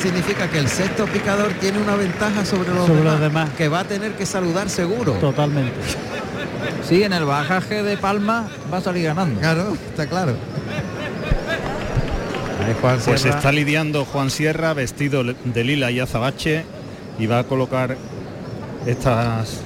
significa 0.00 0.48
que 0.48 0.58
el 0.60 0.68
sexto 0.68 1.04
picador 1.06 1.48
tiene 1.60 1.78
una 1.78 1.96
ventaja 1.96 2.44
sobre 2.46 2.70
los, 2.70 2.86
Sobre 2.86 3.00
demás, 3.00 3.12
los 3.12 3.20
demás. 3.20 3.50
que 3.58 3.68
va 3.68 3.80
a 3.80 3.84
tener 3.84 4.12
que 4.12 4.24
saludar 4.24 4.70
seguro. 4.70 5.12
Totalmente. 5.14 5.74
Sí, 6.88 7.02
en 7.02 7.12
el 7.12 7.24
bajaje 7.24 7.82
de 7.82 7.96
Palma 7.98 8.46
va 8.72 8.78
a 8.78 8.80
salir 8.80 9.04
ganando. 9.04 9.38
Claro, 9.40 9.76
está 9.90 10.06
claro. 10.06 10.34
Juan 12.74 12.98
Pues 13.04 13.20
Sierra. 13.22 13.36
está 13.36 13.52
lidiando 13.52 14.04
Juan 14.04 14.30
Sierra 14.30 14.74
vestido 14.74 15.22
de 15.24 15.64
lila 15.64 15.90
y 15.90 16.00
azabache 16.00 16.64
y 17.18 17.26
va 17.26 17.40
a 17.40 17.44
colocar 17.44 17.96
estas 18.86 19.60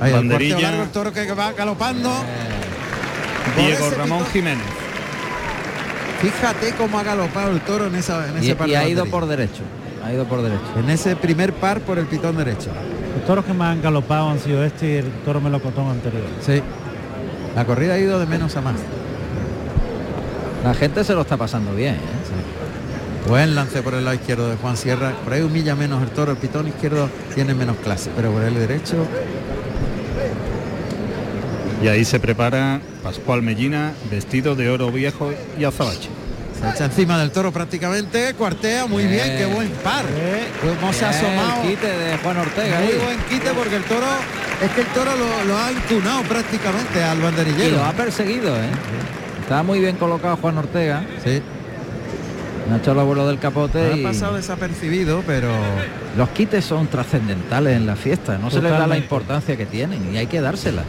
Ahí, 0.00 0.10
el 0.10 0.16
banderillas 0.16 0.62
largo, 0.62 0.82
el 0.82 0.90
toro 0.90 1.12
que 1.12 1.32
va 1.32 1.52
galopando. 1.52 2.10
Por 3.54 3.64
Diego 3.64 3.90
Ramón. 3.90 4.26
Jiménez. 4.32 4.64
Fíjate 6.20 6.72
cómo 6.72 6.98
ha 6.98 7.02
galopado 7.02 7.52
el 7.52 7.60
toro 7.60 7.86
en, 7.86 7.94
esa, 7.94 8.28
en 8.28 8.42
Y, 8.42 8.46
ese 8.46 8.56
par 8.56 8.68
y 8.68 8.72
de 8.72 8.76
ha 8.78 8.88
ido 8.88 9.06
por 9.06 9.26
derecho. 9.26 9.62
Ha 10.04 10.12
ido 10.12 10.24
por 10.24 10.42
derecho. 10.42 10.64
En 10.78 10.90
ese 10.90 11.16
primer 11.16 11.52
par 11.52 11.80
por 11.80 11.98
el 11.98 12.06
pitón 12.06 12.36
derecho. 12.36 12.70
Los 13.16 13.26
toros 13.26 13.44
que 13.44 13.52
más 13.52 13.72
han 13.72 13.82
galopado 13.82 14.30
han 14.30 14.40
sido 14.40 14.64
este 14.64 14.86
y 14.86 14.96
el 14.96 15.10
toro 15.24 15.40
melocotón 15.40 15.90
anterior. 15.90 16.24
Sí. 16.44 16.62
La 17.54 17.64
corrida 17.64 17.94
ha 17.94 17.98
ido 17.98 18.18
de 18.18 18.26
menos 18.26 18.56
a 18.56 18.60
más. 18.60 18.76
La 20.64 20.74
gente 20.74 21.04
se 21.04 21.14
lo 21.14 21.22
está 21.22 21.36
pasando 21.36 21.74
bien. 21.74 21.94
¿eh? 21.94 22.15
Buen 23.28 23.54
lance 23.56 23.82
por 23.82 23.94
el 23.94 24.04
lado 24.04 24.14
izquierdo 24.16 24.48
de 24.50 24.56
Juan 24.56 24.76
Sierra. 24.76 25.12
Por 25.24 25.32
ahí 25.32 25.42
humilla 25.42 25.74
menos 25.74 26.02
el 26.02 26.10
toro. 26.10 26.32
El 26.32 26.38
pitón 26.38 26.68
izquierdo 26.68 27.10
tiene 27.34 27.54
menos 27.54 27.76
clase. 27.78 28.10
Pero 28.14 28.30
por 28.30 28.42
el 28.42 28.54
derecho 28.54 29.04
Y 31.82 31.88
ahí 31.88 32.04
se 32.04 32.20
prepara 32.20 32.80
Pascual 33.02 33.42
Mellina, 33.42 33.92
vestido 34.10 34.54
de 34.54 34.70
oro 34.70 34.90
viejo 34.92 35.32
y 35.58 35.64
azabache. 35.64 36.08
se 36.60 36.70
echa 36.70 36.84
encima 36.86 37.18
del 37.18 37.30
toro 37.32 37.50
prácticamente. 37.52 38.32
Cuartea 38.34 38.86
muy 38.86 39.04
bien. 39.06 39.24
Bien. 39.24 39.38
Qué 39.38 39.46
buen 39.46 39.68
par. 39.82 40.04
Cómo 40.80 40.92
se 40.92 41.04
ha 41.04 41.10
Bien, 41.10 41.24
asomado. 41.24 41.62
El 41.62 41.68
quite 41.70 41.86
de 41.98 42.16
Juan 42.18 42.36
Ortega. 42.38 42.78
Muy 42.78 42.88
ahí. 42.92 42.98
buen 43.04 43.18
quite 43.28 43.50
porque 43.50 43.76
el 43.76 43.82
toro 43.84 44.06
es 44.62 44.70
que 44.70 44.80
el 44.82 44.86
toro 44.88 45.10
lo, 45.16 45.44
lo 45.44 45.58
ha 45.58 45.72
incunado 45.72 46.22
prácticamente 46.22 47.02
al 47.02 47.18
Y 47.18 47.22
banderillero. 47.22 47.76
lo 47.76 47.84
ha 47.84 47.92
perseguido, 47.92 48.56
¿eh? 48.56 48.68
Está 49.42 49.62
muy 49.64 49.80
bien 49.80 49.96
colocado 49.96 50.36
Juan 50.36 50.58
Ortega. 50.58 51.04
Sí. 51.24 51.42
Ha 52.72 52.78
hecho 52.78 52.92
el 52.92 52.98
abuelo 52.98 53.26
del 53.28 53.38
capote 53.38 53.92
Ha 53.92 53.96
y 53.96 54.02
pasado 54.02 54.34
desapercibido, 54.34 55.22
pero 55.26 55.50
los 56.16 56.28
quites 56.30 56.64
son 56.64 56.88
trascendentales 56.88 57.76
en 57.76 57.86
la 57.86 57.94
fiesta. 57.96 58.38
No 58.38 58.50
se 58.50 58.60
les 58.60 58.72
da 58.72 58.86
la 58.86 58.96
importancia 58.96 59.56
que 59.56 59.66
tienen 59.66 60.12
y 60.12 60.16
hay 60.16 60.26
que 60.26 60.40
dársela. 60.40 60.82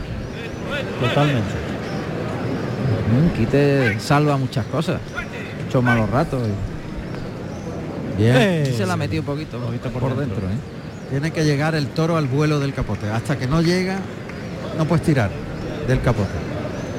Totalmente. 0.99 1.53
Un 3.15 3.29
quite 3.29 3.99
salva 3.99 4.37
muchas 4.37 4.65
cosas. 4.65 4.99
Muchos 5.65 5.83
malos 5.83 6.09
ratos. 6.09 6.41
y- 6.47 8.21
bien. 8.21 8.35
Eh, 8.35 8.73
se 8.75 8.85
la 8.85 8.93
ha 8.93 8.97
metido 8.97 9.21
un 9.21 9.27
poquito, 9.27 9.59
por, 9.59 10.15
dentro. 10.17 10.47
¿eh? 10.47 10.57
Tiene 11.11 11.31
que 11.31 11.45
llegar 11.45 11.75
el 11.75 11.87
toro 11.87 12.17
al 12.17 12.25
vuelo 12.25 12.59
del 12.59 12.73
capote. 12.73 13.09
Hasta 13.09 13.37
que 13.37 13.47
no 13.47 13.61
llega, 13.61 13.99
no 14.77 14.85
puedes 14.85 15.05
tirar 15.05 15.29
del 15.87 16.01
capote. 16.01 16.29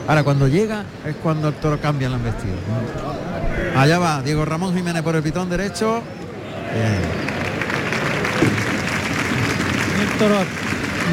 Ahora, 0.06 0.22
cuando 0.22 0.48
llega 0.48 0.84
es 1.06 1.16
cuando 1.16 1.48
el 1.48 1.54
toro 1.54 1.78
cambia 1.80 2.08
la 2.08 2.16
embestida. 2.16 2.54
Allá 3.78 3.98
va 3.98 4.22
Diego 4.22 4.44
Ramón 4.44 4.74
Jiménez 4.74 5.02
por 5.02 5.14
el 5.16 5.22
pitón 5.22 5.48
derecho. 5.48 6.02
Bien. 6.74 7.00
El 10.02 10.18
toro 10.18 10.36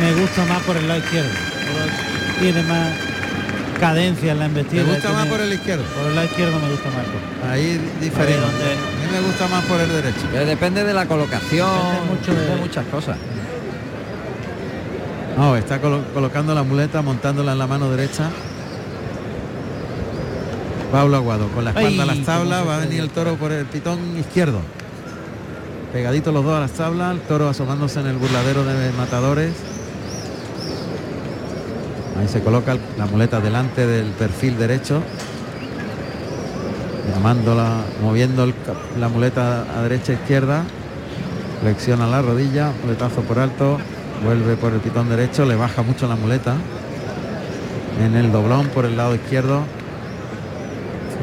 me 0.02 0.14
gusta 0.20 0.46
más 0.46 0.62
por 0.64 0.76
el 0.78 0.88
lado 0.88 1.00
izquierdo. 1.00 1.30
Tiene 2.40 2.64
más 2.64 2.90
cadencia 3.80 4.32
en 4.32 4.40
la 4.40 4.46
embestida. 4.46 4.84
¿Te 4.84 4.88
gusta 4.90 5.02
tiene- 5.10 5.16
más 5.16 5.28
por 5.28 5.42
el 5.42 5.54
izquierdo? 5.54 5.84
Por 5.84 6.08
el 6.10 6.16
lado 6.16 6.28
izquierdo 6.28 6.60
me 6.60 6.70
gusta 6.72 6.90
más. 6.90 7.52
Ahí 7.52 7.80
diferente. 8.02 8.34
Ahí 8.34 8.40
donde- 8.42 8.66
A 8.74 9.06
mí 9.06 9.12
me 9.12 9.20
gusta 9.28 9.48
más 9.48 9.64
por 9.66 9.80
el 9.80 9.90
derecho. 9.90 10.22
Pero 10.32 10.46
depende 10.46 10.84
de 10.84 10.94
la 10.94 11.06
colocación, 11.06 11.70
Depende 11.70 12.14
mucho 12.14 12.34
de- 12.34 12.46
de 12.48 12.56
muchas 12.56 12.86
cosas. 12.88 13.18
No, 15.38 15.56
está 15.56 15.80
colo- 15.82 16.04
colocando 16.14 16.56
la 16.56 16.64
muleta, 16.64 17.02
montándola 17.02 17.52
en 17.52 17.60
la 17.60 17.68
mano 17.68 17.92
derecha. 17.92 18.30
Pablo 20.96 21.18
Aguado 21.18 21.50
con 21.50 21.66
la 21.66 21.72
espalda 21.72 22.04
a 22.04 22.06
las 22.06 22.22
tablas, 22.22 22.66
va 22.66 22.78
a 22.78 22.80
venir 22.80 23.02
el 23.02 23.10
toro 23.10 23.36
por 23.36 23.52
el 23.52 23.66
pitón 23.66 24.18
izquierdo. 24.18 24.62
Pegaditos 25.92 26.34
los 26.34 26.46
dos 26.46 26.56
a 26.56 26.62
las 26.62 26.72
tablas, 26.72 27.14
el 27.14 27.20
toro 27.20 27.50
asomándose 27.50 28.00
en 28.00 28.08
el 28.08 28.16
burladero 28.16 28.64
de 28.64 28.94
matadores. 28.94 29.52
Ahí 32.18 32.30
se 32.30 32.40
coloca 32.40 32.78
la 32.98 33.08
muleta 33.08 33.42
delante 33.42 33.86
del 33.86 34.08
perfil 34.12 34.58
derecho. 34.58 35.02
Llamándola, 37.14 37.82
moviendo 38.02 38.46
el 38.46 38.54
la 38.98 39.10
muleta 39.10 39.66
a 39.78 39.82
derecha 39.82 40.14
e 40.14 40.16
izquierda. 40.16 40.64
Flexiona 41.60 42.08
la 42.08 42.22
rodilla, 42.22 42.72
muletazo 42.84 43.20
por 43.24 43.40
alto, 43.40 43.80
vuelve 44.24 44.56
por 44.56 44.72
el 44.72 44.80
pitón 44.80 45.10
derecho, 45.10 45.44
le 45.46 45.58
baja 45.58 45.82
mucho 45.82 46.08
la 46.08 46.16
muleta. 46.16 46.56
En 48.02 48.16
el 48.16 48.32
doblón 48.32 48.68
por 48.68 48.86
el 48.86 48.96
lado 48.96 49.14
izquierdo. 49.14 49.66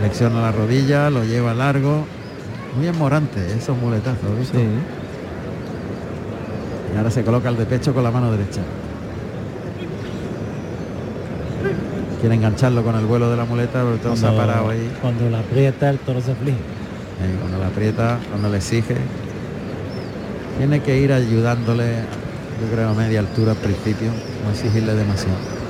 Flexiona 0.03 0.43
la 0.43 0.51
rodilla, 0.51 1.11
lo 1.11 1.23
lleva 1.23 1.55
largo. 1.55 2.05
Muy 2.77 2.89
enmorante 2.89 3.39
esos 3.57 3.79
muletazos, 3.79 4.37
¿viste? 4.37 4.59
Y 6.93 6.97
ahora 6.99 7.09
se 7.09 7.23
coloca 7.23 7.49
el 7.49 7.57
de 7.57 7.67
pecho 7.67 7.95
con 7.95 8.03
la 8.03 8.11
mano 8.11 8.33
derecha. 8.33 8.63
Quiere 12.19 12.35
engancharlo 12.35 12.83
con 12.83 12.97
el 12.97 13.07
vuelo 13.07 13.31
de 13.31 13.37
la 13.37 13.45
muleta, 13.45 13.75
pero 13.75 13.95
el 13.95 14.01
toro 14.01 14.17
se 14.17 14.27
ha 14.27 14.37
parado 14.37 14.71
ahí. 14.71 14.93
Cuando 15.01 15.31
la 15.31 15.39
aprieta 15.39 15.89
el 15.89 15.99
toro 16.01 16.21
se 16.21 16.33
aflige. 16.33 16.57
Eh, 16.57 17.37
cuando 17.41 17.59
la 17.59 17.69
aprieta, 17.69 18.19
cuando 18.29 18.49
le 18.49 18.57
exige. 18.57 18.97
Tiene 20.59 20.81
que 20.81 20.99
ir 20.99 21.13
ayudándole, 21.13 21.95
yo 22.61 22.75
creo, 22.75 22.89
a 22.89 22.95
media 22.95 23.21
altura 23.21 23.53
al 23.53 23.59
principio, 23.59 24.11
no 24.45 24.51
exigirle 24.51 24.95
demasiado. 24.95 25.62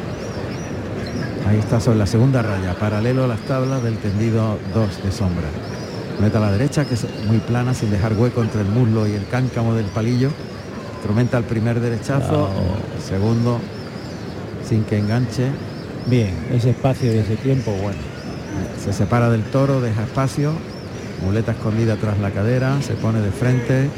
Ahí 1.47 1.59
está 1.59 1.81
sobre 1.81 1.99
la 1.99 2.07
segunda 2.07 2.41
raya, 2.41 2.75
paralelo 2.75 3.25
a 3.25 3.27
las 3.27 3.41
tablas 3.41 3.83
del 3.83 3.99
tendido 3.99 4.59
2 4.75 5.03
de 5.03 5.13
sombra. 5.13 5.49
Meta 6.21 6.39
a 6.39 6.41
la 6.41 6.53
derecha, 6.53 6.85
que 6.85 6.95
es 6.95 7.07
muy 7.27 7.39
plana, 7.39 7.75
sin 7.75 7.91
dejar 7.91 8.13
hueco 8.13 8.43
entre 8.43 8.61
el 8.61 8.69
muslo 8.69 9.09
y 9.09 9.13
el 9.13 9.27
cáncamo 9.27 9.75
del 9.75 9.87
palillo. 9.87 10.31
Instrumenta 10.97 11.39
el 11.39 11.45
primer 11.45 11.81
derechazo, 11.81 12.49
el 12.97 13.03
segundo, 13.03 13.59
sin 14.69 14.85
que 14.85 14.99
enganche. 14.99 15.49
Bien, 16.07 16.33
ese 16.53 16.71
espacio 16.71 17.13
y 17.13 17.19
ese 17.19 17.37
tiempo, 17.37 17.73
bueno. 17.73 17.99
Se 18.83 18.93
separa 18.93 19.29
del 19.29 19.43
toro, 19.43 19.81
deja 19.81 20.05
espacio, 20.05 20.53
muleta 21.25 21.53
escondida 21.53 21.97
tras 21.97 22.19
la 22.21 22.31
cadera, 22.31 22.81
se 22.83 22.95
pone 22.95 23.21
de 23.21 23.33
frente. 23.33 23.91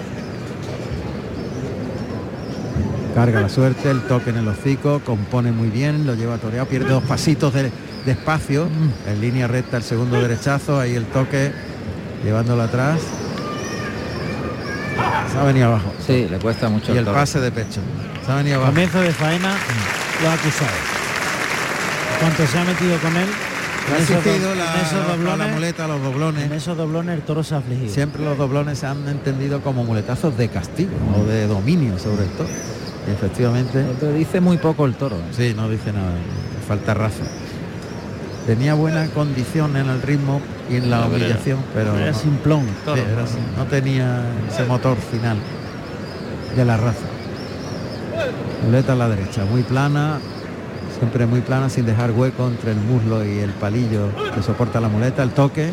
Carga 3.14 3.40
la 3.40 3.48
suerte, 3.48 3.90
el 3.90 4.00
toque 4.02 4.30
en 4.30 4.38
el 4.38 4.48
hocico, 4.48 5.00
compone 5.04 5.52
muy 5.52 5.68
bien, 5.68 6.04
lo 6.06 6.14
lleva 6.14 6.36
toreado, 6.38 6.66
pierde 6.66 6.88
dos 6.90 7.04
pasitos 7.04 7.54
de, 7.54 7.70
de 8.04 8.12
espacio, 8.12 8.66
en 9.06 9.20
línea 9.20 9.46
recta 9.46 9.76
el 9.76 9.84
segundo 9.84 10.20
derechazo, 10.20 10.80
ahí 10.80 10.94
el 10.96 11.04
toque, 11.06 11.52
llevándolo 12.24 12.62
atrás. 12.62 12.98
Se 15.32 15.38
ha 15.38 15.44
venido 15.44 15.66
abajo. 15.66 15.92
Sí, 16.04 16.26
le 16.28 16.38
cuesta 16.38 16.68
mucho 16.68 16.92
Y 16.94 16.98
el 16.98 17.04
pase 17.04 17.40
de 17.40 17.52
pecho. 17.52 17.80
Se 18.26 18.32
ha 18.32 18.36
venido 18.36 18.56
abajo. 18.56 18.72
Comienzo 18.72 19.00
de 19.00 19.12
faena 19.12 19.54
lo 20.22 20.28
ha 20.30 20.32
acusado. 20.32 20.70
Cuanto 22.20 22.46
se 22.46 22.58
ha 22.58 22.64
metido 22.64 22.98
con 22.98 23.16
él, 23.16 23.28
Ha 23.28 23.96
en 23.96 24.02
esos, 24.02 24.16
exigido 24.16 24.48
do- 24.48 24.54
la, 25.36 25.46
muleta, 25.48 25.86
los 25.86 26.02
doblones. 26.02 26.44
en 26.46 26.52
esos 26.52 26.76
doblones 26.76 27.14
el 27.16 27.22
toro 27.22 27.44
se 27.44 27.54
ha 27.54 27.58
afligido. 27.58 27.92
Siempre 27.94 28.24
los 28.24 28.36
doblones 28.38 28.78
se 28.78 28.86
han 28.86 29.06
entendido 29.08 29.60
como 29.60 29.84
muletazos 29.84 30.36
de 30.36 30.48
castigo 30.48 30.90
o 31.16 31.24
de 31.26 31.46
dominio 31.46 31.96
sobre 31.98 32.24
el 32.24 32.30
efectivamente, 33.12 33.84
Te 34.00 34.12
dice 34.12 34.40
muy 34.40 34.58
poco 34.58 34.86
el 34.86 34.94
toro. 34.94 35.16
¿eh? 35.16 35.32
sí, 35.32 35.54
no 35.56 35.68
dice 35.68 35.92
nada, 35.92 36.12
falta 36.66 36.94
raza. 36.94 37.24
Tenía 38.46 38.74
buena 38.74 39.06
condición 39.08 39.76
en 39.76 39.88
el 39.88 40.02
ritmo 40.02 40.40
y 40.70 40.76
en 40.76 40.90
la 40.90 41.06
humillación, 41.06 41.58
pero 41.74 41.96
era 41.96 42.12
no, 42.12 42.18
simplón, 42.18 42.62
sí, 42.84 42.90
era 42.90 43.24
no 43.56 43.64
tenía 43.64 44.22
ese 44.50 44.64
motor 44.64 44.96
final 44.98 45.38
de 46.54 46.64
la 46.64 46.76
raza. 46.76 47.06
Muleta 48.64 48.92
a 48.92 48.96
la 48.96 49.08
derecha, 49.08 49.44
muy 49.44 49.62
plana, 49.62 50.18
siempre 50.98 51.26
muy 51.26 51.40
plana, 51.40 51.68
sin 51.70 51.86
dejar 51.86 52.10
hueco 52.12 52.46
entre 52.46 52.72
el 52.72 52.78
muslo 52.78 53.24
y 53.24 53.38
el 53.38 53.50
palillo 53.50 54.08
que 54.34 54.42
soporta 54.42 54.80
la 54.80 54.88
muleta, 54.88 55.22
el 55.22 55.30
toque, 55.30 55.70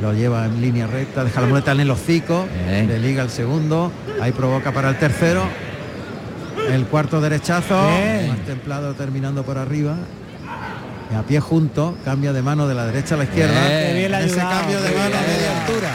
lo 0.00 0.12
lleva 0.12 0.44
en 0.46 0.60
línea 0.60 0.86
recta, 0.86 1.24
deja 1.24 1.40
la 1.40 1.46
muleta 1.48 1.72
en 1.72 1.80
el 1.80 1.90
hocico, 1.90 2.46
Bien. 2.68 2.86
le 2.88 2.98
liga 3.00 3.22
el 3.22 3.30
segundo, 3.30 3.90
ahí 4.20 4.32
provoca 4.32 4.72
para 4.72 4.90
el 4.90 4.98
tercero, 4.98 5.42
el 6.70 6.86
cuarto 6.86 7.20
derechazo, 7.20 7.76
Bien. 7.88 8.28
más 8.28 8.38
templado 8.46 8.94
terminando 8.94 9.42
por 9.42 9.58
arriba. 9.58 9.94
Y 11.10 11.14
a 11.14 11.22
pie 11.22 11.38
junto, 11.40 11.94
cambia 12.04 12.32
de 12.32 12.42
mano 12.42 12.66
de 12.66 12.74
la 12.74 12.84
derecha 12.86 13.14
a 13.14 13.18
la 13.18 13.24
izquierda. 13.24 13.52
Bien. 13.66 13.86
Qué 13.86 13.94
bien 13.94 14.10
le 14.10 14.16
ha 14.16 14.20
Ese 14.22 14.40
ayudado, 14.40 14.60
cambio 14.60 14.80
de 14.82 14.88
qué 14.90 14.96
mano 14.98 15.10
media 15.10 15.60
altura. 15.60 15.88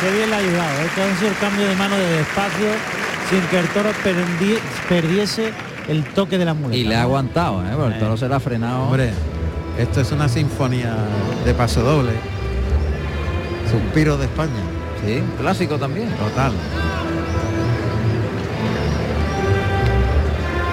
Qué 0.00 0.10
bien 0.16 0.30
le 0.30 0.36
ha 0.36 0.38
ayudado. 0.38 0.80
¿eh? 0.82 1.14
Sido 1.18 1.30
el 1.30 1.36
cambio 1.38 1.68
de 1.68 1.74
mano 1.74 1.96
de 1.96 2.06
despacio 2.18 2.68
sin 3.28 3.40
que 3.48 3.58
el 3.58 3.68
toro 3.68 3.90
perdi- 4.04 4.58
perdiese 4.88 5.52
el 5.88 6.04
toque 6.04 6.38
de 6.38 6.44
la 6.44 6.54
muleta. 6.54 6.76
Y 6.76 6.84
le 6.84 6.94
ha 6.96 7.02
aguantado, 7.02 7.62
¿eh? 7.66 7.70
Porque 7.76 7.94
el 7.94 7.98
toro 8.00 8.16
se 8.16 8.28
le 8.28 8.34
ha 8.34 8.40
frenado. 8.40 8.84
Hombre, 8.84 9.10
esto 9.78 10.00
es 10.00 10.12
una 10.12 10.28
sinfonía 10.28 10.94
de 11.44 11.52
paso 11.54 11.82
doble. 11.82 12.12
Suspiro 13.70 14.16
de 14.16 14.24
España. 14.26 14.50
Sí, 15.04 15.22
clásico 15.40 15.76
también. 15.76 16.08
Total. 16.10 16.52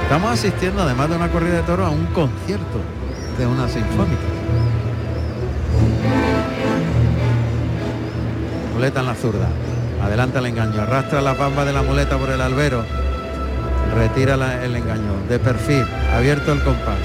Estamos 0.08 0.32
asistiendo, 0.32 0.84
además 0.84 1.10
de 1.10 1.18
una 1.18 1.28
corrida 1.28 1.56
de 1.56 1.64
toros, 1.64 1.86
a 1.86 1.90
un 1.90 2.06
concierto 2.06 2.80
de 3.38 3.46
una 3.46 3.68
sinfónica. 3.68 4.22
Muleta 8.74 9.02
en 9.02 9.06
la 9.06 9.16
zurda. 9.16 9.50
Adelanta 10.02 10.40
el 10.40 10.46
engaño, 10.46 10.82
arrastra 10.82 11.20
la 11.20 11.34
bamba 11.34 11.66
de 11.66 11.74
la 11.74 11.82
muleta 11.82 12.18
por 12.18 12.30
el 12.30 12.40
albero. 12.40 12.86
Retira 13.96 14.36
el 14.64 14.78
engaño, 14.78 15.12
de 15.28 15.40
perfil, 15.40 15.86
abierto 16.16 16.54
el 16.54 16.64
compás. 16.64 17.00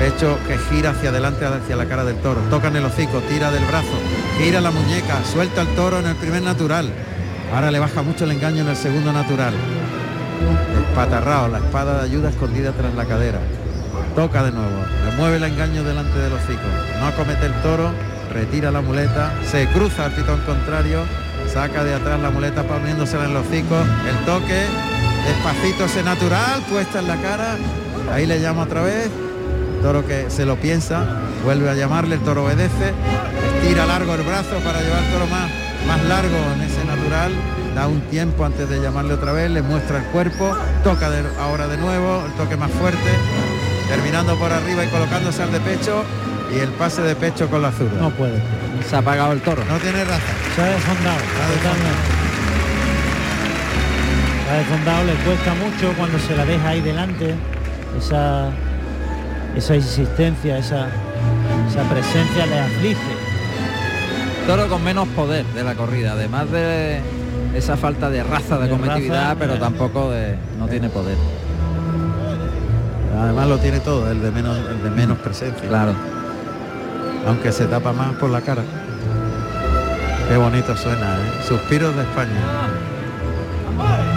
Pecho 0.00 0.40
que 0.48 0.58
gira 0.58 0.90
hacia 0.90 1.10
adelante, 1.10 1.44
hacia 1.44 1.76
la 1.76 1.86
cara 1.86 2.02
del 2.02 2.16
toro. 2.16 2.40
Toca 2.50 2.66
en 2.66 2.76
el 2.76 2.84
hocico, 2.84 3.20
tira 3.28 3.52
del 3.52 3.64
brazo, 3.64 3.96
gira 4.38 4.60
la 4.60 4.72
muñeca, 4.72 5.22
suelta 5.32 5.60
el 5.60 5.68
toro 5.76 6.00
en 6.00 6.06
el 6.08 6.16
primer 6.16 6.42
natural. 6.42 6.90
Ahora 7.54 7.70
le 7.70 7.78
baja 7.78 8.02
mucho 8.02 8.24
el 8.24 8.32
engaño 8.32 8.62
en 8.62 8.70
el 8.70 8.76
segundo 8.76 9.12
natural. 9.12 9.54
Espatarrao, 10.88 11.48
la 11.48 11.58
espada 11.58 11.98
de 11.98 12.04
ayuda 12.04 12.30
escondida 12.30 12.72
tras 12.72 12.94
la 12.94 13.04
cadera. 13.04 13.38
Toca 14.14 14.42
de 14.42 14.52
nuevo, 14.52 14.84
le 15.04 15.16
mueve 15.16 15.36
el 15.36 15.44
engaño 15.44 15.84
delante 15.84 16.18
del 16.18 16.32
hocico. 16.32 16.68
No 17.00 17.06
acomete 17.06 17.46
el 17.46 17.54
toro, 17.62 17.90
retira 18.32 18.70
la 18.70 18.80
muleta, 18.80 19.32
se 19.50 19.66
cruza 19.68 20.06
al 20.06 20.12
pitón 20.12 20.40
contrario, 20.40 21.02
saca 21.52 21.84
de 21.84 21.94
atrás 21.94 22.20
la 22.20 22.30
muleta 22.30 22.62
poniéndosela 22.62 23.24
en 23.24 23.30
el 23.30 23.36
hocico, 23.36 23.76
el 24.08 24.16
toque, 24.24 24.64
despacito 25.26 25.84
ese 25.84 26.02
natural, 26.02 26.62
puesta 26.68 26.98
en 26.98 27.08
la 27.08 27.16
cara, 27.16 27.56
ahí 28.12 28.26
le 28.26 28.40
llama 28.40 28.62
otra 28.62 28.82
vez, 28.82 29.08
toro 29.82 30.06
que 30.06 30.30
se 30.30 30.44
lo 30.44 30.56
piensa, 30.56 31.04
vuelve 31.44 31.70
a 31.70 31.74
llamarle, 31.74 32.16
el 32.16 32.20
toro 32.22 32.44
obedece, 32.44 32.92
estira 33.54 33.86
largo 33.86 34.14
el 34.14 34.22
brazo 34.22 34.56
para 34.64 34.80
llevar 34.80 35.02
el 35.04 35.12
toro 35.12 35.26
más, 35.26 35.50
más 35.86 36.04
largo 36.04 36.36
en 36.54 36.62
ese 36.62 36.84
natural, 36.84 37.32
da 37.78 37.86
un 37.86 38.00
tiempo 38.10 38.44
antes 38.44 38.68
de 38.68 38.80
llamarle 38.80 39.14
otra 39.14 39.30
vez, 39.30 39.48
le 39.52 39.62
muestra 39.62 39.98
el 39.98 40.04
cuerpo, 40.06 40.52
toca 40.82 41.08
de- 41.10 41.22
ahora 41.40 41.68
de 41.68 41.76
nuevo, 41.76 42.24
el 42.26 42.32
toque 42.32 42.56
más 42.56 42.72
fuerte, 42.72 43.10
terminando 43.88 44.36
por 44.36 44.52
arriba 44.52 44.84
y 44.84 44.88
colocándose 44.88 45.44
al 45.44 45.52
de 45.52 45.60
pecho 45.60 46.02
y 46.52 46.58
el 46.58 46.70
pase 46.70 47.02
de 47.02 47.14
pecho 47.14 47.48
con 47.48 47.62
la 47.62 47.70
zurda. 47.70 48.00
No 48.00 48.10
puede. 48.10 48.42
Se 48.88 48.96
ha 48.96 48.98
apagado 48.98 49.32
el 49.32 49.40
toro. 49.42 49.62
No 49.68 49.76
tiene 49.78 50.02
raza. 50.04 50.32
Se 50.56 50.62
ha 50.62 50.66
desfondado. 50.66 51.18
Se 54.44 54.50
ha 54.50 54.56
desfondado, 54.58 55.04
le 55.04 55.12
cuesta 55.24 55.54
mucho 55.54 55.92
cuando 55.96 56.18
se 56.18 56.34
la 56.36 56.44
deja 56.44 56.68
ahí 56.70 56.80
delante. 56.80 57.34
Esa, 57.96 58.48
esa 59.56 59.76
insistencia, 59.76 60.58
esa, 60.58 60.88
esa 61.70 61.82
presencia 61.88 62.44
le 62.46 62.58
aflige. 62.58 63.12
Toro 64.48 64.68
con 64.68 64.82
menos 64.82 65.06
poder 65.08 65.44
de 65.46 65.62
la 65.62 65.74
corrida, 65.74 66.12
además 66.12 66.50
de 66.50 67.00
esa 67.54 67.76
falta 67.76 68.10
de 68.10 68.22
raza 68.22 68.56
de, 68.58 68.64
De 68.64 68.70
competitividad, 68.70 69.22
raza, 69.22 69.36
pero 69.38 69.54
eh. 69.54 69.58
tampoco 69.58 70.10
de 70.10 70.36
no 70.58 70.66
tiene 70.68 70.88
poder. 70.88 71.16
Además 73.18 73.48
lo 73.48 73.58
tiene 73.58 73.80
todo, 73.80 74.10
el 74.10 74.22
de 74.22 74.30
menos, 74.30 74.56
el 74.56 74.82
de 74.82 74.90
menos 74.90 75.18
presencia. 75.18 75.68
Claro. 75.68 75.92
Aunque 77.26 77.50
se 77.52 77.66
tapa 77.66 77.92
más 77.92 78.12
por 78.14 78.30
la 78.30 78.40
cara. 78.40 78.62
Qué 80.28 80.36
bonito 80.36 80.76
suena, 80.76 81.16
¿eh? 81.16 81.42
Suspiros 81.46 81.96
de 81.96 82.02
España. 82.02 82.30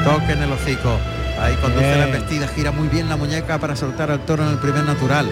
Toque 0.03 0.33
en 0.33 0.43
el 0.43 0.51
hocico. 0.51 0.97
Ahí 1.39 1.55
conduce 1.55 1.85
Bien. 1.85 1.99
la 1.99 2.05
embestida, 2.05 2.47
gira 2.47 2.71
muy 2.71 2.87
bien 2.87 3.09
la 3.09 3.17
muñeca 3.17 3.57
para 3.57 3.75
soltar 3.75 4.11
al 4.11 4.19
toro 4.19 4.43
en 4.43 4.49
el 4.49 4.57
primer 4.57 4.83
natural. 4.83 5.25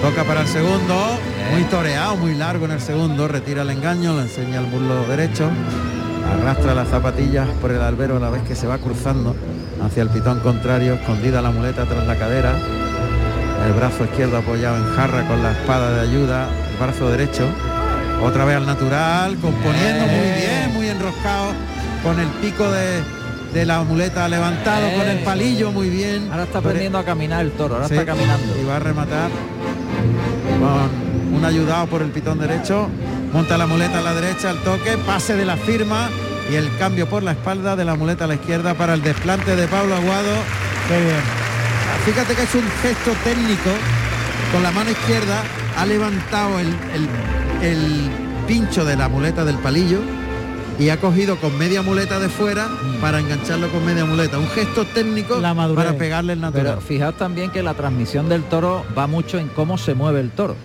Toca 0.00 0.22
para 0.22 0.42
el 0.42 0.46
segundo, 0.46 1.18
muy 1.50 1.62
toreado, 1.64 2.16
muy 2.16 2.34
largo 2.34 2.66
en 2.66 2.72
el 2.72 2.80
segundo, 2.80 3.26
retira 3.26 3.62
el 3.62 3.70
engaño, 3.70 4.14
le 4.16 4.22
enseña 4.22 4.60
el 4.60 4.66
burlo 4.66 5.06
derecho, 5.08 5.50
arrastra 6.32 6.74
las 6.74 6.88
zapatillas 6.88 7.48
por 7.60 7.70
el 7.70 7.80
albero 7.80 8.16
a 8.16 8.20
la 8.20 8.30
vez 8.30 8.42
que 8.42 8.54
se 8.54 8.66
va 8.66 8.78
cruzando 8.78 9.34
hacia 9.84 10.02
el 10.02 10.08
pitón 10.08 10.40
contrario, 10.40 10.94
escondida 10.94 11.42
la 11.42 11.50
muleta 11.50 11.84
tras 11.84 12.06
la 12.06 12.16
cadera, 12.16 12.52
el 13.66 13.72
brazo 13.72 14.04
izquierdo 14.04 14.38
apoyado 14.38 14.76
en 14.76 14.94
jarra 14.94 15.26
con 15.26 15.42
la 15.42 15.52
espada 15.52 15.90
de 15.94 16.00
ayuda, 16.08 16.48
el 16.70 16.76
brazo 16.84 17.10
derecho, 17.10 17.44
otra 18.22 18.44
vez 18.44 18.56
al 18.56 18.66
natural, 18.66 19.36
componiendo 19.36 20.06
muy 20.06 20.30
bien, 20.40 20.74
muy 20.74 20.88
enroscado, 20.88 21.52
con 22.02 22.18
el 22.20 22.28
pico 22.40 22.70
de, 22.70 23.02
de 23.52 23.66
la 23.66 23.82
muleta 23.82 24.28
levantado, 24.28 24.90
con 24.96 25.08
el 25.08 25.18
palillo 25.18 25.72
muy 25.72 25.88
bien. 25.90 26.28
Ahora 26.30 26.44
está 26.44 26.58
aprendiendo 26.58 26.98
a 26.98 27.04
caminar 27.04 27.42
el 27.44 27.52
toro, 27.52 27.74
ahora 27.76 27.88
Sí, 27.88 27.94
está 27.94 28.06
caminando. 28.06 28.54
Y 28.60 28.64
va 28.64 28.76
a 28.76 28.80
rematar 28.80 29.30
con 30.60 31.34
un 31.36 31.44
ayudado 31.44 31.86
por 31.86 32.02
el 32.02 32.10
pitón 32.10 32.38
derecho. 32.38 32.88
Monta 33.34 33.58
la 33.58 33.66
muleta 33.66 33.98
a 33.98 34.02
la 34.02 34.14
derecha, 34.14 34.50
el 34.50 34.58
toque, 34.58 34.96
pase 34.96 35.34
de 35.34 35.44
la 35.44 35.56
firma 35.56 36.08
y 36.50 36.54
el 36.54 36.74
cambio 36.78 37.08
por 37.08 37.22
la 37.22 37.32
espalda 37.32 37.74
de 37.74 37.84
la 37.84 37.96
muleta 37.96 38.24
a 38.24 38.28
la 38.28 38.36
izquierda 38.36 38.74
para 38.74 38.94
el 38.94 39.02
desplante 39.02 39.56
de 39.56 39.66
Pablo 39.66 39.96
Aguado. 39.96 40.30
Fíjate 42.06 42.34
que 42.36 42.42
es 42.44 42.54
un 42.54 42.62
gesto 42.80 43.10
técnico. 43.24 43.70
Con 44.52 44.62
la 44.62 44.70
mano 44.70 44.90
izquierda 44.90 45.42
ha 45.76 45.84
levantado 45.84 46.60
el- 46.60 46.76
el 47.60 48.08
pincho 48.46 48.84
de 48.84 48.94
la 48.96 49.08
muleta 49.08 49.44
del 49.44 49.56
palillo 49.58 50.00
y 50.78 50.88
ha 50.88 51.00
cogido 51.00 51.36
con 51.36 51.56
media 51.56 51.82
muleta 51.82 52.18
de 52.18 52.28
fuera 52.28 52.68
para 53.00 53.20
engancharlo 53.20 53.68
con 53.70 53.84
media 53.84 54.04
muleta. 54.04 54.38
Un 54.38 54.48
gesto 54.48 54.84
técnico 54.84 55.40
para 55.40 55.96
pegarle 55.96 56.32
el 56.32 56.40
natural. 56.40 56.66
Pero 56.66 56.80
fijaos 56.80 57.16
también 57.16 57.50
que 57.50 57.62
la 57.62 57.74
transmisión 57.74 58.28
del 58.28 58.42
toro 58.44 58.84
va 58.96 59.06
mucho 59.06 59.38
en 59.38 59.48
cómo 59.48 59.78
se 59.78 59.94
mueve 59.94 60.20
el 60.20 60.30
toro. 60.30 60.56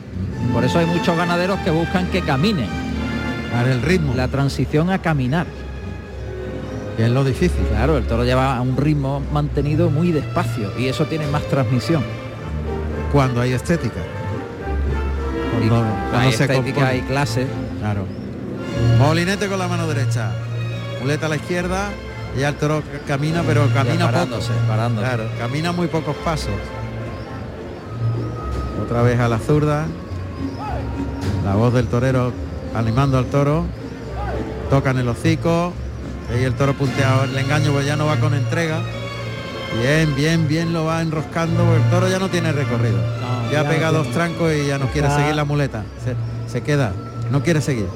Por 0.54 0.64
eso 0.64 0.80
hay 0.80 0.86
muchos 0.86 1.16
ganaderos 1.16 1.60
que 1.60 1.72
buscan 1.72 2.08
que 2.08 2.22
caminen. 2.22 2.68
Para 3.52 3.72
el 3.72 3.82
ritmo. 3.82 4.14
La 4.16 4.28
transición 4.28 4.90
a 4.90 5.00
caminar. 5.00 5.48
Que 6.98 7.06
es 7.06 7.12
lo 7.12 7.24
difícil. 7.24 7.66
Claro, 7.70 7.98
el 7.98 8.06
toro 8.06 8.24
lleva 8.24 8.58
a 8.58 8.62
un 8.62 8.78
ritmo 8.78 9.22
mantenido 9.32 9.90
muy 9.90 10.12
despacio 10.12 10.72
y 10.78 10.88
eso 10.88 11.06
tiene 11.06 11.28
más 11.28 11.44
transmisión. 11.44 12.04
Cuando 13.12 13.42
hay 13.42 13.54
estética. 13.54 14.02
Cuando, 15.52 15.76
cuando 15.76 16.18
hay 16.18 16.34
se 16.34 16.44
estética 16.44 16.74
compone. 16.74 16.98
y 16.98 17.02
clase. 17.02 17.48
Claro. 17.80 18.06
Molinete 18.98 19.48
con 19.48 19.60
la 19.60 19.68
mano 19.68 19.88
derecha. 19.88 20.32
Muleta 21.02 21.28
a 21.28 21.30
la 21.30 21.36
izquierda. 21.38 21.90
Y 22.38 22.44
el 22.44 22.56
toro 22.56 22.84
camina, 23.08 23.42
pero 23.46 23.68
camina 23.74 24.06
poco. 24.06 24.12
parándose, 24.12 24.52
parándose. 24.68 25.08
Claro, 25.08 25.24
camina 25.40 25.72
muy 25.72 25.88
pocos 25.88 26.16
pasos. 26.18 26.54
Otra 28.84 29.02
vez 29.02 29.20
a 29.20 29.28
la 29.28 29.40
zurda. 29.40 29.86
La 31.44 31.56
voz 31.56 31.74
del 31.74 31.88
torero 31.88 32.32
animando 32.76 33.18
al 33.18 33.26
toro. 33.26 33.66
Toca 34.70 34.92
en 34.92 35.00
el 35.00 35.08
hocico. 35.08 35.74
Y 36.40 36.44
el 36.44 36.54
toro 36.54 36.74
punteado. 36.74 37.24
El 37.24 37.38
engaño 37.38 37.72
pues 37.72 37.86
ya 37.86 37.96
no 37.96 38.06
va 38.06 38.18
con 38.18 38.34
entrega. 38.34 38.80
Bien, 39.82 40.16
bien, 40.16 40.48
bien 40.48 40.74
lo 40.74 40.86
va 40.86 41.02
enroscando. 41.02 41.76
El 41.76 41.84
toro 41.90 42.08
ya 42.10 42.20
no 42.20 42.30
tiene 42.30 42.52
recorrido. 42.52 42.98
No, 42.98 43.52
ya 43.52 43.64
ya 43.64 43.70
pega 43.70 43.92
no 43.92 44.00
dos 44.00 44.12
trancos 44.12 44.52
y 44.54 44.68
ya 44.68 44.78
no 44.78 44.88
quiere 44.88 45.10
seguir 45.10 45.36
la 45.36 45.46
muleta. 45.46 45.84
Se, 46.04 46.16
se 46.52 46.62
queda. 46.62 46.94
No 47.32 47.42
quiere 47.42 47.62
seguir. 47.62 47.88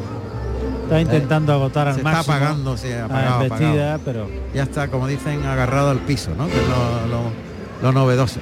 Está 0.83 0.99
intentando 1.01 1.53
agotar 1.53 1.87
al 1.87 1.95
se 1.95 2.03
máximo. 2.03 2.21
está 2.21 2.33
apagando, 2.35 2.77
sí, 2.77 2.89
la 2.89 3.05
apagado, 3.05 3.43
embestida, 3.43 3.93
apagado. 3.95 4.01
pero 4.05 4.29
Ya 4.53 4.63
está, 4.63 4.87
como 4.89 5.07
dicen, 5.07 5.45
agarrado 5.45 5.89
al 5.91 5.99
piso, 5.99 6.31
¿no? 6.37 6.47
Que 6.47 6.53
es 6.57 6.67
lo, 6.67 7.07
lo- 7.07 7.31
lo 7.81 7.91
novedoso. 7.91 8.39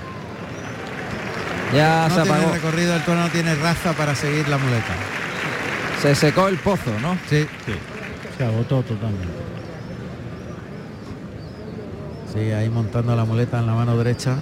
Ya 1.74 2.08
no 2.10 2.16
se 2.16 2.22
tiene 2.24 2.38
apagó. 2.38 2.54
recorrido, 2.54 2.96
el 2.96 3.02
toro 3.04 3.20
no 3.22 3.30
tiene 3.30 3.56
raza 3.56 3.94
para 3.94 4.14
seguir 4.16 4.48
la 4.50 4.58
muleta. 4.58 4.94
Se 6.02 6.16
secó 6.16 6.48
el 6.48 6.58
pozo, 6.58 6.92
¿no? 7.02 7.16
Sí. 7.30 7.48
se 8.38 8.44
agotó 8.46 8.82
totalmente. 8.82 9.28
Sigue 12.34 12.56
ahí 12.56 12.70
montando 12.70 13.16
la 13.16 13.24
muleta 13.26 13.60
en 13.60 13.68
la 13.68 13.74
mano 13.74 13.98
derecha. 13.98 14.36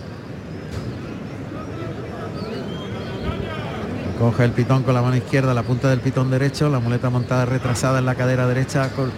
Coge 4.19 4.43
el 4.43 4.51
pitón 4.51 4.83
con 4.83 4.93
la 4.93 5.01
mano 5.01 5.15
izquierda, 5.15 5.53
la 5.53 5.63
punta 5.63 5.89
del 5.89 5.99
pitón 6.01 6.29
derecho, 6.29 6.69
la 6.69 6.79
muleta 6.79 7.09
montada 7.09 7.45
retrasada 7.45 7.99
en 7.99 8.05
la 8.05 8.15
cadera 8.15 8.45
derecha. 8.47 8.89
con- 8.89 9.11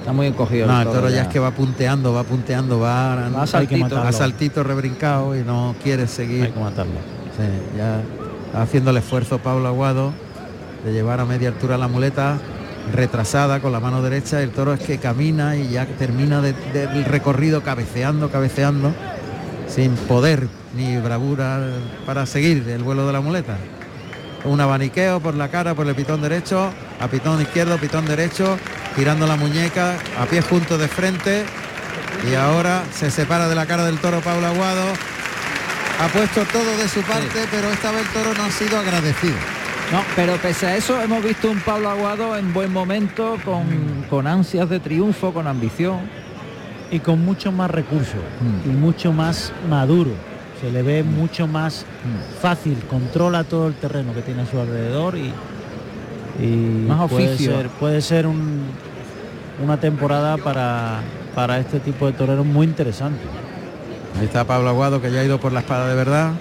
Está 0.00 0.12
muy 0.12 0.26
encogido. 0.26 0.66
No, 0.66 0.80
el 0.82 0.88
toro 0.88 1.08
ya 1.08 1.16
ya. 1.16 1.22
es 1.22 1.28
que 1.28 1.38
va 1.40 1.50
punteando, 1.52 2.12
va 2.12 2.22
punteando, 2.24 2.78
va, 2.78 3.16
Va 3.30 3.42
a 3.42 3.46
saltito. 3.46 3.98
a 4.00 4.12
saltito 4.12 4.62
rebrincado 4.62 5.36
y 5.36 5.42
no 5.42 5.74
quiere 5.82 6.06
seguir. 6.06 6.44
Hay 6.44 6.50
que 6.52 6.60
matarlo. 6.60 6.92
Sí, 7.36 7.76
ya 7.76 8.00
está 8.46 8.62
haciendo 8.62 8.90
el 8.92 8.96
esfuerzo 8.98 9.38
Pablo 9.38 9.66
Aguado 9.68 10.12
de 10.84 10.92
llevar 10.92 11.20
a 11.20 11.24
media 11.24 11.48
altura 11.48 11.76
la 11.76 11.88
muleta 11.88 12.38
retrasada 12.94 13.58
con 13.60 13.72
la 13.72 13.80
mano 13.80 14.00
derecha. 14.02 14.40
El 14.42 14.50
toro 14.50 14.72
es 14.74 14.80
que 14.80 14.98
camina 14.98 15.56
y 15.56 15.68
ya 15.70 15.86
termina 15.86 16.40
de- 16.40 16.52
del 16.72 17.04
recorrido 17.04 17.62
cabeceando, 17.62 18.30
cabeceando, 18.30 18.92
sin 19.68 19.92
poder 19.96 20.46
ni 20.76 20.96
bravura 20.98 21.60
para 22.06 22.26
seguir 22.26 22.68
el 22.68 22.82
vuelo 22.84 23.06
de 23.08 23.12
la 23.12 23.20
muleta. 23.20 23.56
Un 24.46 24.60
abaniqueo 24.60 25.18
por 25.20 25.34
la 25.34 25.48
cara, 25.48 25.74
por 25.74 25.86
el 25.88 25.94
pitón 25.94 26.22
derecho, 26.22 26.70
a 27.00 27.08
pitón 27.08 27.42
izquierdo, 27.42 27.76
pitón 27.78 28.06
derecho, 28.06 28.58
girando 28.94 29.26
la 29.26 29.36
muñeca, 29.36 29.96
a 30.18 30.26
pie 30.26 30.40
juntos 30.40 30.78
de 30.78 30.86
frente. 30.86 31.44
Y 32.30 32.34
ahora 32.34 32.84
se 32.92 33.10
separa 33.10 33.48
de 33.48 33.54
la 33.54 33.66
cara 33.66 33.84
del 33.84 33.98
toro 33.98 34.20
Pablo 34.20 34.46
Aguado. 34.46 34.84
Ha 36.00 36.08
puesto 36.08 36.44
todo 36.44 36.76
de 36.76 36.88
su 36.88 37.00
parte, 37.02 37.46
pero 37.50 37.68
esta 37.70 37.90
vez 37.90 38.02
el 38.02 38.08
toro 38.08 38.34
no 38.34 38.44
ha 38.44 38.50
sido 38.50 38.78
agradecido. 38.78 39.34
No, 39.92 40.02
pero 40.14 40.36
pese 40.36 40.66
a 40.66 40.76
eso 40.76 41.00
hemos 41.00 41.22
visto 41.22 41.50
un 41.50 41.60
Pablo 41.60 41.90
Aguado 41.90 42.36
en 42.36 42.52
buen 42.52 42.72
momento, 42.72 43.38
con, 43.44 44.04
con 44.08 44.26
ansias 44.26 44.68
de 44.68 44.78
triunfo, 44.78 45.32
con 45.32 45.46
ambición. 45.46 46.00
Y 46.88 47.00
con 47.00 47.24
mucho 47.24 47.50
más 47.50 47.68
recursos 47.68 48.20
y 48.64 48.68
mucho 48.68 49.12
más 49.12 49.52
maduro. 49.68 50.12
Se 50.60 50.70
le 50.70 50.82
ve 50.82 51.02
mucho 51.02 51.46
más 51.46 51.84
fácil, 52.40 52.78
controla 52.88 53.44
todo 53.44 53.68
el 53.68 53.74
terreno 53.74 54.14
que 54.14 54.22
tiene 54.22 54.42
a 54.42 54.46
su 54.46 54.58
alrededor 54.58 55.16
y, 55.18 55.30
y 56.42 56.84
Más 56.88 57.10
puede 57.10 57.28
oficio. 57.34 57.52
ser, 57.56 57.68
puede 57.68 58.00
ser 58.00 58.26
un, 58.26 58.62
una 59.62 59.78
temporada 59.78 60.38
para, 60.38 61.00
para 61.34 61.58
este 61.58 61.78
tipo 61.80 62.06
de 62.06 62.12
toreros 62.14 62.46
muy 62.46 62.66
interesante. 62.66 63.20
Ahí 64.18 64.24
está 64.24 64.44
Pablo 64.44 64.70
Aguado 64.70 65.02
que 65.02 65.10
ya 65.12 65.20
ha 65.20 65.24
ido 65.24 65.38
por 65.38 65.52
la 65.52 65.60
espada 65.60 65.88
de 65.88 65.94
verdad, 65.94 66.32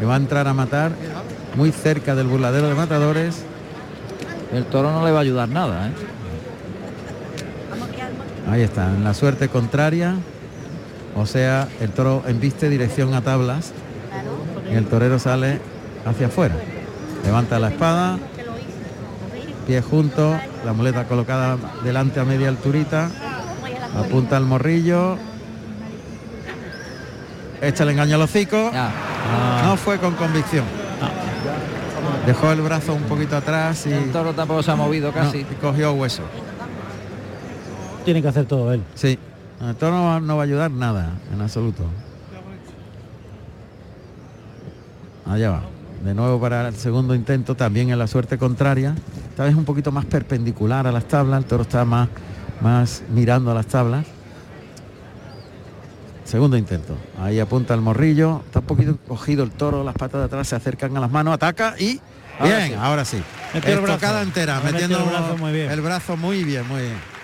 que 0.00 0.04
va 0.04 0.14
a 0.14 0.16
entrar 0.16 0.48
a 0.48 0.52
matar 0.54 0.90
muy 1.56 1.70
cerca 1.70 2.16
del 2.16 2.26
burladero 2.26 2.68
de 2.68 2.74
matadores. 2.74 3.44
El 4.52 4.64
toro 4.64 4.90
no 4.90 5.04
le 5.04 5.12
va 5.12 5.18
a 5.18 5.22
ayudar 5.22 5.48
nada, 5.48 5.88
¿eh? 5.88 5.92
Ahí 8.50 8.62
está, 8.62 8.88
en 8.88 9.04
la 9.04 9.14
suerte 9.14 9.48
contraria. 9.48 10.16
O 11.16 11.26
sea, 11.26 11.68
el 11.80 11.90
toro 11.90 12.22
embiste 12.26 12.68
dirección 12.68 13.14
a 13.14 13.20
tablas 13.22 13.72
y 14.70 14.74
el 14.74 14.86
torero 14.86 15.18
sale 15.18 15.60
hacia 16.04 16.26
afuera. 16.26 16.56
Levanta 17.24 17.58
la 17.58 17.68
espada, 17.68 18.18
pie 19.66 19.80
junto, 19.80 20.36
la 20.64 20.72
muleta 20.72 21.04
colocada 21.06 21.56
delante 21.84 22.20
a 22.20 22.24
media 22.24 22.48
alturita, 22.48 23.10
apunta 23.96 24.36
al 24.36 24.44
morrillo, 24.44 25.16
echa 27.62 27.84
el 27.84 27.90
engaño 27.90 28.16
al 28.16 28.22
hocico, 28.22 28.70
no 29.64 29.76
fue 29.76 29.98
con 29.98 30.14
convicción. 30.14 30.64
Dejó 32.26 32.52
el 32.52 32.60
brazo 32.62 32.94
un 32.94 33.02
poquito 33.02 33.36
atrás 33.36 33.86
y 33.86 33.92
El 33.92 34.10
toro 34.10 34.32
tampoco 34.32 34.62
se 34.62 34.70
ha 34.70 34.76
movido 34.76 35.12
casi. 35.12 35.38
y 35.40 35.44
cogió 35.60 35.92
hueso. 35.92 36.22
Tiene 38.04 38.22
que 38.22 38.28
hacer 38.28 38.46
todo 38.46 38.72
él. 38.72 38.82
Sí, 38.94 39.18
el 39.60 39.76
toro 39.76 39.96
no 39.96 40.04
va, 40.04 40.20
no 40.20 40.36
va 40.36 40.42
a 40.42 40.44
ayudar 40.44 40.70
nada, 40.70 41.12
en 41.32 41.40
absoluto. 41.40 41.84
Allá 45.26 45.50
va. 45.50 45.62
De 46.04 46.14
nuevo 46.14 46.38
para 46.38 46.68
el 46.68 46.74
segundo 46.76 47.14
intento, 47.14 47.54
también 47.54 47.90
en 47.90 47.98
la 47.98 48.06
suerte 48.06 48.36
contraria. 48.36 48.94
Esta 49.30 49.44
vez 49.44 49.54
un 49.54 49.64
poquito 49.64 49.90
más 49.90 50.04
perpendicular 50.04 50.86
a 50.86 50.92
las 50.92 51.06
tablas. 51.06 51.42
El 51.42 51.46
toro 51.46 51.62
está 51.62 51.84
más, 51.84 52.08
más 52.60 53.02
mirando 53.08 53.50
a 53.50 53.54
las 53.54 53.66
tablas. 53.66 54.06
Segundo 56.24 56.56
intento. 56.56 56.96
Ahí 57.18 57.40
apunta 57.40 57.74
el 57.74 57.80
morrillo. 57.80 58.42
Está 58.44 58.60
un 58.60 58.66
poquito 58.66 58.98
cogido 59.08 59.44
el 59.44 59.50
toro. 59.50 59.82
Las 59.82 59.94
patas 59.94 60.20
de 60.20 60.24
atrás 60.26 60.48
se 60.48 60.56
acercan 60.56 60.96
a 60.96 61.00
las 61.00 61.10
manos. 61.10 61.34
Ataca 61.34 61.74
y... 61.78 62.00
Ahora 62.38 62.56
bien, 62.58 62.68
sí. 62.68 62.74
ahora 62.78 63.04
sí. 63.04 63.22
Metió 63.54 63.72
el 63.72 63.80
brazo. 63.80 63.94
Estocada 63.94 64.22
entera. 64.22 64.60
Metiendo 64.60 64.98
el 64.98 65.04
brazo 65.04 65.36
muy 65.38 65.52
bien. 65.52 65.70
el 65.70 65.80
brazo 65.80 66.16
muy 66.16 66.44
bien, 66.44 66.68
muy 66.68 66.82
bien. 66.82 67.14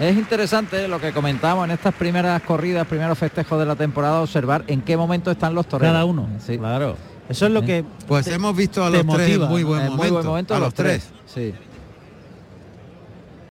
Es 0.00 0.16
interesante 0.16 0.88
lo 0.88 0.98
que 0.98 1.12
comentamos 1.12 1.66
en 1.66 1.72
estas 1.72 1.94
primeras 1.94 2.40
corridas, 2.42 2.86
primeros 2.86 3.18
festejos 3.18 3.58
de 3.58 3.66
la 3.66 3.76
temporada, 3.76 4.22
observar 4.22 4.64
en 4.66 4.80
qué 4.80 4.96
momento 4.96 5.30
están 5.30 5.54
los 5.54 5.66
toreros. 5.68 5.92
Cada 5.92 6.04
uno, 6.06 6.26
claro. 6.58 6.96
Eso 7.28 7.46
es 7.46 7.52
lo 7.52 7.62
que 7.62 7.84
Pues 8.08 8.24
te- 8.24 8.34
hemos 8.34 8.56
visto 8.56 8.82
a 8.82 8.88
los 8.90 9.06
tres 9.06 9.30
en 9.36 9.42
muy 9.42 9.62
buen 9.62 9.82
En 9.82 9.86
muy 9.88 9.96
momento. 9.96 10.14
buen 10.14 10.26
momento 10.26 10.54
a 10.54 10.58
los 10.58 10.66
los 10.68 10.74
tres. 10.74 11.10
Sí. 11.26 11.54